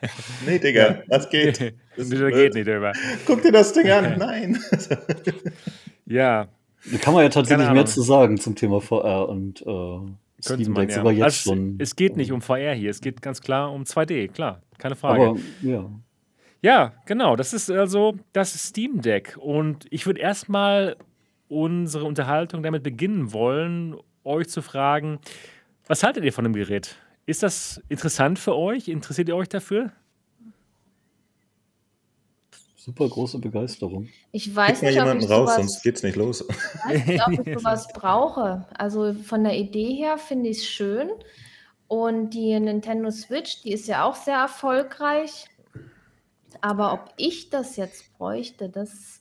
nee, 0.46 0.58
Digga, 0.58 1.02
das 1.08 1.28
geht. 1.28 1.74
Das 1.96 2.10
geht 2.10 2.54
nicht, 2.54 2.66
Digga. 2.66 2.92
Guck 3.26 3.42
dir 3.42 3.52
das 3.52 3.72
Ding 3.72 3.90
an. 3.90 4.18
Nein. 4.18 4.58
ja. 6.06 6.48
Da 6.90 6.98
kann 6.98 7.14
man 7.14 7.24
ja 7.24 7.28
tatsächlich 7.28 7.70
mehr 7.70 7.86
zu 7.86 8.02
sagen 8.02 8.38
zum 8.38 8.54
Thema 8.54 8.80
VR 8.80 9.28
und 9.28 9.60
äh, 9.62 9.98
Steam 10.42 10.74
Deck 10.74 10.90
ja. 10.90 11.10
jetzt 11.10 11.22
also 11.22 11.50
schon. 11.50 11.76
Es 11.78 11.96
geht 11.96 12.16
nicht 12.16 12.32
um 12.32 12.40
VR 12.40 12.72
hier, 12.72 12.90
es 12.90 13.00
geht 13.00 13.20
ganz 13.20 13.40
klar 13.40 13.72
um 13.72 13.82
2D, 13.82 14.28
klar, 14.28 14.62
keine 14.78 14.96
Frage. 14.96 15.28
Aber, 15.28 15.38
ja. 15.62 15.90
Ja, 16.62 16.92
genau, 17.06 17.36
das 17.36 17.52
ist 17.52 17.70
also 17.70 18.16
das 18.32 18.52
Steam 18.68 19.00
Deck 19.00 19.36
und 19.38 19.86
ich 19.90 20.06
würde 20.06 20.20
erstmal 20.20 20.96
unsere 21.48 22.04
Unterhaltung 22.04 22.62
damit 22.62 22.82
beginnen 22.82 23.32
wollen, 23.32 23.96
euch 24.24 24.48
zu 24.48 24.62
fragen, 24.62 25.18
was 25.86 26.02
haltet 26.02 26.24
ihr 26.24 26.32
von 26.32 26.44
dem 26.44 26.52
Gerät? 26.52 26.96
Ist 27.26 27.42
das 27.42 27.82
interessant 27.88 28.38
für 28.38 28.56
euch? 28.56 28.88
Interessiert 28.88 29.28
ihr 29.28 29.36
euch 29.36 29.48
dafür? 29.48 29.92
Super 32.76 33.08
große 33.08 33.38
Begeisterung. 33.38 34.08
Ich 34.32 34.56
weiß 34.56 34.80
Gib 34.80 34.88
nicht, 34.88 34.94
jemanden 34.94 35.18
ob 35.18 35.24
ich 35.24 35.30
raus, 35.30 35.50
sowas, 35.50 35.56
sonst 35.56 35.82
geht's 35.82 36.02
nicht 36.02 36.16
los. 36.16 36.44
Ich 36.48 36.48
weiß 36.48 37.06
nicht, 37.06 37.26
ob 37.26 37.46
ich 37.46 37.54
sowas 37.58 37.88
brauche. 37.92 38.66
Also 38.72 39.12
von 39.12 39.44
der 39.44 39.56
Idee 39.56 39.94
her 39.96 40.16
finde 40.16 40.48
ich 40.48 40.58
es 40.58 40.66
schön. 40.66 41.10
Und 41.88 42.30
die 42.30 42.58
Nintendo 42.58 43.10
Switch, 43.10 43.62
die 43.62 43.72
ist 43.72 43.86
ja 43.86 44.04
auch 44.04 44.14
sehr 44.14 44.36
erfolgreich. 44.36 45.46
Aber 46.62 46.92
ob 46.92 47.12
ich 47.16 47.50
das 47.50 47.76
jetzt 47.76 48.16
bräuchte, 48.16 48.68
das 48.68 49.19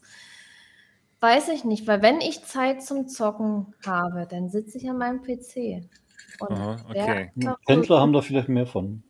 weiß 1.20 1.50
ich 1.50 1.64
nicht. 1.64 1.88
Weil 1.88 2.02
wenn 2.02 2.22
ich 2.22 2.44
Zeit 2.44 2.84
zum 2.84 3.08
Zocken 3.08 3.74
habe, 3.86 4.28
dann 4.30 4.50
sitze 4.50 4.78
ich 4.78 4.90
an 4.90 4.98
meinem 4.98 5.22
PC. 5.22 5.90
Und 6.40 6.52
Aha, 6.52 6.78
okay. 6.90 7.32
Händler 7.68 8.00
haben 8.00 8.14
da 8.14 8.22
vielleicht 8.22 8.50
mehr 8.50 8.68
von. 8.68 9.04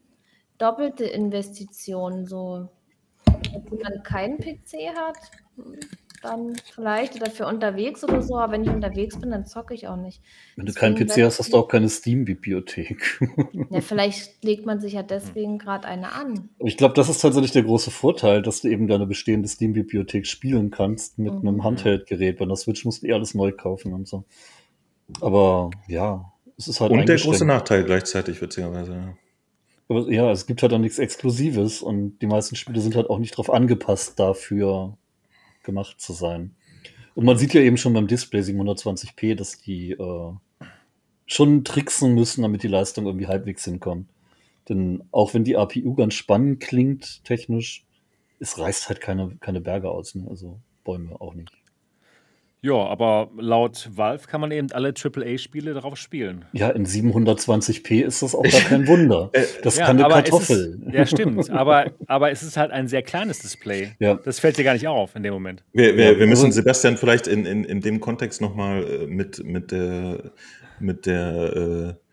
Doppelte 0.57 1.06
Investitionen, 1.06 2.26
so 2.26 2.69
wenn 3.26 3.80
man 3.80 4.03
keinen 4.03 4.38
PC 4.38 4.95
hat, 4.95 5.18
dann 6.21 6.55
vielleicht 6.73 7.15
oder 7.15 7.29
für 7.29 7.45
unterwegs 7.45 8.03
oder 8.03 8.21
so, 8.21 8.37
aber 8.37 8.53
wenn 8.53 8.63
ich 8.63 8.69
unterwegs 8.69 9.19
bin, 9.19 9.31
dann 9.31 9.45
zocke 9.45 9.73
ich 9.73 9.87
auch 9.87 9.95
nicht. 9.95 10.21
Wenn 10.55 10.65
du 10.65 10.73
keinen 10.73 10.95
PC 10.95 11.23
hast, 11.23 11.39
hast 11.39 11.53
du 11.53 11.57
auch 11.57 11.67
keine 11.67 11.89
Steam-Bibliothek. 11.89 13.19
Ja, 13.71 13.81
vielleicht 13.81 14.43
legt 14.43 14.65
man 14.65 14.79
sich 14.79 14.93
ja 14.93 15.03
deswegen 15.03 15.59
gerade 15.59 15.87
eine 15.87 16.11
an. 16.13 16.49
Ich 16.59 16.77
glaube, 16.77 16.93
das 16.93 17.09
ist 17.09 17.19
tatsächlich 17.19 17.51
der 17.51 17.63
große 17.63 17.91
Vorteil, 17.91 18.41
dass 18.41 18.61
du 18.61 18.67
eben 18.67 18.87
deine 18.87 19.05
bestehende 19.05 19.47
Steam-Bibliothek 19.47 20.25
spielen 20.25 20.71
kannst 20.71 21.19
mit 21.19 21.33
mhm. 21.33 21.47
einem 21.47 21.63
Handheld-Gerät. 21.63 22.39
Bei 22.39 22.45
der 22.45 22.55
Switch 22.55 22.85
musst 22.85 23.03
du 23.03 23.07
eh 23.07 23.13
alles 23.13 23.35
neu 23.35 23.51
kaufen 23.51 23.93
und 23.93 24.07
so. 24.07 24.23
Aber 25.21 25.69
ja, 25.87 26.31
es 26.57 26.67
ist 26.67 26.81
halt. 26.81 26.91
Und 26.91 27.07
der 27.07 27.17
große 27.17 27.45
Nachteil 27.45 27.83
gleichzeitig, 27.83 28.41
witzigerweise. 28.41 29.15
Aber 29.87 30.11
ja, 30.11 30.31
es 30.31 30.45
gibt 30.45 30.61
halt 30.61 30.71
auch 30.71 30.77
nichts 30.77 30.99
Exklusives 30.99 31.81
und 31.81 32.19
die 32.19 32.27
meisten 32.27 32.55
Spiele 32.55 32.79
sind 32.79 32.95
halt 32.95 33.09
auch 33.09 33.17
nicht 33.17 33.33
darauf 33.33 33.49
angepasst, 33.49 34.19
dafür 34.19 34.97
gemacht 35.69 36.01
zu 36.01 36.13
sein. 36.13 36.55
Und 37.15 37.25
man 37.25 37.37
sieht 37.37 37.53
ja 37.53 37.61
eben 37.61 37.77
schon 37.77 37.93
beim 37.93 38.07
Display 38.07 38.41
720p, 38.41 39.35
dass 39.35 39.59
die 39.59 39.91
äh, 39.91 40.33
schon 41.25 41.63
tricksen 41.63 42.15
müssen, 42.15 42.41
damit 42.41 42.63
die 42.63 42.67
Leistung 42.67 43.05
irgendwie 43.05 43.27
halbwegs 43.27 43.65
hinkommt. 43.65 44.09
Denn 44.67 45.03
auch 45.11 45.33
wenn 45.33 45.43
die 45.43 45.57
APU 45.57 45.95
ganz 45.95 46.13
spannend 46.13 46.59
klingt, 46.59 47.23
technisch, 47.23 47.85
es 48.39 48.57
reißt 48.57 48.89
halt 48.89 49.01
keine, 49.01 49.35
keine 49.39 49.61
Berge 49.61 49.89
aus, 49.89 50.15
ne? 50.15 50.27
also 50.29 50.59
Bäume 50.83 51.19
auch 51.19 51.33
nicht. 51.33 51.51
Ja, 52.61 52.73
aber 52.73 53.31
laut 53.38 53.90
Valve 53.94 54.27
kann 54.27 54.41
man 54.41 54.52
eben 54.52 54.72
alle 54.73 54.94
AAA-Spiele 54.94 55.73
darauf 55.73 55.95
spielen. 55.95 56.45
Ja, 56.52 56.69
in 56.69 56.86
720p 56.86 58.02
ist 58.02 58.22
das 58.22 58.36
auch 58.36 58.44
gar 58.44 58.61
kein 58.68 58.86
Wunder. 58.88 59.30
Äh, 59.31 59.44
das 59.64 59.77
ja, 59.77 59.86
kann 59.86 59.98
eine 59.98 60.14
Kartoffel. 60.14 60.81
Ist, 60.86 60.94
ja, 60.94 61.06
stimmt. 61.06 61.49
Aber, 61.49 61.91
aber 62.07 62.31
es 62.31 62.44
ist 62.44 62.57
halt 62.57 62.72
ein 62.72 62.88
sehr 62.88 63.02
kleines 63.02 63.40
Display. 63.40 63.91
Ja. 63.99 64.15
Das 64.15 64.40
fällt 64.40 64.57
dir 64.57 64.65
gar 64.65 64.73
nicht 64.73 64.88
auf 64.88 65.15
in 65.15 65.23
dem 65.23 65.34
Moment. 65.34 65.64
Wir, 65.72 65.95
wir, 65.95 66.19
wir 66.19 66.27
müssen 66.27 66.48
also 66.48 66.56
Sebastian 66.56 66.98
vielleicht 66.98 67.27
in, 67.27 67.45
in, 67.45 67.64
in 67.64 67.80
dem 67.80 68.02
Kontext 68.02 68.41
nochmal 68.41 68.84
äh, 68.84 69.07
mit, 69.07 69.41
mit 69.45 69.72
der, 69.72 70.31
mit 70.80 71.06
der 71.06 71.95
äh, 71.95 72.09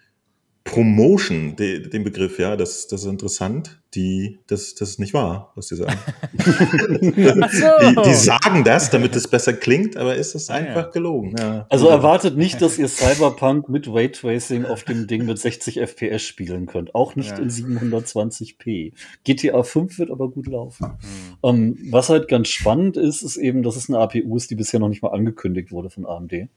Promotion, 0.67 1.55
de, 1.55 1.89
den 1.89 2.03
Begriff, 2.03 2.41
ja, 2.41 2.57
das, 2.57 2.89
das 2.89 3.03
ist 3.03 3.07
interessant. 3.07 3.81
Die, 3.95 4.41
das, 4.49 4.75
das 4.75 4.91
ist 4.91 4.99
nicht 4.99 5.15
wahr, 5.15 5.53
was 5.55 5.69
die 5.69 5.77
sagen. 5.77 5.97
so. 6.37 6.45
die, 6.45 8.03
die, 8.05 8.15
sagen 8.15 8.65
das, 8.65 8.91
damit 8.91 9.15
es 9.15 9.29
besser 9.29 9.53
klingt, 9.53 9.97
aber 9.97 10.17
ist 10.17 10.35
es 10.35 10.51
ah, 10.51 10.55
einfach 10.55 10.87
ja. 10.87 10.91
gelogen. 10.91 11.35
Ja. 11.39 11.67
Also 11.71 11.89
erwartet 11.89 12.37
nicht, 12.37 12.61
dass 12.61 12.79
ihr 12.79 12.89
Cyberpunk 12.89 13.69
mit 13.69 13.87
Raytracing 13.89 14.65
auf 14.67 14.83
dem 14.83 15.07
Ding 15.07 15.25
mit 15.25 15.39
60 15.39 15.79
FPS 15.81 16.23
spielen 16.23 16.67
könnt. 16.67 16.95
Auch 16.97 17.15
nicht 17.15 17.31
ja. 17.31 17.39
in 17.39 17.49
720p. 17.49 18.93
GTA 19.25 19.63
5 19.63 19.99
wird 20.01 20.11
aber 20.11 20.29
gut 20.29 20.49
laufen. 20.49 20.89
Mhm. 20.89 21.37
Um, 21.41 21.57
ähm, 21.57 21.79
was 21.91 22.09
halt 22.09 22.27
ganz 22.27 22.49
spannend 22.49 22.97
ist, 22.97 23.23
ist 23.23 23.37
eben, 23.37 23.63
dass 23.63 23.77
es 23.77 23.89
eine 23.89 23.99
APU 24.01 24.37
ist, 24.37 24.51
die 24.51 24.57
bisher 24.57 24.81
noch 24.81 24.89
nicht 24.89 25.03
mal 25.03 25.13
angekündigt 25.13 25.71
wurde 25.71 25.91
von 25.91 26.05
AMD. 26.07 26.49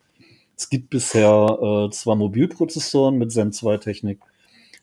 Es 0.59 0.69
gibt 0.69 0.89
bisher 0.89 1.57
äh, 1.61 1.89
zwar 1.89 2.17
Mobilprozessoren 2.17 3.17
mit 3.17 3.31
Zen 3.31 3.53
2 3.53 3.77
Technik, 3.77 4.19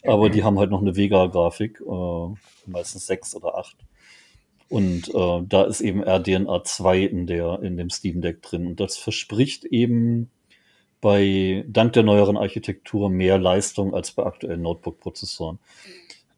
aber 0.07 0.31
die 0.31 0.43
haben 0.43 0.59
halt 0.59 0.71
noch 0.71 0.81
eine 0.81 0.97
Vega-Grafik, 0.97 1.83
äh, 1.83 2.35
meistens 2.65 3.07
6 3.07 3.37
oder 3.37 3.59
8. 3.59 3.77
Und 4.71 5.15
äh, 5.15 5.43
da 5.47 5.65
ist 5.65 5.83
eben 5.83 6.03
RDNA 6.03 6.65
2 6.65 7.01
in, 7.01 7.27
der, 7.27 7.61
in 7.63 7.77
dem 7.77 7.91
Steam 7.91 8.23
Deck 8.23 8.41
drin. 8.41 8.67
Und 8.67 8.81
das 8.81 8.97
verspricht 8.97 9.67
eben 9.67 10.31
bei, 11.03 11.67
dank 11.69 11.93
der 11.93 12.05
neueren 12.05 12.39
Architektur 12.39 13.11
mehr 13.11 13.37
Leistung 13.37 13.93
als 13.93 14.13
bei 14.13 14.25
aktuellen 14.25 14.63
Notebook-Prozessoren. 14.63 15.59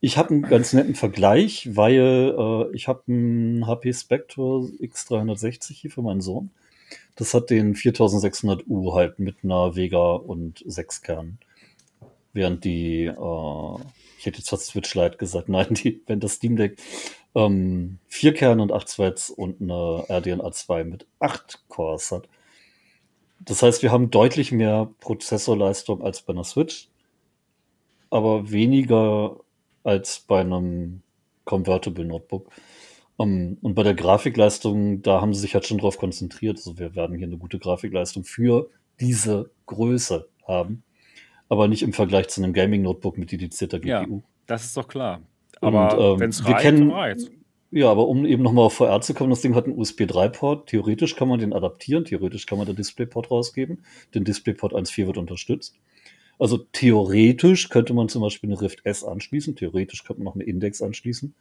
Ich 0.00 0.18
habe 0.18 0.30
einen 0.30 0.42
ganz 0.42 0.72
netten 0.72 0.96
Vergleich, 0.96 1.76
weil 1.76 2.34
äh, 2.36 2.74
ich 2.74 2.88
habe 2.88 3.04
einen 3.06 3.68
HP 3.68 3.92
Spectre 3.92 4.68
X360 4.80 5.74
hier 5.74 5.92
für 5.92 6.02
meinen 6.02 6.22
Sohn. 6.22 6.50
Das 7.18 7.34
hat 7.34 7.50
den 7.50 7.74
4600U 7.74 8.94
halt 8.94 9.18
mit 9.18 9.38
einer 9.42 9.74
Vega 9.74 10.12
und 10.12 10.62
sechs 10.64 11.02
Kernen. 11.02 11.40
Während 12.32 12.64
die, 12.64 13.06
äh, 13.06 13.76
ich 14.18 14.26
hätte 14.26 14.38
jetzt 14.38 14.50
fast 14.50 14.66
Switch 14.66 14.94
Lite 14.94 15.16
gesagt, 15.16 15.48
nein, 15.48 15.66
die, 15.74 16.00
wenn 16.06 16.20
das 16.20 16.34
Steam 16.34 16.54
Deck 16.54 16.78
ähm, 17.34 17.98
vier 18.06 18.34
Kerne 18.34 18.62
und 18.62 18.70
acht 18.70 18.94
Threads 18.94 19.30
und 19.30 19.60
eine 19.60 20.04
RDNA 20.08 20.52
2 20.52 20.84
mit 20.84 21.06
acht 21.18 21.64
Cores 21.66 22.12
hat. 22.12 22.28
Das 23.40 23.64
heißt, 23.64 23.82
wir 23.82 23.90
haben 23.90 24.12
deutlich 24.12 24.52
mehr 24.52 24.88
Prozessorleistung 25.00 26.02
als 26.02 26.22
bei 26.22 26.32
einer 26.32 26.44
Switch, 26.44 26.88
aber 28.10 28.52
weniger 28.52 29.40
als 29.82 30.20
bei 30.20 30.40
einem 30.40 31.02
Convertible 31.44 32.04
Notebook. 32.04 32.48
Um, 33.18 33.30
ähm, 33.30 33.58
und 33.60 33.74
bei 33.74 33.82
der 33.82 33.94
Grafikleistung, 33.94 35.02
da 35.02 35.20
haben 35.20 35.34
sie 35.34 35.40
sich 35.40 35.54
halt 35.54 35.66
schon 35.66 35.78
drauf 35.78 35.98
konzentriert. 35.98 36.56
Also 36.56 36.78
wir 36.78 36.94
werden 36.94 37.18
hier 37.18 37.26
eine 37.26 37.36
gute 37.36 37.58
Grafikleistung 37.58 38.24
für 38.24 38.70
diese 39.00 39.50
Größe 39.66 40.28
haben. 40.46 40.82
Aber 41.48 41.68
nicht 41.68 41.82
im 41.82 41.92
Vergleich 41.92 42.28
zu 42.28 42.42
einem 42.42 42.52
Gaming-Notebook 42.52 43.18
mit 43.18 43.32
dedizierter 43.32 43.80
GPU. 43.80 43.88
Ja, 43.88 44.22
das 44.46 44.64
ist 44.64 44.76
doch 44.76 44.86
klar. 44.86 45.20
Aber 45.60 45.98
ähm, 45.98 46.20
wenn 46.20 46.30
es 46.30 46.44
reicht, 46.44 46.60
kennen, 46.60 46.90
reicht. 46.90 47.30
Ja, 47.70 47.90
aber 47.90 48.08
um 48.08 48.24
eben 48.24 48.42
nochmal 48.42 48.64
auf 48.64 48.74
VR 48.74 49.00
zu 49.00 49.12
kommen, 49.14 49.30
das 49.30 49.42
Ding 49.42 49.54
hat 49.54 49.64
einen 49.64 49.76
USB 49.76 50.02
3-Port. 50.02 50.68
Theoretisch 50.68 51.16
kann 51.16 51.28
man 51.28 51.38
den 51.38 51.52
adaptieren, 51.52 52.04
theoretisch 52.04 52.46
kann 52.46 52.58
man 52.58 52.66
den 52.66 52.76
DisplayPort 52.76 53.30
rausgeben. 53.30 53.82
Den 54.14 54.24
DisplayPort 54.24 54.74
1.4 54.74 55.06
wird 55.06 55.18
unterstützt. 55.18 55.76
Also 56.38 56.58
theoretisch 56.58 57.68
könnte 57.68 57.94
man 57.94 58.08
zum 58.08 58.22
Beispiel 58.22 58.50
eine 58.50 58.60
Rift 58.60 58.84
S 58.84 59.02
anschließen, 59.02 59.56
theoretisch 59.56 60.04
könnte 60.04 60.22
man 60.22 60.26
noch 60.26 60.34
eine 60.36 60.44
Index 60.44 60.80
anschließen. 60.82 61.34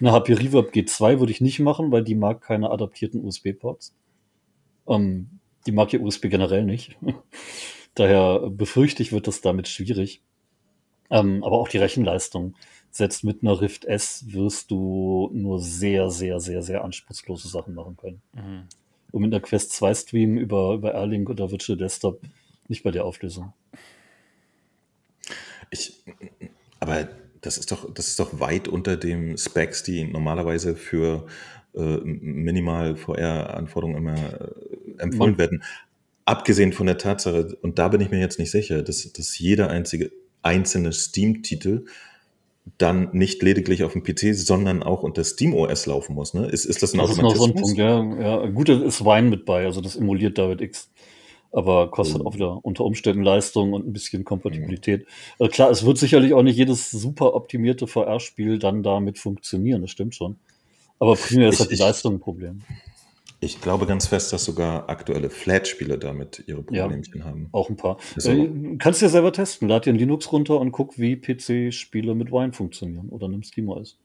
Eine 0.00 0.12
HP 0.12 0.34
Reverb 0.34 0.72
G2 0.72 1.18
würde 1.18 1.32
ich 1.32 1.40
nicht 1.40 1.58
machen, 1.58 1.90
weil 1.90 2.04
die 2.04 2.14
mag 2.14 2.42
keine 2.42 2.70
adaptierten 2.70 3.24
USB-Ports. 3.24 3.94
Ähm, 4.88 5.40
die 5.66 5.72
mag 5.72 5.92
ja 5.92 6.00
USB 6.00 6.28
generell 6.30 6.64
nicht. 6.64 6.96
Daher 7.94 8.50
befürchte 8.50 9.02
ich, 9.02 9.10
wird 9.10 9.26
das 9.26 9.40
damit 9.40 9.66
schwierig. 9.66 10.22
Ähm, 11.10 11.42
aber 11.42 11.58
auch 11.58 11.68
die 11.68 11.78
Rechenleistung. 11.78 12.54
Selbst 12.90 13.24
mit 13.24 13.42
einer 13.42 13.60
Rift 13.60 13.84
S 13.84 14.24
wirst 14.28 14.70
du 14.70 15.30
nur 15.32 15.60
sehr, 15.60 16.10
sehr, 16.10 16.40
sehr, 16.40 16.62
sehr 16.62 16.84
anspruchslose 16.84 17.48
Sachen 17.48 17.74
machen 17.74 17.96
können. 17.96 18.22
Mhm. 18.32 18.62
Und 19.12 19.22
mit 19.22 19.32
einer 19.32 19.40
Quest 19.40 19.72
2 19.72 19.94
Stream 19.94 20.38
über, 20.38 20.74
über 20.74 20.94
Airlink 20.94 21.30
oder 21.30 21.50
Virtual 21.50 21.76
Desktop 21.76 22.20
nicht 22.68 22.82
bei 22.82 22.90
der 22.90 23.04
Auflösung. 23.04 23.52
Ich, 25.70 26.04
aber 26.80 27.08
das 27.40 27.58
ist 27.58 27.72
doch, 27.72 27.92
das 27.92 28.08
ist 28.08 28.20
doch 28.20 28.40
weit 28.40 28.68
unter 28.68 28.96
den 28.96 29.38
Specs, 29.38 29.82
die 29.82 30.04
normalerweise 30.04 30.74
für 30.74 31.26
äh, 31.74 31.98
minimal 32.02 32.96
VR-Anforderungen 32.96 33.98
immer 33.98 34.16
äh, 34.16 35.02
empfohlen 35.02 35.32
Man. 35.32 35.38
werden. 35.38 35.62
Abgesehen 36.24 36.72
von 36.72 36.86
der 36.86 36.98
Tatsache, 36.98 37.56
und 37.62 37.78
da 37.78 37.88
bin 37.88 38.00
ich 38.00 38.10
mir 38.10 38.18
jetzt 38.18 38.38
nicht 38.38 38.50
sicher, 38.50 38.82
dass, 38.82 39.12
dass 39.12 39.38
jeder 39.38 39.70
einzige 39.70 40.10
einzelne 40.42 40.92
Steam-Titel 40.92 41.84
dann 42.78 43.10
nicht 43.12 43.42
lediglich 43.42 43.84
auf 43.84 43.92
dem 43.92 44.02
PC, 44.02 44.34
sondern 44.34 44.82
auch 44.82 45.02
unter 45.02 45.22
SteamOS 45.22 45.86
laufen 45.86 46.14
muss. 46.14 46.34
Ne? 46.34 46.46
Ist, 46.46 46.64
ist 46.64 46.82
das 46.82 46.94
ein 46.94 46.98
das 46.98 47.10
Automatismus? 47.10 47.50
Das 47.50 47.70
ist 47.70 47.76
noch 47.76 47.76
so 47.76 47.94
ein 47.94 48.04
Punkt, 48.04 48.20
ja. 48.20 48.42
ja. 48.44 48.46
Gut, 48.50 48.68
da 48.68 48.82
ist 48.82 49.04
Wine 49.04 49.30
mit 49.30 49.44
bei, 49.44 49.64
also 49.64 49.80
das 49.80 49.94
emuliert 49.96 50.36
DirectX 50.36 50.90
aber 51.56 51.90
kostet 51.90 52.20
mhm. 52.20 52.26
auch 52.26 52.34
wieder 52.34 52.64
unter 52.64 52.84
Umständen 52.84 53.22
Leistung 53.22 53.72
und 53.72 53.86
ein 53.86 53.92
bisschen 53.94 54.24
Kompatibilität. 54.24 55.00
Mhm. 55.00 55.06
Also 55.38 55.50
klar, 55.50 55.70
es 55.70 55.86
wird 55.86 55.96
sicherlich 55.96 56.34
auch 56.34 56.42
nicht 56.42 56.56
jedes 56.56 56.90
super 56.90 57.34
optimierte 57.34 57.86
VR-Spiel 57.86 58.58
dann 58.58 58.82
damit 58.82 59.18
funktionieren, 59.18 59.80
das 59.80 59.90
stimmt 59.90 60.14
schon. 60.14 60.36
Aber 60.98 61.16
primär 61.16 61.48
ist 61.48 61.60
halt 61.60 61.70
die 61.70 61.76
Leistung 61.76 62.16
ein 62.16 62.20
Problem. 62.20 62.60
Ich 63.40 63.60
glaube 63.62 63.86
ganz 63.86 64.06
fest, 64.06 64.34
dass 64.34 64.44
sogar 64.44 64.90
aktuelle 64.90 65.30
Flat-Spiele 65.30 65.98
damit 65.98 66.44
ihre 66.46 66.62
Problemchen 66.62 67.20
ja, 67.20 67.24
haben. 67.24 67.48
Auch 67.52 67.70
ein 67.70 67.76
paar. 67.76 67.98
Äh, 68.22 68.48
kannst 68.78 69.00
du 69.00 69.06
ja 69.06 69.10
selber 69.10 69.32
testen. 69.32 69.68
Lad 69.68 69.86
dir 69.86 69.94
ein 69.94 69.98
Linux 69.98 70.32
runter 70.32 70.58
und 70.58 70.72
guck, 70.72 70.98
wie 70.98 71.16
PC-Spiele 71.16 72.14
mit 72.14 72.32
Wine 72.32 72.52
funktionieren. 72.52 73.08
Oder 73.10 73.28
nimm 73.28 73.42
SteamOS. 73.42 73.98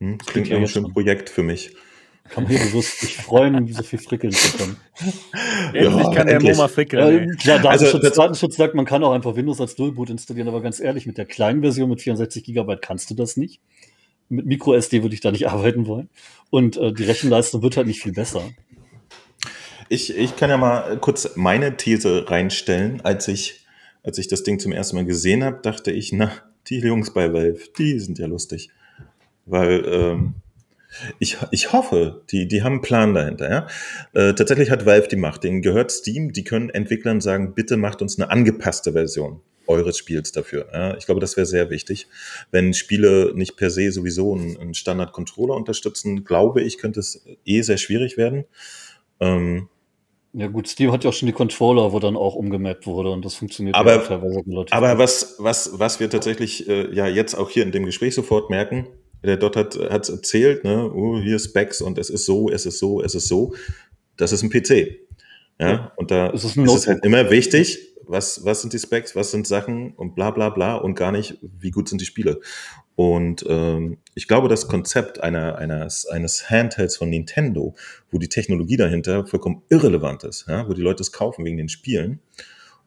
Hm, 0.00 0.18
klingt 0.18 0.48
ja 0.48 0.58
ein 0.58 0.68
schönes 0.68 0.92
Projekt 0.92 1.30
für 1.30 1.42
mich. 1.42 1.74
Kann 2.30 2.44
man 2.44 2.52
hier 2.52 2.60
bewusst 2.60 3.00
sich 3.00 3.16
freuen, 3.16 3.66
so 3.72 3.82
viel 3.82 3.98
frickeln 3.98 4.32
zu 4.32 4.56
können. 4.56 4.76
endlich 5.74 6.06
ja, 6.06 6.14
kann 6.14 6.26
der 6.26 6.40
Mo 6.40 6.54
mal 6.54 6.68
frickeln. 6.68 7.36
Ja, 7.42 7.58
Datenschutz, 7.58 8.02
also, 8.02 8.22
Datenschutz 8.22 8.56
sagt, 8.56 8.74
man 8.74 8.86
kann 8.86 9.04
auch 9.04 9.12
einfach 9.12 9.36
Windows 9.36 9.60
als 9.60 9.76
Nullboot 9.76 10.08
installieren, 10.10 10.48
aber 10.48 10.62
ganz 10.62 10.80
ehrlich, 10.80 11.06
mit 11.06 11.18
der 11.18 11.26
kleinen 11.26 11.60
Version 11.60 11.90
mit 11.90 12.00
64 12.00 12.42
GB 12.42 12.76
kannst 12.80 13.10
du 13.10 13.14
das 13.14 13.36
nicht. 13.36 13.60
Mit 14.30 14.46
MicroSD 14.46 15.02
würde 15.02 15.14
ich 15.14 15.20
da 15.20 15.30
nicht 15.32 15.48
arbeiten 15.50 15.86
wollen. 15.86 16.08
Und 16.50 16.76
äh, 16.78 16.92
die 16.92 17.04
Rechenleistung 17.04 17.62
wird 17.62 17.76
halt 17.76 17.86
nicht 17.86 18.00
viel 18.00 18.12
besser. 18.12 18.42
Ich, 19.90 20.16
ich 20.16 20.34
kann 20.36 20.48
ja 20.48 20.56
mal 20.56 20.96
kurz 20.98 21.36
meine 21.36 21.76
These 21.76 22.30
reinstellen. 22.30 23.02
Als 23.02 23.28
ich, 23.28 23.66
als 24.02 24.16
ich 24.16 24.28
das 24.28 24.42
Ding 24.42 24.58
zum 24.58 24.72
ersten 24.72 24.96
Mal 24.96 25.04
gesehen 25.04 25.44
habe, 25.44 25.60
dachte 25.60 25.90
ich, 25.90 26.10
na, 26.12 26.32
die 26.68 26.78
Jungs 26.78 27.12
bei 27.12 27.32
Valve, 27.34 27.60
die 27.78 28.00
sind 28.00 28.18
ja 28.18 28.26
lustig. 28.26 28.70
Weil 29.44 29.84
ähm, 29.86 30.34
ich, 31.18 31.38
ich 31.50 31.72
hoffe, 31.72 32.22
die, 32.30 32.46
die 32.48 32.62
haben 32.62 32.74
einen 32.74 32.82
Plan 32.82 33.14
dahinter. 33.14 33.50
Ja? 33.50 33.66
Äh, 34.12 34.34
tatsächlich 34.34 34.70
hat 34.70 34.86
Valve 34.86 35.08
die 35.08 35.16
Macht. 35.16 35.44
Denen 35.44 35.62
gehört 35.62 35.90
Steam. 35.90 36.32
Die 36.32 36.44
können 36.44 36.70
Entwicklern 36.70 37.20
sagen, 37.20 37.54
bitte 37.54 37.76
macht 37.76 38.02
uns 38.02 38.18
eine 38.18 38.30
angepasste 38.30 38.92
Version 38.92 39.40
eures 39.66 39.98
Spiels 39.98 40.32
dafür. 40.32 40.68
Ja? 40.72 40.96
Ich 40.96 41.06
glaube, 41.06 41.20
das 41.20 41.36
wäre 41.36 41.46
sehr 41.46 41.70
wichtig. 41.70 42.06
Wenn 42.50 42.74
Spiele 42.74 43.32
nicht 43.34 43.56
per 43.56 43.70
se 43.70 43.90
sowieso 43.90 44.34
einen, 44.34 44.58
einen 44.58 44.74
Standard-Controller 44.74 45.54
unterstützen, 45.54 46.24
glaube 46.24 46.62
ich, 46.62 46.78
könnte 46.78 47.00
es 47.00 47.24
eh 47.44 47.62
sehr 47.62 47.78
schwierig 47.78 48.16
werden. 48.16 48.44
Ähm, 49.20 49.68
ja 50.36 50.48
gut, 50.48 50.66
Steam 50.66 50.90
hat 50.90 51.04
ja 51.04 51.10
auch 51.10 51.14
schon 51.14 51.26
die 51.26 51.32
Controller, 51.32 51.92
wo 51.92 52.00
dann 52.00 52.16
auch 52.16 52.34
umgemappt 52.34 52.88
wurde 52.88 53.10
und 53.10 53.24
das 53.24 53.36
funktioniert 53.36 53.76
aber, 53.76 53.92
ja 53.92 53.98
teilweise 53.98 54.42
relativ 54.44 54.72
Aber 54.72 54.98
was, 54.98 55.36
was, 55.38 55.78
was 55.78 56.00
wir 56.00 56.10
tatsächlich 56.10 56.68
äh, 56.68 56.92
ja 56.92 57.06
jetzt 57.06 57.34
auch 57.34 57.50
hier 57.50 57.62
in 57.62 57.70
dem 57.70 57.84
Gespräch 57.84 58.16
sofort 58.16 58.50
merken, 58.50 58.88
der 59.24 59.36
dort 59.36 59.56
hat 59.56 59.74
es 59.76 60.08
erzählt, 60.08 60.64
ne, 60.64 60.90
oh, 60.92 61.18
hier 61.18 61.38
Specs 61.38 61.80
und 61.80 61.98
es 61.98 62.10
ist 62.10 62.26
so, 62.26 62.50
es 62.50 62.66
ist 62.66 62.78
so, 62.78 63.02
es 63.02 63.14
ist 63.14 63.28
so. 63.28 63.54
Das 64.16 64.32
ist 64.32 64.42
ein 64.42 64.50
PC. 64.50 65.00
Ja, 65.58 65.70
ja. 65.70 65.92
und 65.96 66.10
da 66.10 66.28
ist, 66.28 66.44
ist 66.44 66.56
es 66.56 66.86
halt 66.86 67.04
immer 67.04 67.30
wichtig, 67.30 67.94
was, 68.06 68.44
was 68.44 68.60
sind 68.60 68.72
die 68.72 68.78
Specs, 68.78 69.16
was 69.16 69.30
sind 69.30 69.46
Sachen 69.46 69.92
und 69.94 70.14
bla 70.14 70.30
bla 70.30 70.50
bla 70.50 70.76
und 70.76 70.94
gar 70.94 71.12
nicht, 71.12 71.38
wie 71.42 71.70
gut 71.70 71.88
sind 71.88 72.00
die 72.00 72.06
Spiele. 72.06 72.40
Und 72.96 73.44
ähm, 73.48 73.98
ich 74.14 74.28
glaube, 74.28 74.48
das 74.48 74.68
Konzept 74.68 75.22
einer, 75.22 75.56
eines, 75.56 76.06
eines 76.06 76.48
Handhelds 76.50 76.96
von 76.96 77.10
Nintendo, 77.10 77.74
wo 78.10 78.18
die 78.18 78.28
Technologie 78.28 78.76
dahinter 78.76 79.26
vollkommen 79.26 79.62
irrelevant 79.68 80.24
ist, 80.24 80.46
ja, 80.48 80.68
wo 80.68 80.74
die 80.74 80.82
Leute 80.82 81.02
es 81.02 81.12
kaufen 81.12 81.44
wegen 81.44 81.56
den 81.56 81.68
Spielen 81.68 82.20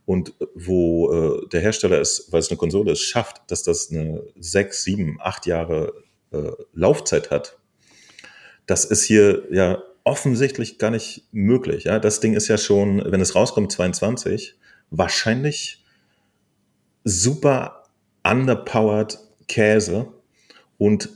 und 0.06 0.34
wo 0.56 1.12
äh, 1.12 1.48
der 1.50 1.62
Hersteller 1.62 2.00
es, 2.00 2.28
weil 2.32 2.40
es 2.40 2.50
eine 2.50 2.58
Konsole 2.58 2.94
ist, 2.94 3.02
schafft, 3.02 3.42
dass 3.48 3.64
das 3.64 3.92
eine 3.92 4.24
sechs, 4.40 4.84
sieben, 4.84 5.18
acht 5.20 5.46
Jahre 5.46 5.94
äh, 6.32 6.52
Laufzeit 6.74 7.32
hat, 7.32 7.58
das 8.66 8.86
ist 8.86 9.04
hier 9.04 9.44
ja 9.52 9.82
offensichtlich 10.04 10.78
gar 10.78 10.92
nicht 10.92 11.28
möglich. 11.32 11.86
Ja? 11.86 12.00
Das 12.00 12.20
Ding 12.20 12.34
ist 12.34 12.48
ja 12.48 12.58
schon, 12.58 13.04
wenn 13.12 13.22
es 13.22 13.36
rauskommt, 13.36 13.72
22, 13.72 14.56
wahrscheinlich 14.90 15.84
super 17.04 17.84
underpowered 18.24 19.20
Käse 19.48 20.12
und 20.78 21.10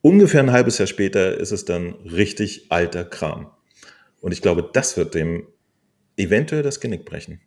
ungefähr 0.00 0.40
ein 0.40 0.52
halbes 0.52 0.78
Jahr 0.78 0.86
später 0.86 1.38
ist 1.38 1.52
es 1.52 1.64
dann 1.64 1.94
richtig 2.04 2.66
alter 2.70 3.04
Kram. 3.04 3.50
Und 4.20 4.32
ich 4.32 4.42
glaube, 4.42 4.68
das 4.72 4.96
wird 4.96 5.14
dem 5.14 5.46
eventuell 6.16 6.62
das 6.62 6.80
Genick 6.80 7.04
brechen. 7.04 7.40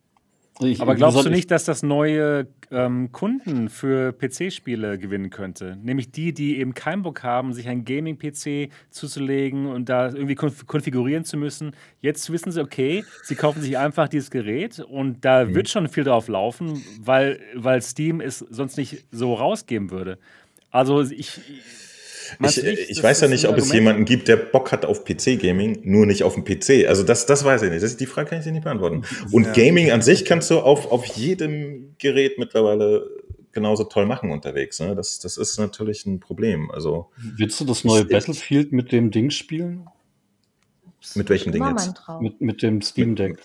Ich, 0.60 0.80
Aber 0.80 0.94
glaubst 0.94 1.24
du 1.24 1.28
nicht, 1.28 1.50
dass 1.50 1.64
das 1.64 1.82
neue 1.82 2.46
ähm, 2.70 3.12
Kunden 3.12 3.68
für 3.68 4.12
PC-Spiele 4.12 4.98
gewinnen 4.98 5.28
könnte? 5.28 5.76
Nämlich 5.82 6.10
die, 6.12 6.32
die 6.32 6.58
eben 6.58 6.72
keinen 6.72 7.02
Bock 7.02 7.22
haben, 7.22 7.52
sich 7.52 7.68
einen 7.68 7.84
Gaming-PC 7.84 8.70
zuzulegen 8.90 9.66
und 9.66 9.90
da 9.90 10.06
irgendwie 10.06 10.34
konf 10.34 10.66
konfigurieren 10.66 11.24
zu 11.24 11.36
müssen. 11.36 11.72
Jetzt 12.00 12.30
wissen 12.32 12.52
sie, 12.52 12.62
okay, 12.62 13.04
sie 13.22 13.34
kaufen 13.34 13.60
sich 13.60 13.76
einfach 13.76 14.08
dieses 14.08 14.30
Gerät 14.30 14.78
und 14.80 15.24
da 15.26 15.44
mhm. 15.44 15.54
wird 15.54 15.68
schon 15.68 15.88
viel 15.88 16.04
drauf 16.04 16.28
laufen, 16.28 16.82
weil, 17.00 17.38
weil 17.54 17.82
Steam 17.82 18.22
es 18.22 18.38
sonst 18.38 18.78
nicht 18.78 19.04
so 19.10 19.34
rausgeben 19.34 19.90
würde. 19.90 20.18
Also 20.70 21.02
ich, 21.02 21.38
ich, 22.42 22.90
ich 22.90 23.02
weiß 23.02 23.20
ja 23.20 23.28
nicht, 23.28 23.46
ob 23.46 23.56
es 23.56 23.72
jemanden 23.72 24.04
gibt, 24.04 24.28
der 24.28 24.36
Bock 24.36 24.72
hat 24.72 24.84
auf 24.84 25.04
PC-Gaming, 25.04 25.80
nur 25.84 26.06
nicht 26.06 26.22
auf 26.22 26.34
dem 26.34 26.44
PC. 26.44 26.86
Also 26.88 27.02
das, 27.02 27.26
das 27.26 27.44
weiß 27.44 27.62
ich 27.62 27.70
nicht. 27.70 27.82
Das, 27.82 27.96
die 27.96 28.06
Frage 28.06 28.30
kann 28.30 28.38
ich 28.38 28.44
dir 28.44 28.52
nicht 28.52 28.64
beantworten. 28.64 29.02
Und 29.32 29.46
ja. 29.46 29.52
Gaming 29.52 29.90
an 29.90 30.02
sich 30.02 30.24
kannst 30.24 30.50
du 30.50 30.58
auf, 30.58 30.90
auf 30.90 31.04
jedem 31.04 31.94
Gerät 31.98 32.38
mittlerweile 32.38 33.08
genauso 33.52 33.84
toll 33.84 34.06
machen 34.06 34.30
unterwegs. 34.30 34.80
Ne? 34.80 34.94
Das, 34.94 35.18
das 35.18 35.38
ist 35.38 35.58
natürlich 35.58 36.04
ein 36.06 36.20
Problem. 36.20 36.70
Also, 36.70 37.10
Willst 37.16 37.58
du 37.60 37.64
das 37.64 37.84
neue 37.84 38.02
ich, 38.02 38.08
Battlefield 38.08 38.72
mit 38.72 38.92
dem 38.92 39.10
Ding 39.10 39.30
spielen? 39.30 39.86
Mit 41.14 41.30
welchem 41.30 41.52
Ding 41.52 41.66
jetzt? 41.66 41.94
Mit, 42.20 42.40
mit 42.40 42.62
dem 42.62 42.82
Steam 42.82 43.14
Deck. 43.16 43.38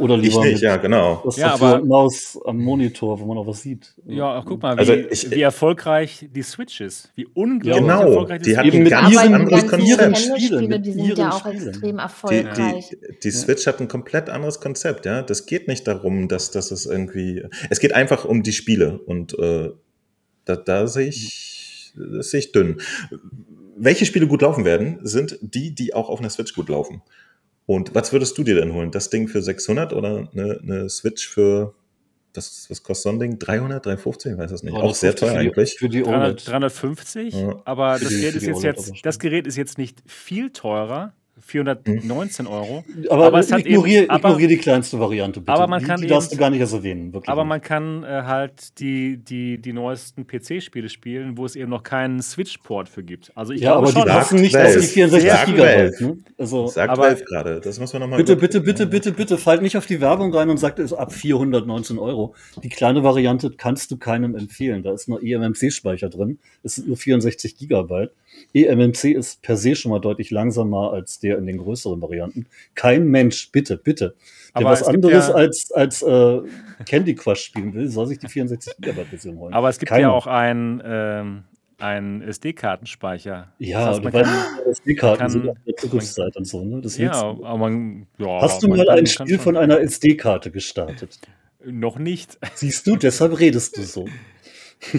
Oder 0.00 0.16
lieber 0.16 0.44
ich 0.44 0.52
nicht, 0.52 0.62
ja, 0.62 0.76
genau. 0.76 1.22
Das 1.24 1.36
ja, 1.36 1.54
aber 1.54 1.84
Maus 1.84 2.38
am 2.44 2.58
Monitor, 2.58 3.20
wo 3.20 3.26
man 3.26 3.38
auch 3.38 3.46
was 3.46 3.62
sieht. 3.62 3.94
Ja, 4.06 4.42
guck 4.46 4.62
mal, 4.62 4.76
wie, 4.76 4.80
also 4.80 4.92
ich, 4.94 5.30
wie 5.30 5.42
erfolgreich 5.42 6.26
die 6.34 6.42
Switch 6.42 6.80
ist. 6.80 7.12
Wie 7.14 7.26
unglaublich 7.26 7.86
genau, 7.86 8.02
erfolgreich 8.02 8.42
die, 8.42 8.50
die 8.50 8.56
hat 8.56 8.64
ein 8.64 8.84
ganz 8.84 9.16
anderes 9.16 9.66
Konzept. 9.66 10.18
Spiele, 10.18 10.80
die 10.80 10.92
sind 10.92 11.18
ja 11.18 11.30
auch 11.30 11.40
Spielen. 11.40 11.68
extrem 11.68 11.98
erfolgreich. 11.98 12.88
Die, 12.88 12.96
die, 12.96 13.18
die 13.22 13.30
Switch 13.30 13.66
ja. 13.66 13.72
hat 13.72 13.80
ein 13.80 13.88
komplett 13.88 14.30
anderes 14.30 14.60
Konzept, 14.60 15.06
ja. 15.06 15.22
Das 15.22 15.46
geht 15.46 15.68
nicht 15.68 15.86
darum, 15.86 16.28
dass, 16.28 16.50
dass 16.50 16.70
es 16.70 16.86
irgendwie. 16.86 17.44
Es 17.68 17.80
geht 17.80 17.94
einfach 17.94 18.24
um 18.24 18.42
die 18.42 18.52
Spiele 18.52 18.98
und 18.98 19.38
äh, 19.38 19.70
da, 20.44 20.56
da 20.56 20.86
sehe 20.86 21.08
ich, 21.08 21.92
das 21.94 22.30
sehe 22.30 22.40
ich 22.40 22.52
dünn. 22.52 22.80
Welche 23.76 24.04
Spiele 24.04 24.26
gut 24.26 24.42
laufen 24.42 24.64
werden, 24.64 24.98
sind 25.02 25.38
die, 25.40 25.74
die 25.74 25.94
auch 25.94 26.08
auf 26.08 26.20
einer 26.20 26.30
Switch 26.30 26.54
gut 26.54 26.68
laufen. 26.68 27.02
Und 27.70 27.94
was 27.94 28.12
würdest 28.12 28.36
du 28.36 28.42
dir 28.42 28.56
denn 28.56 28.72
holen? 28.72 28.90
Das 28.90 29.10
Ding 29.10 29.28
für 29.28 29.40
600 29.40 29.92
oder 29.92 30.28
eine, 30.34 30.58
eine 30.60 30.88
Switch 30.88 31.28
für, 31.28 31.72
das, 32.32 32.66
was 32.68 32.82
kostet 32.82 33.04
so 33.04 33.08
ein 33.10 33.20
Ding? 33.20 33.38
300, 33.38 33.86
350? 33.86 34.32
Ich 34.32 34.38
weiß 34.38 34.50
es 34.50 34.64
nicht. 34.64 34.74
Auch 34.74 34.92
sehr 34.92 35.14
teuer 35.14 35.38
eigentlich. 35.38 35.76
Für 35.78 35.88
die 35.88 36.02
300, 36.02 36.48
350, 36.48 37.32
ja. 37.32 37.62
aber 37.64 38.00
das, 38.00 38.08
Gerät 38.08 38.34
ist 38.34 38.44
jetzt, 38.44 38.64
jetzt, 38.64 39.06
das 39.06 39.20
Gerät 39.20 39.46
ist 39.46 39.54
jetzt 39.54 39.78
nicht 39.78 40.02
viel 40.04 40.50
teurer. 40.50 41.12
419 41.40 42.46
hm. 42.46 42.52
Euro. 42.52 42.84
Aber, 43.08 43.26
aber 43.26 43.38
es 43.38 43.52
hat 43.52 43.60
ignorier, 43.60 44.02
eben, 44.02 44.10
aber, 44.10 44.36
die 44.36 44.56
kleinste 44.56 44.98
Variante, 44.98 45.40
bitte. 45.40 45.52
Aber 45.52 45.66
man 45.66 45.82
kann 45.82 45.96
die, 45.96 46.06
die 46.06 46.08
darfst 46.08 46.32
du 46.32 46.36
gar 46.36 46.50
nicht 46.50 46.60
erst 46.60 46.74
erwähnen. 46.74 47.12
Wirklich 47.12 47.28
aber 47.28 47.42
nicht. 47.42 47.48
man 47.48 47.60
kann 47.60 48.04
äh, 48.04 48.22
halt 48.24 48.78
die, 48.78 49.16
die, 49.16 49.58
die 49.58 49.72
neuesten 49.72 50.26
PC-Spiele 50.26 50.88
spielen, 50.88 51.36
wo 51.36 51.44
es 51.44 51.56
eben 51.56 51.70
noch 51.70 51.82
keinen 51.82 52.22
Switch-Port 52.22 52.88
für 52.88 53.02
gibt. 53.02 53.32
Also 53.36 53.52
ich 53.52 53.62
ja, 53.62 53.74
aber 53.74 53.88
schon, 53.88 54.02
die 54.02 54.08
passen 54.08 54.40
nicht 54.40 54.56
auf 54.56 54.72
die 54.72 54.80
64 54.80 55.44
Gigabyte. 55.46 56.00
Ne? 56.00 56.18
Also, 56.38 56.66
sagt 56.66 56.90
aber, 56.90 57.14
gerade, 57.14 57.60
das 57.60 57.80
muss 57.80 57.92
man 57.92 58.02
nochmal 58.02 58.18
Bitte, 58.18 58.36
bitte, 58.36 58.60
bitte, 58.60 58.86
bitte, 58.86 59.12
bitte, 59.12 59.38
fallt 59.38 59.62
nicht 59.62 59.76
auf 59.76 59.86
die 59.86 60.00
Werbung 60.00 60.34
rein 60.34 60.50
und 60.50 60.58
sagt 60.58 60.78
es 60.78 60.92
ab 60.92 61.12
419 61.12 61.98
Euro. 61.98 62.34
Die 62.62 62.68
kleine 62.68 63.02
Variante 63.02 63.50
kannst 63.50 63.90
du 63.90 63.96
keinem 63.96 64.34
empfehlen. 64.34 64.82
Da 64.82 64.92
ist 64.92 65.08
nur 65.08 65.22
eMMC-Speicher 65.22 66.08
drin. 66.08 66.38
Es 66.62 66.76
sind 66.76 66.88
nur 66.88 66.96
64 66.96 67.56
Gigabyte. 67.56 68.12
eMMC 68.54 69.04
ist 69.12 69.42
per 69.42 69.56
se 69.56 69.74
schon 69.74 69.90
mal 69.90 70.00
deutlich 70.00 70.30
langsamer 70.30 70.92
als 70.92 71.20
der 71.20 71.38
in 71.38 71.46
den 71.46 71.58
größeren 71.58 72.00
Varianten. 72.00 72.46
Kein 72.74 73.06
Mensch, 73.06 73.50
bitte, 73.52 73.76
bitte, 73.76 74.14
der 74.54 74.62
aber 74.62 74.70
was 74.70 74.82
anderes 74.82 75.28
ja, 75.28 75.34
als, 75.34 75.70
als 75.72 76.02
äh, 76.02 76.40
Candy 76.86 77.14
Crush 77.14 77.40
spielen 77.40 77.74
will, 77.74 77.88
soll 77.88 78.06
sich 78.06 78.18
die 78.18 78.28
64 78.28 78.74
Gigabyte 78.80 79.06
Version 79.06 79.38
holen. 79.38 79.54
Aber 79.54 79.68
es 79.68 79.78
gibt 79.78 79.90
Keiner. 79.90 80.02
ja 80.02 80.10
auch 80.10 80.26
ein, 80.26 80.82
ähm, 80.84 81.44
ein 81.78 82.22
SD-Kartenspeicher. 82.22 83.52
Ja, 83.58 83.86
das 83.86 84.00
heißt, 84.00 84.12
weil 84.12 84.70
SD-Karten 84.70 85.28
sind 85.28 85.48
auf 85.48 85.56
der 85.66 85.76
Zukunftszeit 85.76 86.36
und 86.36 86.46
so. 86.46 86.64
Ne? 86.64 86.80
Das 86.80 86.98
ja, 86.98 87.12
aber 87.12 87.56
man, 87.56 88.06
ja, 88.18 88.40
Hast 88.40 88.62
du 88.62 88.68
mal 88.68 88.88
ein 88.88 89.06
Spiel 89.06 89.38
von 89.38 89.56
einer 89.56 89.80
SD-Karte 89.80 90.50
gestartet? 90.50 91.20
Noch 91.64 91.98
nicht. 91.98 92.38
Siehst 92.54 92.86
du, 92.86 92.96
deshalb 92.96 93.38
redest 93.38 93.76
du 93.76 93.82
so. 93.82 94.06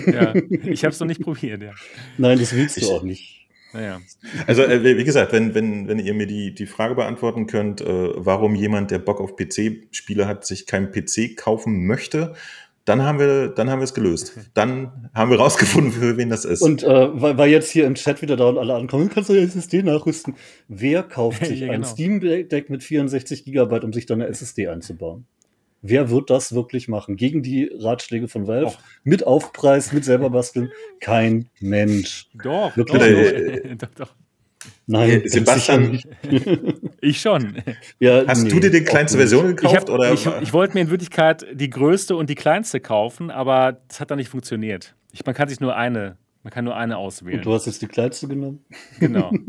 ja, 0.06 0.34
ich 0.50 0.84
habe 0.84 0.94
es 0.94 1.00
noch 1.00 1.08
nicht 1.08 1.22
probiert, 1.22 1.62
ja. 1.62 1.74
Nein, 2.18 2.40
das 2.40 2.56
willst 2.56 2.78
du 2.78 2.82
ich, 2.82 2.90
auch 2.90 3.04
nicht. 3.04 3.48
Naja. 3.74 4.02
Also 4.48 4.64
äh, 4.64 4.98
wie 4.98 5.04
gesagt, 5.04 5.32
wenn, 5.32 5.56
wenn, 5.56 5.88
wenn 5.88 6.00
ihr 6.00 6.14
mir 6.14 6.28
die, 6.28 6.54
die 6.54 6.66
Frage 6.66 6.96
beantworten 6.96 7.48
könnt, 7.48 7.82
äh, 7.82 7.86
warum 7.88 8.56
jemand, 8.56 8.92
der 8.92 9.00
Bock 9.00 9.22
auf 9.22 9.36
PC-Spiele 9.36 10.28
hat, 10.28 10.46
sich 10.46 10.68
keinen 10.68 10.92
PC 10.92 11.38
kaufen 11.38 11.86
möchte, 11.88 12.34
dann 12.86 13.04
haben 13.04 13.20
wir, 13.20 13.50
dann 13.50 13.70
haben 13.70 13.80
wir 13.80 13.84
es 13.84 13.94
gelöst. 13.94 14.34
Dann 14.54 15.10
haben 15.14 15.30
wir 15.30 15.38
rausgefunden, 15.38 15.92
für 15.92 16.18
wen 16.18 16.30
das 16.30 16.46
ist. 16.46 16.62
Und 16.62 16.84
äh, 16.84 17.22
weil, 17.22 17.38
weil 17.38 17.50
jetzt 17.50 17.70
hier 17.70 17.86
im 17.86 17.96
Chat 17.96 18.22
wieder 18.22 18.36
da 18.36 18.46
und 18.46 18.58
alle 18.58 18.74
ankommen, 18.74 19.10
kannst 19.10 19.30
du 19.30 19.34
ja 19.34 19.44
SSD 19.44 19.84
nachrüsten. 19.84 20.34
Wer 20.68 21.04
kauft 21.04 21.46
sich 21.46 21.60
ja, 21.60 21.68
genau. 21.68 21.80
ein 21.80 21.84
Steam 21.84 22.20
Deck 22.20 22.70
mit 22.70 22.84
64 22.84 23.46
Gigabyte, 23.46 23.84
um 23.84 23.94
sich 23.94 24.08
dann 24.08 24.22
eine 24.22 24.30
SSD 24.30 24.68
einzubauen? 24.68 25.26
Wer 25.82 26.12
wird 26.12 26.30
das 26.30 26.54
wirklich 26.54 26.88
machen? 26.88 27.16
Gegen 27.16 27.42
die 27.42 27.72
Ratschläge 27.74 28.28
von 28.28 28.48
Valve? 28.48 28.68
Och. 28.68 28.78
Mit 29.04 29.26
Aufpreis, 29.26 29.92
mit 29.92 30.06
selber 30.06 30.30
basteln? 30.30 30.70
Kein 31.00 31.50
Mensch. 31.60 32.30
Doch, 32.36 32.78
wirklich 32.78 33.74
doch, 33.78 33.88
doch, 33.90 33.96
doch. 33.96 34.16
Nein, 34.86 35.24
Sebastian, 35.26 36.00
Ich 37.02 37.20
schon. 37.20 37.64
Ja, 38.00 38.28
Hast 38.28 38.44
nee, 38.44 38.50
du 38.50 38.60
dir 38.60 38.70
die 38.70 38.84
kleinste 38.84 39.18
Version 39.18 39.48
gekauft? 39.48 39.74
Ich, 39.74 39.80
hab, 39.80 39.90
oder? 39.90 40.14
ich, 40.14 40.28
ich 40.42 40.54
wollte 40.54 40.76
mir 40.76 40.82
in 40.82 40.90
Wirklichkeit 40.92 41.46
die 41.52 41.70
größte 41.70 42.16
und 42.16 42.30
die 42.30 42.36
kleinste 42.36 42.80
kaufen, 42.80 43.32
aber 43.32 43.80
das 43.88 44.00
hat 44.00 44.12
dann 44.12 44.18
nicht 44.18 44.30
funktioniert. 44.30 44.96
Ich, 45.12 45.26
man 45.26 45.34
kann 45.34 45.50
sich 45.50 45.60
nur 45.60 45.76
eine, 45.76 46.18
man 46.44 46.54
kann 46.54 46.66
nur 46.66 46.76
eine 46.76 46.98
auswählen. 46.98 47.40
Und 47.40 47.46
du 47.46 47.54
hast 47.54 47.66
jetzt 47.66 47.82
die 47.82 47.88
kleinste 47.88 48.28
genommen? 48.28 48.64
Genau. 49.00 49.32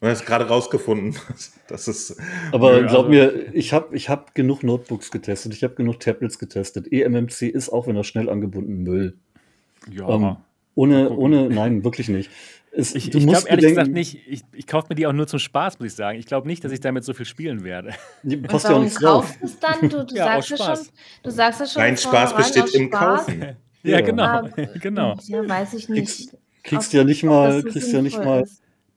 Man 0.00 0.12
hat 0.12 0.26
gerade 0.26 0.46
rausgefunden, 0.46 1.16
dass 1.68 1.88
es. 1.88 2.16
Aber 2.52 2.80
glaub 2.82 3.06
also, 3.06 3.08
mir, 3.08 3.54
ich 3.54 3.72
habe 3.72 3.96
ich 3.96 4.08
hab 4.08 4.34
genug 4.34 4.62
Notebooks 4.62 5.10
getestet, 5.10 5.54
ich 5.54 5.64
habe 5.64 5.74
genug 5.74 5.98
Tablets 6.00 6.38
getestet. 6.38 6.92
eMMC 6.92 7.42
ist 7.42 7.70
auch, 7.70 7.86
wenn 7.86 7.96
er 7.96 8.04
schnell 8.04 8.28
angebunden, 8.28 8.84
Müll. 8.84 9.16
Ja. 9.90 10.08
Ähm, 10.08 10.36
ohne, 10.74 11.10
ohne, 11.10 11.48
nein, 11.48 11.82
wirklich 11.82 12.08
nicht. 12.08 12.30
Es, 12.70 12.94
ich 12.94 13.12
ich 13.12 13.26
glaube 13.26 13.48
ehrlich 13.48 13.66
gesagt 13.66 13.90
nicht, 13.90 14.20
ich, 14.28 14.42
ich 14.52 14.66
kaufe 14.66 14.86
mir 14.90 14.94
die 14.94 15.06
auch 15.06 15.12
nur 15.12 15.26
zum 15.26 15.38
Spaß, 15.40 15.80
muss 15.80 15.88
ich 15.88 15.94
sagen. 15.94 16.18
Ich 16.18 16.26
glaube 16.26 16.46
nicht, 16.46 16.62
dass 16.62 16.70
ich 16.70 16.80
damit 16.80 17.02
so 17.02 17.14
viel 17.14 17.26
spielen 17.26 17.64
werde. 17.64 17.94
Die 18.22 18.36
passt 18.36 18.68
ja 18.68 18.76
auch 18.76 18.80
nichts 18.80 19.00
drauf. 19.00 19.34
Es 19.42 19.58
dann? 19.58 19.88
Du, 19.88 20.04
du 20.04 20.14
ja, 20.14 20.26
sagst 20.26 20.50
ja 20.50 20.56
schon, 20.56 20.86
du 21.22 21.30
sagst 21.30 21.60
ja 21.60 21.66
schon. 21.66 21.82
Dein 21.82 21.96
Spaß 21.96 22.36
besteht 22.36 22.74
im 22.74 22.88
Spaß. 22.88 23.26
Kaufen. 23.26 23.40
Ja, 23.40 23.56
ja. 23.82 24.00
genau. 24.02 24.22
Aber, 24.22 24.48
genau. 24.80 25.16
Ja, 25.26 25.48
weiß 25.48 25.74
ich 25.74 25.88
nicht. 25.88 25.98
Kriegst, 25.98 26.36
kriegst 26.62 26.92
ja 26.92 27.04
nicht 27.04 27.24
mal, 27.24 27.62
kriegst 27.64 27.92
ja 27.92 28.02
nicht 28.02 28.22
mal. 28.22 28.44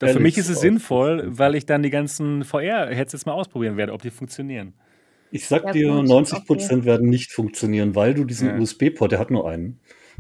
Für 0.10 0.20
mich 0.20 0.38
ist 0.38 0.50
es 0.50 0.62
sinnvoll, 0.62 1.24
weil 1.28 1.56
ich 1.56 1.66
dann 1.66 1.84
die 1.84 1.90
ganzen 1.90 2.44
VR-Headsets 2.44 3.26
mal 3.26 3.34
ausprobieren 3.34 3.78
werde, 3.78 3.94
ob 3.94 4.02
die 4.02 4.10
funktionieren. 4.10 4.74
Ich 5.32 5.48
sag 5.48 5.64
ja, 5.66 5.72
dir, 5.72 6.04
90 6.04 6.46
Prozent 6.46 6.86
werden 6.86 7.10
nicht 7.10 7.32
funktionieren, 7.32 7.96
weil 7.96 8.14
du 8.14 8.26
diesen 8.26 8.60
USB-Port, 8.60 9.14
der 9.14 9.20
hat 9.20 9.32
nur 9.32 9.50
einen, 9.50 9.80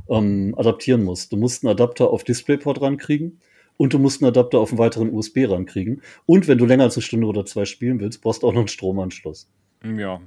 ähm, 0.09 0.55
adaptieren 0.57 1.03
musst. 1.03 1.31
Du 1.31 1.37
musst 1.37 1.63
einen 1.63 1.71
Adapter 1.71 2.09
auf 2.09 2.23
DisplayPort 2.23 2.81
rankriegen 2.81 3.39
und 3.77 3.93
du 3.93 3.99
musst 3.99 4.21
einen 4.21 4.29
Adapter 4.29 4.59
auf 4.59 4.69
einen 4.69 4.79
weiteren 4.79 5.13
USB 5.13 5.45
rankriegen. 5.49 6.01
Und 6.25 6.47
wenn 6.47 6.57
du 6.57 6.65
länger 6.65 6.85
als 6.85 6.95
eine 6.95 7.03
Stunde 7.03 7.27
oder 7.27 7.45
zwei 7.45 7.65
spielen 7.65 7.99
willst, 7.99 8.21
brauchst 8.21 8.43
du 8.43 8.47
auch 8.47 8.53
noch 8.53 8.59
einen 8.59 8.67
Stromanschluss. 8.67 9.49
Ja. 9.83 10.21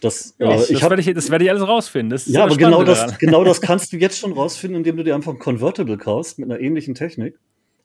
Das, 0.00 0.34
ja, 0.38 0.46
äh, 0.46 0.56
das, 0.56 0.70
ich 0.70 0.82
hab, 0.82 0.90
werde 0.90 1.02
ich, 1.02 1.14
das 1.14 1.30
werde 1.30 1.44
ich 1.44 1.50
alles 1.50 1.66
rausfinden. 1.66 2.18
ja, 2.26 2.44
aber 2.44 2.56
genau 2.56 2.82
das, 2.82 3.18
genau 3.18 3.44
das 3.44 3.60
kannst 3.60 3.92
du 3.92 3.96
jetzt 3.96 4.18
schon 4.18 4.32
rausfinden, 4.32 4.78
indem 4.78 4.96
du 4.96 5.04
dir 5.04 5.14
einfach 5.14 5.32
ein 5.32 5.38
Convertible 5.38 5.98
kaufst 5.98 6.38
mit 6.38 6.50
einer 6.50 6.60
ähnlichen 6.60 6.94
Technik, 6.94 7.38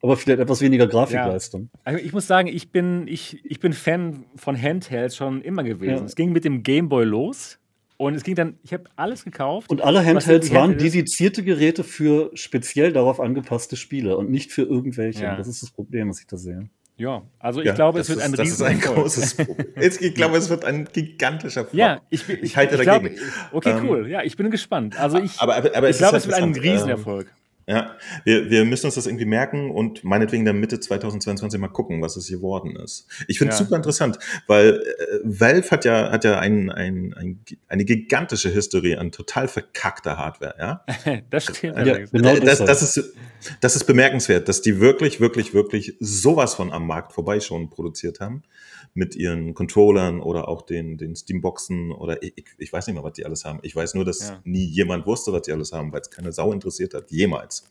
aber 0.05 0.17
vielleicht 0.17 0.39
etwas 0.39 0.61
weniger 0.61 0.87
Grafikleistung. 0.87 1.69
Ja. 1.73 1.79
Also 1.83 2.03
ich 2.03 2.13
muss 2.13 2.27
sagen, 2.27 2.47
ich 2.47 2.71
bin, 2.71 3.07
ich, 3.07 3.43
ich 3.43 3.59
bin 3.59 3.73
Fan 3.73 4.25
von 4.35 4.59
Handhelds 4.59 5.15
schon 5.15 5.41
immer 5.41 5.63
gewesen. 5.63 5.97
Ja. 5.97 6.03
Es 6.03 6.15
ging 6.15 6.31
mit 6.31 6.45
dem 6.45 6.63
Game 6.63 6.89
Boy 6.89 7.05
los. 7.05 7.59
Und 7.97 8.13
es 8.13 8.23
ging 8.23 8.35
dann, 8.35 8.57
ich 8.63 8.73
habe 8.73 8.83
alles 8.97 9.23
gekauft. 9.23 9.69
Und 9.71 9.81
alle 9.81 10.05
Handhelds 10.05 10.53
waren 10.53 10.77
dedizierte 10.77 11.43
Geräte 11.43 11.83
für 11.83 12.29
speziell 12.33 12.91
darauf 12.91 13.21
angepasste 13.21 13.77
Spiele 13.77 14.17
und 14.17 14.29
nicht 14.29 14.51
für 14.51 14.63
irgendwelche. 14.63 15.23
Ja. 15.23 15.37
Das 15.37 15.47
ist 15.47 15.63
das 15.63 15.71
Problem, 15.71 16.09
was 16.09 16.19
ich 16.19 16.27
da 16.27 16.35
sehe. 16.35 16.69
Ja, 16.97 17.23
also 17.39 17.59
ich 17.61 17.67
ja, 17.67 17.73
glaube, 17.73 17.99
es 17.99 18.09
wird 18.09 18.21
ein 18.21 18.31
Das 18.33 18.47
ist 18.47 18.61
ein 18.61 18.79
großes 18.79 19.35
Problem. 19.35 19.67
Ich 19.81 20.13
glaube, 20.13 20.37
es 20.37 20.49
wird 20.49 20.63
ein 20.65 20.87
gigantischer 20.91 21.65
Flop. 21.65 21.73
Ja, 21.73 22.01
ich, 22.09 22.27
ich, 22.29 22.43
ich 22.43 22.57
halte 22.57 22.75
ich 22.75 22.85
dagegen. 22.85 23.15
Glaube, 23.15 23.31
okay, 23.51 23.75
cool. 23.83 24.05
Ähm, 24.05 24.11
ja, 24.11 24.23
ich 24.23 24.37
bin 24.37 24.49
gespannt. 24.51 24.99
Also 24.99 25.17
ich, 25.17 25.39
aber, 25.39 25.55
aber, 25.55 25.75
aber 25.75 25.89
ich 25.89 25.97
glaube, 25.97 26.17
es 26.17 26.27
wird 26.27 26.37
ein 26.37 26.53
Riesenerfolg. 26.53 27.27
Ja, 27.67 27.97
wir, 28.23 28.49
wir 28.51 28.63
müssen 28.63 28.85
uns 28.85 28.95
das 28.95 29.07
irgendwie 29.07 29.25
merken 29.25 29.71
und 29.71 30.03
meinetwegen 30.03 30.45
dann 30.45 30.59
Mitte 30.59 30.79
2022 30.79 31.59
mal 31.59 31.67
gucken, 31.67 31.99
was 32.01 32.15
es 32.15 32.27
geworden 32.27 32.75
ist. 32.75 33.07
Ich 33.27 33.39
finde 33.39 33.53
es 33.53 33.59
ja. 33.59 33.65
super 33.65 33.77
interessant, 33.77 34.19
weil 34.45 34.83
äh, 34.83 35.19
Valve 35.23 35.71
hat 35.71 35.83
ja, 35.83 36.11
hat 36.11 36.23
ja 36.23 36.37
ein, 36.37 36.69
ein, 36.69 37.15
ein, 37.15 37.39
eine 37.67 37.85
gigantische 37.85 38.49
Historie 38.49 38.97
an 38.97 39.11
total 39.11 39.47
verkackter 39.47 40.17
Hardware, 40.17 40.55
ja. 40.59 40.85
das 41.31 41.45
stimmt. 41.45 41.77
Ja, 41.77 41.97
genau 41.97 42.37
das, 42.37 42.59
das, 42.59 42.83
ist, 42.83 43.13
das 43.61 43.75
ist 43.75 43.85
bemerkenswert, 43.85 44.47
dass 44.47 44.61
die 44.61 44.79
wirklich, 44.79 45.19
wirklich, 45.19 45.55
wirklich 45.55 45.95
sowas 45.99 46.53
von 46.53 46.71
am 46.71 46.85
Markt 46.85 47.13
vorbei 47.13 47.39
schon 47.39 47.71
produziert 47.71 48.19
haben 48.19 48.43
mit 48.95 49.15
ihren 49.15 49.53
Controllern 49.53 50.21
oder 50.21 50.47
auch 50.47 50.61
den, 50.61 50.97
den 50.97 51.15
Steamboxen 51.15 51.91
oder 51.91 52.23
ich, 52.23 52.45
ich 52.57 52.71
weiß 52.71 52.87
nicht 52.87 52.95
mehr, 52.95 53.03
was 53.03 53.13
die 53.13 53.25
alles 53.25 53.43
haben. 53.43 53.59
Ich 53.61 53.75
weiß 53.75 53.93
nur, 53.93 54.05
dass 54.05 54.29
ja. 54.29 54.41
nie 54.45 54.63
jemand 54.63 55.05
wusste, 55.05 55.33
was 55.33 55.43
die 55.43 55.51
alles 55.51 55.73
haben, 55.73 55.91
weil 55.91 55.99
es 55.99 56.09
keine 56.09 56.31
Sau 56.31 56.53
interessiert 56.53 56.93
hat, 56.93 57.11
jemals. 57.11 57.69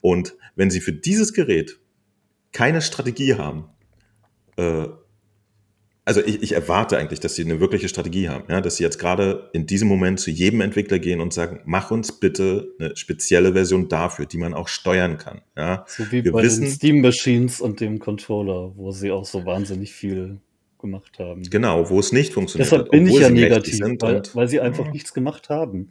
Und 0.00 0.34
wenn 0.56 0.70
sie 0.70 0.80
für 0.80 0.94
dieses 0.94 1.34
Gerät 1.34 1.78
keine 2.52 2.80
Strategie 2.80 3.34
haben, 3.34 3.68
äh, 4.56 4.88
also 6.04 6.20
ich, 6.24 6.42
ich, 6.42 6.52
erwarte 6.52 6.96
eigentlich, 6.96 7.20
dass 7.20 7.34
sie 7.34 7.44
eine 7.44 7.60
wirkliche 7.60 7.88
Strategie 7.88 8.28
haben, 8.28 8.44
ja, 8.48 8.60
dass 8.60 8.76
sie 8.76 8.82
jetzt 8.82 8.98
gerade 8.98 9.50
in 9.52 9.66
diesem 9.66 9.88
Moment 9.88 10.18
zu 10.18 10.30
jedem 10.30 10.60
Entwickler 10.60 10.98
gehen 10.98 11.20
und 11.20 11.32
sagen, 11.32 11.60
mach 11.64 11.90
uns 11.90 12.12
bitte 12.12 12.68
eine 12.78 12.96
spezielle 12.96 13.52
Version 13.52 13.88
dafür, 13.88 14.26
die 14.26 14.38
man 14.38 14.54
auch 14.54 14.68
steuern 14.68 15.18
kann. 15.18 15.42
Ja. 15.56 15.84
So 15.86 16.10
wie 16.10 16.24
Wir 16.24 16.32
bei 16.32 16.42
wissen, 16.42 16.62
den 16.62 16.70
Steam 16.70 17.00
Machines 17.00 17.60
und 17.60 17.80
dem 17.80 17.98
Controller, 17.98 18.72
wo 18.76 18.90
sie 18.92 19.10
auch 19.10 19.24
so 19.24 19.44
wahnsinnig 19.44 19.92
viel 19.92 20.38
gemacht 20.80 21.18
haben. 21.18 21.42
Genau, 21.42 21.90
wo 21.90 22.00
es 22.00 22.12
nicht 22.12 22.32
funktioniert. 22.32 22.72
Deshalb 22.72 22.90
bin 22.90 23.06
ich 23.06 23.18
ja 23.18 23.30
negativ, 23.30 23.80
weil, 24.00 24.22
weil, 24.32 24.48
sie 24.48 24.60
einfach 24.60 24.86
ja. 24.86 24.92
nichts 24.92 25.12
gemacht 25.12 25.50
haben. 25.50 25.90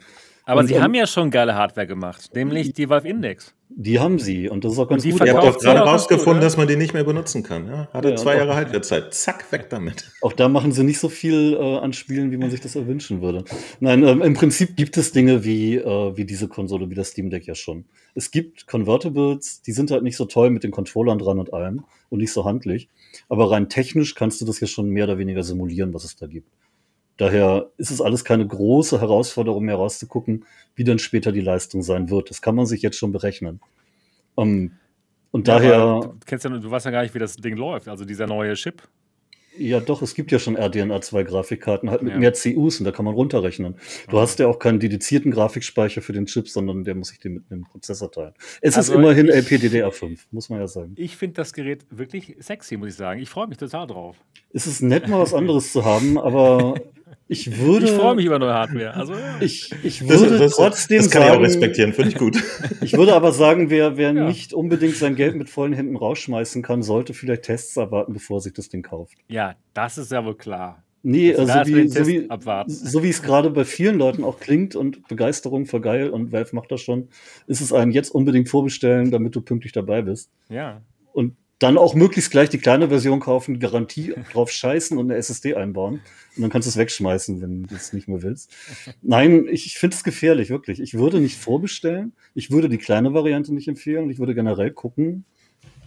Aber 0.49 0.61
und, 0.61 0.67
sie 0.67 0.81
haben 0.81 0.95
ja 0.95 1.05
schon 1.05 1.29
geile 1.29 1.53
Hardware 1.53 1.85
gemacht, 1.85 2.31
nämlich 2.33 2.73
die 2.73 2.89
Valve 2.89 3.07
Index. 3.07 3.53
Die 3.69 3.99
haben 3.99 4.17
sie 4.17 4.49
und 4.49 4.65
das 4.65 4.73
ist 4.73 4.79
auch 4.79 4.89
ganz 4.89 5.03
gut. 5.03 5.23
Ihr 5.23 5.35
habt 5.35 5.45
doch 5.45 5.59
gerade 5.59 5.81
rausgefunden, 5.81 6.41
dass 6.41 6.57
man 6.57 6.67
die 6.67 6.75
nicht 6.75 6.95
mehr 6.95 7.03
benutzen 7.03 7.43
kann. 7.43 7.67
Ja? 7.67 7.87
Hatte 7.93 8.09
ja, 8.09 8.15
zwei 8.15 8.35
Jahre 8.35 8.55
Halbwertszeit. 8.55 9.13
Zack, 9.13 9.51
weg 9.51 9.69
damit. 9.69 10.11
Auch 10.21 10.33
da 10.33 10.49
machen 10.49 10.71
sie 10.71 10.83
nicht 10.83 10.97
so 10.97 11.07
viel 11.07 11.53
äh, 11.53 11.77
an 11.77 11.93
Spielen, 11.93 12.31
wie 12.31 12.37
man 12.37 12.49
sich 12.49 12.61
das 12.61 12.75
erwünschen 12.75 13.21
würde. 13.21 13.43
Nein, 13.79 14.03
ähm, 14.03 14.23
im 14.23 14.33
Prinzip 14.33 14.75
gibt 14.75 14.97
es 14.97 15.11
Dinge 15.11 15.43
wie, 15.43 15.75
äh, 15.75 16.17
wie 16.17 16.25
diese 16.25 16.47
Konsole, 16.47 16.89
wie 16.89 16.95
das 16.95 17.09
Steam 17.09 17.29
Deck 17.29 17.45
ja 17.45 17.53
schon. 17.53 17.85
Es 18.15 18.31
gibt 18.31 18.65
Convertibles, 18.65 19.61
die 19.61 19.71
sind 19.71 19.91
halt 19.91 20.01
nicht 20.01 20.17
so 20.17 20.25
toll 20.25 20.49
mit 20.49 20.63
den 20.63 20.71
Controllern 20.71 21.19
dran 21.19 21.37
und 21.37 21.53
allem 21.53 21.83
und 22.09 22.21
nicht 22.21 22.33
so 22.33 22.45
handlich. 22.45 22.89
Aber 23.29 23.51
rein 23.51 23.69
technisch 23.69 24.15
kannst 24.15 24.41
du 24.41 24.45
das 24.45 24.59
ja 24.59 24.65
schon 24.65 24.89
mehr 24.89 25.03
oder 25.03 25.19
weniger 25.19 25.43
simulieren, 25.43 25.93
was 25.93 26.05
es 26.05 26.15
da 26.15 26.25
gibt. 26.25 26.49
Daher 27.19 27.69
ist 27.77 27.91
es 27.91 27.99
alles 27.99 28.23
keine 28.23 28.47
große 28.47 29.01
Herausforderung 29.01 29.65
mehr 29.65 29.75
rauszugucken, 29.75 30.45
wie 30.75 30.85
dann 30.85 30.99
später 30.99 31.33
die 31.33 31.41
Leistung 31.41 31.83
sein 31.83 32.09
wird. 32.09 32.29
Das 32.29 32.41
kann 32.41 32.55
man 32.55 32.65
sich 32.65 32.81
jetzt 32.81 32.97
schon 32.97 33.11
berechnen. 33.11 33.59
Um, 34.35 34.47
ähm, 34.47 34.71
und 35.31 35.47
ja, 35.47 35.55
daher. 35.55 35.99
Du, 36.01 36.15
kennst 36.25 36.45
ja, 36.45 36.49
du 36.49 36.71
weißt 36.71 36.85
ja 36.85 36.91
gar 36.91 37.03
nicht, 37.03 37.13
wie 37.13 37.19
das 37.19 37.35
Ding 37.35 37.57
läuft. 37.57 37.89
Also 37.89 38.05
dieser 38.05 38.25
neue 38.25 38.53
Chip. 38.53 38.83
Ja, 39.57 39.81
doch, 39.81 40.01
es 40.01 40.15
gibt 40.15 40.31
ja 40.31 40.39
schon 40.39 40.55
RDNA 40.55 41.01
2 41.01 41.23
Grafikkarten, 41.23 41.89
halt 41.89 42.01
mit 42.01 42.13
ja. 42.13 42.19
mehr 42.19 42.31
CUs 42.31 42.79
und 42.79 42.85
da 42.85 42.91
kann 42.91 43.03
man 43.03 43.13
runterrechnen. 43.13 43.75
Du 44.07 44.15
mhm. 44.15 44.21
hast 44.21 44.39
ja 44.39 44.47
auch 44.47 44.57
keinen 44.57 44.79
dedizierten 44.79 45.31
Grafikspeicher 45.31 46.01
für 46.01 46.13
den 46.13 46.27
Chip, 46.27 46.47
sondern 46.47 46.85
der 46.85 46.95
muss 46.95 47.09
sich 47.09 47.19
den 47.19 47.33
mit 47.33 47.51
einem 47.51 47.65
Prozessor 47.65 48.09
teilen. 48.09 48.33
Es 48.61 48.77
also 48.77 48.93
ist 48.93 48.97
immerhin 48.97 49.27
ich, 49.27 49.35
LPDDR5, 49.35 50.19
muss 50.31 50.49
man 50.49 50.59
ja 50.59 50.67
sagen. 50.67 50.93
Ich 50.95 51.17
finde 51.17 51.33
das 51.33 51.51
Gerät 51.51 51.85
wirklich 51.89 52.37
sexy, 52.39 52.77
muss 52.77 52.89
ich 52.89 52.95
sagen. 52.95 53.19
Ich 53.19 53.29
freue 53.29 53.47
mich 53.47 53.57
total 53.57 53.87
drauf. 53.87 54.15
Es 54.53 54.65
ist 54.65 54.81
nett, 54.81 55.09
mal 55.09 55.19
was 55.19 55.33
anderes 55.33 55.73
zu 55.73 55.83
haben, 55.83 56.17
aber 56.17 56.75
Ich 57.27 57.59
würde. 57.59 57.85
Ich 57.85 57.91
freue 57.91 58.15
mich 58.15 58.25
über 58.25 58.39
neue 58.39 58.53
Hardware. 58.53 58.93
Also, 58.95 59.13
ich, 59.39 59.73
ich 59.83 60.07
würde 60.07 60.29
das, 60.29 60.39
das, 60.39 60.55
trotzdem 60.55 60.97
das 60.97 61.11
kann 61.11 61.21
sagen. 61.21 61.33
Ich 61.33 61.39
auch 61.39 61.43
respektieren, 61.43 61.93
finde 61.93 62.09
ich 62.09 62.17
gut. 62.17 62.37
Ich 62.81 62.93
würde 62.97 63.13
aber 63.13 63.31
sagen, 63.31 63.69
wer, 63.69 63.97
wer 63.97 64.13
ja. 64.13 64.25
nicht 64.25 64.53
unbedingt 64.53 64.95
sein 64.95 65.15
Geld 65.15 65.35
mit 65.35 65.49
vollen 65.49 65.73
Händen 65.73 65.95
rausschmeißen 65.95 66.61
kann, 66.61 66.81
sollte 66.81 67.13
vielleicht 67.13 67.43
Tests 67.43 67.77
erwarten, 67.77 68.13
bevor 68.13 68.41
sich 68.41 68.53
das 68.53 68.69
Ding 68.69 68.81
kauft. 68.81 69.17
Ja, 69.27 69.55
das 69.73 69.97
ist 69.97 70.11
ja 70.11 70.23
wohl 70.25 70.35
klar. 70.35 70.83
Nee, 71.01 71.33
also, 71.33 71.51
also 71.51 71.73
wie, 71.73 71.87
so, 71.87 72.07
wie, 72.07 72.27
so 72.67 73.03
wie 73.03 73.09
es 73.09 73.21
gerade 73.21 73.49
bei 73.51 73.63
vielen 73.63 73.97
Leuten 73.97 74.23
auch 74.23 74.39
klingt 74.39 74.75
und 74.75 75.07
Begeisterung 75.07 75.65
für 75.65 75.79
geil 75.79 76.09
und 76.09 76.31
Valve 76.31 76.55
macht 76.55 76.71
das 76.71 76.81
schon, 76.81 77.07
ist 77.47 77.61
es 77.61 77.71
einem 77.71 77.91
jetzt 77.91 78.09
unbedingt 78.09 78.49
vorbestellen, 78.49 79.11
damit 79.11 79.35
du 79.35 79.41
pünktlich 79.41 79.71
dabei 79.71 80.01
bist. 80.01 80.29
Ja. 80.49 80.81
Und 81.13 81.35
dann 81.59 81.77
auch 81.77 81.93
möglichst 81.93 82.31
gleich 82.31 82.49
die 82.49 82.57
kleine 82.57 82.87
Version 82.87 83.19
kaufen, 83.19 83.59
Garantie 83.59 84.15
drauf 84.33 84.49
scheißen 84.49 84.97
und 84.97 85.11
eine 85.11 85.19
SSD 85.19 85.55
einbauen. 85.55 86.01
Und 86.35 86.41
dann 86.41 86.49
kannst 86.49 86.67
du 86.67 86.69
es 86.69 86.77
wegschmeißen, 86.77 87.41
wenn 87.41 87.63
du 87.63 87.75
es 87.75 87.91
nicht 87.91 88.07
mehr 88.07 88.23
willst. 88.23 88.55
Nein, 89.01 89.45
ich, 89.49 89.65
ich 89.65 89.77
finde 89.77 89.95
es 89.95 90.03
gefährlich, 90.03 90.49
wirklich. 90.49 90.79
Ich 90.79 90.93
würde 90.93 91.19
nicht 91.19 91.37
vorbestellen. 91.37 92.13
Ich 92.33 92.49
würde 92.49 92.69
die 92.69 92.77
kleine 92.77 93.13
Variante 93.13 93.53
nicht 93.53 93.67
empfehlen. 93.67 94.09
Ich 94.09 94.19
würde 94.19 94.33
generell 94.33 94.71
gucken, 94.71 95.25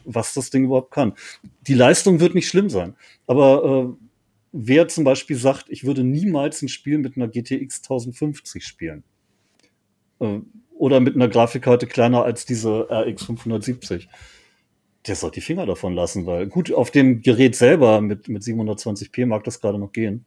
was 0.04 0.34
das 0.34 0.50
Ding 0.50 0.64
überhaupt 0.64 0.90
kann. 0.90 1.14
Die 1.66 1.74
Leistung 1.74 2.20
wird 2.20 2.34
nicht 2.34 2.48
schlimm 2.48 2.68
sein. 2.68 2.94
Aber 3.26 3.96
äh, 3.98 4.06
wer 4.52 4.88
zum 4.88 5.04
Beispiel 5.04 5.36
sagt, 5.36 5.66
ich 5.70 5.84
würde 5.84 6.04
niemals 6.04 6.60
ein 6.60 6.68
Spiel 6.68 6.98
mit 6.98 7.16
einer 7.16 7.28
GTX 7.28 7.78
1050 7.78 8.66
spielen. 8.66 9.04
Äh, 10.20 10.40
oder 10.76 11.00
mit 11.00 11.14
einer 11.14 11.28
Grafikkarte 11.28 11.86
kleiner 11.86 12.24
als 12.24 12.44
diese 12.44 12.88
RX 12.90 13.24
570 13.24 14.08
der 15.06 15.16
soll 15.16 15.32
die 15.32 15.40
Finger 15.40 15.66
davon 15.66 15.94
lassen, 15.94 16.26
weil 16.26 16.46
gut, 16.46 16.72
auf 16.72 16.90
dem 16.90 17.22
Gerät 17.22 17.56
selber 17.56 18.00
mit, 18.00 18.28
mit 18.28 18.42
720p 18.42 19.26
mag 19.26 19.42
das 19.44 19.60
gerade 19.60 19.78
noch 19.78 19.92
gehen. 19.92 20.24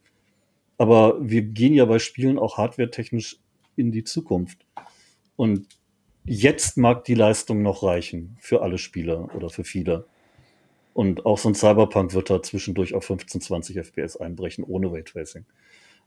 Aber 0.78 1.18
wir 1.22 1.42
gehen 1.44 1.74
ja 1.74 1.86
bei 1.86 2.00
Spielen 2.00 2.38
auch 2.38 2.58
hardwaretechnisch 2.58 3.40
in 3.78 3.92
die 3.92 4.04
Zukunft. 4.04 4.66
Und 5.38 5.68
jetzt 6.26 6.78
mag 6.78 7.06
die 7.06 7.14
Leistung 7.14 7.62
noch 7.62 7.84
reichen 7.84 8.36
für 8.40 8.62
alle 8.62 8.78
Spieler 8.78 9.34
oder 9.34 9.50
für 9.50 9.64
viele. 9.64 10.08
Und 10.94 11.26
auch 11.26 11.38
so 11.38 11.50
ein 11.50 11.56
Cyberpunk 11.56 12.14
wird 12.14 12.30
da 12.30 12.44
zwischendurch 12.44 12.94
auf 12.94 13.06
15, 13.06 13.42
20 13.42 13.78
FPS 13.78 14.18
einbrechen, 14.18 14.66
ohne 14.66 14.92
Raytracing. 14.92 15.46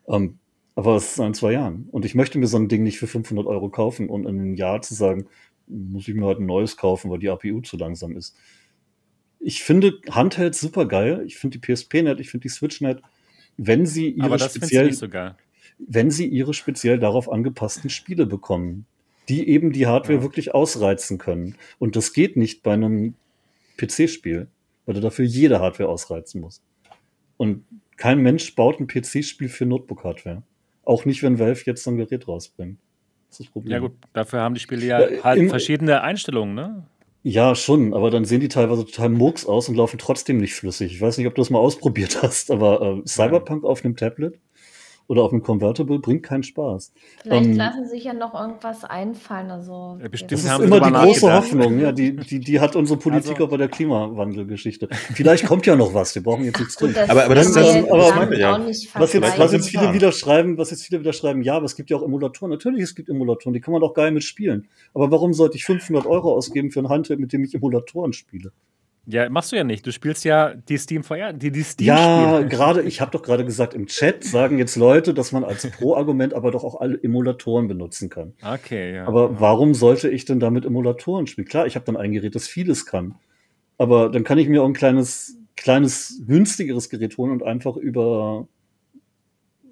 Ähm, 0.09 0.39
aber 0.75 0.97
es 0.97 1.13
ist 1.13 1.19
in 1.19 1.35
zwei 1.35 1.53
Jahren. 1.53 1.89
Und 1.91 2.05
ich 2.05 2.15
möchte 2.15 2.39
mir 2.39 2.47
so 2.47 2.59
ein 2.59 2.69
Ding 2.69 2.83
nicht 2.83 2.99
für 2.99 3.07
500 3.07 3.47
Euro 3.47 3.71
kaufen 3.71 4.09
und 4.09 4.27
in 4.27 4.39
einem 4.39 4.55
Jahr 4.55 4.83
zu 4.83 4.95
sagen, 4.95 5.27
muss 5.67 6.09
ich 6.09 6.15
mir 6.15 6.27
halt 6.27 6.41
ein 6.41 6.47
neues 6.47 6.77
kaufen, 6.77 7.11
weil 7.11 7.19
die 7.19 7.29
APU 7.31 7.61
zu 7.61 7.77
langsam 7.77 8.17
ist 8.17 8.37
ich 9.41 9.63
finde 9.63 10.01
Handheld 10.11 10.55
super 10.55 10.87
geil. 10.87 11.23
Ich 11.27 11.37
finde 11.37 11.59
die 11.59 11.75
PSP 11.75 12.03
nett, 12.03 12.21
ich 12.21 12.31
finde 12.31 12.43
die 12.43 12.49
Switch 12.49 12.81
nett. 12.81 13.01
Wenn 13.57 13.87
sie 13.87 14.11
ihre 14.11 14.27
Aber 14.27 14.37
das 14.39 14.55
speziell, 14.55 14.87
nicht 14.87 14.99
so 14.99 15.09
wenn 15.79 16.11
sie 16.11 16.27
ihre 16.27 16.55
speziell 16.55 16.99
darauf 16.99 17.31
angepassten 17.31 17.91
Spiele 17.91 18.27
bekommen, 18.27 18.87
die 19.29 19.49
eben 19.49 19.73
die 19.73 19.87
Hardware 19.87 20.19
Ja. 20.19 20.23
wirklich 20.23 20.55
ausreizen 20.55 21.19
können. 21.19 21.57
Und 21.79 21.97
das 21.97 22.13
geht 22.13 22.37
nicht 22.37 22.63
bei 22.63 22.73
einem 22.73 23.15
PC-Spiel, 23.77 24.49
weil 24.87 24.95
du 24.95 25.01
dafür 25.01 25.25
jede 25.25 25.61
Hardware 25.61 25.89
ausreizen 25.89 26.41
musst. 26.41 26.63
Und 27.37 27.65
kein 27.97 28.21
Mensch 28.21 28.55
baut 28.55 28.81
ein 28.81 28.87
PC-Spiel 28.87 29.49
für 29.49 29.67
Notebook-Hardware. 29.67 30.43
Auch 30.85 31.05
nicht, 31.05 31.23
wenn 31.23 31.39
Valve 31.39 31.63
jetzt 31.67 31.85
so 31.85 31.91
ein 31.91 31.97
Gerät 31.97 32.27
rausbringt. 32.27 32.79
Das 33.29 33.41
ist 33.41 33.47
das 33.47 33.53
Problem. 33.53 33.73
Ja 33.73 33.79
gut, 33.81 33.93
dafür 34.15 34.41
haben 34.41 34.55
die 34.55 34.61
Spiele 34.61 34.87
ja, 34.87 34.99
halt 35.23 35.49
verschiedene 35.51 36.01
Einstellungen, 36.01 36.55
ne? 36.55 36.87
Ja, 37.31 37.55
schon, 37.55 37.93
aber 37.93 38.11
dann 38.11 38.25
sehen 38.25 38.41
die 38.41 38.49
teilweise 38.49 38.87
total 38.87 39.11
murks 39.11 39.45
aus 39.45 39.69
und 39.69 39.75
laufen 39.75 39.99
trotzdem 39.99 40.39
nicht 40.39 40.55
flüssig. 40.55 40.95
Ich 40.95 41.01
weiß 41.03 41.19
nicht, 41.19 41.27
ob 41.27 41.35
du 41.35 41.43
das 41.43 41.51
mal 41.51 41.59
ausprobiert 41.59 42.23
hast, 42.23 42.51
aber 42.51 42.81
äh, 42.81 43.07
Cyberpunk 43.07 43.65
auf 43.65 43.85
einem 43.85 43.97
Tablet 43.97 44.41
oder 45.09 45.23
auf 45.23 45.33
einem 45.33 45.43
Convertible 45.43 45.99
bringt 45.99 46.23
keinen 46.23 46.43
Spaß. 46.43 46.93
Vielleicht 47.23 47.47
Ähm, 47.51 47.57
lassen 47.57 47.89
sich 47.89 48.05
ja 48.05 48.13
noch 48.13 48.35
irgendwas 48.35 48.85
einfallen. 48.85 49.51
Also, 49.51 49.99
Ja, 50.01 50.09
bestimmt 50.09 50.33
Das 50.33 50.45
ist 50.45 50.59
immer 50.61 50.81
die 50.81 50.93
große. 50.93 51.33
Hoffnung, 51.33 51.79
ja, 51.81 51.93
die, 51.93 52.15
die, 52.15 52.39
die 52.41 52.61
hat 52.61 52.77
unsere 52.77 52.99
Politik 52.99 53.33
Also- 53.33 53.45
auch 53.47 53.49
bei 53.51 53.57
der 53.57 53.69
Klimawandelgeschichte. 53.69 54.89
Vielleicht 55.15 55.47
kommt 55.47 55.65
ja 55.67 55.77
noch 55.77 55.95
was, 55.95 56.15
wir 56.15 56.23
brauchen 56.23 56.45
jetzt 56.45 56.59
nichts 56.61 56.77
drin. 56.77 56.95
Aber- 57.09 57.25
aber 57.25 57.35
das 57.35 57.47
ist 57.49 57.57
das- 57.57 57.91
aber- 57.91 58.13
damit 58.15 58.39
ja. 58.39 58.55
auch 58.55 58.59
nicht 58.65 58.95
Was 58.95 59.13
jetzt, 59.15 59.39
was 59.39 59.53
jetzt 59.53 59.69
viele 59.71 59.93
wieder 59.95 60.13
schreiben, 60.13 60.59
was 60.59 60.71
jetzt 60.71 60.85
viele 60.85 61.01
wieder 61.01 61.15
schreiben, 61.15 61.43
ja, 61.43 61.57
aber 61.57 61.65
es 61.65 61.75
gibt 61.75 61.89
ja 61.89 61.97
auch 61.97 62.03
Emulatoren. 62.03 62.51
Natürlich, 62.51 62.83
es 62.83 62.95
gibt 62.95 63.09
Emulatoren, 63.09 63.55
die 63.55 63.61
kann 63.61 63.73
man 63.73 63.81
doch 63.81 63.95
geil 63.95 64.11
mitspielen. 64.13 64.69
Aber 64.93 65.11
warum 65.11 65.33
sollte 65.33 65.57
ich 65.57 65.65
500 65.65 66.05
Euro 66.07 66.35
ausgeben 66.35 66.71
für 66.71 66.81
ein 66.81 66.89
Handheld, 66.91 67.19
mit 67.19 67.33
dem 67.33 67.45
ich 67.45 67.55
Emulatoren 67.55 68.13
spiele? 68.13 68.53
Ja, 69.11 69.31
machst 69.31 69.53
du 69.53 69.57
ja 69.57 69.65
nicht. 69.65 69.87
Du 69.87 69.91
spielst 69.91 70.27
ja 70.27 70.53
die 70.53 70.77
Steam 70.77 71.03
VR, 71.03 71.33
die, 71.33 71.51
die 71.51 71.63
Steam 71.63 71.87
Ja, 71.87 72.43
gerade, 72.43 72.83
ich 72.83 73.01
habe 73.01 73.11
doch 73.11 73.23
gerade 73.23 73.43
gesagt, 73.43 73.73
im 73.73 73.87
Chat 73.87 74.23
sagen 74.23 74.59
jetzt 74.59 74.77
Leute, 74.77 75.15
dass 75.15 75.33
man 75.33 75.45
als 75.45 75.67
Pro-Argument 75.67 76.35
aber 76.35 76.51
doch 76.51 76.63
auch 76.63 76.79
alle 76.79 77.03
Emulatoren 77.03 77.69
benutzen 77.69 78.11
kann. 78.11 78.35
Okay, 78.43 78.97
ja. 78.97 79.07
Aber 79.07 79.41
warum 79.41 79.73
sollte 79.73 80.11
ich 80.11 80.27
denn 80.27 80.41
damit 80.41 80.67
Emulatoren 80.67 81.27
spielen? 81.27 81.49
Klar, 81.49 81.67
ich 81.67 81.75
habe 81.75 81.87
dann 81.87 81.97
ein 81.97 82.13
Gerät, 82.13 82.35
das 82.35 82.49
vieles 82.49 82.85
kann. 82.85 83.15
Aber 83.79 84.11
dann 84.11 84.25
kann 84.25 84.37
ich 84.37 84.47
mir 84.47 84.63
auch 84.63 84.67
ein 84.67 84.75
kleines, 84.75 85.39
kleines, 85.57 86.21
günstigeres 86.27 86.91
Gerät 86.91 87.17
holen 87.17 87.33
und 87.33 87.43
einfach 87.43 87.77
über 87.79 88.47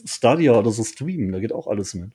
Stadia 0.07 0.59
oder 0.59 0.71
so 0.71 0.83
streamen. 0.83 1.33
Da 1.33 1.41
geht 1.41 1.53
auch 1.53 1.67
alles 1.67 1.93
mit. 1.93 2.13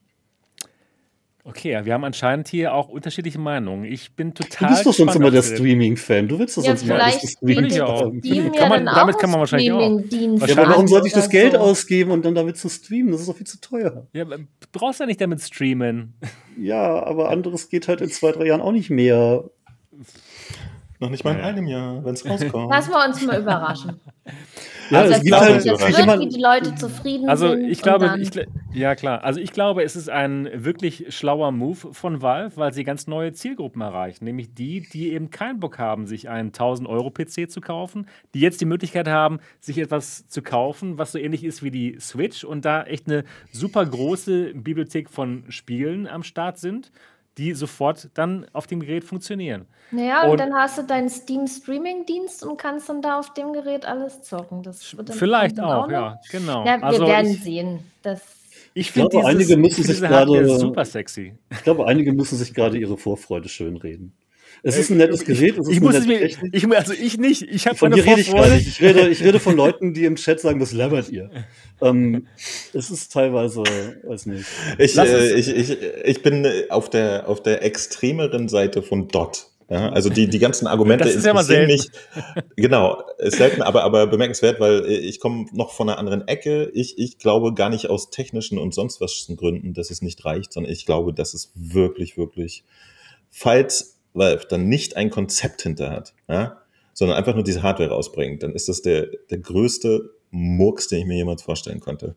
Okay, 1.44 1.72
ja, 1.72 1.86
wir 1.86 1.94
haben 1.94 2.04
anscheinend 2.04 2.48
hier 2.48 2.74
auch 2.74 2.88
unterschiedliche 2.88 3.40
Meinungen. 3.40 3.84
Ich 3.86 4.16
bin 4.16 4.34
Du 4.34 4.44
total 4.44 4.70
bist 4.70 4.86
doch 4.86 4.94
sonst 4.94 5.16
immer 5.16 5.32
der. 5.32 5.42
Streaming-Fan. 5.42 6.28
Du 6.28 6.38
willst 6.38 6.56
doch 6.56 6.64
Ja, 6.64 6.76
sonst 6.76 6.84
immer 6.84 7.02
alles 7.02 7.16
haben. 7.16 8.20
Steam 8.22 8.52
Kann 8.52 8.54
ja 8.54 8.70
man- 8.70 8.86
damit 8.86 9.18
kann 9.18 9.32
man 9.32 9.40
wahrscheinlich 9.40 9.72
auch. 9.72 10.00
Ja, 10.12 10.56
aber 10.58 10.70
warum 10.70 10.88
sollte 10.88 11.08
ich 11.08 11.14
das 11.14 11.30
Geld 11.30 11.54
so. 11.54 11.60
ausgeben 11.60 12.12
und 12.12 12.24
dann 12.26 12.36
damit 12.36 12.58
zu 12.58 12.70
streamen? 12.70 13.12
Das 13.12 13.22
ist 13.22 13.28
doch 13.30 13.36
viel 13.36 13.48
zu 13.48 13.60
teuer. 13.60 14.06
Ja, 14.14 14.22
aber 14.24 14.38
du 14.38 14.46
brauchst 14.72 15.00
ja 15.00 15.08
nicht 15.08 15.20
damit 15.20 15.42
streamen. 15.42 16.14
Ja, 16.60 17.04
aber 17.04 17.30
anderes 17.32 17.70
geht 17.70 17.88
halt 17.88 18.02
in 18.02 18.12
zwei, 18.12 18.32
drei 18.34 18.46
Jahren 18.46 18.62
auch 18.62 18.72
nicht 18.72 18.92
mehr. 18.92 19.44
Noch 21.00 21.10
nicht 21.10 21.24
mal 21.24 21.34
in 21.34 21.42
einem 21.42 21.66
Jahr, 21.66 22.06
wenn 22.06 22.14
es 22.14 22.24
rauskommt. 22.30 22.70
Lassen 22.70 22.92
wir 22.92 23.04
uns 23.08 23.26
mal 23.26 23.42
überraschen. 23.42 24.00
Ja, 24.92 25.00
Also 25.02 25.14
es 25.14 25.24
gibt 25.24 25.36
halt, 25.36 25.56
das 25.56 25.66
ich 25.66 25.98
wird, 25.98 26.06
meine, 26.06 26.22
wie 26.22 26.30
die 26.30 26.42
Leute 26.42 26.76
zufrieden 26.76 27.30
Also 27.30 27.50
sind. 27.50 27.70
ich 27.70 27.78
und 27.80 27.84
glaube, 27.84 28.16
ich, 28.20 28.30
ja 28.74 28.96
klar, 28.96 29.24
also 29.24 29.40
ich 29.40 29.52
glaube, 29.52 29.84
es 29.84 29.96
ist 29.96 30.10
ein 30.10 30.50
wirklich 30.54 31.06
schlauer 31.16 31.52
Move 31.52 31.94
von 31.94 32.22
Valve, 32.22 32.58
weil 32.58 32.74
sie 32.74 32.84
ganz 32.84 33.08
neue 33.08 33.34
Zielgruppen 33.34 33.82
erreichen, 33.82 34.26
nämlich 34.26 34.54
die, 34.54 34.82
die 34.82 35.12
eben 35.14 35.30
keinen 35.30 35.60
Bock 35.60 35.80
haben, 35.80 36.08
sich 36.08 36.30
einen 36.30 36.50
1000 36.50 36.88
Euro 36.88 37.10
PC 37.10 37.50
zu 37.50 37.62
kaufen, 37.62 38.08
die 38.34 38.40
jetzt 38.40 38.62
die 38.62 38.66
Möglichkeit 38.66 39.08
haben, 39.08 39.40
sich 39.60 39.78
etwas 39.78 40.28
zu 40.28 40.42
kaufen, 40.42 40.98
was 40.98 41.12
so 41.14 41.18
ähnlich 41.18 41.44
ist 41.44 41.64
wie 41.64 41.72
die 41.72 41.98
Switch 42.00 42.44
und 42.44 42.66
da 42.66 42.84
echt 42.84 43.08
eine 43.08 43.24
super 43.52 43.86
große 43.86 44.54
Bibliothek 44.56 45.10
von 45.10 45.44
Spielen 45.50 46.08
am 46.08 46.24
Start 46.24 46.58
sind, 46.58 46.92
die 47.38 47.54
sofort 47.54 48.10
dann 48.14 48.46
auf 48.54 48.68
dem 48.68 48.82
Gerät 48.82 49.04
funktionieren. 49.04 49.66
Naja, 49.92 50.24
und, 50.24 50.32
und- 50.32 50.40
dann 50.40 50.54
hast 50.54 50.78
du 50.78 50.84
deinen 50.84 51.10
Steam-Streaming-Dienst 51.10 52.46
und 52.46 52.58
kannst 52.58 52.90
dann 52.90 53.02
da 53.02 53.20
auf 53.20 53.34
dem 53.34 53.54
Gerät 53.54 53.86
alles 53.86 54.22
zocken. 54.22 54.64
Das 54.64 54.96
wird 54.96 55.10
dann 55.10 55.18
Vielleicht 55.18 55.60
auch, 55.60 55.88
noch- 55.88 55.92
ja, 55.92 56.20
genau. 56.32 56.66
Ja, 56.66 56.78
wir 56.78 56.84
also 56.84 57.08
werden 57.08 57.32
ich, 57.32 57.44
sehen. 57.44 57.80
Das, 58.02 58.22
ich 58.74 58.94
glaube, 58.94 59.12
finde 59.12 59.28
einige 59.28 59.58
müssen 59.58 59.84
sich 59.84 59.96
diese 59.96 60.10
Hardware 60.10 60.44
gerade- 60.44 60.60
super 60.60 60.86
sexy. 60.86 61.34
Ich 61.52 61.64
glaube, 61.64 61.86
einige 61.88 62.14
müssen 62.14 62.38
sich 62.38 62.54
gerade 62.54 62.78
ihre 62.78 62.98
Vorfreude 62.98 63.50
schönreden. 63.50 64.14
Es 64.64 64.78
ist 64.78 64.92
ein 64.92 64.98
nettes 64.98 65.26
Gerät, 65.26 65.58
es 65.58 65.68
ist 65.68 65.74
Ich 65.74 65.82
muss 65.82 65.96
es 65.96 66.06
mir, 66.06 66.22
ich, 66.22 66.38
also 66.76 66.94
ich 66.94 67.18
nicht. 67.18 67.42
Ich 67.44 67.66
habe 67.66 67.76
Von 67.76 67.92
dir 67.92 68.06
rede 68.06 68.22
ich 68.22 68.32
gar 68.32 68.48
nicht. 68.48 68.68
Ich 68.68 68.82
rede, 68.82 69.10
ich 69.10 69.24
rede 69.24 69.40
von 69.40 69.56
Leuten, 69.56 69.94
die 69.94 70.06
im 70.06 70.16
Chat 70.16 70.40
sagen, 70.40 70.62
was 70.62 70.72
labert 70.72 71.10
ihr? 71.10 71.32
ähm, 71.82 72.28
es 72.74 72.92
ist 72.92 73.12
teilweise, 73.12 73.64
weiß 74.04 74.28
nicht. 74.28 74.46
Ich, 74.78 74.98
äh, 74.98 75.34
ich, 75.34 75.50
ich, 75.50 75.78
ich 76.04 76.22
bin 76.22 76.46
äh, 76.46 76.66
auf 76.70 76.90
der, 76.90 77.28
auf 77.28 77.42
der 77.42 77.64
extremeren 77.64 78.50
Seite 78.50 78.84
von 78.84 79.08
Dot. 79.08 79.48
Ja, 79.72 79.90
also 79.90 80.10
die, 80.10 80.28
die 80.28 80.40
ganzen 80.40 80.68
Argumente 80.68 81.06
Das 81.06 81.16
ist 81.16 81.26
ja 81.26 81.34
mal 81.34 81.46
selten. 81.46 81.72
mich. 81.72 81.90
Genau, 82.58 83.02
ist 83.20 83.38
selten, 83.38 83.62
aber, 83.62 83.84
aber 83.84 84.06
bemerkenswert, 84.06 84.60
weil 84.60 84.86
äh, 84.86 84.98
ich 84.98 85.22
komme 85.22 85.46
noch 85.54 85.72
von 85.72 85.88
einer 85.88 85.98
anderen 85.98 86.28
Ecke. 86.28 86.70
Ich, 86.74 87.00
ich 87.00 87.18
glaube 87.18 87.54
gar 87.54 87.70
nicht 87.70 87.90
aus 87.90 88.10
technischen 88.10 88.58
und 88.58 88.74
sonst 88.74 89.00
was 89.00 89.32
Gründen, 89.38 89.74
dass 89.74 89.90
es 89.90 90.02
nicht 90.02 90.26
reicht, 90.26 90.52
sondern 90.52 90.74
ich 90.74 90.86
glaube, 90.86 91.14
dass 91.14 91.34
es 91.34 91.54
wirklich, 91.56 92.18
wirklich, 92.18 92.66
falls 93.30 94.01
Valve 94.14 94.46
dann 94.50 94.68
nicht 94.68 94.98
ein 94.98 95.10
Konzept 95.10 95.62
hinter 95.62 95.90
hat, 95.92 96.14
ja, 96.28 96.58
sondern 96.94 97.18
einfach 97.18 97.34
nur 97.36 97.44
diese 97.44 97.64
Hardware 97.64 97.90
rausbringt, 97.92 98.44
dann 98.44 98.54
ist 98.54 98.68
das 98.70 98.82
der, 98.82 99.08
der 99.30 99.38
größte 99.40 100.12
Murks, 100.32 100.88
den 100.88 101.00
ich 101.00 101.06
mir 101.06 101.16
jemals 101.18 101.42
vorstellen 101.44 101.80
konnte. 101.80 102.16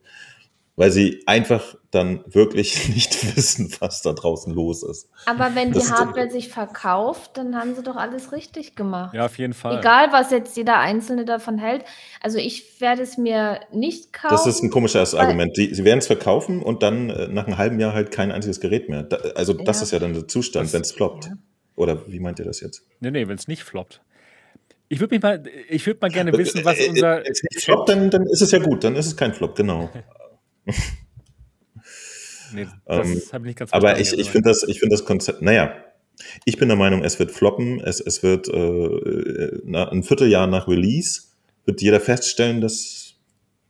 Weil 0.76 0.90
sie 0.90 1.22
einfach 1.26 1.76
dann 1.92 2.24
wirklich 2.26 2.88
nicht 2.94 3.36
wissen, 3.36 3.72
was 3.78 4.02
da 4.02 4.12
draußen 4.12 4.52
los 4.52 4.82
ist. 4.82 5.08
aber 5.24 5.54
wenn 5.54 5.68
die 5.68 5.74
Das 5.74 5.84
ist- 5.84 5.92
Hardware 5.92 6.28
sich 6.28 6.48
verkauft, 6.48 7.30
dann 7.36 7.54
haben 7.56 7.76
sie 7.76 7.82
doch 7.84 7.94
alles 7.94 8.32
richtig 8.32 8.74
gemacht. 8.74 9.14
Ja, 9.14 9.26
auf 9.26 9.38
jeden 9.38 9.52
Fall. 9.52 9.78
Egal, 9.78 10.08
was 10.10 10.32
jetzt 10.32 10.56
jeder 10.56 10.78
Einzelne 10.80 11.24
davon 11.24 11.58
hält. 11.58 11.84
Also 12.20 12.38
ich 12.38 12.80
werde 12.80 13.02
es 13.02 13.16
mir 13.16 13.60
nicht 13.72 14.12
kaufen. 14.12 14.34
Das 14.34 14.48
ist 14.48 14.64
ein 14.64 14.70
komisches 14.70 15.14
Argument. 15.14 15.56
Die, 15.56 15.72
sie 15.72 15.84
werden 15.84 16.00
es 16.00 16.08
verkaufen 16.08 16.60
und 16.60 16.82
dann 16.82 17.08
äh, 17.08 17.28
nach 17.28 17.46
einem 17.46 17.56
halben 17.56 17.78
Jahr 17.78 17.92
halt 17.94 18.10
kein 18.10 18.32
einziges 18.32 18.58
Gerät 18.60 18.88
mehr. 18.88 19.04
Da, 19.04 19.18
also 19.36 19.52
das 19.52 19.78
Ja. 19.78 19.82
ist 19.84 19.90
ja 19.92 20.00
dann 20.00 20.12
der 20.14 20.26
Zustand, 20.26 20.72
wenn 20.72 20.82
es 20.82 20.90
floppt. 20.90 21.26
ja. 21.26 21.32
Oder 21.76 22.06
wie 22.06 22.20
meint 22.20 22.38
ihr 22.38 22.44
das 22.44 22.60
jetzt? 22.60 22.86
Nee, 23.00 23.10
nee, 23.10 23.28
wenn 23.28 23.36
es 23.36 23.48
nicht 23.48 23.62
floppt. 23.62 24.00
Ich 24.88 25.00
würde 25.00 25.14
mich 25.14 25.22
mal, 25.22 25.42
ich 25.68 25.86
würde 25.86 25.98
mal 26.00 26.10
gerne 26.10 26.32
wissen, 26.36 26.64
was 26.64 26.78
Äh, 26.78 26.84
äh, 26.86 26.88
unser 26.90 27.16
Wenn 27.24 27.32
es 27.32 27.42
nicht 27.42 27.64
floppt, 27.64 27.88
dann, 27.88 28.10
dann 28.10 28.26
ist 28.26 28.42
es 28.42 28.50
ja 28.50 28.58
gut. 28.58 28.84
Dann 28.84 28.96
ist 28.96 29.06
es 29.06 29.16
kein 29.16 29.34
Flop, 29.34 29.56
genau. 29.56 29.90
Nee, 32.52 32.68
das 32.84 33.10
Ähm, 33.10 33.22
habe 33.32 33.44
ich 33.44 33.48
nicht 33.48 33.58
ganz 33.58 33.72
Aber 33.72 33.88
verstanden 33.88 34.02
ich, 34.02 34.10
jetzt, 34.12 34.20
ich 34.20 34.30
finde 34.30 34.48
das, 34.50 34.62
ich 34.62 34.78
finde 34.78 34.94
das 34.94 35.04
Konzept, 35.04 35.42
naja, 35.42 35.74
ich 36.44 36.56
bin 36.56 36.68
der 36.68 36.76
Meinung, 36.76 37.02
es 37.02 37.18
wird 37.18 37.32
floppen, 37.32 37.80
es, 37.80 38.00
es 38.00 38.22
wird 38.22 38.48
äh, 38.48 39.60
na, 39.64 39.90
ein 39.90 40.04
Vierteljahr 40.04 40.46
nach 40.46 40.68
Release, 40.68 41.22
wird 41.64 41.82
jeder 41.82 42.00
feststellen, 42.00 42.60
dass 42.60 43.03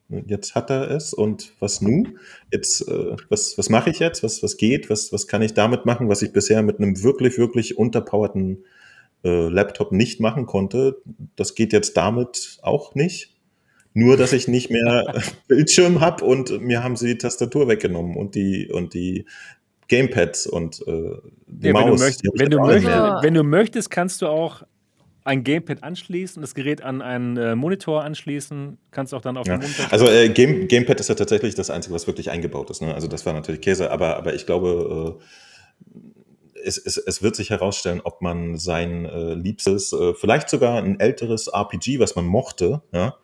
jetzt 0.08 0.54
hat 0.54 0.70
er 0.70 0.90
es 0.90 1.14
und 1.14 1.52
was 1.60 1.80
nun? 1.80 2.18
Jetzt, 2.52 2.86
äh, 2.88 3.16
was, 3.28 3.56
was 3.58 3.70
mache 3.70 3.90
ich 3.90 3.98
jetzt? 3.98 4.22
Was, 4.22 4.42
was 4.42 4.56
geht? 4.56 4.90
Was, 4.90 5.12
was 5.12 5.26
kann 5.26 5.42
ich 5.42 5.54
damit 5.54 5.86
machen, 5.86 6.08
was 6.08 6.22
ich 6.22 6.32
bisher 6.32 6.62
mit 6.62 6.78
einem 6.78 7.02
wirklich, 7.02 7.38
wirklich 7.38 7.78
unterpowerten 7.78 8.64
äh, 9.24 9.48
Laptop 9.48 9.92
nicht 9.92 10.20
machen 10.20 10.46
konnte? 10.46 10.98
Das 11.36 11.54
geht 11.54 11.72
jetzt 11.72 11.96
damit 11.96 12.58
auch 12.62 12.94
nicht. 12.94 13.30
Nur, 13.94 14.16
dass 14.16 14.32
ich 14.32 14.48
nicht 14.48 14.70
mehr 14.70 15.22
Bildschirm 15.48 16.00
habe 16.00 16.24
und 16.24 16.60
mir 16.60 16.82
haben 16.82 16.96
sie 16.96 17.08
die 17.08 17.18
Tastatur 17.18 17.68
weggenommen 17.68 18.16
und 18.16 18.34
die, 18.34 18.70
und 18.72 18.94
die 18.94 19.26
Gamepads 19.88 20.46
und 20.46 20.80
äh, 20.86 21.16
die 21.46 21.68
Ja, 21.68 21.74
wenn, 21.74 21.86
du 21.86 21.92
Maus. 21.92 22.00
möchtest, 22.00 22.24
wenn, 22.34 22.50
du 22.50 22.58
möchtest, 22.58 23.22
wenn 23.22 23.34
du 23.34 23.42
möchtest, 23.42 23.90
kannst 23.90 24.22
du 24.22 24.26
auch 24.26 24.62
ein 25.24 25.42
Gamepad 25.42 25.82
anschließen, 25.82 26.40
das 26.42 26.54
Gerät 26.54 26.82
an 26.82 27.00
einen 27.02 27.36
äh, 27.36 27.54
Monitor 27.56 28.04
anschließen, 28.04 28.78
kannst 28.90 29.14
auch 29.14 29.22
dann 29.22 29.36
auf 29.38 29.46
Ja. 29.46 29.56
dem 29.56 29.62
Monitor. 29.62 29.86
Also 29.90 30.06
äh, 30.06 30.28
Game, 30.28 30.68
Gamepad 30.68 31.00
ist 31.00 31.08
ja 31.08 31.14
tatsächlich 31.14 31.54
das 31.54 31.70
Einzige, 31.70 31.94
was 31.94 32.06
wirklich 32.06 32.30
eingebaut 32.30 32.70
ist. 32.70 32.82
Ne? 32.82 32.94
Also 32.94 33.08
das 33.08 33.24
war 33.24 33.32
natürlich 33.32 33.62
Käse, 33.62 33.90
aber, 33.90 34.16
aber 34.16 34.34
ich 34.34 34.44
glaube, 34.46 35.18
äh, 35.18 36.60
es, 36.62 36.78
es, 36.78 36.96
es 36.98 37.22
wird 37.22 37.36
sich 37.36 37.50
herausstellen, 37.50 38.00
ob 38.04 38.22
man 38.22 38.56
sein 38.56 39.04
äh, 39.06 39.34
liebstes, 39.34 39.92
äh, 39.92 40.14
vielleicht 40.14 40.48
sogar 40.48 40.82
ein 40.82 41.00
älteres 41.00 41.48
RPG, 41.48 41.98
was 41.98 42.16
man 42.16 42.26
mochte, 42.26 42.82
ja, 42.92 43.16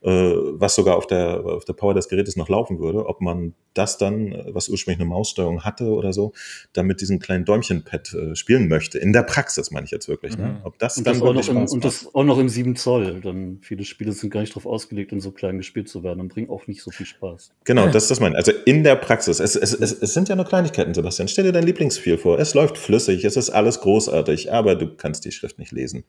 was 0.00 0.74
sogar 0.74 0.96
auf 0.96 1.06
der, 1.06 1.44
auf 1.44 1.64
der 1.64 1.72
Power 1.72 1.94
des 1.94 2.08
Gerätes 2.08 2.36
noch 2.36 2.48
laufen 2.48 2.78
würde, 2.78 3.06
ob 3.06 3.20
man 3.20 3.54
das 3.74 3.96
dann, 3.96 4.32
äh, 4.32 4.44
was 4.48 4.68
ursprünglich 4.68 5.00
eine 5.00 5.08
Maussteuerung 5.08 5.64
hatte 5.64 5.84
oder 5.86 6.12
so, 6.12 6.32
dann 6.72 6.86
mit 6.86 7.00
diesem 7.00 7.18
kleinen 7.18 7.44
Däumchenpad 7.44 8.14
äh, 8.14 8.36
spielen 8.36 8.68
möchte. 8.68 8.98
In 8.98 9.12
der 9.12 9.22
Praxis 9.22 9.70
meine 9.70 9.86
ich 9.86 9.90
jetzt 9.90 10.08
wirklich. 10.08 10.36
Mhm. 10.36 10.44
Ne? 10.44 10.60
Ob 10.64 10.78
das 10.78 10.98
Und 10.98 11.06
dann 11.06 11.14
das, 11.14 11.22
auch 11.22 11.26
noch 11.26 11.34
wirklich 11.34 11.46
Spaß 11.46 11.72
und 11.72 11.84
das 11.84 12.14
auch 12.14 12.24
noch 12.24 12.38
in 12.38 12.48
7 12.48 12.76
Zoll. 12.76 13.20
Dann 13.20 13.58
viele 13.62 13.84
Spiele 13.84 14.12
sind 14.12 14.30
gar 14.30 14.40
nicht 14.40 14.52
darauf 14.52 14.66
ausgelegt, 14.66 15.12
in 15.12 15.20
so 15.20 15.30
klein 15.30 15.58
gespielt 15.58 15.88
zu 15.88 16.02
werden 16.02 16.20
und 16.20 16.28
bringen 16.28 16.50
auch 16.50 16.66
nicht 16.66 16.82
so 16.82 16.90
viel 16.90 17.06
Spaß. 17.06 17.52
Genau, 17.64 17.86
das 17.86 18.04
ist 18.04 18.10
das 18.10 18.20
mein. 18.20 18.34
Also 18.34 18.52
in 18.64 18.82
der 18.82 18.96
Praxis. 18.96 19.40
Es, 19.40 19.56
es, 19.56 19.72
es, 19.72 19.92
es 19.92 20.14
sind 20.14 20.28
ja 20.28 20.36
nur 20.36 20.44
Kleinigkeiten, 20.44 20.92
Sebastian. 20.92 21.28
Stell 21.28 21.44
dir 21.44 21.52
dein 21.52 21.64
Lieblingsspiel 21.64 22.18
vor. 22.18 22.38
Es 22.38 22.54
läuft 22.54 22.78
flüssig, 22.78 23.24
es 23.24 23.36
ist 23.36 23.50
alles 23.50 23.80
großartig, 23.80 24.52
aber 24.52 24.74
du 24.74 24.94
kannst 24.96 25.24
die 25.24 25.32
Schrift 25.32 25.58
nicht 25.58 25.72
lesen. 25.72 26.04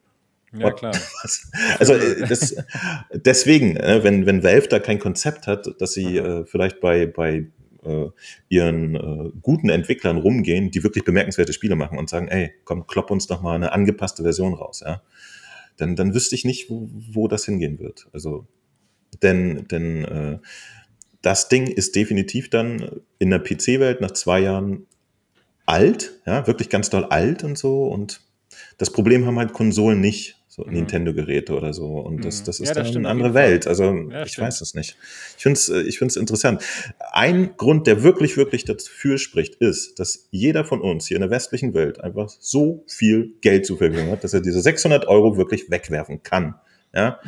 Ja, 0.58 0.72
klar. 0.72 0.96
Also 1.80 1.94
äh, 1.94 2.28
das, 2.28 2.56
deswegen, 3.14 3.78
äh, 3.78 4.04
wenn, 4.04 4.26
wenn 4.26 4.44
Valve 4.44 4.68
da 4.68 4.80
kein 4.80 5.00
Konzept 5.00 5.48
hat, 5.48 5.70
dass 5.80 5.94
sie 5.94 6.18
äh, 6.18 6.46
vielleicht 6.46 6.80
bei, 6.80 7.06
bei 7.06 7.48
äh, 7.84 8.08
ihren 8.50 8.96
äh, 8.96 9.32
guten 9.42 9.70
Entwicklern 9.70 10.18
rumgehen, 10.18 10.72
die 10.72 10.84
wirklich 10.84 11.04
bemerkenswerte 11.04 11.54
Spiele 11.54 11.76
machen 11.76 11.98
und 11.98 12.10
sagen, 12.10 12.28
ey, 12.28 12.52
komm, 12.66 12.88
klopp 12.88 13.12
uns 13.12 13.28
doch 13.28 13.42
mal 13.42 13.56
eine 13.56 13.72
angepasste 13.72 14.24
Version 14.24 14.54
raus, 14.54 14.82
ja. 14.86 15.02
Dann, 15.78 15.96
dann 15.96 16.14
wüsste 16.14 16.36
ich 16.36 16.44
nicht, 16.44 16.70
wo, 16.70 16.90
wo 16.92 17.30
das 17.30 17.46
hingehen 17.46 17.80
wird. 17.80 18.10
Also, 18.12 18.46
denn, 19.24 19.66
denn 19.70 20.04
äh, 20.04 20.40
das 21.22 21.48
Ding 21.48 21.68
ist 21.68 21.96
definitiv 21.96 22.50
dann 22.50 23.02
in 23.18 23.30
der 23.30 23.40
PC-Welt 23.40 24.02
nach 24.02 24.12
zwei 24.12 24.42
Jahren 24.42 24.88
alt, 25.66 26.20
ja, 26.26 26.48
wirklich 26.48 26.70
ganz 26.70 26.90
doll 26.90 27.06
alt 27.06 27.44
und 27.44 27.58
so. 27.58 27.86
Und 27.86 28.22
das 28.78 28.92
Problem 28.92 29.26
haben 29.26 29.38
halt 29.38 29.54
Konsolen 29.54 30.02
nicht 30.02 30.39
so 30.50 30.66
mhm. 30.66 30.74
Nintendo-Geräte 30.74 31.54
oder 31.54 31.74
so. 31.74 32.00
Und 32.00 32.26
das, 32.26 32.42
mhm. 32.42 32.46
das 32.46 32.60
ist 32.60 32.70
ja, 32.70 32.74
das 32.74 32.92
dann 32.92 33.06
eine 33.06 33.10
andere 33.10 33.34
Welt. 33.36 33.68
Also 33.68 33.94
ja, 33.94 34.24
ich 34.24 34.32
stimmt. 34.32 34.48
weiß 34.48 34.62
es 34.62 34.74
nicht. 34.74 34.98
Ich 35.38 35.44
finde 35.44 35.58
es 35.58 35.70
äh, 35.70 35.82
ich 35.82 36.00
find's 36.00 36.16
interessant. 36.16 36.64
Ein 37.12 37.56
Grund, 37.56 37.86
der 37.86 38.02
wirklich, 38.04 38.36
wirklich 38.36 38.66
dafür 38.66 39.20
spricht, 39.20 39.56
ist, 39.56 40.00
dass 40.00 40.28
jeder 40.32 40.66
von 40.66 40.82
uns 40.82 41.08
hier 41.08 41.18
in 41.18 41.22
der 41.22 41.30
westlichen 41.30 41.76
Welt 41.76 42.02
einfach 42.02 42.30
so 42.30 42.84
viel 42.88 43.36
Geld 43.42 43.68
zur 43.68 43.78
Verfügung 43.78 44.10
hat, 44.10 44.24
dass 44.24 44.34
er 44.34 44.42
diese 44.42 44.60
600 44.60 45.08
Euro 45.08 45.38
wirklich 45.38 45.70
wegwerfen 45.70 46.24
kann. 46.24 46.56
Ja? 46.96 47.20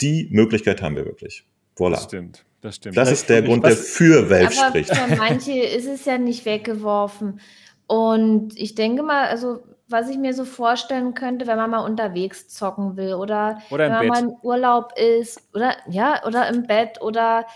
Die 0.00 0.28
Möglichkeit 0.30 0.80
haben 0.80 0.94
wir 0.94 1.04
wirklich. 1.04 1.44
Voilà. 1.76 1.90
Das 1.90 2.04
stimmt. 2.04 2.44
Das 2.60 2.76
stimmt. 2.76 2.96
Das 2.96 3.10
ist 3.10 3.28
der 3.28 3.42
Grund, 3.42 3.64
der 3.64 3.76
für 3.76 4.30
Valve 4.30 4.52
spricht. 4.52 4.94
Für 4.94 5.16
manche 5.16 5.52
ist 5.52 5.86
es 5.86 6.04
ja 6.04 6.18
nicht 6.18 6.44
weggeworfen. 6.44 7.40
Und 7.88 8.56
ich 8.56 8.74
denke 8.74 9.02
mal, 9.02 9.28
also 9.28 9.62
was 9.88 10.10
ich 10.10 10.18
mir 10.18 10.34
so 10.34 10.44
vorstellen 10.44 11.14
könnte, 11.14 11.46
wenn 11.46 11.56
man 11.56 11.70
mal 11.70 11.84
unterwegs 11.84 12.48
zocken 12.48 12.96
will 12.96 13.14
oder, 13.14 13.60
oder 13.70 13.84
wenn 13.84 13.92
man 13.92 14.00
Bett. 14.00 14.10
mal 14.10 14.22
im 14.22 14.36
Urlaub 14.42 14.92
ist 14.96 15.40
oder 15.54 15.76
ja, 15.88 16.24
oder 16.26 16.48
im 16.48 16.66
Bett 16.66 17.00
oder 17.00 17.46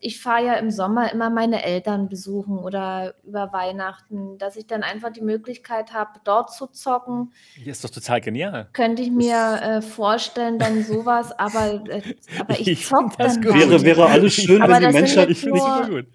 ich 0.00 0.20
fahre 0.20 0.46
ja 0.46 0.54
im 0.54 0.70
Sommer 0.70 1.12
immer 1.12 1.28
meine 1.28 1.62
Eltern 1.62 2.08
besuchen 2.08 2.58
oder 2.58 3.14
über 3.24 3.52
Weihnachten, 3.52 4.38
dass 4.38 4.56
ich 4.56 4.66
dann 4.66 4.82
einfach 4.82 5.12
die 5.12 5.20
Möglichkeit 5.20 5.92
habe, 5.92 6.20
dort 6.24 6.54
zu 6.54 6.68
zocken. 6.68 7.32
Ja, 7.62 7.72
ist 7.72 7.84
doch 7.84 7.90
total 7.90 8.20
genial. 8.20 8.68
Könnte 8.72 9.02
ich 9.02 9.10
mir 9.10 9.60
äh, 9.62 9.82
vorstellen, 9.82 10.58
dann 10.58 10.84
sowas, 10.84 11.32
aber, 11.38 11.84
äh, 11.88 12.14
aber 12.38 12.58
ich 12.58 12.86
zocke 12.86 13.14
dann 13.18 13.44
wäre, 13.44 13.82
wäre 13.82 14.06
alles 14.06 14.34
schön, 14.34 14.62
wenn 14.62 14.80
die 14.80 14.92
Menschheit. 14.92 15.28
Ich 15.28 15.42
gut. 15.42 16.06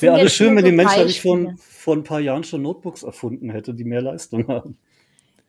Wäre 0.00 0.14
alles 0.14 0.32
schön, 0.32 0.56
wenn 0.56 0.64
die 0.64 0.72
Menschheit 0.72 1.06
nicht 1.06 1.20
vor, 1.20 1.38
vor 1.58 1.96
ein 1.96 2.04
paar 2.04 2.20
Jahren 2.20 2.44
schon 2.44 2.62
Notebooks 2.62 3.02
erfunden 3.02 3.50
hätte, 3.50 3.74
die 3.74 3.84
mehr 3.84 4.00
Leistung 4.00 4.48
haben. 4.48 4.78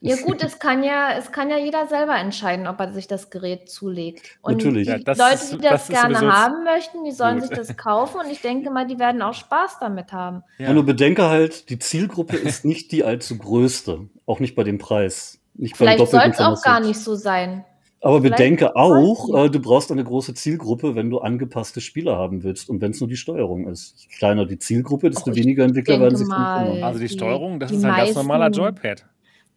Ja 0.05 0.15
gut, 0.17 0.43
es 0.43 0.59
kann 0.59 0.83
ja, 0.83 1.17
es 1.17 1.31
kann 1.31 1.49
ja 1.49 1.57
jeder 1.57 1.87
selber 1.87 2.15
entscheiden, 2.15 2.67
ob 2.67 2.79
er 2.79 2.93
sich 2.93 3.07
das 3.07 3.29
Gerät 3.29 3.69
zulegt. 3.69 4.37
Und 4.41 4.57
Natürlich. 4.57 4.87
Die 4.87 4.91
ja, 4.91 4.97
Leute, 4.97 5.33
ist, 5.33 5.53
die 5.53 5.57
das, 5.57 5.87
das 5.87 5.89
gerne 5.89 6.19
haben 6.19 6.63
möchten, 6.63 7.03
die 7.03 7.11
sollen 7.11 7.39
gut. 7.39 7.47
sich 7.47 7.57
das 7.57 7.75
kaufen 7.75 8.21
und 8.23 8.31
ich 8.31 8.41
denke 8.41 8.69
mal, 8.69 8.85
die 8.85 8.99
werden 8.99 9.21
auch 9.21 9.33
Spaß 9.33 9.79
damit 9.79 10.13
haben. 10.13 10.43
Ja. 10.59 10.67
ja, 10.67 10.73
nur 10.73 10.85
bedenke 10.85 11.27
halt, 11.29 11.69
die 11.69 11.79
Zielgruppe 11.79 12.37
ist 12.37 12.65
nicht 12.65 12.91
die 12.91 13.03
allzu 13.03 13.37
größte, 13.37 14.07
auch 14.25 14.39
nicht 14.39 14.55
bei 14.55 14.63
dem 14.63 14.77
Preis. 14.77 15.39
Nicht 15.55 15.75
Vielleicht 15.77 16.07
soll 16.07 16.21
es 16.29 16.39
auch 16.39 16.61
gar 16.61 16.79
nicht 16.81 16.99
so 16.99 17.15
sein. 17.15 17.65
Aber 18.01 18.21
Vielleicht 18.21 18.37
bedenke 18.37 18.75
auch, 18.75 19.35
äh, 19.35 19.49
du 19.49 19.59
brauchst 19.59 19.91
eine 19.91 20.03
große 20.03 20.35
Zielgruppe, 20.35 20.93
wenn 20.93 21.09
du 21.09 21.19
angepasste 21.19 21.81
Spiele 21.81 22.15
haben 22.15 22.43
willst 22.43 22.69
und 22.69 22.79
wenn 22.79 22.91
es 22.91 22.99
nur 22.99 23.09
die 23.09 23.15
Steuerung 23.15 23.67
ist. 23.67 23.95
Je 23.97 24.15
kleiner 24.15 24.45
die 24.45 24.59
Zielgruppe, 24.59 25.09
desto 25.09 25.31
oh, 25.31 25.35
weniger 25.35 25.63
Entwickler 25.63 25.99
werden 25.99 26.15
sich 26.15 26.27
mal, 26.27 26.83
Also 26.83 26.99
die 26.99 27.09
Steuerung, 27.09 27.59
das 27.59 27.71
die 27.71 27.77
ist 27.77 27.83
ein 27.83 27.95
ganz 27.95 28.13
normaler 28.13 28.51
Joypad. 28.51 29.05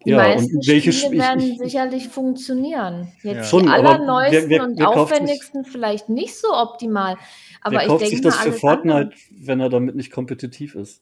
Die 0.05 0.11
ja, 0.11 0.17
meisten 0.17 0.65
welche 0.65 0.93
Spiele 0.93 1.21
werden 1.21 1.41
ich, 1.41 1.51
ich, 1.53 1.57
sicherlich 1.59 2.07
funktionieren. 2.07 3.11
Jetzt 3.21 3.35
ja. 3.35 3.43
Schon, 3.43 3.63
die 3.63 3.69
allerneuesten 3.69 4.49
wer, 4.49 4.61
wer, 4.61 4.77
wer 4.77 4.89
und 4.89 4.97
aufwendigsten 4.97 5.63
sich, 5.63 5.73
vielleicht 5.73 6.07
nicht 6.09 6.35
so 6.37 6.53
optimal. 6.53 7.17
Aber 7.61 7.75
wer 7.75 7.81
ich 7.81 7.87
kauft 7.87 8.01
denke 8.01 8.15
sich 8.15 8.23
das 8.23 8.37
für 8.37 8.53
Fortnite, 8.53 8.97
andere. 8.97 9.15
wenn 9.31 9.59
er 9.59 9.69
damit 9.69 9.95
nicht 9.95 10.11
kompetitiv 10.11 10.75
ist? 10.75 11.01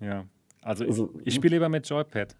Ja, 0.00 0.24
also, 0.62 0.84
also 0.84 1.10
ich, 1.20 1.28
ich 1.28 1.34
spiele 1.34 1.56
lieber 1.56 1.68
mit 1.68 1.86
Joypad. 1.86 2.34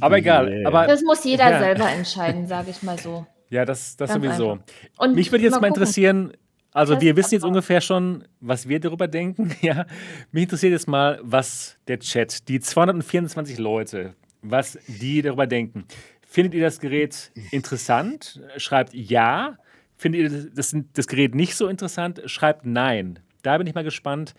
Aber 0.00 0.18
egal. 0.18 0.66
Aber, 0.66 0.86
das 0.86 1.02
muss 1.02 1.24
jeder 1.24 1.50
ja. 1.50 1.58
selber 1.60 1.88
entscheiden, 1.88 2.46
sage 2.46 2.70
ich 2.70 2.82
mal 2.82 2.98
so. 2.98 3.26
Ja, 3.50 3.64
das, 3.64 3.96
das 3.96 4.12
sowieso. 4.12 4.58
Und 4.98 5.14
Mich 5.14 5.30
würde 5.30 5.44
jetzt 5.44 5.52
mal, 5.52 5.60
mal 5.60 5.68
interessieren, 5.68 6.32
also 6.72 7.00
wir 7.00 7.16
wissen 7.16 7.34
jetzt 7.34 7.44
ungefähr 7.44 7.80
schon, 7.80 8.24
was 8.40 8.68
wir 8.68 8.80
darüber 8.80 9.06
denken. 9.06 9.54
Ja, 9.62 9.86
mich 10.32 10.44
interessiert 10.44 10.72
jetzt 10.72 10.88
mal, 10.88 11.20
was 11.22 11.76
der 11.86 12.00
Chat, 12.00 12.48
die 12.48 12.58
224 12.58 13.58
Leute, 13.58 14.14
was 14.44 14.78
die 14.86 15.22
darüber 15.22 15.46
denken. 15.46 15.84
Findet 16.22 16.54
ihr 16.54 16.62
das 16.62 16.80
Gerät 16.80 17.32
interessant? 17.50 18.40
Schreibt 18.56 18.94
ja. 18.94 19.58
Findet 19.96 20.32
ihr 20.32 20.50
das, 20.54 20.76
das 20.92 21.06
Gerät 21.06 21.34
nicht 21.34 21.54
so 21.56 21.68
interessant? 21.68 22.22
Schreibt 22.26 22.66
nein. 22.66 23.18
Da 23.42 23.58
bin 23.58 23.66
ich 23.66 23.74
mal 23.74 23.84
gespannt, 23.84 24.34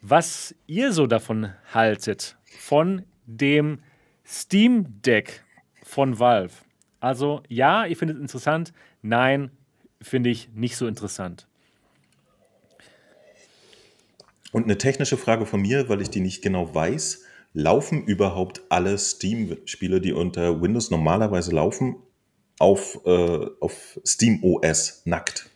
was 0.00 0.54
ihr 0.66 0.92
so 0.92 1.06
davon 1.06 1.52
haltet. 1.72 2.36
Von 2.44 3.04
dem 3.26 3.80
Steam 4.26 5.00
Deck 5.02 5.42
von 5.82 6.18
Valve. 6.18 6.54
Also 7.00 7.42
ja, 7.48 7.84
ihr 7.84 7.96
findet 7.96 8.16
es 8.16 8.22
interessant. 8.22 8.72
Nein, 9.02 9.50
finde 10.00 10.30
ich 10.30 10.50
nicht 10.54 10.76
so 10.76 10.86
interessant. 10.86 11.46
Und 14.52 14.64
eine 14.64 14.76
technische 14.76 15.16
Frage 15.16 15.46
von 15.46 15.62
mir, 15.62 15.88
weil 15.88 16.02
ich 16.02 16.10
die 16.10 16.20
nicht 16.20 16.42
genau 16.42 16.74
weiß. 16.74 17.21
Laufen 17.54 18.04
überhaupt 18.04 18.62
alle 18.70 18.96
Steam-Spiele, 18.96 20.00
die 20.00 20.12
unter 20.12 20.62
Windows 20.62 20.90
normalerweise 20.90 21.54
laufen, 21.54 21.96
auf, 22.58 23.00
äh, 23.04 23.46
auf 23.60 24.00
Steam 24.06 24.42
OS 24.42 25.02
nackt? 25.04 25.50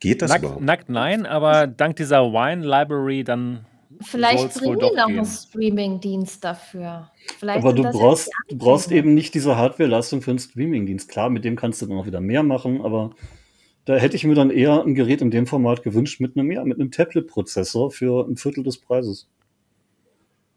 Geht 0.00 0.22
das 0.22 0.30
nackt, 0.30 0.42
überhaupt? 0.42 0.62
Nackt 0.62 0.88
nein, 0.88 1.26
aber 1.26 1.66
dank 1.66 1.96
dieser 1.96 2.32
Wine 2.32 2.66
Library 2.66 3.22
dann. 3.22 3.66
Vielleicht 4.00 4.54
bringen 4.54 4.78
die 4.78 4.96
noch 4.96 5.08
einen 5.08 5.26
Streaming-Dienst 5.26 6.42
dafür. 6.42 7.10
Vielleicht 7.38 7.58
aber 7.58 7.74
du 7.74 7.82
brauchst, 7.82 8.30
du 8.48 8.56
brauchst 8.56 8.90
eben 8.90 9.14
nicht 9.14 9.34
diese 9.34 9.56
Hardware-Leistung 9.56 10.22
für 10.22 10.30
einen 10.30 10.38
Streaming-Dienst. 10.38 11.08
Klar, 11.08 11.28
mit 11.28 11.44
dem 11.44 11.54
kannst 11.54 11.82
du 11.82 11.86
dann 11.86 11.98
auch 11.98 12.06
wieder 12.06 12.20
mehr 12.20 12.42
machen, 12.42 12.80
aber 12.80 13.10
da 13.84 13.96
hätte 13.96 14.16
ich 14.16 14.24
mir 14.24 14.34
dann 14.34 14.50
eher 14.50 14.82
ein 14.82 14.94
Gerät 14.94 15.20
in 15.20 15.30
dem 15.30 15.46
Format 15.46 15.82
gewünscht 15.82 16.20
mit 16.20 16.36
einem, 16.36 16.50
ja, 16.50 16.64
mit 16.64 16.80
einem 16.80 16.90
Tablet-Prozessor 16.90 17.90
für 17.90 18.26
ein 18.26 18.36
Viertel 18.36 18.64
des 18.64 18.78
Preises. 18.78 19.28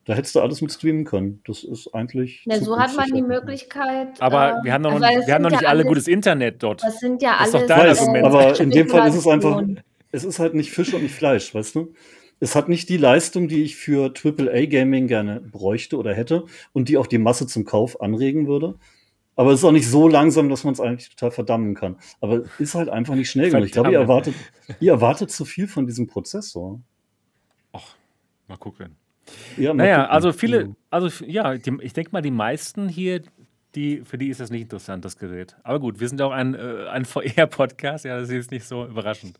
Da 0.05 0.15
hättest 0.15 0.35
du 0.35 0.41
alles 0.41 0.61
mit 0.61 0.71
streamen 0.71 1.05
können. 1.05 1.41
Das 1.45 1.63
ist 1.63 1.93
eigentlich. 1.93 2.43
Ja, 2.45 2.59
so 2.59 2.77
hat 2.77 2.95
man 2.95 3.11
die 3.13 3.21
Möglichkeit. 3.21 4.21
Aber 4.21 4.59
äh, 4.59 4.63
wir 4.63 4.73
haben 4.73 4.81
noch, 4.81 4.99
also 4.99 5.27
wir 5.27 5.33
haben 5.33 5.41
noch 5.41 5.51
nicht 5.51 5.61
ja 5.61 5.69
alle 5.69 5.79
alles, 5.79 5.87
gutes 5.87 6.07
Internet 6.07 6.61
dort. 6.61 6.83
Das 6.83 6.99
sind 6.99 7.21
ja 7.21 7.37
alles. 7.37 7.51
Das 7.51 7.61
ist 7.61 7.69
doch 7.69 7.75
dein 7.77 7.97
Argument. 7.97 8.25
Aber 8.25 8.59
in 8.59 8.69
dem 8.69 8.89
Fall 8.89 9.07
ist 9.07 9.15
es 9.15 9.27
einfach. 9.27 9.63
Es 10.11 10.23
ist 10.23 10.39
halt 10.39 10.53
nicht 10.53 10.71
Fisch 10.71 10.93
und 10.93 11.03
nicht 11.03 11.15
Fleisch, 11.15 11.55
weißt 11.55 11.75
du? 11.75 11.93
Es 12.39 12.55
hat 12.55 12.67
nicht 12.67 12.89
die 12.89 12.97
Leistung, 12.97 13.47
die 13.47 13.63
ich 13.63 13.77
für 13.77 14.13
AAA-Gaming 14.13 15.07
gerne 15.07 15.39
bräuchte 15.39 15.97
oder 15.97 16.13
hätte 16.13 16.45
und 16.73 16.89
die 16.89 16.97
auch 16.97 17.07
die 17.07 17.17
Masse 17.17 17.47
zum 17.47 17.63
Kauf 17.63 18.01
anregen 18.01 18.47
würde. 18.47 18.75
Aber 19.35 19.51
es 19.51 19.59
ist 19.59 19.65
auch 19.65 19.71
nicht 19.71 19.89
so 19.89 20.07
langsam, 20.07 20.49
dass 20.49 20.63
man 20.63 20.73
es 20.73 20.79
eigentlich 20.79 21.09
total 21.09 21.31
verdammen 21.31 21.73
kann. 21.73 21.97
Aber 22.19 22.43
es 22.43 22.59
ist 22.59 22.75
halt 22.75 22.89
einfach 22.89 23.15
nicht 23.15 23.31
schnell 23.31 23.49
genug. 23.49 23.65
Ich 23.65 23.71
glaube, 23.71 23.91
ihr 23.91 23.99
erwartet, 23.99 24.35
ihr 24.79 24.91
erwartet 24.91 25.31
zu 25.31 25.45
viel 25.45 25.67
von 25.67 25.87
diesem 25.87 26.05
Prozessor. 26.05 26.81
Ach, 27.71 27.95
mal 28.47 28.57
gucken. 28.57 28.95
Ja, 29.57 29.73
naja, 29.73 30.05
also 30.07 30.33
viele, 30.33 30.75
also 30.89 31.23
ja, 31.25 31.57
die, 31.57 31.77
ich 31.81 31.93
denke 31.93 32.11
mal, 32.11 32.21
die 32.21 32.31
meisten 32.31 32.89
hier, 32.89 33.21
die, 33.75 34.01
für 34.03 34.17
die 34.17 34.29
ist 34.29 34.39
das 34.39 34.51
nicht 34.51 34.63
interessant, 34.63 35.03
das 35.03 35.17
Gerät. 35.17 35.55
Aber 35.63 35.79
gut, 35.79 35.99
wir 35.99 36.07
sind 36.07 36.21
auch 36.21 36.31
ein, 36.31 36.53
äh, 36.53 36.87
ein 36.91 37.05
VR-Podcast, 37.05 38.05
ja, 38.05 38.19
das 38.19 38.29
ist 38.29 38.51
nicht 38.51 38.65
so 38.65 38.85
überraschend. 38.85 39.39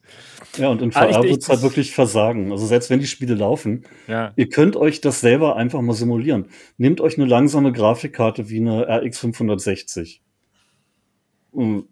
Ja, 0.58 0.70
und 0.70 0.82
in 0.82 0.92
VR 0.92 1.24
wird 1.24 1.42
es 1.42 1.50
halt 1.50 1.62
wirklich 1.62 1.94
versagen. 1.94 2.52
Also 2.52 2.66
selbst 2.66 2.90
wenn 2.90 3.00
die 3.00 3.08
Spiele 3.08 3.36
laufen, 3.36 3.84
ja. 4.08 4.32
ihr 4.36 4.50
könnt 4.50 4.76
euch 4.76 5.02
das 5.02 5.22
selber 5.22 5.56
einfach 5.56 5.82
mal 5.82 5.94
simulieren. 5.94 6.48
Nehmt 6.78 7.02
euch 7.02 7.18
eine 7.18 7.28
langsame 7.28 7.72
Grafikkarte 7.72 8.50
wie 8.50 8.58
eine 8.58 8.88
RX 8.88 9.20
560. 9.20 10.22
Und 11.52 11.88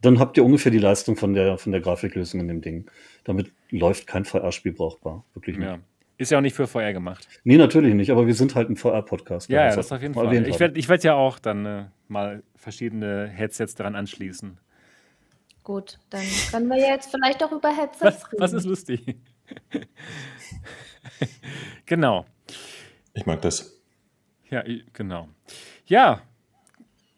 dann 0.00 0.18
habt 0.18 0.36
ihr 0.36 0.44
ungefähr 0.44 0.72
die 0.72 0.78
Leistung 0.78 1.16
von 1.16 1.34
der, 1.34 1.58
von 1.58 1.72
der 1.72 1.80
Grafiklösung 1.80 2.40
in 2.40 2.48
dem 2.48 2.60
Ding. 2.60 2.90
Damit 3.24 3.52
läuft 3.70 4.06
kein 4.06 4.24
VR-Spiel 4.24 4.72
brauchbar. 4.72 5.24
Wirklich 5.34 5.58
nicht. 5.58 5.68
Ja. 5.68 5.78
Ist 6.22 6.30
ja 6.30 6.38
auch 6.38 6.42
nicht 6.42 6.54
für 6.54 6.68
VR 6.68 6.92
gemacht. 6.92 7.26
Nee, 7.42 7.56
natürlich 7.56 7.94
nicht, 7.94 8.12
aber 8.12 8.28
wir 8.28 8.34
sind 8.34 8.54
halt 8.54 8.70
ein 8.70 8.76
VR-Podcast. 8.76 9.48
Ja, 9.48 9.66
ja, 9.66 9.74
das 9.74 9.90
auf 9.90 10.00
jeden 10.00 10.14
Fall. 10.14 10.32
Ich 10.46 10.60
werde 10.60 10.88
werd 10.88 11.02
ja 11.02 11.14
auch 11.14 11.40
dann 11.40 11.66
äh, 11.66 11.84
mal 12.06 12.44
verschiedene 12.54 13.26
Headsets 13.26 13.74
daran 13.74 13.96
anschließen. 13.96 14.56
Gut, 15.64 15.98
dann 16.10 16.22
können 16.52 16.68
wir 16.68 16.78
jetzt 16.78 17.10
vielleicht 17.10 17.42
auch 17.42 17.50
über 17.50 17.76
Headsets 17.76 18.02
was, 18.02 18.32
reden. 18.32 18.40
Was 18.40 18.52
ist 18.52 18.66
lustig? 18.66 19.16
genau. 21.86 22.24
Ich 23.14 23.26
mag 23.26 23.42
das. 23.42 23.82
Ja, 24.48 24.62
genau. 24.92 25.28
Ja, 25.86 26.22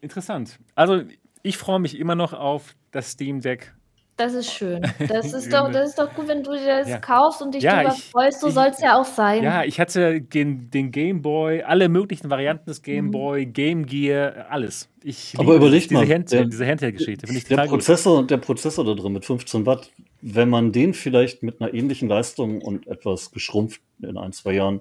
interessant. 0.01 0.57
Also 0.73 1.03
ich 1.43 1.57
freue 1.57 1.79
mich 1.79 1.99
immer 1.99 2.15
noch 2.15 2.33
auf 2.33 2.75
das 2.89 3.11
Steam 3.11 3.41
Deck 3.41 3.75
Das 4.17 4.33
ist 4.33 4.49
schön. 4.51 4.81
Das 5.09 5.33
ist 5.33 5.51
doch, 5.51 5.69
das 5.71 5.89
ist 5.89 5.99
doch 5.99 6.13
gut, 6.13 6.27
wenn 6.29 6.41
du 6.41 6.51
dir 6.53 6.65
das 6.79 6.87
Ja. 6.89 6.99
kaufst 6.99 7.41
und 7.41 7.53
dich 7.53 7.63
Ja, 7.63 7.83
darüber 7.83 7.95
ich- 7.97 8.03
freust. 8.05 8.39
So 8.39 8.49
soll 8.49 8.67
es 8.67 8.79
ja 8.79 8.97
auch 8.99 9.03
sein. 9.05 9.43
Ja, 9.43 9.63
ich 9.65 9.79
hatte 9.79 10.21
den, 10.21 10.69
den 10.71 10.91
Game 10.91 11.21
Boy, 11.21 11.61
alle 11.63 11.89
möglichen 11.89 12.29
Varianten 12.29 12.65
des 12.69 12.81
Game 12.81 13.07
Mhm. 13.07 13.11
Boy, 13.11 13.45
Game 13.45 13.85
Gear, 13.85 14.45
alles. 14.49 14.89
Ich 15.03 15.33
Aber 15.37 15.55
überleg 15.55 15.83
diese, 15.83 15.93
mal, 15.95 16.07
Hand, 16.07 16.31
der- 16.31 16.45
diese 16.45 16.65
Handheld-Geschichte. 16.65 17.27
Finde 17.27 17.39
ich 17.39 17.45
Der 17.45 17.57
total 17.57 17.67
gut. 17.67 17.79
Prozessor, 17.79 18.25
der 18.25 18.37
Prozessor 18.37 18.85
da 18.85 18.93
drin 18.93 19.11
mit 19.11 19.25
15 19.25 19.65
Watt, 19.65 19.91
wenn 20.21 20.49
man 20.49 20.71
den 20.71 20.93
vielleicht 20.93 21.43
mit 21.43 21.61
einer 21.61 21.73
ähnlichen 21.73 22.07
Leistung 22.07 22.61
und 22.61 22.87
etwas 22.87 23.31
geschrumpft 23.31 23.81
in 24.01 24.17
ein, 24.17 24.31
zwei 24.31 24.53
Jahren 24.53 24.79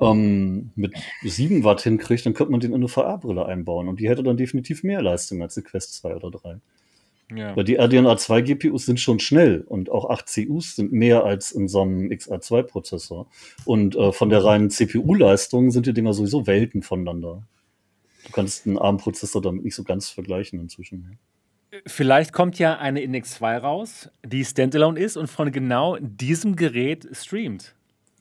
ähm, 0.00 0.70
mit 0.74 0.94
7 1.22 1.62
Watt 1.62 1.82
hinkriegt, 1.82 2.24
dann 2.26 2.34
könnte 2.34 2.50
man 2.50 2.60
den 2.60 2.70
in 2.70 2.76
eine 2.76 2.88
VR-Brille 2.88 3.44
einbauen 3.46 3.86
und 3.88 4.00
die 4.00 4.08
hätte 4.08 4.22
dann 4.22 4.36
definitiv 4.36 4.82
mehr 4.82 5.02
Leistung 5.02 5.42
als 5.42 5.54
die 5.54 5.62
Quest 5.62 5.94
2 5.94 6.16
oder 6.16 6.30
3. 6.30 6.56
Ja. 7.36 7.56
Weil 7.56 7.64
die 7.64 7.76
RDNA 7.76 8.16
2 8.16 8.42
GPUs 8.42 8.86
sind 8.86 9.00
schon 9.00 9.18
schnell 9.20 9.64
und 9.66 9.90
auch 9.90 10.10
8 10.10 10.26
CUs 10.32 10.76
sind 10.76 10.92
mehr 10.92 11.24
als 11.24 11.50
in 11.52 11.68
so 11.68 11.82
einem 11.82 12.10
XA2-Prozessor. 12.10 13.26
Und 13.64 13.96
äh, 13.96 14.12
von 14.12 14.28
der 14.30 14.44
reinen 14.44 14.70
CPU-Leistung 14.70 15.70
sind 15.70 15.86
die 15.86 15.92
Dinger 15.92 16.12
sowieso 16.12 16.46
Welten 16.46 16.82
voneinander. 16.82 17.42
Du 18.26 18.32
kannst 18.32 18.66
einen 18.66 18.78
ARM-Prozessor 18.78 19.42
damit 19.42 19.64
nicht 19.64 19.74
so 19.74 19.82
ganz 19.84 20.08
vergleichen 20.10 20.60
inzwischen. 20.60 21.18
Vielleicht 21.86 22.32
kommt 22.32 22.58
ja 22.58 22.76
eine 22.78 23.00
Index 23.00 23.32
2 23.34 23.58
raus, 23.58 24.10
die 24.24 24.44
Standalone 24.44 25.00
ist 25.00 25.16
und 25.16 25.28
von 25.28 25.50
genau 25.52 25.96
diesem 26.00 26.54
Gerät 26.56 27.08
streamt. 27.12 27.74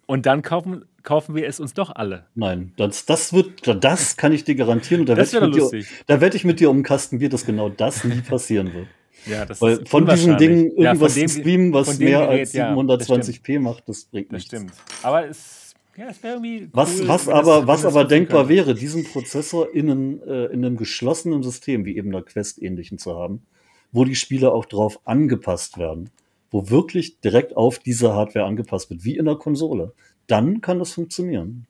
Und 0.08 0.26
dann 0.26 0.42
kaufen, 0.42 0.86
kaufen 1.04 1.36
wir 1.36 1.48
es 1.48 1.60
uns 1.60 1.74
doch 1.74 1.90
alle. 1.96 2.26
Nein, 2.36 2.74
das, 2.78 3.06
das 3.06 3.32
wird, 3.34 3.66
das 3.84 4.18
kann 4.18 4.32
ich 4.34 4.44
dir 4.44 4.56
garantieren. 4.56 5.02
Und 5.02 5.10
da 5.10 5.16
wette 5.18 5.38
ich, 5.38 5.42
mit 5.42 5.56
dir- 5.56 5.86
da 6.08 6.22
wette 6.22 6.38
ich 6.38 6.44
mit 6.44 6.60
dir 6.60 6.70
um 6.70 6.78
einen 6.78 6.84
Kasten 6.84 7.20
Bier, 7.20 7.30
dass 7.30 7.46
genau 7.46 7.70
das 7.70 8.04
nie 8.04 8.22
passieren 8.28 8.74
wird. 8.74 8.88
Ja, 9.26 9.46
das 9.46 9.62
Weil 9.62 9.74
ist 9.78 9.90
von 9.90 10.06
diesem 10.08 10.32
unwahrscheinlich. 10.32 10.72
Ding 10.74 10.78
irgendwas 10.84 11.16
ja, 11.16 11.28
zu 11.28 11.40
streamen, 11.40 11.74
was 11.74 12.00
mehr 12.00 12.28
als 12.28 12.54
ja, 12.54 12.76
das 12.76 13.04
stimmt. 13.06 13.24
720p 13.24 13.60
macht, 13.60 13.88
das 13.88 14.06
bringt 14.06 14.28
Das 14.32 14.34
nichts. 14.34 14.48
stimmt. 14.48 14.74
Aber 15.04 15.28
es, 15.28 15.74
ja, 15.96 16.08
es 16.10 16.24
wäre 16.24 16.36
irgendwie. 16.36 16.70
Was, 16.74 17.00
cool, 17.02 17.08
was 17.08 17.26
das- 17.26 17.34
aber, 17.34 17.68
was 17.68 17.82
das 17.84 17.94
aber 17.94 18.06
denkbar 18.06 18.48
könnte. 18.48 18.56
wäre, 18.68 18.74
diesen 18.76 19.04
Prozessor 19.04 19.74
in, 19.74 19.92
einem, 19.92 20.22
äh, 20.28 20.46
in 20.46 20.66
einem 20.66 20.78
geschlossenen 20.78 21.44
System, 21.44 21.86
wie 21.86 21.98
eben 21.98 22.10
einer 22.10 22.24
Quest-ähnlichen 22.24 22.98
zu 22.98 23.16
haben, 23.16 23.44
wo 23.92 24.06
die 24.06 24.16
Spiele 24.16 24.52
auch 24.52 24.66
drauf 24.66 25.00
angepasst 25.06 25.78
werden, 25.78 26.10
wo 26.50 26.70
wirklich 26.70 27.20
direkt 27.20 27.56
auf 27.56 27.78
diese 27.80 28.14
Hardware 28.14 28.46
angepasst 28.46 28.90
wird, 28.90 29.04
wie 29.04 29.18
in 29.18 29.26
der 29.26 29.36
Konsole, 29.36 29.94
dann 30.28 30.62
kann 30.62 30.80
das 30.80 30.94
funktionieren. 30.94 31.68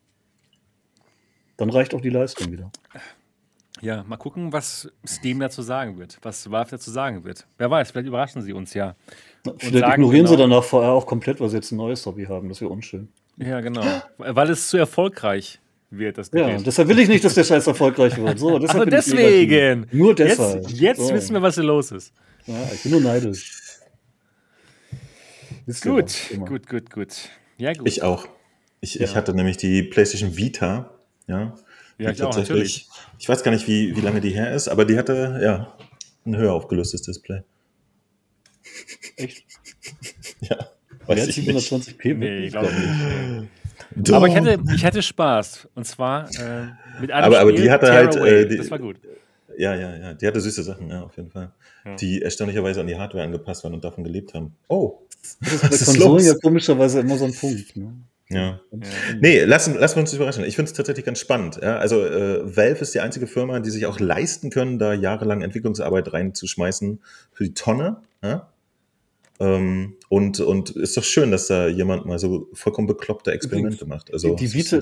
Dann 1.56 1.68
reicht 1.70 1.94
auch 1.94 2.00
die 2.00 2.08
Leistung 2.10 2.50
wieder. 2.50 2.70
Ja, 3.82 4.04
mal 4.04 4.16
gucken, 4.16 4.52
was 4.52 4.88
Steam 5.06 5.40
dazu 5.40 5.60
sagen 5.60 5.98
wird, 5.98 6.16
was 6.22 6.48
Valve 6.50 6.70
dazu 6.70 6.90
sagen 6.90 7.24
wird. 7.24 7.46
Wer 7.58 7.68
weiß, 7.70 7.90
vielleicht 7.90 8.06
überraschen 8.06 8.40
sie 8.40 8.52
uns 8.52 8.72
ja. 8.74 8.94
Vielleicht 9.58 9.78
sagen 9.78 9.92
ignorieren 9.94 10.26
sie 10.28 10.36
genau- 10.36 10.48
danach 10.48 10.64
vorher 10.64 10.92
auch 10.92 11.04
komplett, 11.04 11.40
weil 11.40 11.48
sie 11.48 11.56
jetzt 11.56 11.72
ein 11.72 11.76
neues 11.76 12.06
Hobby 12.06 12.24
haben. 12.26 12.48
Das 12.48 12.60
wäre 12.60 12.70
unschön. 12.70 13.08
Ja, 13.38 13.60
genau. 13.60 13.82
Weil 14.18 14.50
es 14.50 14.68
zu 14.68 14.76
erfolgreich 14.76 15.58
wird, 15.90 16.16
das 16.16 16.30
Ja, 16.32 16.46
Gerät. 16.46 16.64
deshalb 16.66 16.88
will 16.88 16.98
ich 17.00 17.08
nicht, 17.08 17.24
dass 17.24 17.34
der 17.34 17.42
Scheiß 17.44 17.66
erfolgreich 17.66 18.16
wird. 18.16 18.38
So, 18.38 18.58
deshalb 18.60 18.84
ich 18.84 18.90
deswegen. 18.94 19.86
Nur 19.90 20.14
deshalb. 20.14 20.62
Jetzt, 20.68 20.80
jetzt 20.80 21.00
so. 21.08 21.12
wissen 21.14 21.34
wir, 21.34 21.42
was 21.42 21.56
hier 21.56 21.64
los 21.64 21.90
ist. 21.90 22.12
Ja, 22.46 22.54
ich 22.72 22.82
bin 22.84 22.92
nur 22.92 23.00
neidisch. 23.00 23.50
Ihr 25.66 25.74
Gut, 25.82 26.30
immer. 26.30 26.46
gut, 26.46 26.68
gut, 26.68 26.90
gut. 26.90 27.14
Ja, 27.58 27.72
gut. 27.72 27.86
Ich 27.86 28.02
auch. 28.02 28.26
Ich, 28.80 29.00
ich 29.00 29.10
Ja. 29.10 29.16
hatte 29.16 29.34
nämlich 29.34 29.56
die 29.56 29.82
PlayStation 29.82 30.36
Vita, 30.36 30.90
ja. 31.26 31.54
Ja, 31.98 32.10
auch, 32.26 32.36
natürlich. 32.36 32.88
Ich 33.18 33.28
weiß 33.28 33.42
gar 33.42 33.50
nicht, 33.52 33.66
wie, 33.68 33.94
wie 33.96 34.00
lange 34.00 34.20
die 34.20 34.30
her 34.30 34.52
ist, 34.54 34.68
aber 34.68 34.84
die 34.84 34.98
hatte, 34.98 35.38
ja, 35.42 35.76
ein 36.26 36.36
höher 36.36 36.52
aufgelöstes 36.52 37.02
Display. 37.02 37.42
Echt? 39.16 39.44
Ja, 40.40 40.56
weiß 41.06 41.28
ich 41.28 41.46
nicht. 41.46 41.72
720p? 41.72 42.14
Nee, 42.14 42.38
ich 42.46 42.52
glaube 42.52 42.66
nicht. 42.72 43.48
Doch. 44.08 44.16
Aber 44.16 44.26
ich 44.28 44.34
hatte, 44.34 44.58
ich 44.74 44.84
hatte 44.84 45.00
Spaß. 45.02 45.68
Und 45.74 45.86
zwar 45.86 46.28
äh, 46.34 46.66
mit 47.00 47.12
einem 47.12 47.24
Aber- 47.26 47.40
aber 47.40 47.50
Spiel, 47.50 47.62
die 47.64 47.70
hatte 47.70 47.86
Tearaway. 47.86 48.06
halt, 48.06 48.16
äh, 48.16 48.48
die- 48.48 48.56
das 48.56 48.70
war 48.70 48.78
gut. 48.78 48.96
Ja, 49.58 49.74
ja, 49.74 49.96
ja. 49.96 50.14
Die 50.14 50.26
hatte 50.26 50.40
süße 50.40 50.62
Sachen, 50.62 50.88
ja, 50.88 51.02
auf 51.02 51.16
jeden 51.16 51.30
Fall. 51.30 51.52
Ja. 51.84 51.94
Die 51.96 52.22
erstaunlicherweise 52.22 52.80
an 52.80 52.86
die 52.86 52.96
Hardware 52.96 53.22
angepasst 53.24 53.62
waren 53.64 53.74
und 53.74 53.84
davon 53.84 54.02
gelebt 54.02 54.34
haben. 54.34 54.54
Oh, 54.68 54.98
Das 55.40 55.52
ist 55.52 55.86
bei 55.86 55.92
Konsolen 55.92 56.24
ja 56.24 56.34
komischerweise 56.42 57.00
immer 57.00 57.16
so 57.18 57.26
ein 57.26 57.34
Punkt. 57.34 57.76
Ne? 57.76 57.92
Ja. 58.32 58.60
Ja. 58.70 58.78
Nee, 59.20 59.44
lassen, 59.44 59.74
lassen 59.74 59.96
wir 59.96 60.00
uns 60.00 60.12
überraschen. 60.12 60.44
Ich 60.44 60.56
finde 60.56 60.70
es 60.70 60.76
tatsächlich 60.76 61.04
ganz 61.04 61.18
spannend. 61.18 61.58
Ja? 61.62 61.78
Also 61.78 62.04
äh, 62.04 62.56
Valve 62.56 62.80
ist 62.80 62.94
die 62.94 63.00
einzige 63.00 63.26
Firma, 63.26 63.60
die 63.60 63.70
sich 63.70 63.86
auch 63.86 64.00
leisten 64.00 64.50
können, 64.50 64.78
da 64.78 64.94
jahrelang 64.94 65.42
Entwicklungsarbeit 65.42 66.12
reinzuschmeißen 66.12 67.00
für 67.32 67.44
die 67.44 67.54
Tonne. 67.54 68.02
Ja? 68.22 68.52
Ähm, 69.40 69.96
und, 70.08 70.40
und 70.40 70.70
ist 70.70 70.96
doch 70.96 71.04
schön, 71.04 71.30
dass 71.30 71.48
da 71.48 71.66
jemand 71.66 72.06
mal 72.06 72.18
so 72.18 72.48
vollkommen 72.52 72.86
bekloppte 72.86 73.32
Experimente 73.32 73.86
macht. 73.86 74.12
Also, 74.12 74.36
die, 74.36 74.52
Vita, 74.52 74.80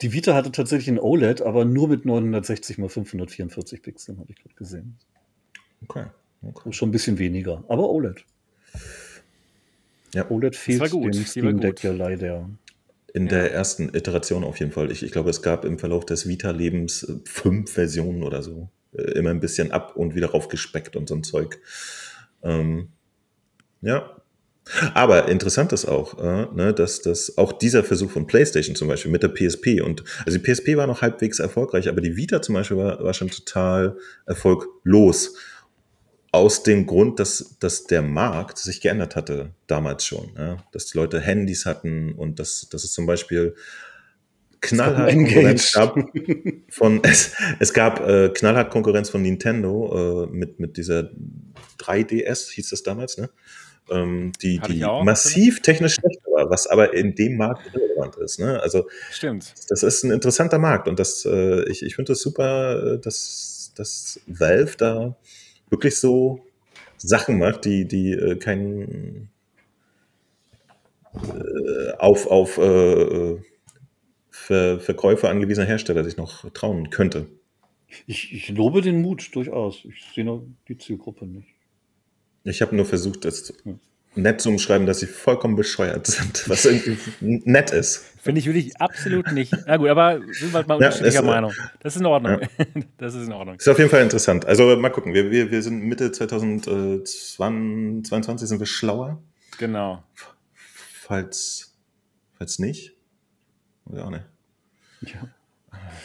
die 0.00 0.12
Vita 0.12 0.34
hatte 0.34 0.50
tatsächlich 0.50 0.88
ein 0.88 0.98
OLED, 0.98 1.42
aber 1.42 1.64
nur 1.64 1.88
mit 1.88 2.06
960 2.06 2.78
x 2.78 2.92
544 2.92 3.82
Pixeln, 3.82 4.18
habe 4.18 4.30
ich 4.30 4.36
gerade 4.36 4.54
gesehen. 4.54 4.96
Okay. 5.82 6.06
okay. 6.42 6.58
Also 6.64 6.72
Schon 6.72 6.88
ein 6.88 6.92
bisschen 6.92 7.18
weniger, 7.18 7.64
aber 7.68 7.90
OLED. 7.90 8.24
Ja. 10.14 10.30
OLED 10.30 10.56
fehlt 10.56 10.90
gut, 10.90 11.14
dem 11.14 11.26
Steam 11.26 11.60
Deck 11.60 11.76
gut. 11.76 11.82
ja 11.82 11.92
leider. 11.92 12.48
In 13.18 13.24
Ja. 13.24 13.30
der 13.30 13.52
ersten 13.52 13.88
Iteration 13.96 14.44
auf 14.44 14.60
jeden 14.60 14.70
Fall. 14.70 14.92
Ich, 14.92 15.02
ich 15.02 15.10
glaube, 15.10 15.30
es 15.30 15.42
gab 15.42 15.64
im 15.64 15.80
Verlauf 15.80 16.06
des 16.06 16.28
Vita-Lebens 16.28 17.02
äh, 17.02 17.14
fünf 17.24 17.72
Versionen 17.72 18.22
oder 18.22 18.42
so. 18.42 18.70
Äh, 18.96 19.18
immer 19.18 19.30
ein 19.30 19.40
bisschen 19.40 19.72
ab 19.72 19.96
und 19.96 20.14
wieder 20.14 20.28
raufgespeckt 20.30 20.94
und 20.94 21.08
so 21.08 21.16
ein 21.16 21.24
Zeug. 21.24 21.58
Ähm, 22.44 22.90
ja. 23.80 24.08
Aber 24.94 25.26
interessant 25.28 25.72
ist 25.72 25.86
auch, 25.86 26.22
äh, 26.22 26.46
ne, 26.54 26.72
dass, 26.72 27.00
dass 27.02 27.36
auch 27.38 27.52
dieser 27.52 27.82
Versuch 27.82 28.10
von 28.12 28.28
PlayStation 28.28 28.76
zum 28.76 28.86
Beispiel 28.86 29.10
mit 29.10 29.24
der 29.24 29.30
PSP 29.30 29.80
und 29.82 30.04
also 30.24 30.38
die 30.38 30.44
PSP 30.44 30.76
war 30.76 30.86
noch 30.86 31.02
halbwegs 31.02 31.40
erfolgreich, 31.40 31.88
aber 31.88 32.00
die 32.00 32.16
Vita 32.16 32.40
zum 32.40 32.54
Beispiel 32.54 32.76
war, 32.76 33.02
war 33.02 33.14
schon 33.14 33.30
total 33.30 33.96
erfolglos. 34.26 35.34
Aus 36.38 36.62
dem 36.62 36.86
Grund, 36.86 37.18
dass, 37.18 37.56
dass 37.58 37.88
der 37.88 38.00
Markt 38.00 38.58
sich 38.58 38.80
geändert 38.80 39.16
hatte 39.16 39.50
damals 39.66 40.06
schon. 40.06 40.30
Ja? 40.38 40.58
Dass 40.70 40.86
die 40.86 40.96
Leute 40.96 41.18
Handys 41.18 41.66
hatten 41.66 42.12
und 42.12 42.38
dass, 42.38 42.68
dass 42.70 42.84
es 42.84 42.92
zum 42.92 43.06
Beispiel 43.06 43.56
knallhart 44.60 45.12
Konkurrenz 45.12 45.72
gab 45.72 45.96
von 46.68 47.00
es, 47.02 47.32
es 47.58 47.72
gab 47.72 48.06
äh, 48.06 48.28
knallhart 48.28 48.70
Konkurrenz 48.70 49.10
von 49.10 49.20
Nintendo 49.20 50.26
äh, 50.26 50.26
mit, 50.30 50.60
mit 50.60 50.76
dieser 50.76 51.10
3DS, 51.80 52.52
hieß 52.52 52.70
das 52.70 52.84
damals, 52.84 53.18
ne? 53.18 53.30
Ähm, 53.90 54.30
die 54.40 54.60
Hatte 54.60 54.72
die 54.72 54.80
massiv 54.80 55.60
technisch 55.60 55.94
schlechter 55.94 56.30
war, 56.30 56.50
was 56.50 56.68
aber 56.68 56.94
in 56.94 57.16
dem 57.16 57.36
Markt 57.36 57.74
relevant 57.74 58.14
ist. 58.16 58.38
Ne? 58.38 58.60
Also 58.60 58.86
Stimmt. 59.10 59.54
das 59.70 59.82
ist 59.82 60.04
ein 60.04 60.12
interessanter 60.12 60.58
Markt 60.58 60.86
und 60.86 61.00
das, 61.00 61.24
äh, 61.24 61.68
ich, 61.68 61.82
ich 61.82 61.96
finde 61.96 62.12
das 62.12 62.20
super, 62.20 62.94
äh, 62.94 62.98
dass, 63.00 63.72
dass 63.74 64.20
Valve 64.26 64.76
da 64.76 65.16
wirklich 65.70 65.96
so 65.96 66.44
Sachen 66.96 67.38
macht, 67.38 67.64
die, 67.64 67.86
die 67.86 68.12
äh, 68.12 68.36
keinen 68.36 69.30
äh, 71.14 71.92
auf, 71.98 72.26
auf 72.26 72.58
äh, 72.58 73.36
Ver 74.30 74.80
Verkäufe 74.80 75.28
angewiesener 75.28 75.66
Hersteller 75.66 76.04
sich 76.04 76.16
noch 76.16 76.48
trauen 76.50 76.90
könnte. 76.90 77.26
Ich, 78.06 78.32
ich 78.32 78.48
lobe 78.50 78.82
den 78.82 79.02
Mut 79.02 79.34
durchaus. 79.34 79.84
Ich 79.84 80.04
sehe 80.14 80.24
nur 80.24 80.46
die 80.68 80.78
Zielgruppe 80.78 81.26
nicht. 81.26 81.48
Ich 82.44 82.62
habe 82.62 82.76
nur 82.76 82.84
versucht, 82.84 83.24
das 83.24 83.52
nett 84.18 84.40
zu 84.40 84.48
umschreiben, 84.50 84.86
dass 84.86 85.00
sie 85.00 85.06
vollkommen 85.06 85.56
bescheuert 85.56 86.06
sind, 86.06 86.48
was 86.48 86.64
irgendwie 86.64 86.96
nett 87.20 87.70
ist. 87.70 88.04
Finde 88.20 88.40
ich 88.40 88.46
wirklich 88.46 88.80
absolut 88.80 89.32
nicht. 89.32 89.52
Na 89.66 89.76
gut, 89.76 89.88
aber 89.88 90.20
sind 90.32 90.52
wir 90.52 90.66
mal 90.66 90.80
Ja, 90.80 90.88
unterschiedlicher 90.88 91.20
es, 91.20 91.24
äh, 91.24 91.26
Meinung. 91.26 91.52
Das 91.80 91.94
ist 91.94 92.00
in 92.00 92.06
Ordnung. 92.06 92.40
Das 92.98 93.14
ist 93.14 93.26
in 93.26 93.32
Ordnung. 93.32 93.56
Ist 93.56 93.68
auf 93.68 93.78
jeden 93.78 93.90
Fall 93.90 94.02
interessant. 94.02 94.44
Also 94.44 94.76
mal 94.76 94.90
gucken, 94.90 95.14
wir, 95.14 95.30
wir, 95.30 95.50
wir 95.50 95.62
sind 95.62 95.82
Mitte 95.82 96.12
2022 96.12 98.48
sind 98.48 98.58
wir 98.58 98.66
schlauer. 98.66 99.22
Genau. 99.58 100.02
Falls, 100.54 101.74
falls 102.36 102.58
nicht. 102.58 102.94
Oder 103.86 104.04
auch 104.06 104.10
nicht. 104.10 104.24
Ja. 105.02 105.28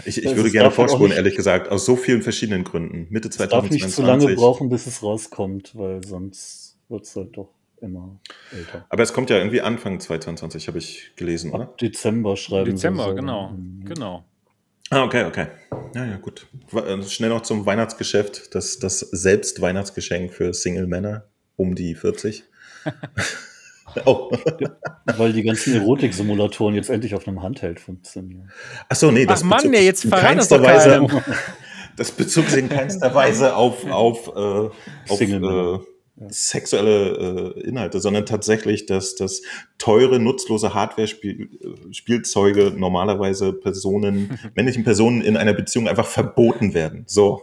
Ich, 0.05 0.23
ich 0.23 0.35
würde 0.35 0.51
gerne 0.51 0.71
vorspulen, 0.71 1.11
ehrlich 1.11 1.35
gesagt, 1.35 1.69
aus 1.69 1.85
so 1.85 1.95
vielen 1.95 2.21
verschiedenen 2.21 2.63
Gründen. 2.63 3.07
Mitte 3.09 3.29
Es 3.29 3.37
darf 3.37 3.69
nicht 3.69 3.89
zu 3.89 4.01
lange 4.01 4.21
2022. 4.21 4.35
brauchen, 4.35 4.69
bis 4.69 4.87
es 4.87 5.01
rauskommt, 5.01 5.75
weil 5.75 6.05
sonst 6.05 6.77
wird 6.89 7.03
es 7.03 7.15
halt 7.15 7.37
doch 7.37 7.49
immer 7.83 8.19
älter. 8.51 8.85
Aber 8.89 9.03
es 9.03 9.13
kommt 9.13 9.29
ja 9.29 9.37
irgendwie 9.37 9.61
Anfang 9.61 9.99
2022, 9.99 10.67
habe 10.67 10.79
ich 10.79 11.11
gelesen, 11.15 11.51
oder? 11.51 11.65
Ab 11.65 11.77
Dezember 11.77 12.35
schreiben 12.37 12.71
Dezember, 12.71 13.03
sie 13.03 13.09
so. 13.11 13.15
genau. 13.15 13.49
Mhm. 13.49 13.85
Genau. 13.85 14.25
Ah, 14.89 15.03
okay, 15.03 15.25
okay. 15.25 15.47
Ja, 15.95 16.05
ja, 16.05 16.17
gut. 16.17 16.47
Äh, 16.71 17.01
Schnell 17.03 17.29
noch 17.29 17.41
zum 17.41 17.65
Weihnachtsgeschäft. 17.65 18.53
Das, 18.53 18.79
das 18.79 18.99
Selbst-Weihnachtsgeschenk 18.99 20.33
für 20.33 20.53
Single-Männer 20.53 21.25
um 21.55 21.73
die 21.73 21.95
40. 21.95 22.43
oh. 24.05 24.31
Weil 25.17 25.33
die 25.33 25.43
ganzen 25.43 25.75
Erotik-Simulatoren 25.75 26.75
jetzt 26.75 26.89
endlich 26.89 27.15
auf 27.15 27.27
einem 27.27 27.41
Handheld 27.41 27.79
funktionieren. 27.79 28.51
Ach 28.89 28.95
so, 28.95 29.09
nee, 29.09 29.25
Ach 29.27 29.33
das 29.33 29.43
Mann, 29.43 29.57
bezog 29.57 29.71
nee, 29.71 29.77
sich 29.77 29.85
jetzt 29.87 30.03
in 30.05 30.09
verrat 30.11 30.37
das 30.37 30.49
keinster 30.49 30.57
doch 30.59 30.65
Weise. 30.65 31.07
Das 31.95 32.09
bezog 32.09 32.47
sich 32.47 32.57
in 32.57 32.69
keinster 32.69 33.13
Weise 33.13 33.55
auf, 33.55 33.85
auf, 33.85 34.27
äh, 34.27 34.31
auf 34.31 35.17
Single-Männer. 35.17 35.79
äh, 35.79 35.92
sexuelle 36.29 37.55
äh, 37.55 37.59
Inhalte, 37.61 37.99
sondern 37.99 38.25
tatsächlich, 38.25 38.85
dass, 38.85 39.15
dass 39.15 39.41
teure, 39.77 40.19
nutzlose 40.19 40.73
Hardware-Spielzeuge 40.73 42.73
normalerweise 42.75 43.53
Personen, 43.53 44.37
männlichen 44.55 44.83
Personen 44.83 45.21
in 45.21 45.37
einer 45.37 45.53
Beziehung 45.53 45.87
einfach 45.87 46.05
verboten 46.05 46.73
werden. 46.73 47.03
So. 47.07 47.41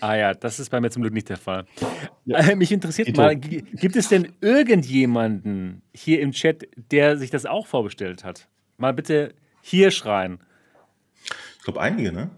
Ah 0.00 0.16
ja, 0.16 0.34
das 0.34 0.60
ist 0.60 0.70
bei 0.70 0.80
mir 0.80 0.90
zum 0.90 1.02
Glück 1.02 1.14
nicht 1.14 1.28
der 1.28 1.36
Fall. 1.36 1.64
Ja. 2.24 2.38
Äh, 2.38 2.56
mich 2.56 2.72
interessiert 2.72 3.08
Ito. 3.08 3.22
mal, 3.22 3.36
gibt 3.36 3.96
es 3.96 4.08
denn 4.08 4.32
irgendjemanden 4.40 5.82
hier 5.94 6.20
im 6.20 6.32
Chat, 6.32 6.68
der 6.90 7.16
sich 7.16 7.30
das 7.30 7.46
auch 7.46 7.66
vorbestellt 7.66 8.24
hat? 8.24 8.48
Mal 8.78 8.92
bitte 8.92 9.34
hier 9.62 9.90
schreien. 9.90 10.40
Ich 11.58 11.64
glaube 11.64 11.80
einige, 11.80 12.12
ne? 12.12 12.30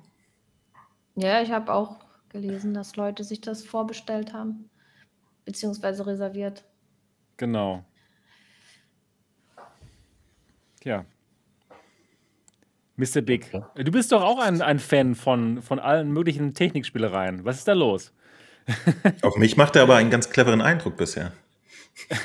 Ja, 1.16 1.42
ich 1.42 1.50
habe 1.50 1.72
auch 1.72 1.96
gelesen, 2.28 2.74
dass 2.74 2.96
Leute 2.96 3.24
sich 3.24 3.40
das 3.40 3.64
vorbestellt 3.64 4.34
haben 4.34 4.68
beziehungsweise 5.44 6.06
reserviert. 6.06 6.64
Genau. 7.36 7.84
Ja. 10.84 11.04
Mr. 12.96 13.22
Big, 13.22 13.50
du 13.50 13.90
bist 13.90 14.12
doch 14.12 14.22
auch 14.22 14.38
ein, 14.38 14.62
ein 14.62 14.78
Fan 14.78 15.14
von, 15.16 15.62
von 15.62 15.80
allen 15.80 16.12
möglichen 16.12 16.54
Technikspielereien. 16.54 17.44
Was 17.44 17.58
ist 17.58 17.68
da 17.68 17.72
los? 17.72 18.12
Auf 19.22 19.36
mich 19.36 19.56
macht 19.56 19.74
er 19.76 19.82
aber 19.82 19.96
einen 19.96 20.10
ganz 20.10 20.30
cleveren 20.30 20.60
Eindruck 20.60 20.96
bisher. 20.96 21.32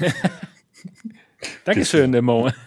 Dankeschön, 1.66 2.12
Demo. 2.12 2.50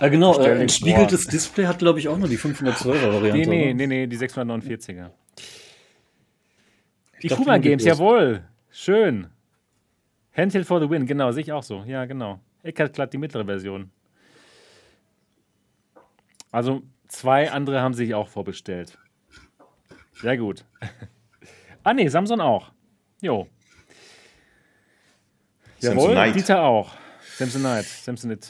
Ah, 0.00 0.08
genau, 0.08 0.36
äh, 0.40 0.60
ein 0.60 0.68
spiegeltes 0.68 1.26
Display 1.26 1.66
hat, 1.66 1.78
glaube 1.78 2.00
ich, 2.00 2.08
auch 2.08 2.18
nur 2.18 2.28
die 2.28 2.36
512er 2.36 3.12
Variante. 3.12 3.48
Nee, 3.48 3.72
nee, 3.72 3.74
nee, 3.74 3.86
nee, 3.86 4.06
die 4.08 4.18
649er. 4.18 5.10
Die 7.22 7.28
Kuma 7.28 7.58
Games, 7.58 7.84
jawohl. 7.84 8.42
Schön. 8.76 9.28
Handheld 10.36 10.66
for 10.66 10.80
the 10.80 10.90
win, 10.90 11.06
genau, 11.06 11.30
sehe 11.30 11.44
ich 11.44 11.52
auch 11.52 11.62
so. 11.62 11.84
Ja, 11.86 12.06
genau. 12.06 12.40
Eckert 12.64 12.92
glatt 12.92 13.12
die 13.12 13.18
mittlere 13.18 13.44
Version. 13.44 13.92
Also 16.50 16.82
zwei 17.06 17.52
andere 17.52 17.80
haben 17.80 17.94
sich 17.94 18.16
auch 18.16 18.26
vorbestellt. 18.26 18.98
Sehr 20.14 20.36
gut. 20.36 20.64
ah 21.84 21.94
nee, 21.94 22.08
Samsung 22.08 22.40
auch. 22.40 22.72
Jo. 23.20 23.46
Jawohl, 25.78 26.14
Samsonite. 26.14 26.32
Dieter 26.32 26.62
auch. 26.64 26.96
Samsonite, 27.36 27.84
Samsonite. 27.84 28.48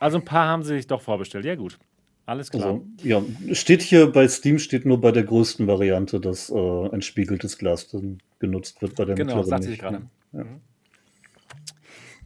Also 0.00 0.18
ein 0.18 0.24
paar 0.24 0.48
haben 0.48 0.64
sie 0.64 0.74
sich 0.74 0.88
doch 0.88 1.00
vorbestellt. 1.00 1.44
Ja 1.44 1.54
gut. 1.54 1.78
Alles 2.26 2.50
klar. 2.50 2.64
Also, 2.64 2.86
ja, 3.02 3.22
steht 3.54 3.82
hier 3.82 4.10
bei 4.12 4.28
Steam 4.28 4.58
steht 4.58 4.86
nur 4.86 5.00
bei 5.00 5.10
der 5.10 5.24
größten 5.24 5.66
Variante, 5.66 6.20
dass 6.20 6.50
äh, 6.50 6.88
ein 6.92 7.02
spiegeltes 7.02 7.58
Glas 7.58 7.88
dann 7.88 8.18
genutzt 8.38 8.80
wird 8.82 8.94
bei 8.94 9.04
der 9.04 9.16
Genau, 9.16 9.42
sagt 9.42 9.64
sich 9.64 9.78
gerade. 9.78 10.02
Ja. 10.32 10.44
Mhm. 10.44 10.60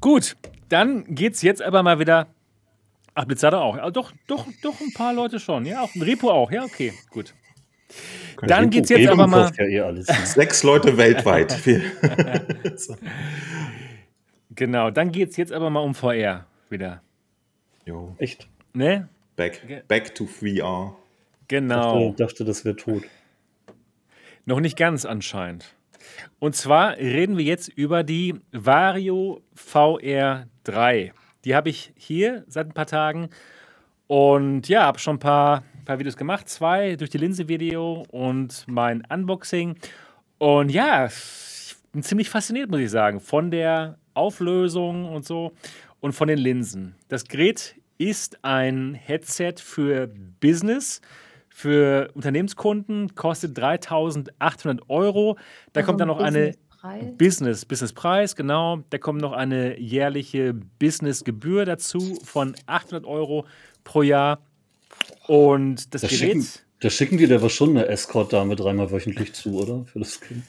Gut, 0.01 0.37
dann 0.69 1.15
geht's 1.15 1.41
jetzt 1.41 1.63
aber 1.63 1.83
mal 1.83 1.99
wieder. 1.99 2.27
Ach, 3.15 3.25
Blizzard 3.25 3.55
auch. 3.55 3.77
Ja, 3.77 3.91
doch, 3.91 4.13
doch, 4.27 4.47
doch 4.63 4.81
ein 4.81 4.93
paar 4.93 5.15
Leute 5.15 5.41
schon. 5.41 5.65
Ja, 5.65 5.81
auch 5.81 5.91
Repo 5.97 6.31
auch. 6.31 6.51
Ja, 6.51 6.65
okay, 6.65 6.93
gut. 7.11 7.33
Kann 8.37 8.49
dann 8.49 8.71
geht's 8.71 8.91
jetzt 8.91 9.09
aber 9.09 9.27
mal. 9.27 9.51
Ja 9.57 9.65
eh 9.65 9.81
alles. 9.81 10.07
Sechs 10.35 10.63
Leute 10.63 10.97
weltweit. 10.97 11.57
genau, 14.51 14.91
dann 14.91 15.13
geht's 15.13 15.37
jetzt 15.37 15.53
aber 15.53 15.71
mal 15.71 15.81
um 15.81 15.95
VR 15.95 16.47
wieder. 16.69 17.03
Jo. 17.87 18.15
Echt? 18.19 18.49
Ne? 18.73 19.09
Back, 19.37 19.87
back 19.89 20.15
to 20.15 20.27
VR. 20.27 20.97
Genau. 21.49 22.11
Ich 22.11 22.17
dachte, 22.17 22.25
dachte, 22.25 22.45
das 22.45 22.65
wäre 22.65 22.77
tot. 22.77 23.03
Noch 24.47 24.61
nicht 24.61 24.77
ganz 24.77 25.05
anscheinend. 25.05 25.75
Und 26.39 26.55
zwar 26.55 26.97
reden 26.97 27.39
wir 27.39 27.45
jetzt 27.45 27.69
über 27.69 28.03
die 28.03 28.35
Vario 28.53 29.43
VR 29.55 30.47
3. 30.65 31.13
Die 31.45 31.55
habe 31.55 31.71
ich 31.71 31.93
hier 31.97 32.45
seit 32.47 32.69
ein 32.69 32.75
paar 32.75 32.87
Tagen 32.87 33.31
und 34.07 34.69
ja, 34.69 34.85
habe 34.85 34.99
schon 34.99 35.17
ein 35.17 35.21
paar, 35.21 35.65
paar 35.85 35.99
Videos 35.99 36.17
gemacht. 36.17 36.49
Zwei 36.49 36.97
durch 36.97 37.11
die 37.11 37.19
Linse-Video 37.19 38.05
und 38.11 38.65
mein 38.69 39.03
Unboxing. 39.09 39.77
Und 40.39 40.71
ja, 40.71 41.07
ich 41.07 41.75
bin 41.93 42.03
ziemlich 42.03 42.29
fasziniert, 42.29 42.71
muss 42.71 42.81
ich 42.81 42.91
sagen, 42.91 43.21
von 43.21 43.51
der 43.51 43.99
Auflösung 44.13 45.07
und 45.07 45.25
so 45.25 45.53
und 46.01 46.13
von 46.13 46.29
den 46.29 46.39
Linsen. 46.39 46.95
Das 47.09 47.25
Gerät 47.25 47.77
ist 47.99 48.45
ein 48.45 48.95
Headset 48.95 49.55
für 49.59 50.09
Business 50.41 51.01
für 51.57 52.11
Unternehmenskunden 52.15 53.15
kostet 53.15 53.57
3.800 53.57 54.81
Euro. 54.89 55.39
Da 55.73 55.81
also 55.81 55.87
kommt 55.87 56.01
dann 56.01 56.09
noch 56.09 56.19
eine 56.19 56.57
Business, 57.17 57.65
Businesspreis, 57.65 58.35
genau. 58.35 58.83
Da 58.91 58.99
kommt 58.99 59.21
noch 59.21 59.33
eine 59.33 59.79
jährliche 59.79 60.53
Businessgebühr 60.53 61.65
dazu 61.65 62.19
von 62.25 62.57
800 62.67 63.07
Euro 63.07 63.47
pro 63.85 64.03
Jahr. 64.03 64.45
Und 65.29 65.95
das, 65.95 66.03
das 66.03 66.11
Gerät. 66.11 66.19
Schicken, 66.19 66.49
da 66.81 66.91
schicken 66.91 67.19
die 67.19 67.29
dir 67.29 67.37
aber 67.37 67.51
schon 67.51 67.71
eine 67.71 67.87
Escort-Dame 67.87 68.57
dreimal 68.57 68.91
wöchentlich 68.91 69.33
zu, 69.33 69.57
oder? 69.57 69.85
Für 69.85 70.01
das 70.01 70.21
Kind. 70.21 70.43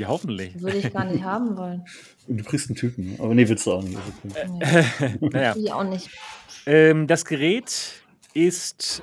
Ja, 0.00 0.08
hoffentlich. 0.08 0.54
Das 0.54 0.62
würde 0.62 0.78
ich 0.78 0.92
gar 0.94 1.04
nicht 1.04 1.22
haben 1.22 1.58
wollen. 1.58 1.84
Du 2.26 2.42
kriegst 2.42 2.70
einen 2.70 2.76
Typen, 2.76 3.16
aber 3.18 3.34
nee, 3.34 3.46
willst 3.46 3.66
du 3.66 3.72
auch 3.72 3.82
nicht. 3.82 3.98
Okay. 4.24 4.46
Nee. 5.20 5.28
naja. 5.28 5.54
Ich 5.54 5.70
auch 5.70 5.84
nicht. 5.84 6.08
Ähm, 6.64 7.06
das 7.06 7.26
Gerät 7.26 8.02
ist 8.32 9.02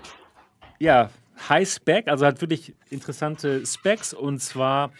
ja 0.80 1.11
High 1.49 1.69
Spec, 1.69 2.07
also 2.07 2.26
hat 2.26 2.41
wirklich 2.41 2.74
interessante 2.90 3.64
Specs 3.64 4.15
und 4.15 4.40
zwar 4.40 4.91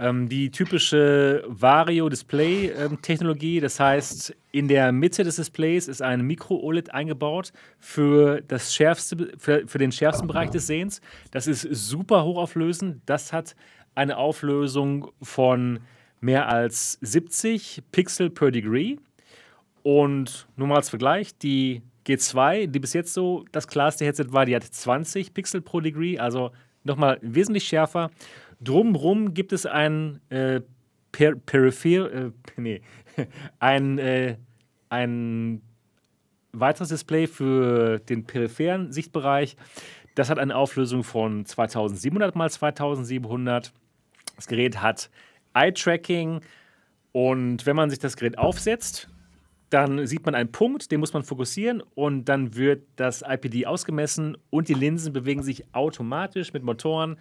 ähm, 0.00 0.28
die 0.28 0.50
typische 0.50 1.44
Vario-Display-Technologie. 1.46 3.60
das 3.60 3.78
heißt, 3.78 4.34
in 4.50 4.66
der 4.66 4.90
Mitte 4.90 5.22
des 5.22 5.36
Displays 5.36 5.86
ist 5.86 6.02
ein 6.02 6.22
Micro-OLED 6.22 6.92
eingebaut 6.92 7.52
für, 7.78 8.40
das 8.40 8.74
schärfste, 8.74 9.30
für, 9.38 9.62
für 9.68 9.78
den 9.78 9.92
schärfsten 9.92 10.26
Bereich 10.26 10.50
des 10.50 10.66
Sehens. 10.66 11.00
Das 11.30 11.46
ist 11.46 11.68
super 11.70 12.24
hochauflösend. 12.24 13.02
Das 13.06 13.32
hat 13.32 13.54
eine 13.94 14.16
Auflösung 14.16 15.10
von 15.22 15.80
mehr 16.20 16.48
als 16.48 16.98
70 17.00 17.82
Pixel 17.92 18.30
per 18.30 18.50
Degree. 18.50 18.96
Und 19.82 20.46
nur 20.56 20.68
mal 20.68 20.76
als 20.76 20.90
Vergleich, 20.90 21.36
die 21.38 21.82
G2, 22.06 22.66
die 22.66 22.80
bis 22.80 22.92
jetzt 22.92 23.14
so 23.14 23.44
das 23.52 23.66
klarste 23.68 24.04
Headset 24.04 24.26
war, 24.30 24.44
die 24.44 24.54
hat 24.54 24.64
20 24.64 25.32
Pixel 25.34 25.60
pro 25.60 25.80
Degree, 25.80 26.18
also 26.18 26.50
nochmal 26.84 27.18
wesentlich 27.22 27.64
schärfer. 27.64 28.10
Drumrum 28.60 29.32
gibt 29.32 29.52
es 29.52 29.66
ein 29.66 30.20
äh, 30.28 30.60
per 31.12 31.34
Peripher, 31.34 32.12
äh, 32.12 32.30
nee, 32.56 32.82
ein, 33.58 33.98
äh, 33.98 34.36
ein 34.88 35.62
weiteres 36.52 36.88
Display 36.88 37.26
für 37.26 38.00
den 38.00 38.24
peripheren 38.24 38.92
Sichtbereich. 38.92 39.56
Das 40.14 40.30
hat 40.30 40.38
eine 40.38 40.56
Auflösung 40.56 41.04
von 41.04 41.46
2700 41.46 42.34
mal 42.34 42.50
2700. 42.50 43.72
Das 44.36 44.46
Gerät 44.46 44.80
hat 44.82 45.10
Eye-Tracking 45.54 46.40
und 47.12 47.66
wenn 47.66 47.76
man 47.76 47.90
sich 47.90 47.98
das 47.98 48.16
Gerät 48.16 48.38
aufsetzt, 48.38 49.08
dann 49.70 50.06
sieht 50.06 50.26
man 50.26 50.34
einen 50.34 50.50
Punkt, 50.50 50.90
den 50.90 51.00
muss 51.00 51.12
man 51.12 51.22
fokussieren 51.22 51.82
und 51.94 52.24
dann 52.24 52.56
wird 52.56 52.82
das 52.96 53.22
IPD 53.22 53.66
ausgemessen 53.66 54.36
und 54.50 54.68
die 54.68 54.74
Linsen 54.74 55.12
bewegen 55.12 55.42
sich 55.42 55.64
automatisch 55.72 56.52
mit 56.52 56.64
Motoren. 56.64 57.18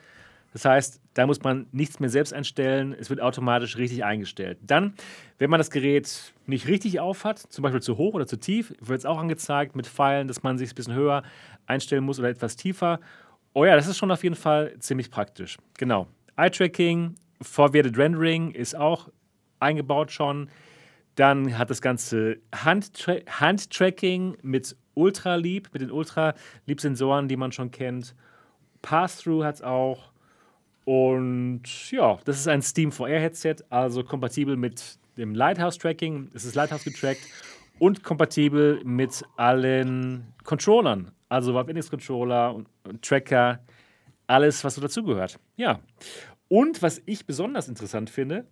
Das 0.54 0.66
heißt, 0.66 1.02
da 1.14 1.28
muss 1.28 1.44
man 1.44 1.68
nichts 1.72 2.00
mehr 2.00 2.10
selbst 2.10 2.34
einstellen, 2.34 2.96
es 2.98 3.10
wird 3.10 3.22
automatisch 3.22 3.78
richtig 3.78 4.04
eingestellt. 4.04 4.58
Dann, 4.62 4.94
wenn 5.38 5.50
man 5.50 5.60
das 5.60 5.70
Gerät 5.70 6.34
nicht 6.46 6.68
richtig 6.68 7.00
aufhat, 7.00 7.40
zum 7.40 7.64
Beispiel 7.64 7.82
zu 7.82 7.98
hoch 7.98 8.14
oder 8.14 8.26
zu 8.26 8.38
tief, 8.38 8.74
wird 8.80 9.00
es 9.00 9.06
auch 9.06 9.20
angezeigt 9.20 9.76
mit 9.76 9.86
Pfeilen, 9.88 10.28
dass 10.28 10.44
man 10.44 10.58
sich 10.58 10.72
ein 10.72 10.76
bisschen 10.76 10.94
höher 10.94 11.24
einstellen 11.68 12.04
muss 12.04 12.20
oder 12.20 12.30
etwas 12.30 12.56
tiefer. 12.56 13.00
Oh 13.54 13.66
ja, 13.66 13.76
das 13.76 13.88
ist 13.88 13.98
schon 13.98 14.12
auf 14.12 14.24
jeden 14.24 14.36
Fall 14.36 14.76
ziemlich 14.80 15.12
praktisch. 15.12 15.58
Genau. 15.78 16.08
Eye-Tracking, 16.38 17.16
Forwarded 17.42 17.98
Rendering 17.98 18.52
ist 18.52 18.76
auch 18.76 19.10
eingebaut 19.60 20.12
schon. 20.12 20.50
Dann 21.16 21.58
hat 21.58 21.70
das 21.70 21.82
Ganze 21.82 22.38
Handtracking 22.56 24.38
mit 24.42 24.76
Ultralieb, 24.94 25.70
mit 25.74 25.82
den 25.82 25.92
Ultralieb-Sensoren, 25.92 27.28
die 27.28 27.36
man 27.36 27.52
schon 27.52 27.72
kennt. 27.72 28.16
Pass-Through 28.82 29.44
hat 29.44 29.56
es 29.56 29.62
auch. 29.62 30.09
Und 30.90 31.92
ja, 31.92 32.18
das 32.26 32.40
ist 32.40 32.48
ein 32.48 32.64
Steam 32.64 32.92
VR-Headset, 32.92 33.58
also 33.70 34.04
kompatibel 34.04 34.58
mit 34.58 34.98
dem 35.18 35.36
Lighthouse-Tracking. 35.36 36.32
Es 36.34 36.46
ist 36.46 36.56
Lighthouse 36.56 36.84
getrackt 36.84 37.22
und 37.78 38.04
kompatibel 38.04 38.82
mit 38.84 39.24
allen 39.38 40.34
Controllern. 40.46 41.12
Also 41.30 41.54
Valve 41.54 41.70
Index 41.70 41.92
Controller 41.92 42.56
und, 42.56 42.68
und 42.86 43.04
Tracker, 43.04 43.60
alles, 44.26 44.64
was 44.64 44.74
so 44.74 44.82
dazugehört. 44.82 45.38
Ja. 45.58 45.80
Und 46.48 46.82
was 46.82 47.04
ich 47.06 47.28
besonders 47.28 47.68
interessant 47.70 48.10
finde, 48.10 48.48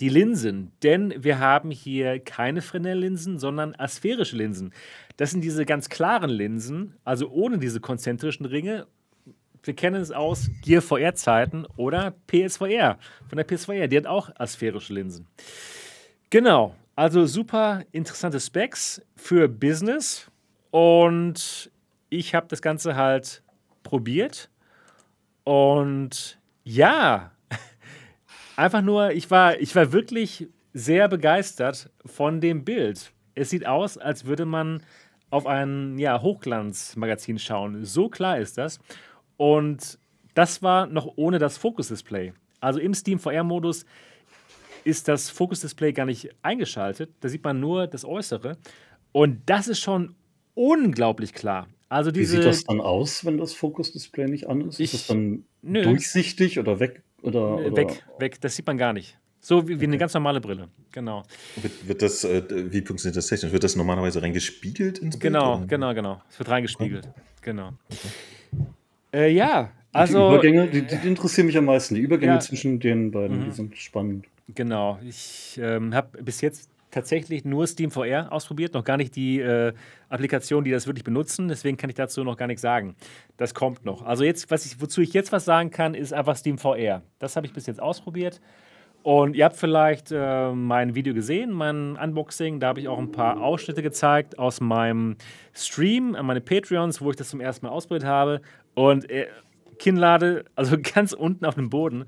die 0.00 0.10
Linsen, 0.10 0.72
denn 0.82 1.14
wir 1.16 1.38
haben 1.38 1.70
hier 1.70 2.18
keine 2.20 2.60
Fresnel-Linsen, 2.60 3.38
sondern 3.38 3.74
asphärische 3.74 4.36
Linsen. 4.36 4.74
Das 5.16 5.30
sind 5.30 5.40
diese 5.40 5.64
ganz 5.64 5.88
klaren 5.88 6.28
Linsen, 6.28 6.96
also 7.04 7.30
ohne 7.30 7.56
diese 7.56 7.80
konzentrischen 7.80 8.44
Ringe. 8.44 8.86
Wir 9.62 9.74
kennen 9.74 10.00
es 10.00 10.10
aus 10.10 10.50
Gear 10.62 10.82
VR-Zeiten 10.82 11.66
oder 11.76 12.14
PSVR 12.26 12.98
von 13.28 13.36
der 13.36 13.44
PSVR. 13.44 13.88
Die 13.88 13.96
hat 13.96 14.06
auch 14.06 14.30
asphärische 14.36 14.94
Linsen. 14.94 15.26
Genau, 16.30 16.74
also 16.96 17.26
super 17.26 17.84
interessante 17.92 18.40
Specs 18.40 19.02
für 19.16 19.48
Business. 19.48 20.30
Und 20.70 21.70
ich 22.10 22.34
habe 22.34 22.46
das 22.48 22.62
Ganze 22.62 22.96
halt 22.96 23.42
probiert. 23.82 24.50
Und 25.44 26.38
ja, 26.64 27.32
einfach 28.56 28.82
nur, 28.82 29.12
ich 29.12 29.30
war, 29.30 29.58
ich 29.58 29.74
war 29.74 29.92
wirklich 29.92 30.48
sehr 30.74 31.08
begeistert 31.08 31.90
von 32.04 32.40
dem 32.40 32.64
Bild. 32.64 33.12
Es 33.34 33.50
sieht 33.50 33.66
aus, 33.66 33.96
als 33.96 34.26
würde 34.26 34.44
man 34.44 34.82
auf 35.30 35.46
ein 35.46 35.98
ja, 35.98 36.20
Hochglanzmagazin 36.20 37.38
schauen. 37.38 37.84
So 37.84 38.08
klar 38.08 38.38
ist 38.38 38.58
das. 38.58 38.78
Und 39.38 39.98
das 40.34 40.62
war 40.62 40.86
noch 40.86 41.14
ohne 41.16 41.38
das 41.38 41.56
Focus-Display. 41.56 42.34
Also 42.60 42.80
im 42.80 42.92
Steam 42.92 43.18
VR-Modus 43.18 43.86
ist 44.84 45.08
das 45.08 45.30
Focus-Display 45.30 45.92
gar 45.92 46.04
nicht 46.04 46.28
eingeschaltet. 46.42 47.10
Da 47.20 47.28
sieht 47.28 47.44
man 47.44 47.58
nur 47.58 47.86
das 47.86 48.04
Äußere. 48.04 48.58
Und 49.12 49.40
das 49.46 49.68
ist 49.68 49.80
schon 49.80 50.14
unglaublich 50.54 51.32
klar. 51.32 51.68
Also 51.88 52.10
diese, 52.10 52.32
Wie 52.32 52.36
sieht 52.36 52.44
das 52.44 52.64
dann 52.64 52.80
aus, 52.80 53.24
wenn 53.24 53.38
das 53.38 53.54
Focus-Display 53.54 54.26
nicht 54.26 54.48
an 54.48 54.60
ist? 54.60 54.80
Ich, 54.80 54.92
ist 54.92 54.94
das 54.94 55.06
dann 55.06 55.44
nö. 55.62 55.82
durchsichtig 55.82 56.58
oder 56.58 56.80
weg? 56.80 57.02
Oder, 57.22 57.56
oder, 57.56 57.76
Weg, 57.76 58.04
weg. 58.18 58.40
Das 58.40 58.56
sieht 58.56 58.66
man 58.66 58.76
gar 58.76 58.92
nicht. 58.92 59.18
So 59.40 59.64
wie, 59.64 59.70
wie 59.70 59.74
okay. 59.74 59.84
eine 59.84 59.98
ganz 59.98 60.14
normale 60.14 60.40
Brille, 60.40 60.68
genau. 60.90 61.22
Wird, 61.56 61.88
wird 61.88 62.02
das, 62.02 62.24
äh, 62.24 62.42
wie 62.72 62.82
funktioniert 62.82 63.16
das 63.16 63.28
technisch? 63.28 63.52
Wird 63.52 63.64
das 63.64 63.76
normalerweise 63.76 64.20
reingespiegelt 64.20 64.98
ins 64.98 65.18
Bild? 65.18 65.32
Genau, 65.32 65.56
oder? 65.58 65.66
genau, 65.66 65.94
genau. 65.94 66.22
Es 66.28 66.38
wird 66.38 66.48
reingespiegelt, 66.48 67.06
okay. 67.06 67.20
genau. 67.40 67.72
Okay. 67.88 68.66
Äh, 69.12 69.32
ja, 69.32 69.70
also. 69.92 70.28
Die 70.30 70.34
Übergänge, 70.34 70.66
die, 70.68 70.82
die, 70.82 71.08
interessieren 71.08 71.46
mich 71.46 71.56
am 71.56 71.64
meisten. 71.64 71.94
Die 71.94 72.00
Übergänge 72.00 72.34
ja, 72.34 72.40
zwischen 72.40 72.80
den 72.80 73.10
beiden, 73.10 73.40
mhm. 73.40 73.44
die 73.44 73.50
sind 73.52 73.76
spannend. 73.76 74.26
Genau. 74.54 74.98
Ich 75.06 75.58
ähm, 75.62 75.94
habe 75.94 76.22
bis 76.22 76.40
jetzt 76.40 76.70
tatsächlich 76.90 77.44
nur 77.44 77.66
Steam 77.66 77.90
VR 77.90 78.32
ausprobiert, 78.32 78.74
noch 78.74 78.84
gar 78.84 78.96
nicht 78.96 79.14
die 79.14 79.40
äh, 79.40 79.72
Applikationen, 80.08 80.64
die 80.64 80.70
das 80.70 80.86
wirklich 80.86 81.04
benutzen. 81.04 81.48
Deswegen 81.48 81.76
kann 81.76 81.90
ich 81.90 81.96
dazu 81.96 82.24
noch 82.24 82.36
gar 82.36 82.46
nichts 82.46 82.62
sagen. 82.62 82.96
Das 83.36 83.54
kommt 83.54 83.84
noch. 83.84 84.02
Also 84.02 84.24
jetzt, 84.24 84.50
was 84.50 84.64
ich, 84.64 84.80
wozu 84.80 85.02
ich 85.02 85.12
jetzt 85.12 85.32
was 85.32 85.44
sagen 85.44 85.70
kann, 85.70 85.94
ist 85.94 86.12
einfach 86.12 86.36
Steam 86.36 86.58
VR. 86.58 87.02
Das 87.18 87.36
habe 87.36 87.46
ich 87.46 87.52
bis 87.52 87.66
jetzt 87.66 87.80
ausprobiert. 87.80 88.40
Und 89.02 89.36
ihr 89.36 89.44
habt 89.44 89.56
vielleicht 89.56 90.10
äh, 90.12 90.52
mein 90.52 90.94
Video 90.94 91.14
gesehen, 91.14 91.52
mein 91.52 91.96
Unboxing. 91.96 92.58
Da 92.60 92.68
habe 92.68 92.80
ich 92.80 92.88
auch 92.88 92.98
ein 92.98 93.12
paar 93.12 93.40
Ausschnitte 93.40 93.82
gezeigt 93.82 94.38
aus 94.38 94.60
meinem 94.60 95.16
Stream, 95.54 96.14
an 96.14 96.26
meine 96.26 96.40
Patreons, 96.40 97.00
wo 97.00 97.10
ich 97.10 97.16
das 97.16 97.28
zum 97.28 97.40
ersten 97.40 97.66
Mal 97.66 97.72
ausprobiert 97.72 98.04
habe. 98.04 98.40
Und 98.78 99.10
äh, 99.10 99.26
Kinnlade, 99.80 100.44
also 100.54 100.76
ganz 100.94 101.12
unten 101.12 101.44
auf 101.44 101.56
dem 101.56 101.68
Boden, 101.68 102.04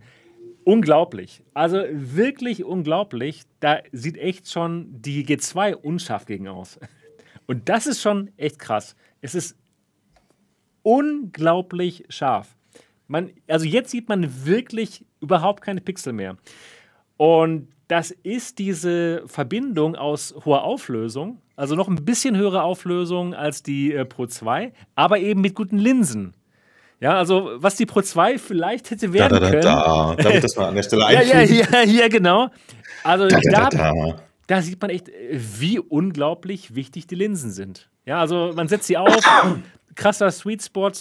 unglaublich. 0.62 1.42
Also 1.52 1.82
wirklich 1.90 2.62
unglaublich. 2.62 3.42
Da 3.58 3.80
sieht 3.90 4.16
echt 4.16 4.48
schon 4.48 4.86
die 5.02 5.26
G2 5.26 5.74
unscharf 5.74 6.26
gegen 6.26 6.46
aus. 6.46 6.78
Und 7.46 7.68
das 7.68 7.88
ist 7.88 8.00
schon 8.00 8.30
echt 8.36 8.60
krass. 8.60 8.94
Es 9.20 9.34
ist 9.34 9.56
unglaublich 10.82 12.04
scharf. 12.08 12.56
Man, 13.08 13.32
also 13.48 13.66
jetzt 13.66 13.90
sieht 13.90 14.08
man 14.08 14.46
wirklich 14.46 15.04
überhaupt 15.20 15.62
keine 15.62 15.80
Pixel 15.80 16.12
mehr. 16.12 16.36
Und 17.16 17.66
das 17.88 18.12
ist 18.12 18.60
diese 18.60 19.24
Verbindung 19.26 19.96
aus 19.96 20.36
hoher 20.44 20.62
Auflösung, 20.62 21.42
also 21.56 21.74
noch 21.74 21.88
ein 21.88 22.04
bisschen 22.04 22.36
höhere 22.36 22.62
Auflösung 22.62 23.34
als 23.34 23.64
die 23.64 23.92
äh, 23.92 24.04
Pro 24.04 24.26
2, 24.26 24.72
aber 24.94 25.18
eben 25.18 25.40
mit 25.40 25.56
guten 25.56 25.76
Linsen. 25.76 26.34
Ja, 27.00 27.16
also 27.16 27.52
was 27.56 27.76
die 27.76 27.86
Pro 27.86 28.02
2 28.02 28.38
vielleicht 28.38 28.90
hätte 28.90 29.12
werden 29.14 29.30
da, 29.30 29.40
da, 29.40 29.46
da, 29.46 29.50
können. 29.50 30.16
Da, 30.22 30.30
ich 30.30 30.40
das 30.40 30.56
mal 30.56 30.68
an 30.68 30.74
der 30.74 30.82
Stelle 30.82 31.02
ja, 31.12 31.22
ja, 31.22 31.40
ja, 31.40 31.82
ja, 31.82 32.08
genau. 32.08 32.50
Also 33.02 33.26
da, 33.26 33.40
da, 33.40 33.68
da, 33.70 34.16
da, 34.46 34.62
sieht 34.62 34.80
man 34.80 34.90
echt, 34.90 35.10
wie 35.30 35.78
unglaublich 35.78 36.74
wichtig 36.74 37.06
die 37.06 37.14
Linsen 37.14 37.52
sind. 37.52 37.88
Ja, 38.04 38.20
also 38.20 38.52
man 38.54 38.68
setzt 38.68 38.86
sie 38.86 38.98
auf, 38.98 39.16
krasser 39.94 40.30
Sweet 40.30 40.62
Spot, 40.62 40.92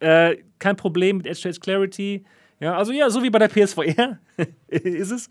äh, 0.00 0.36
kein 0.58 0.76
Problem 0.76 1.18
mit 1.18 1.26
Edge-to-Edge 1.26 1.60
Clarity. 1.60 2.24
Ja, 2.58 2.76
also 2.78 2.92
ja, 2.92 3.10
so 3.10 3.22
wie 3.22 3.28
bei 3.28 3.38
der 3.38 3.48
PSVR 3.48 4.18
ist 4.68 5.10
es. 5.10 5.28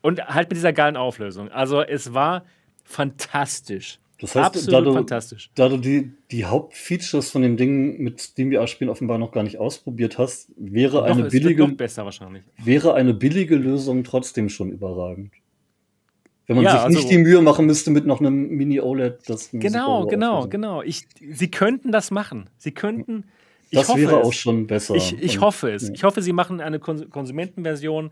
Und 0.00 0.26
halt 0.26 0.48
mit 0.48 0.56
dieser 0.56 0.72
geilen 0.72 0.96
Auflösung. 0.96 1.50
Also 1.50 1.82
es 1.82 2.14
war 2.14 2.44
fantastisch. 2.84 3.99
Das 4.20 4.34
heißt, 4.34 4.46
Absolut 4.46 4.72
da 4.72 4.80
du, 4.82 4.92
fantastisch. 4.92 5.50
Da 5.54 5.68
du 5.68 5.78
die, 5.78 6.12
die 6.30 6.44
Hauptfeatures 6.44 7.30
von 7.30 7.40
dem 7.42 7.56
Ding 7.56 7.98
mit 7.98 8.20
Steam 8.20 8.52
VR-Spielen 8.52 8.90
offenbar 8.90 9.16
noch 9.16 9.32
gar 9.32 9.42
nicht 9.42 9.58
ausprobiert 9.58 10.18
hast, 10.18 10.50
wäre 10.56 10.98
doch, 10.98 11.04
eine 11.04 11.24
billige 11.24 11.66
besser 11.68 12.04
wahrscheinlich. 12.04 12.42
wäre 12.62 12.94
eine 12.94 13.14
billige 13.14 13.56
Lösung 13.56 14.04
trotzdem 14.04 14.50
schon 14.50 14.70
überragend. 14.70 15.32
Wenn 16.46 16.56
man 16.56 16.64
ja, 16.64 16.72
sich 16.72 16.80
also, 16.80 16.98
nicht 16.98 17.10
die 17.10 17.18
Mühe 17.18 17.40
machen 17.40 17.64
müsste 17.64 17.90
mit 17.90 18.06
noch 18.06 18.20
einem 18.20 18.48
Mini 18.48 18.80
OLED, 18.80 19.20
das 19.26 19.50
genau, 19.52 20.06
genau, 20.06 20.48
genau. 20.48 20.82
Ich, 20.82 21.06
sie 21.30 21.50
könnten 21.50 21.92
das 21.92 22.10
machen. 22.10 22.50
Sie 22.58 22.72
könnten 22.72 23.24
das 23.72 23.94
wäre 23.96 24.20
es. 24.20 24.26
auch 24.26 24.32
schon 24.32 24.66
besser. 24.66 24.96
Ich, 24.96 25.22
ich 25.22 25.40
hoffe 25.40 25.70
es. 25.70 25.90
Ich 25.90 26.02
hoffe, 26.02 26.22
sie 26.22 26.32
machen 26.32 26.60
eine 26.60 26.80
Konsumentenversion 26.80 28.10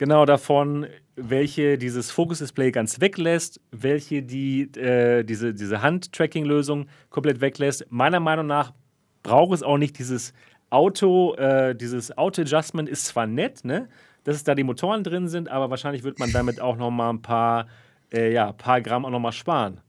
genau 0.00 0.24
davon, 0.24 0.86
welche 1.14 1.76
dieses 1.76 2.10
Focus-Display 2.10 2.70
ganz 2.70 3.02
weglässt, 3.02 3.60
welche 3.70 4.22
die, 4.22 4.62
äh, 4.78 5.24
diese, 5.24 5.52
diese 5.52 5.82
Hand-Tracking-Lösung 5.82 6.86
komplett 7.10 7.42
weglässt. 7.42 7.84
Meiner 7.90 8.18
Meinung 8.18 8.46
nach 8.46 8.72
braucht 9.22 9.52
es 9.52 9.62
auch 9.62 9.76
nicht 9.76 9.98
dieses 9.98 10.32
Auto, 10.70 11.34
äh, 11.34 11.76
dieses 11.76 12.16
Auto-Adjustment 12.16 12.88
ist 12.88 13.04
zwar 13.04 13.26
nett, 13.26 13.62
ne, 13.62 13.90
dass 14.24 14.42
da 14.42 14.54
die 14.54 14.64
Motoren 14.64 15.04
drin 15.04 15.28
sind, 15.28 15.50
aber 15.50 15.68
wahrscheinlich 15.68 16.02
wird 16.02 16.18
man 16.18 16.32
damit 16.32 16.62
auch 16.62 16.78
noch 16.78 16.90
mal 16.90 17.10
ein 17.10 17.20
paar, 17.20 17.66
äh, 18.10 18.32
ja, 18.32 18.54
paar 18.54 18.80
Gramm 18.80 19.04
auch 19.04 19.10
noch 19.10 19.20
mal 19.20 19.32
sparen. 19.32 19.82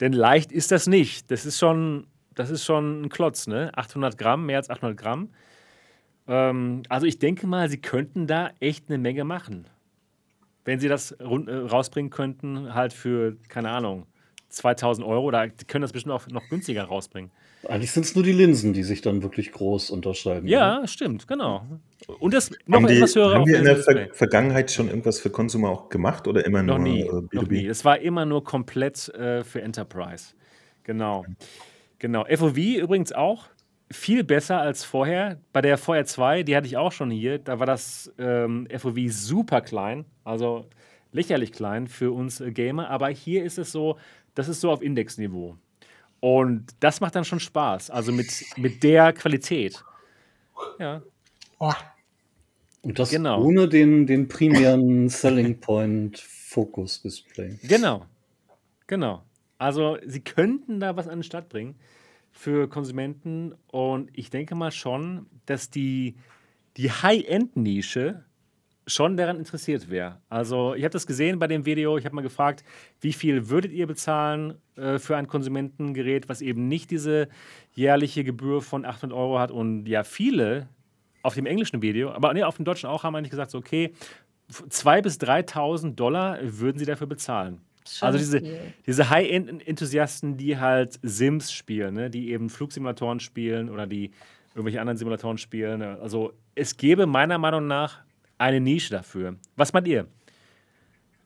Denn 0.00 0.12
leicht 0.12 0.52
ist 0.52 0.72
das 0.72 0.86
nicht. 0.86 1.30
Das 1.30 1.46
ist 1.46 1.58
schon 1.58 2.06
das 2.34 2.50
ist 2.50 2.64
schon 2.64 3.02
ein 3.02 3.08
Klotz, 3.08 3.46
ne? 3.46 3.72
800 3.74 4.16
Gramm, 4.16 4.46
mehr 4.46 4.58
als 4.58 4.70
800 4.70 4.96
Gramm. 4.96 5.30
Ähm, 6.28 6.82
also 6.88 7.06
ich 7.06 7.18
denke 7.18 7.46
mal, 7.46 7.68
sie 7.68 7.78
könnten 7.78 8.26
da 8.26 8.50
echt 8.60 8.88
eine 8.88 8.98
Menge 8.98 9.24
machen. 9.24 9.66
Wenn 10.64 10.78
sie 10.78 10.88
das 10.88 11.12
äh, 11.12 11.24
rausbringen 11.24 12.10
könnten, 12.10 12.74
halt 12.74 12.92
für, 12.92 13.36
keine 13.48 13.70
Ahnung, 13.70 14.06
2000 14.50 15.06
Euro, 15.06 15.30
da 15.30 15.48
können 15.48 15.82
das 15.82 15.92
bestimmt 15.92 16.14
auch 16.14 16.26
noch 16.28 16.48
günstiger 16.48 16.84
rausbringen. 16.84 17.30
Eigentlich 17.66 17.90
sind 17.90 18.06
es 18.06 18.14
nur 18.14 18.24
die 18.24 18.32
Linsen, 18.32 18.72
die 18.72 18.82
sich 18.82 19.00
dann 19.00 19.22
wirklich 19.22 19.52
groß 19.52 19.90
unterscheiden. 19.90 20.48
Ja, 20.48 20.78
oder? 20.78 20.86
stimmt, 20.86 21.26
genau. 21.26 21.66
Und 22.20 22.32
das 22.32 22.50
noch 22.66 22.78
haben 22.78 22.88
etwas 22.88 23.16
höhere 23.16 23.34
Haben 23.34 23.46
wir 23.46 23.58
in 23.58 23.64
der 23.64 23.76
Ver 23.76 24.08
Vergangenheit 24.12 24.70
schon 24.70 24.88
irgendwas 24.88 25.20
für 25.20 25.30
Consumer 25.30 25.70
auch 25.70 25.88
gemacht 25.88 26.28
oder 26.28 26.46
immer 26.46 26.62
noch 26.62 26.78
nur 26.78 26.86
nie, 26.86 27.04
B2B? 27.04 27.34
Noch 27.34 27.48
nie. 27.48 27.66
Es 27.66 27.84
war 27.84 27.98
immer 27.98 28.24
nur 28.24 28.44
komplett 28.44 29.08
äh, 29.10 29.42
für 29.42 29.60
Enterprise. 29.60 30.34
Genau. 30.84 31.26
Genau. 31.98 32.24
FOV 32.24 32.56
übrigens 32.56 33.12
auch 33.12 33.46
viel 33.90 34.24
besser 34.24 34.60
als 34.60 34.84
vorher. 34.84 35.40
Bei 35.52 35.60
der 35.60 35.78
VR 35.78 36.04
2, 36.04 36.42
die 36.42 36.56
hatte 36.56 36.66
ich 36.66 36.76
auch 36.76 36.92
schon 36.92 37.10
hier, 37.10 37.38
da 37.38 37.58
war 37.58 37.66
das 37.66 38.12
ähm, 38.18 38.68
FOV 38.76 38.96
super 39.08 39.60
klein, 39.60 40.04
also 40.24 40.68
lächerlich 41.12 41.52
klein 41.52 41.86
für 41.86 42.12
uns 42.12 42.40
äh, 42.40 42.52
Gamer. 42.52 42.90
Aber 42.90 43.08
hier 43.08 43.44
ist 43.44 43.58
es 43.58 43.72
so, 43.72 43.98
das 44.34 44.48
ist 44.48 44.60
so 44.60 44.70
auf 44.70 44.82
Indexniveau. 44.82 45.56
Und 46.20 46.66
das 46.80 47.00
macht 47.00 47.14
dann 47.14 47.24
schon 47.24 47.40
Spaß, 47.40 47.90
also 47.90 48.12
mit, 48.12 48.26
mit 48.56 48.82
der 48.82 49.12
Qualität. 49.12 49.82
Ja. 50.78 51.02
Und 52.82 52.98
das 52.98 53.10
genau. 53.10 53.42
ohne 53.42 53.68
den, 53.68 54.06
den 54.06 54.28
primären 54.28 55.08
Selling 55.08 55.60
Point 55.60 56.18
Focus 56.18 57.02
Display. 57.02 57.58
Genau. 57.62 58.06
Genau. 58.86 59.22
Also 59.58 59.98
sie 60.04 60.20
könnten 60.20 60.80
da 60.80 60.96
was 60.96 61.06
an 61.08 61.18
den 61.18 61.22
Start 61.22 61.48
bringen 61.48 61.76
für 62.38 62.68
Konsumenten 62.68 63.52
und 63.66 64.10
ich 64.12 64.30
denke 64.30 64.54
mal 64.54 64.70
schon, 64.70 65.26
dass 65.46 65.70
die, 65.70 66.14
die 66.76 66.88
High-End-Nische 66.88 68.22
schon 68.86 69.16
daran 69.16 69.38
interessiert 69.38 69.90
wäre. 69.90 70.20
Also 70.28 70.74
ich 70.74 70.84
habe 70.84 70.92
das 70.92 71.08
gesehen 71.08 71.40
bei 71.40 71.48
dem 71.48 71.66
Video, 71.66 71.98
ich 71.98 72.04
habe 72.04 72.14
mal 72.14 72.22
gefragt, 72.22 72.62
wie 73.00 73.12
viel 73.12 73.48
würdet 73.48 73.72
ihr 73.72 73.88
bezahlen 73.88 74.54
äh, 74.76 75.00
für 75.00 75.16
ein 75.16 75.26
Konsumentengerät, 75.26 76.28
was 76.28 76.40
eben 76.40 76.68
nicht 76.68 76.92
diese 76.92 77.28
jährliche 77.74 78.22
Gebühr 78.22 78.62
von 78.62 78.84
800 78.84 79.18
Euro 79.18 79.40
hat 79.40 79.50
und 79.50 79.86
ja, 79.86 80.04
viele 80.04 80.68
auf 81.22 81.34
dem 81.34 81.44
englischen 81.44 81.82
Video, 81.82 82.12
aber 82.12 82.32
nee, 82.34 82.44
auf 82.44 82.54
dem 82.54 82.64
deutschen 82.64 82.88
auch, 82.88 83.02
haben 83.02 83.16
eigentlich 83.16 83.30
gesagt, 83.30 83.50
so, 83.50 83.58
okay, 83.58 83.92
2.000 84.52 85.02
bis 85.02 85.16
3.000 85.18 85.94
Dollar 85.96 86.38
würden 86.40 86.78
sie 86.78 86.86
dafür 86.86 87.08
bezahlen. 87.08 87.62
Also 88.00 88.18
diese, 88.18 88.42
diese 88.86 89.10
High-End-Enthusiasten, 89.10 90.36
die 90.36 90.58
halt 90.58 90.98
Sims 91.02 91.52
spielen, 91.52 91.94
ne? 91.94 92.10
die 92.10 92.30
eben 92.30 92.50
Flugsimulatoren 92.50 93.20
spielen 93.20 93.70
oder 93.70 93.86
die 93.86 94.10
irgendwelche 94.54 94.80
anderen 94.80 94.96
Simulatoren 94.96 95.38
spielen. 95.38 95.80
Ne? 95.80 95.98
Also 96.00 96.32
es 96.54 96.76
gäbe 96.76 97.06
meiner 97.06 97.38
Meinung 97.38 97.66
nach 97.66 98.00
eine 98.38 98.60
Nische 98.60 98.90
dafür. 98.90 99.36
Was 99.56 99.72
meint 99.72 99.86
ihr? 99.88 100.06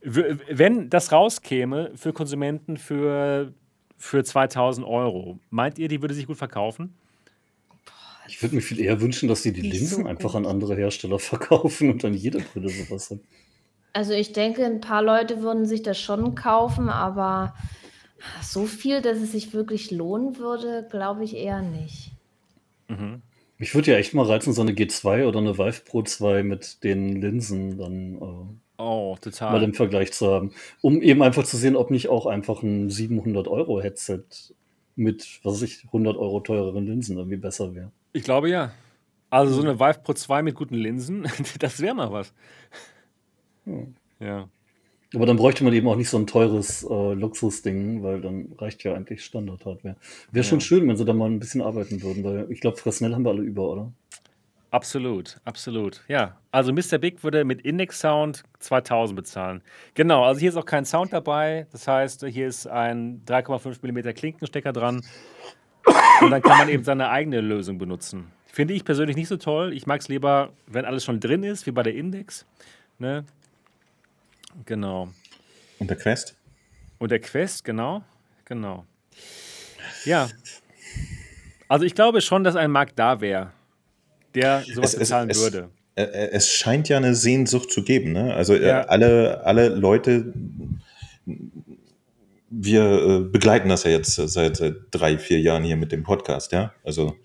Wenn 0.02 0.90
das 0.90 1.12
rauskäme 1.12 1.92
für 1.94 2.12
Konsumenten 2.12 2.76
für, 2.76 3.52
für 3.96 4.24
2000 4.24 4.86
Euro, 4.86 5.38
meint 5.50 5.78
ihr, 5.78 5.88
die 5.88 6.02
würde 6.02 6.14
sich 6.14 6.26
gut 6.26 6.36
verkaufen? 6.36 6.94
Ich 8.28 8.42
würde 8.42 8.54
mir 8.54 8.62
viel 8.62 8.80
eher 8.80 9.00
wünschen, 9.00 9.28
dass 9.28 9.42
sie 9.42 9.52
die 9.52 9.60
Linsen 9.60 10.02
so 10.02 10.08
einfach 10.08 10.34
an 10.34 10.46
andere 10.46 10.74
Hersteller 10.76 11.18
verkaufen 11.18 11.90
und 11.90 12.02
dann 12.02 12.14
jede 12.14 12.40
Brille 12.40 12.68
sowas 12.68 13.10
hat. 13.10 13.18
Also 13.92 14.12
ich 14.12 14.32
denke, 14.32 14.64
ein 14.64 14.80
paar 14.80 15.02
Leute 15.02 15.42
würden 15.42 15.66
sich 15.66 15.82
das 15.82 16.00
schon 16.00 16.34
kaufen, 16.34 16.88
aber 16.88 17.54
so 18.40 18.66
viel, 18.66 19.02
dass 19.02 19.18
es 19.18 19.32
sich 19.32 19.52
wirklich 19.52 19.90
lohnen 19.90 20.38
würde, 20.38 20.86
glaube 20.90 21.24
ich 21.24 21.36
eher 21.36 21.62
nicht. 21.62 22.12
Mhm. 22.88 23.22
Mich 23.58 23.74
würde 23.74 23.92
ja 23.92 23.98
echt 23.98 24.14
mal 24.14 24.26
reizen, 24.26 24.52
so 24.52 24.62
eine 24.62 24.72
G2 24.72 25.26
oder 25.26 25.38
eine 25.38 25.58
Vive 25.58 25.82
Pro 25.84 26.02
2 26.02 26.42
mit 26.42 26.82
den 26.82 27.20
Linsen 27.20 27.78
dann 27.78 28.14
äh, 28.16 28.82
oh, 28.82 29.16
total. 29.20 29.52
mal 29.52 29.62
im 29.62 29.74
Vergleich 29.74 30.12
zu 30.12 30.28
haben. 30.28 30.52
Um 30.80 31.00
eben 31.00 31.22
einfach 31.22 31.44
zu 31.44 31.56
sehen, 31.56 31.76
ob 31.76 31.90
nicht 31.90 32.08
auch 32.08 32.26
einfach 32.26 32.62
ein 32.62 32.90
700 32.90 33.46
Euro 33.46 33.80
Headset 33.80 34.24
mit, 34.96 35.40
was 35.42 35.54
weiß 35.54 35.62
ich, 35.62 35.84
100 35.84 36.16
Euro 36.16 36.40
teureren 36.40 36.86
Linsen 36.86 37.18
irgendwie 37.18 37.36
besser 37.36 37.74
wäre. 37.74 37.92
Ich 38.12 38.24
glaube 38.24 38.50
ja. 38.50 38.72
Also 39.30 39.54
so 39.54 39.62
eine 39.62 39.78
Vive 39.78 40.00
Pro 40.02 40.12
2 40.12 40.42
mit 40.42 40.54
guten 40.54 40.74
Linsen, 40.74 41.28
das 41.58 41.80
wäre 41.80 41.94
mal 41.94 42.10
was. 42.12 42.34
Ja. 44.20 44.48
Aber 45.14 45.26
dann 45.26 45.36
bräuchte 45.36 45.62
man 45.62 45.74
eben 45.74 45.88
auch 45.88 45.96
nicht 45.96 46.08
so 46.08 46.16
ein 46.16 46.26
teures 46.26 46.84
äh, 46.84 47.12
Luxusding, 47.12 48.02
weil 48.02 48.20
dann 48.20 48.52
reicht 48.58 48.82
ja 48.82 48.94
eigentlich 48.94 49.22
Standard-Hardware. 49.24 49.96
Wäre 50.30 50.44
ja. 50.44 50.48
schon 50.48 50.60
schön, 50.60 50.88
wenn 50.88 50.96
sie 50.96 51.04
da 51.04 51.12
mal 51.12 51.28
ein 51.28 51.38
bisschen 51.38 51.60
arbeiten 51.60 52.02
würden, 52.02 52.24
weil 52.24 52.50
ich 52.50 52.60
glaube, 52.60 52.78
Fresnel 52.78 53.14
haben 53.14 53.24
wir 53.24 53.30
alle 53.30 53.42
über, 53.42 53.68
oder? 53.68 53.92
Absolut, 54.70 55.38
absolut. 55.44 56.02
Ja, 56.08 56.38
also 56.50 56.72
Mr. 56.72 56.96
Big 56.96 57.22
würde 57.22 57.44
mit 57.44 57.60
Index 57.60 58.00
Sound 58.00 58.42
2000 58.60 59.14
bezahlen. 59.14 59.62
Genau, 59.92 60.24
also 60.24 60.40
hier 60.40 60.48
ist 60.48 60.56
auch 60.56 60.64
kein 60.64 60.86
Sound 60.86 61.12
dabei. 61.12 61.66
Das 61.72 61.86
heißt, 61.86 62.24
hier 62.28 62.46
ist 62.46 62.66
ein 62.66 63.22
3,5 63.26 63.80
mm 63.82 64.14
Klinkenstecker 64.14 64.72
dran. 64.72 65.02
Und 66.22 66.30
dann 66.30 66.40
kann 66.40 66.56
man 66.56 66.68
eben 66.70 66.84
seine 66.84 67.10
eigene 67.10 67.42
Lösung 67.42 67.76
benutzen. 67.76 68.28
Finde 68.46 68.72
ich 68.72 68.86
persönlich 68.86 69.14
nicht 69.14 69.28
so 69.28 69.36
toll. 69.36 69.74
Ich 69.74 69.86
mag 69.86 70.00
es 70.00 70.08
lieber, 70.08 70.54
wenn 70.66 70.86
alles 70.86 71.04
schon 71.04 71.20
drin 71.20 71.42
ist, 71.42 71.66
wie 71.66 71.70
bei 71.72 71.82
der 71.82 71.94
Index. 71.94 72.46
Ne? 72.98 73.26
Genau. 74.66 75.08
Und 75.78 75.90
der 75.90 75.96
Quest? 75.96 76.36
Und 76.98 77.10
der 77.10 77.20
Quest, 77.20 77.64
genau. 77.64 78.02
Genau. 78.44 78.86
Ja. 80.04 80.28
Also 81.68 81.84
ich 81.84 81.94
glaube 81.94 82.20
schon, 82.20 82.44
dass 82.44 82.54
ein 82.54 82.70
Markt 82.70 82.98
da 82.98 83.20
wäre, 83.20 83.50
der 84.34 84.62
sowas 84.62 84.92
es, 84.92 84.98
bezahlen 84.98 85.30
es, 85.30 85.40
würde. 85.40 85.70
Es, 85.94 86.08
es, 86.10 86.48
scheint 86.52 86.88
ja 86.88 86.96
eine 86.96 87.14
Sehnsucht 87.14 87.70
zu 87.70 87.82
geben. 87.82 88.12
Ne? 88.12 88.34
Also 88.34 88.54
äh, 88.54 88.66
ja. 88.66 88.82
alle, 88.82 89.44
alle 89.44 89.68
Leute, 89.68 90.32
wir 92.50 92.82
äh, 92.82 93.20
begleiten 93.20 93.68
das 93.68 93.84
ja 93.84 93.90
jetzt 93.90 94.14
seit, 94.14 94.56
seit 94.56 94.74
drei, 94.90 95.18
vier 95.18 95.40
Jahren 95.40 95.64
hier 95.64 95.76
mit 95.76 95.92
dem 95.92 96.02
Podcast. 96.02 96.52
Ja, 96.52 96.74
also 96.84 97.16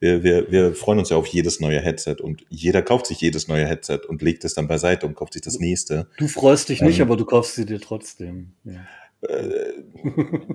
wir, 0.00 0.22
wir, 0.22 0.50
wir 0.50 0.74
freuen 0.74 0.98
uns 0.98 1.10
ja 1.10 1.16
auf 1.16 1.26
jedes 1.26 1.60
neue 1.60 1.80
Headset 1.80 2.16
und 2.20 2.44
jeder 2.48 2.82
kauft 2.82 3.06
sich 3.06 3.20
jedes 3.20 3.48
neue 3.48 3.66
Headset 3.66 4.00
und 4.08 4.22
legt 4.22 4.44
es 4.44 4.54
dann 4.54 4.68
beiseite 4.68 5.06
und 5.06 5.14
kauft 5.14 5.32
sich 5.34 5.42
das 5.42 5.58
nächste. 5.58 6.08
Du 6.18 6.28
freust 6.28 6.68
dich 6.68 6.82
nicht, 6.82 6.98
ähm, 6.98 7.06
aber 7.06 7.16
du 7.16 7.24
kaufst 7.24 7.54
sie 7.54 7.64
dir 7.64 7.80
trotzdem. 7.80 8.52
Ja, 8.64 8.86
äh, 9.28 9.72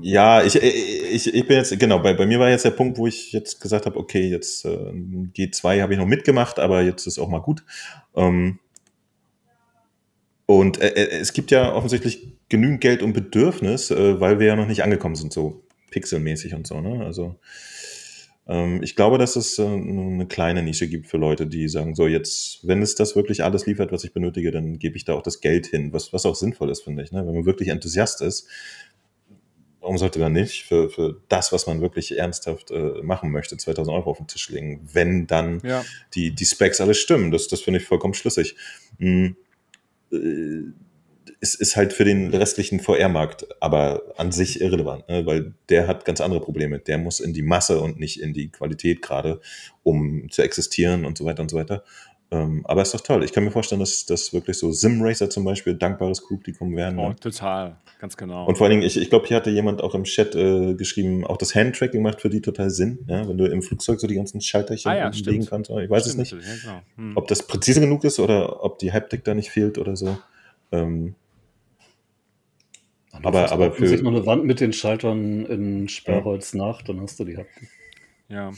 ja 0.01 0.43
ich, 0.43 0.55
ich, 0.55 1.33
ich 1.33 1.47
bin 1.47 1.57
jetzt, 1.57 1.77
genau, 1.79 1.99
bei, 1.99 2.13
bei 2.13 2.25
mir 2.25 2.39
war 2.39 2.49
jetzt 2.49 2.65
der 2.65 2.71
Punkt, 2.71 2.97
wo 2.97 3.07
ich 3.07 3.31
jetzt 3.31 3.59
gesagt 3.61 3.85
habe, 3.85 3.97
okay, 3.97 4.27
jetzt 4.27 4.65
äh, 4.65 4.69
G2 4.69 5.81
habe 5.81 5.93
ich 5.93 5.99
noch 5.99 6.05
mitgemacht, 6.05 6.59
aber 6.59 6.81
jetzt 6.81 7.07
ist 7.07 7.19
auch 7.19 7.29
mal 7.29 7.41
gut. 7.41 7.63
Ähm, 8.15 8.59
und 10.45 10.81
äh, 10.81 10.89
äh, 10.89 11.19
es 11.19 11.33
gibt 11.33 11.51
ja 11.51 11.73
offensichtlich 11.73 12.35
genügend 12.49 12.81
Geld 12.81 13.03
und 13.03 13.13
Bedürfnis, 13.13 13.91
äh, 13.91 14.19
weil 14.19 14.39
wir 14.39 14.47
ja 14.47 14.55
noch 14.55 14.67
nicht 14.67 14.83
angekommen 14.83 15.15
sind, 15.15 15.31
so 15.31 15.63
pixelmäßig 15.91 16.55
und 16.55 16.65
so. 16.65 16.81
Ne? 16.81 17.05
Also 17.05 17.35
ich 18.81 18.95
glaube, 18.95 19.19
dass 19.19 19.35
es 19.35 19.59
äh, 19.59 19.63
eine 19.63 20.25
kleine 20.25 20.63
Nische 20.63 20.87
gibt 20.87 21.05
für 21.05 21.17
Leute, 21.17 21.45
die 21.45 21.67
sagen, 21.69 21.93
so 21.93 22.07
jetzt, 22.07 22.65
wenn 22.67 22.81
es 22.81 22.95
das 22.95 23.15
wirklich 23.15 23.43
alles 23.43 23.67
liefert, 23.67 23.91
was 23.91 24.03
ich 24.03 24.11
benötige, 24.11 24.49
dann 24.49 24.79
gebe 24.79 24.97
ich 24.97 25.05
da 25.05 25.13
auch 25.13 25.21
das 25.21 25.39
Geld 25.39 25.67
hin, 25.67 25.93
was, 25.93 26.13
was 26.13 26.25
auch 26.25 26.33
sinnvoll 26.33 26.71
ist, 26.71 26.81
finde 26.81 27.03
ich. 27.03 27.11
Ne? 27.11 27.27
Wenn 27.27 27.35
man 27.35 27.45
wirklich 27.45 27.69
Enthusiast 27.69 28.23
ist, 28.23 28.47
warum 29.81 29.99
sollte 29.99 30.17
man 30.17 30.33
nicht 30.33 30.63
für, 30.63 30.89
für 30.89 31.21
das, 31.29 31.51
was 31.51 31.67
man 31.67 31.81
wirklich 31.81 32.17
ernsthaft 32.17 32.71
äh, 32.71 33.03
machen 33.03 33.29
möchte, 33.31 33.55
2000 33.55 33.95
Euro 33.95 34.09
auf 34.09 34.17
den 34.17 34.27
Tisch 34.27 34.49
legen, 34.49 34.81
wenn 34.93 35.27
dann 35.27 35.61
ja. 35.63 35.85
die, 36.15 36.31
die 36.31 36.45
Specs 36.45 36.81
alles 36.81 36.97
stimmen. 36.97 37.29
Das, 37.29 37.49
das 37.49 37.61
finde 37.61 37.79
ich 37.79 37.85
vollkommen 37.85 38.15
schlüssig. 38.15 38.55
Hm. 38.97 39.35
Äh, 40.11 40.73
es 41.41 41.55
ist 41.55 41.75
halt 41.75 41.93
für 41.93 42.03
den 42.03 42.33
restlichen 42.33 42.79
VR-Markt 42.79 43.47
aber 43.61 44.03
an 44.17 44.31
sich 44.31 44.59
irrelevant, 44.59 45.07
ne? 45.07 45.25
weil 45.25 45.53
der 45.69 45.87
hat 45.87 46.03
ganz 46.03 46.19
andere 46.21 46.41
Probleme. 46.41 46.79
Der 46.79 46.97
muss 46.97 47.19
in 47.19 47.33
die 47.33 47.41
Masse 47.41 47.79
und 47.79 47.99
nicht 47.99 48.21
in 48.21 48.33
die 48.33 48.49
Qualität 48.49 49.01
gerade, 49.01 49.39
um 49.83 50.29
zu 50.29 50.41
existieren 50.41 51.05
und 51.05 51.17
so 51.17 51.25
weiter 51.25 51.41
und 51.41 51.49
so 51.49 51.57
weiter. 51.57 51.83
Ähm, 52.31 52.61
aber 52.65 52.83
ist 52.83 52.93
doch 52.93 53.01
toll. 53.01 53.23
Ich 53.23 53.33
kann 53.33 53.43
mir 53.43 53.51
vorstellen, 53.51 53.79
dass 53.79 54.05
das 54.05 54.33
wirklich 54.33 54.57
so 54.57 54.71
Simracer 54.71 55.29
zum 55.31 55.45
Beispiel 55.45 55.73
dankbares 55.73 56.23
Publikum 56.23 56.75
werden. 56.75 56.99
Oh, 56.99 57.13
total, 57.13 57.77
ganz 57.99 58.17
genau. 58.17 58.45
Und 58.45 58.57
vor 58.57 58.67
allen 58.67 58.71
Dingen, 58.71 58.83
ich, 58.83 58.97
ich 58.97 59.09
glaube, 59.09 59.25
hier 59.25 59.37
hatte 59.37 59.49
jemand 59.49 59.81
auch 59.81 59.95
im 59.95 60.03
Chat 60.03 60.35
äh, 60.35 60.75
geschrieben, 60.75 61.25
auch 61.25 61.37
das 61.37 61.55
Handtracking 61.55 62.03
macht 62.03 62.21
für 62.21 62.29
die 62.29 62.41
total 62.41 62.69
Sinn, 62.69 62.99
ja? 63.07 63.27
wenn 63.27 63.37
du 63.37 63.45
im 63.45 63.63
Flugzeug 63.63 63.99
so 63.99 64.05
die 64.05 64.13
ganzen 64.13 64.41
Schalterchen 64.41 64.91
ah, 64.91 64.95
ja, 64.95 65.09
legen 65.09 65.47
kannst. 65.47 65.71
Ich 65.71 65.89
weiß 65.89 66.03
stimmt, 66.03 66.27
es 66.27 66.33
nicht, 66.33 66.45
ja, 66.45 66.55
genau. 66.61 66.81
hm. 66.97 67.17
ob 67.17 67.27
das 67.27 67.47
präzise 67.47 67.79
genug 67.79 68.03
ist 68.03 68.19
oder 68.19 68.63
ob 68.63 68.77
die 68.77 68.93
Haptik 68.93 69.23
da 69.23 69.33
nicht 69.33 69.49
fehlt 69.49 69.79
oder 69.79 69.95
so. 69.95 70.15
Ähm, 70.71 71.15
aber, 73.23 73.51
aber 73.51 73.71
für 73.71 73.87
sich 73.87 74.01
noch 74.01 74.11
eine 74.11 74.25
Wand 74.25 74.45
mit 74.45 74.59
den 74.59 74.73
Schaltern 74.73 75.45
in 75.45 75.89
Sperrholz 75.89 76.53
ja. 76.53 76.65
nach, 76.65 76.81
dann 76.81 77.01
hast 77.01 77.19
du 77.19 77.25
die 77.25 77.37
Haptik. 77.37 77.69
Ja. 78.27 78.51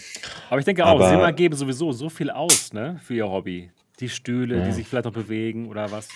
Aber 0.50 0.60
ich 0.60 0.66
denke 0.66 0.86
auch, 0.86 0.96
aber, 0.96 1.10
Simmer 1.10 1.32
geben 1.32 1.56
sowieso 1.56 1.92
so 1.92 2.10
viel 2.10 2.30
aus, 2.30 2.74
ne, 2.74 3.00
für 3.04 3.16
ihr 3.16 3.30
Hobby. 3.30 3.72
Die 4.00 4.10
Stühle, 4.10 4.58
ja. 4.58 4.66
die 4.66 4.72
sich 4.72 4.88
vielleicht 4.88 5.06
noch 5.06 5.14
bewegen 5.14 5.70
oder 5.70 5.92
was. 5.92 6.10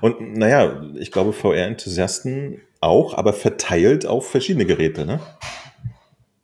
Und 0.00 0.36
naja, 0.36 0.82
ich 0.96 1.10
glaube, 1.10 1.32
VR-Enthusiasten 1.32 2.60
auch, 2.80 3.14
aber 3.14 3.32
verteilt 3.32 4.06
auf 4.06 4.30
verschiedene 4.30 4.64
Geräte, 4.64 5.04
ne? 5.04 5.20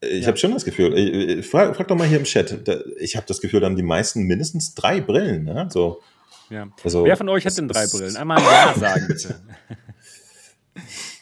Ich 0.00 0.22
ja. 0.22 0.26
habe 0.28 0.36
schon 0.36 0.52
das 0.52 0.64
Gefühl, 0.64 0.96
ich, 0.96 1.46
frag, 1.46 1.74
frag, 1.74 1.88
doch 1.88 1.96
mal 1.96 2.06
hier 2.06 2.18
im 2.18 2.24
Chat, 2.24 2.68
ich 2.98 3.16
habe 3.16 3.26
das 3.26 3.40
Gefühl, 3.40 3.60
da 3.60 3.66
haben 3.66 3.76
die 3.76 3.82
meisten 3.82 4.22
mindestens 4.24 4.74
drei 4.74 5.00
Brillen, 5.00 5.44
ne? 5.44 5.68
So, 5.70 6.02
ja. 6.50 6.68
Also, 6.84 7.04
Wer 7.04 7.16
von 7.16 7.28
euch 7.28 7.44
hat 7.44 7.56
denn 7.56 7.68
drei 7.68 7.86
Brillen? 7.86 8.16
Einmal 8.16 8.40
Ja 8.40 8.74
sagen, 8.76 9.06
bitte. 9.08 9.40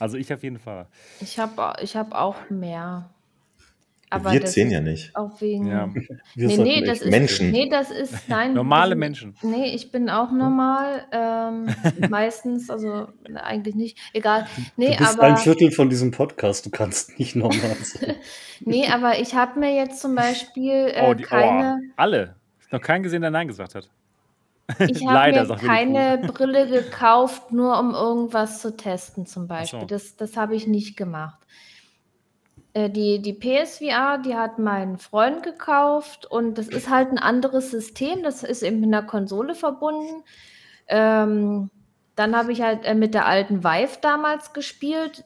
Also 0.05 0.18
ich 0.18 0.31
auf 0.35 0.43
jeden 0.43 0.59
Fall. 0.59 0.85
Ich 1.22 1.39
habe 1.39 1.76
ich 1.81 1.97
hab 1.97 2.12
auch 2.12 2.51
mehr. 2.51 3.09
Aber 4.10 4.32
wir 4.32 4.44
zehn 4.44 4.70
ja 4.70 4.82
nicht. 4.82 5.16
Auch 5.16 5.40
wegen. 5.40 5.66
Ja. 5.66 5.89
Wir 6.35 6.48
nee, 6.48 6.59
nee, 6.59 6.81
das 6.82 7.01
ist, 7.01 7.10
Menschen. 7.10 7.51
Nee, 7.51 7.70
das 7.70 7.90
ist. 7.90 8.12
Nein. 8.28 8.52
Normale 8.52 8.97
Menschen. 8.97 9.35
Nee, 9.40 9.74
ich 9.74 9.90
bin 9.93 10.10
auch 10.10 10.31
normal. 10.31 11.06
Ähm, 11.10 11.74
meistens, 12.10 12.68
also 12.68 13.09
eigentlich 13.35 13.76
nicht. 13.76 13.98
Egal. 14.12 14.47
Nee, 14.76 14.90
du 14.90 14.98
bist 14.98 15.14
aber, 15.14 15.22
ein 15.22 15.39
Viertel 15.39 15.70
von 15.70 15.89
diesem 15.89 16.10
Podcast. 16.10 16.66
Du 16.66 16.70
kannst 16.70 17.18
nicht 17.18 17.35
normal 17.35 17.74
sein. 17.81 18.16
nee, 18.60 18.86
aber 18.86 19.18
ich 19.18 19.35
habe 19.35 19.59
mir 19.59 19.74
jetzt 19.74 20.02
zum 20.02 20.14
Beispiel 20.14 20.93
äh, 20.93 21.06
oh, 21.09 21.14
die, 21.14 21.22
keine. 21.22 21.81
Oh, 21.81 21.93
alle. 21.97 22.36
Noch 22.70 22.82
keinen 22.82 23.05
gesehen, 23.05 23.22
der 23.22 23.31
Nein 23.31 23.48
gesagt 23.48 23.74
hat. 23.74 23.89
Ich 24.78 25.07
habe 25.07 25.32
mir 25.32 25.57
keine 25.57 26.19
Brille 26.19 26.66
gekauft, 26.66 27.53
nur 27.53 27.78
um 27.78 27.95
irgendwas 27.95 28.61
zu 28.61 28.77
testen 28.77 29.27
zum 29.27 29.47
Beispiel. 29.47 29.81
So. 29.81 29.86
Das, 29.86 30.16
das 30.16 30.36
habe 30.36 30.55
ich 30.55 30.66
nicht 30.66 30.97
gemacht. 30.97 31.39
Äh, 32.73 32.91
die, 32.91 33.23
die 33.23 33.32
PSVR, 33.32 34.19
die 34.19 34.35
hat 34.35 34.59
mein 34.59 34.99
Freund 34.99 35.43
gekauft 35.43 36.27
und 36.27 36.59
das 36.59 36.69
ist 36.69 36.91
halt 36.91 37.11
ein 37.11 37.19
anderes 37.19 37.70
System. 37.70 38.23
Das 38.23 38.43
ist 38.43 38.62
eben 38.62 38.81
mit 38.81 38.89
einer 38.89 39.07
Konsole 39.07 39.55
verbunden. 39.55 40.24
Ähm, 40.89 41.70
dann 42.16 42.36
habe 42.36 42.53
ich 42.53 42.62
halt 42.62 42.85
äh, 42.85 42.95
mit 42.95 43.15
der 43.15 43.27
alten 43.27 43.65
Vive 43.65 43.99
damals 44.01 44.53
gespielt. 44.53 45.24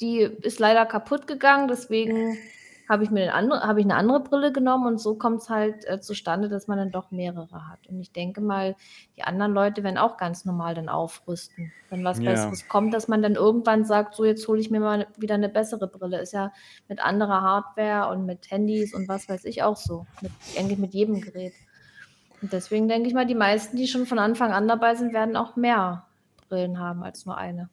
Die 0.00 0.20
ist 0.20 0.58
leider 0.58 0.86
kaputt 0.86 1.26
gegangen, 1.26 1.68
deswegen 1.68 2.38
habe 2.88 3.04
ich 3.04 3.10
mir 3.10 3.22
eine 3.22 3.34
andere, 3.34 3.62
habe 3.62 3.80
ich 3.80 3.86
eine 3.86 3.94
andere 3.94 4.20
Brille 4.20 4.52
genommen 4.52 4.86
und 4.86 5.00
so 5.00 5.14
kommt 5.14 5.40
es 5.40 5.48
halt 5.48 5.86
äh, 5.88 6.00
zustande, 6.00 6.48
dass 6.48 6.68
man 6.68 6.78
dann 6.78 6.90
doch 6.90 7.10
mehrere 7.10 7.68
hat. 7.68 7.86
Und 7.88 8.00
ich 8.00 8.12
denke 8.12 8.40
mal, 8.40 8.76
die 9.16 9.22
anderen 9.22 9.52
Leute 9.52 9.82
werden 9.82 9.98
auch 9.98 10.16
ganz 10.16 10.44
normal 10.44 10.74
dann 10.74 10.88
aufrüsten. 10.88 11.72
Wenn 11.90 12.04
was 12.04 12.18
ja. 12.18 12.30
Besseres 12.30 12.68
kommt, 12.68 12.92
dass 12.92 13.08
man 13.08 13.22
dann 13.22 13.34
irgendwann 13.34 13.84
sagt, 13.84 14.14
so 14.14 14.24
jetzt 14.24 14.46
hole 14.48 14.60
ich 14.60 14.70
mir 14.70 14.80
mal 14.80 15.06
wieder 15.16 15.34
eine 15.34 15.48
bessere 15.48 15.86
Brille. 15.86 16.20
Ist 16.20 16.32
ja 16.32 16.52
mit 16.88 17.00
anderer 17.00 17.42
Hardware 17.42 18.10
und 18.10 18.26
mit 18.26 18.50
Handys 18.50 18.94
und 18.94 19.08
was 19.08 19.28
weiß 19.28 19.44
ich 19.44 19.62
auch 19.62 19.76
so. 19.76 20.06
Mit, 20.20 20.32
eigentlich 20.58 20.78
mit 20.78 20.94
jedem 20.94 21.20
Gerät. 21.20 21.54
Und 22.42 22.52
deswegen 22.52 22.88
denke 22.88 23.08
ich 23.08 23.14
mal, 23.14 23.26
die 23.26 23.36
meisten, 23.36 23.76
die 23.76 23.86
schon 23.86 24.06
von 24.06 24.18
Anfang 24.18 24.52
an 24.52 24.66
dabei 24.66 24.96
sind, 24.96 25.12
werden 25.12 25.36
auch 25.36 25.54
mehr 25.56 26.06
Brillen 26.48 26.78
haben 26.78 27.02
als 27.04 27.24
nur 27.24 27.38
eine. 27.38 27.70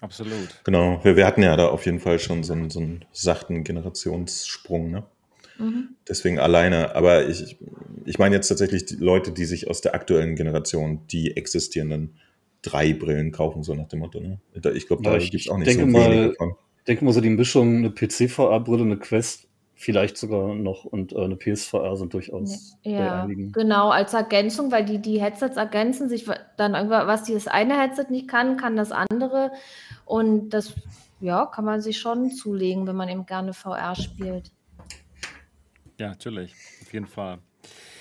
Absolut. 0.00 0.60
Genau, 0.64 1.00
wir, 1.02 1.16
wir 1.16 1.26
hatten 1.26 1.42
ja 1.42 1.56
da 1.56 1.68
auf 1.68 1.84
jeden 1.86 2.00
Fall 2.00 2.18
schon 2.18 2.42
so 2.42 2.52
einen, 2.52 2.70
so 2.70 2.80
einen 2.80 3.04
sachten 3.12 3.64
Generationssprung, 3.64 4.90
ne? 4.90 5.04
Mhm. 5.58 5.96
Deswegen 6.08 6.38
alleine, 6.38 6.96
aber 6.96 7.28
ich, 7.28 7.58
ich 8.06 8.18
meine 8.18 8.34
jetzt 8.34 8.48
tatsächlich 8.48 8.86
die 8.86 8.96
Leute, 8.96 9.30
die 9.30 9.44
sich 9.44 9.68
aus 9.68 9.82
der 9.82 9.94
aktuellen 9.94 10.34
Generation 10.34 11.06
die 11.08 11.36
existierenden 11.36 12.14
drei 12.62 12.94
Brillen 12.94 13.30
kaufen, 13.30 13.62
so 13.62 13.74
nach 13.74 13.88
dem 13.88 14.00
Motto. 14.00 14.20
Ne? 14.20 14.40
Ich 14.74 14.86
glaube, 14.86 15.02
da 15.02 15.12
ja, 15.12 15.18
gibt 15.18 15.34
es 15.34 15.48
auch 15.48 15.58
nicht 15.58 15.68
denke 15.68 15.84
so 15.84 15.98
mal, 15.98 16.34
Ich 16.78 16.84
denke 16.86 17.04
mal 17.04 17.12
so 17.12 17.20
die 17.20 17.30
Mischung, 17.30 17.76
eine 17.76 17.90
PC-VR-Brille, 17.90 18.82
eine 18.82 18.98
Quest 18.98 19.48
vielleicht 19.80 20.18
sogar 20.18 20.54
noch 20.54 20.84
und 20.84 21.14
äh, 21.14 21.24
eine 21.24 21.36
PSVR 21.36 21.96
sind 21.96 22.12
durchaus 22.12 22.76
ja, 22.82 22.98
bei 22.98 23.22
einigen. 23.22 23.52
Genau, 23.52 23.88
als 23.88 24.12
Ergänzung, 24.12 24.70
weil 24.70 24.84
die, 24.84 24.98
die 24.98 25.22
Headsets 25.22 25.56
ergänzen 25.56 26.10
sich 26.10 26.26
dann 26.58 26.74
irgendwas, 26.74 27.06
was 27.06 27.22
dieses 27.22 27.48
eine 27.48 27.80
Headset 27.80 28.06
nicht 28.10 28.28
kann, 28.28 28.58
kann 28.58 28.76
das 28.76 28.92
andere. 28.92 29.52
Und 30.10 30.50
das 30.50 30.74
ja, 31.20 31.46
kann 31.46 31.64
man 31.64 31.80
sich 31.80 32.00
schon 32.00 32.32
zulegen, 32.32 32.84
wenn 32.88 32.96
man 32.96 33.08
eben 33.08 33.26
gerne 33.26 33.52
VR 33.52 33.94
spielt. 33.94 34.50
Ja, 35.98 36.08
natürlich, 36.08 36.52
auf 36.82 36.92
jeden 36.92 37.06
Fall. 37.06 37.38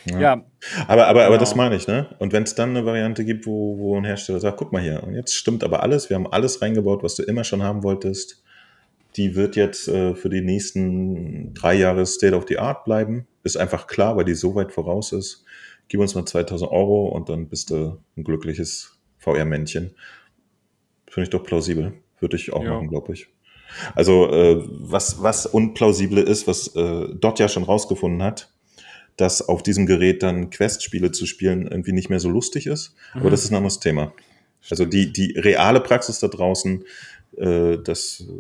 Ja. 0.06 0.20
ja. 0.20 0.46
Aber, 0.88 1.06
aber, 1.06 1.20
genau. 1.20 1.28
aber 1.28 1.38
das 1.38 1.56
meine 1.56 1.76
ich, 1.76 1.88
ne? 1.88 2.08
Und 2.18 2.34
wenn 2.34 2.42
es 2.42 2.56
dann 2.56 2.72
eine 2.72 2.84
Variante 2.84 3.24
gibt, 3.26 3.46
wo, 3.46 3.78
wo 3.78 3.96
ein 3.96 4.06
Hersteller 4.06 4.40
sagt, 4.40 4.58
guck 4.58 4.72
mal 4.72 4.82
hier, 4.82 5.04
und 5.04 5.14
jetzt 5.14 5.36
stimmt 5.36 5.64
aber 5.64 5.84
alles, 5.84 6.10
wir 6.10 6.16
haben 6.16 6.26
alles 6.26 6.64
reingebaut, 6.64 7.04
was 7.04 7.14
du 7.14 7.22
immer 7.22 7.44
schon 7.44 7.62
haben 7.62 7.84
wolltest. 7.84 8.44
Die 9.16 9.36
wird 9.36 9.56
jetzt 9.56 9.88
äh, 9.88 10.16
für 10.16 10.30
die 10.30 10.42
nächsten 10.42 11.54
drei 11.54 11.76
Jahre 11.76 12.08
State 12.08 12.36
of 12.36 12.46
the 12.48 12.58
Art 12.58 12.86
bleiben. 12.86 13.28
Ist 13.44 13.58
einfach 13.58 13.86
klar, 13.86 14.18
weil 14.18 14.26
die 14.26 14.34
so 14.34 14.56
weit 14.56 14.72
voraus 14.72 15.12
ist. 15.12 15.46
Gib 15.90 16.00
uns 16.00 16.16
mal 16.16 16.26
2000 16.26 16.72
Euro 16.72 17.10
und 17.10 17.30
dann 17.30 17.50
bist 17.50 17.70
du 17.70 18.00
ein 18.18 18.24
glückliches 18.24 18.98
VR-Männchen. 19.20 19.92
Finde 21.10 21.24
ich 21.24 21.30
doch 21.30 21.44
plausibel. 21.44 21.94
Würde 22.20 22.36
ich 22.36 22.54
auch 22.54 22.64
ja. 22.64 22.74
machen, 22.74 22.90
glaube 22.90 23.14
ich. 23.14 23.28
Also 23.96 24.32
äh, 24.32 24.64
was, 24.68 25.22
was 25.22 25.46
unplausible 25.46 26.22
ist, 26.22 26.48
was 26.48 26.76
äh, 26.76 27.08
Dot 27.16 27.40
ja 27.40 27.48
schon 27.48 27.64
rausgefunden 27.64 28.24
hat, 28.24 28.52
dass 29.16 29.48
auf 29.48 29.64
diesem 29.64 29.86
Gerät 29.86 30.24
dann 30.24 30.50
Quest-Spiele 30.50 31.12
zu 31.12 31.26
spielen 31.26 31.68
irgendwie 31.68 31.92
nicht 31.92 32.10
mehr 32.10 32.20
so 32.20 32.30
lustig 32.30 32.68
ist. 32.68 32.96
Mhm. 33.14 33.22
Aber 33.22 33.30
das 33.30 33.44
ist 33.44 33.52
ein 33.52 33.56
anderes 33.56 33.80
Thema. 33.80 34.14
Also 34.70 34.86
die, 34.86 35.14
die 35.14 35.38
reale 35.38 35.80
Praxis 35.80 36.20
da 36.20 36.28
draußen, 36.28 36.84
dass 37.78 38.26
äh, 38.28 38.34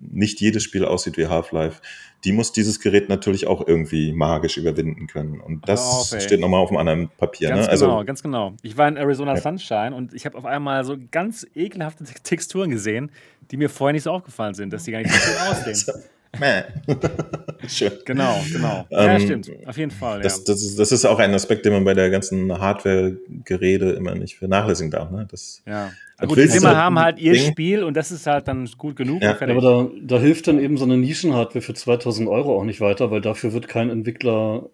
nicht 0.00 0.40
jedes 0.40 0.62
Spiel 0.62 0.84
aussieht 0.84 1.16
wie 1.16 1.26
Half-Life, 1.26 1.80
die 2.24 2.32
muss 2.32 2.52
dieses 2.52 2.80
Gerät 2.80 3.08
natürlich 3.08 3.46
auch 3.46 3.66
irgendwie 3.66 4.12
magisch 4.12 4.56
überwinden 4.56 5.06
können. 5.06 5.40
Und 5.40 5.68
das 5.68 6.12
auf, 6.12 6.20
steht 6.20 6.40
nochmal 6.40 6.60
auf 6.60 6.70
einem 6.70 6.78
anderen 6.78 7.08
Papier. 7.16 7.48
Ganz 7.50 7.66
ne? 7.66 7.70
Also, 7.70 7.86
genau, 7.86 8.04
ganz 8.04 8.22
genau. 8.22 8.54
Ich 8.62 8.76
war 8.76 8.88
in 8.88 8.96
Arizona 8.96 9.34
ja. 9.34 9.40
Sunshine 9.40 9.94
und 9.94 10.14
ich 10.14 10.26
habe 10.26 10.36
auf 10.36 10.44
einmal 10.44 10.84
so 10.84 10.96
ganz 11.10 11.46
ekelhafte 11.54 12.04
Texturen 12.04 12.70
gesehen, 12.70 13.10
die 13.50 13.56
mir 13.56 13.68
vorher 13.68 13.92
nicht 13.92 14.02
so 14.02 14.10
aufgefallen 14.10 14.54
sind, 14.54 14.72
dass 14.72 14.84
die 14.84 14.92
gar 14.92 14.98
nicht 14.98 15.12
so 15.12 15.32
aussehen. 15.50 16.02
Schön. 17.68 17.92
Genau, 18.04 18.40
genau. 18.52 18.86
Ja, 18.90 19.14
ähm, 19.14 19.20
stimmt. 19.20 19.50
Auf 19.66 19.76
jeden 19.76 19.90
Fall. 19.90 20.20
Das, 20.20 20.38
ja. 20.38 20.44
das, 20.46 20.62
ist, 20.62 20.78
das 20.78 20.92
ist 20.92 21.04
auch 21.04 21.18
ein 21.18 21.34
Aspekt, 21.34 21.64
den 21.64 21.72
man 21.72 21.84
bei 21.84 21.94
der 21.94 22.10
ganzen 22.10 22.52
Hardware-Gerede 22.58 23.92
immer 23.92 24.14
nicht 24.14 24.36
vernachlässigen 24.36 24.90
darf. 24.90 25.10
Ne? 25.10 25.26
Das, 25.30 25.62
ja. 25.66 25.90
gut, 26.26 26.36
die 26.36 26.48
Firma 26.48 26.76
haben 26.76 26.98
halt 26.98 27.18
ihr 27.18 27.32
Ding. 27.32 27.50
Spiel 27.50 27.82
und 27.82 27.96
das 27.96 28.10
ist 28.10 28.26
halt 28.26 28.46
dann 28.48 28.68
gut 28.76 28.96
genug. 28.96 29.22
Ja. 29.22 29.40
aber 29.40 29.60
da, 29.60 29.88
da 30.00 30.20
hilft 30.20 30.48
dann 30.48 30.58
eben 30.60 30.76
so 30.76 30.84
eine 30.84 30.96
Nischen-Hardware 30.96 31.62
für 31.62 31.74
2000 31.74 32.28
Euro 32.28 32.58
auch 32.58 32.64
nicht 32.64 32.80
weiter, 32.80 33.10
weil 33.10 33.20
dafür 33.20 33.52
wird 33.52 33.68
kein 33.68 33.90
Entwickler 33.90 34.68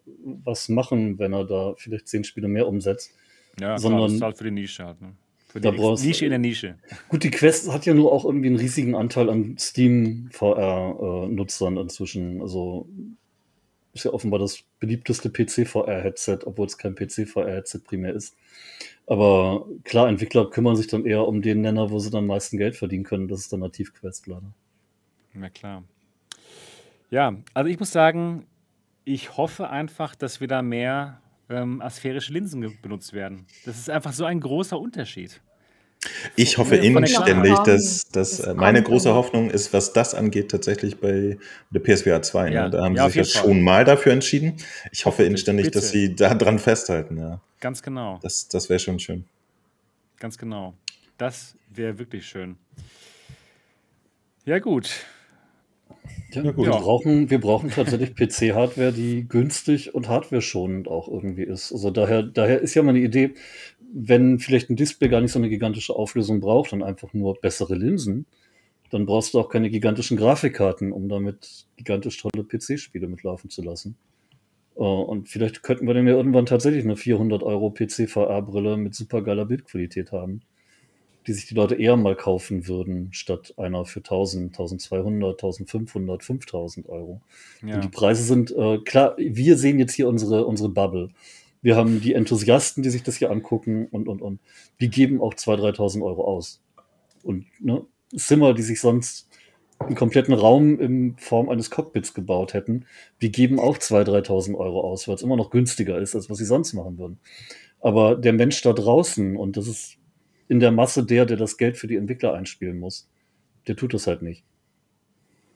was 0.45 0.69
machen, 0.69 1.19
wenn 1.19 1.33
er 1.33 1.45
da 1.45 1.75
vielleicht 1.77 2.09
zehn 2.09 2.25
Spiele 2.25 2.49
mehr 2.49 2.67
umsetzt. 2.67 3.13
Ja, 3.61 3.79
sondern 3.79 4.01
klar, 4.01 4.09
das 4.09 4.17
ist 4.17 4.23
halt 4.23 4.39
für 4.39 4.45
die 4.45 4.51
Nische 4.51 4.85
halt. 4.85 5.01
Ne? 5.01 5.15
Für 5.55 5.61
da 5.61 5.71
brauchst, 5.71 6.05
Nische 6.05 6.25
in 6.25 6.31
der 6.31 6.41
Nische. 6.41 6.75
Gut, 7.09 7.23
die 7.23 7.31
Quest 7.31 7.73
hat 7.73 7.87
ja 7.87 7.95
nur 7.95 8.11
auch 8.11 8.25
irgendwie 8.25 8.49
einen 8.49 8.57
riesigen 8.57 8.97
Anteil 8.97 9.31
an 9.31 9.57
Steam 9.57 10.29
VR-Nutzern 10.33 11.77
inzwischen. 11.77 12.41
Also 12.41 12.89
ist 13.93 14.05
ja 14.05 14.13
offenbar 14.13 14.41
das 14.41 14.65
beliebteste 14.81 15.31
PC-VR-Headset, 15.31 16.39
obwohl 16.47 16.67
es 16.67 16.77
kein 16.77 16.97
PC-VR-Headset 16.97 17.83
primär 17.85 18.15
ist. 18.15 18.37
Aber 19.07 19.69
klar, 19.85 20.09
Entwickler 20.09 20.51
kümmern 20.51 20.75
sich 20.75 20.89
dann 20.89 21.07
eher 21.07 21.29
um 21.29 21.41
den 21.41 21.61
Nenner, 21.61 21.89
wo 21.93 22.01
sie 22.01 22.11
dann 22.11 22.25
am 22.25 22.27
meisten 22.27 22.59
Geld 22.59 22.75
verdienen 22.75 23.05
können. 23.05 23.29
Das 23.29 23.39
ist 23.39 23.53
dann 23.53 23.61
Nativ 23.61 23.95
Quest 23.95 24.27
leider. 24.27 24.53
Na 25.35 25.51
klar. 25.51 25.85
Ja, 27.11 27.37
also 27.55 27.71
ich 27.71 27.79
muss 27.79 27.93
sagen, 27.93 28.45
ich 29.05 29.37
hoffe 29.37 29.71
einfach, 29.71 30.17
dass 30.17 30.41
wir 30.41 30.49
da 30.49 30.63
mehr 30.63 31.21
ähm, 31.55 31.81
asphärische 31.81 32.33
Linsen 32.33 32.79
benutzt 32.83 33.13
werden. 33.13 33.47
Das 33.65 33.79
ist 33.79 33.91
einfach 33.91 34.13
so 34.13 34.25
ein 34.25 34.41
großer 34.41 34.79
Unterschied. 34.79 35.41
Ich 36.37 36.59
hoffe 36.59 36.77
inständig, 36.77 37.57
dass, 37.61 38.09
dass 38.09 38.39
das 38.39 38.55
meine 38.57 38.83
große 38.83 39.15
Hoffnung 39.15 39.51
ist, 39.51 39.73
was 39.73 39.93
das 39.93 40.15
angeht, 40.15 40.51
tatsächlich 40.51 41.01
bei 41.01 41.39
der 41.71 41.81
PSVR 41.81 42.21
2. 42.21 42.51
Ne? 42.51 42.55
Ja, 42.55 42.69
Da 42.69 42.85
haben 42.85 42.97
ja, 42.97 43.09
sie 43.09 43.23
sich 43.23 43.35
ja 43.35 43.41
schon 43.41 43.63
mal 43.63 43.85
dafür 43.85 44.13
entschieden. 44.13 44.57
Ich 44.93 45.07
hoffe 45.07 45.25
inständig, 45.25 45.67
Bitte. 45.67 45.79
dass 45.79 45.91
sie 45.91 46.15
da 46.15 46.35
dran 46.35 46.59
festhalten. 46.59 47.17
Ja. 47.19 47.41
Ganz 47.61 47.83
genau. 47.83 48.19
Das, 48.23 48.49
das 48.49 48.69
wäre 48.69 48.79
schon 48.79 48.99
schön. 48.99 49.25
Ganz 50.19 50.37
genau. 50.37 50.75
Das 51.17 51.57
wäre 51.71 51.99
wirklich 51.99 52.27
schön. 52.27 52.57
Ja, 54.45 54.59
gut. 54.59 54.91
Ja, 56.33 56.43
ja, 56.43 56.57
wir, 56.57 56.71
brauchen, 56.71 57.31
wir 57.31 57.41
brauchen 57.41 57.71
tatsächlich 57.71 58.15
PC-Hardware, 58.17 58.93
die 58.93 59.27
günstig 59.29 59.95
und 59.95 60.09
hardware-schonend 60.09 60.89
auch 60.89 61.09
irgendwie 61.09 61.45
ist. 61.45 61.73
Also 61.73 61.91
daher, 61.91 62.23
daher 62.23 62.61
ist 62.61 62.75
ja 62.75 62.83
meine 62.83 62.99
Idee, 62.99 63.35
wenn 63.93 64.41
vielleicht 64.41 64.71
ein 64.71 64.77
Display 64.77 65.09
gar 65.09 65.21
nicht 65.21 65.33
so 65.33 65.39
eine 65.39 65.49
gigantische 65.49 65.95
Auflösung 65.95 66.41
braucht 66.41 66.73
und 66.73 66.83
einfach 66.83 67.13
nur 67.13 67.41
bessere 67.41 67.77
Linsen, 67.77 68.27
dann 68.91 69.07
brauchst 69.07 69.35
du 69.35 69.41
auch 69.41 69.49
keine 69.49 69.71
gigantischen 69.71 70.17
Grafikkarten, 70.17 70.93
um 70.93 71.09
damit 71.09 71.67
gigantisch 71.77 72.21
tolle 72.21 72.45
PC-Spiele 72.45 73.07
mitlaufen 73.07 73.51
zu 73.51 73.63
lassen. 73.63 73.97
Uh, 74.77 75.03
und 75.03 75.29
vielleicht 75.29 75.63
könnten 75.63 75.87
wir 75.87 75.95
dann 75.95 76.09
ja 76.09 76.15
irgendwann 76.15 76.47
tatsächlich 76.47 76.83
eine 76.83 76.97
400 76.97 77.45
Euro 77.45 77.71
PC-VR-Brille 77.71 78.77
mit 78.77 78.95
super 78.97 79.23
geiler 79.23 79.45
Bildqualität 79.45 80.11
haben 80.11 80.43
die 81.27 81.33
sich 81.33 81.47
die 81.47 81.55
Leute 81.55 81.75
eher 81.75 81.97
mal 81.97 82.17
kaufen 82.17 82.67
würden, 82.69 83.09
statt 83.13 83.55
einer 83.57 83.85
für 83.85 84.01
1000, 84.01 84.53
1200, 84.53 85.33
1500, 85.43 86.23
5000 86.23 86.89
Euro. 86.89 87.21
Ja. 87.65 87.77
Und 87.77 87.85
die 87.85 87.89
Preise 87.89 88.23
sind, 88.23 88.51
äh, 88.51 88.79
klar, 88.79 89.15
wir 89.17 89.57
sehen 89.57 89.79
jetzt 89.79 89.95
hier 89.95 90.09
unsere, 90.09 90.47
unsere 90.47 90.69
Bubble. 90.69 91.11
Wir 91.63 91.77
haben 91.77 92.01
die 92.01 92.13
Enthusiasten, 92.13 92.83
die 92.83 92.91
sich 92.91 93.03
das 93.03 93.17
hier 93.17 93.31
angucken 93.31 93.87
und, 93.91 94.07
und, 94.07 94.21
und. 94.21 94.41
Die 94.81 94.91
geben 94.91 95.21
auch 95.23 95.35
2.000, 95.35 95.77
3.000 95.77 96.05
Euro 96.05 96.25
aus. 96.25 96.61
Und 97.23 97.47
ne, 97.59 97.87
Zimmer, 98.15 98.53
die 98.53 98.63
sich 98.63 98.81
sonst 98.81 99.29
einen 99.79 99.97
kompletten 99.97 100.35
Raum 100.35 100.79
in 100.79 101.17
Form 101.17 101.49
eines 101.49 101.71
Cockpits 101.71 102.15
gebaut 102.15 102.53
hätten, 102.55 102.85
die 103.23 103.33
geben 103.33 103.59
auch 103.59 103.79
2.000, 103.79 104.27
3.000 104.27 104.59
Euro 104.59 104.83
aus, 104.83 105.09
weil 105.09 105.15
es 105.15 105.23
immer 105.23 105.37
noch 105.37 105.51
günstiger 105.51 105.99
ist, 105.99 106.15
als 106.15 106.29
was 106.29 106.39
sie 106.39 106.45
sonst 106.45 106.75
machen 106.75 106.99
würden. 106.99 107.19
Aber 107.81 108.15
der 108.15 108.33
Mensch 108.33 108.61
da 108.63 108.73
draußen, 108.73 109.37
und 109.37 109.57
das 109.57 109.67
ist 109.67 109.97
in 110.49 110.61
der 110.61 110.73
Masse 110.73 111.05
der, 111.05 111.27
der 111.27 111.37
das 111.37 111.57
Geld 111.57 111.77
für 111.77 111.87
die 111.87 111.97
Entwickler 111.97 112.35
einspielen 112.35 112.79
muss. 112.79 113.09
Der 113.67 113.77
tut 113.77 113.95
das 113.95 114.07
halt 114.07 114.23
nicht. 114.23 114.45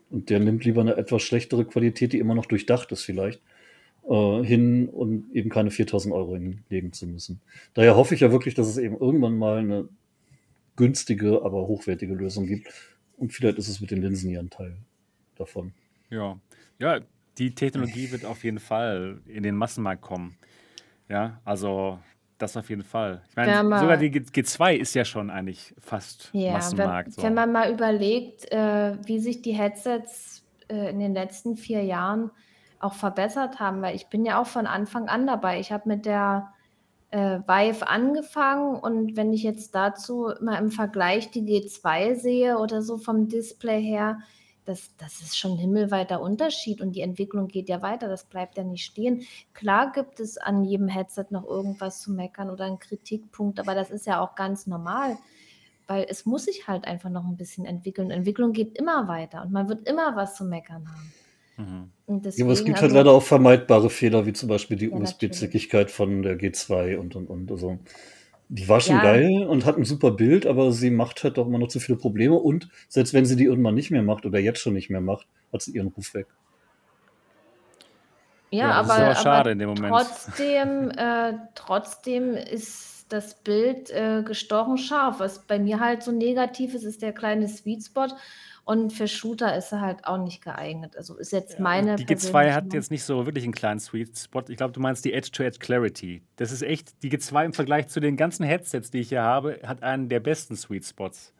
Und 0.09 0.29
der 0.29 0.39
nimmt 0.39 0.65
lieber 0.65 0.81
eine 0.81 0.97
etwas 0.97 1.21
schlechtere 1.21 1.65
Qualität, 1.65 2.13
die 2.13 2.19
immer 2.19 2.33
noch 2.33 2.47
durchdacht 2.47 2.91
ist 2.91 3.03
vielleicht, 3.03 3.41
äh, 4.09 4.43
hin 4.43 4.89
und 4.89 5.31
eben 5.33 5.49
keine 5.49 5.69
4000 5.69 6.13
Euro 6.13 6.33
hinlegen 6.33 6.93
zu 6.93 7.05
müssen. 7.05 7.41
Daher 7.75 7.95
hoffe 7.95 8.15
ich 8.15 8.21
ja 8.21 8.31
wirklich, 8.31 8.55
dass 8.55 8.67
es 8.67 8.77
eben 8.77 8.97
irgendwann 8.97 9.37
mal 9.37 9.59
eine 9.59 9.87
günstige, 10.75 11.43
aber 11.43 11.67
hochwertige 11.67 12.15
Lösung 12.15 12.47
gibt. 12.47 12.73
Und 13.17 13.33
vielleicht 13.33 13.57
ist 13.57 13.67
es 13.67 13.81
mit 13.81 13.91
den 13.91 14.01
Linsen 14.01 14.29
hier 14.29 14.39
ein 14.39 14.49
Teil 14.49 14.77
davon. 15.35 15.73
Ja, 16.09 16.39
ja, 16.79 17.01
die 17.37 17.53
Technologie 17.53 18.11
wird 18.11 18.25
auf 18.25 18.43
jeden 18.43 18.59
Fall 18.59 19.21
in 19.27 19.43
den 19.43 19.55
Massenmarkt 19.55 20.01
kommen. 20.01 20.37
Ja, 21.07 21.41
also 21.43 21.99
das 22.41 22.57
auf 22.57 22.69
jeden 22.69 22.83
Fall. 22.83 23.21
Ich 23.29 23.35
meine, 23.35 23.63
sogar 23.79 23.97
die 23.97 24.11
G2 24.11 24.75
ist 24.75 24.95
ja 24.95 25.05
schon 25.05 25.29
eigentlich 25.29 25.75
fast 25.79 26.29
ja, 26.33 26.53
Massenmarkt. 26.53 27.09
Wenn, 27.09 27.13
so. 27.13 27.23
wenn 27.23 27.33
man 27.33 27.51
mal 27.51 27.71
überlegt, 27.71 28.51
äh, 28.51 28.97
wie 29.05 29.19
sich 29.19 29.41
die 29.41 29.51
Headsets 29.51 30.43
äh, 30.69 30.89
in 30.89 30.99
den 30.99 31.13
letzten 31.13 31.57
vier 31.57 31.83
Jahren 31.83 32.31
auch 32.79 32.93
verbessert 32.93 33.59
haben, 33.59 33.81
weil 33.81 33.95
ich 33.95 34.07
bin 34.07 34.25
ja 34.25 34.41
auch 34.41 34.47
von 34.47 34.65
Anfang 34.65 35.09
an 35.09 35.27
dabei. 35.27 35.59
Ich 35.59 35.71
habe 35.71 35.87
mit 35.89 36.05
der 36.05 36.53
äh, 37.11 37.39
Vive 37.45 37.87
angefangen 37.87 38.75
und 38.75 39.17
wenn 39.17 39.33
ich 39.33 39.43
jetzt 39.43 39.75
dazu 39.75 40.31
mal 40.41 40.57
im 40.57 40.71
Vergleich 40.71 41.31
die 41.31 41.41
G2 41.41 42.15
sehe 42.15 42.57
oder 42.57 42.81
so 42.81 42.97
vom 42.97 43.27
Display 43.27 43.81
her, 43.81 44.19
das, 44.69 44.95
das 44.97 45.21
ist 45.21 45.37
schon 45.37 45.53
ein 45.53 45.57
himmelweiter 45.57 46.21
Unterschied 46.21 46.79
und 46.79 46.95
die 46.95 47.01
Entwicklung 47.01 47.47
geht 47.47 47.69
ja 47.69 47.81
weiter, 47.81 48.07
das 48.07 48.25
bleibt 48.25 48.55
ja 48.57 48.63
nicht 48.63 48.85
stehen. 48.85 49.23
Klar 49.53 49.91
gibt 49.91 50.19
es 50.19 50.37
an 50.37 50.63
jedem 50.63 50.87
Headset 50.87 51.25
noch 51.31 51.43
irgendwas 51.43 52.01
zu 52.01 52.11
meckern 52.11 52.51
oder 52.51 52.65
einen 52.65 52.79
Kritikpunkt, 52.79 53.59
aber 53.59 53.73
das 53.73 53.89
ist 53.89 54.05
ja 54.05 54.21
auch 54.21 54.35
ganz 54.35 54.67
normal, 54.67 55.17
weil 55.87 56.05
es 56.07 56.27
muss 56.27 56.45
sich 56.45 56.67
halt 56.67 56.85
einfach 56.85 57.09
noch 57.09 57.25
ein 57.25 57.35
bisschen 57.35 57.65
entwickeln. 57.65 58.11
Entwicklung 58.11 58.53
geht 58.53 58.77
immer 58.77 59.07
weiter 59.07 59.41
und 59.41 59.51
man 59.51 59.67
wird 59.67 59.87
immer 59.87 60.15
was 60.15 60.35
zu 60.35 60.45
meckern 60.45 60.87
haben. 60.87 61.89
Mhm. 62.07 62.21
Deswegen, 62.21 62.41
ja, 62.41 62.45
aber 62.45 62.53
es 62.53 62.63
gibt 62.63 62.77
halt 62.77 62.83
also, 62.83 62.95
halt 62.95 63.05
leider 63.05 63.17
auch 63.17 63.23
vermeidbare 63.23 63.89
Fehler, 63.89 64.25
wie 64.27 64.33
zum 64.33 64.49
Beispiel 64.49 64.77
die 64.77 64.89
ja, 64.89 64.95
USB-Zickigkeit 64.95 65.89
von 65.89 66.21
der 66.21 66.39
G2 66.39 66.97
und 66.97 67.15
und 67.15 67.29
und. 67.29 67.51
Also 67.51 67.79
die 68.49 68.67
war 68.67 68.81
schon 68.81 68.95
ja. 68.95 69.03
geil 69.03 69.45
und 69.45 69.65
hat 69.65 69.77
ein 69.77 69.85
super 69.85 70.11
Bild, 70.11 70.47
aber 70.47 70.71
sie 70.71 70.89
macht 70.89 71.23
halt 71.23 71.37
doch 71.37 71.45
immer 71.45 71.59
noch 71.59 71.67
zu 71.67 71.79
viele 71.79 71.99
Probleme. 71.99 72.35
Und 72.35 72.67
selbst 72.87 73.13
wenn 73.13 73.25
sie 73.25 73.35
die 73.35 73.43
irgendwann 73.45 73.75
nicht 73.75 73.91
mehr 73.91 74.01
macht 74.01 74.25
oder 74.25 74.39
jetzt 74.39 74.59
schon 74.59 74.73
nicht 74.73 74.89
mehr 74.89 75.01
macht, 75.01 75.27
hat 75.53 75.61
sie 75.61 75.71
ihren 75.71 75.89
Ruf 75.89 76.15
weg. 76.15 76.25
Ja, 78.49 78.59
ja 78.59 78.71
aber, 78.71 78.93
aber, 78.95 79.15
schade 79.15 79.51
in 79.51 79.59
dem 79.59 79.69
Moment. 79.69 79.93
Trotzdem, 79.93 80.89
äh, 80.97 81.33
trotzdem 81.53 82.33
ist 82.33 83.05
das 83.09 83.35
Bild 83.35 83.91
äh, 83.91 84.23
gestochen 84.23 84.79
scharf. 84.79 85.19
Was 85.19 85.45
bei 85.45 85.59
mir 85.59 85.79
halt 85.79 86.01
so 86.01 86.11
negativ 86.11 86.73
ist, 86.73 86.83
ist 86.83 87.03
der 87.03 87.13
kleine 87.13 87.47
Sweet 87.47 87.85
Spot. 87.85 88.07
Und 88.69 88.93
für 88.93 89.07
Shooter 89.07 89.57
ist 89.57 89.71
er 89.71 89.81
halt 89.81 90.05
auch 90.05 90.19
nicht 90.19 90.43
geeignet. 90.43 90.95
Also 90.95 91.17
ist 91.17 91.31
jetzt 91.31 91.53
ja, 91.53 91.61
meine. 91.61 91.95
Die 91.95 92.05
G2 92.05 92.53
hat 92.53 92.71
jetzt 92.71 92.91
nicht 92.91 93.03
so 93.03 93.25
wirklich 93.25 93.43
einen 93.43 93.51
kleinen 93.51 93.79
Sweet 93.79 94.15
Spot. 94.15 94.43
Ich 94.47 94.57
glaube, 94.57 94.73
du 94.73 94.79
meinst 94.79 95.03
die 95.05 95.11
Edge-to-Edge 95.11 95.55
-Edge 95.55 95.59
Clarity. 95.59 96.21
Das 96.35 96.51
ist 96.51 96.61
echt, 96.61 97.01
die 97.01 97.09
G2 97.09 97.45
im 97.45 97.53
Vergleich 97.53 97.87
zu 97.87 97.99
den 97.99 98.15
ganzen 98.15 98.45
Headsets, 98.45 98.91
die 98.91 98.99
ich 98.99 99.09
hier 99.09 99.23
habe, 99.23 99.59
hat 99.65 99.81
einen 99.81 100.07
der 100.07 100.19
besten 100.19 100.55
Sweet 100.55 100.85
Spots. 100.85 101.33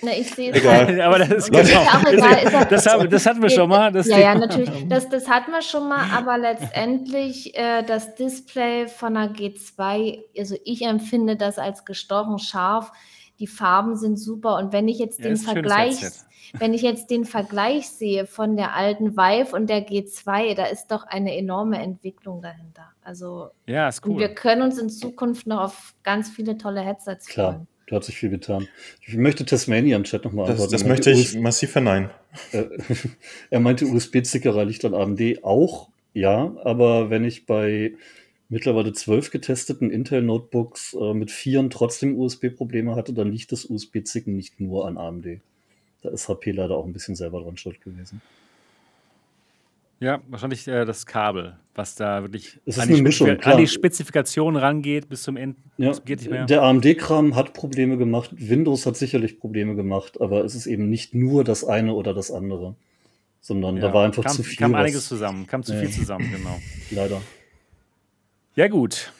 Na, 0.00 0.12
ich 0.12 0.30
sehe 0.30 0.52
es 0.52 0.56
egal. 0.56 0.98
aber 1.02 1.18
das 1.18 1.28
ist, 1.28 1.50
genau. 1.50 1.60
ist 1.64 1.70
ja 1.70 2.02
egal. 2.08 2.66
das, 2.70 2.86
haben, 2.86 3.10
das 3.10 3.26
hatten 3.26 3.42
wir 3.42 3.50
schon 3.50 3.68
mal. 3.68 3.92
Das 3.92 4.06
ja, 4.08 4.18
ja, 4.18 4.34
natürlich. 4.34 4.70
Das, 4.88 5.10
das 5.10 5.28
hatten 5.28 5.52
wir 5.52 5.60
schon 5.60 5.86
mal, 5.86 6.06
aber 6.16 6.38
letztendlich 6.38 7.54
äh, 7.58 7.82
das 7.82 8.14
Display 8.14 8.88
von 8.88 9.12
der 9.12 9.34
G2, 9.34 10.18
also 10.38 10.56
ich 10.64 10.80
empfinde 10.80 11.36
das 11.36 11.58
als 11.58 11.84
gestochen 11.84 12.38
scharf. 12.38 12.90
Die 13.40 13.46
Farben 13.46 13.96
sind 13.96 14.16
super 14.16 14.58
und 14.58 14.72
wenn 14.72 14.88
ich 14.88 14.98
jetzt 14.98 15.18
ja, 15.18 15.26
den 15.26 15.36
Vergleich, 15.36 15.96
wenn 16.58 16.72
ich 16.74 16.82
jetzt 16.82 17.10
den 17.10 17.24
Vergleich 17.24 17.88
sehe 17.88 18.26
von 18.26 18.56
der 18.56 18.74
alten 18.74 19.16
Vive 19.16 19.54
und 19.54 19.68
der 19.68 19.86
G2, 19.86 20.54
da 20.54 20.66
ist 20.66 20.88
doch 20.88 21.04
eine 21.04 21.36
enorme 21.36 21.78
Entwicklung 21.82 22.42
dahinter. 22.42 22.92
Also 23.02 23.50
ja, 23.66 23.88
ist 23.88 24.06
cool. 24.06 24.18
wir 24.18 24.28
können 24.28 24.62
uns 24.62 24.78
in 24.78 24.88
Zukunft 24.88 25.46
noch 25.46 25.60
auf 25.60 25.94
ganz 26.02 26.30
viele 26.30 26.56
tolle 26.56 26.80
Headsets 26.80 27.26
Klar. 27.26 27.52
freuen. 27.52 27.66
Da 27.86 27.96
hat 27.96 28.04
sich 28.04 28.16
viel 28.16 28.30
getan. 28.30 28.66
Ich 29.06 29.14
möchte 29.14 29.44
Tasmania 29.44 29.96
im 29.96 30.04
Chat 30.04 30.24
nochmal 30.24 30.50
antworten. 30.50 30.72
Das, 30.72 30.80
das 30.80 30.88
möchte 30.88 31.10
ich 31.10 31.34
US 31.34 31.42
massiv 31.42 31.72
verneinen. 31.72 32.10
Äh, 32.52 32.64
er 33.50 33.60
meinte, 33.60 33.84
USB-Stickerei 33.84 34.64
liegt 34.64 34.84
an 34.86 34.94
AMD 34.94 35.44
auch, 35.44 35.90
ja, 36.14 36.54
aber 36.64 37.10
wenn 37.10 37.24
ich 37.24 37.44
bei 37.44 37.92
mittlerweile 38.54 38.92
zwölf 38.92 39.32
getesteten 39.32 39.90
Intel-Notebooks 39.90 40.94
äh, 40.94 41.12
mit 41.12 41.32
vieren 41.32 41.70
trotzdem 41.70 42.16
USB-Probleme 42.16 42.94
hatte, 42.94 43.12
dann 43.12 43.32
liegt 43.32 43.50
das 43.50 43.64
USB-Zicken 43.64 44.36
nicht 44.36 44.60
nur 44.60 44.86
an 44.86 44.96
AMD. 44.96 45.40
Da 46.02 46.10
ist 46.10 46.28
HP 46.28 46.52
leider 46.52 46.76
auch 46.76 46.86
ein 46.86 46.92
bisschen 46.92 47.16
selber 47.16 47.40
dran 47.40 47.56
schuld 47.56 47.80
gewesen. 47.80 48.22
Ja, 49.98 50.20
wahrscheinlich 50.28 50.68
äh, 50.68 50.84
das 50.84 51.04
Kabel, 51.04 51.56
was 51.74 51.96
da 51.96 52.22
wirklich 52.22 52.60
an 52.78 52.88
die, 52.88 53.02
Mischung, 53.02 53.28
an, 53.40 53.58
die 53.58 53.66
Spezifikation 53.66 54.54
rangeht 54.54 55.08
bis 55.08 55.22
zum 55.24 55.36
Ende. 55.36 55.58
Ja. 55.76 55.92
Der 56.46 56.62
AMD-Kram 56.62 57.34
hat 57.34 57.54
Probleme 57.54 57.96
gemacht, 57.96 58.30
Windows 58.36 58.86
hat 58.86 58.96
sicherlich 58.96 59.40
Probleme 59.40 59.74
gemacht, 59.74 60.20
aber 60.20 60.44
es 60.44 60.54
ist 60.54 60.66
eben 60.66 60.88
nicht 60.88 61.12
nur 61.12 61.42
das 61.42 61.64
eine 61.64 61.92
oder 61.94 62.14
das 62.14 62.30
andere, 62.30 62.76
sondern 63.40 63.78
ja, 63.78 63.82
da 63.82 63.94
war 63.94 64.04
einfach 64.04 64.22
kam, 64.22 64.32
zu 64.32 64.44
viel. 64.44 64.58
Kam 64.58 64.76
einiges 64.76 65.08
zusammen, 65.08 65.48
kam 65.48 65.64
zu 65.64 65.72
ja. 65.72 65.80
viel 65.80 65.90
zusammen, 65.90 66.30
genau. 66.30 66.60
Leider. 66.92 67.20
Ja, 68.56 68.68
gut. 68.68 69.12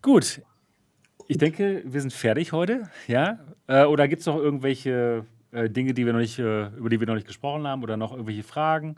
Gut. 0.00 0.40
Ich 1.26 1.36
denke, 1.36 1.82
wir 1.84 2.00
sind 2.00 2.14
fertig 2.14 2.52
heute, 2.52 2.88
ja? 3.06 3.38
Äh, 3.66 3.84
oder 3.84 4.08
gibt 4.08 4.20
es 4.20 4.26
noch 4.26 4.38
irgendwelche 4.38 5.26
äh, 5.52 5.68
Dinge, 5.68 5.92
die 5.92 6.06
wir 6.06 6.14
noch 6.14 6.20
nicht, 6.20 6.38
äh, 6.38 6.68
über 6.68 6.88
die 6.88 6.98
wir 6.98 7.06
noch 7.06 7.14
nicht 7.14 7.26
gesprochen 7.26 7.66
haben 7.66 7.82
oder 7.82 7.98
noch 7.98 8.12
irgendwelche 8.12 8.42
Fragen? 8.42 8.96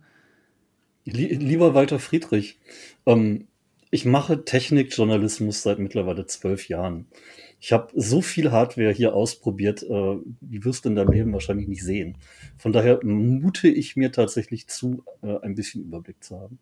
Lieber 1.05 1.75
Walter 1.75 1.99
Friedrich, 1.99 2.61
ähm, 3.07 3.49
ich 3.91 4.05
mache 4.05 4.45
Technikjournalismus 4.45 5.65
seit 5.65 5.81
mittlerweile 5.81 6.27
zwölf 6.27 6.69
Jahren. 6.69 7.07
Ich 7.59 7.73
habe 7.73 7.91
so 7.97 8.23
viel 8.23 8.53
Hardware 8.53 8.93
hier 8.93 9.15
ausprobiert, 9.15 9.83
äh, 9.83 10.17
die 10.41 10.65
wirst 10.65 10.85
du 10.85 10.91
in 10.91 10.95
deinem 10.95 11.11
Leben 11.11 11.33
wahrscheinlich 11.33 11.67
nicht 11.67 11.83
sehen. 11.83 12.19
Von 12.57 12.73
daher 12.73 13.01
mute 13.03 13.67
ich 13.67 13.97
mir 13.97 14.13
tatsächlich 14.13 14.69
zu, 14.69 15.03
äh, 15.23 15.39
ein 15.41 15.57
bisschen 15.57 15.83
Überblick 15.83 16.23
zu 16.23 16.39
haben. 16.39 16.61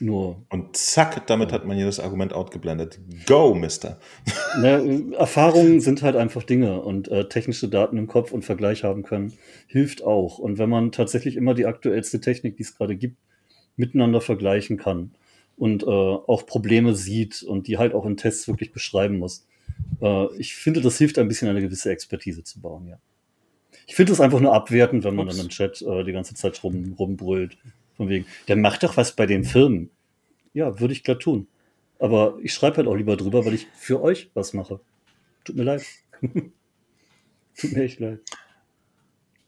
Nur. 0.00 0.44
Und 0.48 0.76
zack, 0.76 1.26
damit 1.26 1.50
hat 1.50 1.64
man 1.64 1.76
jedes 1.76 1.98
Argument 1.98 2.32
outgeblendet. 2.32 3.00
Go, 3.26 3.54
Mister. 3.54 3.98
Na, 4.58 4.78
Erfahrungen 5.16 5.80
sind 5.80 6.02
halt 6.02 6.14
einfach 6.14 6.44
Dinge 6.44 6.80
und 6.82 7.08
äh, 7.08 7.28
technische 7.28 7.68
Daten 7.68 7.96
im 7.96 8.06
Kopf 8.06 8.32
und 8.32 8.44
Vergleich 8.44 8.84
haben 8.84 9.02
können, 9.02 9.32
hilft 9.66 10.04
auch. 10.04 10.38
Und 10.38 10.58
wenn 10.58 10.70
man 10.70 10.92
tatsächlich 10.92 11.36
immer 11.36 11.54
die 11.54 11.66
aktuellste 11.66 12.20
Technik, 12.20 12.56
die 12.56 12.62
es 12.62 12.76
gerade 12.76 12.96
gibt, 12.96 13.16
miteinander 13.76 14.20
vergleichen 14.20 14.76
kann 14.76 15.12
und 15.56 15.82
äh, 15.82 15.86
auch 15.86 16.46
Probleme 16.46 16.94
sieht 16.94 17.42
und 17.42 17.66
die 17.66 17.78
halt 17.78 17.92
auch 17.92 18.06
in 18.06 18.16
Tests 18.16 18.46
wirklich 18.46 18.72
beschreiben 18.72 19.18
muss, 19.18 19.46
äh, 20.00 20.26
ich 20.36 20.54
finde, 20.54 20.80
das 20.80 20.98
hilft 20.98 21.18
ein 21.18 21.28
bisschen 21.28 21.48
eine 21.48 21.60
gewisse 21.60 21.90
Expertise 21.90 22.44
zu 22.44 22.60
bauen, 22.60 22.86
ja. 22.86 22.98
Ich 23.86 23.94
finde 23.94 24.12
es 24.12 24.20
einfach 24.20 24.40
nur 24.40 24.52
abwertend, 24.52 25.04
wenn 25.04 25.14
man 25.14 25.28
Ups. 25.28 25.36
dann 25.36 25.46
im 25.46 25.50
Chat 25.50 25.82
äh, 25.82 26.04
die 26.04 26.12
ganze 26.12 26.34
Zeit 26.34 26.62
rum, 26.62 26.94
rumbrüllt. 26.98 27.56
Von 27.98 28.08
wegen, 28.08 28.26
der 28.46 28.56
macht 28.56 28.84
doch 28.84 28.96
was 28.96 29.14
bei 29.14 29.26
den 29.26 29.44
Firmen. 29.44 29.90
Ja, 30.54 30.80
würde 30.80 30.94
ich 30.94 31.04
klar 31.04 31.18
tun. 31.18 31.48
Aber 31.98 32.38
ich 32.42 32.54
schreibe 32.54 32.78
halt 32.78 32.86
auch 32.86 32.94
lieber 32.94 33.16
drüber, 33.16 33.44
weil 33.44 33.54
ich 33.54 33.66
für 33.74 34.00
euch 34.00 34.30
was 34.34 34.54
mache. 34.54 34.80
Tut 35.44 35.56
mir 35.56 35.64
leid. 35.64 35.84
Tut 36.22 37.72
mir 37.72 37.82
echt 37.82 37.98
leid. 37.98 38.20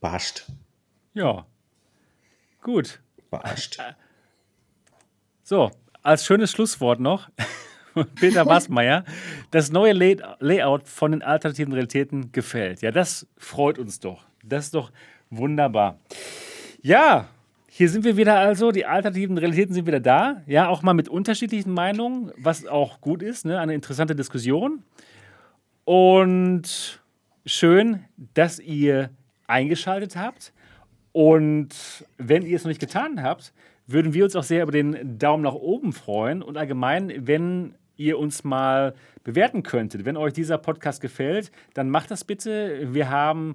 Barscht. 0.01 0.47
Ja. 1.14 1.47
Gut. 2.60 3.01
Barscht. 3.31 3.78
So, 5.43 5.72
als 6.02 6.24
schönes 6.24 6.52
Schlusswort 6.52 7.01
noch. 7.01 7.28
Peter 8.14 8.47
Wassmeier, 8.47 9.05
das 9.51 9.72
neue 9.72 9.93
Layout 9.93 10.86
von 10.89 11.10
den 11.10 11.22
alternativen 11.22 11.72
Realitäten 11.72 12.31
gefällt. 12.31 12.82
Ja, 12.82 12.93
das 12.93 13.27
freut 13.36 13.81
uns 13.81 13.98
doch. 13.98 14.27
Das 14.44 14.66
ist 14.66 14.74
doch 14.74 14.93
wunderbar. 15.28 15.98
Ja, 16.82 17.31
hier 17.72 17.88
sind 17.88 18.05
wir 18.05 18.16
wieder 18.16 18.36
also, 18.36 18.72
die 18.72 18.84
alternativen 18.84 19.38
Realitäten 19.38 19.74
sind 19.74 19.86
wieder 19.86 20.01
da. 20.01 20.42
Ja, 20.48 20.68
auch 20.68 20.82
mal 20.82 20.92
mit 20.92 21.09
unterschiedlichen 21.09 21.72
Meinungen, 21.72 22.32
was 22.36 22.66
auch 22.66 23.01
gut 23.01 23.22
ist, 23.22 23.44
ne? 23.44 23.60
eine 23.60 23.74
interessante 23.74 24.16
Diskussion. 24.16 24.82
Und 25.84 27.01
schön, 27.47 28.05
dass 28.34 28.59
ihr 28.59 29.10
eingeschaltet 29.47 30.16
habt. 30.16 30.52
Und 31.12 32.05
wenn 32.18 32.42
ihr 32.42 32.56
es 32.56 32.64
noch 32.64 32.70
nicht 32.70 32.80
getan 32.80 33.22
habt, 33.22 33.52
würden 33.86 34.14
wir 34.14 34.24
uns 34.24 34.34
auch 34.34 34.42
sehr 34.42 34.64
über 34.64 34.72
den 34.72 35.16
Daumen 35.20 35.44
nach 35.44 35.55
oben 35.55 35.92
freuen 35.92 36.42
und 36.42 36.56
allgemein, 36.56 37.12
wenn 37.24 37.76
ihr 37.97 38.18
uns 38.18 38.42
mal 38.42 38.94
bewerten 39.22 39.62
könntet. 39.62 40.05
Wenn 40.05 40.16
euch 40.16 40.32
dieser 40.32 40.59
Podcast 40.59 41.01
gefällt, 41.01 41.52
dann 41.74 41.88
macht 41.88 42.10
das 42.10 42.24
bitte. 42.24 42.92
Wir 42.92 43.10
haben 43.10 43.55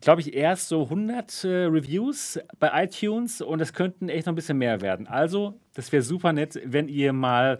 glaube 0.00 0.20
ich, 0.20 0.34
erst 0.34 0.68
so 0.68 0.84
100 0.84 1.44
äh, 1.44 1.48
Reviews 1.64 2.38
bei 2.58 2.84
iTunes 2.84 3.40
und 3.40 3.60
es 3.60 3.72
könnten 3.72 4.08
echt 4.08 4.26
noch 4.26 4.32
ein 4.32 4.36
bisschen 4.36 4.58
mehr 4.58 4.80
werden. 4.80 5.06
Also, 5.06 5.58
das 5.74 5.92
wäre 5.92 6.02
super 6.02 6.32
nett, 6.32 6.60
wenn 6.64 6.88
ihr 6.88 7.12
mal 7.12 7.58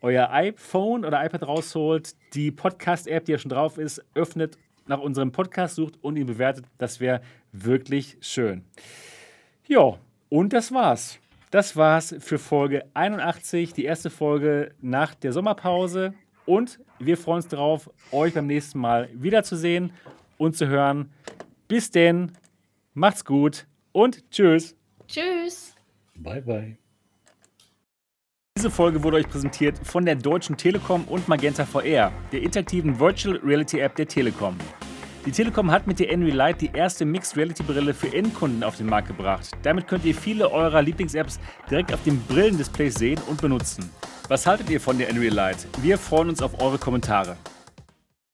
euer 0.00 0.30
iPhone 0.30 1.04
oder 1.04 1.24
iPad 1.24 1.46
rausholt, 1.46 2.14
die 2.34 2.50
Podcast-App, 2.50 3.24
die 3.24 3.32
ja 3.32 3.38
schon 3.38 3.50
drauf 3.50 3.76
ist, 3.78 4.02
öffnet, 4.14 4.56
nach 4.86 5.00
unserem 5.00 5.30
Podcast 5.30 5.76
sucht 5.76 5.98
und 6.02 6.16
ihn 6.16 6.26
bewertet. 6.26 6.64
Das 6.78 7.00
wäre 7.00 7.20
wirklich 7.52 8.16
schön. 8.20 8.64
Ja, 9.66 9.98
und 10.28 10.52
das 10.52 10.72
war's. 10.72 11.18
Das 11.50 11.76
war's 11.76 12.14
für 12.20 12.38
Folge 12.38 12.84
81, 12.94 13.72
die 13.72 13.84
erste 13.84 14.10
Folge 14.10 14.72
nach 14.80 15.14
der 15.14 15.32
Sommerpause. 15.32 16.14
Und 16.46 16.80
wir 16.98 17.16
freuen 17.16 17.36
uns 17.36 17.48
darauf, 17.48 17.90
euch 18.12 18.34
beim 18.34 18.46
nächsten 18.46 18.78
Mal 18.78 19.08
wiederzusehen 19.12 19.92
und 20.38 20.56
zu 20.56 20.68
hören. 20.68 21.10
Bis 21.70 21.88
denn, 21.88 22.32
macht's 22.94 23.24
gut 23.24 23.68
und 23.92 24.28
tschüss. 24.32 24.74
Tschüss. 25.06 25.72
Bye, 26.16 26.42
bye. 26.42 26.76
Diese 28.58 28.72
Folge 28.72 29.04
wurde 29.04 29.18
euch 29.18 29.28
präsentiert 29.28 29.78
von 29.84 30.04
der 30.04 30.16
Deutschen 30.16 30.56
Telekom 30.56 31.04
und 31.04 31.28
Magenta 31.28 31.64
VR, 31.64 32.12
der 32.32 32.42
interaktiven 32.42 32.98
Virtual 32.98 33.36
Reality 33.36 33.78
App 33.78 33.94
der 33.94 34.08
Telekom. 34.08 34.56
Die 35.24 35.30
Telekom 35.30 35.70
hat 35.70 35.86
mit 35.86 36.00
der 36.00 36.10
Envy 36.10 36.32
Lite 36.32 36.58
die 36.58 36.76
erste 36.76 37.04
Mixed 37.04 37.36
Reality 37.36 37.62
Brille 37.62 37.94
für 37.94 38.12
Endkunden 38.12 38.64
auf 38.64 38.76
den 38.76 38.86
Markt 38.86 39.06
gebracht. 39.06 39.52
Damit 39.62 39.86
könnt 39.86 40.04
ihr 40.04 40.16
viele 40.16 40.50
eurer 40.50 40.82
Lieblings-Apps 40.82 41.38
direkt 41.70 41.94
auf 41.94 42.02
dem 42.02 42.20
Brillendisplay 42.22 42.88
sehen 42.88 43.20
und 43.28 43.40
benutzen. 43.40 43.88
Was 44.26 44.44
haltet 44.44 44.70
ihr 44.70 44.80
von 44.80 44.98
der 44.98 45.08
Envy 45.08 45.28
Lite? 45.28 45.68
Wir 45.82 45.98
freuen 45.98 46.30
uns 46.30 46.42
auf 46.42 46.60
eure 46.60 46.78
Kommentare. 46.78 47.36